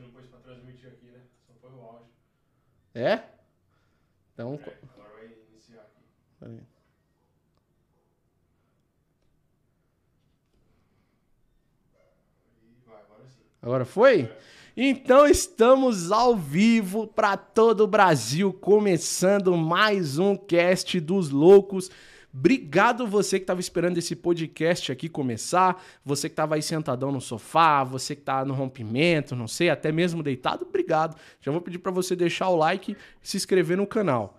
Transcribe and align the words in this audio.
Você 0.00 0.06
não 0.06 0.12
pôs 0.12 0.26
pra 0.26 0.38
transmitir 0.38 0.88
aqui, 0.88 1.06
né? 1.10 1.20
Só 1.46 1.52
foi 1.60 1.70
o 1.70 1.82
áudio. 1.82 2.06
É? 2.94 3.22
Então. 4.32 4.54
É, 4.54 4.78
agora 4.94 5.10
vai 5.14 5.30
iniciar 5.52 5.80
aqui. 5.80 6.00
Peraí. 6.38 6.60
E 12.62 12.88
vai, 12.88 13.02
agora 13.02 13.28
sim. 13.28 13.42
Agora 13.60 13.84
foi? 13.84 14.32
Então 14.74 15.26
estamos 15.26 16.10
ao 16.10 16.34
vivo 16.34 17.06
para 17.06 17.36
todo 17.36 17.82
o 17.82 17.86
Brasil, 17.86 18.54
começando 18.54 19.54
mais 19.54 20.18
um 20.18 20.34
cast 20.34 20.98
dos 20.98 21.28
loucos. 21.28 21.90
Obrigado 22.32 23.06
você 23.06 23.38
que 23.38 23.42
estava 23.42 23.60
esperando 23.60 23.98
esse 23.98 24.14
podcast 24.14 24.92
aqui 24.92 25.08
começar, 25.08 25.82
você 26.04 26.28
que 26.28 26.32
estava 26.32 26.54
aí 26.54 26.62
sentadão 26.62 27.10
no 27.10 27.20
sofá, 27.20 27.82
você 27.82 28.14
que 28.14 28.22
tá 28.22 28.44
no 28.44 28.54
rompimento, 28.54 29.34
não 29.34 29.48
sei, 29.48 29.68
até 29.68 29.90
mesmo 29.90 30.22
deitado, 30.22 30.64
obrigado. 30.64 31.16
Já 31.40 31.50
vou 31.50 31.60
pedir 31.60 31.78
para 31.78 31.90
você 31.90 32.14
deixar 32.14 32.48
o 32.48 32.56
like 32.56 32.92
e 32.92 33.28
se 33.28 33.36
inscrever 33.36 33.76
no 33.76 33.86
canal. 33.86 34.38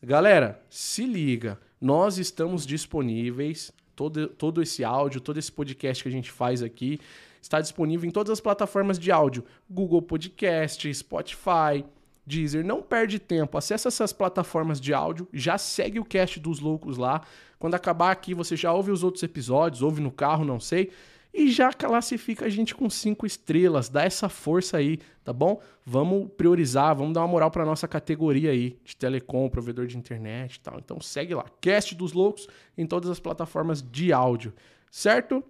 Galera, 0.00 0.62
se 0.70 1.04
liga, 1.04 1.58
nós 1.80 2.16
estamos 2.16 2.64
disponíveis, 2.64 3.72
todo, 3.96 4.28
todo 4.28 4.62
esse 4.62 4.84
áudio, 4.84 5.20
todo 5.20 5.38
esse 5.38 5.50
podcast 5.50 6.02
que 6.02 6.08
a 6.08 6.12
gente 6.12 6.30
faz 6.30 6.62
aqui, 6.62 7.00
está 7.40 7.60
disponível 7.60 8.08
em 8.08 8.12
todas 8.12 8.30
as 8.30 8.40
plataformas 8.40 8.98
de 8.98 9.10
áudio: 9.10 9.44
Google 9.68 10.00
Podcast, 10.00 10.92
Spotify, 10.94 11.84
Deezer. 12.26 12.64
Não 12.64 12.82
perde 12.82 13.18
tempo, 13.18 13.58
acessa 13.58 13.88
essas 13.88 14.12
plataformas 14.12 14.80
de 14.80 14.94
áudio, 14.94 15.28
já 15.32 15.58
segue 15.58 15.98
o 15.98 16.04
cast 16.04 16.38
dos 16.38 16.60
loucos 16.60 16.96
lá. 16.96 17.22
Quando 17.58 17.74
acabar 17.74 18.10
aqui, 18.10 18.34
você 18.34 18.56
já 18.56 18.72
ouve 18.72 18.90
os 18.90 19.02
outros 19.02 19.22
episódios, 19.22 19.82
ouve 19.82 20.00
no 20.00 20.10
carro, 20.10 20.44
não 20.44 20.58
sei. 20.58 20.90
E 21.34 21.50
já 21.50 21.72
classifica 21.72 22.44
a 22.44 22.48
gente 22.48 22.74
com 22.74 22.90
cinco 22.90 23.24
estrelas, 23.24 23.88
dá 23.88 24.02
essa 24.02 24.28
força 24.28 24.76
aí, 24.76 24.98
tá 25.24 25.32
bom? 25.32 25.62
Vamos 25.84 26.30
priorizar, 26.36 26.94
vamos 26.94 27.14
dar 27.14 27.22
uma 27.22 27.28
moral 27.28 27.50
para 27.50 27.64
nossa 27.64 27.88
categoria 27.88 28.50
aí 28.50 28.76
de 28.84 28.94
telecom, 28.94 29.48
provedor 29.48 29.86
de 29.86 29.96
internet 29.96 30.56
e 30.56 30.60
tal. 30.60 30.78
Então 30.78 31.00
segue 31.00 31.34
lá, 31.34 31.46
Cast 31.58 31.94
dos 31.94 32.12
Loucos 32.12 32.46
em 32.76 32.86
todas 32.86 33.08
as 33.08 33.18
plataformas 33.18 33.82
de 33.82 34.12
áudio, 34.12 34.52
certo? 34.90 35.42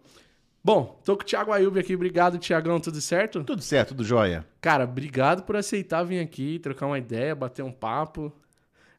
Bom, 0.65 1.01
tô 1.05 1.17
com 1.17 1.23
o 1.23 1.27
Thiago 1.27 1.53
Ayub 1.53 1.79
aqui. 1.79 1.95
Obrigado, 1.95 2.39
Thiagão. 2.39 2.79
Tudo 2.79 3.01
certo? 3.01 3.43
Tudo 3.43 3.63
certo, 3.63 3.89
tudo 3.89 4.05
jóia. 4.05 4.47
Cara, 4.61 4.85
obrigado 4.85 5.43
por 5.43 5.57
aceitar 5.57 6.05
vir 6.05 6.21
aqui, 6.21 6.61
trocar 6.61 6.87
uma 6.87 6.99
ideia, 6.99 7.35
bater 7.35 7.65
um 7.65 7.73
papo. 7.73 8.33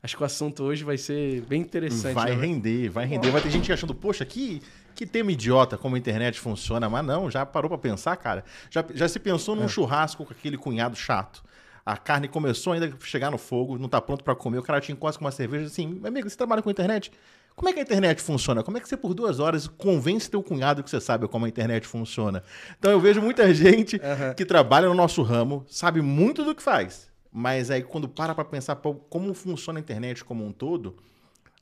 Acho 0.01 0.17
que 0.17 0.23
o 0.23 0.25
assunto 0.25 0.63
hoje 0.63 0.83
vai 0.83 0.97
ser 0.97 1.39
bem 1.43 1.61
interessante. 1.61 2.13
Vai 2.13 2.35
né? 2.35 2.41
render, 2.41 2.89
vai 2.89 3.05
render. 3.05 3.31
Vai 3.31 3.41
ter 3.41 3.49
gente 3.49 3.71
achando, 3.71 3.95
poxa, 3.95 4.25
que, 4.25 4.61
que 4.93 5.05
tema 5.05 5.31
idiota 5.31 5.77
como 5.77 5.95
a 5.95 5.97
internet 5.97 6.37
funciona. 6.37 6.89
Mas 6.89 7.05
não, 7.05 7.31
já 7.31 7.45
parou 7.45 7.69
pra 7.69 7.77
pensar, 7.77 8.17
cara? 8.17 8.43
Já, 8.69 8.83
já 8.93 9.07
se 9.07 9.17
pensou 9.17 9.55
num 9.55 9.69
churrasco 9.69 10.25
com 10.25 10.33
aquele 10.33 10.57
cunhado 10.57 10.97
chato? 10.97 11.41
A 11.85 11.95
carne 11.95 12.27
começou 12.27 12.73
ainda 12.73 12.87
a 12.87 13.05
chegar 13.05 13.31
no 13.31 13.37
fogo, 13.37 13.77
não 13.77 13.87
tá 13.87 14.01
pronto 14.01 14.21
pra 14.21 14.35
comer. 14.35 14.57
O 14.57 14.63
cara 14.63 14.81
te 14.81 14.91
encosta 14.91 15.17
com 15.17 15.23
uma 15.23 15.31
cerveja 15.31 15.67
assim, 15.67 15.87
"Meu 15.87 16.07
amigo, 16.07 16.29
você 16.29 16.35
trabalha 16.35 16.61
com 16.61 16.69
internet? 16.69 17.09
Como 17.55 17.69
é 17.69 17.73
que 17.73 17.79
a 17.79 17.83
internet 17.83 18.21
funciona? 18.21 18.63
Como 18.63 18.77
é 18.77 18.79
que 18.81 18.87
você, 18.87 18.97
por 18.97 19.13
duas 19.13 19.39
horas, 19.39 19.67
convence 19.67 20.29
teu 20.29 20.41
cunhado 20.41 20.83
que 20.83 20.89
você 20.89 20.99
sabe 20.99 21.27
como 21.27 21.45
a 21.45 21.49
internet 21.49 21.87
funciona? 21.87 22.43
Então 22.79 22.91
eu 22.91 22.99
vejo 22.99 23.21
muita 23.21 23.53
gente 23.53 24.01
Aham. 24.03 24.33
que 24.33 24.45
trabalha 24.45 24.87
no 24.87 24.95
nosso 24.95 25.21
ramo, 25.21 25.63
sabe 25.67 26.01
muito 26.01 26.43
do 26.43 26.55
que 26.55 26.63
faz, 26.63 27.09
mas 27.31 27.69
aí 27.69 27.83
quando 27.83 28.07
para 28.09 28.33
pra 28.33 28.43
pensar 28.43 28.75
como 28.75 29.33
funciona 29.33 29.79
a 29.79 29.81
internet 29.81 30.23
como 30.25 30.45
um 30.45 30.51
todo, 30.51 30.95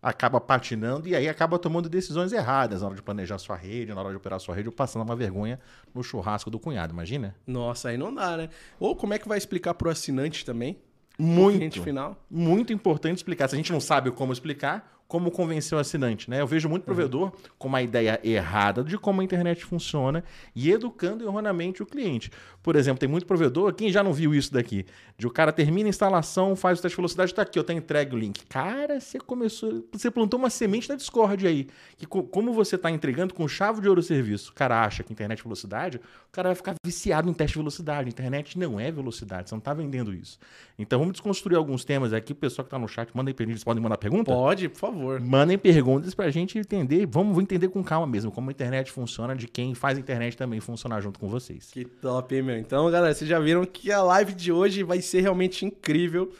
acaba 0.02 0.42
patinando 0.42 1.08
e 1.08 1.16
aí 1.16 1.30
acaba 1.30 1.60
tomando 1.60 1.88
decisões 1.88 2.32
erradas 2.34 2.82
na 2.82 2.88
hora 2.88 2.96
de 2.96 3.04
planejar 3.04 3.38
sua 3.38 3.56
rede, 3.56 3.94
na 3.94 4.02
hora 4.02 4.10
de 4.10 4.16
operar 4.16 4.40
sua 4.40 4.56
rede, 4.56 4.70
ou 4.70 4.74
passando 4.74 5.04
uma 5.04 5.16
vergonha 5.16 5.60
no 5.94 6.02
churrasco 6.04 6.50
do 6.50 6.58
cunhado, 6.60 6.94
imagina? 6.94 7.36
Nossa, 7.46 7.90
aí 7.90 7.98
não 7.98 8.14
dá, 8.14 8.36
né? 8.38 8.50
Ou 8.80 8.96
como 8.96 9.14
é 9.14 9.20
que 9.20 9.28
vai 9.28 9.38
explicar 9.38 9.74
pro 9.74 9.90
assinante 9.90 10.44
também? 10.44 10.78
Muito. 11.20 11.84
Final. 11.84 12.18
muito 12.30 12.74
importante 12.74 13.18
explicar. 13.18 13.48
Se 13.48 13.54
a 13.54 13.58
gente 13.58 13.72
não 13.72 13.80
sabe 13.80 14.10
como 14.10 14.34
explicar, 14.34 15.01
como 15.12 15.30
convencer 15.30 15.78
o 15.78 15.82
assinante, 15.82 16.30
né? 16.30 16.40
Eu 16.40 16.48
vejo 16.48 16.70
muito 16.70 16.84
provedor 16.84 17.34
com 17.60 17.68
uma 17.68 17.82
ideia 17.82 18.18
errada 18.24 18.82
de 18.82 18.98
como 18.98 19.20
a 19.20 19.24
internet 19.26 19.66
funciona 19.66 20.24
e 20.56 20.72
educando 20.72 21.26
erroneamente 21.26 21.84
o 21.84 21.86
cliente. 21.86 22.32
Por 22.64 22.78
exemplo, 22.78 22.98
tem 23.02 23.10
muito 23.10 23.26
provedor, 23.26 23.74
quem 23.74 23.92
já 23.92 24.02
não 24.02 24.14
viu 24.14 24.34
isso 24.34 24.54
daqui? 24.54 24.86
De 25.18 25.28
o 25.28 25.30
cara 25.30 25.52
termina 25.52 25.90
a 25.90 25.92
instalação, 25.92 26.56
faz 26.56 26.80
o 26.80 26.82
teste 26.82 26.96
de 26.96 27.02
velocidade, 27.02 27.34
tá 27.34 27.42
aqui, 27.42 27.60
eu 27.60 27.64
tenho 27.66 27.80
entregue 27.80 28.16
o 28.16 28.18
link. 28.18 28.46
Cara, 28.46 29.02
você 29.02 29.20
começou, 29.20 29.86
você 29.92 30.10
plantou 30.10 30.40
uma 30.40 30.50
semente 30.50 30.88
da 30.88 30.96
Discord 30.96 31.46
aí, 31.46 31.68
que 31.98 32.06
co- 32.06 32.24
como 32.24 32.54
você 32.54 32.78
tá 32.78 32.90
entregando 32.90 33.34
com 33.34 33.46
chave 33.50 33.82
de 33.82 33.90
ouro 33.90 34.00
o 34.00 34.04
serviço, 34.04 34.52
o 34.52 34.54
cara 34.54 34.82
acha 34.86 35.04
que 35.04 35.12
internet 35.12 35.40
é 35.40 35.44
velocidade, 35.44 35.98
o 35.98 36.32
cara 36.32 36.48
vai 36.50 36.56
ficar 36.56 36.74
viciado 36.86 37.30
em 37.30 37.34
teste 37.34 37.56
de 37.56 37.60
velocidade. 37.60 38.08
Internet 38.08 38.58
não 38.58 38.80
é 38.80 38.90
velocidade, 38.90 39.50
você 39.50 39.56
não 39.56 39.60
tá 39.60 39.74
vendendo 39.74 40.14
isso. 40.14 40.40
Então 40.80 41.00
vamos 41.00 41.12
desconstruir 41.12 41.58
alguns 41.58 41.84
temas 41.84 42.14
aqui, 42.14 42.34
pessoal 42.34 42.64
que 42.64 42.72
tá 42.72 42.80
no 42.80 42.88
chat, 42.88 43.10
mandem 43.14 43.34
perguntas, 43.34 43.62
podem 43.64 43.84
mandar 43.84 43.98
pergunta? 43.98 44.32
Pode, 44.32 44.70
por 44.70 44.80
favor. 44.80 45.01
Mandem 45.22 45.58
perguntas 45.58 46.14
pra 46.14 46.30
gente 46.30 46.58
entender. 46.58 47.06
Vamos 47.06 47.38
entender 47.42 47.70
com 47.70 47.84
calma 47.84 48.08
mesmo 48.08 48.32
como 48.32 48.50
a 48.50 48.52
internet 48.52 48.92
funciona, 48.92 49.36
de 49.36 49.48
quem 49.48 49.74
faz 49.74 49.98
a 49.98 50.02
internet 50.02 50.38
também 50.38 50.60
funcionar 50.60 51.02
junto 51.02 51.20
com 51.20 51.28
vocês. 51.28 51.70
Que 51.72 51.86
top, 51.86 52.36
hein, 52.36 52.42
meu? 52.42 52.58
Então, 52.58 52.90
galera, 52.92 53.14
vocês 53.14 53.30
já 53.30 53.40
viram 53.40 53.66
que 53.66 53.92
a 53.92 54.02
live 54.02 54.34
de 54.34 54.52
hoje 54.52 54.84
vai 54.84 55.02
ser 55.02 55.22
realmente 55.22 55.66
incrível. 55.66 56.32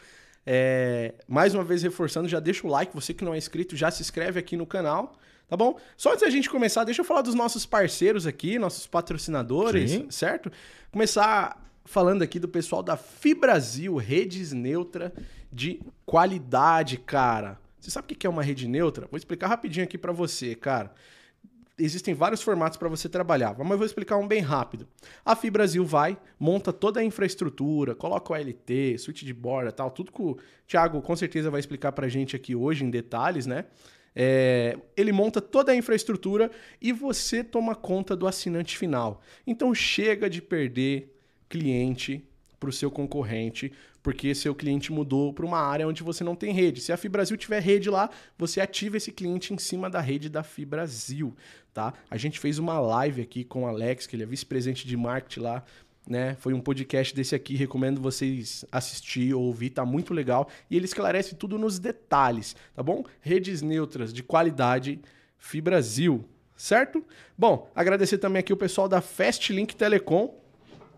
É, 0.46 1.14
Mais 1.28 1.54
uma 1.54 1.64
vez 1.64 1.82
reforçando, 1.82 2.28
já 2.28 2.40
deixa 2.40 2.66
o 2.66 2.70
like. 2.70 2.94
Você 2.94 3.14
que 3.14 3.24
não 3.24 3.34
é 3.34 3.38
inscrito, 3.38 3.76
já 3.76 3.90
se 3.90 4.02
inscreve 4.02 4.38
aqui 4.38 4.56
no 4.56 4.66
canal. 4.66 5.16
Tá 5.48 5.56
bom? 5.56 5.78
Só 5.98 6.10
antes 6.12 6.22
da 6.22 6.30
gente 6.30 6.48
começar, 6.48 6.82
deixa 6.82 7.02
eu 7.02 7.04
falar 7.04 7.20
dos 7.20 7.34
nossos 7.34 7.66
parceiros 7.66 8.26
aqui, 8.26 8.58
nossos 8.58 8.86
patrocinadores, 8.86 9.90
Sim. 9.90 10.06
certo? 10.10 10.50
Começar 10.90 11.62
falando 11.84 12.22
aqui 12.22 12.38
do 12.38 12.48
pessoal 12.48 12.82
da 12.82 12.96
Fibrasil, 12.96 13.96
redes 13.96 14.52
neutra 14.52 15.12
de 15.52 15.80
qualidade, 16.06 16.96
cara. 16.96 17.58
Você 17.82 17.90
sabe 17.90 18.14
o 18.14 18.16
que 18.16 18.26
é 18.26 18.30
uma 18.30 18.42
rede 18.42 18.68
neutra? 18.68 19.08
Vou 19.10 19.18
explicar 19.18 19.48
rapidinho 19.48 19.84
aqui 19.84 19.98
pra 19.98 20.12
você, 20.12 20.54
cara 20.54 20.94
existem 21.78 22.14
vários 22.14 22.42
formatos 22.42 22.76
para 22.76 22.88
você 22.88 23.08
trabalhar, 23.08 23.56
mas 23.58 23.70
eu 23.70 23.78
vou 23.78 23.86
explicar 23.86 24.16
um 24.16 24.28
bem 24.28 24.40
rápido. 24.40 24.86
A 25.24 25.34
Fibrasil 25.34 25.84
vai, 25.84 26.16
monta 26.38 26.72
toda 26.72 27.00
a 27.00 27.04
infraestrutura, 27.04 27.94
coloca 27.94 28.32
o 28.32 28.36
LT, 28.36 28.98
switch 28.98 29.22
de 29.22 29.34
borda 29.34 29.72
tal, 29.72 29.90
tudo 29.90 30.12
que 30.12 30.22
o 30.22 30.36
Thiago 30.66 31.00
com 31.02 31.16
certeza 31.16 31.50
vai 31.50 31.60
explicar 31.60 31.92
pra 31.92 32.08
gente 32.08 32.36
aqui 32.36 32.54
hoje 32.54 32.84
em 32.84 32.90
detalhes, 32.90 33.46
né? 33.46 33.64
É, 34.14 34.78
ele 34.94 35.10
monta 35.10 35.40
toda 35.40 35.72
a 35.72 35.74
infraestrutura 35.74 36.50
e 36.80 36.92
você 36.92 37.42
toma 37.42 37.74
conta 37.74 38.14
do 38.14 38.26
assinante 38.26 38.76
final. 38.76 39.22
Então 39.46 39.74
chega 39.74 40.28
de 40.28 40.42
perder 40.42 41.18
cliente 41.48 42.28
para 42.62 42.70
o 42.70 42.72
seu 42.72 42.92
concorrente, 42.92 43.72
porque 44.04 44.32
seu 44.36 44.54
cliente 44.54 44.92
mudou 44.92 45.32
para 45.32 45.44
uma 45.44 45.58
área 45.58 45.88
onde 45.88 46.00
você 46.04 46.22
não 46.22 46.36
tem 46.36 46.52
rede. 46.52 46.80
Se 46.80 46.92
a 46.92 46.96
Fibrasil 46.96 47.36
tiver 47.36 47.60
rede 47.60 47.90
lá, 47.90 48.08
você 48.38 48.60
ativa 48.60 48.96
esse 48.96 49.10
cliente 49.10 49.52
em 49.52 49.58
cima 49.58 49.90
da 49.90 50.00
rede 50.00 50.28
da 50.28 50.44
Fibrasil, 50.44 51.34
tá? 51.74 51.92
A 52.08 52.16
gente 52.16 52.38
fez 52.38 52.60
uma 52.60 52.78
live 52.78 53.20
aqui 53.20 53.42
com 53.42 53.64
o 53.64 53.66
Alex, 53.66 54.06
que 54.06 54.14
ele 54.14 54.22
é 54.22 54.26
vice-presidente 54.26 54.86
de 54.86 54.96
marketing 54.96 55.40
lá, 55.40 55.64
né? 56.08 56.36
Foi 56.38 56.54
um 56.54 56.60
podcast 56.60 57.12
desse 57.16 57.34
aqui, 57.34 57.56
recomendo 57.56 58.00
vocês 58.00 58.64
assistir 58.70 59.34
ou 59.34 59.42
ouvir, 59.42 59.70
tá 59.70 59.84
muito 59.84 60.14
legal. 60.14 60.48
E 60.70 60.76
ele 60.76 60.84
esclarece 60.84 61.34
tudo 61.34 61.58
nos 61.58 61.80
detalhes, 61.80 62.54
tá 62.76 62.82
bom? 62.82 63.04
Redes 63.20 63.60
neutras 63.60 64.12
de 64.12 64.22
qualidade 64.22 65.00
Fibrasil, 65.36 66.24
certo? 66.56 67.04
Bom, 67.36 67.68
agradecer 67.74 68.18
também 68.18 68.38
aqui 68.38 68.52
o 68.52 68.56
pessoal 68.56 68.88
da 68.88 69.00
Fastlink 69.00 69.74
Telecom 69.74 70.32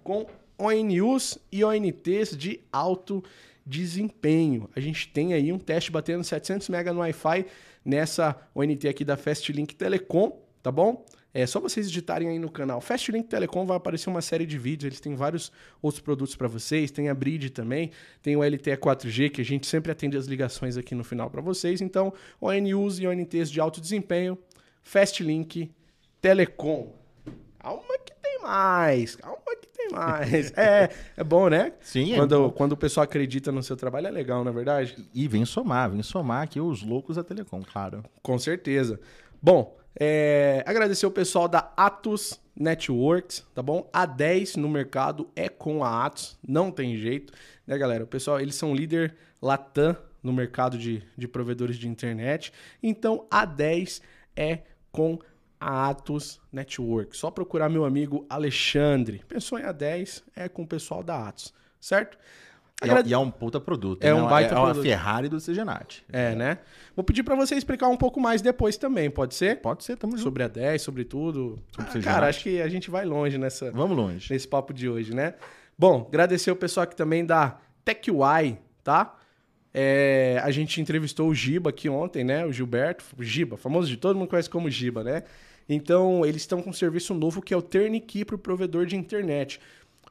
com 0.03 0.27
ONUs 0.59 1.39
e 1.51 1.65
ONTs 1.65 2.37
de 2.37 2.61
alto 2.73 3.23
desempenho. 3.67 4.69
A 4.75 4.81
gente 4.81 5.09
tem 5.09 5.33
aí 5.33 5.53
um 5.53 5.59
teste 5.59 5.91
batendo 5.91 6.23
700 6.23 6.69
MB 6.69 6.93
no 6.93 7.01
Wi-Fi 7.01 7.47
nessa 7.85 8.37
ONT 8.55 8.89
aqui 8.89 9.05
da 9.05 9.17
Fastlink 9.17 9.75
Telecom, 9.75 10.41
tá 10.63 10.71
bom? 10.71 11.05
É 11.37 11.45
só 11.47 11.59
vocês 11.59 11.89
digitarem 11.89 12.29
aí 12.29 12.39
no 12.39 12.49
canal 12.49 12.81
Fastlink 12.81 13.29
Telecom, 13.29 13.67
vai 13.67 13.77
aparecer 13.77 14.09
uma 14.09 14.23
série 14.23 14.47
de 14.47 14.57
vídeos. 14.57 14.87
Eles 14.87 15.01
têm 15.01 15.17
vários 15.17 15.51
outros 15.83 16.01
produtos 16.01 16.37
para 16.37 16.47
vocês. 16.47 16.93
Tem 16.93 17.09
a 17.09 17.15
Bridge 17.15 17.51
também, 17.51 17.91
tem 18.23 18.37
o 18.37 18.45
LTE 18.45 18.77
4G, 18.77 19.31
que 19.31 19.41
a 19.41 19.45
gente 19.45 19.67
sempre 19.67 19.91
atende 19.91 20.17
as 20.17 20.27
ligações 20.27 20.77
aqui 20.77 20.95
no 20.95 21.03
final 21.03 21.29
para 21.29 21.41
vocês. 21.41 21.81
Então, 21.81 22.13
ONUs 22.41 23.01
e 23.01 23.07
ONTs 23.09 23.51
de 23.51 23.61
alto 23.61 23.81
desempenho, 23.81 24.39
Fastlink 24.81 25.73
Telecom. 26.23 26.95
Calma 27.59 27.99
que 28.07 28.14
mais, 28.45 29.17
calma 29.17 29.39
que 29.61 29.69
tem 29.69 29.89
mais. 29.91 30.53
É, 30.57 30.91
é 31.17 31.25
bom, 31.25 31.49
né? 31.49 31.73
Sim, 31.81 32.13
é 32.13 32.17
Quando, 32.17 32.39
bom. 32.39 32.51
quando 32.51 32.73
o 32.73 32.77
pessoal 32.77 33.05
acredita 33.05 33.51
no 33.51 33.63
seu 33.63 33.77
trabalho 33.77 34.07
é 34.07 34.11
legal, 34.11 34.45
na 34.45 34.51
é 34.51 34.55
verdade? 34.55 34.97
E 35.13 35.27
vem 35.27 35.45
somar, 35.45 35.91
vem 35.91 36.03
somar 36.03 36.43
aqui 36.43 36.61
os 36.61 36.83
loucos 36.83 37.17
da 37.17 37.25
Telecom, 37.25 37.63
claro. 37.63 38.05
Com 38.23 38.39
certeza. 38.39 39.01
Bom, 39.43 39.77
é, 39.99 40.63
agradecer 40.67 41.07
o 41.07 41.11
pessoal 41.11 41.49
da 41.49 41.73
Atos 41.77 42.41
Networks, 42.57 43.45
tá 43.55 43.63
bom? 43.63 43.89
A 43.93 44.07
10 44.07 44.57
no 44.57 44.69
mercado 44.69 45.29
é 45.35 45.49
com 45.49 45.85
a 45.85 46.05
Atos, 46.05 46.39
não 46.47 46.71
tem 46.71 46.97
jeito, 46.97 47.33
né, 47.67 47.77
galera? 47.79 48.05
O 48.05 48.07
pessoal, 48.07 48.41
eles 48.41 48.55
são 48.55 48.75
líder 48.75 49.15
Latam 49.41 49.97
no 50.23 50.33
mercado 50.33 50.79
de, 50.79 51.03
de 51.17 51.29
provedores 51.29 51.77
de 51.77 51.89
internet, 51.89 52.53
então 52.83 53.27
a 53.31 53.45
10 53.45 54.01
é 54.37 54.61
com 54.91 55.19
a 55.19 55.34
Atos 55.65 56.41
Network. 56.53 57.17
Só 57.17 57.31
procurar 57.31 57.69
meu 57.69 57.85
amigo 57.85 58.27
Alexandre. 58.29 59.23
Pensou 59.27 59.59
em 59.59 59.63
A10, 59.63 60.23
é 60.37 60.49
com 60.49 60.63
o 60.63 60.67
pessoal 60.67 61.03
da 61.03 61.29
Atos, 61.29 61.55
certo? 61.81 62.19
E 62.85 62.91
é, 62.91 63.03
e 63.07 63.13
é 63.13 63.19
um 63.19 63.31
puta 63.31 63.61
produto. 63.61 64.03
É 64.03 64.09
né? 64.09 64.15
um 64.15 64.29
baita 64.29 64.55
é, 64.55 64.59
uma 64.59 64.67
produto. 64.67 64.83
Ferrari 64.83 65.29
do 65.29 65.41
Segenat. 65.41 66.05
É, 66.13 66.35
né? 66.35 66.59
Vou 66.95 67.05
pedir 67.05 67.23
pra 67.23 67.35
você 67.35 67.55
explicar 67.55 67.89
um 67.89 67.97
pouco 67.97 68.21
mais 68.21 68.43
depois 68.43 68.77
também, 68.77 69.09
pode 69.11 69.35
ser? 69.35 69.61
Pode 69.61 69.85
ser, 69.85 69.97
tamo 69.97 70.13
junto. 70.13 70.25
Sobre 70.25 70.43
a 70.43 70.49
10, 70.49 70.83
sobre 70.83 71.05
tudo. 71.05 71.59
Sobre 71.73 72.01
Ah, 72.01 72.03
cara, 72.03 72.29
acho 72.29 72.43
que 72.43 72.61
a 72.61 72.69
gente 72.69 72.91
vai 72.91 73.05
longe 73.05 73.39
nessa, 73.39 73.71
Vamos 73.71 73.97
longe. 73.97 74.31
nesse 74.31 74.47
papo 74.47 74.75
de 74.75 74.89
hoje, 74.89 75.15
né? 75.15 75.35
Bom, 75.79 76.05
agradecer 76.09 76.51
o 76.51 76.57
pessoal 76.57 76.85
aqui 76.85 76.97
também 76.97 77.25
da 77.25 77.59
TechY, 77.85 78.59
tá? 78.83 79.17
É, 79.73 80.41
a 80.45 80.51
gente 80.53 80.81
entrevistou 80.81 81.29
o 81.29 81.35
Giba 81.35 81.71
aqui 81.71 81.89
ontem, 81.89 82.23
né? 82.23 82.45
O 82.47 82.53
Gilberto, 82.53 83.05
o 83.19 83.25
Giba, 83.25 83.57
famoso 83.57 83.89
de 83.89 83.97
todo 83.97 84.17
mundo 84.17 84.29
conhece 84.29 84.49
como 84.49 84.71
Giba, 84.71 85.03
né? 85.03 85.25
Então, 85.69 86.25
eles 86.27 86.43
estão 86.43 86.61
com 86.63 86.71
um 86.71 86.75
serviço 86.75 87.15
novo 87.15 87.41
que 87.41 87.55
é 87.55 87.57
o 87.57 87.63
Turnkey 87.63 88.25
para 88.25 88.37
o 88.37 88.39
provedor 88.39 88.87
de 88.87 88.97
internet. 88.97 89.61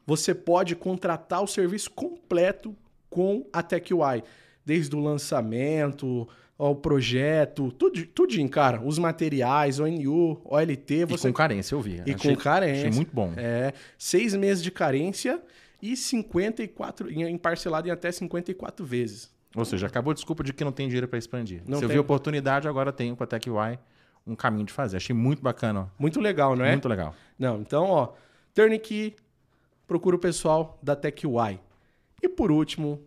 Você 0.06 0.34
pode 0.34 0.74
contratar 0.76 1.42
o 1.42 1.46
serviço 1.46 1.90
completo 1.90 2.74
com 3.08 3.46
a 3.52 3.62
TechY, 3.62 4.22
desde 4.66 4.94
o 4.96 5.00
lançamento 5.00 6.28
ao 6.58 6.74
projeto, 6.74 7.72
tudo, 7.72 8.04
tudinho, 8.06 8.48
cara. 8.48 8.80
Os 8.80 8.98
materiais, 8.98 9.80
ONU, 9.80 10.40
OLT, 10.44 10.94
E 10.94 11.04
você 11.04 11.28
com 11.28 11.34
carência, 11.34 11.74
eu 11.74 11.80
vi. 11.80 12.02
e 12.06 12.12
Achei- 12.12 12.34
com 12.36 12.40
carência. 12.40 12.88
Achei 12.88 12.90
muito 12.96 13.10
bom. 13.14 13.32
É, 13.36 13.72
seis 13.98 14.34
meses 14.34 14.62
de 14.62 14.70
carência 14.70 15.40
e 15.82 15.96
54, 15.96 17.10
em 17.10 17.22
em 17.24 17.36
parcelado 17.38 17.88
em 17.88 17.90
até 17.90 18.10
54 18.12 18.84
vezes. 18.86 19.32
Ou 19.56 19.64
seja, 19.64 19.86
acabou 19.86 20.10
a 20.10 20.14
desculpa 20.14 20.42
de 20.44 20.52
que 20.52 20.64
não 20.64 20.72
tem 20.72 20.86
dinheiro 20.88 21.06
para 21.08 21.18
expandir. 21.18 21.62
Não 21.66 21.78
Se 21.78 21.84
eu 21.84 21.88
vi 21.88 21.98
oportunidade, 21.98 22.66
agora 22.68 22.92
tenho 22.92 23.14
com 23.16 23.22
a 23.22 23.26
TechY 23.26 23.78
um 24.26 24.34
caminho 24.34 24.64
de 24.64 24.72
fazer. 24.72 24.96
Achei 24.96 25.14
muito 25.14 25.42
bacana. 25.42 25.90
Muito 25.98 26.20
legal, 26.20 26.56
não 26.56 26.64
é? 26.64 26.72
Muito 26.72 26.88
legal. 26.88 27.14
Não, 27.38 27.60
então, 27.60 27.84
ó, 27.84 28.12
Turnkey, 28.54 29.14
procura 29.86 30.16
o 30.16 30.18
pessoal 30.18 30.78
da 30.82 30.96
TechY. 30.96 31.60
E 32.22 32.28
por 32.28 32.50
último, 32.50 33.02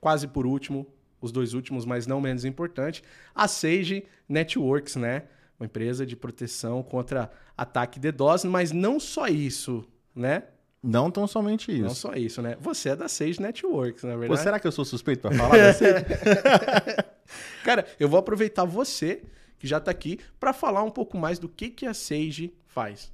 quase 0.00 0.26
por 0.26 0.46
último, 0.46 0.86
os 1.20 1.30
dois 1.30 1.54
últimos, 1.54 1.84
mas 1.84 2.06
não 2.06 2.20
menos 2.20 2.44
importante, 2.44 3.02
a 3.34 3.46
Sage 3.46 4.04
Networks, 4.28 4.96
né? 4.96 5.24
Uma 5.60 5.66
empresa 5.66 6.04
de 6.04 6.16
proteção 6.16 6.82
contra 6.82 7.30
ataque 7.56 8.00
DDoS, 8.00 8.44
mas 8.44 8.72
não 8.72 8.98
só 8.98 9.28
isso, 9.28 9.84
né? 10.14 10.44
Não 10.82 11.12
tão 11.12 11.28
somente 11.28 11.70
Não 11.78 11.86
isso. 11.86 11.94
só 11.96 12.14
isso, 12.14 12.42
né? 12.42 12.56
Você 12.60 12.88
é 12.88 12.96
da 12.96 13.06
Sage 13.06 13.40
Networks, 13.40 14.02
na 14.02 14.14
Pô, 14.14 14.18
verdade. 14.18 14.40
será 14.42 14.58
que 14.58 14.66
eu 14.66 14.72
sou 14.72 14.84
suspeito 14.84 15.22
para 15.22 15.36
falar 15.36 15.52
desse? 15.52 15.84
Cara, 17.62 17.86
eu 18.00 18.08
vou 18.08 18.18
aproveitar 18.18 18.64
você, 18.64 19.22
que 19.62 19.68
já 19.68 19.78
tá 19.78 19.92
aqui, 19.92 20.18
para 20.40 20.52
falar 20.52 20.82
um 20.82 20.90
pouco 20.90 21.16
mais 21.16 21.38
do 21.38 21.48
que, 21.48 21.70
que 21.70 21.86
a 21.86 21.94
Sage 21.94 22.52
faz. 22.66 23.12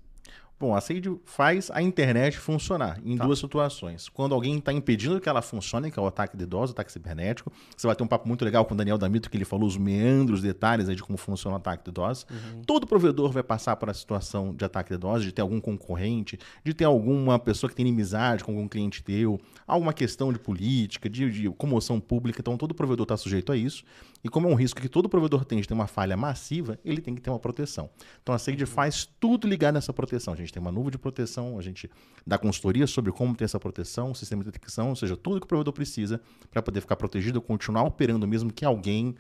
Bom, 0.61 0.75
a 0.75 0.81
Sage 0.81 1.03
faz 1.25 1.71
a 1.71 1.81
internet 1.81 2.37
funcionar 2.37 2.99
em 3.05 3.17
Tá. 3.17 3.25
duas 3.25 3.39
situações. 3.39 4.09
Quando 4.09 4.35
alguém 4.35 4.59
está 4.59 4.73
impedindo 4.73 5.21
que 5.21 5.29
ela 5.29 5.41
funcione, 5.41 5.89
que 5.89 5.97
é 5.97 6.03
o 6.03 6.06
ataque 6.09 6.37
de 6.37 6.43
idoso, 6.43 6.73
o 6.73 6.75
ataque 6.75 6.91
cibernético. 6.91 7.53
Você 7.77 7.87
vai 7.87 7.95
ter 7.95 8.03
um 8.03 8.09
papo 8.09 8.27
muito 8.27 8.45
legal 8.45 8.65
com 8.65 8.75
o 8.75 8.77
Daniel 8.77 8.99
Damito, 8.99 9.31
que 9.31 9.37
ele 9.37 9.45
falou 9.45 9.69
os 9.69 9.77
meandros, 9.77 10.41
os 10.41 10.43
detalhes 10.45 10.89
de 10.89 11.00
como 11.00 11.17
funciona 11.17 11.55
o 11.55 11.61
ataque 11.61 11.85
de 11.85 11.91
idoso. 11.91 12.27
Todo 12.67 12.89
provedor 12.89 13.31
vai 13.31 13.44
passar 13.44 13.77
por 13.77 13.89
a 13.89 13.94
situação 13.94 14.53
de 14.53 14.65
ataque 14.65 14.89
de 14.89 14.94
idoso, 14.97 15.23
de 15.25 15.31
ter 15.31 15.43
algum 15.43 15.61
concorrente, 15.61 16.37
de 16.65 16.75
ter 16.75 16.87
alguma 16.87 17.39
pessoa 17.39 17.71
que 17.71 17.77
tem 17.77 17.87
inimizade 17.87 18.43
com 18.43 18.51
algum 18.51 18.67
cliente 18.67 19.01
teu, 19.01 19.39
alguma 19.65 19.93
questão 19.93 20.33
de 20.33 20.41
política, 20.41 21.09
de, 21.09 21.31
de 21.31 21.49
comoção 21.51 22.01
pública. 22.01 22.41
Então, 22.41 22.56
todo 22.56 22.75
provedor 22.75 23.05
está 23.05 23.17
sujeito 23.17 23.53
a 23.53 23.56
isso. 23.56 23.85
E 24.23 24.29
como 24.29 24.49
é 24.49 24.50
um 24.50 24.55
risco 24.55 24.81
que 24.81 24.88
todo 24.88 25.09
provedor 25.09 25.44
tem 25.44 25.61
de 25.61 25.69
ter 25.69 25.75
uma 25.75 25.87
falha 25.87 26.17
massiva, 26.17 26.79
ele 26.85 27.00
tem 27.00 27.15
que 27.15 27.20
ter 27.20 27.31
uma 27.31 27.38
proteção. 27.38 27.88
Então 28.23 28.35
a 28.35 28.38
Sage 28.38 28.67
faz 28.67 29.09
tudo 29.20 29.47
ligado 29.47 29.75
nessa 29.75 29.93
proteção. 29.93 30.35
A 30.35 30.37
gente 30.37 30.53
tem 30.53 30.61
uma 30.61 30.73
nuvem 30.73 30.91
de 30.91 30.99
proteção, 30.99 31.59
a 31.59 31.62
gente 31.62 31.88
dá 32.26 32.37
consultoria 32.37 32.87
sobre 32.87 33.12
como 33.12 33.35
ter 33.35 33.44
essa 33.44 33.61
proteção, 33.61 34.12
sistema 34.15 34.43
de 34.43 34.50
detecção, 34.50 34.91
ou 34.91 34.97
seja, 34.97 35.17
tudo 35.17 35.41
que 35.41 35.44
o 35.44 35.49
provedor 35.49 35.73
precisa 35.73 36.20
para 36.50 36.61
poder 36.61 36.81
ficar 36.81 36.97
protegido, 36.97 37.41
continuar 37.41 37.85
operando 37.85 38.26
mesmo 38.26 38.53
que 38.53 38.65
alguém, 38.65 39.15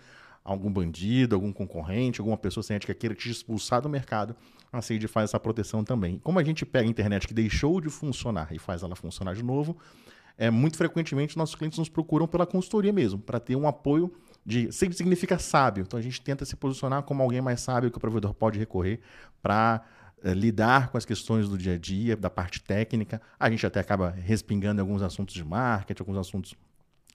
algum 0.44 0.72
bandido, 0.72 1.34
algum 1.34 1.52
concorrente, 1.52 2.20
alguma 2.20 2.36
pessoa 2.36 2.64
sem 2.64 2.76
ética 2.76 2.92
queira 2.92 3.14
te 3.14 3.30
expulsar 3.30 3.80
do 3.80 3.88
mercado, 3.88 4.34
a 4.72 4.82
Sage 4.82 5.06
faz 5.06 5.30
essa 5.30 5.38
proteção 5.38 5.84
também. 5.84 6.18
Como 6.18 6.38
a 6.40 6.44
gente 6.44 6.66
pega 6.66 6.86
a 6.86 6.90
internet 6.90 7.28
que 7.28 7.34
deixou 7.34 7.80
de 7.80 7.88
funcionar 7.88 8.52
e 8.52 8.58
faz 8.58 8.82
ela 8.82 8.96
funcionar 8.96 9.34
de 9.34 9.44
novo, 9.44 9.76
é, 10.36 10.50
muito 10.50 10.76
frequentemente 10.76 11.36
nossos 11.36 11.54
clientes 11.54 11.78
nos 11.78 11.88
procuram 11.88 12.26
pela 12.26 12.46
consultoria 12.46 12.92
mesmo, 12.92 13.18
para 13.18 13.40
ter 13.40 13.56
um 13.56 13.66
apoio 13.66 14.12
de. 14.48 14.72
Sempre 14.72 14.96
significa 14.96 15.38
sábio. 15.38 15.82
Então 15.82 15.98
a 15.98 16.02
gente 16.02 16.20
tenta 16.22 16.44
se 16.44 16.56
posicionar 16.56 17.02
como 17.02 17.22
alguém 17.22 17.42
mais 17.42 17.60
sábio 17.60 17.90
que 17.90 17.98
o 17.98 18.00
provedor 18.00 18.32
pode 18.32 18.58
recorrer 18.58 19.00
para 19.42 19.84
lidar 20.24 20.88
com 20.88 20.98
as 20.98 21.04
questões 21.04 21.48
do 21.48 21.56
dia 21.56 21.74
a 21.74 21.78
dia, 21.78 22.16
da 22.16 22.30
parte 22.30 22.60
técnica. 22.60 23.20
A 23.38 23.50
gente 23.50 23.64
até 23.64 23.78
acaba 23.78 24.10
respingando 24.10 24.80
em 24.80 24.82
alguns 24.82 25.02
assuntos 25.02 25.34
de 25.34 25.44
marketing, 25.44 26.02
alguns 26.02 26.16
assuntos 26.16 26.54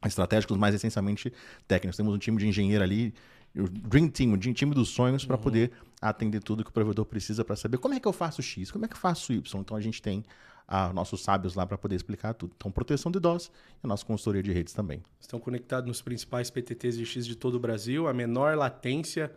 estratégicos, 0.06 0.56
mas 0.58 0.76
essencialmente 0.76 1.34
técnicos. 1.68 1.98
Temos 1.98 2.14
um 2.14 2.18
time 2.18 2.38
de 2.38 2.48
engenheiro 2.48 2.84
ali, 2.84 3.14
o 3.56 3.68
Dream 3.68 4.08
Team, 4.10 4.34
o 4.34 4.38
time 4.38 4.74
dos 4.74 4.90
sonhos, 4.90 5.26
para 5.26 5.38
poder 5.38 5.72
atender 6.02 6.42
tudo 6.42 6.64
que 6.64 6.70
o 6.70 6.74
provedor 6.74 7.06
precisa 7.06 7.44
para 7.44 7.56
saber 7.56 7.78
como 7.78 7.94
é 7.94 8.00
que 8.00 8.08
eu 8.08 8.14
faço 8.14 8.42
X, 8.42 8.72
como 8.72 8.86
é 8.86 8.88
que 8.88 8.94
eu 8.94 9.00
faço 9.00 9.34
Y. 9.34 9.60
Então 9.60 9.76
a 9.76 9.82
gente 9.82 10.02
tem 10.02 10.24
ah, 10.68 10.92
nossos 10.94 11.22
sábios 11.22 11.56
lá 11.56 11.66
para 11.66 11.78
poder 11.78 11.96
explicar 11.96 12.34
tudo. 12.34 12.54
Então, 12.56 12.72
proteção 12.72 13.12
de 13.12 13.20
DOS 13.20 13.52
e 13.84 13.86
a 13.86 13.88
nossa 13.88 14.06
consultoria 14.06 14.42
de 14.42 14.52
redes 14.52 14.74
também. 14.74 15.02
Estão 15.20 15.40
conectados 15.40 15.88
nos 15.88 16.02
principais 16.02 16.50
PTTs 16.50 16.98
de 16.98 17.06
X 17.06 17.26
de 17.26 17.36
todo 17.36 17.56
o 17.56 17.60
Brasil, 17.60 18.08
a 18.08 18.14
menor 18.14 18.56
latência 18.58 19.32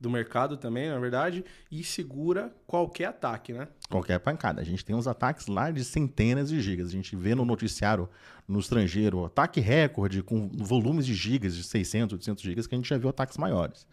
do 0.00 0.08
mercado 0.08 0.56
também, 0.56 0.88
na 0.88 0.98
verdade, 0.98 1.44
e 1.70 1.82
segura 1.82 2.54
qualquer 2.66 3.06
ataque, 3.06 3.52
né? 3.52 3.66
Qualquer 3.90 4.18
pancada. 4.20 4.60
A 4.60 4.64
gente 4.64 4.84
tem 4.84 4.94
uns 4.94 5.08
ataques 5.08 5.48
lá 5.48 5.70
de 5.70 5.84
centenas 5.84 6.50
de 6.50 6.60
gigas. 6.60 6.88
A 6.88 6.92
gente 6.92 7.16
vê 7.16 7.34
no 7.34 7.44
noticiário 7.44 8.08
no 8.46 8.60
estrangeiro 8.60 9.24
ataque 9.24 9.60
recorde 9.60 10.22
com 10.22 10.48
volumes 10.48 11.04
de 11.04 11.14
gigas, 11.14 11.56
de 11.56 11.64
600, 11.64 12.14
800 12.14 12.42
gigas, 12.44 12.66
que 12.66 12.74
a 12.74 12.78
gente 12.78 12.88
já 12.88 12.96
viu 12.96 13.08
ataques 13.08 13.36
maiores. 13.36 13.86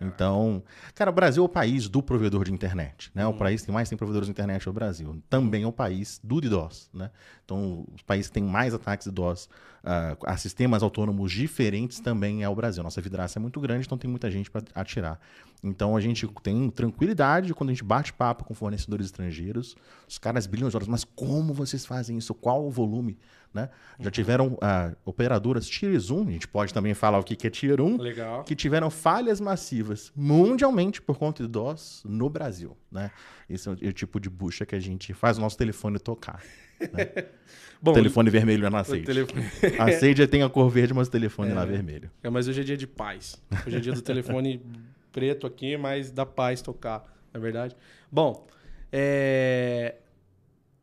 Então, 0.00 0.62
cara, 0.94 1.10
o 1.10 1.14
Brasil 1.14 1.42
é 1.42 1.46
o 1.46 1.48
país 1.48 1.88
do 1.88 2.02
provedor 2.02 2.44
de 2.44 2.52
internet, 2.52 3.10
né? 3.14 3.26
O 3.26 3.34
país 3.34 3.64
que 3.64 3.72
mais 3.72 3.88
tem 3.88 3.98
provedores 3.98 4.26
de 4.26 4.30
internet 4.30 4.66
é 4.66 4.70
o 4.70 4.72
Brasil. 4.72 5.22
Também 5.28 5.64
é 5.64 5.66
o 5.66 5.72
país 5.72 6.20
do 6.22 6.40
DDoS, 6.40 6.88
né? 6.92 7.10
Então, 7.48 7.86
os 7.94 8.02
países 8.02 8.26
que 8.26 8.34
têm 8.34 8.42
mais 8.42 8.74
ataques 8.74 9.06
de 9.06 9.10
DDoS 9.10 9.48
ah, 9.82 10.18
a 10.26 10.36
sistemas 10.36 10.82
autônomos 10.82 11.32
diferentes 11.32 11.98
também 11.98 12.42
é 12.42 12.48
o 12.48 12.54
Brasil. 12.54 12.82
Nossa 12.82 13.00
vidraça 13.00 13.38
é 13.38 13.40
muito 13.40 13.58
grande, 13.58 13.86
então 13.86 13.96
tem 13.96 14.10
muita 14.10 14.30
gente 14.30 14.50
para 14.50 14.62
atirar. 14.74 15.18
Então, 15.64 15.96
a 15.96 16.00
gente 16.00 16.28
tem 16.42 16.68
tranquilidade 16.68 17.54
quando 17.54 17.70
a 17.70 17.72
gente 17.72 17.82
bate 17.82 18.12
papo 18.12 18.44
com 18.44 18.52
fornecedores 18.52 19.06
estrangeiros. 19.06 19.74
Os 20.06 20.18
caras 20.18 20.46
brilham 20.46 20.68
os 20.68 20.74
olhos, 20.74 20.88
mas 20.88 21.04
como 21.04 21.54
vocês 21.54 21.86
fazem 21.86 22.18
isso? 22.18 22.34
Qual 22.34 22.66
o 22.66 22.70
volume? 22.70 23.16
Né? 23.54 23.70
Já 23.98 24.10
tiveram 24.10 24.58
ah, 24.60 24.92
operadoras 25.06 25.66
Tier 25.66 25.98
1, 25.98 26.28
a 26.28 26.30
gente 26.30 26.46
pode 26.46 26.74
também 26.74 26.92
falar 26.92 27.18
o 27.18 27.24
que 27.24 27.34
que 27.34 27.46
é 27.46 27.50
Tier 27.50 27.80
1, 27.80 27.96
Legal. 27.96 28.44
que 28.44 28.54
tiveram 28.54 28.90
falhas 28.90 29.40
massivas 29.40 30.12
mundialmente 30.14 31.00
por 31.00 31.16
conta 31.16 31.42
de 31.42 31.48
DOS 31.48 32.02
no 32.06 32.28
Brasil, 32.28 32.76
né? 32.92 33.10
Esse 33.48 33.70
é 33.70 33.72
o, 33.72 33.78
é 33.80 33.88
o 33.88 33.92
tipo 33.94 34.20
de 34.20 34.28
bucha 34.28 34.66
que 34.66 34.74
a 34.74 34.78
gente 34.78 35.14
faz 35.14 35.38
o 35.38 35.40
nosso 35.40 35.56
telefone 35.56 35.98
tocar. 35.98 36.42
Bom, 37.80 37.92
telefone 37.92 38.28
vermelho 38.28 38.66
é 38.66 38.70
na 38.70 38.80
o 38.80 38.84
Sage. 38.84 39.02
telefone... 39.02 39.44
A 39.78 39.92
Sage 39.98 40.26
tem 40.26 40.42
a 40.42 40.48
cor 40.48 40.68
verde, 40.68 40.92
mas 40.92 41.06
o 41.08 41.10
telefone 41.10 41.52
é 41.52 41.54
lá 41.54 41.64
vermelho. 41.64 42.10
É, 42.22 42.28
mas 42.28 42.48
hoje 42.48 42.60
é 42.60 42.64
dia 42.64 42.76
de 42.76 42.86
paz. 42.86 43.40
Hoje 43.66 43.76
é 43.76 43.80
dia 43.80 43.92
do 43.92 44.02
telefone 44.02 44.60
preto 45.12 45.46
aqui, 45.46 45.76
mas 45.76 46.10
da 46.10 46.26
paz 46.26 46.60
tocar, 46.60 47.00
não 47.32 47.38
é 47.38 47.42
verdade? 47.42 47.76
Bom, 48.10 48.46
é... 48.92 49.96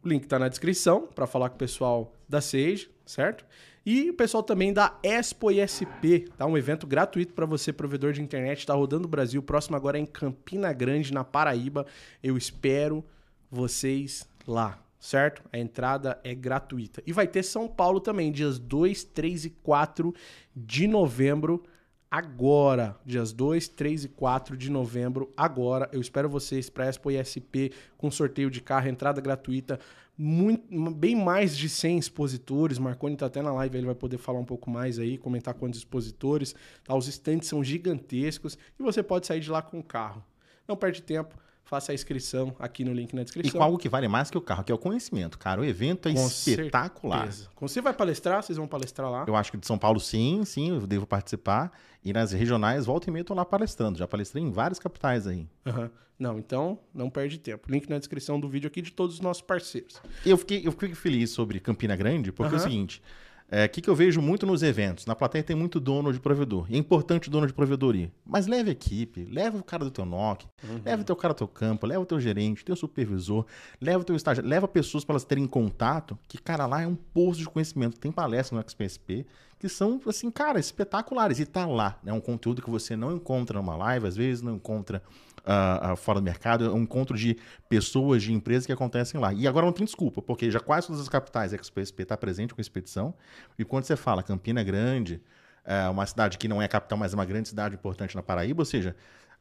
o 0.03 0.07
link 0.07 0.25
tá 0.25 0.39
na 0.39 0.47
descrição 0.47 1.07
para 1.07 1.27
falar 1.27 1.49
com 1.49 1.55
o 1.55 1.59
pessoal 1.59 2.15
da 2.29 2.39
Sage, 2.39 2.89
certo? 3.05 3.45
E 3.85 4.09
o 4.09 4.13
pessoal 4.15 4.41
também 4.41 4.73
da 4.73 4.97
Expo 5.03 5.51
ISP, 5.51 6.27
tá? 6.35 6.45
Um 6.47 6.57
evento 6.57 6.87
gratuito 6.87 7.33
para 7.33 7.45
você, 7.45 7.71
provedor 7.71 8.13
de 8.13 8.21
internet, 8.21 8.65
tá 8.65 8.73
rodando 8.73 9.05
o 9.05 9.09
Brasil. 9.09 9.43
Próximo 9.43 9.75
agora 9.75 9.99
é 9.99 10.01
em 10.01 10.07
Campina 10.07 10.73
Grande, 10.73 11.13
na 11.13 11.23
Paraíba. 11.23 11.85
Eu 12.23 12.35
espero 12.35 13.05
vocês 13.51 14.27
lá, 14.47 14.83
certo? 15.05 15.43
A 15.53 15.59
entrada 15.59 16.19
é 16.23 16.33
gratuita. 16.33 17.01
E 17.05 17.13
vai 17.13 17.27
ter 17.27 17.43
São 17.43 17.67
Paulo 17.67 17.99
também, 17.99 18.31
dias 18.31 18.57
2, 18.57 19.03
3 19.03 19.45
e 19.45 19.49
4 19.51 20.13
de 20.55 20.87
novembro. 20.87 21.63
Agora, 22.09 22.97
dias 23.05 23.31
2, 23.31 23.67
3 23.67 24.05
e 24.05 24.09
4 24.09 24.57
de 24.57 24.71
novembro, 24.71 25.31
agora. 25.37 25.87
Eu 25.91 26.01
espero 26.01 26.27
vocês 26.27 26.71
para 26.71 26.87
Expo 26.87 27.11
ISP 27.11 27.71
com 27.97 28.09
sorteio 28.09 28.49
de 28.49 28.61
carro, 28.61 28.87
entrada 28.87 29.21
gratuita, 29.21 29.79
muito, 30.17 30.91
bem 30.95 31.15
mais 31.15 31.55
de 31.55 31.69
100 31.69 31.99
expositores. 31.99 32.79
Marconi 32.79 33.15
tá 33.15 33.27
até 33.27 33.43
na 33.43 33.53
live, 33.53 33.77
ele 33.77 33.85
vai 33.85 33.95
poder 33.95 34.17
falar 34.17 34.39
um 34.39 34.45
pouco 34.45 34.71
mais 34.71 34.97
aí, 34.97 35.19
comentar 35.19 35.53
quantos 35.53 35.79
expositores. 35.79 36.55
Tá? 36.83 36.95
Os 36.95 37.07
estantes 37.07 37.47
são 37.47 37.63
gigantescos 37.63 38.57
e 38.79 38.81
você 38.81 39.03
pode 39.03 39.27
sair 39.27 39.39
de 39.39 39.51
lá 39.51 39.61
com 39.61 39.77
o 39.77 39.83
carro. 39.83 40.23
Não 40.67 40.75
perde 40.75 41.03
tempo, 41.03 41.37
faça 41.65 41.91
a 41.91 41.95
inscrição 41.95 42.55
aqui 42.59 42.85
no 42.85 42.93
link 42.93 43.13
na 43.13 43.21
E 43.21 43.25
descrição. 43.25 43.57
com 43.59 43.63
algo 43.63 43.77
que 43.77 43.89
vale 43.89 44.07
mais 44.07 44.29
que 44.29 44.37
o 44.37 44.41
carro, 44.41 44.63
que 44.63 44.71
é 44.71 44.75
o 44.75 44.77
conhecimento, 44.77 45.37
cara. 45.37 45.59
O 45.59 45.65
evento 45.65 46.07
é 46.07 46.13
Com 46.13 46.25
espetacular. 46.27 47.21
certeza. 47.31 47.49
Você 47.59 47.81
vai 47.81 47.93
palestrar, 47.93 48.41
vocês 48.43 48.57
vão 48.57 48.67
palestrar 48.67 49.09
lá. 49.11 49.25
Eu 49.27 49.35
acho 49.35 49.51
que 49.51 49.57
de 49.57 49.65
São 49.67 49.77
Paulo, 49.77 49.99
sim, 49.99 50.43
sim, 50.45 50.69
eu 50.69 50.87
devo 50.87 51.05
participar. 51.05 51.71
E 52.03 52.13
nas 52.13 52.31
regionais, 52.31 52.85
volta 52.85 53.09
e 53.09 53.11
meia, 53.13 53.21
eu 53.21 53.25
tô 53.25 53.33
lá 53.33 53.43
palestrando. 53.43 53.97
Já 53.97 54.07
palestrei 54.07 54.43
em 54.43 54.51
várias 54.51 54.79
capitais 54.79 55.27
aí. 55.27 55.47
Aham. 55.65 55.89
Não, 56.17 56.39
então 56.39 56.79
não 56.93 57.09
perde 57.09 57.37
tempo. 57.37 57.69
Link 57.69 57.89
na 57.89 57.97
descrição 57.97 58.39
do 58.39 58.47
vídeo 58.47 58.67
aqui 58.67 58.81
de 58.81 58.89
todos 58.91 59.15
os 59.15 59.21
nossos 59.21 59.41
parceiros. 59.41 60.01
E 60.25 60.29
eu 60.29 60.37
fiquei, 60.37 60.65
eu 60.65 60.71
fiquei 60.71 60.93
feliz 60.95 61.31
sobre 61.31 61.59
Campina 61.59 61.93
Grande, 61.95 62.31
porque 62.31 62.53
é 62.53 62.57
o 62.57 62.61
seguinte: 62.61 63.01
o 63.47 63.69
que, 63.69 63.81
que 63.81 63.89
eu 63.89 63.95
vejo 63.95 64.21
muito 64.21 64.45
nos 64.45 64.63
eventos? 64.63 65.05
Na 65.05 65.15
plateia 65.15 65.43
tem 65.43 65.55
muito 65.55 65.79
dono 65.79 66.11
de 66.11 66.19
provedor. 66.19 66.65
E 66.69 66.75
é 66.75 66.77
importante 66.77 67.27
o 67.27 67.31
dono 67.31 67.45
de 67.45 67.53
provedor 67.53 67.95
ir. 67.95 68.11
Mas 68.25 68.47
leve 68.47 68.69
a 68.69 68.71
equipe, 68.71 69.25
leva 69.31 69.57
o 69.57 69.63
cara 69.63 69.83
do 69.83 69.91
teu 69.91 70.05
NOC, 70.05 70.45
leva 70.83 71.03
o 71.03 71.05
teu 71.05 71.15
cara 71.15 71.33
do 71.33 71.37
teu 71.37 71.47
campo, 71.47 71.85
leva 71.85 72.01
o 72.01 72.05
teu 72.05 72.19
gerente, 72.19 72.65
teu 72.65 72.75
supervisor, 72.75 73.45
leva 73.79 73.99
o 73.99 74.03
teu 74.03 74.15
estágio, 74.15 74.43
leva 74.43 74.67
pessoas 74.67 75.05
para 75.05 75.13
elas 75.13 75.23
terem 75.23 75.45
contato, 75.45 76.17
que, 76.27 76.39
cara, 76.39 76.65
lá 76.65 76.81
é 76.81 76.87
um 76.87 76.95
poço 76.95 77.39
de 77.39 77.45
conhecimento. 77.45 77.99
Tem 77.99 78.11
palestras 78.11 78.59
no 78.59 78.67
XPSP 78.67 79.25
que 79.59 79.69
são, 79.69 80.01
assim, 80.07 80.29
cara, 80.29 80.59
espetaculares. 80.59 81.39
E 81.39 81.45
tá 81.45 81.65
lá. 81.65 81.99
É 82.05 82.11
um 82.11 82.19
conteúdo 82.19 82.61
que 82.61 82.69
você 82.69 82.95
não 82.95 83.15
encontra 83.15 83.59
numa 83.59 83.75
live, 83.75 84.07
às 84.07 84.15
vezes 84.15 84.41
não 84.41 84.55
encontra 84.55 85.01
ah, 85.45 85.95
fora 85.95 86.19
do 86.19 86.23
mercado. 86.23 86.65
É 86.65 86.69
um 86.69 86.81
encontro 86.81 87.17
de 87.17 87.37
pessoas, 87.69 88.23
de 88.23 88.33
empresas 88.33 88.65
que 88.65 88.71
acontecem 88.71 89.19
lá. 89.19 89.33
E 89.33 89.47
agora 89.47 89.65
não 89.65 89.73
tem 89.73 89.85
desculpa, 89.85 90.21
porque 90.21 90.49
já 90.49 90.59
quase 90.59 90.87
todas 90.87 91.01
as 91.01 91.09
capitais 91.09 91.53
a 91.53 91.57
XPSP 91.57 92.03
está 92.03 92.17
presente 92.17 92.53
com 92.53 92.61
expedição. 92.61 93.13
E 93.57 93.63
quando 93.63 93.85
você 93.85 93.95
fala 93.95 94.23
Campina 94.23 94.63
Grande, 94.63 95.21
é 95.63 95.87
uma 95.89 96.05
cidade 96.05 96.37
que 96.37 96.47
não 96.47 96.61
é 96.61 96.65
a 96.65 96.69
capital, 96.69 96.97
mas 96.97 97.13
é 97.13 97.15
uma 97.15 97.25
grande 97.25 97.49
cidade 97.49 97.75
importante 97.75 98.15
na 98.15 98.21
Paraíba, 98.21 98.61
ou 98.61 98.65
seja, 98.65 98.95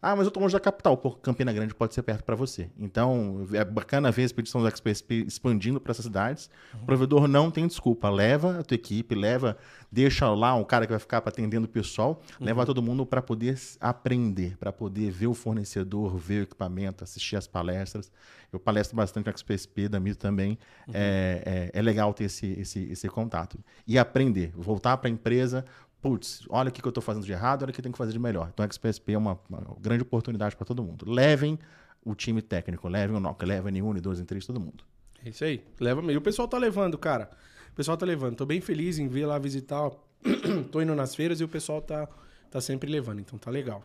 ah, 0.05 0.15
mas 0.15 0.27
eu 0.27 0.31
tô 0.31 0.39
longe 0.39 0.53
da 0.53 0.61
capital. 0.61 0.99
Pô, 0.99 1.13
Campina 1.13 1.51
Grande 1.51 1.75
pode 1.75 1.95
ser 1.95 2.03
perto 2.03 2.23
para 2.23 2.37
você. 2.37 2.69
Então, 2.79 3.47
é 3.55 3.65
bacana 3.65 4.11
ver 4.11 4.23
a 4.23 4.25
expedição 4.27 4.63
do 4.63 4.71
XPSP 4.71 5.25
expandindo 5.27 5.81
para 5.81 5.93
essas 5.93 6.05
cidades. 6.05 6.51
O 6.75 6.85
provedor 6.85 7.27
não 7.27 7.51
tem 7.51 7.67
desculpa. 7.67 8.11
Leva 8.11 8.61
a 8.61 8.63
tua 8.63 8.75
equipe, 8.75 9.15
leva, 9.15 9.57
deixa 9.91 10.29
lá 10.29 10.55
um 10.55 10.63
cara 10.63 10.85
que 10.85 10.93
vai 10.93 11.01
ficar 11.01 11.23
atendendo 11.25 11.65
o 11.65 11.69
pessoal, 11.69 12.21
leva 12.39 12.67
todo 12.67 12.83
mundo 12.83 13.07
para 13.07 13.23
poder 13.23 13.59
aprender, 13.81 14.59
para 14.59 14.71
poder 14.71 15.11
ver 15.11 15.29
o 15.29 15.35
fornecedor, 15.35 16.19
ver 16.19 16.41
o 16.41 16.43
equipamento, 16.43 17.03
assistir 17.03 17.37
as 17.37 17.47
palestras. 17.47 18.13
Eu 18.53 18.61
palestro 18.61 18.97
bastante 18.97 19.27
no 19.27 19.37
XPSP, 19.37 19.89
da 19.89 19.99
Mito 19.99 20.19
também. 20.19 20.57
É, 20.93 21.71
é, 21.73 21.79
é 21.79 21.83
legal 21.83 22.15
ter 22.15 22.25
esse, 22.25 22.47
esse, 22.53 22.85
esse 22.85 23.09
contato. 23.09 23.59
E 23.87 23.99
aprender, 23.99 24.53
voltar 24.55 24.97
para 24.99 25.09
a 25.09 25.11
empresa, 25.11 25.65
putz, 26.05 26.45
olha 26.51 26.69
o 26.69 26.73
que 26.73 26.85
eu 26.85 26.89
estou 26.91 27.03
fazendo 27.03 27.25
de 27.25 27.33
errado, 27.33 27.63
olha 27.63 27.71
o 27.71 27.73
que 27.73 27.81
eu 27.81 27.83
tenho 27.83 27.93
que 27.95 27.99
fazer 27.99 28.13
de 28.13 28.19
melhor. 28.19 28.51
Então, 28.53 28.63
a 28.65 28.69
XPSP 28.71 29.15
é 29.15 29.19
uma, 29.19 29.41
uma 29.49 29.63
grande 29.81 30.03
oportunidade 30.03 30.55
para 30.55 30.67
todo 30.67 30.83
mundo. 30.85 31.11
Levem 31.11 31.59
o 32.05 32.15
time 32.15 32.43
técnico, 32.43 32.87
levem 32.89 33.17
o 33.17 33.21
NOC, 33.21 33.43
levem 33.47 33.73
N1, 33.73 34.01
N2, 34.03 34.23
N3, 34.23 34.45
todo 34.47 34.61
mundo. 34.61 34.85
É 35.25 35.31
isso 35.31 35.43
aí. 35.43 35.65
Leva 35.81 36.03
mesmo. 36.03 36.13
E 36.13 36.17
o 36.19 36.21
pessoal 36.21 36.47
tá 36.47 36.59
levando, 36.59 36.99
cara. 36.99 37.31
O 37.73 37.75
pessoal 37.75 37.97
tá 37.97 38.05
levando. 38.05 38.37
Tô 38.37 38.45
bem 38.45 38.61
feliz 38.61 38.99
em 38.99 39.09
vir 39.09 39.25
lá 39.25 39.39
visitar. 39.39 39.91
Tô 40.71 40.83
indo 40.83 40.95
nas 40.95 41.15
feiras 41.15 41.41
e 41.41 41.45
o 41.45 41.49
pessoal 41.49 41.81
tá, 41.81 42.07
tá 42.51 42.61
sempre 42.61 42.91
levando. 42.91 43.21
Então 43.21 43.39
tá 43.39 43.51
legal. 43.51 43.83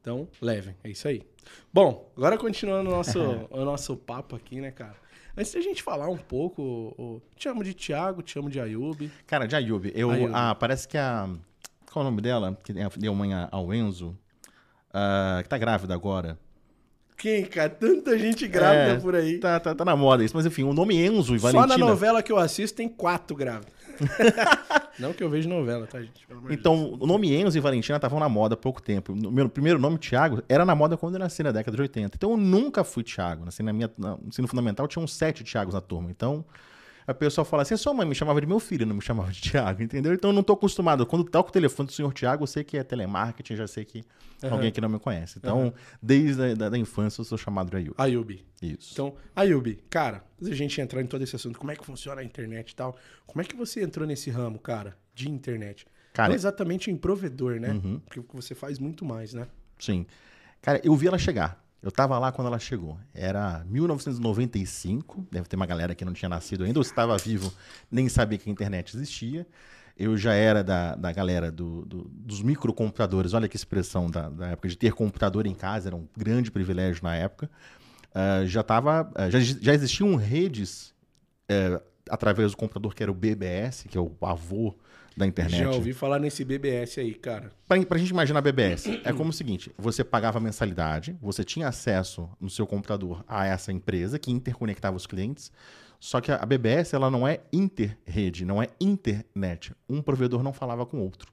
Então, 0.00 0.26
levem. 0.40 0.74
É 0.82 0.88
isso 0.88 1.06
aí. 1.06 1.22
Bom, 1.70 2.10
agora 2.16 2.38
continuando 2.38 2.88
o 2.88 2.92
nosso, 2.94 3.20
o 3.50 3.64
nosso 3.66 3.94
papo 3.96 4.34
aqui, 4.34 4.58
né, 4.62 4.70
cara? 4.70 4.96
Antes 5.36 5.52
da 5.52 5.60
gente 5.60 5.82
falar 5.82 6.08
um 6.08 6.16
pouco, 6.16 6.62
o- 6.62 6.94
o- 7.16 7.22
te 7.36 7.44
chamo 7.44 7.62
de 7.62 7.72
Thiago, 7.74 8.22
te 8.22 8.32
chamo 8.32 8.48
de 8.50 8.58
Ayub. 8.58 9.10
Cara, 9.26 9.46
de 9.46 9.54
Ayub, 9.54 9.92
eu, 9.94 10.10
Ayub. 10.10 10.32
ah, 10.34 10.54
parece 10.54 10.88
que 10.88 10.96
a. 10.98 11.28
Qual 11.92 12.04
é 12.04 12.06
o 12.06 12.10
nome 12.10 12.22
dela? 12.22 12.56
Que 12.62 12.72
deu 12.98 13.14
mãe 13.14 13.30
ao 13.50 13.72
Enzo, 13.74 14.16
ah, 14.92 15.40
que 15.42 15.48
tá 15.48 15.58
grávida 15.58 15.94
agora. 15.94 16.38
Quem, 17.16 17.44
cara? 17.44 17.68
Tanta 17.68 18.18
gente 18.18 18.48
grávida 18.48 18.92
É, 18.92 18.98
por 18.98 19.14
aí. 19.14 19.38
Tá, 19.38 19.60
tá, 19.60 19.74
tá 19.74 19.84
na 19.84 19.94
moda 19.94 20.24
isso, 20.24 20.34
mas 20.34 20.46
enfim, 20.46 20.62
o 20.62 20.72
nome 20.72 20.96
Enzo 20.96 21.34
e 21.36 21.38
Só 21.38 21.52
Valentina. 21.52 21.76
na 21.78 21.90
novela 21.90 22.22
que 22.22 22.32
eu 22.32 22.38
assisto 22.38 22.76
tem 22.76 22.88
quatro 22.88 23.36
grávidas. 23.36 23.74
Não 24.98 25.12
que 25.12 25.22
eu 25.22 25.28
vejo 25.28 25.46
novela, 25.48 25.86
tá, 25.86 26.00
gente? 26.00 26.26
Então, 26.48 26.96
o 26.98 27.06
nome 27.06 27.34
Enzo 27.34 27.56
e 27.58 27.60
Valentina 27.60 27.96
estavam 27.96 28.18
na 28.18 28.28
moda 28.28 28.54
há 28.54 28.56
pouco 28.56 28.80
tempo. 28.80 29.12
O 29.12 29.30
meu 29.30 29.48
primeiro 29.50 29.78
nome, 29.78 29.98
Thiago, 29.98 30.42
era 30.48 30.64
na 30.64 30.74
moda 30.74 30.96
quando 30.96 31.14
eu 31.14 31.18
nasci 31.18 31.42
na 31.42 31.52
década 31.52 31.76
de 31.76 31.82
80. 31.82 32.16
Então, 32.16 32.30
eu 32.30 32.36
nunca 32.38 32.82
fui 32.84 33.02
Thiago. 33.02 33.44
Nasci 33.44 33.62
na 33.62 33.72
minha, 33.72 33.90
no 33.98 34.18
ensino 34.26 34.48
fundamental, 34.48 34.88
tinham 34.88 35.06
sete 35.06 35.44
Thiagos 35.44 35.74
na 35.74 35.80
turma. 35.82 36.10
Então, 36.10 36.42
a 37.10 37.14
pessoa 37.14 37.44
fala 37.44 37.62
assim, 37.62 37.74
a 37.74 37.76
sua 37.76 37.92
mãe 37.92 38.06
me 38.06 38.14
chamava 38.14 38.40
de 38.40 38.46
meu 38.46 38.60
filho, 38.60 38.86
não 38.86 38.94
me 38.94 39.02
chamava 39.02 39.32
de 39.32 39.40
Thiago, 39.40 39.82
entendeu? 39.82 40.14
Então, 40.14 40.30
eu 40.30 40.34
não 40.34 40.44
tô 40.44 40.52
acostumado. 40.52 41.04
Quando 41.04 41.24
toco 41.24 41.50
o 41.50 41.52
telefone 41.52 41.88
do 41.88 41.92
senhor 41.92 42.12
Thiago, 42.12 42.44
eu 42.44 42.46
sei 42.46 42.62
que 42.62 42.78
é 42.78 42.84
telemarketing, 42.84 43.56
já 43.56 43.66
sei 43.66 43.84
que 43.84 44.04
Aham. 44.42 44.52
alguém 44.54 44.68
aqui 44.68 44.80
não 44.80 44.88
me 44.88 44.98
conhece. 45.00 45.38
Então, 45.38 45.74
desde 46.00 46.40
a 46.40 46.54
da, 46.54 46.68
da 46.68 46.78
infância, 46.78 47.20
eu 47.20 47.24
sou 47.24 47.36
chamado 47.36 47.68
de 47.68 47.76
Ayub. 47.76 47.94
Ayub. 47.98 48.44
Isso. 48.62 48.90
Então, 48.92 49.14
Ayub, 49.34 49.76
cara, 49.90 50.24
antes 50.38 50.50
da 50.50 50.54
gente 50.54 50.80
entrar 50.80 51.02
em 51.02 51.06
todo 51.06 51.22
esse 51.22 51.34
assunto, 51.34 51.58
como 51.58 51.72
é 51.72 51.76
que 51.76 51.84
funciona 51.84 52.20
a 52.20 52.24
internet 52.24 52.70
e 52.70 52.76
tal, 52.76 52.96
como 53.26 53.42
é 53.42 53.44
que 53.44 53.56
você 53.56 53.82
entrou 53.82 54.06
nesse 54.06 54.30
ramo, 54.30 54.58
cara, 54.60 54.96
de 55.12 55.28
internet? 55.28 55.86
Cara, 56.12 56.28
Não 56.28 56.36
exatamente 56.36 56.90
em 56.90 56.96
provedor, 56.96 57.58
né? 57.58 57.70
Uhum. 57.70 58.00
Porque 58.00 58.22
você 58.32 58.54
faz 58.54 58.78
muito 58.78 59.04
mais, 59.04 59.34
né? 59.34 59.48
Sim. 59.78 60.06
Cara, 60.62 60.80
eu 60.84 60.94
vi 60.94 61.08
ela 61.08 61.18
chegar. 61.18 61.60
Eu 61.82 61.90
tava 61.90 62.18
lá 62.18 62.30
quando 62.30 62.48
ela 62.48 62.58
chegou. 62.58 62.98
Era 63.14 63.64
1995. 63.66 65.26
Deve 65.30 65.48
ter 65.48 65.56
uma 65.56 65.66
galera 65.66 65.94
que 65.94 66.04
não 66.04 66.12
tinha 66.12 66.28
nascido 66.28 66.64
ainda, 66.64 66.78
ou 66.78 66.82
estava 66.82 67.16
vivo, 67.16 67.52
nem 67.90 68.08
sabia 68.08 68.38
que 68.38 68.48
a 68.48 68.52
internet 68.52 68.94
existia. 68.96 69.46
Eu 69.96 70.16
já 70.16 70.32
era 70.34 70.62
da, 70.64 70.94
da 70.94 71.12
galera 71.12 71.50
do- 71.50 71.84
do- 71.84 72.04
dos 72.10 72.42
microcomputadores. 72.42 73.34
Olha 73.34 73.48
que 73.48 73.56
expressão 73.56 74.10
da, 74.10 74.28
da 74.28 74.48
época 74.48 74.68
de 74.68 74.76
ter 74.76 74.92
computador 74.92 75.46
em 75.46 75.54
casa, 75.54 75.88
era 75.88 75.96
um 75.96 76.06
grande 76.16 76.50
privilégio 76.50 77.02
na 77.02 77.14
época. 77.16 77.50
Ah, 78.14 78.44
já 78.46 78.62
tava, 78.62 79.10
ah, 79.14 79.30
já, 79.30 79.38
já 79.40 79.74
existiam 79.74 80.14
redes 80.16 80.94
eh, 81.48 81.80
através 82.08 82.50
do 82.52 82.56
computador 82.56 82.94
que 82.94 83.02
era 83.02 83.12
o 83.12 83.14
BBS, 83.14 83.88
que 83.88 83.96
é 83.96 84.00
o 84.00 84.12
avô 84.22 84.74
da 85.20 85.26
internet. 85.26 85.60
Já 85.62 85.70
ouvi 85.70 85.92
falar 85.92 86.18
nesse 86.18 86.44
BBS 86.44 86.98
aí, 86.98 87.14
cara. 87.14 87.52
Pra, 87.68 87.80
pra 87.86 87.98
gente 87.98 88.10
imaginar 88.10 88.40
a 88.40 88.42
BBS, 88.42 88.86
é 89.04 89.12
como 89.12 89.30
o 89.30 89.32
seguinte: 89.32 89.70
você 89.78 90.02
pagava 90.02 90.40
mensalidade, 90.40 91.16
você 91.22 91.44
tinha 91.44 91.68
acesso 91.68 92.28
no 92.40 92.50
seu 92.50 92.66
computador 92.66 93.24
a 93.28 93.46
essa 93.46 93.70
empresa 93.72 94.18
que 94.18 94.30
interconectava 94.32 94.96
os 94.96 95.06
clientes. 95.06 95.52
Só 96.00 96.20
que 96.20 96.32
a 96.32 96.46
BBS 96.46 96.94
ela 96.94 97.10
não 97.10 97.28
é 97.28 97.40
interrede, 97.52 98.44
não 98.44 98.62
é 98.62 98.68
internet. 98.80 99.72
Um 99.88 100.00
provedor 100.00 100.42
não 100.42 100.52
falava 100.52 100.86
com 100.86 100.96
o 100.96 101.02
outro. 101.02 101.30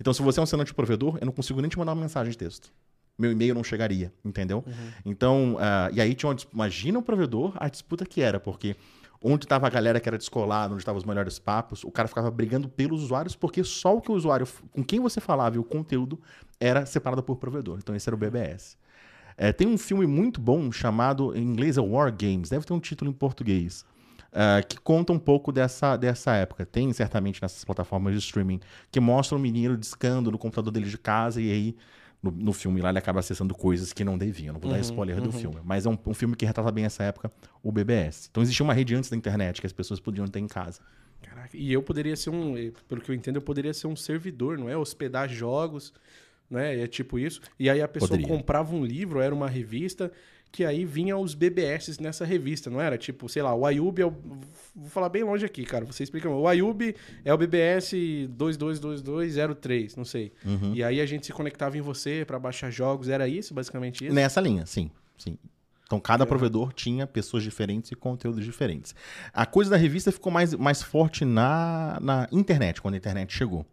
Então, 0.00 0.12
se 0.14 0.22
você 0.22 0.40
é 0.40 0.42
um 0.42 0.44
assinante 0.44 0.72
provedor, 0.74 1.18
eu 1.20 1.26
não 1.26 1.32
consigo 1.32 1.60
nem 1.60 1.68
te 1.68 1.78
mandar 1.78 1.92
uma 1.92 2.00
mensagem 2.02 2.30
de 2.30 2.38
texto. 2.38 2.72
Meu 3.18 3.30
e-mail 3.32 3.54
não 3.54 3.62
chegaria, 3.64 4.12
entendeu? 4.24 4.64
Então, 5.04 5.56
ah, 5.60 5.90
e 5.92 6.00
aí 6.00 6.14
tinha 6.14 6.28
uma, 6.28 6.34
dis- 6.34 6.46
imagina 6.54 6.98
o 6.98 7.02
provedor, 7.02 7.52
a 7.56 7.68
disputa 7.68 8.06
que 8.06 8.20
era, 8.22 8.38
porque 8.40 8.76
onde 9.22 9.44
estava 9.44 9.66
a 9.66 9.70
galera 9.70 10.00
que 10.00 10.08
era 10.08 10.16
descolada, 10.16 10.72
onde 10.72 10.82
estavam 10.82 10.98
os 10.98 11.04
melhores 11.04 11.38
papos, 11.38 11.84
o 11.84 11.90
cara 11.90 12.08
ficava 12.08 12.30
brigando 12.30 12.68
pelos 12.68 13.02
usuários, 13.02 13.34
porque 13.34 13.64
só 13.64 13.96
o 13.96 14.00
que 14.00 14.10
o 14.10 14.14
usuário, 14.14 14.46
com 14.72 14.84
quem 14.84 15.00
você 15.00 15.20
falava 15.20 15.56
e 15.56 15.58
o 15.58 15.64
conteúdo 15.64 16.20
era 16.60 16.86
separado 16.86 17.22
por 17.22 17.36
provedor. 17.36 17.78
Então, 17.78 17.94
esse 17.94 18.08
era 18.08 18.14
o 18.14 18.18
BBS. 18.18 18.76
É, 19.36 19.52
tem 19.52 19.68
um 19.68 19.78
filme 19.78 20.06
muito 20.06 20.40
bom 20.40 20.70
chamado, 20.72 21.36
em 21.36 21.42
inglês 21.42 21.78
é 21.78 21.80
War 21.80 22.12
Games, 22.12 22.50
deve 22.50 22.64
ter 22.64 22.72
um 22.72 22.80
título 22.80 23.10
em 23.10 23.14
português, 23.14 23.84
ah, 24.32 24.62
que 24.62 24.78
conta 24.78 25.12
um 25.12 25.18
pouco 25.18 25.50
dessa, 25.52 25.96
dessa 25.96 26.34
época. 26.34 26.66
Tem 26.66 26.92
certamente 26.92 27.40
nessas 27.40 27.64
plataformas 27.64 28.12
de 28.12 28.18
streaming, 28.18 28.60
que 28.90 29.00
mostra 29.00 29.36
um 29.36 29.40
menino 29.40 29.76
discando 29.76 30.30
no 30.30 30.38
computador 30.38 30.72
dele 30.72 30.88
de 30.88 30.98
casa 30.98 31.40
e 31.40 31.50
aí 31.50 31.76
no, 32.22 32.30
no 32.30 32.52
filme 32.52 32.80
lá 32.80 32.90
ele 32.90 32.98
acaba 32.98 33.20
acessando 33.20 33.54
coisas 33.54 33.92
que 33.92 34.04
não 34.04 34.18
devia. 34.18 34.52
Não 34.52 34.60
vou 34.60 34.70
dar 34.70 34.80
spoiler 34.80 35.20
do 35.20 35.32
filme, 35.32 35.58
mas 35.64 35.86
é 35.86 35.88
um, 35.88 35.98
um 36.06 36.14
filme 36.14 36.34
que 36.36 36.44
retrata 36.44 36.70
bem 36.70 36.84
essa 36.84 37.02
época, 37.02 37.30
o 37.62 37.70
BBS. 37.70 38.28
Então 38.30 38.42
existia 38.42 38.64
uma 38.64 38.74
rede 38.74 38.94
antes 38.94 39.10
da 39.10 39.16
internet 39.16 39.60
que 39.60 39.66
as 39.66 39.72
pessoas 39.72 40.00
podiam 40.00 40.26
ter 40.26 40.40
em 40.40 40.46
casa. 40.46 40.80
Caraca, 41.22 41.56
e 41.56 41.72
eu 41.72 41.82
poderia 41.82 42.16
ser 42.16 42.30
um, 42.30 42.54
pelo 42.88 43.00
que 43.00 43.10
eu 43.10 43.14
entendo, 43.14 43.36
eu 43.36 43.42
poderia 43.42 43.74
ser 43.74 43.86
um 43.86 43.96
servidor, 43.96 44.56
não 44.56 44.68
é? 44.68 44.76
Hospedar 44.76 45.28
jogos, 45.28 45.92
né? 46.50 46.80
É 46.80 46.86
tipo 46.86 47.18
isso. 47.18 47.40
E 47.58 47.68
aí 47.68 47.82
a 47.82 47.88
pessoa 47.88 48.10
Poderia. 48.10 48.28
comprava 48.28 48.74
um 48.74 48.84
livro, 48.84 49.20
era 49.20 49.34
uma 49.34 49.48
revista, 49.48 50.10
que 50.50 50.64
aí 50.64 50.84
vinha 50.84 51.16
os 51.16 51.34
BBS 51.34 51.98
nessa 51.98 52.24
revista, 52.24 52.70
não 52.70 52.80
era? 52.80 52.96
Tipo, 52.96 53.28
sei 53.28 53.42
lá, 53.42 53.54
o 53.54 53.66
Ayub 53.66 54.00
é 54.00 54.06
o. 54.06 54.14
Vou 54.74 54.88
falar 54.88 55.08
bem 55.08 55.24
longe 55.24 55.44
aqui, 55.44 55.64
cara. 55.64 55.84
Você 55.84 56.02
explica. 56.02 56.28
O 56.28 56.46
Ayub 56.48 56.94
é 57.24 57.32
o 57.32 57.38
BBS 57.38 57.92
222203, 58.30 59.96
não 59.96 60.04
sei. 60.04 60.32
Uhum. 60.44 60.74
E 60.74 60.82
aí 60.82 61.00
a 61.00 61.06
gente 61.06 61.26
se 61.26 61.32
conectava 61.32 61.76
em 61.76 61.80
você 61.80 62.24
pra 62.24 62.38
baixar 62.38 62.70
jogos, 62.70 63.08
era 63.08 63.28
isso, 63.28 63.52
basicamente 63.52 64.04
isso? 64.04 64.14
Nessa 64.14 64.40
linha, 64.40 64.64
sim, 64.66 64.90
sim. 65.16 65.36
Então, 65.88 65.98
cada 65.98 66.26
provedor 66.26 66.70
tinha 66.74 67.06
pessoas 67.06 67.42
diferentes 67.42 67.90
e 67.90 67.94
conteúdos 67.94 68.44
diferentes. 68.44 68.94
A 69.32 69.46
coisa 69.46 69.70
da 69.70 69.76
revista 69.78 70.12
ficou 70.12 70.30
mais, 70.30 70.52
mais 70.52 70.82
forte 70.82 71.24
na, 71.24 71.98
na 72.02 72.28
internet, 72.30 72.82
quando 72.82 72.92
a 72.92 72.98
internet 72.98 73.32
chegou. 73.32 73.64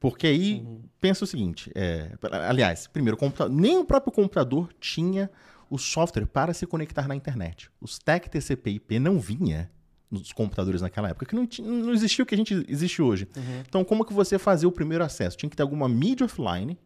Porque 0.00 0.26
aí, 0.26 0.66
pensa 0.98 1.24
o 1.24 1.26
seguinte: 1.26 1.70
é, 1.74 2.12
aliás, 2.48 2.86
primeiro, 2.86 3.18
nem 3.50 3.76
o 3.76 3.84
próprio 3.84 4.10
computador 4.10 4.70
tinha 4.80 5.30
o 5.70 5.78
software 5.78 6.26
para 6.26 6.52
se 6.54 6.66
conectar 6.66 7.06
na 7.08 7.14
internet. 7.14 7.70
Os 7.80 7.98
TEC 7.98 8.28
TCP/IP 8.28 8.98
não 8.98 9.18
vinha 9.18 9.70
nos 10.10 10.32
computadores 10.32 10.80
naquela 10.80 11.10
época, 11.10 11.26
que 11.26 11.34
não, 11.34 11.46
não 11.62 11.92
existia 11.92 12.22
o 12.22 12.26
que 12.26 12.34
a 12.34 12.38
gente 12.38 12.64
existe 12.68 13.02
hoje. 13.02 13.28
Então, 13.68 13.84
como 13.84 14.04
que 14.04 14.12
você 14.12 14.38
fazia 14.38 14.66
o 14.66 14.72
primeiro 14.72 15.04
acesso? 15.04 15.36
Tinha 15.36 15.50
que 15.50 15.56
ter 15.56 15.62
alguma 15.62 15.88
mídia 15.88 16.24
offline 16.24 16.78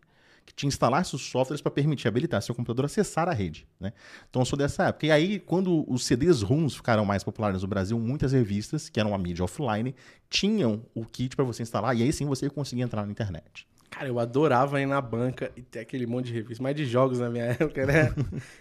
que 0.45 0.53
te 0.53 0.67
instalasse 0.67 1.15
os 1.15 1.23
softwares 1.23 1.61
para 1.61 1.71
permitir 1.71 2.09
habilitar 2.09 2.43
seu 2.43 2.55
computador 2.55 2.85
a 2.85 2.87
acessar 2.87 3.29
a 3.29 3.33
rede. 3.33 3.67
Né? 3.79 3.93
Então 4.29 4.43
eu 4.43 4.47
sou 4.47 4.59
dessa 4.59 4.89
época. 4.89 5.07
E 5.07 5.11
aí, 5.11 5.39
quando 5.39 5.85
os 5.91 6.05
CDs 6.05 6.43
ROMs 6.43 6.75
ficaram 6.75 7.05
mais 7.05 7.23
populares 7.23 7.63
no 7.63 7.69
Brasil, 7.69 7.99
muitas 7.99 8.33
revistas, 8.33 8.89
que 8.89 8.99
eram 8.99 9.11
uma 9.11 9.19
mídia 9.19 9.45
offline, 9.45 9.95
tinham 10.29 10.85
o 10.95 11.05
kit 11.05 11.37
para 11.37 11.45
você 11.45 11.63
instalar, 11.63 11.97
e 11.97 12.03
aí 12.03 12.13
sim 12.13 12.27
você 12.27 12.51
conseguia 12.51 12.85
entrar 12.85 13.05
na 13.07 13.13
internet. 13.13 13.67
Cara, 13.93 14.09
eu 14.09 14.19
adorava 14.19 14.81
ir 14.81 14.87
na 14.87 15.03
banca 15.03 15.53
e 15.55 15.61
ter 15.61 15.81
aquele 15.81 16.07
monte 16.07 16.29
de 16.29 16.33
revista, 16.33 16.63
mais 16.63 16.75
de 16.75 16.87
jogos 16.87 17.19
na 17.19 17.29
minha 17.29 17.45
época, 17.61 17.85
né? 17.85 18.15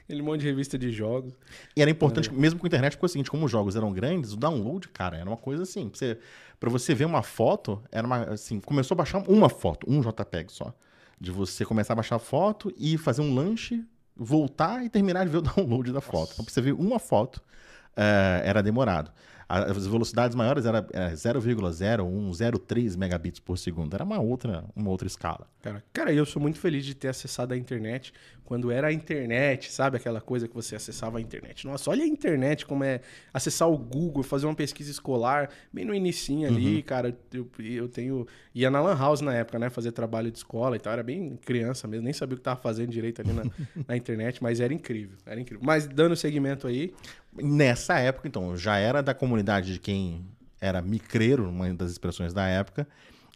aquele 0.03 0.21
monte 0.21 0.41
de 0.41 0.47
revista 0.47 0.77
de 0.77 0.91
jogos. 0.91 1.33
E 1.73 1.81
era 1.81 1.89
importante, 1.89 2.27
é. 2.27 2.33
mesmo 2.33 2.59
com 2.59 2.65
a 2.65 2.67
internet, 2.67 2.97
porque 2.97 3.05
é 3.05 3.07
o 3.07 3.09
seguinte, 3.09 3.31
como 3.31 3.45
os 3.45 3.51
jogos 3.51 3.77
eram 3.77 3.93
grandes, 3.93 4.33
o 4.33 4.38
download, 4.38 4.89
cara, 4.89 5.17
era 5.17 5.29
uma 5.29 5.38
coisa 5.38 5.63
assim, 5.63 5.88
pra 5.88 5.97
você, 5.97 6.17
pra 6.59 6.69
você 6.69 6.93
ver 6.93 7.05
uma 7.05 7.23
foto, 7.23 7.81
era 7.89 8.05
uma, 8.05 8.23
assim, 8.23 8.59
começou 8.59 8.93
a 8.93 8.97
baixar 8.97 9.23
uma 9.25 9.47
foto, 9.47 9.89
um 9.89 10.01
JPEG 10.01 10.51
só. 10.51 10.73
De 11.17 11.31
você 11.31 11.63
começar 11.63 11.93
a 11.93 11.95
baixar 11.95 12.17
a 12.17 12.19
foto 12.19 12.73
e 12.77 12.97
fazer 12.97 13.21
um 13.21 13.33
lanche, 13.33 13.85
voltar 14.13 14.83
e 14.83 14.89
terminar 14.89 15.23
de 15.23 15.31
ver 15.31 15.38
o 15.38 15.41
download 15.41 15.93
da 15.93 16.01
foto. 16.01 16.31
Então, 16.33 16.43
pra 16.43 16.53
você 16.53 16.59
ver 16.59 16.73
uma 16.73 17.00
foto, 17.00 17.38
uh, 17.38 18.43
era 18.43 18.61
demorado 18.61 19.13
as 19.51 19.86
velocidades 19.86 20.34
maiores 20.34 20.65
era, 20.65 20.88
era 20.93 21.12
0,0103 21.12 22.96
megabits 22.96 23.39
por 23.39 23.58
segundo. 23.58 23.93
Era 23.93 24.05
uma 24.05 24.20
outra, 24.20 24.63
uma 24.74 24.89
outra 24.89 25.08
escala. 25.08 25.46
Cara, 25.62 25.84
cara, 25.91 26.13
eu 26.13 26.25
sou 26.25 26.41
muito 26.41 26.58
feliz 26.58 26.86
de 26.86 26.96
ter 26.96 27.10
acessado 27.10 27.53
a 27.53 27.58
internet 27.58 28.13
quando 28.46 28.72
era 28.72 28.88
a 28.88 28.93
internet, 28.93 29.72
sabe? 29.72 29.98
Aquela 29.98 30.22
coisa 30.22 30.48
que 30.48 30.53
você 30.53 30.75
acessava 30.75 31.17
a 31.17 31.22
internet. 31.22 31.65
Nossa, 31.65 31.89
olha 31.89 32.03
a 32.03 32.08
internet 32.08 32.65
como 32.65 32.84
é 32.84 33.01
acessar 33.34 33.70
o 33.70 33.77
Google, 33.77 34.24
fazer 34.24 34.46
uma 34.46 34.55
pesquisa 34.55 34.89
escolar, 34.89 35.50
bem 35.72 35.86
no 35.86 35.93
inicinho 35.93 36.48
ali, 36.48 36.77
uhum. 36.77 36.81
cara. 36.81 37.17
Eu, 37.34 37.50
eu 37.60 37.88
tenho... 37.89 38.25
Ia 38.55 38.70
na 38.70 38.81
Lan 38.81 38.98
House 38.98 39.22
na 39.22 39.34
época, 39.34 39.60
né? 39.60 39.70
Fazer 39.70 39.91
trabalho 39.91 40.31
de 40.31 40.38
escola 40.38 40.75
e 40.75 40.79
tal. 40.79 40.93
Era 40.93 41.03
bem 41.03 41.38
criança 41.46 41.88
mesmo, 41.88 42.05
nem 42.05 42.13
sabia 42.13 42.36
o 42.36 42.38
que 42.38 42.43
tava 42.43 42.60
fazendo 42.60 42.89
direito 42.89 43.22
ali 43.22 43.34
na, 43.34 43.43
na 43.88 43.98
internet, 43.98 44.41
mas 44.41 44.60
era 44.60 44.74
incrível, 44.74 45.17
era 45.25 45.39
incrível. 45.39 45.63
Mas 45.65 45.88
dando 45.88 46.15
segmento 46.15 46.67
aí... 46.67 46.93
Nessa 47.33 47.97
época, 48.00 48.27
então, 48.27 48.57
já 48.57 48.77
era 48.77 49.01
da 49.01 49.13
comunidade 49.13 49.73
de 49.73 49.79
quem 49.79 50.25
era 50.59 50.81
micreiro, 50.81 51.50
uma 51.50 51.73
das 51.73 51.91
expressões 51.91 52.33
da 52.33 52.45
época, 52.45 52.88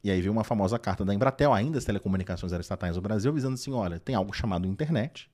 e 0.03 0.11
aí 0.11 0.21
veio 0.21 0.31
uma 0.31 0.43
famosa 0.43 0.77
carta 0.77 1.03
da 1.03 1.13
Embratel, 1.13 1.53
ainda 1.53 1.77
as 1.77 1.85
telecomunicações 1.85 2.51
eram 2.51 2.61
estatais 2.61 2.95
no 2.95 3.01
Brasil, 3.01 3.31
avisando 3.31 3.55
assim: 3.55 3.73
olha, 3.73 3.99
tem 3.99 4.13
algo 4.13 4.33
chamado 4.33 4.67
internet, 4.67 5.29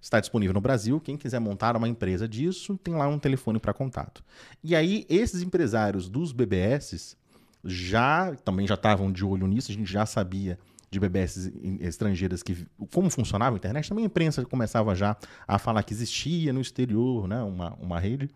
está 0.00 0.20
disponível 0.20 0.54
no 0.54 0.60
Brasil, 0.60 1.00
quem 1.00 1.16
quiser 1.16 1.40
montar 1.40 1.76
uma 1.76 1.88
empresa 1.88 2.26
disso, 2.26 2.78
tem 2.78 2.94
lá 2.94 3.08
um 3.08 3.18
telefone 3.18 3.58
para 3.58 3.74
contato. 3.74 4.24
E 4.64 4.74
aí, 4.74 5.04
esses 5.08 5.42
empresários 5.42 6.08
dos 6.08 6.32
BBS 6.32 7.16
já 7.64 8.34
também 8.36 8.66
já 8.66 8.74
estavam 8.74 9.10
de 9.10 9.24
olho 9.24 9.46
nisso, 9.46 9.70
a 9.70 9.74
gente 9.74 9.90
já 9.90 10.06
sabia 10.06 10.58
de 10.90 11.00
BBS 11.00 11.52
estrangeiras 11.80 12.42
que 12.42 12.66
como 12.92 13.10
funcionava 13.10 13.56
a 13.56 13.58
internet, 13.58 13.88
também 13.88 14.04
a 14.04 14.06
imprensa 14.06 14.44
começava 14.44 14.94
já 14.94 15.16
a 15.46 15.58
falar 15.58 15.82
que 15.82 15.92
existia 15.92 16.52
no 16.52 16.60
exterior, 16.60 17.26
né, 17.26 17.42
uma, 17.42 17.74
uma 17.74 17.98
rede. 17.98 18.30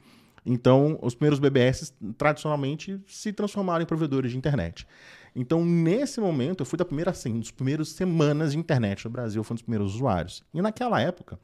Então, 0.45 0.99
os 1.03 1.15
primeiros 1.15 1.39
BBS 1.39 1.95
tradicionalmente 2.17 3.01
se 3.07 3.33
transformaram 3.33 3.83
em 3.83 3.87
provedores 3.87 4.33
de 4.33 4.39
internet. 4.39 4.87
Então, 5.35 5.65
nesse 5.65 6.21
momento, 6.21 6.63
eu 6.63 6.67
fui 6.67 6.77
da 6.77 6.85
primeira, 6.85 7.11
assim, 7.11 7.39
dos 7.39 7.51
primeiros 7.51 7.93
semanas 7.93 8.53
de 8.53 8.59
internet 8.59 9.05
no 9.05 9.11
Brasil, 9.11 9.45
fui 9.45 9.55
um 9.55 9.57
dos 9.57 9.63
primeiros 9.63 9.95
usuários. 9.95 10.43
E 10.53 10.61
naquela 10.61 11.01
época, 11.01 11.39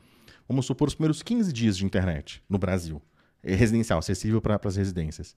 vamos 0.49 0.67
supor 0.67 0.89
os 0.89 0.95
primeiros 0.95 1.23
15 1.23 1.53
dias 1.53 1.77
de 1.77 1.85
internet 1.85 2.43
no 2.49 2.59
Brasil, 2.59 3.01
residencial, 3.45 3.99
acessível 3.99 4.41
para 4.41 4.59
as 4.63 4.77
residências. 4.77 5.37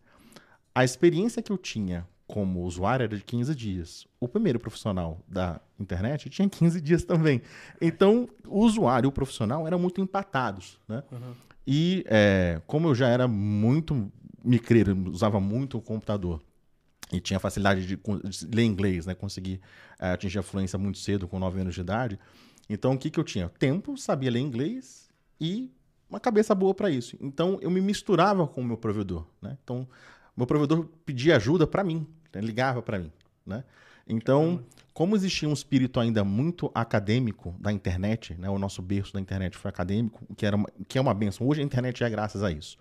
A 0.74 0.84
experiência 0.84 1.44
que 1.44 1.52
eu 1.52 1.58
tinha 1.58 2.08
como 2.30 2.62
usuário 2.62 3.06
era 3.06 3.18
de 3.18 3.24
15 3.24 3.56
dias. 3.56 4.08
O 4.20 4.28
primeiro 4.28 4.60
profissional 4.60 5.20
da 5.28 5.60
internet 5.80 6.30
tinha 6.30 6.48
15 6.48 6.80
dias 6.80 7.04
também. 7.04 7.42
Então, 7.82 8.30
o 8.48 8.60
usuário 8.60 9.08
e 9.08 9.10
o 9.10 9.12
profissional 9.12 9.66
eram 9.66 9.80
muito 9.80 10.00
empatados. 10.00 10.80
Né? 10.88 11.04
Uhum. 11.12 11.34
E 11.66 12.04
é, 12.08 12.62
como 12.68 12.88
eu 12.88 12.94
já 12.94 13.08
era 13.08 13.28
muito 13.28 14.12
micreiro, 14.44 14.96
usava 15.10 15.40
muito 15.40 15.80
o 15.80 15.82
computador 15.82 16.40
e 17.12 17.20
tinha 17.20 17.40
facilidade 17.40 17.88
de, 17.88 17.96
de 17.96 18.56
ler 18.56 18.64
inglês, 18.64 19.08
né? 19.08 19.16
conseguir 19.16 19.60
é, 20.00 20.12
atingir 20.12 20.38
a 20.38 20.44
fluência 20.44 20.78
muito 20.78 21.00
cedo, 21.00 21.28
com 21.28 21.40
9 21.40 21.62
anos 21.62 21.74
de 21.74 21.82
idade. 21.82 22.20
Então, 22.70 22.94
o 22.94 22.98
que, 22.98 23.10
que 23.10 23.20
eu 23.20 23.24
tinha? 23.24 23.50
Tempo, 23.50 23.98
sabia 23.98 24.30
ler 24.30 24.40
inglês 24.40 25.10
e 25.42 25.72
uma 26.08 26.20
cabeça 26.20 26.54
boa 26.54 26.76
para 26.76 26.92
isso. 26.92 27.18
Então, 27.20 27.58
eu 27.60 27.72
me 27.72 27.82
misturava 27.82 28.48
com 28.48 28.62
o 28.62 28.64
meu 28.64 28.78
provedor. 28.78 29.26
Né? 29.42 29.58
Então, 29.64 29.88
meu 30.38 30.46
provedor 30.46 30.88
pedia 31.04 31.36
ajuda 31.36 31.66
para 31.66 31.84
mim. 31.84 32.08
Ele 32.34 32.48
ligava 32.48 32.82
para 32.82 33.00
mim, 33.00 33.12
né? 33.46 33.64
Então, 34.08 34.64
como 34.94 35.16
existia 35.16 35.48
um 35.48 35.54
espírito 35.54 36.00
ainda 36.00 36.24
muito 36.24 36.72
acadêmico 36.74 37.56
da 37.60 37.72
internet, 37.72 38.34
né? 38.36 38.50
O 38.50 38.58
nosso 38.58 38.82
berço 38.82 39.14
da 39.14 39.20
internet 39.20 39.56
foi 39.56 39.70
acadêmico, 39.70 40.26
que, 40.36 40.46
era 40.46 40.56
uma, 40.56 40.68
que 40.88 40.98
é 40.98 41.02
uma 41.02 41.14
benção. 41.14 41.48
Hoje 41.48 41.62
a 41.62 41.64
internet 41.64 42.04
é 42.04 42.10
graças 42.10 42.44
a 42.44 42.52
isso. 42.52 42.78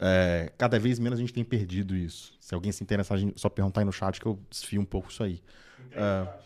É, 0.00 0.50
cada 0.58 0.78
vez 0.78 0.98
menos 0.98 1.18
a 1.18 1.20
gente 1.20 1.32
tem 1.32 1.44
perdido 1.44 1.94
isso. 1.94 2.34
Se 2.40 2.54
alguém 2.54 2.72
se 2.72 2.82
interessar, 2.82 3.18
só 3.36 3.48
perguntar 3.48 3.82
aí 3.82 3.84
no 3.84 3.92
chat 3.92 4.20
que 4.20 4.26
eu 4.26 4.38
desfio 4.50 4.80
um 4.80 4.84
pouco 4.84 5.10
isso 5.10 5.22
aí. 5.22 5.40
Uh, 5.92 6.44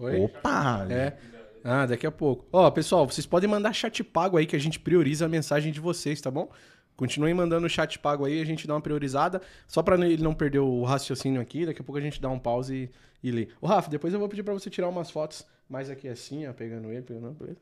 Oi? 0.00 0.20
Opa! 0.20 0.86
É. 0.90 1.16
Ah, 1.64 1.86
daqui 1.86 2.06
a 2.06 2.10
pouco. 2.12 2.46
Ó, 2.52 2.70
pessoal, 2.70 3.06
vocês 3.06 3.26
podem 3.26 3.50
mandar 3.50 3.72
chat 3.72 4.04
pago 4.04 4.36
aí 4.36 4.46
que 4.46 4.54
a 4.54 4.60
gente 4.60 4.78
prioriza 4.78 5.26
a 5.26 5.28
mensagem 5.28 5.72
de 5.72 5.80
vocês, 5.80 6.20
tá 6.20 6.30
bom? 6.30 6.50
Continuem 6.98 7.32
mandando 7.32 7.64
o 7.64 7.70
chat 7.70 7.96
pago 7.96 8.24
aí, 8.24 8.40
a 8.40 8.44
gente 8.44 8.66
dá 8.66 8.74
uma 8.74 8.80
priorizada. 8.80 9.40
Só 9.68 9.84
para 9.84 9.94
ele 10.04 10.20
não 10.20 10.34
perder 10.34 10.58
o 10.58 10.82
raciocínio 10.82 11.40
aqui, 11.40 11.64
daqui 11.64 11.80
a 11.80 11.84
pouco 11.84 11.96
a 11.96 12.02
gente 12.02 12.20
dá 12.20 12.28
um 12.28 12.40
pause 12.40 12.90
e, 13.22 13.28
e 13.28 13.30
lê. 13.30 13.48
Ô, 13.60 13.68
Rafa, 13.68 13.88
depois 13.88 14.12
eu 14.12 14.18
vou 14.18 14.28
pedir 14.28 14.42
para 14.42 14.52
você 14.52 14.68
tirar 14.68 14.88
umas 14.88 15.08
fotos 15.08 15.46
mais 15.70 15.88
aqui 15.88 16.08
assim, 16.08 16.44
ó, 16.48 16.52
pegando 16.52 16.90
ele, 16.90 17.02
pegando, 17.02 17.34
beleza? 17.34 17.60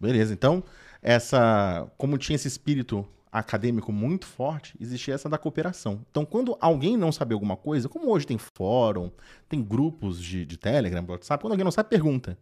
Beleza, 0.00 0.32
então, 0.32 0.62
essa. 1.02 1.90
Como 1.98 2.16
tinha 2.16 2.36
esse 2.36 2.46
espírito 2.46 3.04
acadêmico 3.32 3.90
muito 3.90 4.26
forte, 4.26 4.76
existia 4.80 5.14
essa 5.14 5.28
da 5.28 5.36
cooperação. 5.36 6.00
Então, 6.08 6.24
quando 6.24 6.56
alguém 6.60 6.96
não 6.96 7.10
sabe 7.10 7.34
alguma 7.34 7.56
coisa, 7.56 7.88
como 7.88 8.12
hoje 8.12 8.28
tem 8.28 8.38
fórum, 8.38 9.10
tem 9.48 9.60
grupos 9.60 10.22
de, 10.22 10.46
de 10.46 10.56
Telegram, 10.56 11.04
WhatsApp, 11.08 11.42
quando 11.42 11.50
alguém 11.50 11.64
não 11.64 11.72
sabe, 11.72 11.88
pergunta. 11.88 12.38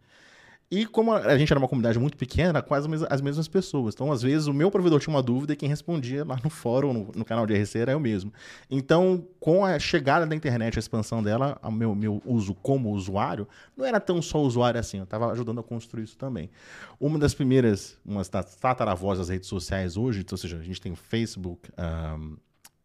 E 0.70 0.86
como 0.86 1.12
a 1.12 1.36
gente 1.36 1.52
era 1.52 1.58
uma 1.58 1.68
comunidade 1.68 1.98
muito 1.98 2.16
pequena, 2.16 2.62
quase 2.62 2.88
as 3.08 3.20
mesmas 3.20 3.46
pessoas. 3.46 3.94
Então, 3.94 4.10
às 4.10 4.22
vezes, 4.22 4.46
o 4.46 4.52
meu 4.52 4.70
provedor 4.70 4.98
tinha 4.98 5.14
uma 5.14 5.22
dúvida 5.22 5.52
e 5.52 5.56
quem 5.56 5.68
respondia 5.68 6.24
lá 6.24 6.38
no 6.42 6.50
fórum, 6.50 6.92
no, 6.92 7.12
no 7.14 7.24
canal 7.24 7.46
de 7.46 7.54
RC, 7.54 7.78
era 7.78 7.92
eu 7.92 8.00
mesmo. 8.00 8.32
Então, 8.70 9.26
com 9.38 9.64
a 9.64 9.78
chegada 9.78 10.26
da 10.26 10.34
internet, 10.34 10.78
a 10.78 10.80
expansão 10.80 11.22
dela, 11.22 11.58
o 11.62 11.70
meu, 11.70 11.94
meu 11.94 12.22
uso 12.24 12.54
como 12.54 12.90
usuário, 12.90 13.46
não 13.76 13.84
era 13.84 14.00
tão 14.00 14.20
só 14.22 14.40
usuário 14.40 14.80
assim, 14.80 14.98
eu 14.98 15.04
estava 15.04 15.30
ajudando 15.30 15.60
a 15.60 15.62
construir 15.62 16.04
isso 16.04 16.16
também. 16.16 16.50
Uma 16.98 17.18
das 17.18 17.34
primeiras, 17.34 17.98
uma 18.04 18.22
das 18.24 18.56
tataravós 18.56 19.18
das 19.18 19.28
redes 19.28 19.48
sociais 19.48 19.96
hoje, 19.96 20.24
ou 20.28 20.38
seja, 20.38 20.56
a 20.58 20.62
gente 20.62 20.80
tem 20.80 20.92
o 20.92 20.96
Facebook, 20.96 21.70
um, 21.78 22.36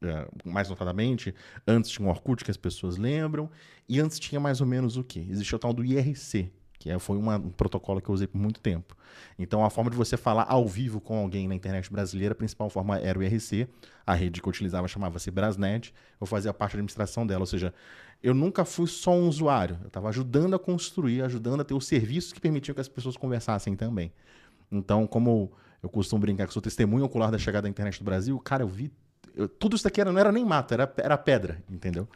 Uh, 0.02 0.50
mais 0.50 0.70
notadamente, 0.70 1.36
antes 1.68 1.92
tinha 1.92 2.08
o 2.08 2.10
Orkut, 2.10 2.46
que 2.46 2.50
as 2.50 2.56
pessoas 2.56 2.96
lembram, 2.96 3.50
e 3.86 4.00
antes 4.00 4.18
tinha 4.18 4.40
mais 4.40 4.62
ou 4.62 4.66
menos 4.66 4.96
o 4.96 5.04
quê? 5.04 5.26
Existia 5.30 5.58
o 5.58 5.60
tal 5.60 5.74
do 5.74 5.84
IRC, 5.84 6.50
que 6.80 6.90
é, 6.90 6.98
foi 6.98 7.18
uma, 7.18 7.36
um 7.36 7.50
protocolo 7.50 8.02
que 8.02 8.10
eu 8.10 8.16
usei 8.16 8.26
por 8.26 8.40
muito 8.40 8.62
tempo. 8.62 8.96
Então, 9.38 9.64
a 9.66 9.70
forma 9.70 9.92
de 9.92 9.98
você 9.98 10.16
falar 10.16 10.46
ao 10.48 10.66
vivo 10.66 11.02
com 11.02 11.18
alguém 11.18 11.46
na 11.48 11.54
internet 11.54 11.92
brasileira, 11.92 12.32
a 12.32 12.36
principal 12.36 12.70
forma 12.70 12.98
era 12.98 13.20
o 13.20 13.22
IRC. 13.22 13.68
A 14.08 14.14
rede 14.14 14.42
que 14.42 14.48
eu 14.48 14.50
utilizava 14.50 14.88
chamava-se 14.88 15.30
Brasnet. 15.30 15.94
Eu 16.20 16.26
fazia 16.26 16.54
parte 16.54 16.72
da 16.72 16.78
administração 16.78 17.28
dela, 17.28 17.42
ou 17.42 17.46
seja, 17.46 17.74
eu 18.24 18.34
nunca 18.34 18.64
fui 18.64 18.88
só 18.88 19.12
um 19.12 19.28
usuário. 19.28 19.78
Eu 19.82 19.88
estava 19.88 20.08
ajudando 20.08 20.56
a 20.56 20.60
construir, 20.60 21.22
ajudando 21.22 21.60
a 21.60 21.64
ter 21.66 21.74
os 21.74 21.86
serviços 21.86 22.32
que 22.32 22.40
permitiam 22.40 22.74
que 22.74 22.82
as 22.82 22.88
pessoas 22.88 23.18
conversassem 23.18 23.76
também. 23.76 24.14
Então, 24.72 25.06
como 25.06 25.52
eu 25.84 25.90
costumo 25.90 26.22
brincar 26.22 26.48
que 26.48 26.54
sou 26.54 26.62
testemunho 26.62 27.04
ocular 27.04 27.30
da 27.30 27.38
chegada 27.38 27.64
da 27.64 27.70
internet 27.70 28.00
do 28.00 28.06
Brasil, 28.06 28.40
cara, 28.40 28.64
eu 28.64 28.68
vi. 28.68 28.90
Eu, 29.36 29.50
tudo 29.50 29.76
isso 29.76 29.84
daqui 29.84 30.00
era, 30.00 30.12
não 30.12 30.20
era 30.20 30.32
nem 30.32 30.46
mato, 30.46 30.74
era, 30.74 30.92
era 30.98 31.18
pedra, 31.18 31.62
entendeu? 31.70 32.08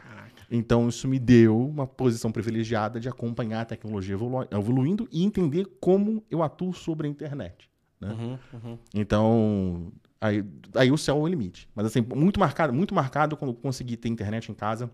Então, 0.56 0.88
isso 0.88 1.08
me 1.08 1.18
deu 1.18 1.60
uma 1.68 1.88
posição 1.88 2.32
privilegiada 2.32 3.00
de 3.00 3.10
acompanhar 3.10 3.62
a 3.62 3.66
tecnologia 3.66 4.14
evolu 4.14 4.48
evoluindo 4.52 5.10
e 5.12 5.24
entender 5.24 5.66
como 5.82 6.24
eu 6.30 6.44
atuo 6.44 6.72
sobre 6.72 7.08
a 7.08 7.10
internet. 7.10 7.68
Né? 8.00 8.12
Uhum, 8.12 8.40
uhum. 8.54 8.78
Então, 8.94 9.92
aí, 10.22 10.46
aí 10.76 10.92
o 10.92 10.98
céu 10.98 11.18
é 11.18 11.20
o 11.22 11.28
limite. 11.28 11.68
Mas, 11.74 11.88
assim, 11.88 12.02
muito 12.02 12.40
marcado, 12.40 12.72
muito 12.72 12.94
marcado 12.94 13.36
quando 13.36 13.50
eu 13.50 13.56
consegui 13.56 13.98
ter 13.98 14.10
internet 14.10 14.52
em 14.52 14.54
casa. 14.54 14.92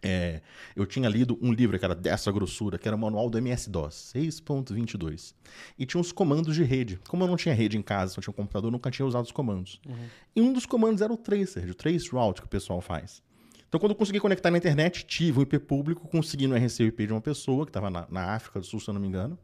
É, 0.00 0.42
eu 0.76 0.86
tinha 0.86 1.08
lido 1.08 1.36
um 1.42 1.52
livro 1.52 1.76
que 1.76 1.84
era 1.84 1.94
dessa 1.94 2.30
grossura, 2.30 2.78
que 2.78 2.86
era 2.86 2.96
o 2.96 3.00
manual 3.00 3.28
do 3.28 3.36
MS-DOS, 3.36 4.12
6.22. 4.14 5.34
E 5.76 5.84
tinha 5.84 6.00
uns 6.00 6.12
comandos 6.12 6.54
de 6.54 6.62
rede. 6.62 7.00
Como 7.08 7.24
eu 7.24 7.26
não 7.26 7.36
tinha 7.36 7.52
rede 7.54 7.76
em 7.76 7.82
casa, 7.82 8.12
só 8.12 8.20
tinha 8.20 8.30
um 8.30 8.36
computador, 8.36 8.70
nunca 8.70 8.92
tinha 8.92 9.04
usado 9.04 9.24
os 9.24 9.32
comandos. 9.32 9.80
Uhum. 9.88 10.06
E 10.36 10.40
um 10.40 10.52
dos 10.52 10.66
comandos 10.66 11.02
era 11.02 11.12
o 11.12 11.16
tracer, 11.16 11.68
o 11.68 11.74
trace 11.74 12.10
route 12.10 12.42
que 12.42 12.46
o 12.46 12.50
pessoal 12.50 12.80
faz. 12.80 13.24
Então, 13.74 13.80
quando 13.80 13.90
eu 13.90 13.96
consegui 13.96 14.20
conectar 14.20 14.52
na 14.52 14.58
internet, 14.58 15.04
tive 15.04 15.40
um 15.40 15.42
IP 15.42 15.58
público, 15.58 16.06
consegui 16.06 16.46
no 16.46 16.54
RC 16.54 16.84
o 16.84 16.86
IP 16.86 17.08
de 17.08 17.12
uma 17.12 17.20
pessoa 17.20 17.66
que 17.66 17.70
estava 17.70 17.90
na, 17.90 18.06
na, 18.08 18.32
África 18.32 18.60
do 18.60 18.64
Sul, 18.64 18.78
se 18.78 18.88
eu 18.88 18.94
não 18.94 19.00
me 19.00 19.08
engano. 19.08 19.36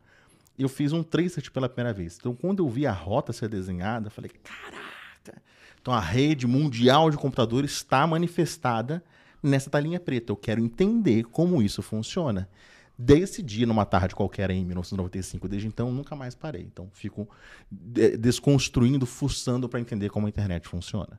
Eu 0.57 0.69
fiz 0.69 0.93
um 0.93 1.03
tracer 1.03 1.51
pela 1.51 1.69
primeira 1.69 1.93
vez. 1.93 2.17
Então, 2.17 2.33
quando 2.33 2.63
eu 2.63 2.69
vi 2.69 2.87
a 2.87 2.93
rota 2.93 3.33
ser 3.33 3.49
desenhada, 3.49 4.07
eu 4.07 4.11
falei, 4.13 4.31
caraca! 4.31 5.43
Então, 5.83 5.93
a 5.93 5.99
rede 5.99 6.47
mundial 6.47 7.11
de 7.11 7.17
computadores 7.17 7.73
está 7.73 8.07
manifestada 8.07 9.03
nessa 9.43 9.69
talinha 9.69 9.99
preta. 9.99 10.31
Eu 10.31 10.37
quero 10.37 10.61
entender 10.61 11.25
como 11.25 11.61
isso 11.61 11.83
funciona. 11.83 12.49
desse 12.97 13.43
dia, 13.43 13.67
numa 13.67 13.85
tarde 13.85 14.15
qualquer 14.15 14.49
em 14.51 14.65
1995. 14.65 15.49
Desde 15.49 15.67
então, 15.67 15.91
nunca 15.91 16.15
mais 16.15 16.37
parei. 16.37 16.63
Então, 16.63 16.89
fico 16.93 17.29
de- 17.69 18.17
desconstruindo, 18.17 19.07
fuçando 19.07 19.69
para 19.69 19.81
entender 19.81 20.09
como 20.09 20.27
a 20.27 20.29
internet 20.29 20.69
funciona. 20.69 21.19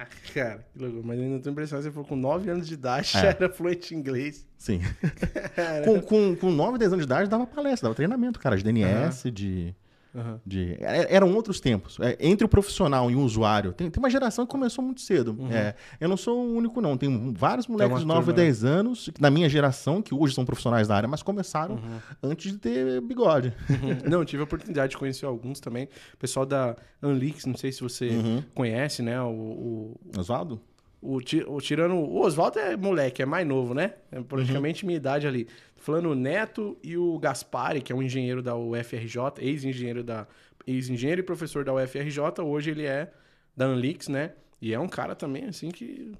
Caraca, 0.00 0.16
cara, 0.34 0.66
que 0.72 0.78
louco. 0.78 1.02
Mas 1.06 1.18
ainda 1.20 1.42
tô 1.42 1.50
impressionado, 1.50 1.84
você 1.84 1.92
falou 1.92 2.08
com 2.08 2.16
9 2.16 2.50
anos 2.50 2.66
de 2.66 2.74
idade, 2.74 3.12
já 3.12 3.26
É. 3.26 3.28
era 3.38 3.50
fluente 3.50 3.94
em 3.94 3.98
inglês. 3.98 4.46
Sim. 4.56 4.80
com, 5.84 6.00
com, 6.00 6.36
com 6.36 6.50
9, 6.50 6.78
10 6.78 6.92
anos 6.92 7.06
de 7.06 7.12
idade, 7.12 7.28
dava 7.30 7.46
palestra, 7.46 7.86
dava 7.86 7.94
treinamento, 7.94 8.38
cara, 8.38 8.56
de 8.56 8.64
DNS, 8.64 9.30
de. 9.30 9.74
Aham. 10.14 10.40
de 10.44 10.76
é- 10.80 11.14
eram 11.14 11.32
outros 11.34 11.60
tempos. 11.60 11.98
É, 12.00 12.16
entre 12.20 12.44
o 12.44 12.48
profissional 12.48 13.10
e 13.10 13.14
o 13.16 13.20
usuário, 13.20 13.72
tem, 13.72 13.90
tem 13.90 14.02
uma 14.02 14.10
geração 14.10 14.44
que 14.46 14.50
começou 14.50 14.84
muito 14.84 15.00
cedo. 15.00 15.36
É, 15.50 15.74
eu 16.00 16.08
não 16.08 16.16
sou 16.16 16.38
o 16.38 16.56
único, 16.56 16.80
não. 16.80 16.96
Tem 16.96 17.32
vários 17.32 17.66
moleques 17.66 18.00
de 18.00 18.04
9 18.06 18.26
turma, 18.26 18.32
a 18.32 18.36
10 18.44 18.64
anos, 18.64 19.10
na 19.20 19.30
minha 19.30 19.48
geração, 19.48 20.02
que 20.02 20.14
hoje 20.14 20.34
são 20.34 20.44
profissionais 20.44 20.88
da 20.88 20.96
área, 20.96 21.08
mas 21.08 21.22
começaram 21.22 21.78
antes 22.22 22.52
de 22.52 22.58
ter 22.58 23.00
bigode. 23.02 23.52
Não, 24.08 24.24
tive 24.24 24.40
a 24.42 24.44
oportunidade 24.44 24.90
de 24.90 24.98
conhecer 24.98 25.26
alguns 25.26 25.60
também. 25.60 25.88
Pessoal 26.18 26.44
da 26.46 26.76
Unlix, 27.02 27.44
não 27.46 27.56
sei 27.56 27.70
se 27.72 27.80
você 27.80 28.08
Uhum. 28.08 28.42
conhece, 28.54 29.02
né? 29.02 29.20
O, 29.22 29.28
o, 29.30 30.00
Oswaldo? 30.18 30.60
O, 31.02 31.16
o 31.16 31.60
Tirano. 31.60 31.96
O 31.96 32.20
Oswaldo 32.20 32.58
é 32.58 32.76
moleque, 32.76 33.22
é 33.22 33.26
mais 33.26 33.46
novo, 33.46 33.74
né? 33.74 33.94
É 34.12 34.20
praticamente 34.20 34.84
minha 34.84 34.96
idade 34.96 35.26
ali. 35.26 35.44
Tô 35.76 35.82
falando 35.82 36.10
o 36.10 36.14
Neto 36.14 36.76
e 36.82 36.96
o 36.96 37.18
Gaspari, 37.18 37.80
que 37.80 37.92
é 37.92 37.96
um 37.96 38.02
engenheiro 38.02 38.42
da 38.42 38.54
UFRJ, 38.56 39.16
ex-engenheiro 39.38 40.02
da. 40.04 40.26
Ex-engenheiro 40.66 41.20
e 41.20 41.24
professor 41.24 41.64
da 41.64 41.72
UFRJ, 41.74 42.20
hoje 42.42 42.70
ele 42.70 42.84
é 42.84 43.10
da 43.56 43.66
Unlix, 43.68 44.08
né? 44.08 44.32
E 44.60 44.74
é 44.74 44.78
um 44.78 44.88
cara 44.88 45.14
também, 45.14 45.44
assim, 45.44 45.70
que 45.70 46.12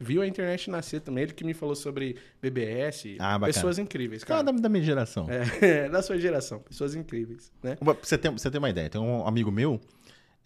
viu 0.00 0.20
a 0.20 0.26
internet 0.26 0.68
nascer 0.68 1.00
também. 1.00 1.22
Ele 1.22 1.32
que 1.32 1.44
me 1.44 1.54
falou 1.54 1.76
sobre 1.76 2.16
BBS. 2.42 3.16
Ah, 3.20 3.38
pessoas 3.38 3.78
incríveis, 3.78 4.24
Cara, 4.24 4.42
cara. 4.44 4.56
da, 4.56 4.62
da 4.62 4.68
minha 4.68 4.82
geração. 4.82 5.28
É, 5.30 5.88
da 5.88 6.02
sua 6.02 6.18
geração. 6.18 6.58
Pessoas 6.58 6.94
incríveis, 6.96 7.52
né? 7.62 7.76
Você 8.02 8.18
pra 8.18 8.30
você 8.32 8.50
ter 8.50 8.58
uma 8.58 8.68
ideia, 8.68 8.90
tem 8.90 9.00
um 9.00 9.26
amigo 9.26 9.50
meu 9.52 9.80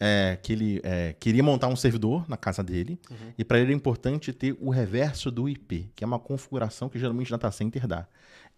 é, 0.01 0.39
que 0.41 0.53
ele 0.53 0.81
é, 0.85 1.15
queria 1.19 1.43
montar 1.43 1.69
um 1.69 1.77
servidor 1.77 2.29
na 2.29 2.37
casa 2.37 2.63
dele 2.63 2.99
e 3.37 3.45
para 3.45 3.59
ele 3.59 3.73
é 3.73 3.75
importante 3.75 4.33
ter 4.33 4.57
o 4.61 4.71
reverso 4.71 5.31
do 5.31 5.49
IP, 5.49 5.91
que 5.95 6.05
é 6.05 6.07
uma 6.07 6.19
configuração 6.19 6.89
que 6.89 6.99
geralmente 6.99 7.31
data 7.31 7.51
center 7.51 7.87
dá. 7.87 8.07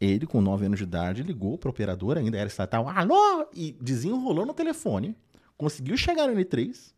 Ele, 0.00 0.26
com 0.26 0.40
9 0.40 0.66
anos 0.66 0.78
de 0.78 0.84
idade, 0.84 1.22
ligou 1.22 1.58
para 1.58 1.70
operador, 1.70 2.16
ainda 2.16 2.38
era 2.38 2.46
estatal, 2.46 2.88
alô, 2.88 3.46
e 3.54 3.76
desenrolou 3.80 4.46
no 4.46 4.54
telefone, 4.54 5.14
conseguiu 5.56 5.96
chegar 5.96 6.26
no 6.26 6.34
N3 6.34 6.92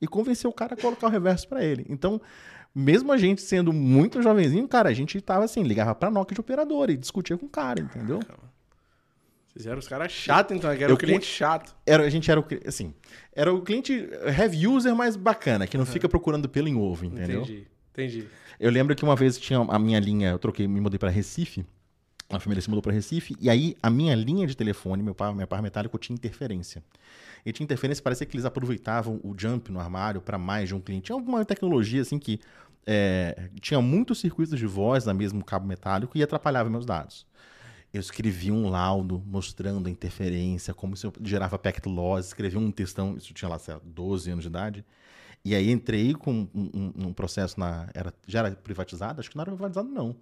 e 0.00 0.06
convenceu 0.06 0.50
o 0.50 0.52
cara 0.52 0.74
a 0.74 0.76
colocar 0.76 1.06
o 1.06 1.10
reverso 1.10 1.48
para 1.48 1.64
ele. 1.64 1.86
Então, 1.88 2.20
mesmo 2.74 3.12
a 3.12 3.16
gente 3.16 3.40
sendo 3.40 3.72
muito 3.72 4.20
jovenzinho, 4.22 4.66
cara, 4.68 4.88
a 4.88 4.92
gente 4.92 5.20
tava 5.20 5.44
assim, 5.44 5.62
ligava 5.62 5.94
pra 5.94 6.10
Nokia 6.10 6.34
de 6.34 6.40
operador 6.40 6.90
e 6.90 6.96
discutia 6.96 7.38
com 7.38 7.46
o 7.46 7.48
cara, 7.48 7.80
entendeu? 7.80 8.20
Vocês 9.54 9.66
eram 9.66 9.78
os 9.78 9.88
caras 9.88 10.10
chatos, 10.10 10.56
então, 10.56 10.74
que 10.74 10.82
era 10.82 10.90
Eu 10.90 10.96
o 10.96 10.98
cliente 10.98 11.26
chato. 11.26 11.74
Era, 11.84 12.04
a 12.04 12.10
gente 12.10 12.30
era 12.30 12.40
o 12.40 12.44
assim, 12.66 12.94
era 13.34 13.52
o 13.52 13.60
cliente 13.60 14.08
heavy 14.24 14.66
user 14.66 14.94
mais 14.96 15.14
bacana, 15.14 15.66
que 15.66 15.76
não 15.76 15.84
fica 15.84 16.08
procurando 16.08 16.48
pelo 16.48 16.68
em 16.68 16.74
ovo, 16.74 17.04
entendeu? 17.04 17.42
Entendi, 17.42 17.66
entendi. 17.90 18.26
Eu 18.58 18.70
lembro 18.70 18.94
que 18.96 19.04
uma 19.04 19.14
vez 19.14 19.36
tinha 19.38 19.58
a 19.58 19.78
minha 19.78 20.00
linha, 20.00 20.30
eu 20.30 20.38
troquei, 20.38 20.66
me 20.66 20.80
mudei 20.80 20.98
para 20.98 21.10
Recife, 21.10 21.66
a 22.30 22.40
família 22.40 22.62
se 22.62 22.70
mudou 22.70 22.80
para 22.80 22.92
Recife, 22.92 23.36
e 23.38 23.50
aí 23.50 23.76
a 23.82 23.90
minha 23.90 24.14
linha 24.14 24.46
de 24.46 24.56
telefone, 24.56 25.02
meu 25.02 25.14
par, 25.14 25.34
minha 25.34 25.46
par 25.46 25.60
metálico 25.60 25.98
tinha 25.98 26.14
interferência. 26.14 26.82
E 27.44 27.52
tinha 27.52 27.64
interferência, 27.64 28.02
parecia 28.02 28.26
que 28.26 28.34
eles 28.34 28.46
aproveitavam 28.46 29.20
o 29.22 29.34
jump 29.36 29.70
no 29.70 29.80
armário 29.80 30.20
para 30.20 30.38
mais 30.38 30.68
de 30.68 30.74
um 30.74 30.80
cliente. 30.80 31.06
Tinha 31.06 31.16
alguma 31.16 31.44
tecnologia 31.44 32.00
assim 32.00 32.18
que 32.18 32.40
é, 32.86 33.50
tinha 33.60 33.80
muitos 33.80 34.20
circuitos 34.20 34.58
de 34.58 34.66
voz 34.66 35.04
na 35.04 35.12
mesmo 35.12 35.44
cabo 35.44 35.66
metálico 35.66 36.16
e 36.16 36.22
atrapalhava 36.22 36.70
meus 36.70 36.86
dados. 36.86 37.26
Eu 37.92 38.00
escrevi 38.00 38.50
um 38.50 38.70
laudo 38.70 39.22
mostrando 39.26 39.86
a 39.86 39.90
interferência, 39.90 40.72
como 40.72 40.94
isso 40.94 41.12
gerava 41.22 41.60
loss, 41.86 42.26
escrevi 42.28 42.56
um 42.56 42.70
textão, 42.70 43.16
isso 43.16 43.34
tinha 43.34 43.48
lá, 43.48 43.58
sei 43.58 43.74
lá, 43.74 43.80
12 43.84 44.30
anos 44.30 44.42
de 44.44 44.48
idade. 44.48 44.84
E 45.44 45.54
aí 45.54 45.70
entrei 45.70 46.14
com 46.14 46.48
um, 46.54 46.70
um- 46.74 46.92
um 47.08 47.12
processo 47.12 47.58
na. 47.58 47.88
Era, 47.94 48.14
já 48.26 48.38
era 48.40 48.52
privatizado? 48.52 49.20
Acho 49.20 49.28
que 49.30 49.36
não 49.36 49.42
era 49.42 49.50
privatizado, 49.52 49.88
não. 49.88 50.16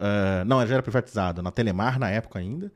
Ah, 0.00 0.44
não, 0.46 0.66
já 0.66 0.74
era 0.74 0.82
privatizado, 0.82 1.42
na 1.42 1.50
Telemar 1.50 1.98
na 1.98 2.10
época 2.10 2.38
ainda. 2.38 2.72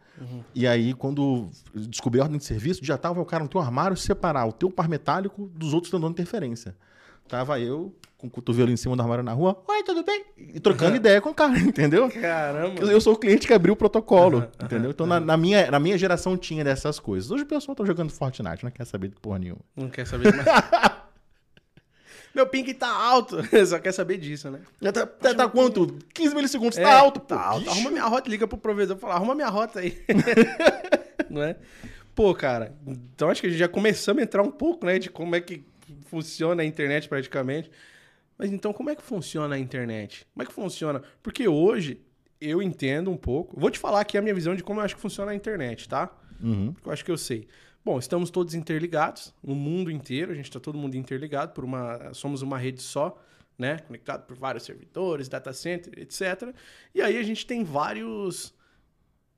E 0.54 0.66
aí, 0.66 0.94
quando 0.94 1.50
descobri 1.74 2.20
a 2.20 2.24
ordem 2.24 2.38
de 2.38 2.44
serviço, 2.44 2.84
já 2.84 2.96
tava 2.96 3.20
o 3.20 3.24
cara 3.26 3.42
no 3.42 3.48
teu 3.50 3.60
armário 3.60 3.96
separar 3.96 4.46
o 4.46 4.52
teu 4.52 4.70
par 4.70 4.88
metálico 4.88 5.46
dos 5.54 5.74
outros 5.74 5.90
que 5.90 5.96
estão 5.96 6.00
dando 6.00 6.12
interferência. 6.12 6.76
Tava 7.30 7.60
eu 7.60 7.94
com 8.18 8.26
o 8.26 8.30
cotovelo 8.30 8.70
em 8.70 8.76
cima 8.76 8.96
do 8.96 9.00
armário 9.02 9.22
na 9.24 9.32
rua, 9.32 9.62
oi, 9.66 9.82
tudo 9.84 10.02
bem? 10.02 10.24
E 10.36 10.58
trocando 10.60 10.96
ideia 10.96 11.20
com 11.22 11.30
o 11.30 11.34
cara, 11.34 11.56
entendeu? 11.62 12.10
Caramba. 12.10 12.80
Eu 12.80 12.90
eu 12.90 13.00
sou 13.00 13.14
o 13.14 13.16
cliente 13.16 13.46
que 13.46 13.54
abriu 13.54 13.72
o 13.72 13.76
protocolo, 13.76 14.38
Aham, 14.38 14.50
entendeu? 14.64 14.90
Então, 14.90 15.06
na, 15.06 15.18
na 15.20 15.36
minha, 15.36 15.70
na 15.70 15.78
minha 15.78 15.96
geração 15.96 16.36
tinha 16.36 16.62
dessas 16.64 16.98
coisas. 16.98 17.30
Hoje 17.30 17.44
o 17.44 17.46
pessoal 17.46 17.74
tá 17.74 17.84
jogando 17.84 18.10
Fortnite, 18.10 18.64
não 18.64 18.70
quer 18.70 18.84
saber 18.84 19.08
de 19.08 19.16
porra 19.16 19.38
nenhuma. 19.38 19.60
Não 19.76 19.88
quer 19.88 20.06
saber 20.06 20.34
mais. 20.34 20.46
Meu 22.34 22.46
ping 22.46 22.74
tá 22.74 22.88
alto. 22.88 23.38
Só 23.66 23.78
quer 23.78 23.92
saber 23.92 24.18
disso, 24.18 24.50
né? 24.50 24.60
Já 24.82 24.92
tá, 24.92 25.06
tá, 25.06 25.34
tá 25.34 25.48
quanto? 25.48 25.96
15 26.12 26.34
milissegundos, 26.34 26.78
É, 26.78 26.82
tá 26.82 26.98
alto, 26.98 27.20
pô. 27.20 27.26
Tá 27.26 27.40
alto. 27.40 27.60
Bicho. 27.60 27.70
Arruma 27.70 27.90
minha 27.90 28.04
rota, 28.04 28.28
liga 28.28 28.46
pro 28.46 28.58
provedor 28.58 28.96
e 28.96 29.00
fala, 29.00 29.14
arruma 29.14 29.34
minha 29.34 29.48
rota 29.48 29.80
aí. 29.80 29.96
não 31.30 31.42
é? 31.42 31.56
Pô, 32.14 32.34
cara, 32.34 32.74
então 32.86 33.30
acho 33.30 33.40
que 33.40 33.46
a 33.46 33.50
gente 33.50 33.58
já 33.58 33.68
começamos 33.68 34.20
a 34.20 34.24
entrar 34.24 34.42
um 34.42 34.50
pouco, 34.50 34.84
né, 34.84 34.98
de 34.98 35.08
como 35.08 35.34
é 35.34 35.40
que 35.40 35.64
funciona 36.06 36.62
a 36.62 36.66
internet 36.66 37.08
praticamente. 37.08 37.70
Mas 38.38 38.52
então, 38.52 38.72
como 38.72 38.90
é 38.90 38.96
que 38.96 39.02
funciona 39.02 39.54
a 39.54 39.58
internet? 39.58 40.26
Como 40.32 40.42
é 40.42 40.46
que 40.46 40.52
funciona? 40.52 41.02
Porque 41.22 41.46
hoje 41.46 42.00
eu 42.40 42.62
entendo 42.62 43.10
um 43.10 43.16
pouco. 43.16 43.58
Vou 43.58 43.70
te 43.70 43.78
falar 43.78 44.00
aqui 44.00 44.16
a 44.16 44.22
minha 44.22 44.34
visão 44.34 44.54
de 44.54 44.62
como 44.62 44.80
eu 44.80 44.84
acho 44.84 44.96
que 44.96 45.00
funciona 45.00 45.32
a 45.32 45.34
internet, 45.34 45.88
tá? 45.88 46.10
Uhum. 46.42 46.72
Porque 46.72 46.88
eu 46.88 46.92
acho 46.92 47.04
que 47.04 47.10
eu 47.10 47.18
sei. 47.18 47.46
Bom, 47.84 47.98
estamos 47.98 48.30
todos 48.30 48.54
interligados 48.54 49.34
no 49.42 49.54
mundo 49.54 49.90
inteiro, 49.90 50.32
a 50.32 50.34
gente 50.34 50.46
está 50.46 50.60
todo 50.60 50.76
mundo 50.76 50.96
interligado 50.96 51.52
por 51.52 51.64
uma. 51.64 52.12
Somos 52.12 52.42
uma 52.42 52.58
rede 52.58 52.82
só, 52.82 53.18
né? 53.58 53.78
Conectado 53.78 54.26
por 54.26 54.36
vários 54.36 54.64
servidores, 54.64 55.28
data 55.28 55.52
center, 55.52 55.98
etc. 55.98 56.54
E 56.94 57.00
aí 57.00 57.16
a 57.16 57.22
gente 57.22 57.46
tem 57.46 57.64
vários. 57.64 58.54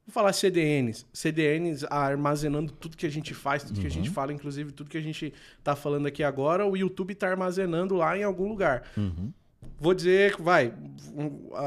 Vou 0.06 0.12
falar 0.12 0.32
CDNs. 0.32 1.06
CDNs 1.12 1.86
armazenando 1.88 2.72
tudo 2.72 2.96
que 2.96 3.06
a 3.06 3.10
gente 3.10 3.32
faz, 3.34 3.62
tudo 3.62 3.80
que 3.80 3.86
a 3.86 3.90
gente 3.90 4.10
fala, 4.10 4.32
inclusive 4.32 4.72
tudo 4.72 4.90
que 4.90 4.98
a 4.98 5.02
gente 5.02 5.32
tá 5.62 5.76
falando 5.76 6.06
aqui 6.06 6.24
agora, 6.24 6.66
o 6.66 6.76
YouTube 6.76 7.14
tá 7.14 7.28
armazenando 7.28 7.94
lá 7.94 8.18
em 8.18 8.24
algum 8.24 8.48
lugar. 8.48 8.82
Uhum. 8.96 9.32
Vou 9.78 9.94
dizer, 9.94 10.36
vai, 10.38 10.72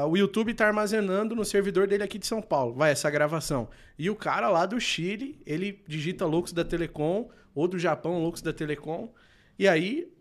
o 0.08 0.16
YouTube 0.16 0.52
tá 0.54 0.66
armazenando 0.66 1.34
no 1.34 1.44
servidor 1.44 1.86
dele 1.86 2.02
aqui 2.02 2.18
de 2.18 2.26
São 2.26 2.42
Paulo, 2.42 2.74
vai, 2.74 2.90
essa 2.90 3.10
gravação. 3.10 3.68
E 3.98 4.08
o 4.10 4.16
cara 4.16 4.48
lá 4.48 4.66
do 4.66 4.78
Chile, 4.78 5.40
ele 5.46 5.82
digita 5.86 6.26
Loucos 6.26 6.52
da 6.52 6.64
Telecom, 6.64 7.30
ou 7.54 7.66
do 7.66 7.78
Japão, 7.78 8.22
Loucos 8.22 8.42
da 8.42 8.52
Telecom, 8.52 9.12
e 9.58 9.66
aí 9.66 10.12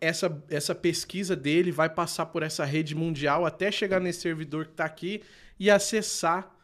essa, 0.00 0.42
essa 0.48 0.74
pesquisa 0.74 1.36
dele 1.36 1.70
vai 1.70 1.88
passar 1.88 2.26
por 2.26 2.42
essa 2.42 2.64
rede 2.64 2.94
mundial 2.94 3.44
até 3.44 3.70
chegar 3.70 4.00
nesse 4.00 4.20
servidor 4.20 4.66
que 4.66 4.72
tá 4.72 4.84
aqui 4.84 5.22
e 5.58 5.70
acessar 5.70 6.56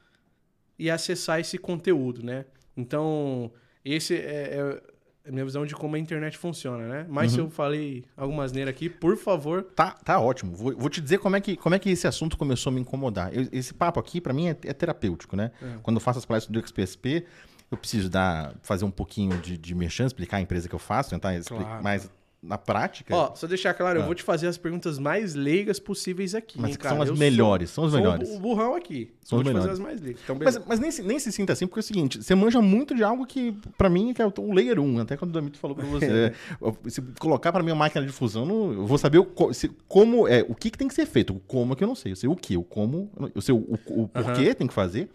e 0.79 0.91
acessar 0.91 1.41
esse 1.41 1.59
conteúdo, 1.59 2.23
né? 2.25 2.45
Então, 2.77 3.51
esse 3.85 4.15
é, 4.15 4.59
é 4.59 4.83
a 5.29 5.33
minha 5.33 5.45
visão 5.45 5.65
de 5.67 5.75
como 5.75 5.97
a 5.97 5.99
internet 5.99 6.37
funciona, 6.39 6.87
né? 6.87 7.07
Mas 7.09 7.33
se 7.33 7.39
eu 7.39 7.51
falei 7.51 8.05
algumas 8.17 8.53
neiras 8.53 8.73
aqui, 8.75 8.89
por 8.89 9.17
favor, 9.17 9.63
Tá, 9.75 9.93
tá 10.05 10.21
ótimo. 10.21 10.55
Vou, 10.55 10.77
vou 10.77 10.89
te 10.91 11.01
dizer 11.01 11.19
como 11.19 11.35
é, 11.37 11.41
que, 11.41 11.57
como 11.57 11.75
é 11.75 11.79
que 11.79 11.91
esse 11.91 12.07
assunto 12.07 12.37
começou 12.37 12.71
a 12.71 12.75
me 12.75 12.81
incomodar. 12.81 13.35
Eu- 13.35 13.49
esse 13.51 13.75
papo 13.75 13.99
aqui, 13.99 14.21
pra 14.21 14.33
mim, 14.33 14.49
é, 14.49 14.51
é 14.51 14.73
terapêutico, 14.73 15.35
né? 15.35 15.51
Quando 15.83 15.97
eu 15.97 16.01
faço 16.01 16.19
as 16.21 16.25
palestras 16.27 16.53
do 16.53 16.61
XPSP, 16.65 17.25
eu 17.71 17.77
preciso 17.77 18.09
dar, 18.09 18.55
fazer 18.63 18.85
um 18.85 18.91
pouquinho 18.91 19.37
de, 19.39 19.59
de 19.59 19.75
merchan, 19.75 20.07
explicar 20.07 20.37
a 20.37 20.41
empresa 20.41 20.69
que 20.69 20.75
eu 20.75 20.79
faço, 20.79 21.11
tentar 21.11 21.35
explicar 21.35 21.65
Claro. 21.65 21.83
mais 21.83 22.09
na 22.43 22.57
prática. 22.57 23.15
Ó, 23.15 23.35
só 23.35 23.47
deixar 23.47 23.75
claro, 23.75 23.99
eu 23.99 24.05
vou 24.05 24.15
te 24.15 24.23
fazer 24.23 24.47
as 24.47 24.57
perguntas 24.57 24.99
mais 24.99 25.35
leigas 25.35 25.81
possíveis 25.81 26.35
aqui, 26.35 26.57
Ah. 26.59 26.63
mas 26.63 26.71
hein, 26.73 26.77
são 26.81 27.03
as 27.03 27.09
Eu 27.09 27.17
melhores, 27.17 27.71
são 27.71 27.85
as 27.85 27.93
melhores. 27.95 28.29
Sou 28.29 28.37
o 28.37 28.41
burrão 28.41 28.75
aqui. 28.77 29.13
São 29.25 29.39
vou 29.39 29.41
as 29.41 29.47
te 29.49 29.53
fazer 29.53 29.59
melhores. 29.59 29.73
as 29.73 29.79
mais 29.85 30.01
leigas. 30.01 30.23
Então, 30.23 30.37
Mas, 30.41 30.59
mas 30.67 30.79
nem, 30.79 30.91
se, 30.93 31.03
nem 31.03 31.19
se 31.19 31.33
sinta 31.33 31.53
assim, 31.55 31.67
porque 31.67 31.81
é 31.81 31.83
o 31.83 31.85
seguinte, 31.85 32.23
você 32.23 32.35
manja 32.35 32.61
muito 32.63 32.95
de 32.95 33.03
algo 33.03 33.27
que, 33.27 33.53
pra 33.77 33.89
mim, 33.89 34.13
que 34.15 34.23
é 34.23 34.27
o 34.27 34.53
layer 34.53 34.79
1, 34.79 35.01
até 35.01 35.17
quando 35.17 35.31
o 35.31 35.35
Damito 35.35 35.59
falou 35.59 35.75
pra 35.75 35.87
você. 35.87 36.07
é, 36.87 36.91
se 36.91 37.03
colocar 37.19 37.51
pra 37.53 37.63
mim 37.63 37.71
uma 37.71 37.77
máquina 37.79 38.05
de 38.07 38.13
fusão, 38.13 38.47
eu 38.73 38.87
vou 38.87 38.99
saber 38.99 39.19
o, 39.19 39.53
se- 39.53 39.71
como, 39.89 40.29
é, 40.29 40.45
o 40.49 40.55
que, 40.55 40.71
que 40.71 40.79
tem 40.79 40.87
que 40.87 40.95
ser 40.95 41.07
feito. 41.07 41.33
O 41.35 41.41
como 41.41 41.73
é 41.73 41.77
que 41.77 41.83
eu 41.83 41.89
não 41.89 41.97
sei. 41.97 42.13
Eu 42.13 42.17
sei 42.17 42.29
o 42.29 42.37
que, 42.37 42.57
o 42.57 42.63
como, 42.63 43.11
eu 43.35 43.41
sei 43.41 43.55
o, 43.55 43.59
o, 43.59 44.03
o 44.03 44.09
porquê 44.09 44.55
tem 44.55 44.67
que 44.69 44.75
fazer 44.75 45.09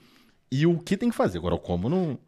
e 0.51 0.65
o 0.67 0.77
que 0.79 0.97
tem 0.97 1.09
que 1.09 1.15
fazer. 1.15 1.37
Agora, 1.37 1.55
o 1.55 1.59
como 1.59 1.87
não... 1.87 2.19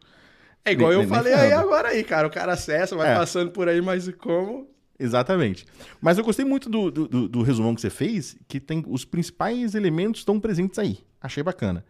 é 0.64 0.72
igual 0.72 0.90
nem- 0.90 1.00
eu 1.00 1.06
nem 1.06 1.08
falei 1.14 1.34
aí 1.34 1.52
agora 1.52 1.88
aí, 1.88 2.02
cara. 2.02 2.26
O 2.26 2.30
cara 2.30 2.52
acessa, 2.54 2.96
vai 2.96 3.12
É. 3.12 3.14
passando 3.16 3.50
por 3.50 3.68
aí, 3.68 3.82
mas 3.82 4.08
como... 4.16 4.72
Exatamente. 4.98 5.66
Mas 6.00 6.18
eu 6.18 6.24
gostei 6.24 6.44
muito 6.44 6.68
do, 6.70 6.90
do, 6.90 7.28
do- 7.28 7.42
resumão 7.42 7.74
que 7.74 7.80
você 7.80 7.90
fez, 7.90 8.36
que 8.46 8.60
tem 8.60 8.82
os 8.86 9.04
principais 9.04 9.74
elementos 9.74 10.20
estão 10.20 10.38
presentes 10.38 10.78
aí. 10.78 10.98
Achei 11.20 11.42
bacana. 11.42 11.84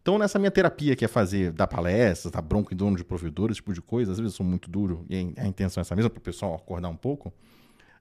Então, 0.00 0.18
nessa 0.18 0.38
minha 0.38 0.50
terapia 0.50 0.94
que 0.94 1.04
é 1.04 1.08
fazer, 1.08 1.50
dar 1.52 1.66
palestras, 1.66 2.32
dar 2.32 2.40
bronca 2.40 2.72
em 2.72 2.76
dono 2.76 2.96
de 2.96 3.02
provedores, 3.04 3.54
esse 3.56 3.60
tipo 3.60 3.72
de 3.74 3.82
coisa, 3.82 4.12
às 4.12 4.18
vezes 4.18 4.32
eu 4.32 4.36
sou 4.36 4.46
muito 4.46 4.70
duro 4.70 5.04
e 5.10 5.16
a 5.36 5.46
intenção 5.46 5.80
é 5.80 5.82
essa 5.82 5.94
mesma, 5.96 6.08
para 6.08 6.18
o 6.18 6.22
pessoal 6.22 6.54
acordar 6.54 6.88
um 6.88 6.96
pouco. 6.96 7.32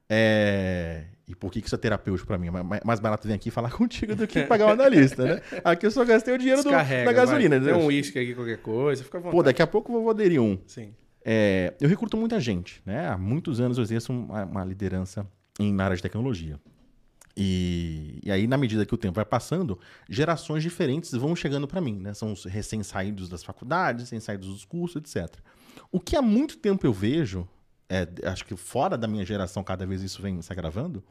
É, 0.07 1.05
E 1.27 1.33
por 1.35 1.51
que 1.51 1.59
que 1.59 1.65
isso 1.67 1.73
é 1.73 1.77
terapêutico 1.79 2.27
pra 2.27 2.37
mim? 2.37 2.51
Ma- 2.51 2.63
mais 2.85 2.99
barato 2.99 3.27
vir 3.27 3.33
aqui 3.33 3.49
falar 3.49 3.71
contigo 3.75 4.15
do 4.15 4.27
que 4.27 4.43
pagar 4.43 4.67
um 4.67 4.69
analista, 4.69 5.23
né? 5.25 5.41
Aqui 5.63 5.87
eu 5.87 5.91
só 5.91 6.05
gastei 6.05 6.33
o 6.33 6.37
dinheiro 6.37 6.61
do- 6.61 6.69
da 7.05 7.11
gasolina. 7.11 7.59
vai. 7.59 7.73
Tem 7.73 7.81
um 7.81 7.87
uísque 7.87 8.19
aqui, 8.19 8.35
qualquer 8.35 8.59
coisa, 8.59 9.03
fica 9.03 9.17
à 9.17 9.21
vontade. 9.21 9.35
Pô, 9.35 9.41
daqui 9.43 9.61
a 9.63 9.67
pouco 9.67 9.91
eu 9.91 10.01
vou 10.01 10.11
aderir 10.11 10.39
um. 10.39 10.59
Sim. 10.67 10.93
É, 11.27 11.73
eu 11.81 11.89
recruto 11.89 12.15
muita 12.15 12.39
gente, 12.39 12.83
né? 12.85 13.09
Há 13.09 13.17
muitos 13.17 13.59
anos 13.59 13.79
eu 13.79 13.83
exerço 13.83 14.13
uma, 14.13 14.45
uma 14.45 14.63
liderança 14.63 15.27
em, 15.59 15.81
área 15.81 15.95
de 15.95 16.01
tecnologia. 16.03 16.59
E, 17.35 18.19
e 18.23 18.31
aí, 18.31 18.45
na 18.45 18.57
medida 18.57 18.85
que 18.85 18.93
o 18.93 18.97
tempo 18.97 19.15
vai 19.15 19.25
passando, 19.25 19.79
gerações 20.07 20.61
diferentes 20.61 21.11
vão 21.13 21.35
chegando 21.35 21.67
para 21.67 21.81
mim, 21.81 21.97
né? 21.97 22.13
São 22.13 22.31
os 22.31 22.45
recém-saídos 22.45 23.27
das 23.27 23.43
faculdades, 23.43 24.03
recém-saídos 24.03 24.47
dos 24.47 24.63
cursos, 24.63 24.97
etc. 24.97 25.35
O 25.91 25.99
que 25.99 26.15
há 26.15 26.21
muito 26.21 26.57
tempo 26.57 26.85
eu 26.85 26.93
vejo, 26.93 27.47
é, 27.89 28.07
acho 28.23 28.45
que 28.45 28.55
fora 28.55 28.95
da 28.95 29.07
minha 29.07 29.25
geração, 29.25 29.63
cada 29.63 29.85
vez 29.85 30.03
isso 30.03 30.21
vem 30.21 30.39
se 30.43 30.53
agravando, 30.53 31.03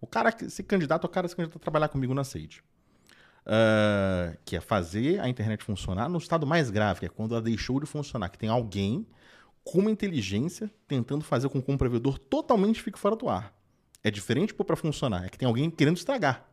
o 0.00 0.06
cara 0.06 0.32
que 0.32 0.48
se 0.48 0.62
candidata, 0.62 1.06
o 1.06 1.10
cara 1.10 1.28
se 1.28 1.36
candidata 1.36 1.58
a 1.58 1.60
trabalhar 1.60 1.88
comigo 1.88 2.14
na 2.14 2.24
Sage. 2.24 2.62
Ah, 3.50 4.36
que 4.44 4.56
é 4.56 4.60
fazer 4.60 5.20
a 5.20 5.28
internet 5.28 5.64
funcionar 5.64 6.06
no 6.08 6.18
estado 6.18 6.46
mais 6.46 6.68
grave, 6.68 7.00
que 7.00 7.06
é 7.06 7.08
quando 7.08 7.34
ela 7.34 7.40
deixou 7.40 7.80
de 7.80 7.86
funcionar, 7.86 8.28
que 8.28 8.38
tem 8.38 8.50
alguém 8.50 9.06
com 9.70 9.80
uma 9.80 9.90
inteligência 9.90 10.70
tentando 10.86 11.22
fazer 11.22 11.48
com 11.50 11.60
que 11.60 11.70
um 11.70 11.76
provedor 11.76 12.18
totalmente 12.18 12.82
fique 12.82 12.98
fora 12.98 13.14
do 13.14 13.28
ar. 13.28 13.52
É 14.02 14.10
diferente 14.10 14.54
para 14.54 14.76
funcionar, 14.76 15.26
é 15.26 15.28
que 15.28 15.36
tem 15.36 15.46
alguém 15.46 15.68
querendo 15.70 15.98
estragar. 15.98 16.48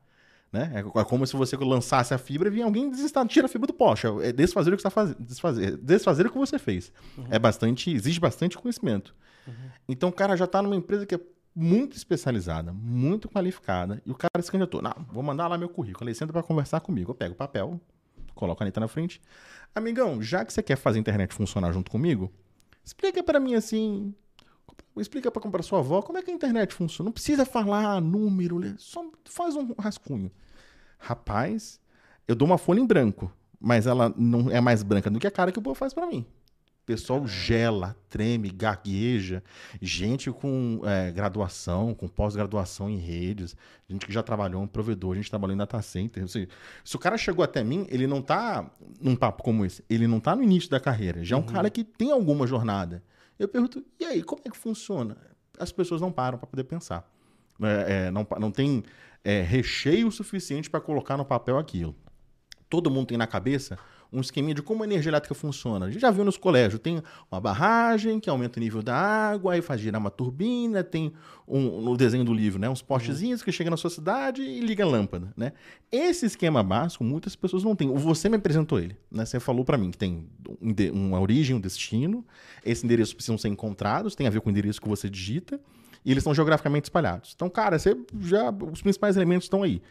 Né? 0.52 0.84
É 0.96 1.04
como 1.06 1.26
se 1.26 1.36
você 1.36 1.56
lançasse 1.56 2.14
a 2.14 2.18
fibra 2.18 2.50
e 2.50 2.52
vinha 2.52 2.66
alguém 2.66 2.90
desinstalar, 2.90 3.28
tira 3.28 3.46
a 3.46 3.50
fibra 3.50 3.68
do 3.68 3.74
poste. 3.74 4.06
É 4.22 4.34
desfazer 4.34 4.74
o 4.74 4.76
que 4.76 4.82
você 4.82 4.88
está 4.88 4.90
fazendo. 4.90 5.18
Desfazer, 5.22 5.78
desfazer 5.78 6.26
o 6.26 6.30
que 6.30 6.38
você 6.38 6.60
fez. 6.60 6.92
É 7.30 7.40
bastante, 7.40 7.90
exige 7.90 8.20
bastante 8.20 8.58
conhecimento. 8.58 9.16
Então 9.88 10.10
o 10.10 10.14
cara 10.14 10.36
já 10.36 10.46
está 10.46 10.62
numa 10.62 10.76
empresa 10.76 11.06
que 11.06 11.16
é 11.16 11.20
muito 11.56 11.96
especializada, 11.96 12.74
muito 12.74 13.30
qualificada, 13.30 14.02
e 14.06 14.12
o 14.12 14.16
cara 14.16 14.42
se 14.42 14.52
candidatou. 14.52 14.82
Não, 14.82 14.94
vou 15.10 15.24
mandar 15.24 15.48
lá 15.48 15.58
meu 15.58 15.70
currículo. 15.70 16.10
Ele 16.10 16.16
senta 16.16 16.34
para 16.34 16.44
conversar 16.44 16.82
comigo. 16.82 17.12
Eu 17.12 17.16
pego 17.16 17.34
o 17.34 17.38
papel, 17.38 17.80
coloco 18.34 18.58
a 18.58 18.60
caneta 18.60 18.82
na 18.82 18.90
frente. 18.90 19.22
Amigão, 19.74 20.22
já 20.22 20.44
que 20.44 20.52
você 20.52 20.62
quer 20.62 20.76
fazer 20.76 20.98
a 20.98 21.02
internet 21.02 21.34
funcionar 21.34 21.72
junto 21.72 21.90
comigo, 21.90 22.32
explica 22.86 23.24
para 23.24 23.40
mim 23.40 23.56
assim. 23.56 24.14
Explica 24.98 25.30
para 25.30 25.42
comprar 25.42 25.62
sua 25.62 25.80
avó 25.80 26.02
como 26.02 26.18
é 26.18 26.22
que 26.22 26.32
a 26.32 26.34
internet 26.34 26.74
funciona. 26.74 27.08
Não 27.08 27.12
precisa 27.12 27.46
falar 27.46 28.00
número, 28.00 28.62
só 28.78 29.04
faz 29.26 29.56
um 29.56 29.74
rascunho. 29.78 30.32
Rapaz, 30.98 31.82
eu 32.26 32.36
dou 32.36 32.48
uma 32.48 32.58
folha 32.58 32.80
em 32.80 32.86
branco, 32.86 33.30
mas 33.60 33.88
ela 33.88 34.14
não 34.16 34.50
é 34.50 34.62
mais 34.62 34.84
branca 34.84 35.10
do 35.10 35.20
que 35.20 35.28
a 35.28 35.32
cara 35.32 35.52
que 35.52 35.60
o 35.60 35.62
povo 35.62 35.76
faz 35.76 35.94
para 35.94 36.08
mim. 36.08 36.26
Pessoal 36.86 37.26
gela, 37.26 37.96
treme, 38.10 38.50
gagueja. 38.50 39.44
Gente 39.82 40.32
com 40.32 40.82
é, 40.86 41.12
graduação, 41.12 41.96
com 41.96 42.08
pós-graduação 42.08 42.90
em 42.90 42.98
redes, 42.98 43.56
gente 43.90 44.06
que 44.06 44.14
já 44.14 44.22
trabalhou 44.22 44.64
em 44.64 44.68
provedor, 44.68 45.16
gente 45.16 45.30
trabalhou 45.30 45.56
em 45.56 45.58
data 45.58 45.82
center. 45.82 46.22
Ou 46.22 46.30
seja, 46.30 46.48
se 46.84 46.96
o 46.96 47.00
cara 47.00 47.18
chegou 47.18 47.44
até 47.44 47.64
mim, 47.64 47.88
ele 47.90 48.06
não 48.06 48.22
tá 48.22 48.70
num 49.02 49.16
papo 49.16 49.42
como 49.42 49.66
esse, 49.66 49.84
ele 49.90 50.06
não 50.06 50.20
tá 50.20 50.36
no 50.36 50.44
início 50.44 50.70
da 50.70 50.80
carreira. 50.80 51.24
Já 51.24 51.36
é 51.36 51.40
um 51.40 51.44
cara 51.44 51.70
que 51.72 51.84
tem 51.84 52.12
alguma 52.12 52.46
jornada. 52.46 53.04
Eu 53.40 53.48
pergunto, 53.48 53.84
e 54.00 54.06
aí, 54.06 54.22
como 54.22 54.42
é 54.46 54.50
que 54.50 54.58
funciona? 54.58 55.18
As 55.60 55.72
pessoas 55.72 56.02
não 56.02 56.12
param 56.12 56.38
para 56.38 56.48
poder 56.48 56.66
pensar. 56.66 57.10
É, 57.62 58.08
é, 58.08 58.12
não, 58.12 58.28
não 58.40 58.52
tem 58.52 58.84
é, 59.24 59.42
recheio 59.42 60.12
suficiente 60.12 60.70
para 60.70 60.80
colocar 60.80 61.18
no 61.18 61.26
papel 61.26 61.58
aquilo. 61.58 61.96
Todo 62.70 62.92
mundo 62.92 63.08
tem 63.08 63.18
na 63.18 63.28
cabeça 63.28 63.78
um 64.12 64.20
esqueminha 64.22 64.56
de 64.56 64.62
como 64.62 64.84
a 64.84 64.86
energia 64.86 65.10
elétrica 65.10 65.36
funciona. 65.36 65.86
A 65.86 65.92
gente 65.92 66.02
já 66.02 66.12
viu 66.12 66.24
nos 66.24 66.38
colégios, 66.38 66.80
tem 66.80 67.02
uma 67.32 67.40
barragem 67.40 68.20
que 68.20 68.30
aumenta 68.30 68.60
o 68.60 68.64
nível 68.64 68.82
da 68.82 68.96
água, 68.96 69.54
aí 69.54 69.62
faz 69.62 69.82
girar 69.82 70.00
uma 70.00 70.12
turbina, 70.12 70.84
tem 70.84 71.14
um, 71.48 71.82
no 71.82 71.96
desenho 71.98 72.24
do 72.24 72.34
livro, 72.34 72.60
né, 72.60 72.70
uns 72.70 72.82
postezinhos 72.82 73.44
que 73.44 73.52
chegam 73.52 73.72
na 73.72 73.78
sua 73.78 73.90
cidade 73.90 74.42
e 74.42 74.60
liga 74.60 74.84
a 74.84 74.88
lâmpada, 74.88 75.32
né? 75.36 75.54
Esse 75.92 76.26
esquema 76.26 76.64
básico 76.64 77.04
muitas 77.04 77.36
pessoas 77.36 77.64
não 77.64 77.76
têm. 77.76 77.94
Você 77.94 78.30
me 78.30 78.38
apresentou 78.38 78.80
ele, 78.80 78.98
né? 79.12 79.26
Você 79.26 79.40
falou 79.40 79.64
para 79.64 79.78
mim 79.78 79.92
que 79.92 79.98
tem 79.98 80.28
um 80.62 80.74
uma 81.06 81.20
origem, 81.20 81.56
um 81.56 81.60
destino, 81.60 82.26
esses 82.64 82.84
endereços 82.84 83.14
precisam 83.14 83.38
ser 83.38 83.50
encontrados, 83.50 84.16
tem 84.16 84.28
a 84.28 84.30
ver 84.30 84.42
com 84.42 84.50
o 84.50 84.52
endereço 84.52 84.82
que 84.82 84.88
você 84.88 85.10
digita, 85.10 85.60
e 86.04 86.12
eles 86.12 86.22
estão 86.22 86.34
geograficamente 86.34 86.86
espalhados. 86.86 87.34
Então, 87.36 87.50
cara, 87.50 87.80
você 87.80 87.98
já 88.22 88.50
os 88.50 88.82
principais 88.82 89.16
elementos 89.16 89.46
estão 89.46 89.64
aí 89.64 89.82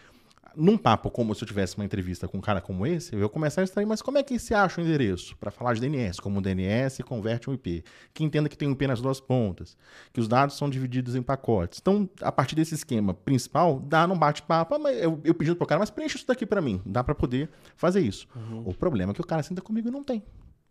num 0.57 0.77
papo 0.77 1.11
como 1.11 1.35
se 1.35 1.43
eu 1.43 1.49
tivesse 1.49 1.77
uma 1.77 1.85
entrevista 1.85 2.27
com 2.29 2.38
um 2.38 2.40
cara 2.40 2.61
como 2.61 2.87
esse, 2.87 3.14
eu 3.14 3.21
ia 3.21 3.29
começar 3.29 3.61
a 3.61 3.64
extrair, 3.64 3.87
mas 3.87 4.03
como 4.03 4.19
é 4.19 4.23
que 4.23 4.38
se 4.38 4.55
acha 4.55 4.81
o 4.81 4.85
endereço? 4.85 5.37
Para 5.37 5.51
falar 5.51 5.75
de 5.75 5.81
DNS, 5.81 6.21
como 6.21 6.38
o 6.38 6.43
DNS 6.43 7.03
converte 7.03 7.51
um 7.51 7.55
IP. 7.55 7.85
Que 8.12 8.25
entenda 8.25 8.49
que 8.49 8.57
tem 8.57 8.69
um 8.69 8.73
IP 8.73 8.87
nas 8.87 9.01
duas 9.01 9.21
pontas, 9.21 9.77
que 10.12 10.21
os 10.21 10.29
dados 10.29 10.57
são 10.57 10.69
divididos 10.69 11.14
em 11.14 11.23
pacotes. 11.23 11.79
Então, 11.81 12.09
a 12.21 12.33
partir 12.33 12.55
desse 12.55 12.75
esquema 12.75 13.14
principal, 13.14 13.81
dá 13.81 14.07
num 14.07 14.19
bate-papo, 14.19 14.75
ah, 14.75 14.79
mas 14.79 14.97
eu, 15.03 15.21
eu 15.25 15.35
pedindo 15.35 15.57
pro 15.57 15.67
cara, 15.67 15.79
mas 15.79 15.90
preencha 15.90 16.17
isso 16.17 16.27
daqui 16.27 16.47
para 16.47 16.61
mim. 16.61 16.81
Dá 16.85 17.03
para 17.03 17.14
poder 17.14 17.51
fazer 17.77 18.01
isso. 18.01 18.27
O 18.64 18.75
problema 18.75 19.12
é 19.12 19.14
que 19.14 19.21
o 19.21 19.27
cara 19.27 19.43
senta 19.43 19.61
comigo 19.61 19.88
e 19.88 19.90
não 19.90 20.03
tem. 20.03 20.23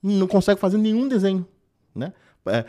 Não 0.01 0.27
consegue 0.27 0.59
fazer 0.59 0.77
nenhum 0.77 1.07
desenho, 1.07 1.47
né? 1.95 2.13
É, 2.45 2.65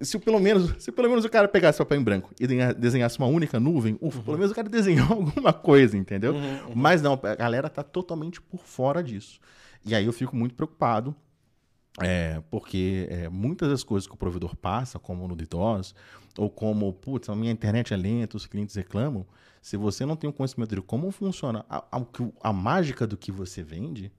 se 0.00 0.18
pelo 0.18 0.38
menos 0.40 0.74
se 0.82 0.90
pelo 0.92 1.08
menos 1.08 1.24
o 1.24 1.28
cara 1.28 1.46
pegasse 1.48 1.78
papel 1.78 2.00
em 2.00 2.02
branco 2.04 2.30
e 2.40 2.46
desenha- 2.46 2.72
desenhasse 2.74 3.18
uma 3.18 3.26
única 3.28 3.58
nuvem, 3.60 3.98
ufa, 4.00 4.20
pelo 4.22 4.36
menos 4.38 4.52
o 4.52 4.54
cara 4.54 4.68
desenhou 4.68 5.06
alguma 5.12 5.52
coisa, 5.52 5.96
entendeu? 5.96 6.34
Mas 6.74 7.02
não, 7.02 7.14
a 7.22 7.34
galera 7.34 7.68
tá 7.68 7.82
totalmente 7.82 8.40
por 8.40 8.60
fora 8.64 9.02
disso. 9.02 9.40
E 9.84 9.94
aí 9.94 10.04
eu 10.06 10.12
fico 10.12 10.34
muito 10.36 10.54
preocupado, 10.54 11.14
é, 12.00 12.42
porque 12.50 13.06
é, 13.10 13.28
muitas 13.28 13.68
das 13.70 13.82
coisas 13.82 14.06
que 14.06 14.14
o 14.14 14.16
provedor 14.18 14.54
passa, 14.56 14.98
como 14.98 15.26
no 15.26 15.34
DDoS, 15.34 15.94
ou 16.36 16.50
como, 16.50 16.92
putz, 16.92 17.28
a 17.30 17.34
minha 17.36 17.50
internet 17.52 17.94
é 17.94 17.96
lenta, 17.96 18.36
os 18.36 18.46
clientes 18.46 18.74
reclamam, 18.76 19.24
se 19.62 19.76
você 19.76 20.04
não 20.04 20.14
tem 20.14 20.28
o 20.28 20.32
conhecimento 20.32 20.74
de 20.74 20.82
como 20.82 21.10
funciona 21.10 21.64
a, 21.70 21.78
a- 21.90 22.02
a 22.42 22.52
mágica 22.52 23.06
do 23.06 23.16
que 23.16 23.32
você 23.32 23.62
vende, 23.62 24.12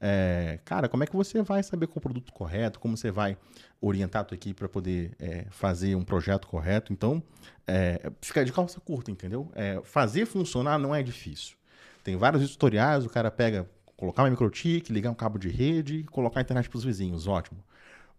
é, 0.00 0.58
cara, 0.64 0.88
como 0.88 1.02
é 1.04 1.06
que 1.06 1.16
você 1.16 1.42
vai 1.42 1.62
saber 1.62 1.86
qual 1.86 1.98
o 1.98 2.00
produto 2.00 2.32
correto? 2.32 2.78
Como 2.78 2.96
você 2.96 3.10
vai 3.10 3.36
orientar 3.80 4.22
a 4.22 4.24
tua 4.24 4.34
equipe 4.34 4.58
para 4.58 4.68
poder 4.68 5.14
é, 5.18 5.46
fazer 5.50 5.94
um 5.94 6.02
projeto 6.02 6.46
correto? 6.46 6.92
Então, 6.92 7.22
é, 7.66 8.10
fica 8.20 8.44
de 8.44 8.52
calça 8.52 8.80
curta, 8.80 9.10
entendeu? 9.10 9.50
É, 9.54 9.80
fazer 9.84 10.26
funcionar 10.26 10.78
não 10.78 10.94
é 10.94 11.02
difícil. 11.02 11.56
Tem 12.04 12.16
vários 12.16 12.50
tutoriais, 12.52 13.04
o 13.04 13.08
cara 13.08 13.30
pega, 13.30 13.68
colocar 13.96 14.22
uma 14.22 14.30
microtik, 14.30 14.92
ligar 14.92 15.10
um 15.10 15.14
cabo 15.14 15.38
de 15.38 15.48
rede, 15.48 16.04
colocar 16.04 16.40
a 16.40 16.42
internet 16.42 16.68
para 16.68 16.76
os 16.78 16.84
vizinhos, 16.84 17.26
ótimo. 17.26 17.64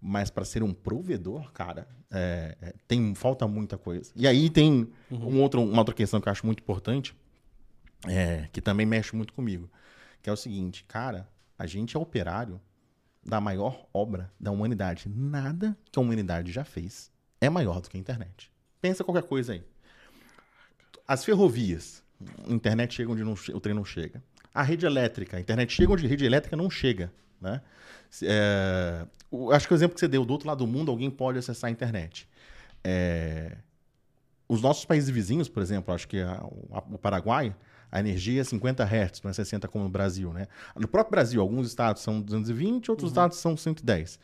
Mas 0.02 0.30
para 0.30 0.46
ser 0.46 0.64
um 0.64 0.74
provedor, 0.74 1.52
cara, 1.52 1.88
é, 2.12 2.56
é, 2.62 2.74
tem 2.88 3.14
falta 3.16 3.48
muita 3.48 3.78
coisa. 3.78 4.12
E 4.16 4.28
aí 4.28 4.50
tem 4.50 4.90
um 5.12 5.42
outro, 5.42 5.62
uma 5.62 5.80
outra 5.80 5.94
questão 5.94 6.20
que 6.20 6.28
eu 6.28 6.32
acho 6.32 6.46
muito 6.46 6.62
importante, 6.62 7.16
é, 8.06 8.48
que 8.52 8.62
também 8.62 8.86
mexe 8.86 9.16
muito 9.16 9.34
comigo, 9.34 9.70
que 10.22 10.30
é 10.30 10.34
o 10.34 10.38
seguinte, 10.38 10.84
cara, 10.88 11.28
a 11.58 11.66
gente 11.66 11.96
é 11.96 12.00
operário 12.00 12.60
da 13.26 13.42
maior 13.42 13.88
obra 13.94 14.32
da 14.40 14.52
humanidade. 14.52 15.10
Nada 15.10 15.78
que 15.92 16.00
a 16.00 16.02
humanidade 16.02 16.52
já 16.52 16.64
fez 16.64 17.12
é 17.42 17.50
maior 17.50 17.82
do 17.82 17.90
que 17.90 17.98
a 17.98 18.00
internet. 18.00 18.52
Pensa 18.82 19.04
qualquer 19.04 19.24
coisa 19.24 19.54
aí. 19.54 19.64
As 21.08 21.24
ferrovias, 21.24 22.04
a 22.48 22.52
internet 22.54 22.94
chega 22.96 23.12
onde 23.12 23.24
não 23.24 23.34
o 23.34 23.60
trem 23.60 23.74
não 23.76 23.86
chega. 23.86 24.22
A 24.54 24.62
rede 24.64 24.86
elétrica, 24.86 25.38
a 25.38 25.40
internet 25.40 25.72
chega 25.74 25.92
onde 25.94 26.06
a 26.06 26.10
rede 26.10 26.26
elétrica 26.26 26.56
não 26.56 26.70
chega. 26.70 27.12
Né? 27.40 27.62
É, 28.24 29.06
acho 29.54 29.68
que 29.68 29.74
o 29.74 29.76
exemplo 29.76 29.94
que 29.94 30.00
você 30.00 30.08
deu, 30.08 30.26
do 30.26 30.32
outro 30.34 30.48
lado 30.48 30.60
do 30.66 30.68
mundo, 30.68 30.90
alguém 30.92 31.10
pode 31.10 31.38
acessar 31.38 31.68
a 31.68 31.72
internet. 31.72 32.28
É, 32.84 33.58
os 34.48 34.62
nossos 34.62 34.86
países 34.86 35.10
vizinhos, 35.10 35.48
por 35.50 35.62
exemplo, 35.62 35.94
acho 35.94 36.08
que 36.08 36.20
a- 36.22 36.42
a- 36.72 36.84
o 36.92 36.98
Paraguai, 36.98 37.56
a 37.92 38.00
energia 38.00 38.42
é 38.42 38.44
50 38.44 38.84
Hz, 38.84 39.22
não 39.24 39.32
é 39.32 39.34
60 39.34 39.68
como 39.68 39.84
no 39.84 39.90
Brasil, 39.90 40.34
né? 40.34 40.48
No 40.76 40.88
próprio 40.88 41.12
Brasil, 41.12 41.42
alguns 41.42 41.68
estados 41.68 42.02
são 42.02 42.22
220, 42.22 42.90
outros 42.92 43.10
estados 43.12 43.38
são 43.38 43.56
110. 43.56 44.20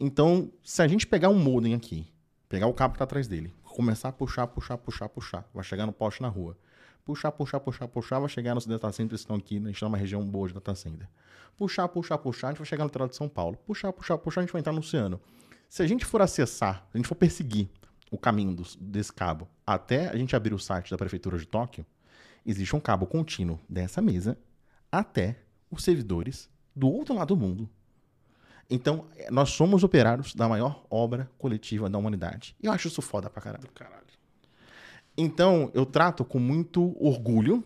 Então, 0.00 0.50
se 0.62 0.80
a 0.82 0.86
gente 0.88 1.06
pegar 1.06 1.28
um 1.28 1.38
modem 1.38 1.74
aqui, 1.74 2.06
pegar 2.48 2.66
o 2.66 2.74
cabo 2.74 2.92
que 2.92 2.96
está 2.96 3.04
atrás 3.04 3.26
dele, 3.26 3.52
começar 3.64 4.08
a 4.08 4.12
puxar, 4.12 4.46
puxar, 4.46 4.78
puxar, 4.78 5.08
puxar, 5.08 5.48
vai 5.52 5.64
chegar 5.64 5.86
no 5.86 5.92
poste 5.92 6.22
na 6.22 6.28
rua. 6.28 6.56
Puxar, 7.04 7.32
puxar, 7.32 7.58
puxar, 7.60 7.88
puxar, 7.88 8.18
vai 8.20 8.28
chegar 8.28 8.54
nos 8.54 8.66
data 8.66 8.90
centers 8.92 9.20
que 9.20 9.24
estão 9.24 9.36
aqui, 9.36 9.58
né? 9.58 9.66
a 9.66 9.68
gente 9.68 9.76
está 9.76 9.86
numa 9.86 9.96
região 9.98 10.24
boa 10.24 10.46
de 10.46 10.54
data 10.54 10.74
center. 10.74 11.08
Puxar, 11.56 11.88
puxar, 11.88 12.18
puxar, 12.18 12.48
a 12.48 12.50
gente 12.50 12.58
vai 12.58 12.66
chegar 12.66 12.84
no 12.84 12.88
litoral 12.88 13.08
de 13.08 13.16
São 13.16 13.28
Paulo. 13.28 13.56
Puxar, 13.66 13.92
puxar, 13.92 14.18
puxar, 14.18 14.40
a 14.40 14.44
gente 14.44 14.52
vai 14.52 14.60
entrar 14.60 14.72
no 14.72 14.80
oceano. 14.80 15.20
Se 15.68 15.82
a 15.82 15.86
gente 15.86 16.04
for 16.04 16.22
acessar, 16.22 16.86
se 16.90 16.96
a 16.96 16.98
gente 16.98 17.08
for 17.08 17.14
perseguir 17.14 17.68
o 18.10 18.16
caminho 18.18 18.54
dos- 18.54 18.76
desse 18.76 19.12
cabo 19.12 19.48
até 19.66 20.08
a 20.08 20.16
gente 20.16 20.34
abrir 20.36 20.54
o 20.54 20.58
site 20.58 20.90
da 20.90 20.96
Prefeitura 20.98 21.38
de 21.38 21.46
Tóquio, 21.46 21.84
existe 22.48 22.74
um 22.74 22.80
cabo 22.80 23.06
contínuo 23.06 23.60
dessa 23.68 24.00
mesa 24.00 24.38
até 24.90 25.38
os 25.70 25.84
servidores 25.84 26.48
do 26.74 26.88
outro 26.88 27.14
lado 27.14 27.34
do 27.34 27.40
mundo. 27.40 27.68
Então, 28.70 29.06
eh, 29.16 29.30
nós 29.30 29.50
somos 29.50 29.82
operários 29.82 30.34
da 30.34 30.48
maior 30.48 30.84
obra 30.90 31.30
coletiva 31.38 31.88
da 31.88 31.98
humanidade. 31.98 32.54
E 32.62 32.66
eu 32.66 32.72
acho 32.72 32.88
isso 32.88 33.02
foda 33.02 33.28
pra 33.30 33.42
caralho. 33.42 33.68
Caralho. 33.74 34.06
Então, 35.16 35.70
eu 35.74 35.84
trato 35.84 36.24
com 36.24 36.38
muito 36.38 36.96
orgulho 37.02 37.64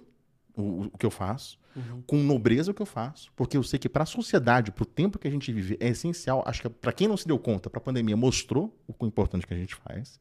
o, 0.56 0.86
o 0.86 0.98
que 0.98 1.04
eu 1.04 1.10
faço, 1.10 1.58
com 2.06 2.16
nobreza 2.18 2.70
o 2.70 2.74
que 2.74 2.82
eu 2.82 2.86
faço, 2.86 3.32
porque 3.34 3.56
eu 3.56 3.62
sei 3.62 3.78
que 3.78 3.88
para 3.88 4.02
a 4.02 4.06
sociedade, 4.06 4.70
para 4.70 4.82
o 4.82 4.86
tempo 4.86 5.18
que 5.18 5.26
a 5.26 5.30
gente 5.30 5.50
vive, 5.52 5.76
é 5.80 5.88
essencial. 5.88 6.42
Acho 6.46 6.62
que 6.62 6.68
para 6.68 6.92
quem 6.92 7.08
não 7.08 7.16
se 7.16 7.26
deu 7.26 7.38
conta, 7.38 7.70
para 7.70 7.78
a 7.78 7.82
pandemia 7.82 8.16
mostrou 8.16 8.78
o 8.86 8.92
quão 8.92 9.08
importante 9.08 9.46
que 9.46 9.54
a 9.54 9.56
gente 9.56 9.74
faz. 9.74 10.20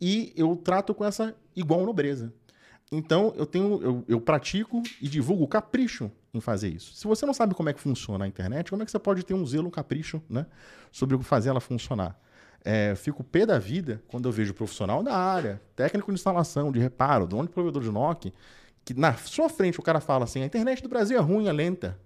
e 0.00 0.32
eu 0.36 0.54
trato 0.56 0.94
com 0.94 1.04
essa 1.04 1.34
igual 1.54 1.86
nobreza. 1.86 2.32
Então, 2.90 3.32
eu 3.36 3.44
tenho, 3.44 3.82
eu, 3.82 4.04
eu 4.06 4.20
pratico 4.20 4.82
e 5.00 5.08
divulgo 5.08 5.42
o 5.44 5.48
capricho 5.48 6.10
em 6.32 6.40
fazer 6.40 6.68
isso. 6.68 6.94
Se 6.94 7.06
você 7.06 7.26
não 7.26 7.34
sabe 7.34 7.54
como 7.54 7.68
é 7.68 7.72
que 7.72 7.80
funciona 7.80 8.24
a 8.24 8.28
internet, 8.28 8.70
como 8.70 8.82
é 8.82 8.84
que 8.84 8.92
você 8.92 8.98
pode 8.98 9.24
ter 9.24 9.34
um 9.34 9.44
zelo, 9.44 9.66
um 9.66 9.70
capricho, 9.70 10.22
né, 10.28 10.46
sobre 10.92 11.18
fazer 11.24 11.48
ela 11.48 11.60
funcionar? 11.60 12.18
É, 12.64 12.94
fico 12.96 13.22
pé 13.22 13.46
da 13.46 13.58
vida 13.58 14.02
quando 14.08 14.28
eu 14.28 14.32
vejo 14.32 14.52
profissional 14.52 15.02
da 15.02 15.16
área, 15.16 15.60
técnico 15.74 16.10
de 16.10 16.14
instalação, 16.14 16.72
de 16.72 16.80
reparo, 16.80 17.26
dono 17.26 17.44
de 17.44 17.50
provedor 17.50 17.82
de 17.82 17.90
NOC, 17.90 18.32
que 18.84 18.94
na 18.94 19.14
sua 19.14 19.48
frente 19.48 19.78
o 19.78 19.82
cara 19.82 20.00
fala 20.00 20.24
assim: 20.24 20.42
a 20.42 20.46
internet 20.46 20.82
do 20.82 20.88
Brasil 20.88 21.16
é 21.16 21.20
ruim, 21.20 21.46
é 21.46 21.52
lenta. 21.52 21.98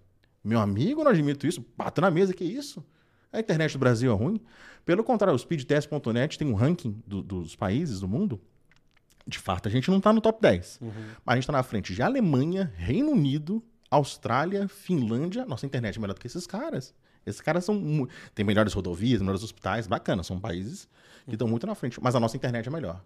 Meu 0.43 0.61
amigo, 0.61 1.05
não 1.05 1.11
admito 1.11 1.47
isso, 1.47 1.65
bato 1.77 2.01
na 2.01 2.11
mesa, 2.11 2.33
que 2.33 2.45
isso? 2.45 2.85
A 3.33 3.39
internet 3.39 3.73
do 3.73 3.79
Brasil 3.79 4.11
é 4.11 4.15
ruim. 4.15 4.41
Pelo 4.85 5.05
contrário, 5.05 5.35
o 5.35 5.39
speedtest.net 5.39 6.39
tem 6.39 6.49
um 6.49 6.55
ranking 6.55 7.03
do, 7.07 7.23
dos 7.23 7.55
países 7.55 8.01
do 8.01 8.09
mundo. 8.09 8.41
De 9.31 9.39
fato, 9.39 9.69
a 9.69 9.71
gente 9.71 9.89
não 9.91 9.99
está 9.99 10.13
no 10.13 10.21
top 10.21 10.43
10. 10.43 10.79
Uhum. 10.83 10.91
Mas 11.25 11.33
a 11.33 11.35
gente 11.37 11.45
está 11.45 11.53
na 11.53 11.63
frente 11.63 11.95
de 11.95 12.03
Alemanha, 12.03 12.73
Reino 12.77 13.13
Unido, 13.13 13.63
Austrália, 13.91 14.67
Finlândia. 14.69 15.47
Nossa 15.47 15.65
internet 15.65 15.97
é 15.97 16.01
melhor 16.01 16.15
do 16.15 16.21
que 16.21 16.27
esses 16.27 16.47
caras. 16.47 16.93
Esses 17.25 17.41
caras 17.41 17.65
são 17.65 18.09
têm 18.35 18.45
melhores 18.45 18.73
rodovias, 18.73 19.21
melhores 19.21 19.43
hospitais, 19.43 19.87
bacana, 19.87 20.23
são 20.23 20.41
países 20.41 20.89
que 21.27 21.35
estão 21.35 21.47
muito 21.47 21.67
na 21.67 21.75
frente, 21.75 22.03
mas 22.03 22.15
a 22.17 22.21
nossa 22.21 22.37
internet 22.37 22.67
é 22.67 22.71
melhor. 22.71 23.05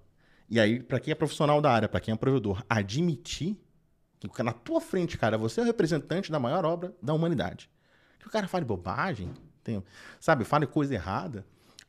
E 0.48 0.58
aí, 0.58 0.82
para 0.82 1.00
quem 1.00 1.12
é 1.12 1.14
profissional 1.14 1.60
da 1.60 1.70
área, 1.70 1.88
para 1.88 2.00
quem 2.00 2.14
é 2.14 2.16
provedor, 2.16 2.64
admitir 2.68 3.56
que 4.20 4.42
na 4.42 4.52
tua 4.52 4.80
frente, 4.80 5.18
cara, 5.18 5.36
você 5.36 5.60
é 5.60 5.62
o 5.62 5.66
representante 5.66 6.32
da 6.32 6.38
maior 6.38 6.64
obra 6.64 6.94
da 7.02 7.12
humanidade. 7.12 7.68
Que 8.18 8.26
o 8.26 8.30
cara 8.30 8.48
fale 8.48 8.64
bobagem, 8.64 9.30
tem, 9.62 9.84
sabe, 10.18 10.44
fale 10.44 10.66
coisa 10.66 10.94
errada, 10.94 11.44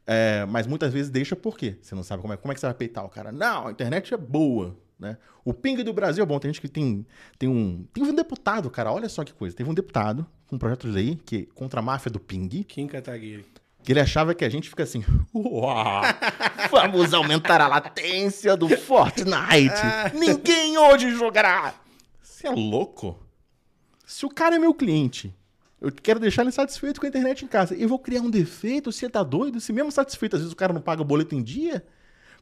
é, 0.08 0.46
mas 0.46 0.68
muitas 0.68 0.94
vezes 0.94 1.10
deixa 1.10 1.36
por 1.36 1.58
quê? 1.58 1.78
Você 1.82 1.96
não 1.96 2.04
sabe 2.04 2.22
como 2.22 2.34
é, 2.34 2.38
como 2.38 2.52
é 2.52 2.56
que 2.56 2.60
você 2.60 2.68
vai 2.68 2.76
peitar 2.76 3.04
o 3.04 3.10
cara. 3.10 3.32
Não, 3.32 3.68
a 3.68 3.72
internet 3.72 4.14
é 4.14 4.18
boa. 4.18 4.78
Né? 4.98 5.18
O 5.44 5.54
ping 5.54 5.84
do 5.84 5.94
Brasil 5.94 6.24
é 6.24 6.26
bom. 6.26 6.40
Tem 6.40 6.50
gente 6.50 6.62
que 6.62 6.70
tem, 6.70 7.06
tem 7.38 7.50
um. 7.50 7.86
Tem 7.94 8.04
um 8.04 8.14
deputado, 8.14 8.70
cara. 8.70 8.92
Olha 8.92 9.10
só 9.10 9.24
que 9.24 9.34
coisa. 9.34 9.56
Teve 9.56 9.70
um 9.70 9.74
deputado 9.74 10.26
com 10.48 10.56
um 10.56 10.60
projeto 10.60 10.88
de 10.88 10.94
lei 10.94 11.20
que, 11.26 11.48
contra 11.48 11.80
a 11.80 11.84
máfia 11.84 12.12
do 12.12 12.20
ping. 12.20 12.48
Kim 12.64 12.88
Kataguiri. 12.88 13.46
Que 13.84 13.92
ele 13.92 14.00
achava 14.00 14.34
que 14.34 14.46
a 14.46 14.50
gente 14.50 14.70
fica 14.70 14.84
assim. 14.84 15.04
Uau! 15.34 16.02
Vamos 16.72 17.14
aumentar 17.14 17.62
a 17.62 17.68
latência 17.68 18.56
do 18.56 18.70
Fortnite. 18.70 19.82
Ninguém 20.14 20.78
hoje 20.78 21.12
jogará. 21.12 21.74
Você 22.22 22.48
é 22.48 22.52
louco? 22.52 23.20
Se 24.06 24.26
o 24.26 24.30
cara 24.30 24.56
é 24.56 24.60
meu 24.60 24.74
cliente 24.74 25.34
eu 25.80 25.92
quero 25.92 26.20
deixar 26.20 26.42
ele 26.42 26.52
satisfeito 26.52 27.00
com 27.00 27.06
a 27.06 27.10
internet 27.10 27.44
em 27.44 27.48
casa. 27.48 27.76
Eu 27.76 27.90
vou 27.90 28.00
criar 28.00 28.22
um 28.22 28.30
defeito? 28.30 28.92
Você 28.92 29.10
tá 29.10 29.24
doido? 29.24 29.60
Se 29.60 29.74
mesmo 29.74 29.92
satisfeito, 29.92 30.36
às 30.36 30.42
vezes 30.42 30.54
o 30.54 30.56
cara 30.56 30.74
não 30.74 30.82
paga 30.82 31.02
o 31.02 31.06
boleto 31.06 31.36
em 31.36 31.44
dia. 31.44 31.86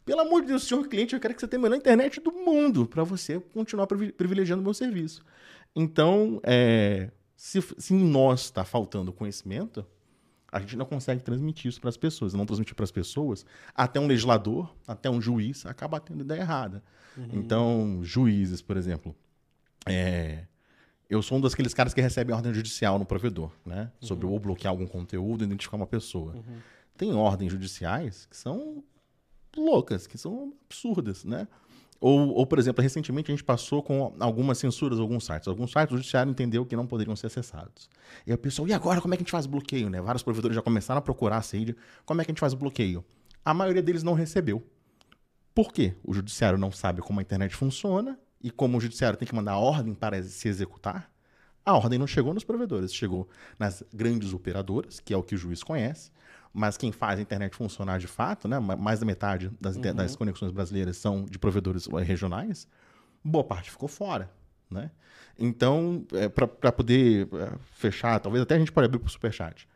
Pelo 0.05 0.21
amor 0.21 0.41
de 0.41 0.47
Deus, 0.47 0.63
senhor 0.63 0.87
cliente, 0.87 1.13
eu 1.13 1.19
quero 1.19 1.33
que 1.33 1.39
você 1.39 1.47
tenha 1.47 1.59
a 1.59 1.63
melhor 1.63 1.77
internet 1.77 2.19
do 2.19 2.31
mundo 2.31 2.85
para 2.85 3.03
você 3.03 3.39
continuar 3.39 3.87
privilegiando 3.87 4.61
o 4.61 4.63
meu 4.63 4.73
serviço. 4.73 5.23
Então, 5.75 6.39
é, 6.43 7.09
se, 7.35 7.61
se 7.77 7.93
em 7.93 8.03
nós 8.03 8.41
está 8.41 8.63
faltando 8.63 9.13
conhecimento, 9.13 9.85
a 10.51 10.59
gente 10.59 10.75
não 10.75 10.85
consegue 10.85 11.23
transmitir 11.23 11.69
isso 11.69 11.81
para 11.81 11.89
as 11.89 11.97
pessoas. 11.97 12.33
Não 12.33 12.45
transmitir 12.45 12.75
para 12.75 12.83
as 12.83 12.91
pessoas, 12.91 13.45
até 13.73 13.99
um 13.99 14.05
legislador, 14.05 14.75
até 14.87 15.09
um 15.09 15.19
juiz, 15.19 15.65
acaba 15.65 15.99
tendo 15.99 16.21
ideia 16.21 16.41
errada. 16.41 16.83
Uhum. 17.17 17.29
Então, 17.33 17.99
juízes, 18.03 18.61
por 18.61 18.77
exemplo, 18.77 19.15
é, 19.87 20.45
eu 21.13 21.21
sou 21.21 21.37
um 21.37 21.41
daqueles 21.41 21.73
caras 21.73 21.93
que 21.93 22.01
recebem 22.01 22.35
ordem 22.35 22.53
judicial 22.53 22.97
no 22.97 23.05
provedor, 23.05 23.51
né? 23.65 23.91
Sobre 23.99 24.25
uhum. 24.25 24.33
ou 24.33 24.39
bloquear 24.39 24.71
algum 24.71 24.87
conteúdo, 24.87 25.43
identificar 25.43 25.77
uma 25.77 25.87
pessoa. 25.87 26.33
Uhum. 26.33 26.57
Tem 26.97 27.13
ordens 27.13 27.51
judiciais 27.51 28.25
que 28.25 28.35
são 28.35 28.83
loucas, 29.55 30.07
que 30.07 30.17
são 30.17 30.53
absurdas, 30.65 31.23
né? 31.23 31.47
Ou, 31.99 32.33
ou, 32.33 32.45
por 32.45 32.59
exemplo, 32.59 32.81
recentemente 32.81 33.31
a 33.31 33.33
gente 33.33 33.45
passou 33.45 33.81
com 33.81 34.13
algumas 34.19 34.57
censuras 34.57 34.99
alguns 34.99 35.25
sites. 35.25 35.47
Alguns 35.47 35.71
sites 35.71 35.93
o 35.93 35.97
judiciário 35.97 36.29
entendeu 36.29 36.65
que 36.65 36.75
não 36.75 36.85
poderiam 36.85 37.15
ser 37.15 37.27
acessados. 37.27 37.89
E 38.27 38.33
o 38.33 38.37
pessoal, 38.37 38.67
e 38.67 38.73
agora 38.73 38.99
como 38.99 39.13
é 39.13 39.17
que 39.17 39.21
a 39.21 39.25
gente 39.25 39.31
faz 39.31 39.45
bloqueio, 39.45 39.89
né? 39.89 40.01
Vários 40.01 40.21
provedores 40.21 40.53
já 40.53 40.61
começaram 40.61 40.99
a 40.99 41.01
procurar 41.01 41.37
a 41.37 41.41
SAID. 41.41 41.75
Como 42.05 42.19
é 42.19 42.25
que 42.25 42.31
a 42.31 42.33
gente 42.33 42.41
faz 42.41 42.51
o 42.51 42.57
bloqueio? 42.57 43.05
A 43.45 43.53
maioria 43.53 43.81
deles 43.81 44.03
não 44.03 44.13
recebeu. 44.13 44.61
Por 45.55 45.71
quê? 45.71 45.95
O 46.03 46.13
judiciário 46.13 46.57
não 46.57 46.71
sabe 46.71 47.01
como 47.01 47.19
a 47.19 47.23
internet 47.23 47.55
funciona 47.55 48.19
e 48.43 48.51
como 48.51 48.77
o 48.77 48.81
judiciário 48.81 49.17
tem 49.17 49.27
que 49.27 49.33
mandar 49.33 49.57
ordem 49.57 49.93
para 49.93 50.21
se 50.21 50.47
executar, 50.47 51.09
a 51.65 51.73
ordem 51.73 51.97
não 51.97 52.05
chegou 52.05 52.33
nos 52.33 52.43
provedores, 52.43 52.93
chegou 52.93 53.29
nas 53.57 53.83
grandes 53.93 54.33
operadoras, 54.33 54.99
que 54.99 55.13
é 55.13 55.17
o 55.17 55.23
que 55.23 55.33
o 55.33 55.37
juiz 55.37 55.63
conhece, 55.63 56.11
mas 56.53 56.77
quem 56.77 56.91
faz 56.91 57.19
a 57.19 57.21
internet 57.21 57.55
funcionar 57.55 57.97
de 57.99 58.07
fato, 58.07 58.47
né, 58.47 58.59
mais 58.59 58.99
da 58.99 59.05
metade 59.05 59.49
das, 59.59 59.77
uhum. 59.77 59.95
das 59.95 60.15
conexões 60.15 60.51
brasileiras 60.51 60.97
são 60.97 61.23
de 61.23 61.39
provedores 61.39 61.87
eh, 61.87 62.03
regionais, 62.03 62.67
boa 63.23 63.43
parte 63.43 63.71
ficou 63.71 63.87
fora. 63.87 64.29
Né? 64.69 64.91
Então, 65.39 66.05
é, 66.11 66.27
para 66.27 66.71
poder 66.71 67.27
é, 67.33 67.51
fechar, 67.75 68.19
talvez 68.19 68.43
até 68.43 68.55
a 68.55 68.59
gente 68.59 68.71
pode 68.71 68.85
abrir 68.85 68.99
para 68.99 69.07
o 69.07 69.11
Superchat 69.11 69.67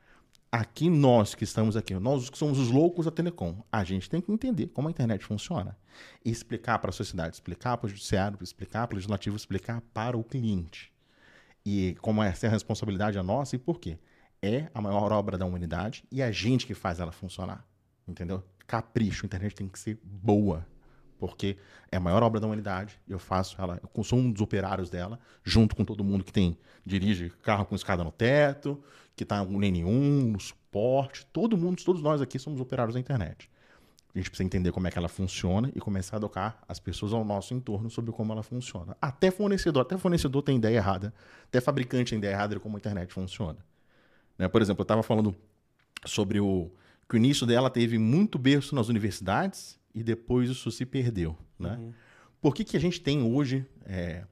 aqui 0.51 0.89
nós 0.89 1.35
que 1.35 1.43
estamos 1.43 1.75
aqui, 1.75 1.93
nós 1.95 2.29
que 2.29 2.37
somos 2.37 2.59
os 2.59 2.69
loucos 2.69 3.05
da 3.05 3.11
Telecom, 3.11 3.61
a 3.71 3.83
gente 3.83 4.09
tem 4.09 4.21
que 4.21 4.31
entender 4.31 4.67
como 4.67 4.87
a 4.87 4.91
internet 4.91 5.23
funciona 5.25 5.77
e 6.23 6.31
explicar 6.31 6.79
para 6.79 6.89
a 6.89 6.93
sociedade, 6.93 7.35
explicar 7.35 7.77
para 7.77 7.87
o 7.87 7.89
judiciário, 7.89 8.37
explicar 8.41 8.87
para 8.87 8.95
o 8.95 8.97
legislativo, 8.97 9.35
explicar 9.35 9.81
para 9.93 10.17
o 10.17 10.23
cliente. 10.23 10.91
E 11.65 11.97
como 12.01 12.23
essa 12.23 12.45
é 12.45 12.49
a 12.49 12.51
responsabilidade 12.51 13.17
é 13.17 13.23
nossa 13.23 13.55
e 13.55 13.59
por 13.59 13.79
quê? 13.79 13.97
É 14.41 14.69
a 14.73 14.81
maior 14.81 15.11
obra 15.11 15.37
da 15.37 15.45
humanidade 15.45 16.03
e 16.11 16.21
é 16.21 16.25
a 16.25 16.31
gente 16.31 16.65
que 16.65 16.73
faz 16.73 16.99
ela 16.99 17.11
funcionar. 17.11 17.65
Entendeu? 18.07 18.43
Capricho, 18.65 19.25
a 19.25 19.27
internet 19.27 19.55
tem 19.55 19.67
que 19.67 19.79
ser 19.79 19.99
boa 20.01 20.65
porque 21.17 21.57
é 21.91 21.97
a 21.97 21.99
maior 21.99 22.23
obra 22.23 22.39
da 22.39 22.47
humanidade. 22.47 22.99
Eu 23.07 23.19
faço 23.19 23.59
ela, 23.59 23.79
eu 23.81 24.03
sou 24.03 24.19
um 24.19 24.31
dos 24.31 24.41
operários 24.41 24.89
dela, 24.89 25.19
junto 25.43 25.75
com 25.75 25.83
todo 25.83 26.03
mundo 26.03 26.23
que 26.23 26.31
tem 26.31 26.57
dirige 26.85 27.29
carro 27.41 27.65
com 27.65 27.75
escada 27.75 28.03
no 28.03 28.11
teto, 28.11 28.81
que 29.15 29.23
está 29.23 29.43
no 29.43 29.59
N1, 29.59 30.31
no 30.31 30.39
suporte, 30.39 31.25
todo 31.27 31.57
mundo, 31.57 31.83
todos 31.83 32.01
nós 32.01 32.21
aqui 32.21 32.37
somos 32.39 32.59
operários 32.59 32.93
da 32.93 32.99
internet. 32.99 33.49
A 34.13 34.17
gente 34.17 34.29
precisa 34.29 34.45
entender 34.45 34.71
como 34.71 34.87
é 34.87 34.91
que 34.91 34.97
ela 34.97 35.09
funciona 35.09 35.71
e 35.75 35.79
começar 35.79 36.15
a 36.15 36.17
educar 36.17 36.63
as 36.67 36.79
pessoas 36.79 37.13
ao 37.13 37.23
nosso 37.23 37.53
entorno 37.53 37.89
sobre 37.89 38.11
como 38.11 38.31
ela 38.31 38.41
funciona. 38.41 38.97
Até 38.99 39.29
fornecedor, 39.29 39.81
até 39.81 39.97
fornecedor 39.97 40.41
tem 40.41 40.57
ideia 40.57 40.77
errada, 40.77 41.13
até 41.43 41.61
fabricante 41.61 42.11
tem 42.11 42.17
ideia 42.17 42.31
errada 42.31 42.55
de 42.55 42.59
como 42.59 42.77
a 42.77 42.79
internet 42.79 43.13
funciona. 43.13 43.59
Né? 44.37 44.47
Por 44.47 44.61
exemplo, 44.61 44.81
eu 44.81 44.85
estava 44.85 45.03
falando 45.03 45.35
sobre 46.05 46.39
o 46.39 46.71
que 47.07 47.15
o 47.15 47.17
início 47.17 47.45
dela 47.45 47.69
teve 47.69 47.97
muito 47.97 48.37
berço 48.37 48.75
nas 48.75 48.89
universidades 48.89 49.76
e 49.97 50.03
depois 50.03 50.47
isso 50.47 50.69
se 50.69 50.85
perdeu. 50.85 51.35
Né? 51.57 51.75
Uhum. 51.75 51.93
Por 52.39 52.53
que, 52.53 52.63
que 52.63 52.77
a 52.77 52.79
gente 52.79 53.01
tem 53.01 53.23
hoje. 53.23 53.65
É, 53.83 54.23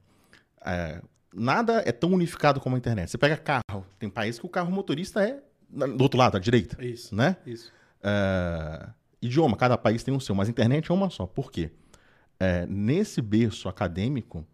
é, 0.64 1.02
nada 1.34 1.82
é 1.84 1.90
tão 1.90 2.12
unificado 2.12 2.60
como 2.60 2.76
a 2.76 2.78
internet. 2.78 3.10
Você 3.10 3.18
pega 3.18 3.36
carro, 3.36 3.84
tem 3.98 4.08
país 4.08 4.38
que 4.38 4.46
o 4.46 4.48
carro 4.48 4.70
motorista 4.70 5.22
é 5.26 5.42
do 5.68 6.02
outro 6.02 6.16
lado, 6.18 6.36
à 6.36 6.40
direita. 6.40 6.82
Isso. 6.84 7.14
Né? 7.14 7.36
Isso. 7.44 7.72
É, 8.00 8.88
idioma, 9.20 9.56
cada 9.56 9.76
país 9.76 10.04
tem 10.04 10.14
o 10.14 10.20
seu, 10.20 10.36
mas 10.36 10.46
a 10.46 10.52
internet 10.52 10.88
é 10.88 10.94
uma 10.94 11.10
só. 11.10 11.26
Por 11.26 11.50
quê? 11.50 11.72
É, 12.38 12.64
nesse 12.66 13.20
berço 13.20 13.68
acadêmico, 13.68 14.46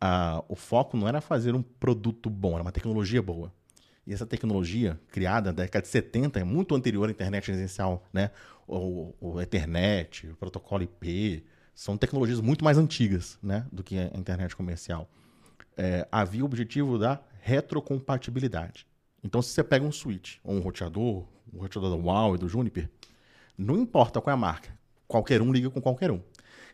a, 0.00 0.42
o 0.48 0.56
foco 0.56 0.96
não 0.96 1.06
era 1.06 1.20
fazer 1.20 1.54
um 1.54 1.62
produto 1.62 2.28
bom, 2.28 2.54
era 2.54 2.62
uma 2.62 2.72
tecnologia 2.72 3.22
boa. 3.22 3.52
E 4.04 4.12
essa 4.12 4.26
tecnologia, 4.26 4.98
criada 5.12 5.50
na 5.50 5.62
década 5.62 5.82
de 5.82 5.88
70, 5.88 6.40
é 6.40 6.44
muito 6.44 6.74
anterior 6.74 7.08
à 7.08 7.12
internet 7.12 7.46
residencial, 7.48 8.04
né? 8.12 8.30
O, 8.72 9.14
o 9.20 9.40
Ethernet, 9.40 10.28
o 10.28 10.36
protocolo 10.36 10.84
IP, 10.84 11.44
são 11.74 11.96
tecnologias 11.96 12.40
muito 12.40 12.64
mais 12.64 12.78
antigas 12.78 13.36
né? 13.42 13.66
do 13.72 13.82
que 13.82 13.98
a 13.98 14.16
internet 14.16 14.54
comercial. 14.54 15.10
É, 15.76 16.06
havia 16.12 16.42
o 16.42 16.44
objetivo 16.44 16.96
da 16.96 17.20
retrocompatibilidade. 17.40 18.86
Então, 19.24 19.42
se 19.42 19.50
você 19.50 19.64
pega 19.64 19.84
um 19.84 19.90
switch, 19.90 20.36
ou 20.44 20.54
um 20.54 20.60
roteador, 20.60 21.26
um 21.52 21.58
roteador 21.58 21.90
do 21.90 22.04
Huawei, 22.04 22.38
do 22.38 22.48
Juniper, 22.48 22.88
não 23.58 23.76
importa 23.76 24.20
qual 24.20 24.30
é 24.30 24.34
a 24.34 24.40
marca, 24.40 24.70
qualquer 25.08 25.42
um 25.42 25.52
liga 25.52 25.68
com 25.68 25.80
qualquer 25.80 26.10
um. 26.10 26.20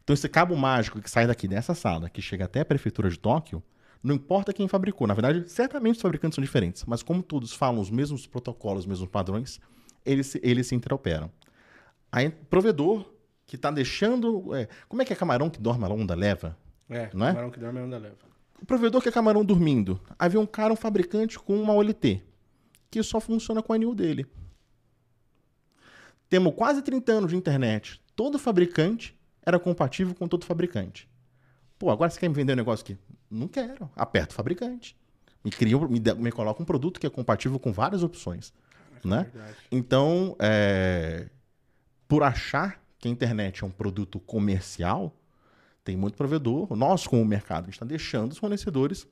Então, 0.04 0.12
esse 0.12 0.28
cabo 0.28 0.54
mágico 0.54 1.00
que 1.00 1.10
sai 1.10 1.26
daqui 1.26 1.48
dessa 1.48 1.74
sala, 1.74 2.10
que 2.10 2.20
chega 2.20 2.44
até 2.44 2.60
a 2.60 2.64
prefeitura 2.64 3.08
de 3.08 3.18
Tóquio, 3.18 3.62
não 4.02 4.14
importa 4.14 4.52
quem 4.52 4.68
fabricou. 4.68 5.06
Na 5.06 5.14
verdade, 5.14 5.50
certamente 5.50 5.96
os 5.96 6.02
fabricantes 6.02 6.34
são 6.34 6.44
diferentes, 6.44 6.84
mas 6.84 7.02
como 7.02 7.22
todos 7.22 7.52
falam 7.52 7.80
os 7.80 7.90
mesmos 7.90 8.26
protocolos, 8.26 8.80
os 8.80 8.86
mesmos 8.86 9.08
padrões, 9.08 9.60
eles, 10.04 10.36
eles 10.42 10.66
se 10.66 10.74
interoperam. 10.74 11.30
Aí, 12.10 12.30
provedor 12.30 13.12
que 13.46 13.56
está 13.56 13.70
deixando. 13.70 14.54
É, 14.54 14.68
como 14.88 15.02
é 15.02 15.04
que 15.04 15.12
é 15.12 15.16
camarão 15.16 15.48
que 15.48 15.60
dorme 15.60 15.84
a 15.84 15.88
onda 15.88 16.14
leva? 16.14 16.56
É, 16.88 17.10
não 17.14 17.26
é? 17.26 17.30
camarão 17.30 17.50
que 17.50 17.60
dorme 17.60 17.80
a 17.80 17.84
onda 17.84 17.98
leva. 17.98 18.16
O 18.60 18.66
provedor 18.66 19.02
que 19.02 19.08
é 19.08 19.12
camarão 19.12 19.44
dormindo. 19.44 20.00
Havia 20.18 20.40
um 20.40 20.46
cara, 20.46 20.72
um 20.72 20.76
fabricante 20.76 21.38
com 21.38 21.60
uma 21.60 21.74
OLT, 21.74 22.22
que 22.90 23.02
só 23.02 23.20
funciona 23.20 23.62
com 23.62 23.72
a 23.72 23.78
NU 23.78 23.94
dele. 23.94 24.26
Temos 26.28 26.54
quase 26.54 26.82
30 26.82 27.12
anos 27.12 27.30
de 27.30 27.36
internet. 27.36 28.02
Todo 28.16 28.38
fabricante 28.38 29.16
era 29.44 29.58
compatível 29.58 30.14
com 30.14 30.26
todo 30.26 30.44
fabricante. 30.44 31.08
Pô, 31.78 31.90
agora 31.90 32.10
você 32.10 32.18
quer 32.18 32.28
me 32.28 32.34
vender 32.34 32.54
um 32.54 32.56
negócio 32.56 32.82
aqui? 32.82 32.98
Não 33.30 33.46
quero. 33.46 33.90
Aperto 33.94 34.32
o 34.32 34.34
fabricante. 34.34 34.96
Me, 35.44 35.50
cria, 35.50 35.78
me, 35.78 36.00
me 36.18 36.32
coloca 36.32 36.60
um 36.60 36.66
produto 36.66 36.98
que 36.98 37.06
é 37.06 37.10
compatível 37.10 37.58
com 37.58 37.72
várias 37.72 38.02
opções. 38.02 38.52
Caraca, 39.02 39.08
né? 39.08 39.30
É 39.34 39.54
então, 39.70 40.34
é, 40.40 41.28
por 42.08 42.22
achar 42.22 42.80
que 42.98 43.08
a 43.08 43.10
internet 43.10 43.62
é 43.62 43.66
um 43.66 43.70
produto 43.70 44.18
comercial, 44.20 45.14
tem 45.84 45.96
muito 45.96 46.16
provedor, 46.16 46.74
nós 46.76 47.06
como 47.06 47.24
mercado, 47.24 47.64
a 47.64 47.66
gente 47.66 47.74
está 47.74 47.86
deixando 47.86 48.32
os 48.32 48.38
fornecedores 48.38 49.06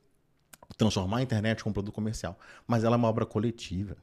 transformar 0.76 1.18
a 1.18 1.22
internet 1.22 1.62
como 1.62 1.72
produto 1.72 1.94
comercial. 1.94 2.38
Mas 2.66 2.84
ela 2.84 2.96
é 2.96 2.98
uma 2.98 3.08
obra 3.08 3.26
coletiva. 3.26 3.96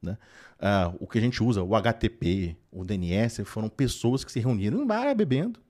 Né? 0.00 0.16
Ah, 0.60 0.92
o 1.00 1.06
que 1.06 1.18
a 1.18 1.20
gente 1.20 1.42
usa, 1.42 1.62
o 1.62 1.74
HTP, 1.74 2.56
o 2.70 2.84
DNS, 2.84 3.44
foram 3.44 3.68
pessoas 3.68 4.24
que 4.24 4.30
se 4.30 4.40
reuniram 4.40 4.82
em 4.82 4.86
bar 4.86 5.14
bebendo, 5.14 5.60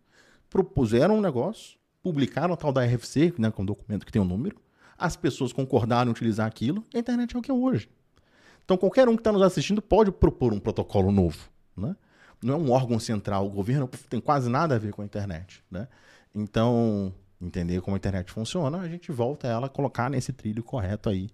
propuseram 0.51 1.19
um 1.19 1.21
negócio, 1.21 1.79
publicaram 2.03 2.55
a 2.55 2.57
tal 2.57 2.73
da 2.73 2.85
RFC, 2.85 3.35
né, 3.39 3.53
é 3.57 3.63
um 3.63 3.65
documento 3.65 4.05
que 4.05 4.13
tem 4.13 4.21
um 4.21 4.25
número, 4.25 4.57
as 4.97 5.17
pessoas 5.17 5.53
concordaram 5.53 6.09
em 6.09 6.13
utilizar 6.13 6.47
aquilo, 6.47 6.85
a 6.95 6.99
internet 6.99 7.35
é 7.35 7.39
o 7.39 7.43
que 7.43 7.51
é 7.51 7.55
hoje. 7.55 7.89
Então 8.65 8.77
qualquer 8.77 9.09
um 9.09 9.15
que 9.15 9.21
está 9.21 9.33
nos 9.33 9.43
assistindo 9.43 9.83
pode 9.83 10.11
propor 10.13 10.53
um 10.53 10.61
protocolo 10.61 11.11
novo. 11.11 11.49
Né? 11.77 11.97
Não 12.45 12.55
é 12.55 12.59
um 12.59 12.71
órgão 12.71 12.99
central, 12.99 13.47
o 13.47 13.51
governo 13.51 13.89
tem 14.11 14.21
quase 14.21 14.51
nada 14.51 14.75
a 14.75 14.79
ver 14.79 14.93
com 14.93 15.01
a 15.01 15.05
internet. 15.05 15.65
Né? 15.71 15.89
Então, 16.35 17.11
entender 17.41 17.81
como 17.81 17.97
a 17.97 17.99
internet 17.99 18.31
funciona, 18.31 18.81
a 18.81 18.89
gente 18.89 19.11
volta 19.11 19.49
ela 19.49 19.67
a 19.67 19.71
colocar 19.71 20.11
nesse 20.11 20.31
trilho 20.31 20.63
correto 20.63 21.09
aí. 21.09 21.31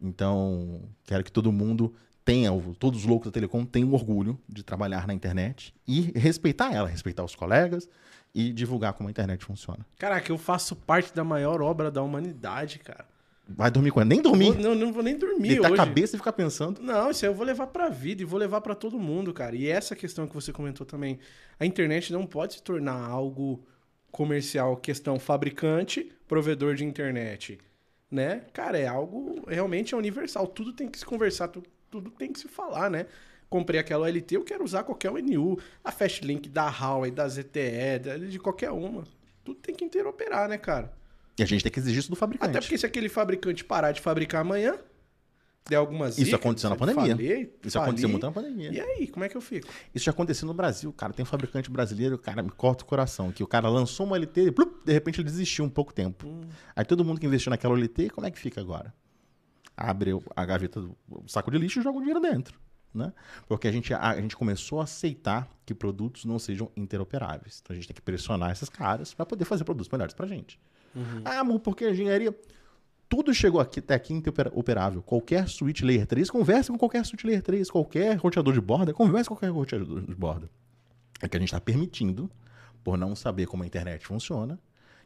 Então, 0.00 0.82
quero 1.04 1.24
que 1.24 1.32
todo 1.32 1.50
mundo 1.50 1.92
tenha, 2.24 2.50
todos 2.78 3.00
os 3.00 3.06
loucos 3.06 3.26
da 3.26 3.32
Telecom 3.32 3.64
tenham 3.64 3.92
orgulho 3.92 4.38
de 4.48 4.62
trabalhar 4.62 5.04
na 5.06 5.12
internet 5.12 5.74
e 5.84 6.12
respeitar 6.16 6.72
ela, 6.72 6.88
respeitar 6.88 7.24
os 7.24 7.34
colegas 7.34 7.88
e 8.32 8.52
divulgar 8.52 8.92
como 8.92 9.08
a 9.08 9.10
internet 9.10 9.44
funciona. 9.44 9.84
Caraca, 9.98 10.30
eu 10.30 10.38
faço 10.38 10.76
parte 10.76 11.12
da 11.12 11.24
maior 11.24 11.60
obra 11.60 11.90
da 11.90 12.02
humanidade, 12.02 12.78
cara. 12.78 13.11
Vai 13.48 13.70
dormir 13.70 13.90
com 13.90 14.00
ela? 14.00 14.08
Nem 14.08 14.22
dormir. 14.22 14.56
Não, 14.58 14.74
não 14.74 14.92
vou 14.92 15.02
nem 15.02 15.16
dormir 15.16 15.48
Deitar 15.48 15.72
hoje. 15.72 15.80
a 15.80 15.84
cabeça 15.84 16.16
e 16.16 16.18
ficar 16.18 16.32
pensando. 16.32 16.80
Não, 16.80 17.10
isso 17.10 17.24
aí 17.24 17.30
eu 17.30 17.34
vou 17.34 17.44
levar 17.44 17.66
pra 17.66 17.88
vida 17.88 18.22
e 18.22 18.24
vou 18.24 18.38
levar 18.38 18.60
pra 18.60 18.74
todo 18.74 18.98
mundo, 18.98 19.32
cara. 19.34 19.56
E 19.56 19.68
essa 19.68 19.96
questão 19.96 20.26
que 20.26 20.34
você 20.34 20.52
comentou 20.52 20.86
também, 20.86 21.18
a 21.58 21.66
internet 21.66 22.12
não 22.12 22.24
pode 22.26 22.54
se 22.54 22.62
tornar 22.62 22.94
algo 22.94 23.62
comercial, 24.10 24.76
questão 24.76 25.18
fabricante, 25.18 26.12
provedor 26.28 26.74
de 26.74 26.84
internet, 26.84 27.58
né? 28.10 28.44
Cara, 28.52 28.78
é 28.78 28.86
algo 28.86 29.42
realmente 29.48 29.94
é 29.94 29.96
universal. 29.96 30.46
Tudo 30.46 30.72
tem 30.72 30.88
que 30.88 30.98
se 30.98 31.04
conversar, 31.04 31.48
tudo, 31.48 31.66
tudo 31.90 32.10
tem 32.10 32.32
que 32.32 32.38
se 32.38 32.48
falar, 32.48 32.90
né? 32.90 33.06
Comprei 33.50 33.80
aquela 33.80 34.06
OLT, 34.06 34.34
eu 34.34 34.44
quero 34.44 34.64
usar 34.64 34.82
qualquer 34.82 35.10
UNU, 35.10 35.58
a 35.84 35.90
Fastlink 35.92 36.48
da 36.48 36.68
Huawei, 36.70 37.10
da 37.10 37.28
ZTE, 37.28 37.98
de 38.30 38.38
qualquer 38.38 38.70
uma. 38.70 39.04
Tudo 39.44 39.60
tem 39.60 39.74
que 39.74 39.84
interoperar, 39.84 40.48
né, 40.48 40.56
cara? 40.56 40.92
E 41.38 41.42
a 41.42 41.46
gente 41.46 41.62
tem 41.62 41.72
que 41.72 41.78
exigir 41.78 42.00
isso 42.00 42.10
do 42.10 42.16
fabricante. 42.16 42.50
Até 42.50 42.60
porque 42.60 42.76
se 42.76 42.84
aquele 42.84 43.08
fabricante 43.08 43.64
parar 43.64 43.92
de 43.92 44.00
fabricar 44.00 44.42
amanhã, 44.42 44.78
der 45.68 45.76
algumas 45.76 46.18
Isso 46.18 46.34
aconteceu 46.34 46.70
na 46.70 46.76
pandemia. 46.76 47.16
falei, 47.16 47.54
Isso 47.64 47.78
aconteceu 47.78 48.08
fali, 48.08 48.12
muito 48.12 48.26
na 48.26 48.32
pandemia. 48.32 48.72
E 48.72 48.80
aí, 48.80 49.06
como 49.08 49.24
é 49.24 49.28
que 49.28 49.36
eu 49.36 49.40
fico? 49.40 49.68
Isso 49.94 50.04
já 50.04 50.10
aconteceu 50.10 50.46
no 50.46 50.54
Brasil, 50.54 50.92
cara. 50.92 51.12
Tem 51.12 51.22
um 51.22 51.26
fabricante 51.26 51.70
brasileiro, 51.70 52.18
cara, 52.18 52.42
me 52.42 52.50
corta 52.50 52.84
o 52.84 52.86
coração. 52.86 53.30
Que 53.32 53.42
o 53.42 53.46
cara 53.46 53.68
lançou 53.68 54.06
uma 54.06 54.16
LT 54.18 54.46
e 54.46 54.52
plup, 54.52 54.84
de 54.84 54.92
repente 54.92 55.20
ele 55.20 55.28
desistiu 55.28 55.64
um 55.64 55.70
pouco 55.70 55.92
tempo. 55.92 56.26
Hum. 56.26 56.42
Aí 56.74 56.84
todo 56.84 57.04
mundo 57.04 57.20
que 57.20 57.26
investiu 57.26 57.50
naquela 57.50 57.74
LT, 57.74 58.10
como 58.10 58.26
é 58.26 58.30
que 58.30 58.38
fica 58.38 58.60
agora? 58.60 58.92
Abre 59.76 60.10
a 60.36 60.44
gaveta 60.44 60.80
do 60.80 60.96
saco 61.26 61.50
de 61.50 61.58
lixo 61.58 61.80
e 61.80 61.82
joga 61.82 61.96
o 61.96 62.00
dinheiro 62.00 62.20
dentro. 62.20 62.60
Né? 62.94 63.10
Porque 63.48 63.66
a 63.66 63.72
gente, 63.72 63.94
a, 63.94 64.10
a 64.10 64.20
gente 64.20 64.36
começou 64.36 64.80
a 64.80 64.84
aceitar 64.84 65.48
que 65.64 65.74
produtos 65.74 66.26
não 66.26 66.38
sejam 66.38 66.70
interoperáveis. 66.76 67.60
Então 67.62 67.72
a 67.72 67.76
gente 67.76 67.88
tem 67.88 67.94
que 67.94 68.02
pressionar 68.02 68.50
esses 68.50 68.68
caras 68.68 69.14
para 69.14 69.24
poder 69.24 69.46
fazer 69.46 69.64
produtos 69.64 69.90
melhores 69.90 70.12
pra 70.12 70.26
gente. 70.26 70.60
Ah, 71.24 71.42
mas 71.44 71.58
porque 71.60 71.84
a 71.84 71.90
engenharia. 71.90 72.34
Tudo 73.08 73.34
chegou 73.34 73.60
aqui, 73.60 73.80
até 73.80 73.94
aqui 73.94 74.14
interoperável. 74.14 75.02
Qualquer 75.02 75.46
switch 75.46 75.82
layer 75.82 76.06
3, 76.06 76.30
conversa 76.30 76.72
com 76.72 76.78
qualquer 76.78 77.04
switch 77.04 77.24
layer 77.24 77.42
3. 77.42 77.70
Qualquer 77.70 78.16
roteador 78.16 78.54
de 78.54 78.60
borda, 78.60 78.94
conversa 78.94 79.28
com 79.28 79.36
qualquer 79.36 79.50
roteador 79.50 80.00
de 80.00 80.14
borda. 80.14 80.48
É 81.20 81.28
que 81.28 81.36
a 81.36 81.40
gente 81.40 81.48
está 81.48 81.60
permitindo, 81.60 82.30
por 82.82 82.96
não 82.96 83.14
saber 83.14 83.46
como 83.46 83.62
a 83.62 83.66
internet 83.66 84.06
funciona, 84.06 84.58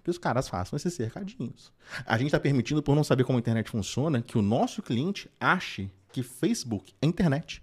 que 0.05 0.11
os 0.11 0.19
caras 0.19 0.49
façam 0.49 0.77
esses 0.77 0.95
cercadinhos. 0.95 1.73
A 2.07 2.17
gente 2.17 2.29
está 2.29 2.39
permitindo, 2.39 2.81
por 2.81 2.95
não 2.95 3.03
saber 3.03 3.25
como 3.25 3.39
a 3.39 3.41
internet 3.41 3.69
funciona, 3.69 4.23
que 4.23 4.39
o 4.39 4.43
nosso 4.43 4.81
cliente 4.81 5.29
ache 5.41 5.91
que 6.13 6.23
Facebook 6.23 6.95
é 7.03 7.07
internet. 7.07 7.61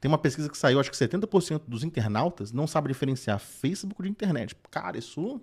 Tem 0.00 0.08
uma 0.10 0.18
pesquisa 0.18 0.48
que 0.48 0.58
saiu, 0.58 0.80
acho 0.80 0.90
que 0.90 0.96
70% 0.96 1.62
dos 1.68 1.84
internautas 1.84 2.52
não 2.52 2.66
sabe 2.66 2.88
diferenciar 2.88 3.38
Facebook 3.38 4.02
de 4.02 4.08
internet. 4.08 4.56
Cara, 4.70 4.98
isso 4.98 5.40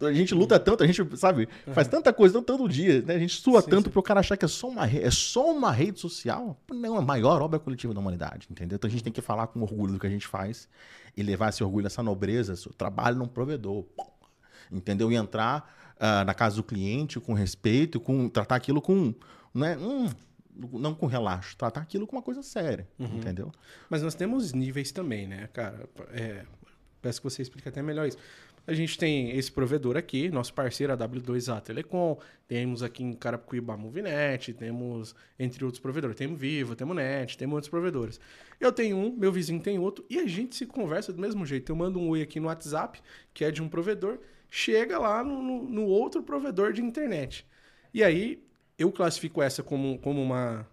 a 0.00 0.12
gente 0.12 0.34
luta 0.34 0.58
tanto, 0.58 0.82
a 0.82 0.86
gente, 0.86 1.16
sabe, 1.16 1.48
faz 1.72 1.88
tanta 1.88 2.12
coisa 2.12 2.34
tanto, 2.34 2.46
tanto 2.46 2.68
dia, 2.68 3.02
né? 3.02 3.14
A 3.14 3.18
gente 3.18 3.40
sua 3.40 3.60
Sim, 3.62 3.70
tanto 3.70 3.84
sim. 3.86 3.90
pro 3.90 4.02
cara 4.02 4.20
achar 4.20 4.36
que 4.36 4.44
é 4.44 4.48
só 4.48 4.68
uma 4.68 4.84
rede, 4.84 5.04
é 5.04 5.10
só 5.10 5.50
uma 5.52 5.70
rede 5.70 6.00
social. 6.00 6.58
Não, 6.70 6.96
é 6.96 6.98
a 6.98 7.02
maior 7.02 7.42
obra 7.42 7.58
coletiva 7.58 7.92
da 7.92 8.00
humanidade, 8.00 8.46
entendeu? 8.50 8.76
Então 8.76 8.88
a 8.88 8.90
gente 8.90 9.04
tem 9.04 9.12
que 9.12 9.20
falar 9.20 9.46
com 9.48 9.60
orgulho 9.62 9.92
do 9.92 9.98
que 9.98 10.06
a 10.06 10.10
gente 10.10 10.26
faz 10.26 10.68
e 11.16 11.22
levar 11.22 11.50
esse 11.50 11.62
orgulho, 11.62 11.86
essa 11.86 12.02
nobreza, 12.02 12.54
esse 12.54 12.68
trabalho 12.70 13.16
num 13.16 13.26
provedor. 13.26 13.84
Entendeu? 14.72 15.10
E 15.10 15.16
entrar 15.16 15.68
ah, 16.02 16.24
na 16.24 16.32
casa 16.32 16.56
do 16.56 16.62
cliente 16.62 17.20
com 17.20 17.34
respeito, 17.34 18.00
com 18.00 18.26
tratar 18.26 18.56
aquilo 18.56 18.80
com, 18.80 19.14
né, 19.52 19.76
hum, 19.76 20.08
não 20.72 20.94
com 20.94 21.06
relaxo, 21.06 21.54
tratar 21.58 21.82
aquilo 21.82 22.06
com 22.06 22.16
uma 22.16 22.22
coisa 22.22 22.42
séria, 22.42 22.88
entendeu? 22.98 23.52
Mas 23.88 24.02
nós 24.02 24.14
temos 24.14 24.54
níveis 24.54 24.92
também, 24.92 25.26
né, 25.26 25.48
cara? 25.52 25.86
É, 26.12 26.46
peço 27.02 27.20
que 27.20 27.28
você 27.28 27.42
explique 27.42 27.68
até 27.68 27.82
melhor 27.82 28.08
isso. 28.08 28.16
A 28.66 28.72
gente 28.72 28.96
tem 28.96 29.30
esse 29.36 29.50
provedor 29.50 29.96
aqui, 29.96 30.30
nosso 30.30 30.54
parceiro, 30.54 30.92
a 30.92 30.96
W2A 30.96 31.60
Telecom, 31.60 32.16
temos 32.46 32.82
aqui 32.82 33.02
em 33.02 33.12
Carapicuíba 33.12 33.74
a 33.74 33.76
Movinet, 33.76 34.52
temos, 34.54 35.14
entre 35.38 35.64
outros 35.64 35.80
provedores, 35.80 36.16
temos 36.16 36.38
Vivo, 36.38 36.76
temos 36.76 36.94
Net, 36.94 37.36
temos 37.36 37.54
outros 37.54 37.70
provedores. 37.70 38.20
Eu 38.60 38.70
tenho 38.70 38.96
um, 38.96 39.10
meu 39.16 39.32
vizinho 39.32 39.60
tem 39.60 39.78
outro, 39.78 40.04
e 40.08 40.18
a 40.18 40.26
gente 40.26 40.54
se 40.54 40.66
conversa 40.66 41.12
do 41.12 41.20
mesmo 41.20 41.44
jeito. 41.44 41.72
Eu 41.72 41.76
mando 41.76 41.98
um 41.98 42.08
oi 42.10 42.22
aqui 42.22 42.38
no 42.38 42.46
WhatsApp, 42.46 43.00
que 43.34 43.44
é 43.44 43.50
de 43.50 43.60
um 43.62 43.68
provedor, 43.68 44.18
chega 44.48 44.98
lá 44.98 45.24
no, 45.24 45.42
no- 45.42 45.62
no 45.64 45.84
outro 45.86 46.22
provedor 46.22 46.72
de 46.72 46.80
internet. 46.82 47.44
E 47.92 48.04
aí, 48.04 48.40
eu 48.78 48.92
classifico 48.92 49.42
essa 49.42 49.62
como, 49.64 49.98
como 49.98 50.22
uma, 50.22 50.66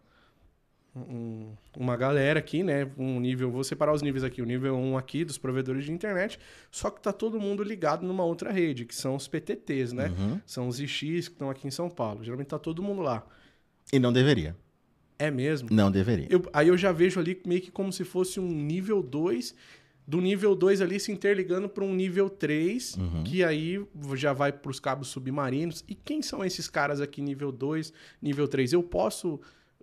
um- 1.09 1.53
uma 1.77 1.95
galera 1.95 2.39
aqui, 2.39 2.63
né? 2.63 2.89
Um 2.97 3.19
nível, 3.19 3.51
vou 3.51 3.63
separar 3.63 3.93
os 3.93 4.01
níveis 4.01 4.23
aqui. 4.23 4.41
O 4.41 4.45
nível 4.45 4.75
1 4.75 4.97
aqui 4.97 5.23
dos 5.25 5.37
provedores 5.37 5.85
de 5.85 5.91
internet, 5.91 6.39
só 6.71 6.89
que 6.89 7.01
tá 7.01 7.11
todo 7.13 7.39
mundo 7.39 7.63
ligado 7.63 8.05
numa 8.05 8.23
outra 8.23 8.51
rede, 8.51 8.85
que 8.85 8.95
são 8.95 9.15
os 9.15 9.27
PTTs, 9.27 9.93
né? 9.93 10.07
Uhum. 10.17 10.39
São 10.45 10.67
os 10.67 10.79
IX 10.79 11.27
que 11.27 11.33
estão 11.33 11.49
aqui 11.49 11.67
em 11.67 11.71
São 11.71 11.89
Paulo. 11.89 12.23
Geralmente 12.23 12.47
tá 12.47 12.59
todo 12.59 12.81
mundo 12.81 13.01
lá. 13.01 13.25
E 13.93 13.99
não 13.99 14.11
deveria. 14.11 14.55
É 15.19 15.31
mesmo? 15.31 15.69
Não 15.71 15.89
deveria. 15.91 16.27
Eu- 16.29 16.43
aí 16.53 16.67
eu 16.67 16.77
já 16.77 16.91
vejo 16.91 17.19
ali 17.19 17.41
meio 17.45 17.61
que 17.61 17.71
como 17.71 17.91
se 17.91 18.03
fosse 18.03 18.39
um 18.39 18.47
nível 18.47 19.01
2, 19.01 19.55
do 20.05 20.21
nível 20.21 20.55
2 20.55 20.79
ali 20.79 20.99
se 20.99 21.11
interligando 21.11 21.67
para 21.67 21.83
um 21.83 21.93
nível 21.93 22.29
3, 22.29 22.95
Uhum. 22.95 23.23
que 23.23 23.43
aí 23.43 23.83
já 24.15 24.31
vai 24.31 24.53
para 24.53 24.69
os 24.71 24.79
cabos 24.79 25.07
submarinos. 25.09 25.83
E 25.87 25.95
quem 25.95 26.21
são 26.21 26.45
esses 26.45 26.69
caras 26.69 27.01
aqui 27.01 27.21
nível 27.21 27.51
2, 27.51 27.91
nível 28.21 28.47
3? 28.47 28.71
Eu 28.71 28.81
posso, 28.83 29.39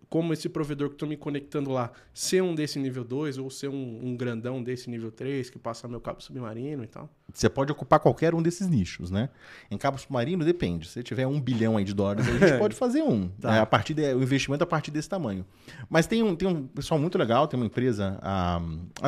como 0.08 0.32
esse 0.32 0.48
provedor 0.48 0.88
que 0.88 0.94
estou 0.94 1.08
me 1.08 1.16
conectando 1.16 1.70
lá, 1.70 1.92
ser 2.12 2.42
um 2.42 2.54
desse 2.54 2.78
nível 2.78 3.04
2 3.04 3.38
ou 3.38 3.50
ser 3.50 3.68
um, 3.68 4.06
um 4.06 4.16
grandão 4.16 4.62
desse 4.62 4.88
nível 4.90 5.10
3 5.10 5.50
que 5.50 5.58
passa 5.58 5.88
meu 5.88 6.00
cabo 6.00 6.22
submarino 6.22 6.84
e 6.84 6.88
tal? 6.88 7.10
Você 7.34 7.48
pode 7.48 7.72
ocupar 7.72 7.98
qualquer 7.98 8.32
um 8.34 8.40
desses 8.40 8.68
nichos, 8.68 9.10
né? 9.10 9.28
Em 9.70 9.76
cabo 9.76 9.98
submarino, 9.98 10.44
depende. 10.44 10.86
Se 10.88 11.02
tiver 11.02 11.26
um 11.26 11.40
bilhão 11.40 11.76
aí 11.76 11.84
de 11.84 11.92
dólares, 11.92 12.26
a 12.28 12.30
gente 12.30 12.58
pode 12.60 12.76
fazer 12.76 13.02
um. 13.02 13.28
Tá. 13.28 13.56
É, 13.56 13.58
a 13.58 13.66
partir 13.66 13.92
de- 13.92 14.14
o 14.14 14.22
investimento 14.22 14.62
a 14.62 14.66
partir 14.66 14.92
desse 14.92 15.08
tamanho. 15.08 15.44
Mas 15.90 16.06
tem 16.06 16.22
um, 16.22 16.36
tem 16.36 16.46
um 16.48 16.66
pessoal 16.68 16.98
muito 17.00 17.18
legal, 17.18 17.48
tem 17.48 17.58
uma 17.58 17.66
empresa. 17.66 18.18
ah, 18.22 18.60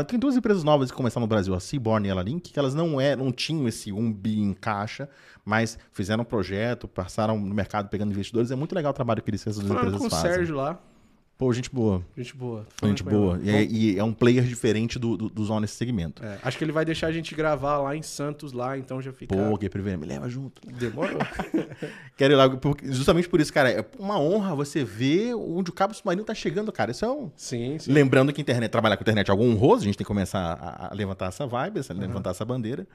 tem 0.06 0.18
duas 0.18 0.36
empresas 0.36 0.64
novas 0.64 0.90
que 0.90 0.96
começaram 0.96 1.22
no 1.24 1.28
Brasil, 1.28 1.54
a 1.54 1.60
Seaborn 1.60 2.08
e 2.08 2.10
a 2.10 2.20
Link, 2.22 2.52
que 2.52 2.58
elas 2.58 2.74
não, 2.74 3.00
é, 3.00 3.14
não 3.14 3.30
tinham 3.30 3.68
esse 3.68 3.92
um 3.92 4.12
bi 4.12 4.40
em 4.40 4.52
caixa, 4.52 5.08
mas 5.44 5.78
fizeram 5.92 6.22
um 6.22 6.26
projeto, 6.26 6.88
passaram 6.88 7.38
no 7.38 7.54
mercado 7.54 7.88
pegando 7.88 8.10
investidores. 8.10 8.50
É 8.50 8.56
muito 8.56 8.74
legal 8.74 8.90
o 8.90 8.94
trabalho 8.94 9.22
que 9.22 9.30
eles, 9.30 9.42
essas 9.42 9.56
duas 9.56 9.68
Falando 9.68 9.94
empresas 9.94 10.00
com 10.00 10.06
o 10.06 10.10
fazem. 10.10 10.32
Sérgio 10.36 10.56
lá, 10.56 10.80
Pô, 11.38 11.52
gente 11.52 11.70
boa. 11.70 12.02
gente 12.16 12.34
boa. 12.34 12.66
Gente 12.82 13.02
boa. 13.02 13.38
E 13.42 13.50
é, 13.50 13.62
e 13.64 13.98
é 13.98 14.02
um 14.02 14.12
player 14.14 14.42
diferente 14.44 14.98
do, 14.98 15.18
do, 15.18 15.28
dos 15.28 15.50
nesse 15.60 15.74
segmento. 15.74 16.24
É, 16.24 16.38
acho 16.42 16.56
que 16.56 16.64
ele 16.64 16.72
vai 16.72 16.82
deixar 16.82 17.08
a 17.08 17.12
gente 17.12 17.34
gravar 17.34 17.76
lá 17.76 17.94
em 17.94 18.00
Santos, 18.00 18.52
lá, 18.54 18.78
então 18.78 19.02
já 19.02 19.12
fica. 19.12 19.36
Pô, 19.36 19.58
que 19.58 19.68
primeiro, 19.68 20.00
me 20.00 20.06
leva 20.06 20.30
junto. 20.30 20.62
Demorou. 20.66 21.18
Quero 22.16 22.32
ir 22.32 22.36
lá, 22.36 22.48
justamente 22.84 23.28
por 23.28 23.38
isso, 23.38 23.52
cara, 23.52 23.70
é 23.70 23.84
uma 23.98 24.18
honra 24.18 24.54
você 24.54 24.82
ver 24.82 25.34
onde 25.34 25.70
o 25.70 25.74
cabo 25.74 25.92
submarino 25.92 26.24
tá 26.24 26.34
chegando, 26.34 26.72
cara. 26.72 26.90
Isso 26.90 27.04
é 27.04 27.10
um. 27.10 27.30
sim, 27.36 27.78
sim. 27.78 27.92
Lembrando 27.92 28.32
que 28.32 28.40
internet, 28.40 28.70
trabalhar 28.70 28.96
com 28.96 29.02
internet 29.02 29.28
é 29.28 29.30
algo 29.30 29.44
honroso, 29.44 29.82
a 29.82 29.84
gente 29.84 29.98
tem 29.98 30.04
que 30.04 30.08
começar 30.08 30.40
a, 30.54 30.90
a 30.90 30.94
levantar 30.94 31.26
essa 31.26 31.46
vibe, 31.46 31.80
essa- 31.80 31.92
levantar 31.92 32.30
essa 32.30 32.46
bandeira. 32.46 32.86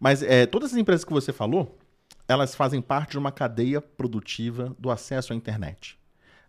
Mas 0.00 0.22
é, 0.22 0.46
todas 0.46 0.72
as 0.72 0.78
empresas 0.78 1.04
que 1.04 1.12
você 1.12 1.34
falou, 1.34 1.76
elas 2.26 2.54
fazem 2.54 2.80
parte 2.80 3.10
de 3.12 3.18
uma 3.18 3.30
cadeia 3.30 3.82
produtiva 3.82 4.74
do 4.78 4.90
acesso 4.90 5.34
à 5.34 5.36
internet. 5.36 5.98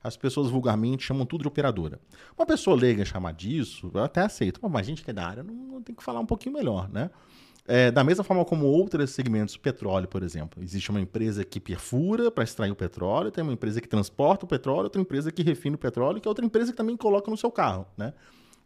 As 0.06 0.16
pessoas 0.16 0.52
vulgarmente 0.52 1.04
chamam 1.04 1.26
tudo 1.26 1.42
de 1.42 1.48
operadora. 1.48 2.00
Uma 2.38 2.46
pessoa 2.46 2.76
leiga 2.78 3.04
chamar 3.04 3.34
disso, 3.34 3.90
eu 3.92 4.04
até 4.04 4.22
aceito. 4.22 4.60
Mas 4.62 4.82
a 4.82 4.84
gente 4.84 5.04
que 5.04 5.10
é 5.10 5.14
da 5.14 5.28
área 5.28 5.42
não, 5.42 5.54
não 5.54 5.82
tem 5.82 5.96
que 5.96 6.04
falar 6.04 6.20
um 6.20 6.26
pouquinho 6.26 6.54
melhor, 6.54 6.88
né? 6.90 7.10
É, 7.68 7.90
da 7.90 8.04
mesma 8.04 8.24
forma 8.24 8.46
como 8.46 8.68
outros 8.68 9.10
segmentos, 9.10 9.58
petróleo, 9.58 10.08
por 10.08 10.22
exemplo. 10.22 10.62
Existe 10.64 10.92
uma 10.92 11.02
empresa 11.02 11.44
que 11.44 11.60
perfura 11.60 12.30
para 12.30 12.44
extrair 12.44 12.70
o 12.70 12.76
petróleo, 12.76 13.32
tem 13.32 13.44
uma 13.44 13.54
empresa 13.54 13.82
que 13.82 13.88
transporta 13.88 14.46
o 14.46 14.48
petróleo, 14.48 14.84
outra 14.84 15.02
empresa 15.02 15.32
que 15.32 15.42
refina 15.42 15.76
o 15.76 15.80
petróleo, 15.80 16.22
que 16.22 16.28
é 16.28 16.30
outra 16.30 16.46
empresa 16.46 16.72
que 16.72 16.78
também 16.78 16.96
coloca 16.96 17.32
no 17.32 17.36
seu 17.36 17.50
carro, 17.50 17.88
né? 17.98 18.14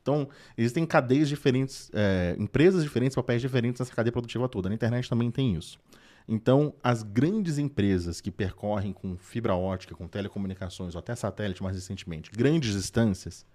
Então, 0.02 0.28
existem 0.58 0.86
cadeias 0.86 1.30
diferentes, 1.30 1.90
é, 1.94 2.36
empresas 2.38 2.84
diferentes, 2.84 3.16
papéis 3.16 3.42
diferentes 3.42 3.80
nessa 3.80 3.94
cadeia 3.94 4.12
produtiva 4.12 4.50
toda. 4.50 4.68
Na 4.68 4.76
internet 4.76 5.10
também 5.10 5.32
tem 5.32 5.56
isso. 5.56 5.80
Então, 6.28 6.74
as 6.84 7.02
grandes 7.02 7.58
empresas 7.58 8.22
que 8.22 8.30
percorrem 8.30 8.94
com 8.94 9.18
fibra 9.18 9.56
ótica, 9.56 9.96
com 9.96 10.08
telecomunicações 10.08 10.96
ou 10.96 11.00
até 11.00 11.16
satélite 11.16 11.64
mais 11.64 11.76
recentemente, 11.76 12.32
grandes 12.32 12.74
distâncias, 12.74 13.46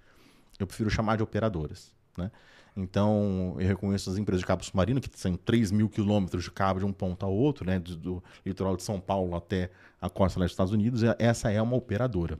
eu 0.58 0.66
prefiro 0.66 0.90
chamar 0.90 1.16
de 1.16 1.22
operadoras. 1.22 1.92
Né? 2.18 2.30
Então, 2.76 3.54
eu 3.58 3.66
reconheço 3.66 4.10
as 4.10 4.18
empresas 4.18 4.40
de 4.40 4.46
cabo 4.46 4.64
submarino, 4.64 5.00
que 5.00 5.08
são 5.18 5.36
3 5.36 5.70
mil 5.70 5.88
quilômetros 5.88 6.44
de 6.44 6.50
cabo 6.50 6.80
de 6.80 6.86
um 6.86 6.92
ponto 6.92 7.24
ao 7.24 7.32
outro, 7.32 7.64
né? 7.64 7.78
do, 7.78 7.96
do 7.96 8.24
litoral 8.44 8.76
de 8.76 8.82
São 8.82 9.00
Paulo 9.00 9.36
até 9.36 9.70
a 10.00 10.10
costa 10.10 10.40
dos 10.40 10.50
Estados 10.50 10.72
Unidos. 10.72 11.02
Essa 11.18 11.50
é 11.50 11.62
uma 11.62 11.76
operadora. 11.76 12.38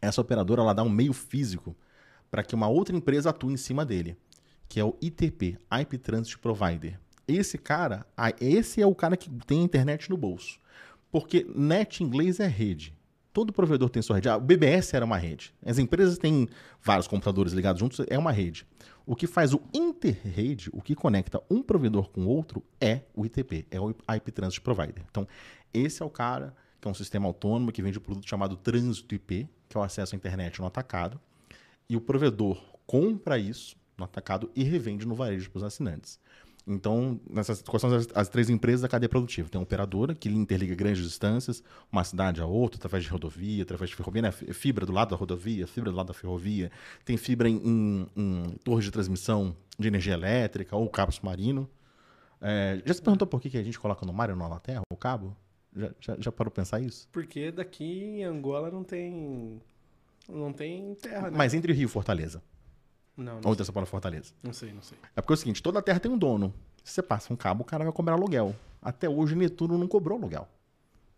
Essa 0.00 0.20
operadora 0.20 0.62
ela 0.62 0.74
dá 0.74 0.82
um 0.82 0.90
meio 0.90 1.12
físico 1.12 1.74
para 2.30 2.42
que 2.42 2.54
uma 2.54 2.68
outra 2.68 2.94
empresa 2.94 3.30
atue 3.30 3.54
em 3.54 3.56
cima 3.56 3.84
dele, 3.84 4.16
que 4.68 4.78
é 4.78 4.84
o 4.84 4.96
ITP, 5.00 5.58
IP 5.80 5.98
Transit 5.98 6.38
Provider. 6.38 7.00
Esse 7.28 7.58
cara, 7.58 8.06
esse 8.40 8.82
é 8.82 8.86
o 8.86 8.94
cara 8.94 9.16
que 9.16 9.30
tem 9.46 9.62
internet 9.62 10.08
no 10.10 10.16
bolso. 10.16 10.58
Porque 11.12 11.46
net 11.54 12.02
em 12.02 12.06
inglês 12.06 12.40
é 12.40 12.46
rede. 12.46 12.96
Todo 13.32 13.52
provedor 13.52 13.90
tem 13.90 14.02
sua 14.02 14.16
rede. 14.16 14.28
O 14.28 14.40
BBS 14.40 14.94
era 14.94 15.04
uma 15.04 15.16
rede. 15.16 15.54
As 15.64 15.78
empresas 15.78 16.18
têm 16.18 16.48
vários 16.82 17.06
computadores 17.06 17.52
ligados 17.52 17.78
juntos, 17.78 18.04
é 18.08 18.18
uma 18.18 18.32
rede. 18.32 18.66
O 19.06 19.14
que 19.14 19.26
faz 19.26 19.54
o 19.54 19.60
interrede, 19.72 20.70
o 20.72 20.82
que 20.82 20.94
conecta 20.94 21.40
um 21.48 21.62
provedor 21.62 22.08
com 22.10 22.26
outro, 22.26 22.64
é 22.80 23.02
o 23.14 23.24
ITP, 23.24 23.66
é 23.70 23.78
o 23.80 23.90
IP 23.90 24.32
Transit 24.32 24.60
Provider. 24.60 25.04
Então, 25.10 25.28
esse 25.72 26.02
é 26.02 26.04
o 26.04 26.10
cara 26.10 26.54
que 26.80 26.88
é 26.88 26.90
um 26.90 26.94
sistema 26.94 27.26
autônomo 27.26 27.70
que 27.70 27.82
vende 27.82 27.98
um 27.98 28.02
produto 28.02 28.28
chamado 28.28 28.56
Trânsito 28.56 29.14
IP, 29.14 29.48
que 29.68 29.76
é 29.76 29.80
o 29.80 29.82
acesso 29.82 30.14
à 30.14 30.16
internet 30.16 30.60
no 30.60 30.66
atacado 30.66 31.20
e 31.88 31.96
o 31.96 32.00
provedor 32.00 32.62
compra 32.86 33.38
isso 33.38 33.76
no 33.96 34.04
atacado 34.04 34.50
e 34.54 34.62
revende 34.62 35.06
no 35.06 35.14
varejo 35.14 35.50
para 35.50 35.58
os 35.58 35.64
assinantes. 35.64 36.20
Então, 36.68 37.18
nessas, 37.28 37.62
quais 37.62 37.80
são 37.80 37.94
as, 37.94 38.06
as, 38.14 38.28
três 38.28 38.50
empresas 38.50 38.82
da 38.82 38.88
cadeia 38.88 39.08
produtiva? 39.08 39.48
Tem 39.48 39.58
uma 39.58 39.64
operadora 39.64 40.14
que 40.14 40.28
interliga 40.28 40.74
grandes 40.74 41.02
distâncias, 41.02 41.62
uma 41.90 42.04
cidade 42.04 42.42
a 42.42 42.46
outra, 42.46 42.76
através 42.78 43.04
de 43.04 43.10
rodovia, 43.10 43.62
através 43.62 43.88
de 43.88 43.96
ferrovia, 43.96 44.22
né? 44.22 44.30
fibra 44.30 44.84
do 44.84 44.92
lado 44.92 45.10
da 45.10 45.16
rodovia, 45.16 45.66
fibra 45.66 45.90
do 45.90 45.96
lado 45.96 46.08
da 46.08 46.14
ferrovia, 46.14 46.70
tem 47.06 47.16
fibra 47.16 47.48
em, 47.48 47.56
em, 47.56 48.06
em 48.14 48.50
torres 48.62 48.84
de 48.84 48.90
transmissão 48.90 49.56
de 49.78 49.88
energia 49.88 50.12
elétrica 50.12 50.76
ou 50.76 50.88
cabo 50.90 51.10
submarino. 51.10 51.68
É, 52.40 52.82
já 52.84 52.92
se 52.92 53.02
perguntou 53.02 53.26
por 53.26 53.40
que, 53.40 53.48
que 53.48 53.56
a 53.58 53.62
gente 53.62 53.78
coloca 53.78 54.04
no 54.04 54.12
mar 54.12 54.28
e 54.28 54.34
não 54.34 54.48
na 54.48 54.60
terra 54.60 54.82
o 54.92 54.96
cabo? 54.96 55.34
Já, 55.74 55.90
já, 56.00 56.16
já 56.18 56.32
parou 56.32 56.50
pensar 56.50 56.80
isso? 56.80 57.08
Porque 57.10 57.50
daqui 57.50 57.84
em 57.84 58.24
Angola 58.24 58.70
não 58.70 58.84
tem 58.84 59.60
não 60.28 60.52
tem 60.52 60.94
terra, 60.96 61.30
né? 61.30 61.36
Mas 61.36 61.54
entre 61.54 61.72
Rio 61.72 61.86
e 61.86 61.90
Fortaleza. 61.90 62.42
Não, 63.18 63.40
não 63.40 63.40
Ou 63.44 63.52
entre 63.52 63.64
São 63.64 63.74
Paulo 63.74 63.86
Fortaleza. 63.86 64.32
Não 64.42 64.52
sei, 64.52 64.72
não 64.72 64.80
sei. 64.80 64.96
É 65.16 65.20
porque 65.20 65.32
é 65.32 65.34
o 65.34 65.36
seguinte, 65.36 65.62
toda 65.62 65.80
a 65.80 65.82
terra 65.82 65.98
tem 65.98 66.10
um 66.10 66.16
dono. 66.16 66.54
Se 66.84 66.92
você 66.94 67.02
passa 67.02 67.32
um 67.32 67.36
cabo, 67.36 67.62
o 67.62 67.64
cara 67.64 67.84
vai 67.84 67.92
cobrar 67.92 68.14
aluguel. 68.14 68.54
Até 68.80 69.08
hoje, 69.08 69.34
Netuno 69.34 69.76
não 69.76 69.88
cobrou 69.88 70.16
aluguel. 70.16 70.48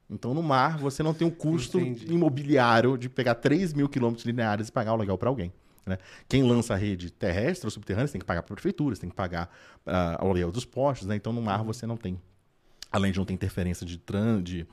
Então, 0.08 0.34
no 0.34 0.42
mar, 0.42 0.78
você 0.78 1.02
não 1.02 1.14
tem 1.14 1.28
o 1.28 1.30
custo 1.30 1.78
Entendi. 1.78 2.12
imobiliário 2.12 2.98
de 2.98 3.08
pegar 3.08 3.36
3 3.36 3.74
mil 3.74 3.88
quilômetros 3.88 4.26
lineares 4.26 4.68
e 4.68 4.72
pagar 4.72 4.92
o 4.92 4.94
aluguel 4.94 5.16
para 5.16 5.28
alguém. 5.28 5.52
Né? 5.86 5.98
Quem 6.28 6.42
lança 6.42 6.74
a 6.74 6.76
rede 6.76 7.12
terrestre 7.12 7.66
ou 7.66 7.70
subterrânea, 7.70 8.08
você 8.08 8.12
tem 8.12 8.20
que 8.20 8.26
pagar 8.26 8.42
para 8.42 8.52
a 8.52 8.56
prefeitura, 8.56 8.94
você 8.94 9.02
tem 9.02 9.10
que 9.10 9.14
pagar 9.14 9.48
uh, 9.86 10.24
o 10.24 10.26
aluguel 10.26 10.50
dos 10.50 10.64
postes. 10.64 11.06
Né? 11.06 11.14
Então, 11.14 11.32
no 11.32 11.40
mar, 11.40 11.60
uhum. 11.60 11.66
você 11.66 11.86
não 11.86 11.96
tem. 11.96 12.20
Além 12.90 13.12
de 13.12 13.18
não 13.18 13.24
ter 13.24 13.34
interferência 13.34 13.86
de, 13.86 13.98
tran 13.98 14.42
de, 14.42 14.66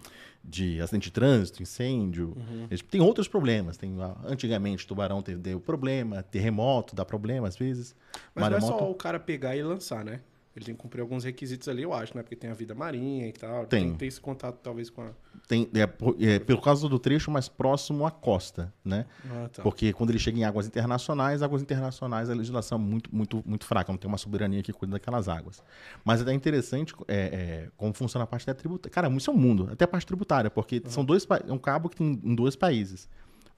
de 0.47 0.81
acidente 0.81 1.05
de 1.05 1.11
trânsito, 1.11 1.61
incêndio. 1.61 2.33
Uhum. 2.37 2.67
Tem 2.89 3.01
outros 3.01 3.27
problemas. 3.27 3.75
Tem, 3.75 3.93
antigamente, 4.25 4.87
tubarão 4.87 5.21
teve, 5.21 5.39
deu 5.39 5.59
problema, 5.59 6.23
terremoto 6.23 6.95
dá 6.95 7.03
problema 7.03 7.47
às 7.47 7.57
vezes. 7.57 7.93
Mas 8.33 8.43
Maremoto... 8.43 8.71
não 8.71 8.77
é 8.77 8.79
só 8.79 8.91
o 8.91 8.95
cara 8.95 9.19
pegar 9.19 9.57
e 9.57 9.61
lançar, 9.61 10.05
né? 10.05 10.21
Ele 10.57 10.65
tem 10.65 10.75
que 10.75 10.81
cumprir 10.81 11.01
alguns 11.01 11.23
requisitos 11.23 11.67
ali, 11.67 11.83
eu 11.83 11.93
acho, 11.93 12.17
né? 12.17 12.23
Porque 12.23 12.35
tem 12.35 12.49
a 12.49 12.53
vida 12.55 12.73
marinha 12.73 13.27
e 13.27 13.31
tal. 13.31 13.67
Tem. 13.67 13.83
Tem 13.83 13.91
que 13.91 13.99
ter 13.99 14.05
esse 14.07 14.19
contato, 14.19 14.57
talvez, 14.57 14.89
com 14.89 15.03
a. 15.03 15.11
Tem, 15.47 15.69
é, 15.75 15.83
é, 16.25 16.39
pelo 16.39 16.59
causa 16.59 16.89
do 16.89 16.97
trecho 16.97 17.29
mais 17.29 17.47
próximo 17.47 18.07
à 18.07 18.09
costa, 18.11 18.73
né? 18.83 19.05
Ah, 19.29 19.49
tá. 19.53 19.61
Porque 19.61 19.93
quando 19.93 20.09
ele 20.09 20.17
chega 20.17 20.39
em 20.39 20.43
águas 20.43 20.65
internacionais, 20.65 21.43
águas 21.43 21.61
internacionais, 21.61 22.27
a 22.27 22.33
legislação 22.33 22.79
é 22.79 22.81
muito, 22.81 23.15
muito, 23.15 23.43
muito 23.45 23.65
fraca, 23.65 23.91
não 23.91 23.99
tem 23.99 24.07
uma 24.07 24.17
soberania 24.17 24.63
que 24.63 24.73
cuida 24.73 24.93
daquelas 24.93 25.29
águas. 25.29 25.63
Mas 26.03 26.25
é 26.25 26.33
interessante 26.33 26.95
é, 27.07 27.15
é, 27.15 27.69
como 27.77 27.93
funciona 27.93 28.23
a 28.23 28.27
parte 28.27 28.47
da 28.47 28.55
tributária. 28.55 28.91
Cara, 28.91 29.09
isso 29.15 29.29
é 29.29 29.33
um 29.33 29.37
mundo, 29.37 29.69
até 29.71 29.85
a 29.85 29.87
parte 29.87 30.07
tributária, 30.07 30.49
porque 30.49 30.81
uhum. 30.83 30.89
são 30.89 31.05
dois 31.05 31.27
é 31.47 31.53
um 31.53 31.59
cabo 31.59 31.87
que 31.87 31.97
tem 31.97 32.19
em 32.23 32.33
dois 32.33 32.55
países. 32.55 33.07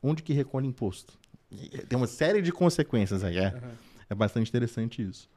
Onde 0.04 0.22
que 0.22 0.34
recolhe 0.34 0.68
imposto? 0.68 1.18
Tem 1.88 1.97
uma 1.97 2.08
série 2.08 2.41
de 2.41 2.52
consequências 2.52 3.24
aí, 3.24 3.38
é, 3.38 3.54
uhum. 3.54 3.72
é 4.10 4.16
bastante 4.16 4.50
interessante 4.50 5.02
isso. 5.02 5.30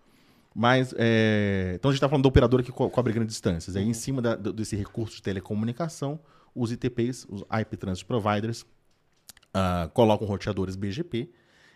Mas, 0.55 0.95
é... 0.97 1.73
então 1.75 1.91
a 1.91 1.93
gente 1.93 1.99
está 1.99 2.09
falando 2.09 2.23
da 2.23 2.29
operadora 2.29 2.63
que 2.63 2.73
co 2.73 2.91
cobre 2.91 3.13
grandes 3.13 3.35
distâncias. 3.35 3.77
Aí, 3.77 3.85
em 3.85 3.95
cima 3.95 4.21
da, 4.21 4.35
desse 4.35 4.77
recurso 4.77 5.17
de 5.17 5.23
telecomunicação, 5.23 6.21
os 6.55 6.71
ITPs, 6.71 7.27
os 7.29 7.43
IP 7.61 7.77
Transit 7.77 8.05
Providers, 8.05 8.63
uh, 8.63 9.89
colocam 9.93 10.27
roteadores 10.27 10.77
BGP 10.77 11.31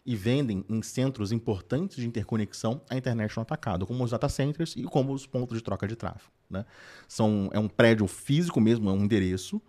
e 0.05 0.15
vendem 0.15 0.65
em 0.69 0.83
centros 0.83 1.33
importantes 1.33 1.97
de 1.97 2.07
interconexão 2.07 2.81
a 2.89 2.97
internet 2.97 3.35
no 3.37 3.43
atacado, 3.43 3.87
como 3.87 4.05
os 4.05 4.13
data 4.13 4.29
centers 4.29 4.75
e 4.77 4.85
como 4.85 5.13
os 5.13 5.27
pontos 5.27 5.57
de 5.59 5.65
troca 5.65 5.89
de 5.89 5.97
tráfego. 5.97 6.33
Né? 6.49 6.65
São, 7.09 7.51
é 7.53 7.59
um 7.59 7.69
prédio 7.69 8.07
físico 8.07 8.61
mesmo, 8.61 8.89
é 8.89 8.93
um 8.93 9.05
endereço, 9.05 9.61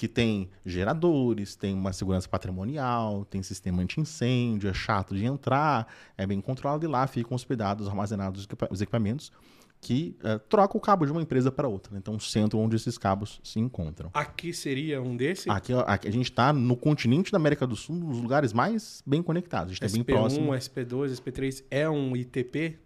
que 0.00 0.08
tem 0.08 0.48
geradores, 0.64 1.54
tem 1.54 1.74
uma 1.74 1.92
segurança 1.92 2.26
patrimonial, 2.26 3.26
tem 3.26 3.42
sistema 3.42 3.82
anti-incêndio, 3.82 4.70
é 4.70 4.72
chato 4.72 5.14
de 5.14 5.26
entrar, 5.26 5.86
é 6.16 6.26
bem 6.26 6.40
controlado 6.40 6.86
e 6.86 6.88
lá 6.88 7.06
ficam 7.06 7.34
hospedados, 7.34 7.86
armazenados 7.86 8.48
os 8.70 8.80
equipamentos 8.80 9.30
que 9.78 10.16
uh, 10.24 10.38
troca 10.38 10.74
o 10.74 10.80
cabo 10.80 11.04
de 11.04 11.12
uma 11.12 11.20
empresa 11.20 11.52
para 11.52 11.68
outra. 11.68 11.92
Né? 11.92 11.98
Então, 11.98 12.14
o 12.14 12.20
centro 12.20 12.58
onde 12.58 12.76
esses 12.76 12.96
cabos 12.96 13.42
se 13.44 13.60
encontram. 13.60 14.08
Aqui 14.14 14.54
seria 14.54 15.02
um 15.02 15.14
desses? 15.14 15.48
Aqui, 15.48 15.74
aqui 15.74 16.08
a 16.08 16.12
gente 16.12 16.30
está 16.30 16.50
no 16.50 16.78
continente 16.78 17.30
da 17.30 17.36
América 17.36 17.66
do 17.66 17.76
Sul, 17.76 17.96
nos 17.96 18.22
lugares 18.22 18.54
mais 18.54 19.02
bem 19.06 19.22
conectados. 19.22 19.72
A 19.72 19.74
gente 19.74 19.84
está 19.84 19.98
bem 19.98 20.02
próximo. 20.02 20.52
SP1, 20.52 20.86
SP2, 20.86 21.20
SP3 21.20 21.64
é 21.70 21.90
um 21.90 22.16
ITP? 22.16 22.78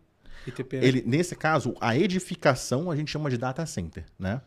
ITP 0.49 0.81
né? 0.81 0.85
Ele, 0.85 1.05
nesse 1.07 1.37
caso, 1.37 1.77
a 1.81 1.97
edificação 1.97 2.91
a 2.91 2.97
gente 2.97 3.13
chama 3.13 3.31
de 3.31 3.39
data 3.39 3.65
center, 3.67 4.05
né? 4.19 4.43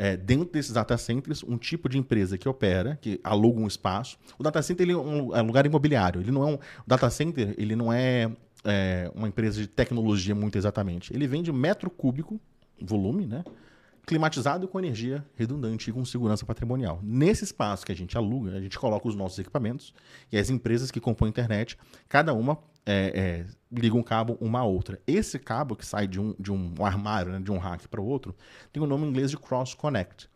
É, 0.00 0.16
dentro 0.16 0.50
desses 0.50 0.72
data 0.72 0.96
centers, 0.96 1.42
um 1.42 1.58
tipo 1.58 1.86
de 1.86 1.98
empresa 1.98 2.38
que 2.38 2.48
opera, 2.48 2.98
que 3.02 3.20
aluga 3.22 3.60
um 3.60 3.66
espaço. 3.66 4.16
O 4.38 4.42
data 4.42 4.62
center 4.62 4.86
ele 4.86 4.92
é, 4.92 4.96
um, 4.96 5.36
é 5.36 5.42
um 5.42 5.46
lugar 5.46 5.66
imobiliário. 5.66 6.22
Ele 6.22 6.30
não 6.30 6.42
é 6.42 6.46
um, 6.46 6.54
o 6.54 6.86
data 6.86 7.10
center 7.10 7.54
ele 7.58 7.76
não 7.76 7.92
é, 7.92 8.32
é 8.64 9.12
uma 9.14 9.28
empresa 9.28 9.60
de 9.60 9.66
tecnologia 9.66 10.34
muito 10.34 10.56
exatamente. 10.56 11.12
Ele 11.14 11.26
vende 11.26 11.52
metro 11.52 11.90
cúbico, 11.90 12.40
volume, 12.80 13.26
né? 13.26 13.44
Climatizado 14.10 14.66
com 14.66 14.76
energia 14.80 15.24
redundante 15.36 15.88
e 15.88 15.92
com 15.92 16.04
segurança 16.04 16.44
patrimonial. 16.44 16.98
Nesse 17.00 17.44
espaço 17.44 17.86
que 17.86 17.92
a 17.92 17.94
gente 17.94 18.18
aluga, 18.18 18.56
a 18.56 18.60
gente 18.60 18.76
coloca 18.76 19.06
os 19.06 19.14
nossos 19.14 19.38
equipamentos 19.38 19.94
e 20.32 20.36
as 20.36 20.50
empresas 20.50 20.90
que 20.90 20.98
compõem 20.98 21.28
a 21.28 21.30
internet, 21.30 21.78
cada 22.08 22.34
uma 22.34 22.58
é, 22.84 23.12
é, 23.14 23.46
liga 23.70 23.96
um 23.96 24.02
cabo 24.02 24.36
uma 24.40 24.58
a 24.58 24.64
outra. 24.64 25.00
Esse 25.06 25.38
cabo 25.38 25.76
que 25.76 25.86
sai 25.86 26.08
de 26.08 26.20
um, 26.20 26.34
de 26.40 26.50
um 26.50 26.84
armário, 26.84 27.30
né, 27.30 27.38
de 27.38 27.52
um 27.52 27.58
rack 27.58 27.86
para 27.86 28.00
o 28.00 28.04
outro, 28.04 28.34
tem 28.72 28.82
o 28.82 28.86
nome 28.86 29.06
em 29.06 29.10
inglês 29.10 29.30
de 29.30 29.36
Cross 29.36 29.74
Connect. 29.74 30.28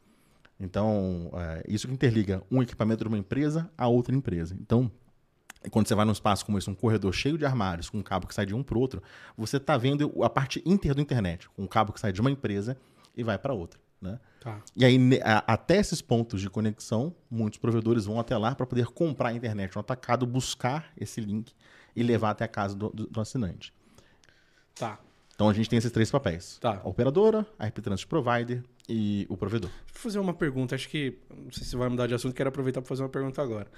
Então, 0.60 1.32
é, 1.34 1.64
isso 1.66 1.88
que 1.88 1.92
interliga 1.92 2.44
um 2.48 2.62
equipamento 2.62 3.02
de 3.02 3.08
uma 3.08 3.18
empresa 3.18 3.68
a 3.76 3.88
outra 3.88 4.14
empresa. 4.14 4.56
Então, 4.60 4.88
quando 5.68 5.88
você 5.88 5.96
vai 5.96 6.04
num 6.04 6.12
espaço 6.12 6.46
como 6.46 6.58
esse, 6.58 6.70
um 6.70 6.76
corredor 6.76 7.12
cheio 7.12 7.36
de 7.36 7.44
armários, 7.44 7.90
com 7.90 7.98
um 7.98 8.02
cabo 8.04 8.28
que 8.28 8.34
sai 8.36 8.46
de 8.46 8.54
um 8.54 8.62
para 8.62 8.78
o 8.78 8.80
outro, 8.80 9.02
você 9.36 9.56
está 9.56 9.76
vendo 9.76 10.22
a 10.22 10.30
parte 10.30 10.62
inter 10.64 10.94
do 10.94 11.00
internet, 11.00 11.48
com 11.50 11.64
um 11.64 11.66
cabo 11.66 11.92
que 11.92 11.98
sai 11.98 12.12
de 12.12 12.20
uma 12.20 12.30
empresa 12.30 12.76
e 13.16 13.22
vai 13.22 13.38
para 13.38 13.52
outra. 13.52 13.80
Né? 14.00 14.20
Tá. 14.40 14.60
E 14.76 14.84
aí, 14.84 14.98
até 15.46 15.78
esses 15.78 16.02
pontos 16.02 16.40
de 16.40 16.50
conexão, 16.50 17.14
muitos 17.30 17.58
provedores 17.58 18.04
vão 18.04 18.20
até 18.20 18.36
lá 18.36 18.54
para 18.54 18.66
poder 18.66 18.86
comprar 18.86 19.30
a 19.30 19.32
internet 19.32 19.74
no 19.74 19.80
atacado, 19.80 20.26
buscar 20.26 20.92
esse 20.96 21.20
link 21.20 21.52
e 21.96 22.02
levar 22.02 22.30
até 22.30 22.44
a 22.44 22.48
casa 22.48 22.74
do, 22.76 22.90
do, 22.90 23.06
do 23.06 23.20
assinante. 23.20 23.72
Tá. 24.74 24.98
Então 25.34 25.48
a 25.48 25.52
gente 25.52 25.68
tem 25.68 25.78
esses 25.78 25.90
três 25.90 26.10
papéis: 26.10 26.58
tá. 26.58 26.80
a 26.84 26.88
operadora, 26.88 27.46
a 27.58 27.66
IP 27.66 27.80
Transit 27.80 28.06
Provider 28.06 28.62
e 28.88 29.26
o 29.28 29.36
provedor. 29.36 29.70
Deixa 29.70 29.94
eu 29.96 30.02
fazer 30.02 30.18
uma 30.18 30.34
pergunta. 30.34 30.74
Acho 30.74 30.88
que. 30.88 31.18
Não 31.30 31.50
sei 31.50 31.64
se 31.64 31.76
vai 31.76 31.88
mudar 31.88 32.06
de 32.06 32.14
assunto, 32.14 32.34
quero 32.34 32.48
aproveitar 32.48 32.80
para 32.80 32.88
fazer 32.88 33.02
uma 33.02 33.08
pergunta 33.08 33.42
agora. 33.42 33.70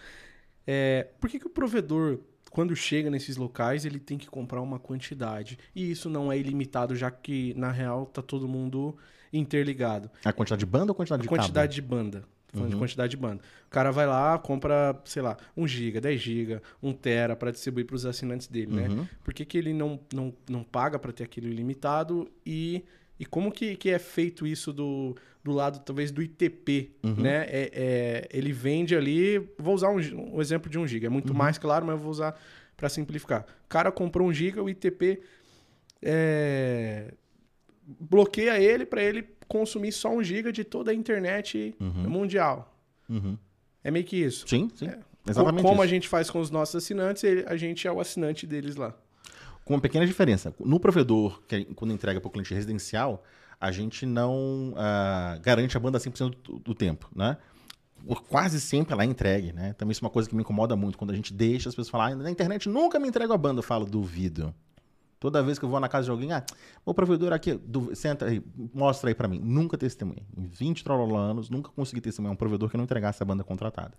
É, 0.67 1.09
por 1.21 1.31
que, 1.31 1.39
que 1.39 1.47
o 1.47 1.51
provedor, 1.51 2.19
quando 2.51 2.75
chega 2.75 3.09
nesses 3.09 3.37
locais, 3.37 3.85
ele 3.85 4.01
tem 4.01 4.19
que 4.19 4.27
comprar 4.27 4.61
uma 4.61 4.79
quantidade? 4.79 5.59
E 5.75 5.91
isso 5.91 6.11
não 6.11 6.33
é 6.33 6.37
ilimitado, 6.37 6.97
já 6.97 7.11
que, 7.11 7.55
na 7.55 7.71
real, 7.71 8.07
tá 8.07 8.21
todo 8.21 8.49
mundo 8.49 8.97
interligado. 9.39 10.11
A 10.25 10.33
quantidade 10.33 10.61
de 10.61 10.67
banda 10.67 10.87
ou 10.87 10.93
a 10.93 10.95
quantidade 10.95 11.23
de 11.23 11.29
a 11.29 11.31
quantidade 11.31 11.75
de 11.75 11.83
banda 11.83 12.25
falando 12.57 12.65
uhum. 12.65 12.71
de 12.71 12.77
quantidade 12.77 13.11
de 13.11 13.17
banda. 13.17 13.43
O 13.67 13.71
cara 13.71 13.91
vai 13.91 14.07
lá, 14.07 14.39
compra, 14.39 14.99
sei 15.05 15.23
lá, 15.23 15.37
1 15.57 15.69
GB, 15.69 16.01
10 16.01 16.21
GB, 16.21 16.61
1 16.83 16.93
tera 16.95 17.37
para 17.37 17.51
distribuir 17.51 17.87
para 17.87 17.97
os 17.97 18.07
assinantes 18.07 18.47
dele, 18.47 18.75
né? 18.75 18.89
uhum. 18.89 18.97
né? 18.97 19.09
Por 19.23 19.35
que, 19.35 19.45
que 19.45 19.59
ele 19.59 19.73
não, 19.73 20.01
não, 20.13 20.33
não 20.49 20.65
paga 20.65 20.99
para 20.99 21.13
ter 21.13 21.25
aquilo 21.25 21.49
ilimitado 21.49 22.29
e, 22.45 22.85
e 23.19 23.27
como 23.27 23.53
que, 23.53 23.77
que 23.77 23.91
é 23.91 23.99
feito 23.99 24.47
isso 24.47 24.73
do, 24.73 25.15
do 25.45 25.53
lado, 25.53 25.81
talvez, 25.81 26.11
do 26.11 26.23
ITP, 26.23 26.93
uhum. 27.03 27.15
né? 27.17 27.47
É, 27.49 27.71
é, 27.73 28.29
ele 28.33 28.53
vende 28.53 28.97
ali, 28.97 29.39
vou 29.59 29.75
usar 29.75 29.91
um, 29.91 30.37
um 30.37 30.41
exemplo 30.41 30.71
de 30.71 30.79
1 30.79 30.87
GB, 30.87 31.07
é 31.07 31.11
muito 31.11 31.31
uhum. 31.31 31.39
mais, 31.39 31.59
claro, 31.59 31.85
mas 31.85 31.97
eu 31.97 32.01
vou 32.01 32.11
usar 32.11 32.39
para 32.77 32.89
simplificar. 32.89 33.45
O 33.65 33.69
cara 33.69 33.91
comprou 33.93 34.29
um 34.29 34.33
giga, 34.33 34.63
o 34.63 34.69
ITP 34.69 35.21
é, 36.03 37.13
bloqueia 37.87 38.59
ele 38.61 38.85
para 38.85 39.03
ele 39.03 39.27
consumir 39.49 39.93
só 39.93 40.11
um 40.13 40.23
giga 40.23 40.53
de 40.53 40.65
toda 40.65 40.91
a 40.91 40.95
internet 40.95 41.75
Uhum. 41.81 42.09
mundial. 42.11 42.75
Uhum. 43.09 43.39
É 43.85 43.91
meio 43.91 44.05
que 44.05 44.17
isso. 44.17 44.47
Sim, 44.49 44.69
sim. 44.75 44.87
É. 44.89 44.99
Exatamente 45.29 45.63
Como 45.63 45.75
isso. 45.75 45.83
a 45.83 45.87
gente 45.87 46.09
faz 46.09 46.31
com 46.31 46.41
os 46.41 46.51
nossos 46.51 46.77
assinantes, 46.77 47.23
a 47.47 47.57
gente 47.57 47.87
é 47.87 47.93
o 47.93 48.01
assinante 48.01 48.47
deles 48.47 48.77
lá. 48.77 48.95
Com 49.65 49.75
uma 49.75 49.81
pequena 49.81 50.07
diferença. 50.07 50.55
No 50.61 50.79
provedor, 50.79 51.43
que 51.49 51.65
quando 51.75 51.93
entrega 51.93 52.21
para 52.21 52.29
o 52.29 52.31
cliente 52.31 52.55
residencial, 52.55 53.25
a 53.61 53.73
gente 53.73 54.07
não 54.07 54.73
ah, 54.77 55.39
garante 55.43 55.77
a 55.77 55.81
banda 55.81 55.99
100% 55.99 56.35
do, 56.45 56.59
do 56.61 56.75
tempo, 56.75 57.09
né? 57.15 57.37
Por- 58.07 58.23
Quase 58.25 58.61
sempre 58.61 58.93
ela 58.93 59.03
é 59.03 59.07
entregue, 59.07 59.53
né? 59.53 59.73
Também 59.73 59.91
isso 59.93 60.05
é 60.05 60.07
uma 60.07 60.11
coisa 60.13 60.29
que 60.29 60.35
me 60.37 60.43
incomoda 60.43 60.77
muito. 60.77 60.97
Quando 60.97 61.11
a 61.11 61.15
gente 61.15 61.33
deixa 61.33 61.69
as 61.69 61.75
pessoas 61.75 61.89
falarem, 61.89 62.15
"Ah, 62.15 62.23
na 62.23 62.31
internet 62.31 62.69
nunca 62.69 63.01
me 63.01 63.09
entrega 63.09 63.35
a 63.35 63.39
banda. 63.39 63.59
Eu 63.59 63.65
falo, 63.65 63.85
duvido. 63.85 64.55
Toda 65.27 65.43
vez 65.43 65.59
que 65.59 65.65
eu 65.65 65.69
vou 65.69 65.81
na 65.81 65.89
casa 65.89 66.05
de 66.05 66.11
alguém, 66.13 66.31
ah, 66.33 66.45
o 66.85 66.95
provedor 66.95 67.33
aqui, 67.33 67.55
du- 67.55 67.93
senta 67.97 68.27
aí, 68.27 68.41
mostra 68.73 69.11
aí 69.11 69.15
pra 69.15 69.27
mim. 69.27 69.41
Nunca 69.43 69.77
testemunhei. 69.77 70.25
Em 70.37 70.47
20 70.47 70.85
trololá 70.85 71.19
anos, 71.21 71.51
nunca 71.51 71.69
consegui 71.71 72.01
testemunhar 72.01 72.33
um 72.33 72.37
provedor 72.37 72.71
que 72.71 72.77
não 72.77 72.85
entregasse 72.85 73.21
a 73.21 73.27
banda 73.27 73.43
contratada. 73.43 73.95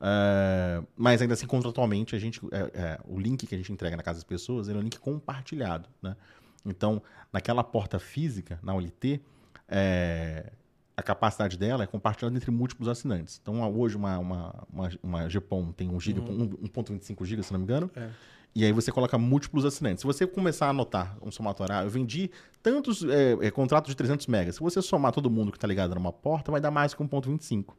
É, 0.00 0.82
mas 0.96 1.20
ainda 1.20 1.34
assim, 1.34 1.46
contratualmente, 1.46 2.16
a 2.16 2.18
gente, 2.18 2.40
é, 2.50 2.58
é, 2.74 2.98
o 3.06 3.18
link 3.18 3.46
que 3.46 3.54
a 3.54 3.58
gente 3.58 3.70
entrega 3.72 3.96
na 3.96 4.02
casa 4.02 4.16
das 4.16 4.24
pessoas 4.24 4.68
ele 4.68 4.78
é 4.78 4.80
um 4.80 4.84
link 4.84 4.98
compartilhado. 4.98 5.88
Né? 6.02 6.16
Então, 6.64 7.02
naquela 7.32 7.62
porta 7.62 7.98
física, 7.98 8.58
na 8.62 8.74
OLT, 8.74 9.20
é, 9.68 10.52
a 10.96 11.02
capacidade 11.02 11.58
dela 11.58 11.84
é 11.84 11.86
compartilhada 11.86 12.34
entre 12.34 12.50
múltiplos 12.50 12.88
assinantes. 12.88 13.38
Então, 13.42 13.60
hoje, 13.76 13.94
uma, 13.96 14.18
uma, 14.18 14.54
uma, 14.72 14.90
uma 15.02 15.28
GPOM 15.28 15.70
tem 15.72 15.88
1 15.90 16.00
GB, 16.00 16.20
um- 16.20 16.48
1.25 16.68 17.24
GB, 17.26 17.42
se 17.42 17.52
não 17.52 17.58
me 17.60 17.64
engano. 17.64 17.90
É. 17.94 18.08
E 18.56 18.64
aí 18.64 18.72
você 18.72 18.90
coloca 18.90 19.18
múltiplos 19.18 19.66
assinantes. 19.66 20.00
Se 20.00 20.06
você 20.06 20.26
começar 20.26 20.68
a 20.68 20.70
anotar 20.70 21.14
um 21.20 21.30
somatório, 21.30 21.74
ah, 21.74 21.84
eu 21.84 21.90
vendi 21.90 22.30
tantos 22.62 23.04
é, 23.04 23.32
é, 23.42 23.50
contratos 23.50 23.90
de 23.90 23.94
300 23.94 24.26
megas. 24.28 24.54
Se 24.54 24.62
você 24.62 24.80
somar 24.80 25.12
todo 25.12 25.30
mundo 25.30 25.52
que 25.52 25.58
está 25.58 25.68
ligado 25.68 25.94
numa 25.94 26.10
porta, 26.10 26.50
vai 26.50 26.58
dar 26.58 26.70
mais 26.70 26.94
que 26.94 27.02
1.25. 27.04 27.74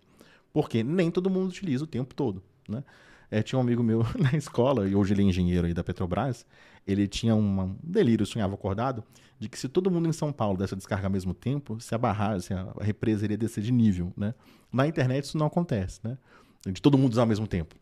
Porque 0.53 0.83
nem 0.83 1.09
todo 1.09 1.31
mundo 1.31 1.47
utiliza 1.49 1.83
o 1.83 1.87
tempo 1.87 2.13
todo, 2.13 2.43
né? 2.69 2.83
É, 3.31 3.41
tinha 3.41 3.57
um 3.57 3.61
amigo 3.63 3.81
meu 3.81 4.05
na 4.21 4.37
escola, 4.37 4.87
e 4.87 4.93
hoje 4.93 5.15
ele 5.15 5.23
é 5.23 5.25
engenheiro 5.25 5.65
aí 5.65 5.73
da 5.73 5.83
Petrobras, 5.83 6.45
ele 6.85 7.07
tinha 7.07 7.33
uma- 7.35 7.63
um 7.63 7.75
delírio, 7.81 8.23
sonhava 8.23 8.53
acordado, 8.53 9.03
de 9.39 9.49
que 9.49 9.57
se 9.57 9.67
todo 9.67 9.89
mundo 9.89 10.07
em 10.07 10.13
São 10.13 10.31
Paulo 10.31 10.59
desse 10.59 10.75
a 10.75 10.77
descarga 10.77 11.07
ao 11.07 11.11
mesmo 11.11 11.33
tempo, 11.33 11.81
se 11.81 11.95
a 11.95 11.97
barragem, 11.97 12.55
a 12.55 12.71
represa 12.83 13.25
iria 13.25 13.35
descer 13.37 13.63
de 13.63 13.71
nível, 13.71 14.13
né? 14.15 14.35
Na 14.71 14.85
internet 14.87 15.23
isso 15.23 15.39
não 15.39 15.47
acontece, 15.47 15.99
né? 16.03 16.19
De 16.71 16.79
todo 16.79 16.99
mundo 16.99 17.13
usar 17.13 17.23
ao 17.23 17.27
mesmo 17.27 17.47
tempo. 17.47 17.75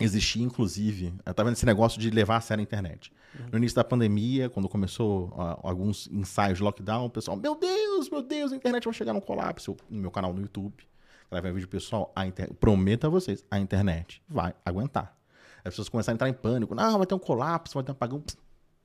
Existia, 0.00 0.44
inclusive, 0.44 1.12
tá 1.34 1.42
vendo 1.42 1.54
esse 1.54 1.66
negócio 1.66 2.00
de 2.00 2.08
levar 2.10 2.36
a 2.36 2.40
sério 2.40 2.60
a 2.60 2.62
internet. 2.62 3.12
No 3.50 3.58
início 3.58 3.74
da 3.74 3.82
pandemia, 3.82 4.48
quando 4.48 4.68
começou 4.68 5.32
ah, 5.36 5.58
alguns 5.62 6.08
ensaios 6.12 6.58
de 6.58 6.64
lockdown, 6.64 7.06
o 7.06 7.10
pessoal, 7.10 7.36
meu 7.36 7.56
Deus, 7.56 8.08
meu 8.08 8.22
Deus, 8.22 8.52
a 8.52 8.56
internet 8.56 8.84
vai 8.84 8.94
chegar 8.94 9.12
num 9.12 9.20
colapso. 9.20 9.76
No 9.90 10.00
meu 10.00 10.10
canal 10.10 10.32
no 10.32 10.40
YouTube, 10.40 10.84
gravei 11.30 11.50
um 11.50 11.54
vídeo 11.54 11.68
pessoal, 11.68 12.12
a 12.14 12.26
inter... 12.26 12.52
prometo 12.54 13.06
a 13.06 13.10
vocês, 13.10 13.44
a 13.50 13.58
internet 13.58 14.22
vai 14.28 14.54
aguentar. 14.64 15.16
As 15.58 15.72
pessoas 15.72 15.88
começaram 15.88 16.14
a 16.14 16.16
entrar 16.16 16.28
em 16.28 16.32
pânico, 16.32 16.74
não, 16.74 16.96
vai 16.96 17.06
ter 17.06 17.14
um 17.14 17.18
colapso, 17.18 17.74
vai 17.74 17.82
ter 17.82 17.90
um 17.90 17.92
apagão. 17.92 18.22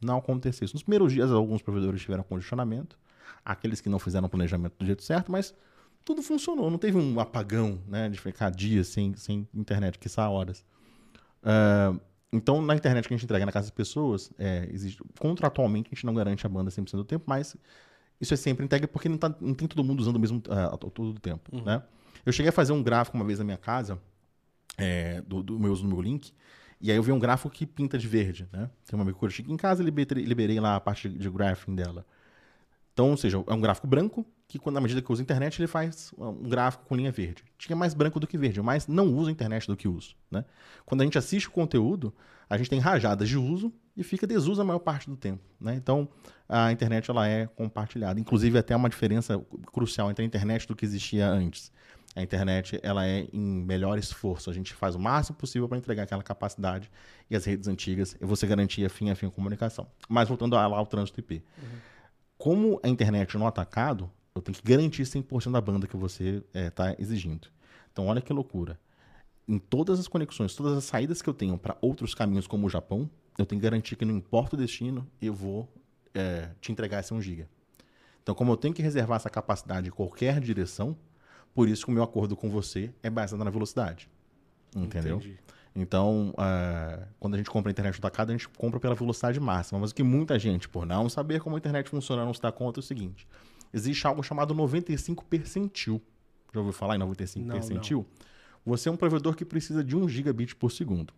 Não 0.02 0.18
aconteceu 0.18 0.66
isso. 0.66 0.74
Nos 0.74 0.84
primeiros 0.84 1.14
dias, 1.14 1.32
alguns 1.32 1.62
provedores 1.62 2.02
tiveram 2.02 2.24
condicionamento, 2.24 2.98
aqueles 3.46 3.80
que 3.80 3.88
não 3.88 4.00
fizeram 4.00 4.26
o 4.26 4.30
planejamento 4.30 4.74
do 4.80 4.86
jeito 4.86 5.04
certo, 5.04 5.32
mas 5.32 5.54
tudo 6.04 6.22
funcionou. 6.22 6.70
Não 6.72 6.78
teve 6.78 6.98
um 6.98 7.20
apagão, 7.20 7.80
né, 7.88 8.10
de 8.10 8.20
ficar 8.20 8.50
dias 8.50 8.88
sem, 8.88 9.16
sem 9.16 9.48
internet, 9.54 9.98
que 10.00 10.10
horas. 10.20 10.66
Ah, 11.44 11.94
então, 12.32 12.62
na 12.62 12.76
internet 12.76 13.08
que 13.08 13.14
a 13.14 13.18
gente 13.18 13.26
entrega 13.26 13.46
na 13.46 13.52
casa 13.52 13.68
das 13.68 13.76
pessoas, 13.76 14.32
é, 14.40 14.68
existe, 14.72 15.04
contratualmente 15.20 15.90
a 15.92 15.96
gente 15.96 16.06
não 16.06 16.14
garante 16.16 16.46
a 16.46 16.50
banda 16.50 16.72
100% 16.72 17.04
do 17.04 17.06
tempo, 17.06 17.26
mas 17.28 17.56
isso 18.22 18.34
é 18.34 18.38
sempre 18.38 18.66
entregue 18.66 18.88
porque 18.88 19.10
não, 19.10 19.18
tá- 19.18 19.36
não 19.42 19.54
tem 19.54 19.68
todo 19.68 19.84
mundo 19.84 20.00
usando 20.02 20.18
o 20.18 20.20
mesmo 20.20 20.42
ah, 20.50 20.78
todo 20.78 21.12
o 21.12 21.20
tempo, 21.20 21.56
né? 21.64 21.84
Eu 22.26 22.34
cheguei 22.34 22.50
a 22.50 22.54
fazer 22.54 22.74
um 22.74 22.82
gráfico 22.84 23.18
uma 23.18 23.26
vez 23.26 23.40
na 23.40 23.46
minha 23.46 23.58
casa, 23.58 24.00
é, 24.78 25.22
do, 25.22 25.44
do 25.44 25.60
meu 25.60 25.72
uso 25.72 25.84
no 25.84 25.90
meu 25.90 26.02
link, 26.02 26.34
e 26.82 26.92
aí 26.92 26.98
eu 26.98 27.04
vi 27.04 27.12
um 27.12 27.20
gráfico 27.20 27.50
que 27.50 27.66
pinta 27.66 27.98
de 27.98 28.08
verde, 28.08 28.48
né? 28.52 28.70
Tem 28.86 28.96
uma 28.98 29.04
amiga 29.04 29.18
que 29.18 29.26
eu 29.26 29.30
cheguei 29.30 29.54
em 29.54 29.58
casa 29.58 29.82
e 29.82 29.86
liberei, 29.86 30.26
liberei 30.26 30.60
lá 30.60 30.76
a 30.76 30.80
parte 30.82 31.10
de, 31.10 31.18
de 31.18 31.30
graphing 31.30 31.76
dela. 31.76 32.06
Então, 32.94 33.12
ou 33.12 33.18
seja, 33.18 33.44
é 33.48 33.54
um 33.54 33.62
gráfico 33.62 33.88
branco 33.88 34.26
que, 34.48 34.60
quando, 34.60 34.76
na 34.76 34.82
medida 34.82 35.02
que 35.02 35.10
eu 35.10 35.14
uso 35.14 35.22
a 35.22 35.24
internet, 35.24 35.60
ele 35.60 35.68
faz 35.68 36.14
um 36.18 36.50
gráfico 36.50 36.86
com 36.86 36.96
linha 36.96 37.12
verde. 37.12 37.44
Tinha 37.58 37.76
mais 37.76 37.94
branco 37.94 38.20
do 38.20 38.28
que 38.28 38.38
verde, 38.38 38.62
mas 38.62 38.88
não 38.88 39.14
uso 39.14 39.30
a 39.30 39.32
internet 39.32 39.68
do 39.68 39.76
que 39.76 39.88
uso. 39.88 40.16
Né? 40.30 40.46
Quando 40.86 41.02
a 41.02 41.04
gente 41.04 41.18
assiste 41.18 41.48
o 41.48 41.52
conteúdo, 41.52 42.14
a 42.50 42.58
gente 42.58 42.70
tem 42.70 42.80
rajadas 42.80 43.28
de 43.28 43.38
uso 43.38 43.74
e 43.96 44.04
fica 44.04 44.28
desuso 44.28 44.62
a 44.62 44.66
maior 44.66 44.80
parte 44.80 45.10
do 45.10 45.16
tempo. 45.16 45.42
Né? 45.60 45.76
Então, 45.76 46.08
a 46.48 46.72
internet 46.72 47.10
ela 47.10 47.28
é 47.28 47.48
compartilhada. 47.48 48.20
Inclusive, 48.20 48.58
até 48.58 48.76
uma 48.76 48.90
diferença 48.90 49.44
crucial 49.72 50.12
entre 50.12 50.24
a 50.24 50.26
internet 50.26 50.68
do 50.68 50.76
que 50.76 50.86
existia 50.86 51.28
antes. 51.28 51.72
A 52.16 52.22
internet 52.22 52.80
ela 52.84 53.08
é 53.08 53.28
em 53.34 53.64
melhor 53.64 53.98
esforço. 53.98 54.50
A 54.50 54.54
gente 54.54 54.74
faz 54.74 54.94
o 54.94 55.00
máximo 55.00 55.36
possível 55.36 55.68
para 55.68 55.78
entregar 55.78 56.04
aquela 56.04 56.22
capacidade 56.22 56.92
e 57.30 57.36
as 57.36 57.44
redes 57.46 57.68
antigas 57.68 58.16
e 58.22 58.26
você 58.26 58.46
garantia 58.46 58.88
fim 58.90 59.10
a 59.10 59.16
fim 59.16 59.26
a 59.26 59.32
comunicação. 59.32 59.88
Mas 60.08 60.28
voltando 60.28 60.54
lá 60.54 60.64
ao 60.64 60.86
trânsito 60.86 61.20
IP. 61.20 61.44
Como 62.38 62.80
a 62.84 62.88
internet 62.88 63.36
no 63.38 63.48
atacado, 63.48 64.12
eu 64.36 64.42
tenho 64.42 64.58
que 64.58 64.64
garantir 64.64 65.04
100% 65.04 65.52
da 65.52 65.62
banda 65.62 65.88
que 65.88 65.96
você 65.96 66.44
está 66.54 66.96
exigindo. 66.98 67.48
Então, 67.92 68.08
olha 68.08 68.22
que 68.22 68.34
loucura. 68.34 68.80
Em 69.48 69.60
todas 69.60 70.00
as 70.00 70.08
conexões, 70.08 70.56
todas 70.56 70.78
as 70.78 70.84
saídas 70.84 71.22
que 71.22 71.30
eu 71.30 71.34
tenho 71.34 71.58
para 71.58 71.78
outros 71.82 72.16
caminhos, 72.16 72.48
como 72.48 72.68
o 72.68 72.70
Japão, 72.70 73.10
eu 73.38 73.46
tenho 73.46 73.60
que 73.60 73.64
garantir 73.68 73.96
que 73.96 74.06
não 74.06 74.16
importa 74.16 74.56
o 74.56 74.60
destino, 74.60 75.08
eu 75.22 75.34
vou 75.34 75.70
é, 76.14 76.50
te 76.62 76.72
entregar 76.72 77.00
esse 77.00 77.14
1 77.14 77.22
GB. 77.22 77.48
Então, 78.22 78.34
como 78.34 78.52
eu 78.52 78.58
tenho 78.58 78.74
que 78.74 78.82
reservar 78.82 79.18
essa 79.18 79.30
capacidade 79.30 79.90
em 79.90 79.92
qualquer 79.92 80.40
direção, 80.40 80.98
por 81.54 81.68
isso 81.68 81.86
que 81.86 81.92
o 81.92 81.94
meu 81.94 82.04
acordo 82.04 82.36
com 82.36 82.50
você 82.50 82.94
é 83.04 83.10
baseado 83.10 83.44
na 83.44 83.52
velocidade. 83.52 84.10
Entendeu? 84.76 85.18
Entendi. 85.18 85.38
Então, 85.76 86.34
ah, 86.38 87.08
quando 87.20 87.34
a 87.34 87.38
gente 87.38 87.50
compra 87.50 87.70
a 87.70 87.74
internet 87.74 87.98
atacada, 87.98 88.32
a 88.32 88.38
gente 88.38 88.48
compra 88.48 88.80
pela 88.80 88.96
velocidade 88.96 89.40
máxima. 89.40 89.80
Mas 89.80 89.92
o 89.92 89.96
que 89.96 90.04
muita 90.04 90.38
gente, 90.38 90.70
por 90.70 90.86
não 90.86 91.10
saber 91.10 91.42
como 91.42 91.56
a 91.56 91.60
internet 91.60 91.90
funciona, 91.90 92.24
não 92.24 92.34
se 92.34 92.42
dá 92.42 92.52
conta 92.52 92.80
é 92.80 92.82
o 92.82 92.84
seguinte: 92.84 93.28
existe 93.74 94.06
algo 94.06 94.22
chamado 94.22 94.54
95 94.54 95.26
percentil. 95.26 96.02
Já 96.54 96.60
ouviu 96.60 96.74
falar 96.74 96.96
em 96.96 97.00
95 97.00 97.46
Não, 97.46 97.56
percentil? 97.56 98.06
Você 98.66 98.88
é 98.88 98.92
um 98.92 98.96
provedor 98.96 99.36
que 99.36 99.44
precisa 99.44 99.84
de 99.84 99.96
1 99.96 100.08
gigabit 100.08 100.56
por 100.56 100.72
segundo. 100.72 101.14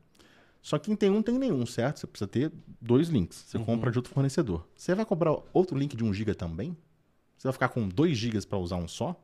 Só 0.61 0.79
que 0.79 0.85
quem 0.85 0.95
tem 0.95 1.11
um 1.11 1.21
tem 1.21 1.37
nenhum, 1.37 1.63
certo? 1.65 1.99
Você 1.99 2.07
precisa 2.07 2.27
ter 2.27 2.51
dois 2.81 3.09
links. 3.09 3.43
Você 3.45 3.59
compra 3.59 3.91
de 3.91 3.99
outro 3.99 4.11
fornecedor. 4.11 4.67
Você 4.75 4.95
vai 4.95 5.05
comprar 5.05 5.37
outro 5.53 5.77
link 5.77 5.95
de 5.95 6.03
1 6.03 6.11
giga 6.11 6.33
também? 6.33 6.75
Você 7.37 7.47
vai 7.47 7.53
ficar 7.53 7.69
com 7.69 7.87
2 7.87 8.17
gigas 8.17 8.45
para 8.45 8.57
usar 8.57 8.77
um 8.77 8.87
só? 8.87 9.15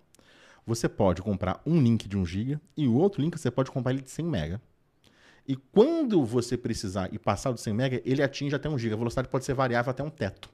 Você 0.68 0.88
pode 0.88 1.24
comprar 1.24 1.60
um 1.66 1.82
link 1.82 2.08
de 2.08 2.16
1 2.16 2.26
giga 2.26 2.62
e 2.78 2.88
o 2.88 2.94
outro 2.94 3.22
link 3.22 3.36
você 3.40 3.50
pode 3.50 3.72
comprar 3.72 3.92
ele 3.92 4.04
de 4.04 4.12
100 4.12 4.26
mega. 4.26 4.62
E 5.48 5.56
quando 5.56 6.24
você 6.24 6.56
precisar 6.56 7.12
e 7.12 7.18
passar 7.18 7.52
do 7.52 7.60
100 7.60 7.74
mega, 7.74 8.02
ele 8.06 8.22
atinge 8.22 8.56
até 8.56 8.70
1 8.70 8.78
GB. 8.78 8.94
A 8.94 8.98
velocidade 8.98 9.28
pode 9.28 9.44
ser 9.44 9.56
variável 9.56 9.90
até 9.90 10.04
um 10.04 10.10
teto. 10.12 10.50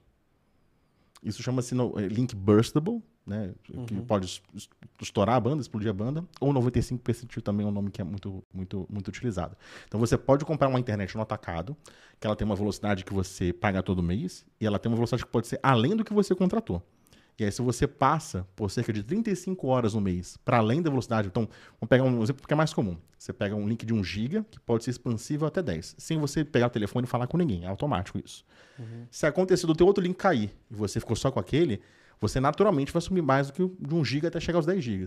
Isso 1.22 1.42
chama-se 1.42 1.74
eh, 1.74 2.06
link 2.08 2.34
burstable, 2.34 3.02
né? 3.26 3.52
Que 3.62 3.72
pode 4.02 4.26
es- 4.26 4.42
es- 4.54 4.68
estourar 5.02 5.36
a 5.36 5.40
banda, 5.40 5.60
explodir 5.60 5.90
a 5.90 5.92
banda. 5.92 6.24
Ou 6.40 6.52
95 6.52 7.02
percentil 7.02 7.42
também 7.42 7.66
é 7.66 7.68
um 7.68 7.72
nome 7.72 7.90
que 7.90 8.00
é 8.00 8.04
muito, 8.04 8.42
muito, 8.52 8.86
muito 8.88 9.08
utilizado. 9.08 9.56
Então 9.86 9.98
você 9.98 10.16
pode 10.16 10.44
comprar 10.44 10.68
uma 10.68 10.78
internet 10.80 11.14
no 11.16 11.22
atacado, 11.22 11.76
que 12.20 12.26
ela 12.26 12.36
tem 12.36 12.44
uma 12.44 12.56
velocidade 12.56 13.04
que 13.04 13.12
você 13.12 13.52
paga 13.52 13.82
todo 13.82 14.02
mês, 14.02 14.46
e 14.60 14.66
ela 14.66 14.78
tem 14.78 14.90
uma 14.90 14.96
velocidade 14.96 15.24
que 15.24 15.30
pode 15.30 15.46
ser 15.48 15.58
além 15.62 15.94
do 15.96 16.04
que 16.04 16.12
você 16.14 16.34
contratou. 16.34 16.82
E 17.38 17.44
aí, 17.44 17.52
se 17.52 17.62
você 17.62 17.86
passa 17.86 18.44
por 18.56 18.68
cerca 18.68 18.92
de 18.92 19.00
35 19.02 19.68
horas 19.68 19.94
no 19.94 20.00
mês 20.00 20.36
para 20.44 20.58
além 20.58 20.82
da 20.82 20.90
velocidade, 20.90 21.28
então, 21.28 21.48
vamos 21.80 21.88
pegar 21.88 22.02
um 22.02 22.20
exemplo 22.20 22.44
que 22.44 22.52
é 22.52 22.56
mais 22.56 22.74
comum. 22.74 22.96
Você 23.16 23.32
pega 23.32 23.54
um 23.54 23.68
link 23.68 23.86
de 23.86 23.94
1 23.94 24.02
GB, 24.02 24.44
que 24.50 24.58
pode 24.58 24.82
ser 24.82 24.90
expansível 24.90 25.46
até 25.46 25.62
10, 25.62 25.94
sem 25.98 26.18
você 26.18 26.44
pegar 26.44 26.66
o 26.66 26.70
telefone 26.70 27.04
e 27.04 27.08
falar 27.08 27.28
com 27.28 27.36
ninguém. 27.36 27.64
É 27.64 27.68
automático 27.68 28.18
isso. 28.18 28.44
Se 29.10 29.24
acontecer 29.24 29.68
do 29.68 29.74
teu 29.74 29.86
outro 29.86 30.02
link 30.02 30.16
cair 30.16 30.50
e 30.68 30.74
você 30.74 30.98
ficou 30.98 31.14
só 31.14 31.30
com 31.30 31.38
aquele, 31.38 31.80
você 32.20 32.40
naturalmente 32.40 32.92
vai 32.92 33.00
sumir 33.00 33.22
mais 33.22 33.46
do 33.46 33.52
que 33.52 33.86
de 33.86 33.94
1 33.94 34.04
GB 34.04 34.26
até 34.26 34.40
chegar 34.40 34.58
aos 34.58 34.66
10 34.66 34.82
GB. 34.82 35.06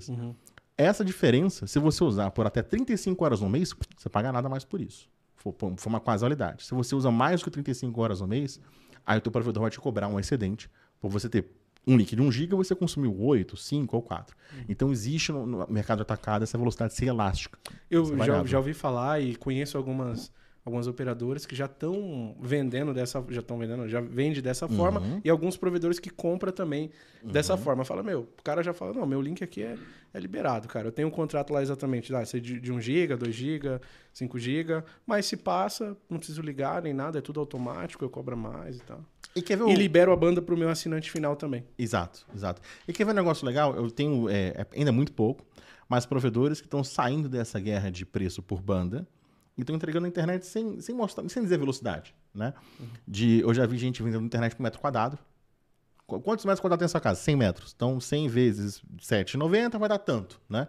Essa 0.77 1.03
diferença, 1.03 1.67
se 1.67 1.79
você 1.79 2.01
usar 2.01 2.31
por 2.31 2.47
até 2.47 2.61
35 2.61 3.25
horas 3.25 3.41
no 3.41 3.49
mês, 3.49 3.73
você 3.97 4.09
paga 4.09 4.31
nada 4.31 4.47
mais 4.47 4.63
por 4.63 4.79
isso. 4.79 5.09
For 5.35 5.55
uma 5.85 5.99
casualidade. 5.99 6.63
Se 6.63 6.73
você 6.73 6.95
usa 6.95 7.11
mais 7.11 7.41
do 7.41 7.43
que 7.43 7.51
35 7.51 8.01
horas 8.01 8.21
no 8.21 8.27
mês, 8.27 8.59
aí 9.05 9.17
o 9.17 9.21
teu 9.21 9.31
provedor 9.31 9.61
vai 9.61 9.69
te 9.69 9.79
cobrar 9.79 10.07
um 10.07 10.17
excedente 10.17 10.69
por 10.99 11.09
você 11.09 11.27
ter 11.27 11.45
um 11.85 11.97
link 11.97 12.15
de 12.15 12.21
1 12.21 12.31
GB 12.31 12.55
você 12.55 12.75
consumiu 12.75 13.15
8, 13.19 13.57
5 13.57 13.95
ou 13.95 14.01
4. 14.01 14.35
Então 14.69 14.91
existe 14.91 15.31
no, 15.31 15.45
no 15.45 15.67
mercado 15.69 16.01
atacado 16.01 16.43
essa 16.43 16.57
velocidade 16.57 16.93
ser 16.93 17.05
elástica. 17.07 17.57
Eu 17.89 18.03
é 18.21 18.25
já, 18.25 18.45
já 18.45 18.57
ouvi 18.57 18.73
falar 18.73 19.21
e 19.21 19.35
conheço 19.35 19.77
algumas 19.77 20.31
algumas 20.63 20.85
operadoras 20.87 21.45
que 21.45 21.55
já 21.55 21.65
estão 21.65 22.35
vendendo 22.39 22.93
dessa, 22.93 23.23
já 23.29 23.39
estão 23.39 23.57
vendendo, 23.57 23.87
já 23.87 23.99
vende 23.99 24.41
dessa 24.41 24.67
forma 24.67 24.99
Uhum. 24.99 25.21
e 25.23 25.29
alguns 25.29 25.57
provedores 25.57 25.99
que 25.99 26.09
compra 26.09 26.51
também 26.51 26.91
dessa 27.23 27.57
forma. 27.57 27.83
Fala, 27.83 28.03
meu, 28.03 28.21
o 28.21 28.43
cara 28.43 28.61
já 28.61 28.73
fala, 28.73 28.93
não, 28.93 29.05
meu 29.05 29.21
link 29.21 29.43
aqui 29.43 29.63
é, 29.63 29.75
é 30.13 30.19
liberado, 30.19 30.67
cara. 30.67 30.87
Eu 30.87 30.91
tenho 30.91 31.07
um 31.07 31.11
contrato 31.11 31.51
lá 31.51 31.63
exatamente, 31.63 32.13
ah, 32.13 32.23
de, 32.23 32.59
de 32.59 32.71
1 32.71 32.79
GB, 32.79 33.15
2 33.15 33.35
GB, 33.35 33.81
5 34.13 34.37
GB, 34.39 34.83
mas 35.05 35.25
se 35.25 35.35
passa, 35.35 35.97
não 36.09 36.17
preciso 36.17 36.41
ligar 36.41 36.81
nem 36.83 36.93
nada, 36.93 37.17
é 37.17 37.21
tudo 37.21 37.39
automático, 37.39 38.05
eu 38.05 38.09
cobro 38.09 38.37
mais 38.37 38.77
e 38.77 38.83
tal. 38.83 39.03
E 39.35 39.41
quer 39.41 39.57
ver 39.57 39.63
o... 39.63 39.69
E 39.69 39.75
libero 39.75 40.11
a 40.11 40.15
banda 40.15 40.41
pro 40.41 40.57
meu 40.57 40.69
assinante 40.69 41.09
final 41.09 41.35
também. 41.35 41.65
Exato, 41.77 42.25
exato. 42.35 42.61
E 42.87 42.91
quer 42.93 43.05
ver 43.05 43.11
um 43.11 43.15
negócio 43.15 43.45
legal? 43.45 43.75
Eu 43.75 43.89
tenho 43.89 44.27
é, 44.29 44.47
é, 44.49 44.67
ainda 44.75 44.91
muito 44.91 45.13
pouco, 45.13 45.45
mas 45.87 46.05
provedores 46.05 46.59
que 46.59 46.67
estão 46.67 46.83
saindo 46.83 47.29
dessa 47.29 47.59
guerra 47.59 47.89
de 47.89 48.05
preço 48.05 48.41
por 48.41 48.61
banda 48.61 49.07
e 49.57 49.61
estão 49.61 49.75
entregando 49.75 50.05
a 50.05 50.09
internet 50.09 50.45
sem, 50.45 50.79
sem 50.81 50.93
mostrar, 50.95 51.27
sem 51.29 51.43
dizer 51.43 51.57
velocidade, 51.57 52.13
né? 52.33 52.53
De, 53.07 53.39
eu 53.41 53.53
já 53.53 53.65
vi 53.65 53.77
gente 53.77 54.01
vendendo 54.03 54.25
internet 54.25 54.55
por 54.55 54.63
metro 54.63 54.79
quadrado. 54.79 55.17
Qu- 56.07 56.19
Quantos 56.19 56.43
metros 56.45 56.59
quadrados 56.59 56.79
tem 56.79 56.85
a 56.85 56.89
sua 56.89 56.99
casa? 57.01 57.19
100 57.21 57.35
metros. 57.35 57.73
Então, 57.75 57.99
100 57.99 58.27
vezes 58.27 58.81
7,90 58.99 59.77
vai 59.79 59.87
dar 59.89 59.97
tanto, 59.99 60.41
né? 60.49 60.67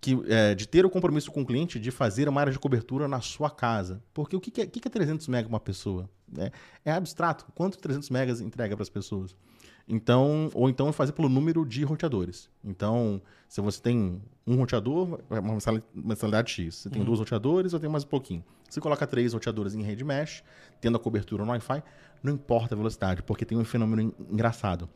Que, 0.00 0.16
é, 0.28 0.54
de 0.54 0.68
ter 0.68 0.86
o 0.86 0.90
compromisso 0.90 1.30
com 1.32 1.42
o 1.42 1.46
cliente 1.46 1.80
de 1.80 1.90
fazer 1.90 2.28
uma 2.28 2.40
área 2.40 2.52
de 2.52 2.58
cobertura 2.58 3.08
na 3.08 3.20
sua 3.20 3.50
casa. 3.50 4.00
Porque 4.14 4.36
o 4.36 4.40
que, 4.40 4.50
que, 4.50 4.60
é, 4.60 4.66
que 4.66 4.78
que 4.78 4.86
é 4.86 4.90
300 4.90 5.26
mega 5.26 5.48
para 5.48 5.54
uma 5.54 5.60
pessoa? 5.60 6.08
É, 6.36 6.52
é 6.84 6.92
abstrato. 6.92 7.46
Quanto 7.54 7.78
300 7.78 8.08
megas 8.10 8.40
entrega 8.40 8.76
para 8.76 8.82
as 8.84 8.88
pessoas? 8.88 9.34
Então, 9.88 10.50
ou 10.54 10.68
então 10.68 10.92
fazer 10.92 11.12
pelo 11.12 11.28
número 11.28 11.64
de 11.66 11.82
roteadores. 11.82 12.48
Então, 12.62 13.20
se 13.48 13.60
você 13.60 13.80
tem 13.80 14.22
um 14.46 14.54
roteador, 14.56 15.18
é 15.30 15.40
uma 15.40 15.54
mensali- 15.54 15.82
mensalidade 15.94 16.50
X. 16.52 16.74
Se 16.76 16.90
tem 16.90 17.02
dois 17.02 17.18
roteadores, 17.18 17.72
eu 17.72 17.80
tenho 17.80 17.90
mais 17.90 18.04
um 18.04 18.08
pouquinho. 18.08 18.44
Se 18.68 18.80
coloca 18.80 19.06
três 19.06 19.32
roteadores 19.32 19.74
em 19.74 19.82
rede 19.82 20.04
mesh, 20.04 20.44
tendo 20.80 20.96
a 20.96 21.00
cobertura 21.00 21.42
no 21.44 21.50
Wi-Fi, 21.50 21.82
não 22.22 22.34
importa 22.34 22.74
a 22.74 22.76
velocidade, 22.78 23.22
porque 23.22 23.44
tem 23.46 23.56
um 23.58 23.64
fenômeno 23.64 24.02
en- 24.02 24.12
engraçado. 24.30 24.88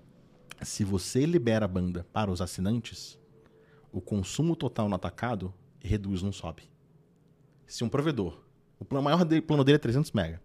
Se 0.61 0.85
você 0.85 1.25
libera 1.25 1.65
a 1.65 1.69
banda 1.69 2.07
para 2.13 2.31
os 2.31 2.41
assinantes, 2.43 3.19
o 3.93 4.01
consumo 4.01 4.57
total 4.57 4.89
no 4.89 4.95
atacado 4.97 5.53
reduz, 5.81 6.23
não 6.23 6.33
sobe. 6.33 6.63
Se 7.67 7.85
um 7.85 7.89
provedor, 7.89 8.41
o 8.81 9.01
maior 9.03 9.25
dele, 9.25 9.43
plano 9.43 9.63
dele 9.65 9.77
é 9.77 9.79
300 9.79 10.11
mega. 10.13 10.43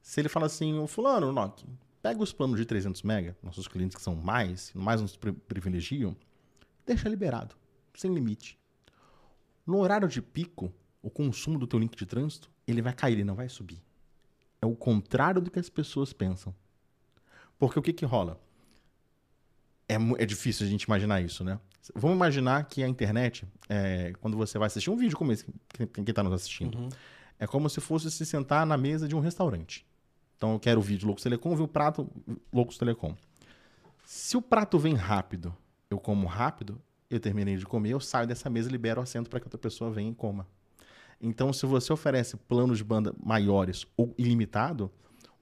Se 0.00 0.20
ele 0.20 0.28
fala 0.28 0.46
assim, 0.46 0.78
o 0.78 0.86
fulano, 0.86 1.32
Nokia, 1.32 1.66
pega 2.02 2.22
os 2.22 2.32
planos 2.32 2.58
de 2.58 2.66
300 2.66 3.02
mega, 3.02 3.36
nossos 3.42 3.66
clientes 3.66 3.96
que 3.96 4.02
são 4.02 4.14
mais, 4.14 4.70
mais 4.74 5.00
nos 5.00 5.16
pri- 5.16 5.32
privilegiam, 5.32 6.14
deixa 6.84 7.08
liberado, 7.08 7.54
sem 7.94 8.12
limite. 8.12 8.58
No 9.66 9.78
horário 9.78 10.06
de 10.06 10.20
pico, 10.20 10.72
o 11.02 11.08
consumo 11.08 11.58
do 11.58 11.66
teu 11.66 11.78
link 11.78 11.96
de 11.96 12.04
trânsito, 12.04 12.50
ele 12.66 12.82
vai 12.82 12.92
cair, 12.92 13.14
ele 13.14 13.24
não 13.24 13.34
vai 13.34 13.48
subir. 13.48 13.82
É 14.60 14.66
o 14.66 14.76
contrário 14.76 15.40
do 15.40 15.50
que 15.50 15.58
as 15.58 15.70
pessoas 15.70 16.12
pensam. 16.12 16.54
Porque 17.58 17.78
o 17.78 17.82
que 17.82 17.92
que 17.92 18.04
rola? 18.04 18.38
É, 19.88 19.94
é 19.94 20.26
difícil 20.26 20.66
a 20.66 20.68
gente 20.68 20.84
imaginar 20.84 21.20
isso, 21.20 21.44
né? 21.44 21.58
Vamos 21.94 22.16
imaginar 22.16 22.64
que 22.64 22.82
a 22.82 22.88
internet, 22.88 23.46
é, 23.68 24.12
quando 24.20 24.36
você 24.36 24.58
vai 24.58 24.66
assistir 24.66 24.88
um 24.90 24.96
vídeo 24.96 25.16
como 25.16 25.32
esse, 25.32 25.44
que- 25.68 25.86
quem 25.86 26.04
está 26.06 26.22
nos 26.22 26.32
assistindo, 26.32 26.88
é 27.38 27.46
como 27.46 27.68
se 27.68 27.80
fosse 27.80 28.10
se 28.10 28.24
sentar 28.24 28.64
na 28.64 28.76
mesa 28.78 29.06
de 29.06 29.14
um 29.14 29.20
restaurante. 29.20 29.84
Então 30.36 30.52
eu 30.54 30.58
quero 30.58 30.80
o 30.80 30.82
vídeo 30.82 31.06
Loucos 31.06 31.22
Telecom, 31.22 31.54
vi 31.54 31.62
o 31.62 31.68
prato 31.68 32.08
Loucos 32.52 32.78
Telecom. 32.78 33.14
Se 34.06 34.36
o 34.36 34.42
prato 34.42 34.78
vem 34.78 34.94
rápido, 34.94 35.54
eu 35.90 35.98
como 35.98 36.26
rápido, 36.26 36.80
eu 37.10 37.20
terminei 37.20 37.56
de 37.56 37.66
comer, 37.66 37.90
eu 37.90 38.00
saio 38.00 38.26
dessa 38.26 38.48
mesa 38.48 38.68
e 38.68 38.72
libero 38.72 39.00
o 39.00 39.02
assento 39.02 39.28
para 39.28 39.38
que 39.40 39.46
outra 39.46 39.58
pessoa 39.58 39.90
venha 39.90 40.10
e 40.10 40.14
coma. 40.14 40.46
Então, 41.20 41.52
se 41.52 41.64
você 41.64 41.92
oferece 41.92 42.36
planos 42.36 42.78
de 42.78 42.84
banda 42.84 43.14
maiores 43.22 43.86
ou 43.96 44.14
ilimitado, 44.18 44.90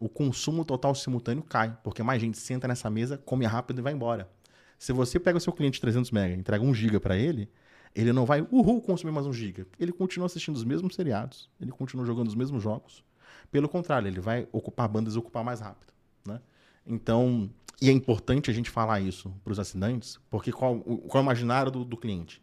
o 0.03 0.09
consumo 0.09 0.65
total 0.65 0.95
simultâneo 0.97 1.45
cai, 1.45 1.77
porque 1.85 2.03
mais 2.03 2.21
gente 2.21 2.37
senta 2.37 2.67
nessa 2.67 2.91
mesa, 2.91 3.17
come 3.19 3.47
rápido 3.47 3.79
e 3.79 3.83
vai 3.83 3.93
embora. 3.93 4.29
Se 4.77 4.93
você 4.93 5.21
pega 5.21 5.39
o 5.39 5.41
seu 5.41 5.53
cliente 5.53 5.75
de 5.75 5.81
300 5.81 6.11
MB 6.11 6.35
e 6.35 6.35
entrega 6.35 6.65
1 6.65 6.75
GB 6.75 6.99
para 6.99 7.17
ele, 7.17 7.49
ele 7.95 8.13
não 8.13 8.27
vai, 8.27 8.41
uhul, 8.51 8.81
consumir 8.81 9.13
mais 9.13 9.27
1 9.27 9.33
GB. 9.33 9.67
Ele 9.79 9.93
continua 9.93 10.27
assistindo 10.27 10.57
os 10.57 10.65
mesmos 10.65 10.97
seriados, 10.97 11.49
ele 11.61 11.71
continua 11.71 12.05
jogando 12.05 12.27
os 12.27 12.35
mesmos 12.35 12.61
jogos. 12.61 13.05
Pelo 13.49 13.69
contrário, 13.69 14.09
ele 14.09 14.19
vai 14.19 14.49
ocupar 14.51 14.89
bandas 14.89 15.15
e 15.15 15.19
ocupar 15.19 15.45
mais 15.45 15.61
rápido. 15.61 15.93
Né? 16.27 16.41
Então, 16.85 17.49
e 17.81 17.89
é 17.89 17.93
importante 17.93 18.51
a 18.51 18.55
gente 18.55 18.71
falar 18.71 19.01
isso 19.01 19.33
para 19.45 19.53
os 19.53 19.61
assinantes, 19.61 20.19
porque 20.29 20.51
qual, 20.51 20.81
qual 20.81 21.21
é 21.21 21.25
o 21.25 21.27
imaginário 21.27 21.71
do, 21.71 21.85
do 21.85 21.97
cliente? 21.97 22.43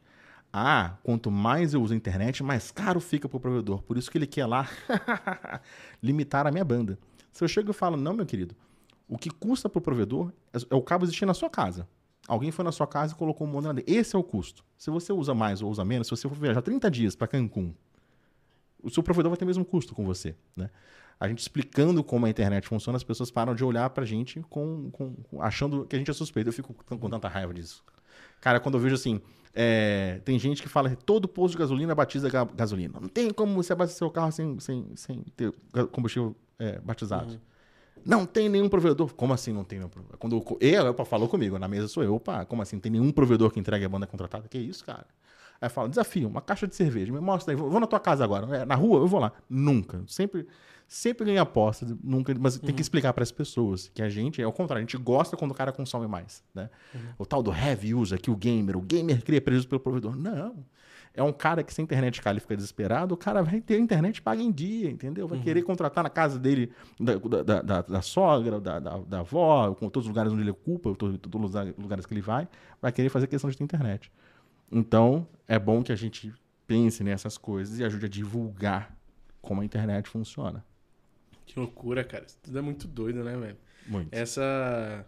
Ah, 0.51 0.97
quanto 1.03 1.30
mais 1.30 1.74
eu 1.74 1.82
uso 1.82 1.93
a 1.93 1.97
internet, 1.97 2.41
mais 2.41 2.72
caro 2.72 3.01
fica 3.01 3.28
para 3.28 3.38
o 3.38 3.39
provedor. 3.39 3.84
Por 3.84 3.97
isso 3.97 4.10
que 4.10 4.18
ele 4.18 4.26
quer 4.26 4.45
lá 4.45 4.68
limitar 6.01 6.47
a 6.47 6.51
minha 6.51 6.64
banda. 6.64 6.97
Se 7.32 7.43
eu 7.43 7.47
chego 7.47 7.71
e 7.71 7.73
falo, 7.73 7.95
não, 7.97 8.13
meu 8.13 8.25
querido, 8.25 8.55
o 9.07 9.17
que 9.17 9.30
custa 9.30 9.67
para 9.69 9.80
o 9.80 9.82
provedor 9.82 10.32
é 10.53 10.57
é 10.69 10.75
o 10.75 10.82
cabo 10.82 11.05
existir 11.05 11.25
na 11.25 11.34
sua 11.34 11.49
casa. 11.49 11.88
Alguém 12.27 12.51
foi 12.51 12.63
na 12.63 12.71
sua 12.71 12.86
casa 12.86 13.13
e 13.13 13.15
colocou 13.17 13.47
um 13.47 13.49
modem. 13.49 13.84
Esse 13.88 14.15
é 14.15 14.19
o 14.19 14.23
custo. 14.23 14.63
Se 14.77 14.89
você 14.91 15.11
usa 15.11 15.34
mais 15.34 15.61
ou 15.61 15.71
usa 15.71 15.84
menos, 15.84 16.07
se 16.07 16.11
você 16.11 16.27
for 16.30 16.36
viajar 16.38 16.61
30 16.61 16.89
dias 16.91 17.15
para 17.15 17.27
Cancún, 17.27 17.73
o 18.84 18.89
seu 18.89 19.01
provedor 19.03 19.30
vai 19.32 19.38
ter 19.38 19.45
o 19.45 19.47
mesmo 19.47 19.65
custo 19.65 19.93
com 19.95 20.05
você. 20.05 20.36
Né? 20.55 20.69
A 21.19 21.27
gente 21.27 21.39
explicando 21.39 22.03
como 22.03 22.25
a 22.25 22.30
internet 22.30 22.67
funciona, 22.67 22.95
as 22.97 23.03
pessoas 23.03 23.30
param 23.32 23.53
de 23.55 23.63
olhar 23.63 23.89
pra 23.89 24.05
gente 24.05 24.41
com, 24.49 24.89
com- 24.91 25.15
achando 25.41 25.86
que 25.86 25.95
a 25.95 25.99
gente 25.99 26.09
é 26.09 26.13
suspeito. 26.13 26.49
Eu 26.49 26.53
fico 26.53 26.73
com, 26.73 27.09
tanta 27.09 27.27
raiva 27.27 27.53
disso. 27.53 27.84
Cara, 28.39 28.59
quando 28.59 28.75
eu 28.75 28.80
vejo 28.82 28.95
assim, 28.95 29.19
é, 29.53 30.21
tem 30.23 30.38
gente 30.39 30.61
que 30.61 30.69
fala 30.69 30.89
que 30.89 31.03
todo 31.03 31.27
posto 31.27 31.53
de 31.53 31.57
gasolina 31.59 31.93
batiza 31.95 32.30
ga- 32.30 32.45
gasolina. 32.45 32.99
Não 33.01 33.09
tem 33.09 33.32
como 33.34 33.53
você 33.55 33.73
abastecer 33.73 34.07
o 34.07 34.11
carro 34.11 34.32
sem, 34.32 34.59
sem, 34.59 34.86
sem 34.95 35.23
ter 35.36 35.51
combustível 35.91 36.36
é, 36.60 36.80
batizado. 36.80 37.39
Não 38.05 38.26
tem 38.26 38.47
nenhum 38.47 38.70
provedor. 38.70 39.14
Como 39.14 39.34
assim 39.34 39.51
não 39.51 39.64
tem 39.64 39.80
nenhum 39.80 39.89
provedor? 39.89 40.18
Quando 40.18 40.36
eu- 40.38 40.57
ele 40.62 40.89
opa, 40.89 41.03
falou 41.03 41.28
comigo, 41.28 41.57
na 41.60 41.68
mesa 41.68 41.88
sou 41.88 42.03
eu. 42.03 42.16
Opa, 42.16 42.45
como 42.45 42.62
assim? 42.62 42.80
Tem 42.80 42.91
nenhum 42.91 43.12
provedor 43.12 43.51
que 43.51 43.60
entregue 43.60 43.84
a 43.86 43.89
banda 43.89 44.07
contratada? 44.07 44.47
Que 44.47 44.57
isso, 44.57 44.86
cara? 44.86 45.05
Aí 45.62 45.66
eu 45.68 45.70
falo, 45.70 45.89
desafio, 45.89 46.28
uma 46.30 46.41
caixa 46.41 46.66
de 46.66 46.76
cerveja. 46.76 47.12
Me 47.12 47.20
mostra 47.20 47.51
aí, 47.53 47.57
vou 47.57 47.70
vou 47.70 47.80
na 47.80 47.88
tua 47.88 47.99
casa 47.99 48.24
agora. 48.24 48.57
É, 48.57 48.66
na 48.66 48.76
rua, 48.76 48.99
eu 48.99 49.07
vou 49.07 49.20
lá. 49.20 49.34
Nunca. 49.49 50.01
Sempre, 50.07 50.47
sempre 50.88 51.26
ganha 51.26 51.41
aposta, 51.41 51.86
nunca. 52.01 52.34
Mas 52.39 52.57
tem 52.57 52.74
que 52.74 52.82
explicar 52.82 53.12
para 53.12 53.24
as 53.24 53.32
pessoas 53.34 53.89
que 53.93 54.01
a 54.01 54.07
gente, 54.10 54.41
é 54.41 54.47
o 54.47 54.53
contrário, 54.53 54.80
a 54.80 54.86
gente 54.86 54.95
gosta 54.97 55.36
quando 55.36 55.51
o 55.51 55.53
cara 55.53 55.74
consome 55.74 56.07
mais. 56.07 56.41
Né? 56.55 56.70
O 57.18 57.26
tal 57.26 57.43
do 57.43 57.51
heavy 57.51 57.93
user, 57.93 58.22
que 58.22 58.32
o 58.32 58.36
gamer, 58.38 58.78
o 58.78 58.82
gamer 58.82 59.22
cria 59.22 59.41
prejuízo 59.41 59.68
pelo 59.68 59.82
provedor. 59.82 60.16
Não. 60.16 60.55
É 61.20 61.24
um 61.24 61.34
cara 61.34 61.63
que 61.63 61.74
se 61.74 61.82
a 61.82 61.84
internet 61.84 62.22
ele 62.26 62.39
fica 62.39 62.55
desesperado, 62.55 63.13
o 63.13 63.17
cara 63.17 63.43
vai 63.43 63.59
ter 63.59 63.76
a 63.76 63.78
internet 63.78 64.22
paga 64.22 64.41
em 64.41 64.51
dia, 64.51 64.89
entendeu? 64.89 65.28
Vai 65.28 65.39
querer 65.41 65.63
contratar 65.63 66.01
na 66.03 66.09
casa 66.09 66.39
dele, 66.39 66.72
da, 66.97 67.15
da, 67.43 67.61
da, 67.61 67.82
da 67.82 68.01
sogra, 68.01 68.59
da, 68.59 68.80
da, 68.80 68.97
da 68.99 69.20
avó, 69.20 69.74
com 69.76 69.89
todos 69.89 70.05
os 70.05 70.09
lugares 70.09 70.32
onde 70.32 70.43
ele 70.43 70.51
ocupa, 70.51 70.95
to- 70.95 71.17
todos 71.17 71.53
os 71.53 71.78
lugares 71.78 72.05
que 72.05 72.13
ele 72.13 72.22
vai, 72.22 72.47
vai 72.82 72.91
querer 72.93 73.09
fazer 73.09 73.28
questão 73.28 73.49
de 73.49 73.57
ter 73.57 73.63
internet. 73.65 74.09
Então, 74.72 75.28
é 75.47 75.59
bom 75.59 75.84
que 75.84 75.91
a 75.91 75.95
gente 75.95 76.34
pense 76.65 77.03
nessas 77.03 77.38
coisas 77.38 77.80
e 77.80 77.84
ajude 77.84 78.05
a 78.05 78.09
divulgar 78.09 78.95
como 79.41 79.59
a 79.61 79.65
internet 79.65 80.07
funciona. 80.07 80.63
Que 81.45 81.59
loucura, 81.59 82.03
cara. 82.03 82.24
Isso 82.26 82.38
tudo 82.41 82.57
é 82.59 82.61
muito 82.61 82.88
doido, 82.88 83.24
né, 83.24 83.36
velho? 83.36 83.57
Muito. 83.88 84.07
Essa. 84.13 85.05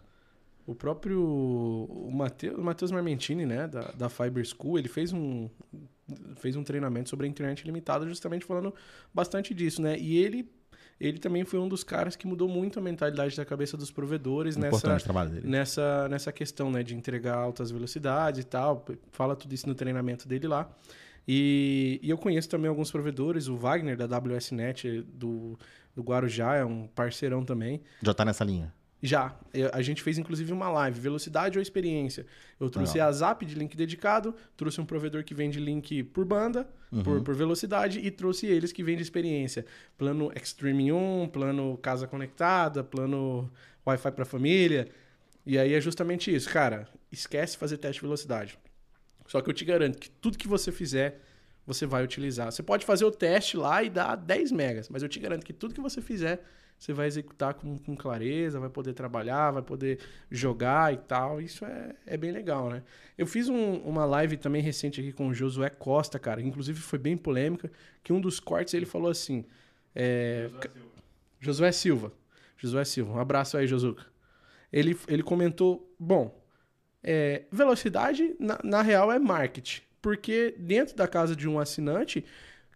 O 0.66 0.74
próprio. 0.74 1.20
O 1.22 2.10
Matheus, 2.12 2.58
o 2.58 2.62
Matheus 2.62 2.90
Marmentini, 2.92 3.46
né, 3.46 3.66
da, 3.66 3.80
da 3.92 4.08
Fiber 4.08 4.44
School, 4.44 4.78
ele 4.78 4.88
fez 4.88 5.12
um. 5.12 5.48
Fez 6.36 6.56
um 6.56 6.64
treinamento 6.64 7.08
sobre 7.08 7.26
a 7.26 7.28
internet 7.28 7.64
limitada, 7.64 8.06
justamente 8.06 8.44
falando 8.44 8.74
bastante 9.12 9.54
disso, 9.54 9.80
né? 9.82 9.98
E 9.98 10.16
ele. 10.16 10.50
Ele 11.00 11.18
também 11.18 11.44
foi 11.44 11.58
um 11.58 11.68
dos 11.68 11.82
caras 11.82 12.14
que 12.14 12.28
mudou 12.28 12.48
muito 12.48 12.78
a 12.78 12.82
mentalidade 12.82 13.36
da 13.36 13.44
cabeça 13.44 13.76
dos 13.76 13.90
provedores 13.90 14.56
Importante 14.56 15.04
nessa, 15.08 15.40
nessa, 15.42 16.08
nessa 16.08 16.32
questão, 16.32 16.70
né, 16.70 16.84
de 16.84 16.94
entregar 16.94 17.34
altas 17.34 17.72
velocidades 17.72 18.40
e 18.40 18.44
tal. 18.44 18.84
Fala 19.10 19.34
tudo 19.34 19.52
isso 19.52 19.66
no 19.66 19.74
treinamento 19.74 20.28
dele 20.28 20.46
lá. 20.46 20.70
E, 21.26 21.98
e 22.02 22.10
eu 22.10 22.18
conheço 22.18 22.48
também 22.48 22.68
alguns 22.68 22.90
provedores, 22.90 23.48
o 23.48 23.56
Wagner 23.56 23.96
da 23.96 24.06
WSNet 24.06 25.02
do, 25.02 25.58
do 25.94 26.02
Guarujá 26.02 26.56
é 26.56 26.64
um 26.64 26.86
parceirão 26.86 27.44
também. 27.44 27.80
Já 28.02 28.14
tá 28.14 28.24
nessa 28.24 28.44
linha. 28.44 28.72
Já. 29.02 29.34
Eu- 29.52 29.70
A 29.72 29.82
gente 29.82 30.00
fez 30.02 30.16
inclusive 30.16 30.52
uma 30.52 30.68
live, 30.70 31.00
velocidade 31.00 31.58
ou 31.58 31.62
experiência. 31.62 32.24
Eu 32.60 32.70
trouxe 32.70 32.94
Legal. 32.94 33.08
a 33.08 33.12
Zap 33.12 33.44
de 33.44 33.54
link 33.56 33.76
dedicado, 33.76 34.34
trouxe 34.56 34.80
um 34.80 34.86
provedor 34.86 35.24
que 35.24 35.34
vende 35.34 35.58
link 35.58 36.04
por 36.04 36.24
banda, 36.24 36.68
por, 37.02 37.20
por 37.22 37.34
velocidade, 37.34 37.98
e 37.98 38.10
trouxe 38.10 38.46
eles 38.46 38.70
que 38.70 38.82
vende 38.84 39.02
experiência. 39.02 39.64
Plano 39.98 40.30
Extreme 40.36 40.92
1, 40.92 41.28
plano 41.32 41.76
casa 41.78 42.06
conectada, 42.06 42.84
plano 42.84 43.50
Wi-Fi 43.84 44.12
para 44.12 44.24
família. 44.24 44.88
E 45.44 45.58
aí 45.58 45.74
é 45.74 45.80
justamente 45.80 46.32
isso, 46.32 46.48
cara. 46.48 46.86
Esquece 47.10 47.56
fazer 47.56 47.78
teste 47.78 47.96
de 48.00 48.02
velocidade. 48.06 48.56
Só 49.26 49.40
que 49.40 49.50
eu 49.50 49.54
te 49.54 49.64
garanto 49.64 49.98
que 49.98 50.08
tudo 50.10 50.38
que 50.38 50.46
você 50.46 50.70
fizer, 50.70 51.20
você 51.66 51.86
vai 51.86 52.04
utilizar. 52.04 52.52
Você 52.52 52.62
pode 52.62 52.84
fazer 52.84 53.04
o 53.04 53.10
teste 53.10 53.56
lá 53.56 53.82
e 53.82 53.90
dar 53.90 54.14
10 54.14 54.52
megas, 54.52 54.88
mas 54.88 55.02
eu 55.02 55.08
te 55.08 55.18
garanto 55.18 55.44
que 55.44 55.52
tudo 55.52 55.74
que 55.74 55.80
você 55.80 56.00
fizer, 56.02 56.44
você 56.82 56.92
vai 56.92 57.06
executar 57.06 57.54
com, 57.54 57.78
com 57.78 57.94
clareza, 57.94 58.58
vai 58.58 58.68
poder 58.68 58.92
trabalhar, 58.92 59.52
vai 59.52 59.62
poder 59.62 60.00
jogar 60.28 60.92
e 60.92 60.96
tal. 60.96 61.40
Isso 61.40 61.64
é, 61.64 61.94
é 62.04 62.16
bem 62.16 62.32
legal, 62.32 62.68
né? 62.68 62.82
Eu 63.16 63.24
fiz 63.24 63.48
um- 63.48 63.76
uma 63.82 64.04
live 64.04 64.36
também 64.36 64.60
recente 64.60 65.00
aqui 65.00 65.12
com 65.12 65.28
o 65.28 65.34
Josué 65.34 65.70
Costa, 65.70 66.18
cara. 66.18 66.42
Inclusive 66.42 66.80
foi 66.80 66.98
bem 66.98 67.16
polêmica, 67.16 67.70
que 68.02 68.12
um 68.12 68.20
dos 68.20 68.40
cortes 68.40 68.74
ele 68.74 68.84
falou 68.84 69.08
assim... 69.08 69.44
É, 69.94 70.48
Josué 70.50 70.62
Silva. 70.72 70.90
Josué 71.38 71.72
Silva. 71.72 72.12
Josué 72.56 72.84
Silva. 72.84 73.12
Um 73.12 73.18
abraço 73.20 73.56
aí, 73.56 73.68
Josuca. 73.68 74.04
Ele, 74.72 74.98
ele 75.06 75.22
comentou: 75.22 75.94
bom, 75.96 76.44
é, 77.00 77.44
velocidade, 77.52 78.34
na, 78.40 78.58
na 78.64 78.82
real, 78.82 79.12
é 79.12 79.20
marketing. 79.20 79.82
Porque 80.00 80.52
dentro 80.58 80.96
da 80.96 81.06
casa 81.06 81.36
de 81.36 81.48
um 81.48 81.60
assinante, 81.60 82.24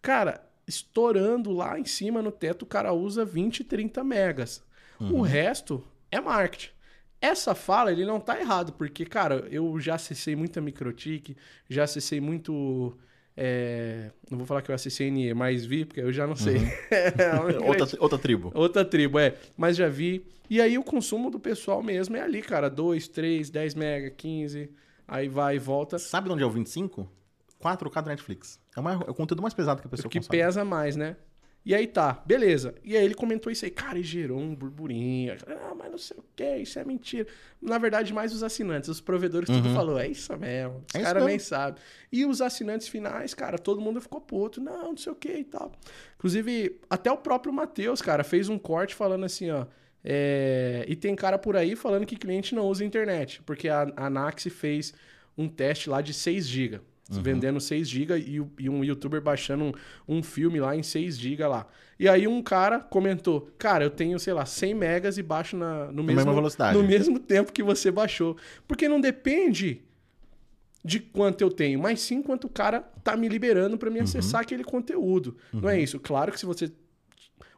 cara, 0.01 0.46
estourando 0.67 1.51
lá 1.51 1.79
em 1.79 1.85
cima 1.85 2.21
no 2.21 2.31
teto, 2.31 2.63
o 2.63 2.65
cara 2.65 2.93
usa 2.93 3.23
20, 3.23 3.63
30 3.63 4.03
megas. 4.03 4.63
O 4.99 5.21
resto 5.21 5.83
é 6.11 6.19
marketing. 6.19 6.71
Essa 7.21 7.53
fala, 7.55 7.91
ele 7.91 8.05
não 8.05 8.19
tá 8.19 8.39
errado, 8.39 8.73
porque, 8.73 9.05
cara, 9.05 9.47
eu 9.51 9.79
já 9.79 9.95
acessei 9.95 10.35
muita 10.35 10.59
Microtik, 10.61 11.35
já 11.69 11.83
acessei 11.83 12.19
muito. 12.19 12.95
é, 13.35 14.11
não 14.29 14.37
vou 14.39 14.47
falar 14.47 14.61
que 14.63 14.69
eu 14.71 14.75
acessei 14.75 15.09
NE, 15.11 15.33
mas 15.33 15.65
vi, 15.65 15.85
porque 15.85 16.01
eu 16.01 16.11
já 16.11 16.25
não 16.27 16.35
sei. 16.35 16.57
É 16.91 17.33
uma 17.33 17.51
grande- 17.51 17.65
outra, 17.81 17.97
outra 17.99 18.17
tribo. 18.19 18.51
Outra 18.55 18.83
tribo, 18.85 19.19
é. 19.19 19.35
Mas 19.55 19.75
já 19.77 19.87
vi. 19.87 20.25
E 20.49 20.59
aí 20.61 20.77
o 20.77 20.83
consumo 20.83 21.29
do 21.29 21.39
pessoal 21.39 21.83
mesmo 21.83 22.15
é 22.15 22.21
ali, 22.21 22.41
cara. 22.41 22.69
2, 22.69 23.07
3, 23.07 23.49
10 23.49 23.75
mega, 23.75 24.09
15. 24.09 24.69
Aí 25.07 25.27
vai 25.27 25.55
e 25.57 25.59
volta. 25.59 25.99
Sabe 25.99 26.27
de 26.27 26.33
onde 26.33 26.43
é 26.43 26.45
o 26.45 26.49
25? 26.51 27.07
4K 27.61 28.01
do 28.03 28.09
Netflix. 28.09 28.59
É, 28.75 28.79
o 28.79 28.83
mais- 28.83 28.99
é 29.01 29.09
o 29.09 29.13
conteúdo 29.13 29.41
mais 29.41 29.53
pesado 29.53 29.81
que 29.81 29.87
a 29.87 29.89
pessoa 29.89 30.09
que 30.09 30.19
consome. 30.19 30.37
pesa 30.37 30.63
mais, 30.65 30.95
né? 30.95 31.15
E 31.65 31.75
aí 31.75 31.85
tá, 31.85 32.23
beleza. 32.25 32.73
E 32.81 32.95
aí 32.95 33.03
ele 33.03 33.13
comentou 33.13 33.51
isso 33.51 33.65
aí, 33.65 33.71
cara, 33.71 33.99
e 33.99 34.03
gerou 34.03 34.39
um 34.39 34.55
burburinho. 34.55 35.35
Ah, 35.47 35.75
mas 35.75 35.91
não 35.91 35.97
sei 35.97 36.15
o 36.17 36.23
que, 36.33 36.55
isso 36.59 36.79
é 36.79 36.85
mentira. 36.85 37.27
Na 37.61 37.77
verdade, 37.77 38.13
mais 38.13 38.31
os 38.33 38.41
assinantes, 38.41 38.87
os 38.87 39.01
provedores, 39.01 39.49
tudo 39.49 39.73
falou, 39.73 39.99
é 39.99 40.07
isso 40.07 40.31
mesmo. 40.37 40.81
Os 40.87 40.95
É 40.95 41.01
caras 41.03 41.25
nem 41.25 41.37
sabem. 41.37 41.81
E 42.09 42.25
os 42.25 42.41
assinantes 42.41 42.87
finais, 42.87 43.33
cara, 43.33 43.57
todo 43.59 43.81
mundo 43.81 43.99
ficou 43.99 44.21
puto. 44.21 44.61
Não, 44.61 44.91
não 44.91 44.97
sei 44.97 45.11
o 45.11 45.15
que 45.15 45.29
e 45.39 45.43
tal. 45.43 45.73
Inclusive, 46.15 46.79
até 46.89 47.11
o 47.11 47.17
próprio 47.17 47.51
Matheus, 47.51 48.01
cara, 48.01 48.23
fez 48.23 48.47
um 48.47 48.57
corte 48.57 48.95
falando 48.95 49.25
assim, 49.25 49.51
ó. 49.51 49.65
é, 50.05 50.85
E 50.87 50.95
tem 50.95 51.15
cara 51.15 51.37
por 51.37 51.57
aí 51.57 51.75
falando 51.75 52.05
que 52.05 52.15
cliente 52.15 52.55
não 52.55 52.65
usa 52.67 52.85
internet, 52.85 53.41
porque 53.43 53.67
a, 53.67 53.91
a 53.97 54.09
Nax 54.09 54.43
fez 54.51 54.93
um 55.37 55.49
teste 55.49 55.89
lá 55.89 55.99
de 56.01 56.13
6 56.13 56.47
GB. 56.47 56.79
Vendendo 57.09 57.59
6 57.59 57.87
GB 57.87 58.19
e, 58.19 58.41
e 58.59 58.69
um 58.69 58.83
youtuber 58.83 59.21
baixando 59.21 59.63
um, 60.07 60.17
um 60.17 60.23
filme 60.23 60.59
lá 60.59 60.75
em 60.75 60.83
6 60.83 61.17
GB 61.17 61.45
lá. 61.45 61.65
E 61.99 62.07
aí 62.07 62.27
um 62.27 62.41
cara 62.41 62.79
comentou: 62.79 63.49
Cara, 63.57 63.83
eu 63.83 63.89
tenho, 63.89 64.19
sei 64.19 64.33
lá, 64.33 64.45
100 64.45 64.73
megas 64.73 65.17
e 65.17 65.23
baixo 65.23 65.55
na, 65.55 65.85
no 65.85 66.03
mesmo, 66.03 66.17
mesma 66.17 66.33
velocidade. 66.33 66.77
no 66.77 66.83
mesmo 66.83 67.19
tempo 67.19 67.51
que 67.51 67.63
você 67.63 67.89
baixou. 67.89 68.35
Porque 68.67 68.89
não 68.89 68.99
depende 68.99 69.81
de 70.83 70.99
quanto 70.99 71.41
eu 71.41 71.49
tenho, 71.49 71.79
mas 71.79 71.99
sim 71.99 72.21
quanto 72.21 72.47
o 72.47 72.49
cara 72.49 72.81
tá 73.03 73.15
me 73.17 73.27
liberando 73.27 73.77
para 73.77 73.89
me 73.89 73.99
acessar 73.99 74.41
aquele 74.41 74.63
conteúdo. 74.63 75.35
Não 75.51 75.69
é 75.69 75.79
isso. 75.79 75.99
Claro 75.99 76.31
que 76.31 76.39
se 76.39 76.45
você 76.45 76.71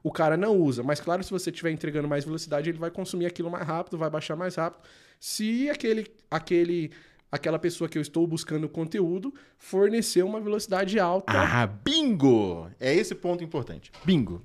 o 0.02 0.12
cara 0.12 0.38
não 0.38 0.58
usa, 0.58 0.82
mas 0.82 1.00
claro, 1.00 1.24
se 1.24 1.30
você 1.30 1.50
estiver 1.50 1.72
entregando 1.72 2.08
mais 2.08 2.24
velocidade, 2.24 2.70
ele 2.70 2.80
vai 2.80 2.90
consumir 2.90 3.26
aquilo 3.26 3.52
mais 3.52 3.68
rápido, 3.68 3.98
vai 3.98 4.10
baixar 4.10 4.36
mais 4.36 4.56
rápido. 4.56 4.82
Se 5.20 5.70
aquele 5.70 6.08
aquele 6.32 6.92
aquela 7.32 7.60
pessoa 7.60 7.88
que 7.90 7.98
eu 7.98 8.02
estou 8.02 8.26
buscando 8.26 8.68
conteúdo 8.68 9.34
fornecer 9.58 10.24
uma 10.24 10.40
velocidade 10.40 11.00
alta 11.00 11.32
Ah, 11.32 11.68
bingo! 11.68 12.70
É 12.80 12.94
esse 12.94 13.14
ponto 13.16 13.44
importante. 13.44 13.92
Bingo. 14.04 14.42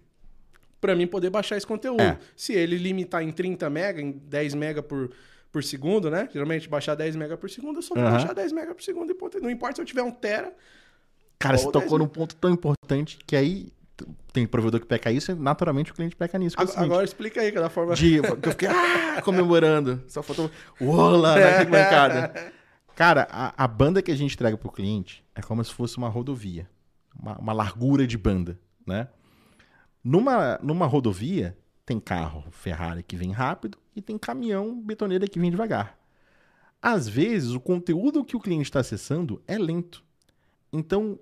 para 0.81 0.95
mim 0.95 1.07
poder 1.07 1.31
baixar 1.31 1.57
esse 1.57 1.67
conteúdo. 1.67 2.03
É. 2.03 2.19
Se 2.37 2.53
ele 2.53 2.77
limitar 2.77 3.23
em 3.23 3.33
30 3.33 3.71
mega, 3.71 4.03
em 4.03 4.11
10 4.13 4.55
mega 4.55 4.83
por, 4.83 5.11
por 5.51 5.65
segundo, 5.65 6.11
né? 6.11 6.29
Geralmente 6.31 6.69
baixar 6.69 6.95
10 6.95 7.17
mega 7.17 7.37
por 7.39 7.49
segundo, 7.49 7.79
eu 7.79 7.83
só 7.83 7.95
vou 7.95 8.05
Aham. 8.05 8.13
baixar 8.19 8.35
10 8.35 8.53
mega 8.53 8.75
por 8.75 8.83
segundo 8.83 9.11
e 9.11 9.15
ponto. 9.15 9.41
Não 9.41 9.49
importa 9.51 9.77
se 9.77 9.81
eu 9.81 9.87
tiver 9.87 10.03
um 10.03 10.11
tera, 10.11 10.53
Cara, 11.39 11.57
você 11.59 11.67
Ou 11.67 11.73
tocou 11.73 11.99
10 11.99 12.01
num 12.01 12.07
ponto 12.07 12.37
tão 12.37 12.51
importante 12.51 13.19
que 13.27 13.35
aí 13.35 13.69
tem 14.33 14.47
provedor 14.47 14.81
que 14.81 14.87
peca 14.87 15.11
isso 15.11 15.33
e 15.33 15.35
naturalmente 15.35 15.91
o 15.91 15.95
cliente 15.95 16.15
peca 16.17 16.39
nisso. 16.39 16.57
é 16.59 16.61
o 16.61 16.63
Ag- 16.65 16.71
seguinte, 16.73 16.87
Agora 16.91 17.05
explica 17.05 17.41
aí, 17.41 17.51
que 17.53 17.59
é 17.59 17.61
da 17.61 17.71
forma. 17.71 17.95
de, 17.95 18.21
que 18.21 18.49
eu 18.49 18.53
fiquei 18.53 18.69
ah, 18.69 19.23
comemorando. 19.23 20.03
Só 20.09 20.23
faltou 20.23 20.51
Ola 20.81 21.39
na 21.39 21.47
arquibancada. 21.47 22.53
Cara, 22.95 23.27
a, 23.31 23.65
a 23.65 23.67
banda 23.67 24.01
que 24.01 24.11
a 24.11 24.17
gente 24.17 24.35
entrega 24.35 24.57
pro 24.57 24.71
cliente 24.71 25.25
é 25.35 25.43
como 25.43 25.65
se 25.65 25.73
fosse 25.73 25.99
uma 25.99 26.09
rodovia. 26.09 26.69
Uma, 27.19 27.39
uma 27.39 27.53
largura 27.53 28.07
de 28.07 28.17
banda, 28.19 28.59
né? 28.87 29.09
Numa, 30.03 30.59
numa 30.63 30.87
rodovia, 30.87 31.57
tem 31.87 31.99
carro 31.99 32.45
Ferrari 32.51 33.03
que 33.03 33.17
vem 33.17 33.33
rápido 33.33 33.79
e 33.97 34.03
tem 34.03 34.19
caminhão 34.19 34.81
betoneira 34.81 35.27
que 35.27 35.39
vem 35.39 35.51
devagar. 35.51 35.99
Às 36.81 37.09
vezes, 37.09 37.53
o 37.53 37.61
conteúdo 37.61 38.25
que 38.25 38.37
o 38.37 38.41
cliente 38.41 38.65
está 38.65 38.81
acessando 38.81 39.43
é 39.47 39.57
lento. 39.57 40.05
Então, 40.73 41.19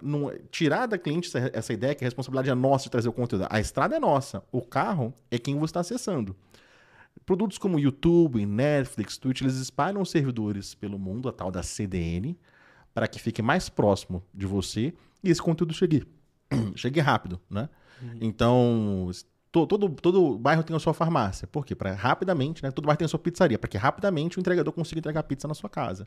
não- 0.00 0.32
tirar 0.50 0.86
da 0.86 0.98
cliente 0.98 1.28
essa, 1.28 1.50
essa 1.52 1.72
ideia 1.72 1.94
que 1.94 2.02
a 2.02 2.06
responsabilidade 2.06 2.50
é 2.50 2.54
nossa 2.54 2.84
de 2.84 2.90
trazer 2.90 3.08
o 3.08 3.12
conteúdo. 3.12 3.46
A 3.48 3.60
estrada 3.60 3.94
é 3.94 4.00
nossa, 4.00 4.42
o 4.50 4.62
carro 4.62 5.14
é 5.30 5.38
quem 5.38 5.54
você 5.56 5.66
está 5.66 5.80
acessando. 5.80 6.34
Produtos 7.24 7.58
como 7.58 7.78
YouTube, 7.78 8.44
Netflix, 8.46 9.16
Twitch, 9.18 9.40
eles 9.40 9.56
espalham 9.56 10.04
servidores 10.04 10.74
pelo 10.74 10.98
mundo, 10.98 11.28
a 11.28 11.32
tal 11.32 11.50
da 11.50 11.62
CDN, 11.62 12.38
para 12.94 13.08
que 13.08 13.18
fique 13.18 13.42
mais 13.42 13.68
próximo 13.68 14.22
de 14.32 14.46
você 14.46 14.94
e 15.24 15.30
esse 15.30 15.42
conteúdo 15.42 15.74
chegue, 15.74 16.06
chegue 16.76 17.00
rápido, 17.00 17.40
né? 17.50 17.68
Então, 18.20 19.10
to- 19.50 19.66
todo, 19.66 19.88
todo 19.88 20.38
bairro 20.38 20.62
tem 20.62 20.76
a 20.76 20.78
sua 20.78 20.92
farmácia. 20.94 21.48
Por 21.48 21.64
quê? 21.64 21.74
Para 21.74 21.94
rapidamente, 21.94 22.62
né? 22.62 22.70
Todo 22.70 22.84
bairro 22.86 22.98
tem 22.98 23.06
a 23.06 23.08
sua 23.08 23.18
pizzaria, 23.18 23.58
para 23.58 23.68
que 23.68 23.78
rapidamente 23.78 24.38
o 24.38 24.40
entregador 24.40 24.72
consiga 24.72 24.98
entregar 24.98 25.22
pizza 25.22 25.48
na 25.48 25.54
sua 25.54 25.68
casa. 25.70 26.06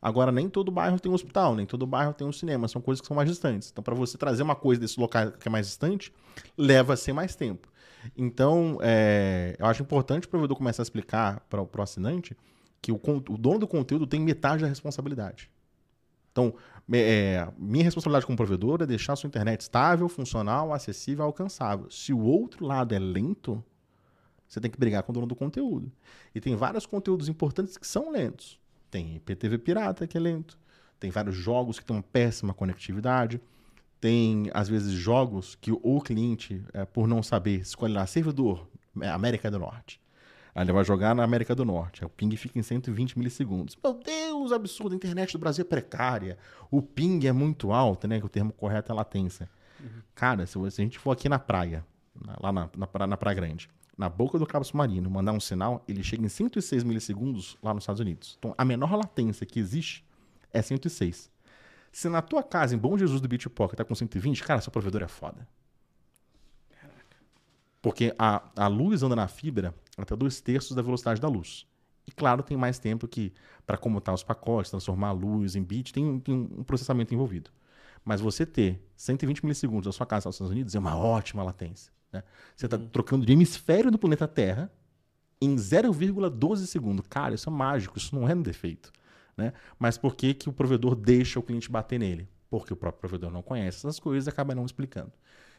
Agora, 0.00 0.30
nem 0.30 0.48
todo 0.48 0.70
bairro 0.70 1.00
tem 1.00 1.10
um 1.10 1.14
hospital, 1.14 1.56
nem 1.56 1.66
todo 1.66 1.86
bairro 1.86 2.12
tem 2.12 2.26
um 2.26 2.32
cinema, 2.32 2.68
são 2.68 2.80
coisas 2.80 3.00
que 3.00 3.06
são 3.06 3.16
mais 3.16 3.28
distantes. 3.28 3.70
Então, 3.72 3.82
para 3.82 3.94
você 3.94 4.16
trazer 4.18 4.42
uma 4.42 4.54
coisa 4.54 4.80
desse 4.80 5.00
local 5.00 5.32
que 5.32 5.48
é 5.48 5.50
mais 5.50 5.66
distante, 5.66 6.12
leva 6.56 6.92
a 6.92 6.96
ser 6.96 7.12
mais 7.14 7.34
tempo. 7.34 7.68
Então, 8.16 8.78
é, 8.80 9.56
eu 9.58 9.66
acho 9.66 9.82
importante 9.82 10.26
o 10.26 10.30
provedor 10.30 10.56
começar 10.56 10.82
a 10.82 10.84
explicar 10.84 11.40
para 11.48 11.62
o 11.62 11.82
assinante 11.82 12.36
que 12.80 12.90
o, 12.92 13.00
o 13.04 13.38
dono 13.38 13.58
do 13.58 13.68
conteúdo 13.68 14.06
tem 14.06 14.20
metade 14.20 14.62
da 14.62 14.68
responsabilidade. 14.68 15.50
Então, 16.32 16.54
é, 16.92 17.46
minha 17.58 17.84
responsabilidade 17.84 18.26
como 18.26 18.36
provedor 18.36 18.82
é 18.82 18.86
deixar 18.86 19.14
a 19.14 19.16
sua 19.16 19.28
internet 19.28 19.60
estável, 19.60 20.08
funcional, 20.08 20.72
acessível, 20.72 21.24
alcançável. 21.24 21.90
Se 21.90 22.12
o 22.12 22.20
outro 22.20 22.64
lado 22.64 22.94
é 22.94 22.98
lento, 22.98 23.62
você 24.46 24.60
tem 24.60 24.70
que 24.70 24.78
brigar 24.78 25.02
com 25.02 25.12
o 25.12 25.14
dono 25.14 25.26
do 25.26 25.36
conteúdo. 25.36 25.92
E 26.34 26.40
tem 26.40 26.56
vários 26.56 26.86
conteúdos 26.86 27.28
importantes 27.28 27.76
que 27.76 27.86
são 27.86 28.10
lentos. 28.10 28.58
Tem 28.90 29.16
IPTV 29.16 29.58
pirata, 29.58 30.06
que 30.06 30.16
é 30.16 30.20
lento. 30.20 30.58
Tem 30.98 31.10
vários 31.10 31.36
jogos 31.36 31.78
que 31.78 31.84
têm 31.84 31.96
uma 31.96 32.02
péssima 32.02 32.52
conectividade. 32.52 33.40
Tem, 34.00 34.50
às 34.54 34.68
vezes, 34.68 34.92
jogos 34.92 35.54
que 35.54 35.70
o 35.70 36.00
cliente, 36.00 36.64
é, 36.72 36.84
por 36.84 37.06
não 37.06 37.22
saber, 37.22 37.60
escolhe 37.60 37.92
lá 37.92 38.06
servidor 38.06 38.66
é, 39.00 39.08
América 39.08 39.50
do 39.50 39.58
Norte. 39.58 40.00
Aí 40.54 40.64
ele 40.64 40.72
vai 40.72 40.84
jogar 40.84 41.14
na 41.14 41.22
América 41.22 41.54
do 41.54 41.64
Norte. 41.64 42.04
O 42.04 42.08
ping 42.08 42.34
fica 42.36 42.58
em 42.58 42.62
120 42.62 43.18
milissegundos. 43.18 43.76
Meu 43.82 43.94
Deus, 43.94 44.52
absurdo. 44.52 44.94
A 44.94 44.96
internet 44.96 45.32
do 45.32 45.38
Brasil 45.38 45.62
é 45.62 45.68
precária. 45.68 46.38
O 46.70 46.82
ping 46.82 47.26
é 47.26 47.32
muito 47.32 47.72
alto, 47.72 48.08
né? 48.08 48.18
Que 48.18 48.26
o 48.26 48.28
termo 48.28 48.52
correto 48.52 48.90
é 48.90 48.94
latência. 48.94 49.48
Cara, 50.14 50.46
se, 50.46 50.52
se 50.70 50.80
a 50.80 50.84
gente 50.84 50.98
for 50.98 51.12
aqui 51.12 51.28
na 51.28 51.38
praia, 51.38 51.84
lá 52.40 52.52
na, 52.52 52.68
na, 52.76 53.06
na 53.06 53.16
Praia 53.16 53.34
Grande, 53.34 53.68
na 53.96 54.08
boca 54.08 54.38
do 54.38 54.46
Cabo 54.46 54.64
Submarino, 54.64 55.10
mandar 55.10 55.32
um 55.32 55.40
sinal, 55.40 55.84
ele 55.86 56.02
chega 56.02 56.24
em 56.24 56.28
106 56.28 56.84
milissegundos 56.84 57.56
lá 57.62 57.72
nos 57.72 57.82
Estados 57.82 58.00
Unidos. 58.00 58.36
Então, 58.38 58.54
a 58.56 58.64
menor 58.64 58.94
latência 58.94 59.46
que 59.46 59.58
existe 59.58 60.04
é 60.52 60.60
106. 60.60 61.30
Se 61.92 62.08
na 62.08 62.22
tua 62.22 62.42
casa, 62.42 62.74
em 62.74 62.78
Bom 62.78 62.96
Jesus 62.96 63.20
do 63.20 63.28
Beach 63.28 63.48
Pocket, 63.50 63.76
tá 63.76 63.84
com 63.84 63.94
120, 63.94 64.42
cara, 64.44 64.60
seu 64.60 64.70
provedor 64.72 65.02
é 65.02 65.08
foda. 65.08 65.46
Porque 67.82 68.14
a, 68.18 68.42
a 68.56 68.66
luz 68.68 69.02
anda 69.02 69.16
na 69.16 69.26
fibra 69.26 69.74
até 69.96 70.14
dois 70.14 70.40
terços 70.40 70.76
da 70.76 70.82
velocidade 70.82 71.20
da 71.20 71.28
luz. 71.28 71.66
E 72.06 72.12
claro, 72.12 72.42
tem 72.42 72.56
mais 72.56 72.78
tempo 72.78 73.08
que 73.08 73.32
para 73.66 73.76
comutar 73.78 74.14
os 74.14 74.22
pacotes, 74.22 74.70
transformar 74.70 75.08
a 75.08 75.12
luz 75.12 75.54
em 75.56 75.62
bit, 75.62 75.92
tem, 75.92 76.04
um- 76.04 76.20
tem 76.20 76.34
um 76.34 76.62
processamento 76.64 77.14
envolvido. 77.14 77.50
Mas 78.04 78.20
você 78.20 78.44
ter 78.46 78.82
120 78.96 79.44
milissegundos 79.44 79.86
da 79.86 79.92
sua 79.92 80.06
casa 80.06 80.28
nos 80.28 80.36
Estados 80.36 80.50
Unidos 80.52 80.74
é 80.74 80.78
uma 80.78 80.96
ótima 80.96 81.42
latência. 81.42 81.92
né? 82.12 82.22
Você 82.56 82.66
está 82.66 82.76
trocando 82.78 83.24
de 83.24 83.32
hemisfério 83.32 83.90
do 83.90 83.98
planeta 83.98 84.26
Terra 84.26 84.70
em 85.40 85.56
0,12 85.56 86.66
segundos. 86.66 87.06
Cara, 87.08 87.34
isso 87.34 87.48
é 87.48 87.52
mágico, 87.52 87.96
isso 87.98 88.14
não 88.14 88.28
é 88.28 88.34
um 88.34 88.42
defeito. 88.42 88.92
Né? 89.36 89.52
Mas 89.78 89.96
por 89.96 90.14
que, 90.14 90.34
que 90.34 90.48
o 90.48 90.52
provedor 90.52 90.94
deixa 90.94 91.38
o 91.38 91.42
cliente 91.42 91.70
bater 91.70 91.98
nele? 91.98 92.28
Porque 92.48 92.72
o 92.72 92.76
próprio 92.76 93.00
provedor 93.00 93.30
não 93.30 93.42
conhece 93.42 93.78
essas 93.78 93.98
coisas 93.98 94.26
e 94.26 94.30
acaba 94.30 94.54
não 94.54 94.64
explicando. 94.64 95.12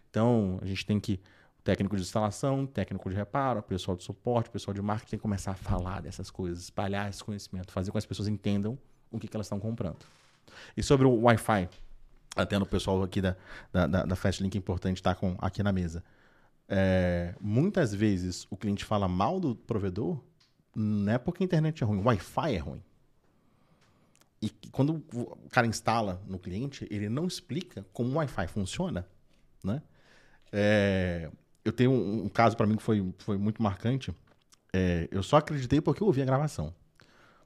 Então, 0.09 0.59
a 0.61 0.65
gente 0.65 0.85
tem 0.85 0.99
que. 0.99 1.19
Técnico 1.63 1.95
de 1.95 2.01
instalação, 2.01 2.65
técnico 2.65 3.07
de 3.07 3.15
reparo, 3.15 3.61
pessoal 3.61 3.95
de 3.95 4.03
suporte, 4.03 4.49
pessoal 4.49 4.73
de 4.73 4.81
marketing 4.81 5.11
tem 5.11 5.19
que 5.19 5.21
começar 5.21 5.51
a 5.51 5.55
falar 5.55 6.01
dessas 6.01 6.31
coisas, 6.31 6.63
espalhar 6.63 7.07
esse 7.07 7.23
conhecimento, 7.23 7.71
fazer 7.71 7.91
com 7.91 7.93
que 7.93 7.99
as 7.99 8.05
pessoas 8.05 8.27
entendam 8.27 8.79
o 9.11 9.19
que, 9.19 9.27
que 9.27 9.37
elas 9.37 9.45
estão 9.45 9.59
comprando. 9.59 9.99
E 10.75 10.81
sobre 10.81 11.05
o 11.05 11.21
Wi-Fi, 11.21 11.69
até 12.35 12.57
no 12.57 12.65
pessoal 12.65 13.03
aqui 13.03 13.21
da, 13.21 13.35
da, 13.71 13.85
da, 13.85 14.05
da 14.05 14.15
Fastlink 14.15 14.57
é 14.57 14.59
importante 14.59 14.97
estar 14.97 15.13
com, 15.13 15.35
aqui 15.39 15.61
na 15.61 15.71
mesa. 15.71 16.03
É, 16.67 17.35
muitas 17.39 17.93
vezes 17.93 18.47
o 18.49 18.55
cliente 18.55 18.85
fala 18.85 19.07
mal 19.07 19.39
do 19.39 19.55
provedor, 19.55 20.19
não 20.73 21.11
é 21.11 21.17
porque 21.17 21.43
a 21.43 21.45
internet 21.45 21.83
é 21.83 21.85
ruim, 21.85 21.99
o 21.99 22.05
Wi-Fi 22.05 22.55
é 22.55 22.57
ruim. 22.57 22.81
E 24.41 24.49
quando 24.71 25.03
o 25.13 25.49
cara 25.49 25.67
instala 25.67 26.21
no 26.27 26.39
cliente, 26.39 26.87
ele 26.89 27.07
não 27.07 27.27
explica 27.27 27.85
como 27.93 28.11
o 28.11 28.15
Wi-Fi 28.15 28.47
funciona, 28.47 29.07
né? 29.63 29.83
É, 30.51 31.29
eu 31.63 31.71
tenho 31.71 31.91
um, 31.91 32.25
um 32.25 32.29
caso 32.29 32.57
pra 32.57 32.65
mim 32.65 32.75
que 32.75 32.83
foi, 32.83 33.13
foi 33.19 33.37
muito 33.37 33.61
marcante. 33.61 34.13
É, 34.73 35.07
eu 35.11 35.21
só 35.21 35.37
acreditei 35.37 35.79
porque 35.79 36.01
eu 36.01 36.07
ouvi 36.07 36.21
a 36.21 36.25
gravação. 36.25 36.73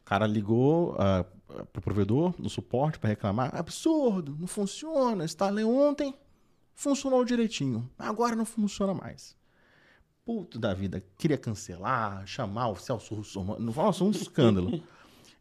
O 0.01 0.05
cara 0.05 0.25
ligou 0.25 0.95
ah, 0.97 1.25
pro 1.73 1.81
provedor, 1.81 2.33
no 2.39 2.49
suporte, 2.49 2.97
pra 2.97 3.09
reclamar. 3.09 3.53
Absurdo, 3.55 4.37
não 4.39 4.47
funciona. 4.47 5.25
Instalei 5.25 5.65
ontem, 5.65 6.15
funcionou 6.73 7.25
direitinho. 7.25 7.89
Agora 7.97 8.35
não 8.35 8.45
funciona 8.45 8.93
mais. 8.93 9.35
Puto 10.23 10.57
da 10.57 10.73
vida, 10.73 11.03
queria 11.17 11.37
cancelar, 11.37 12.25
chamar 12.25 12.69
o 12.69 12.75
Celso 12.75 13.15
Russo. 13.15 13.43
Nossa, 13.43 14.03
um 14.03 14.11
escândalo. 14.11 14.81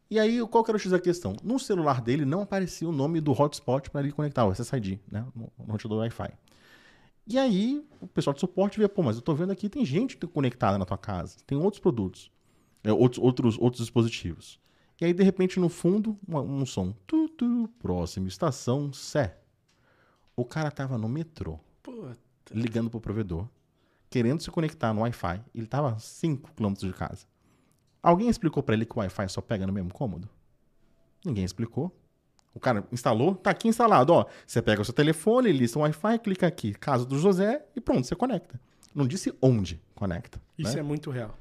E 0.09 0.19
aí, 0.19 0.39
qual 0.47 0.63
que 0.63 0.71
era 0.71 0.77
o 0.77 0.79
X 0.79 0.91
da 0.91 0.99
questão? 0.99 1.35
No 1.43 1.59
celular 1.59 2.01
dele 2.01 2.25
não 2.25 2.41
aparecia 2.41 2.87
o 2.87 2.91
nome 2.91 3.19
do 3.19 3.31
hotspot 3.31 3.89
para 3.89 4.01
ele 4.01 4.11
conectar, 4.11 4.45
o 4.45 4.51
SSID, 4.51 4.99
né? 5.11 5.25
No 5.35 5.51
roteador 5.67 5.99
Wi-Fi. 5.99 6.31
E 7.27 7.39
aí, 7.39 7.83
o 7.99 8.07
pessoal 8.07 8.33
de 8.35 8.39
suporte 8.39 8.77
vê, 8.77 8.87
pô, 8.87 9.01
mas 9.01 9.15
eu 9.15 9.21
tô 9.21 9.33
vendo 9.33 9.51
aqui, 9.51 9.67
tem 9.67 9.83
gente 9.83 10.15
conectada 10.27 10.77
na 10.77 10.85
tua 10.85 10.97
casa, 10.97 11.37
tem 11.47 11.57
outros 11.57 11.79
produtos, 11.79 12.31
é, 12.83 12.93
outros, 12.93 13.17
outros, 13.17 13.57
outros 13.57 13.81
dispositivos. 13.81 14.59
E 15.01 15.05
aí, 15.05 15.13
de 15.13 15.23
repente, 15.23 15.59
no 15.59 15.67
fundo, 15.67 16.17
um, 16.27 16.37
um 16.37 16.65
som. 16.65 16.93
Tu, 17.07 17.27
tu, 17.29 17.69
próxima 17.79 18.27
estação, 18.27 18.93
Sé. 18.93 19.39
O 20.37 20.45
cara 20.45 20.69
tava 20.69 20.97
no 20.97 21.07
metrô, 21.07 21.59
Puta. 21.81 22.17
ligando 22.51 22.89
pro 22.89 22.99
provedor, 22.99 23.47
querendo 24.09 24.41
se 24.41 24.51
conectar 24.51 24.93
no 24.93 25.01
Wi-Fi. 25.01 25.41
Ele 25.53 25.65
tava 25.65 25.93
a 25.93 25.99
5 25.99 26.51
km 26.53 26.73
de 26.73 26.93
casa. 26.93 27.25
Alguém 28.05 28.29
explicou 28.29 28.61
pra 28.63 28.75
ele 28.75 28.85
que 28.85 28.93
o 28.95 28.99
Wi-Fi 28.99 29.27
só 29.29 29.41
pega 29.41 29.65
no 29.65 29.73
mesmo 29.73 29.91
cômodo? 29.93 30.29
Ninguém 31.25 31.43
explicou. 31.43 31.91
O 32.53 32.59
cara 32.59 32.85
instalou, 32.91 33.35
tá 33.35 33.49
aqui 33.49 33.67
instalado, 33.67 34.13
ó. 34.13 34.25
Você 34.45 34.61
pega 34.61 34.81
o 34.81 34.85
seu 34.85 34.93
telefone, 34.93 35.51
lista 35.51 35.77
o 35.77 35.81
Wi-Fi, 35.81 36.19
clica 36.19 36.47
aqui, 36.47 36.73
casa 36.73 37.05
do 37.05 37.17
José 37.19 37.65
e 37.75 37.81
pronto, 37.81 38.05
você 38.07 38.15
conecta. 38.15 38.59
Não 38.93 39.05
disse 39.05 39.33
onde 39.41 39.81
conecta. 39.93 40.41
Isso 40.57 40.73
né? 40.75 40.79
é 40.79 40.83
muito 40.83 41.09
real. 41.11 41.37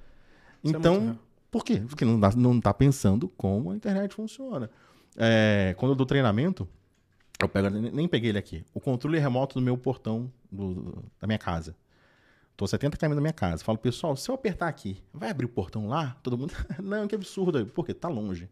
isso 0.62 0.74
é 0.74 0.78
Então, 0.78 0.94
muito 0.94 1.04
real. 1.06 1.18
por 1.50 1.64
quê? 1.64 1.82
Porque 1.88 2.04
não, 2.04 2.18
dá, 2.18 2.30
não 2.34 2.60
tá 2.60 2.74
pensando 2.74 3.28
como 3.36 3.70
a 3.70 3.76
internet 3.76 4.12
funciona. 4.14 4.68
É, 5.16 5.74
quando 5.78 5.92
eu 5.92 5.96
dou 5.96 6.04
treinamento, 6.06 6.66
eu 7.40 7.48
pego, 7.48 7.70
nem 7.70 7.92
nem 7.92 8.08
peguei 8.08 8.30
ele 8.30 8.38
aqui. 8.38 8.64
O 8.74 8.80
controle 8.80 9.18
remoto 9.20 9.54
do 9.54 9.62
meu 9.64 9.78
portão 9.78 10.32
do- 10.50 11.04
da 11.20 11.26
minha 11.28 11.38
casa. 11.38 11.76
Tô 12.56 12.64
a 12.64 12.68
70 12.68 12.96
km 12.96 13.14
da 13.14 13.20
minha 13.20 13.32
casa. 13.32 13.64
Falo, 13.64 13.78
pessoal, 13.78 14.14
se 14.16 14.30
eu 14.30 14.34
apertar 14.34 14.68
aqui, 14.68 15.02
vai 15.12 15.30
abrir 15.30 15.46
o 15.46 15.48
portão 15.48 15.88
lá? 15.88 16.16
Todo 16.22 16.38
mundo, 16.38 16.54
não, 16.80 17.08
que 17.08 17.14
absurdo. 17.14 17.66
Por 17.66 17.84
quê? 17.84 17.92
Tá 17.92 18.08
longe. 18.08 18.48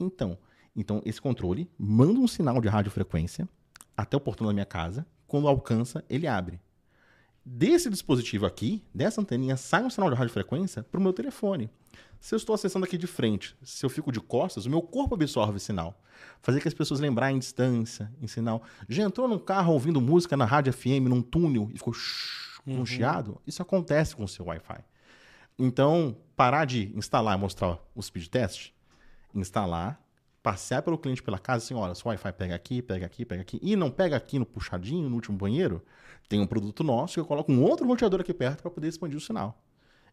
Então, 0.00 0.38
então, 0.74 1.02
esse 1.04 1.20
controle 1.20 1.70
manda 1.78 2.18
um 2.18 2.26
sinal 2.26 2.60
de 2.60 2.68
radiofrequência 2.68 3.46
até 3.94 4.16
o 4.16 4.20
portão 4.20 4.46
da 4.46 4.52
minha 4.54 4.64
casa. 4.64 5.06
Quando 5.26 5.48
alcança, 5.48 6.02
ele 6.08 6.26
abre. 6.26 6.60
Desse 7.44 7.90
dispositivo 7.90 8.46
aqui, 8.46 8.82
dessa 8.94 9.20
anteninha, 9.20 9.56
sai 9.56 9.82
um 9.82 9.90
sinal 9.90 10.08
de 10.08 10.16
radiofrequência 10.16 10.82
para 10.82 10.98
o 10.98 11.02
meu 11.02 11.12
telefone. 11.12 11.68
Se 12.20 12.34
eu 12.34 12.36
estou 12.36 12.54
acessando 12.54 12.84
aqui 12.86 12.96
de 12.96 13.06
frente, 13.06 13.56
se 13.62 13.84
eu 13.84 13.90
fico 13.90 14.12
de 14.12 14.20
costas, 14.20 14.64
o 14.64 14.70
meu 14.70 14.80
corpo 14.80 15.14
absorve 15.14 15.58
sinal. 15.58 16.00
Fazer 16.40 16.60
que 16.60 16.68
as 16.68 16.74
pessoas 16.74 17.00
lembrarem 17.00 17.36
em 17.36 17.40
distância, 17.40 18.10
em 18.20 18.28
sinal. 18.28 18.62
Já 18.88 19.02
entrou 19.02 19.26
num 19.26 19.38
carro 19.38 19.72
ouvindo 19.72 20.00
música 20.00 20.36
na 20.36 20.44
rádio 20.44 20.72
FM, 20.72 21.08
num 21.08 21.20
túnel, 21.20 21.68
e 21.74 21.78
ficou 21.78 21.92
com 22.64 22.80
um 22.80 22.86
chiado? 22.86 23.40
Isso 23.46 23.62
acontece 23.62 24.14
com 24.14 24.24
o 24.24 24.28
seu 24.28 24.46
Wi-Fi. 24.46 24.84
Então, 25.58 26.16
parar 26.36 26.64
de 26.64 26.92
instalar 26.96 27.36
e 27.36 27.40
mostrar 27.40 27.78
o 27.94 28.02
speed 28.02 28.28
test, 28.28 28.72
instalar, 29.34 30.00
passear 30.42 30.82
pelo 30.82 30.98
cliente 30.98 31.22
pela 31.22 31.38
casa, 31.38 31.64
assim, 31.64 31.74
olha, 31.74 31.94
seu 31.94 32.08
Wi-Fi 32.08 32.32
pega 32.32 32.54
aqui, 32.54 32.82
pega 32.82 33.06
aqui, 33.06 33.24
pega 33.24 33.42
aqui, 33.42 33.60
e 33.62 33.76
não 33.76 33.90
pega 33.90 34.16
aqui 34.16 34.38
no 34.38 34.46
puxadinho, 34.46 35.08
no 35.08 35.14
último 35.14 35.36
banheiro, 35.36 35.82
tem 36.28 36.40
um 36.40 36.46
produto 36.46 36.82
nosso 36.82 37.14
que 37.14 37.20
eu 37.20 37.26
coloco 37.26 37.52
um 37.52 37.62
outro 37.62 37.86
roteador 37.86 38.20
aqui 38.20 38.34
perto 38.34 38.62
para 38.62 38.70
poder 38.70 38.88
expandir 38.88 39.16
o 39.16 39.20
sinal. 39.20 39.62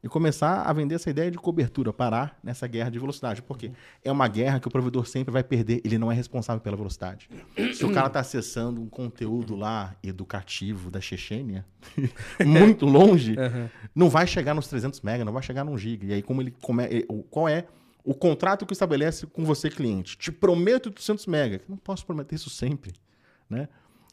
E 0.01 0.07
começar 0.07 0.61
a 0.61 0.71
vender 0.71 0.95
essa 0.95 1.09
ideia 1.09 1.29
de 1.29 1.37
cobertura, 1.37 1.91
parar 1.91 2.39
nessa 2.41 2.65
guerra 2.67 2.89
de 2.89 2.97
velocidade. 2.97 3.41
Porque 3.41 3.71
é 4.03 4.11
uma 4.11 4.27
guerra 4.27 4.59
que 4.59 4.67
o 4.67 4.71
provedor 4.71 5.05
sempre 5.05 5.31
vai 5.31 5.43
perder, 5.43 5.81
ele 5.83 5.97
não 5.97 6.11
é 6.11 6.15
responsável 6.15 6.61
pela 6.61 6.77
velocidade. 6.77 7.29
Se 7.73 7.85
o 7.85 7.91
cara 7.91 8.07
está 8.07 8.21
acessando 8.21 8.81
um 8.81 8.87
conteúdo 8.87 9.55
lá 9.55 9.95
educativo 10.01 10.89
da 10.89 11.01
Chechênia, 11.01 11.65
muito 12.45 12.85
longe, 12.85 13.35
não 13.93 14.09
vai 14.09 14.25
chegar 14.25 14.53
nos 14.53 14.67
300 14.67 15.01
mega, 15.01 15.25
não 15.25 15.33
vai 15.33 15.43
chegar 15.43 15.65
num 15.65 15.77
giga. 15.77 16.05
E 16.05 16.13
aí 16.13 16.21
como 16.21 16.41
ele 16.41 16.51
come... 16.61 17.05
qual 17.29 17.49
é 17.49 17.65
o 18.03 18.13
contrato 18.13 18.65
que 18.65 18.73
estabelece 18.73 19.27
com 19.27 19.43
você 19.43 19.69
cliente? 19.69 20.17
Te 20.17 20.31
prometo 20.31 20.87
800 20.87 21.25
mega. 21.27 21.61
Não 21.67 21.75
posso 21.75 22.05
prometer 22.05 22.35
isso 22.35 22.49
sempre, 22.49 22.93
né? 23.49 23.67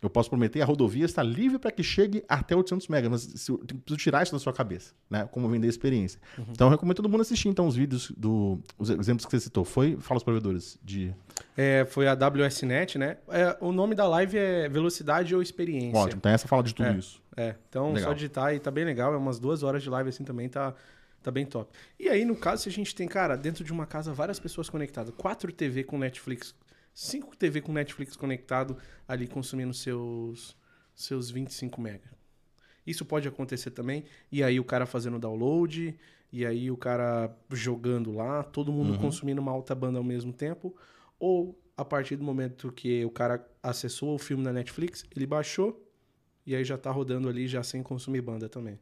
Eu 0.06 0.10
posso 0.10 0.28
prometer 0.30 0.62
a 0.62 0.64
rodovia 0.64 1.04
está 1.04 1.22
livre 1.22 1.58
para 1.58 1.70
que 1.70 1.82
chegue 1.82 2.24
até 2.28 2.54
800 2.56 2.88
mega, 2.88 3.10
mas 3.10 3.22
se 3.22 3.50
eu 3.50 3.58
preciso 3.58 3.96
tirar 3.96 4.22
isso 4.22 4.32
da 4.32 4.38
sua 4.38 4.52
cabeça, 4.52 4.94
né? 5.10 5.28
Como 5.30 5.48
vender 5.48 5.66
a 5.66 5.70
experiência. 5.70 6.20
Então 6.50 6.68
eu 6.68 6.70
recomendo 6.70 6.96
todo 6.96 7.08
mundo 7.08 7.20
assistir 7.22 7.48
então 7.48 7.66
os 7.66 7.76
vídeos 7.76 8.12
do 8.16 8.58
os 8.78 8.88
exemplos 8.90 9.24
que 9.26 9.30
você 9.32 9.40
citou. 9.40 9.64
Foi 9.64 9.96
fala 10.00 10.18
os 10.18 10.24
provedores 10.24 10.78
de 10.82 11.12
É, 11.56 11.84
foi 11.90 12.06
a 12.08 12.14
WSNet, 12.14 12.98
né? 12.98 13.18
É, 13.28 13.56
o 13.60 13.72
nome 13.72 13.94
da 13.94 14.06
live 14.06 14.38
é 14.38 14.68
Velocidade 14.68 15.34
ou 15.34 15.42
Experiência. 15.42 15.98
ótimo. 15.98 16.18
Então 16.18 16.30
essa 16.32 16.46
fala 16.48 16.62
de 16.62 16.74
tudo 16.74 16.88
É. 16.88 16.94
isso. 16.96 17.20
É, 17.36 17.54
então 17.68 17.92
Legal. 17.92 18.10
só 18.10 18.14
digitar 18.14 18.44
aí 18.46 18.58
tá 18.58 18.70
bem 18.70 18.84
legal, 18.84 19.12
é 19.12 19.16
umas 19.16 19.38
duas 19.38 19.62
horas 19.62 19.82
de 19.82 19.90
live 19.90 20.08
assim 20.08 20.24
também, 20.24 20.48
tá, 20.48 20.72
tá 21.22 21.30
bem 21.30 21.44
top. 21.44 21.70
E 22.00 22.08
aí, 22.08 22.24
no 22.24 22.34
caso, 22.34 22.62
se 22.62 22.68
a 22.68 22.72
gente 22.72 22.94
tem, 22.94 23.06
cara, 23.06 23.36
dentro 23.36 23.62
de 23.62 23.72
uma 23.72 23.84
casa, 23.84 24.12
várias 24.12 24.38
pessoas 24.38 24.70
conectadas, 24.70 25.12
quatro 25.16 25.52
TV 25.52 25.84
com 25.84 25.98
Netflix, 25.98 26.54
cinco 26.96 27.36
TV 27.36 27.60
com 27.60 27.72
Netflix 27.74 28.16
conectado, 28.16 28.78
ali 29.06 29.26
consumindo 29.26 29.74
seus, 29.74 30.56
seus 30.94 31.30
25 31.30 31.78
mega. 31.78 32.16
Isso 32.86 33.04
pode 33.04 33.28
acontecer 33.28 33.70
também, 33.72 34.04
e 34.32 34.42
aí 34.42 34.58
o 34.58 34.64
cara 34.64 34.86
fazendo 34.86 35.18
download, 35.18 35.94
e 36.32 36.46
aí 36.46 36.70
o 36.70 36.76
cara 36.76 37.36
jogando 37.52 38.12
lá, 38.12 38.42
todo 38.42 38.72
mundo 38.72 38.92
Uhum. 38.92 38.98
consumindo 38.98 39.40
uma 39.42 39.52
alta 39.52 39.74
banda 39.74 39.98
ao 39.98 40.04
mesmo 40.04 40.32
tempo, 40.32 40.74
ou 41.18 41.60
a 41.76 41.84
partir 41.84 42.16
do 42.16 42.24
momento 42.24 42.72
que 42.72 43.04
o 43.04 43.10
cara 43.10 43.46
acessou 43.62 44.14
o 44.14 44.18
filme 44.18 44.42
na 44.42 44.52
Netflix, 44.52 45.04
ele 45.14 45.26
baixou, 45.26 45.84
e 46.46 46.54
aí 46.56 46.64
já 46.64 46.78
tá 46.78 46.90
rodando 46.90 47.28
ali 47.28 47.46
já 47.46 47.62
sem 47.62 47.82
consumir 47.82 48.22
banda 48.22 48.48
também. 48.48 48.78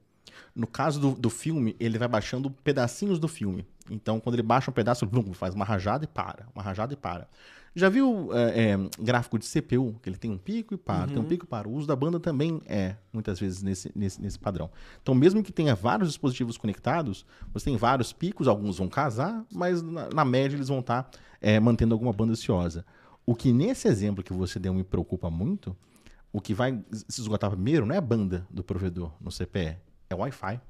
No 0.54 0.66
caso 0.66 1.00
do, 1.00 1.10
do 1.12 1.30
filme, 1.30 1.74
ele 1.80 1.98
vai 1.98 2.08
baixando 2.08 2.50
pedacinhos 2.50 3.18
do 3.18 3.26
filme. 3.28 3.66
Então, 3.90 4.20
quando 4.20 4.34
ele 4.34 4.42
baixa 4.42 4.70
um 4.70 4.74
pedaço, 4.74 5.04
blum, 5.06 5.32
faz 5.32 5.54
uma 5.54 5.64
rajada 5.64 6.04
e 6.04 6.08
para. 6.08 6.46
Uma 6.54 6.62
rajada 6.62 6.92
e 6.92 6.96
para. 6.96 7.28
Já 7.76 7.88
viu 7.88 8.30
é, 8.32 8.70
é, 8.70 8.78
gráfico 9.00 9.36
de 9.36 9.46
CPU, 9.46 9.98
que 10.00 10.08
ele 10.08 10.16
tem 10.16 10.30
um 10.30 10.38
pico 10.38 10.74
e 10.74 10.76
para, 10.76 11.08
tem 11.08 11.18
um 11.18 11.24
pico 11.24 11.44
e 11.44 11.48
para. 11.48 11.68
O 11.68 11.72
uso 11.72 11.88
da 11.88 11.96
banda 11.96 12.20
também 12.20 12.62
é, 12.66 12.94
muitas 13.12 13.40
vezes, 13.40 13.62
nesse, 13.62 13.90
nesse, 13.96 14.22
nesse 14.22 14.38
padrão. 14.38 14.70
Então, 15.02 15.12
mesmo 15.12 15.42
que 15.42 15.50
tenha 15.50 15.74
vários 15.74 16.08
dispositivos 16.08 16.56
conectados, 16.56 17.26
você 17.52 17.64
tem 17.64 17.76
vários 17.76 18.12
picos, 18.12 18.46
alguns 18.46 18.78
vão 18.78 18.88
casar, 18.88 19.44
mas 19.52 19.82
na, 19.82 20.08
na 20.08 20.24
média 20.24 20.56
eles 20.56 20.68
vão 20.68 20.78
estar 20.78 21.10
é, 21.40 21.58
mantendo 21.58 21.94
alguma 21.94 22.12
banda 22.12 22.32
ociosa. 22.32 22.86
O 23.26 23.34
que 23.34 23.52
nesse 23.52 23.88
exemplo 23.88 24.22
que 24.22 24.32
você 24.32 24.60
deu 24.60 24.72
me 24.72 24.84
preocupa 24.84 25.28
muito, 25.28 25.76
o 26.32 26.40
que 26.40 26.54
vai 26.54 26.80
se 26.92 27.20
esgotar 27.20 27.50
primeiro 27.50 27.86
não 27.86 27.94
é 27.94 27.98
a 27.98 28.02
banda 28.02 28.46
do 28.50 28.62
provedor 28.62 29.12
no 29.20 29.32
CPE, 29.32 29.78
é 30.08 30.14
o 30.14 30.18
Wi-Fi. 30.18 30.60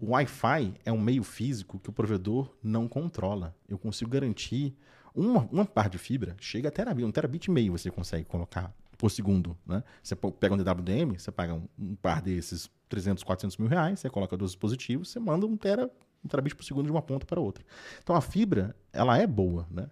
O 0.00 0.12
Wi-Fi 0.12 0.74
é 0.84 0.90
um 0.90 1.00
meio 1.00 1.22
físico 1.22 1.78
que 1.78 1.90
o 1.90 1.92
provedor 1.92 2.52
não 2.62 2.88
controla. 2.88 3.54
Eu 3.68 3.78
consigo 3.78 4.10
garantir 4.10 4.74
uma, 5.14 5.48
uma 5.50 5.64
par 5.64 5.88
de 5.88 5.98
fibra, 5.98 6.36
chega 6.40 6.68
a 6.68 6.72
terabit, 6.72 7.04
um 7.04 7.10
terabit 7.10 7.46
e 7.46 7.50
meio 7.50 7.72
você 7.72 7.90
consegue 7.90 8.24
colocar 8.24 8.74
por 8.96 9.10
segundo. 9.10 9.56
Né? 9.66 9.82
Você 10.02 10.14
pega 10.14 10.54
um 10.54 10.56
DWDM, 10.56 11.18
você 11.18 11.30
paga 11.32 11.54
um, 11.54 11.68
um 11.78 11.94
par 11.96 12.22
desses 12.22 12.70
300, 12.88 13.24
400 13.24 13.56
mil 13.56 13.68
reais, 13.68 14.00
você 14.00 14.08
coloca 14.08 14.36
dois 14.36 14.52
dispositivos, 14.52 15.10
você 15.10 15.18
manda 15.18 15.46
um, 15.46 15.56
tera, 15.56 15.90
um 16.24 16.28
terabit 16.28 16.54
por 16.54 16.64
segundo 16.64 16.86
de 16.86 16.92
uma 16.92 17.02
ponta 17.02 17.26
para 17.26 17.40
outra. 17.40 17.64
Então 18.02 18.14
a 18.14 18.20
fibra, 18.20 18.76
ela 18.92 19.18
é 19.18 19.26
boa, 19.26 19.66
né? 19.70 19.90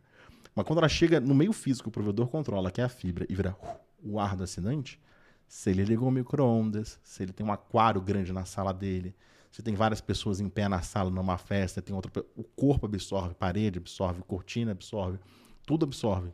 Mas 0.54 0.66
quando 0.66 0.78
ela 0.78 0.88
chega 0.88 1.20
no 1.20 1.34
meio 1.34 1.52
físico, 1.52 1.88
o 1.88 1.92
provedor 1.92 2.28
controla, 2.28 2.70
que 2.70 2.80
é 2.80 2.84
a 2.84 2.88
fibra, 2.88 3.26
e 3.28 3.34
vira 3.34 3.56
uh, 3.62 3.78
o 4.02 4.20
ar 4.20 4.36
do 4.36 4.42
assinante, 4.42 5.00
se 5.46 5.70
ele 5.70 5.84
ligou 5.84 6.10
micro-ondas, 6.10 6.98
se 7.02 7.22
ele 7.22 7.32
tem 7.32 7.44
um 7.44 7.52
aquário 7.52 8.00
grande 8.00 8.32
na 8.32 8.44
sala 8.44 8.72
dele, 8.72 9.14
se 9.50 9.62
tem 9.62 9.74
várias 9.74 10.00
pessoas 10.00 10.40
em 10.40 10.48
pé 10.48 10.68
na 10.68 10.80
sala 10.82 11.10
numa 11.10 11.36
festa, 11.36 11.82
tem 11.82 11.94
outra, 11.94 12.24
o 12.36 12.44
corpo 12.44 12.86
absorve, 12.86 13.34
parede 13.34 13.78
absorve, 13.78 14.22
cortina 14.22 14.72
absorve, 14.72 15.18
tudo 15.66 15.84
absorve. 15.84 16.32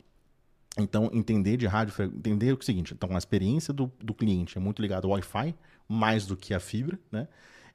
Então, 0.79 1.11
entender 1.13 1.57
de 1.57 1.67
rádio, 1.67 1.95
entender 2.15 2.53
o 2.53 2.63
seguinte, 2.63 2.93
então 2.93 3.15
a 3.15 3.19
experiência 3.19 3.73
do, 3.73 3.91
do 3.99 4.13
cliente 4.13 4.59
é 4.59 4.61
muito 4.61 4.83
ligada 4.83 5.07
ao 5.07 5.13
Wi-Fi, 5.13 5.55
mais 5.89 6.27
do 6.27 6.37
que 6.37 6.53
a 6.53 6.61
fibra, 6.61 6.99
né? 7.11 7.27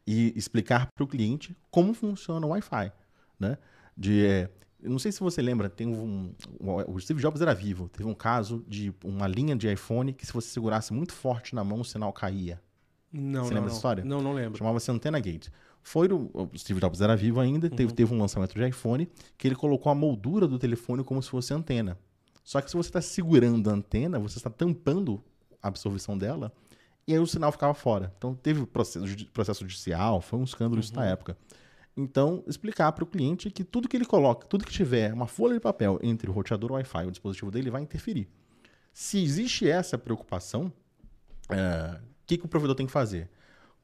E 0.05 0.33
explicar 0.35 0.87
para 0.93 1.03
o 1.03 1.07
cliente 1.07 1.55
como 1.71 1.93
funciona 1.93 2.45
o 2.45 2.49
Wi-Fi, 2.49 2.91
né? 3.39 3.57
De, 3.97 4.25
é, 4.25 4.49
não 4.83 4.99
sei 4.99 5.11
se 5.11 5.19
você 5.19 5.41
lembra, 5.41 5.67
tem 5.69 5.87
um, 5.87 6.35
o 6.59 6.99
Steve 6.99 7.19
Jobs 7.19 7.41
era 7.41 7.55
vivo, 7.55 7.89
teve 7.89 8.07
um 8.07 8.13
caso 8.13 8.63
de 8.67 8.93
uma 9.03 9.27
linha 9.27 9.55
de 9.55 9.71
iPhone 9.71 10.13
que 10.13 10.25
se 10.25 10.33
você 10.33 10.49
segurasse 10.49 10.93
muito 10.93 11.13
forte 11.13 11.55
na 11.55 11.63
mão, 11.63 11.81
o 11.81 11.85
sinal 11.85 12.13
caía. 12.13 12.61
Não, 13.11 13.43
Você 13.43 13.49
não, 13.49 13.55
lembra 13.55 13.61
dessa 13.61 13.75
história? 13.75 14.05
Não, 14.05 14.21
não 14.21 14.33
lembro. 14.33 14.57
Chamava-se 14.57 14.89
Antena 14.89 15.19
Gate. 15.19 15.49
Foi 15.83 16.07
o, 16.07 16.29
o 16.33 16.57
Steve 16.57 16.79
Jobs 16.79 17.01
era 17.01 17.15
vivo 17.15 17.39
ainda, 17.39 17.69
teve, 17.69 17.91
teve 17.93 18.13
um 18.13 18.19
lançamento 18.19 18.53
de 18.53 18.67
iPhone 18.67 19.09
que 19.37 19.47
ele 19.47 19.55
colocou 19.55 19.91
a 19.91 19.95
moldura 19.95 20.47
do 20.47 20.59
telefone 20.59 21.03
como 21.03 21.21
se 21.21 21.29
fosse 21.29 21.53
antena. 21.53 21.97
Só 22.43 22.61
que 22.61 22.69
se 22.69 22.77
você 22.77 22.89
está 22.89 23.01
segurando 23.01 23.69
a 23.69 23.73
antena, 23.73 24.19
você 24.19 24.37
está 24.37 24.49
tampando 24.49 25.23
a 25.61 25.67
absorção 25.67 26.17
dela 26.17 26.51
e 27.07 27.13
aí 27.13 27.19
o 27.19 27.25
sinal 27.25 27.51
ficava 27.51 27.73
fora. 27.73 28.13
Então 28.17 28.35
teve 28.35 28.65
processo, 28.65 29.05
processo 29.27 29.61
judicial, 29.61 30.21
foi 30.21 30.39
um 30.39 30.43
escândalo 30.43 30.79
isso 30.79 30.95
na 30.95 31.05
época. 31.05 31.37
Então, 31.95 32.41
explicar 32.47 32.91
para 32.93 33.03
o 33.03 33.07
cliente 33.07 33.49
que 33.51 33.63
tudo 33.63 33.89
que 33.89 33.97
ele 33.97 34.05
coloca, 34.05 34.47
tudo 34.47 34.63
que 34.63 34.71
tiver 34.71 35.13
uma 35.13 35.27
folha 35.27 35.55
de 35.55 35.59
papel 35.59 35.99
entre 36.01 36.29
o 36.29 36.33
roteador 36.33 36.71
o 36.71 36.73
Wi-Fi 36.75 37.03
e 37.03 37.07
o 37.07 37.11
dispositivo 37.11 37.51
dele 37.51 37.69
vai 37.69 37.81
interferir. 37.81 38.29
Se 38.93 39.21
existe 39.21 39.69
essa 39.69 39.97
preocupação, 39.97 40.71
é, 41.49 41.99
que, 42.31 42.37
que 42.37 42.45
o 42.45 42.47
provedor 42.47 42.75
tem 42.75 42.85
que 42.85 42.91
fazer? 42.91 43.29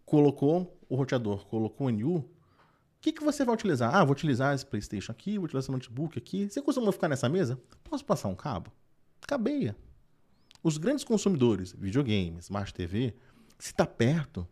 Colocou 0.05 0.79
o 0.87 0.95
roteador, 0.95 1.45
colocou 1.47 1.87
o 1.87 1.91
NU, 1.91 2.15
o 2.17 2.25
que, 3.01 3.11
que 3.11 3.23
você 3.23 3.43
vai 3.43 3.53
utilizar? 3.53 3.93
Ah, 3.93 4.03
vou 4.05 4.13
utilizar 4.13 4.55
esse 4.55 4.65
PlayStation 4.65 5.11
aqui, 5.11 5.37
vou 5.37 5.45
utilizar 5.45 5.65
esse 5.65 5.71
notebook 5.71 6.17
aqui. 6.17 6.49
Você 6.49 6.61
costuma 6.61 6.91
ficar 6.91 7.09
nessa 7.09 7.27
mesa? 7.27 7.59
Posso 7.83 8.05
passar 8.05 8.29
um 8.29 8.35
cabo? 8.35 8.71
Cabeia. 9.27 9.75
Os 10.63 10.77
grandes 10.77 11.03
consumidores, 11.03 11.73
videogames, 11.73 12.45
Smart 12.45 12.73
TV, 12.73 13.13
se 13.59 13.71
está 13.71 13.85
perto. 13.85 14.47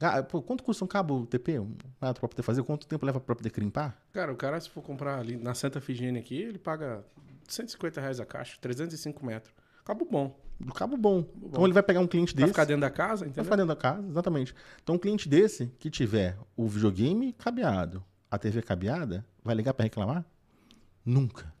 Ah, 0.00 0.22
pô, 0.22 0.42
quanto 0.42 0.64
custa 0.64 0.84
um 0.84 0.88
cabo 0.88 1.26
TP? 1.26 1.58
Um 1.58 1.76
para 2.00 2.14
poder 2.14 2.42
fazer? 2.42 2.62
Quanto 2.64 2.86
tempo 2.86 3.06
leva 3.06 3.20
para 3.20 3.36
poder 3.36 3.50
crimpar? 3.50 4.02
Cara, 4.12 4.32
o 4.32 4.36
cara, 4.36 4.58
se 4.58 4.70
for 4.70 4.82
comprar 4.82 5.18
ali 5.18 5.36
na 5.36 5.54
Santa 5.54 5.80
Figênia 5.80 6.20
aqui, 6.20 6.36
ele 6.36 6.58
paga 6.58 7.04
150 7.46 8.00
reais 8.00 8.18
a 8.18 8.26
caixa, 8.26 8.56
305 8.60 9.24
metros. 9.24 9.54
Cabo 9.84 10.04
bom. 10.10 10.38
Do 10.60 10.72
cabo 10.72 10.96
bom. 10.96 11.26
Então 11.42 11.64
ele 11.64 11.72
vai 11.72 11.82
pegar 11.82 11.98
um 12.00 12.06
cliente 12.06 12.32
Pra 12.34 12.42
desse. 12.42 12.52
ficar 12.52 12.64
dentro 12.64 12.82
da 12.82 12.90
casa, 12.90 13.20
Vai 13.20 13.28
entendeu? 13.28 13.44
ficar 13.44 13.56
dentro 13.56 13.68
da 13.74 13.76
casa, 13.76 14.06
exatamente. 14.08 14.54
Então, 14.82 14.94
um 14.94 14.98
cliente 14.98 15.28
desse 15.28 15.66
que 15.78 15.90
tiver 15.90 16.36
o 16.56 16.68
videogame 16.68 17.32
cabeado, 17.32 18.04
a 18.30 18.38
TV 18.38 18.62
cabeada, 18.62 19.26
vai 19.42 19.54
ligar 19.56 19.74
para 19.74 19.82
reclamar? 19.84 20.24
Nunca. 21.04 21.52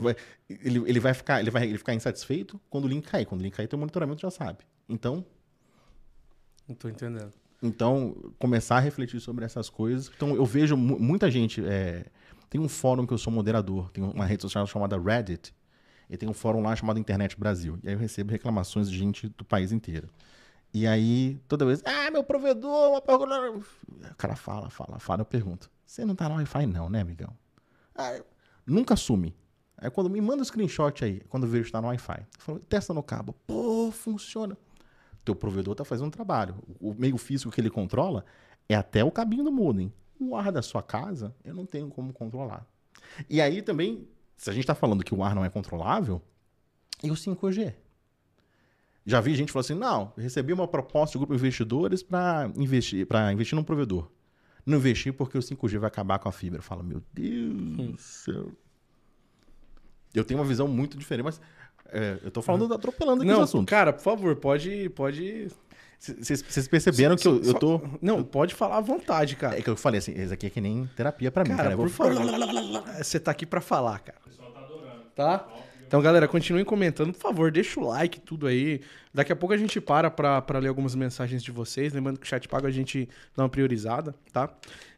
Vai- 0.00 0.16
ele, 0.48 0.82
ele 0.86 1.00
vai 1.00 1.14
ficar, 1.14 1.40
ele 1.40 1.50
vai 1.50 1.64
ele 1.66 1.78
ficar 1.78 1.94
insatisfeito 1.94 2.60
quando 2.70 2.84
o 2.84 2.88
link 2.88 3.06
cair. 3.08 3.24
Quando 3.26 3.40
o 3.40 3.44
link 3.44 3.54
cair, 3.54 3.66
teu 3.68 3.78
monitoramento 3.78 4.20
já 4.20 4.30
sabe. 4.30 4.58
Então, 4.88 5.24
Não 6.68 6.74
tô 6.74 6.88
entendendo. 6.88 7.32
então 7.62 8.14
começar 8.38 8.76
a 8.76 8.80
refletir 8.80 9.20
sobre 9.20 9.44
essas 9.44 9.68
coisas. 9.70 10.10
Então, 10.14 10.34
eu 10.34 10.44
vejo 10.44 10.76
mu- 10.76 10.98
muita 10.98 11.30
gente. 11.30 11.64
é, 11.64 12.04
tem 12.50 12.60
um 12.60 12.68
fórum 12.68 13.06
que 13.06 13.12
eu 13.12 13.18
sou 13.18 13.32
moderador, 13.32 13.90
tem 13.90 14.04
uma 14.04 14.24
rede 14.26 14.42
social 14.42 14.66
chamada 14.66 14.98
Reddit. 15.00 15.54
E 16.08 16.16
tem 16.16 16.28
um 16.28 16.34
fórum 16.34 16.62
lá 16.62 16.74
chamado 16.76 16.98
Internet 16.98 17.38
Brasil. 17.38 17.78
E 17.82 17.88
aí 17.88 17.94
eu 17.94 17.98
recebo 17.98 18.30
reclamações 18.30 18.90
de 18.90 18.96
gente 18.96 19.28
do 19.28 19.44
país 19.44 19.72
inteiro. 19.72 20.08
E 20.72 20.86
aí, 20.86 21.40
toda 21.46 21.64
vez, 21.64 21.82
ah, 21.84 22.10
meu 22.10 22.24
provedor, 22.24 22.90
uma 22.90 23.00
pergunta. 23.00 23.34
O 24.10 24.14
cara 24.16 24.34
fala, 24.34 24.68
fala, 24.68 24.98
fala, 24.98 25.20
eu 25.20 25.24
pergunto. 25.24 25.70
Você 25.86 26.04
não 26.04 26.16
tá 26.16 26.28
no 26.28 26.34
Wi-Fi, 26.34 26.66
não, 26.66 26.90
né, 26.90 27.00
amigão? 27.00 27.32
Ah, 27.94 28.20
nunca 28.66 28.94
assume. 28.94 29.36
Aí 29.76 29.90
quando 29.90 30.10
me 30.10 30.20
manda 30.20 30.42
o 30.42 30.44
screenshot 30.44 31.04
aí, 31.04 31.20
quando 31.28 31.44
eu 31.44 31.48
vejo 31.50 31.66
que 31.66 31.72
tá 31.72 31.80
no 31.80 31.88
Wi-Fi, 31.88 32.26
falo, 32.38 32.58
testa 32.60 32.92
no 32.92 33.02
cabo. 33.02 33.34
Pô, 33.46 33.90
funciona. 33.92 34.56
Teu 35.24 35.34
provedor 35.34 35.74
tá 35.74 35.84
fazendo 35.84 36.06
um 36.06 36.10
trabalho. 36.10 36.56
O 36.80 36.92
meio 36.94 37.16
físico 37.16 37.52
que 37.52 37.60
ele 37.60 37.70
controla 37.70 38.24
é 38.68 38.74
até 38.74 39.04
o 39.04 39.10
cabinho 39.10 39.44
do 39.44 39.52
modem. 39.52 39.92
O 40.18 40.36
ar 40.36 40.50
da 40.50 40.62
sua 40.62 40.82
casa, 40.82 41.34
eu 41.44 41.54
não 41.54 41.66
tenho 41.66 41.88
como 41.88 42.12
controlar. 42.12 42.66
E 43.28 43.40
aí 43.40 43.62
também, 43.62 44.08
se 44.44 44.50
a 44.50 44.52
gente 44.52 44.66
tá 44.66 44.74
falando 44.74 45.02
que 45.02 45.14
o 45.14 45.24
ar 45.24 45.34
não 45.34 45.42
é 45.42 45.48
controlável, 45.48 46.20
e 47.02 47.10
o 47.10 47.14
5G? 47.14 47.72
Já 49.06 49.18
vi 49.18 49.34
gente 49.34 49.50
falando 49.50 49.64
assim: 49.64 49.74
não, 49.74 50.12
recebi 50.18 50.52
uma 50.52 50.68
proposta 50.68 51.12
de 51.12 51.18
grupo 51.18 51.32
de 51.32 51.40
investidores 51.40 52.02
para 52.02 52.50
investir, 52.54 53.06
para 53.06 53.32
investir 53.32 53.56
num 53.56 53.64
provedor. 53.64 54.10
Não 54.66 54.76
investir 54.76 55.14
porque 55.14 55.38
o 55.38 55.40
5G 55.40 55.78
vai 55.78 55.88
acabar 55.88 56.18
com 56.18 56.28
a 56.28 56.32
fibra. 56.32 56.58
Eu 56.58 56.62
falo, 56.62 56.84
meu 56.84 57.02
Deus 57.14 57.92
do 57.92 57.96
céu. 57.96 58.52
Eu 60.12 60.26
tenho 60.26 60.38
uma 60.38 60.46
visão 60.46 60.68
muito 60.68 60.98
diferente, 60.98 61.24
mas 61.24 61.40
é, 61.86 62.18
eu 62.22 62.30
tô 62.30 62.42
falando, 62.42 62.74
atropelando 62.74 63.22
aqui 63.22 63.30
Não, 63.30 63.38
os 63.38 63.44
assuntos. 63.44 63.70
cara, 63.70 63.94
por 63.94 64.02
favor, 64.02 64.36
pode. 64.36 64.90
pode... 64.90 65.48
Vocês 66.18 66.68
perceberam 66.68 67.16
que 67.16 67.26
eu, 67.26 67.40
eu 67.42 67.54
tô. 67.54 67.80
Não, 68.02 68.22
pode 68.22 68.54
falar 68.54 68.78
à 68.78 68.80
vontade, 68.80 69.36
cara. 69.36 69.58
É 69.58 69.62
que 69.62 69.68
eu 69.70 69.76
falei 69.76 69.98
assim, 69.98 70.12
isso 70.12 70.32
aqui 70.32 70.46
é 70.46 70.50
que 70.50 70.60
nem 70.60 70.86
terapia 70.96 71.30
pra 71.30 71.44
mim, 71.44 71.56
Cara, 71.56 71.70
por 71.76 71.88
vou- 71.88 71.88
favor. 71.88 72.22
Você 72.98 73.18
tá 73.18 73.30
aqui 73.30 73.46
pra 73.46 73.60
falar, 73.60 73.98
cara. 74.00 74.18
O 74.24 74.28
pessoal 74.28 74.50
tá 74.52 74.60
adorando. 74.60 75.02
Tá? 75.14 75.48
Então, 75.86 76.00
galera, 76.02 76.26
continuem 76.26 76.64
comentando. 76.64 77.12
Por 77.12 77.20
favor, 77.20 77.50
deixa 77.52 77.78
o 77.78 77.86
like, 77.88 78.18
tudo 78.20 78.46
aí. 78.46 78.80
Daqui 79.12 79.32
a 79.32 79.36
pouco 79.36 79.52
a 79.54 79.56
gente 79.56 79.80
para 79.80 80.10
pra, 80.10 80.42
pra 80.42 80.58
ler 80.58 80.68
algumas 80.68 80.94
mensagens 80.94 81.42
de 81.42 81.52
vocês. 81.52 81.92
Lembrando 81.92 82.18
que 82.18 82.26
o 82.26 82.28
chat 82.28 82.48
pago 82.48 82.66
a 82.66 82.70
gente 82.70 83.08
dá 83.36 83.42
uma 83.44 83.48
priorizada, 83.48 84.14
tá? 84.32 84.50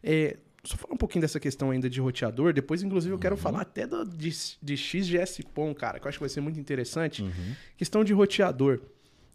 É, 0.03 0.37
só 0.65 0.77
falar 0.77 0.95
um 0.95 0.97
pouquinho 0.97 1.21
dessa 1.21 1.39
questão 1.39 1.71
ainda 1.71 1.91
de 1.91 2.01
roteador. 2.01 2.53
Depois, 2.53 2.83
inclusive, 2.83 3.13
eu 3.15 3.19
quero 3.19 3.37
falar 3.37 3.61
até 3.61 3.87
do, 3.87 4.05
de, 4.07 4.33
de 4.63 4.77
XGS-POM, 4.77 5.75
cara, 5.75 5.99
que 6.01 6.07
eu 6.07 6.09
acho 6.09 6.19
que 6.19 6.23
vai 6.23 6.31
ser 6.31 6.41
muito 6.41 6.59
interessante. 6.59 7.25
Questão 7.77 8.03
de 8.03 8.13
roteador. 8.13 8.81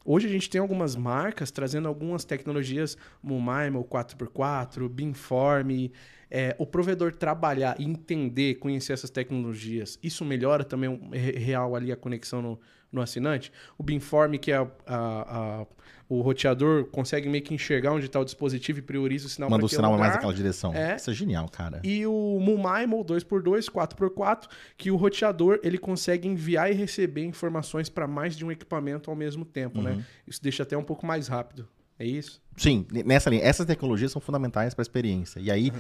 Hoje 0.04 0.28
a 0.28 0.32
gente 0.32 0.50
tem 0.50 0.60
algumas 0.60 0.96
marcas 0.96 1.52
trazendo 1.52 1.88
algumas 1.88 2.26
tecnologias, 2.26 2.98
Mumaimo 3.22 3.84
4x4, 3.84 4.90
Beamform, 4.90 5.92
é, 6.30 6.56
o 6.58 6.66
provedor 6.66 7.14
trabalhar 7.14 7.80
entender, 7.80 8.56
conhecer 8.56 8.94
essas 8.94 9.10
tecnologias, 9.10 10.00
isso 10.02 10.24
melhora 10.26 10.64
também 10.64 11.00
re- 11.12 11.32
real 11.38 11.76
ali 11.76 11.92
a 11.92 11.96
conexão 11.96 12.42
no, 12.42 12.60
no 12.92 13.02
assinante? 13.02 13.52
O 13.78 13.84
Beamform, 13.84 14.36
que 14.38 14.52
é 14.52 14.58
a- 14.58 14.68
a- 14.88 15.62
a- 15.62 15.68
o 16.10 16.20
roteador, 16.22 16.86
consegue 16.88 17.30
meio 17.30 17.42
que 17.44 17.54
enxergar 17.54 17.94
onde 17.94 18.06
está 18.08 18.20
o 18.20 18.26
dispositivo 18.26 18.80
e 18.80 18.82
prioriza 18.82 19.28
o 19.28 19.30
sinal 19.30 19.50
Manda 19.50 19.62
pra 19.62 19.66
o 19.66 19.70
sinal 19.70 19.92
mais 19.92 20.02
lugar. 20.02 20.14
naquela 20.16 20.34
direção. 20.34 20.74
É. 20.74 20.98
Isso 20.98 21.10
é 21.10 21.14
genial, 21.14 21.48
cara. 21.48 21.80
E 21.86 22.06
o 22.06 22.38
Mumaimo 22.42 23.02
2x2, 23.06 23.70
4x4, 23.70 24.50
que 24.78 24.92
o 24.92 24.98
roteador 24.98 25.60
ele 25.64 25.78
consegue 25.78 26.28
enviar 26.28 26.70
e 26.70 26.74
receber 26.74 27.24
informações 27.24 27.88
para 27.88 28.08
mais 28.08 28.36
de 28.36 28.44
um 28.44 28.52
equipamento 28.52 29.10
ao 29.10 29.16
mesmo 29.16 29.46
tempo, 29.46 29.78
Uhum. 29.78 29.84
né? 29.86 30.06
Isso 30.28 30.44
deixa 30.44 30.64
até 30.64 30.78
um 30.78 30.84
pouco 30.84 31.06
mais 31.06 31.30
rápido. 31.30 31.66
É 31.98 32.06
isso? 32.06 32.42
Sim, 32.58 32.86
nessa 33.06 33.30
linha. 33.30 33.44
Essas 33.44 33.66
tecnologias 33.66 34.12
são 34.12 34.20
fundamentais 34.22 34.74
para 34.74 34.82
a 34.82 34.84
experiência. 34.84 35.40
E 35.40 35.50
aí, 35.50 35.72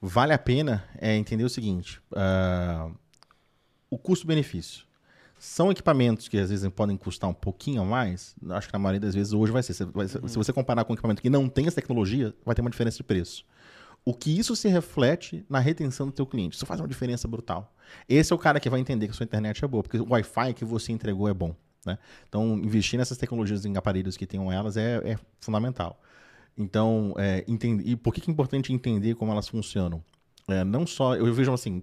vale 0.00 0.32
a 0.32 0.38
pena 0.38 0.84
é, 0.98 1.16
entender 1.16 1.42
o 1.42 1.48
seguinte: 1.48 2.00
ah, 2.14 2.90
o 3.90 3.98
custo-benefício. 3.98 4.83
São 5.46 5.70
equipamentos 5.70 6.26
que 6.26 6.38
às 6.38 6.48
vezes 6.48 6.66
podem 6.70 6.96
custar 6.96 7.28
um 7.28 7.34
pouquinho 7.34 7.84
mais. 7.84 8.34
Acho 8.50 8.66
que 8.68 8.72
na 8.72 8.78
maioria 8.78 9.00
das 9.00 9.14
vezes 9.14 9.34
hoje 9.34 9.52
vai 9.52 9.62
ser. 9.62 9.74
Se, 9.74 9.84
ser- 10.08 10.28
se 10.28 10.36
você 10.38 10.52
comparar 10.54 10.84
com 10.84 10.92
um 10.92 10.94
equipamento 10.94 11.20
que 11.20 11.28
não 11.28 11.50
tem 11.50 11.66
essa 11.66 11.76
tecnologia, 11.76 12.34
vai 12.46 12.54
ter 12.54 12.62
uma 12.62 12.70
diferença 12.70 12.96
de 12.96 13.02
preço. 13.02 13.44
O 14.06 14.14
que 14.14 14.36
isso 14.36 14.56
se 14.56 14.68
reflete 14.68 15.44
na 15.48 15.58
retenção 15.58 16.06
do 16.06 16.12
teu 16.12 16.26
cliente. 16.26 16.56
Isso 16.56 16.64
faz 16.64 16.80
uma 16.80 16.88
diferença 16.88 17.28
brutal. 17.28 17.74
Esse 18.08 18.32
é 18.32 18.36
o 18.36 18.38
cara 18.38 18.58
que 18.58 18.70
vai 18.70 18.80
entender 18.80 19.06
que 19.06 19.12
a 19.12 19.14
sua 19.14 19.24
internet 19.24 19.62
é 19.62 19.68
boa, 19.68 19.82
porque 19.82 19.98
o 19.98 20.06
Wi-Fi 20.10 20.54
que 20.54 20.64
você 20.64 20.92
entregou 20.92 21.28
é 21.28 21.34
bom. 21.34 21.54
Né? 21.84 21.98
Então, 22.26 22.56
investir 22.58 22.98
nessas 22.98 23.18
tecnologias 23.18 23.66
em 23.66 23.76
aparelhos 23.76 24.16
que 24.16 24.26
tenham 24.26 24.50
elas 24.50 24.78
é, 24.78 24.96
é 25.04 25.18
fundamental. 25.40 26.00
Então, 26.56 27.14
é, 27.18 27.44
entende- 27.46 27.82
e 27.86 27.96
por 27.96 28.14
que, 28.14 28.20
que 28.22 28.30
é 28.30 28.32
importante 28.32 28.72
entender 28.72 29.14
como 29.14 29.30
elas 29.30 29.46
funcionam? 29.46 30.02
É, 30.48 30.64
não 30.64 30.86
só, 30.86 31.14
eu 31.16 31.32
vejo 31.34 31.52
assim, 31.52 31.82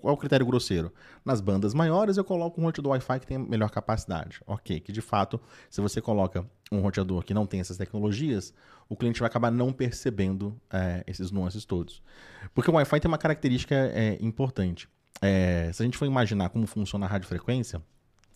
qual 0.00 0.12
é 0.12 0.14
o 0.14 0.16
critério 0.18 0.46
grosseiro? 0.46 0.92
Nas 1.24 1.40
bandas 1.40 1.74
maiores 1.74 2.16
eu 2.16 2.24
coloco 2.24 2.60
um 2.60 2.64
roteador 2.64 2.92
Wi-Fi 2.92 3.20
que 3.20 3.26
tem 3.26 3.38
melhor 3.38 3.70
capacidade. 3.70 4.40
Ok, 4.46 4.80
que 4.80 4.92
de 4.92 5.00
fato, 5.00 5.40
se 5.70 5.80
você 5.80 6.00
coloca 6.00 6.46
um 6.70 6.80
roteador 6.80 7.22
que 7.22 7.34
não 7.34 7.46
tem 7.46 7.60
essas 7.60 7.76
tecnologias, 7.76 8.52
o 8.88 8.96
cliente 8.96 9.20
vai 9.20 9.26
acabar 9.26 9.50
não 9.50 9.72
percebendo 9.72 10.58
é, 10.72 11.04
esses 11.06 11.30
nuances 11.30 11.64
todos. 11.64 12.02
Porque 12.54 12.70
o 12.70 12.74
Wi-Fi 12.74 13.00
tem 13.00 13.08
uma 13.08 13.18
característica 13.18 13.74
é, 13.74 14.18
importante. 14.20 14.88
É, 15.20 15.70
se 15.72 15.82
a 15.82 15.84
gente 15.84 15.96
for 15.96 16.06
imaginar 16.06 16.48
como 16.48 16.66
funciona 16.66 17.06
a 17.06 17.08
radiofrequência, 17.08 17.82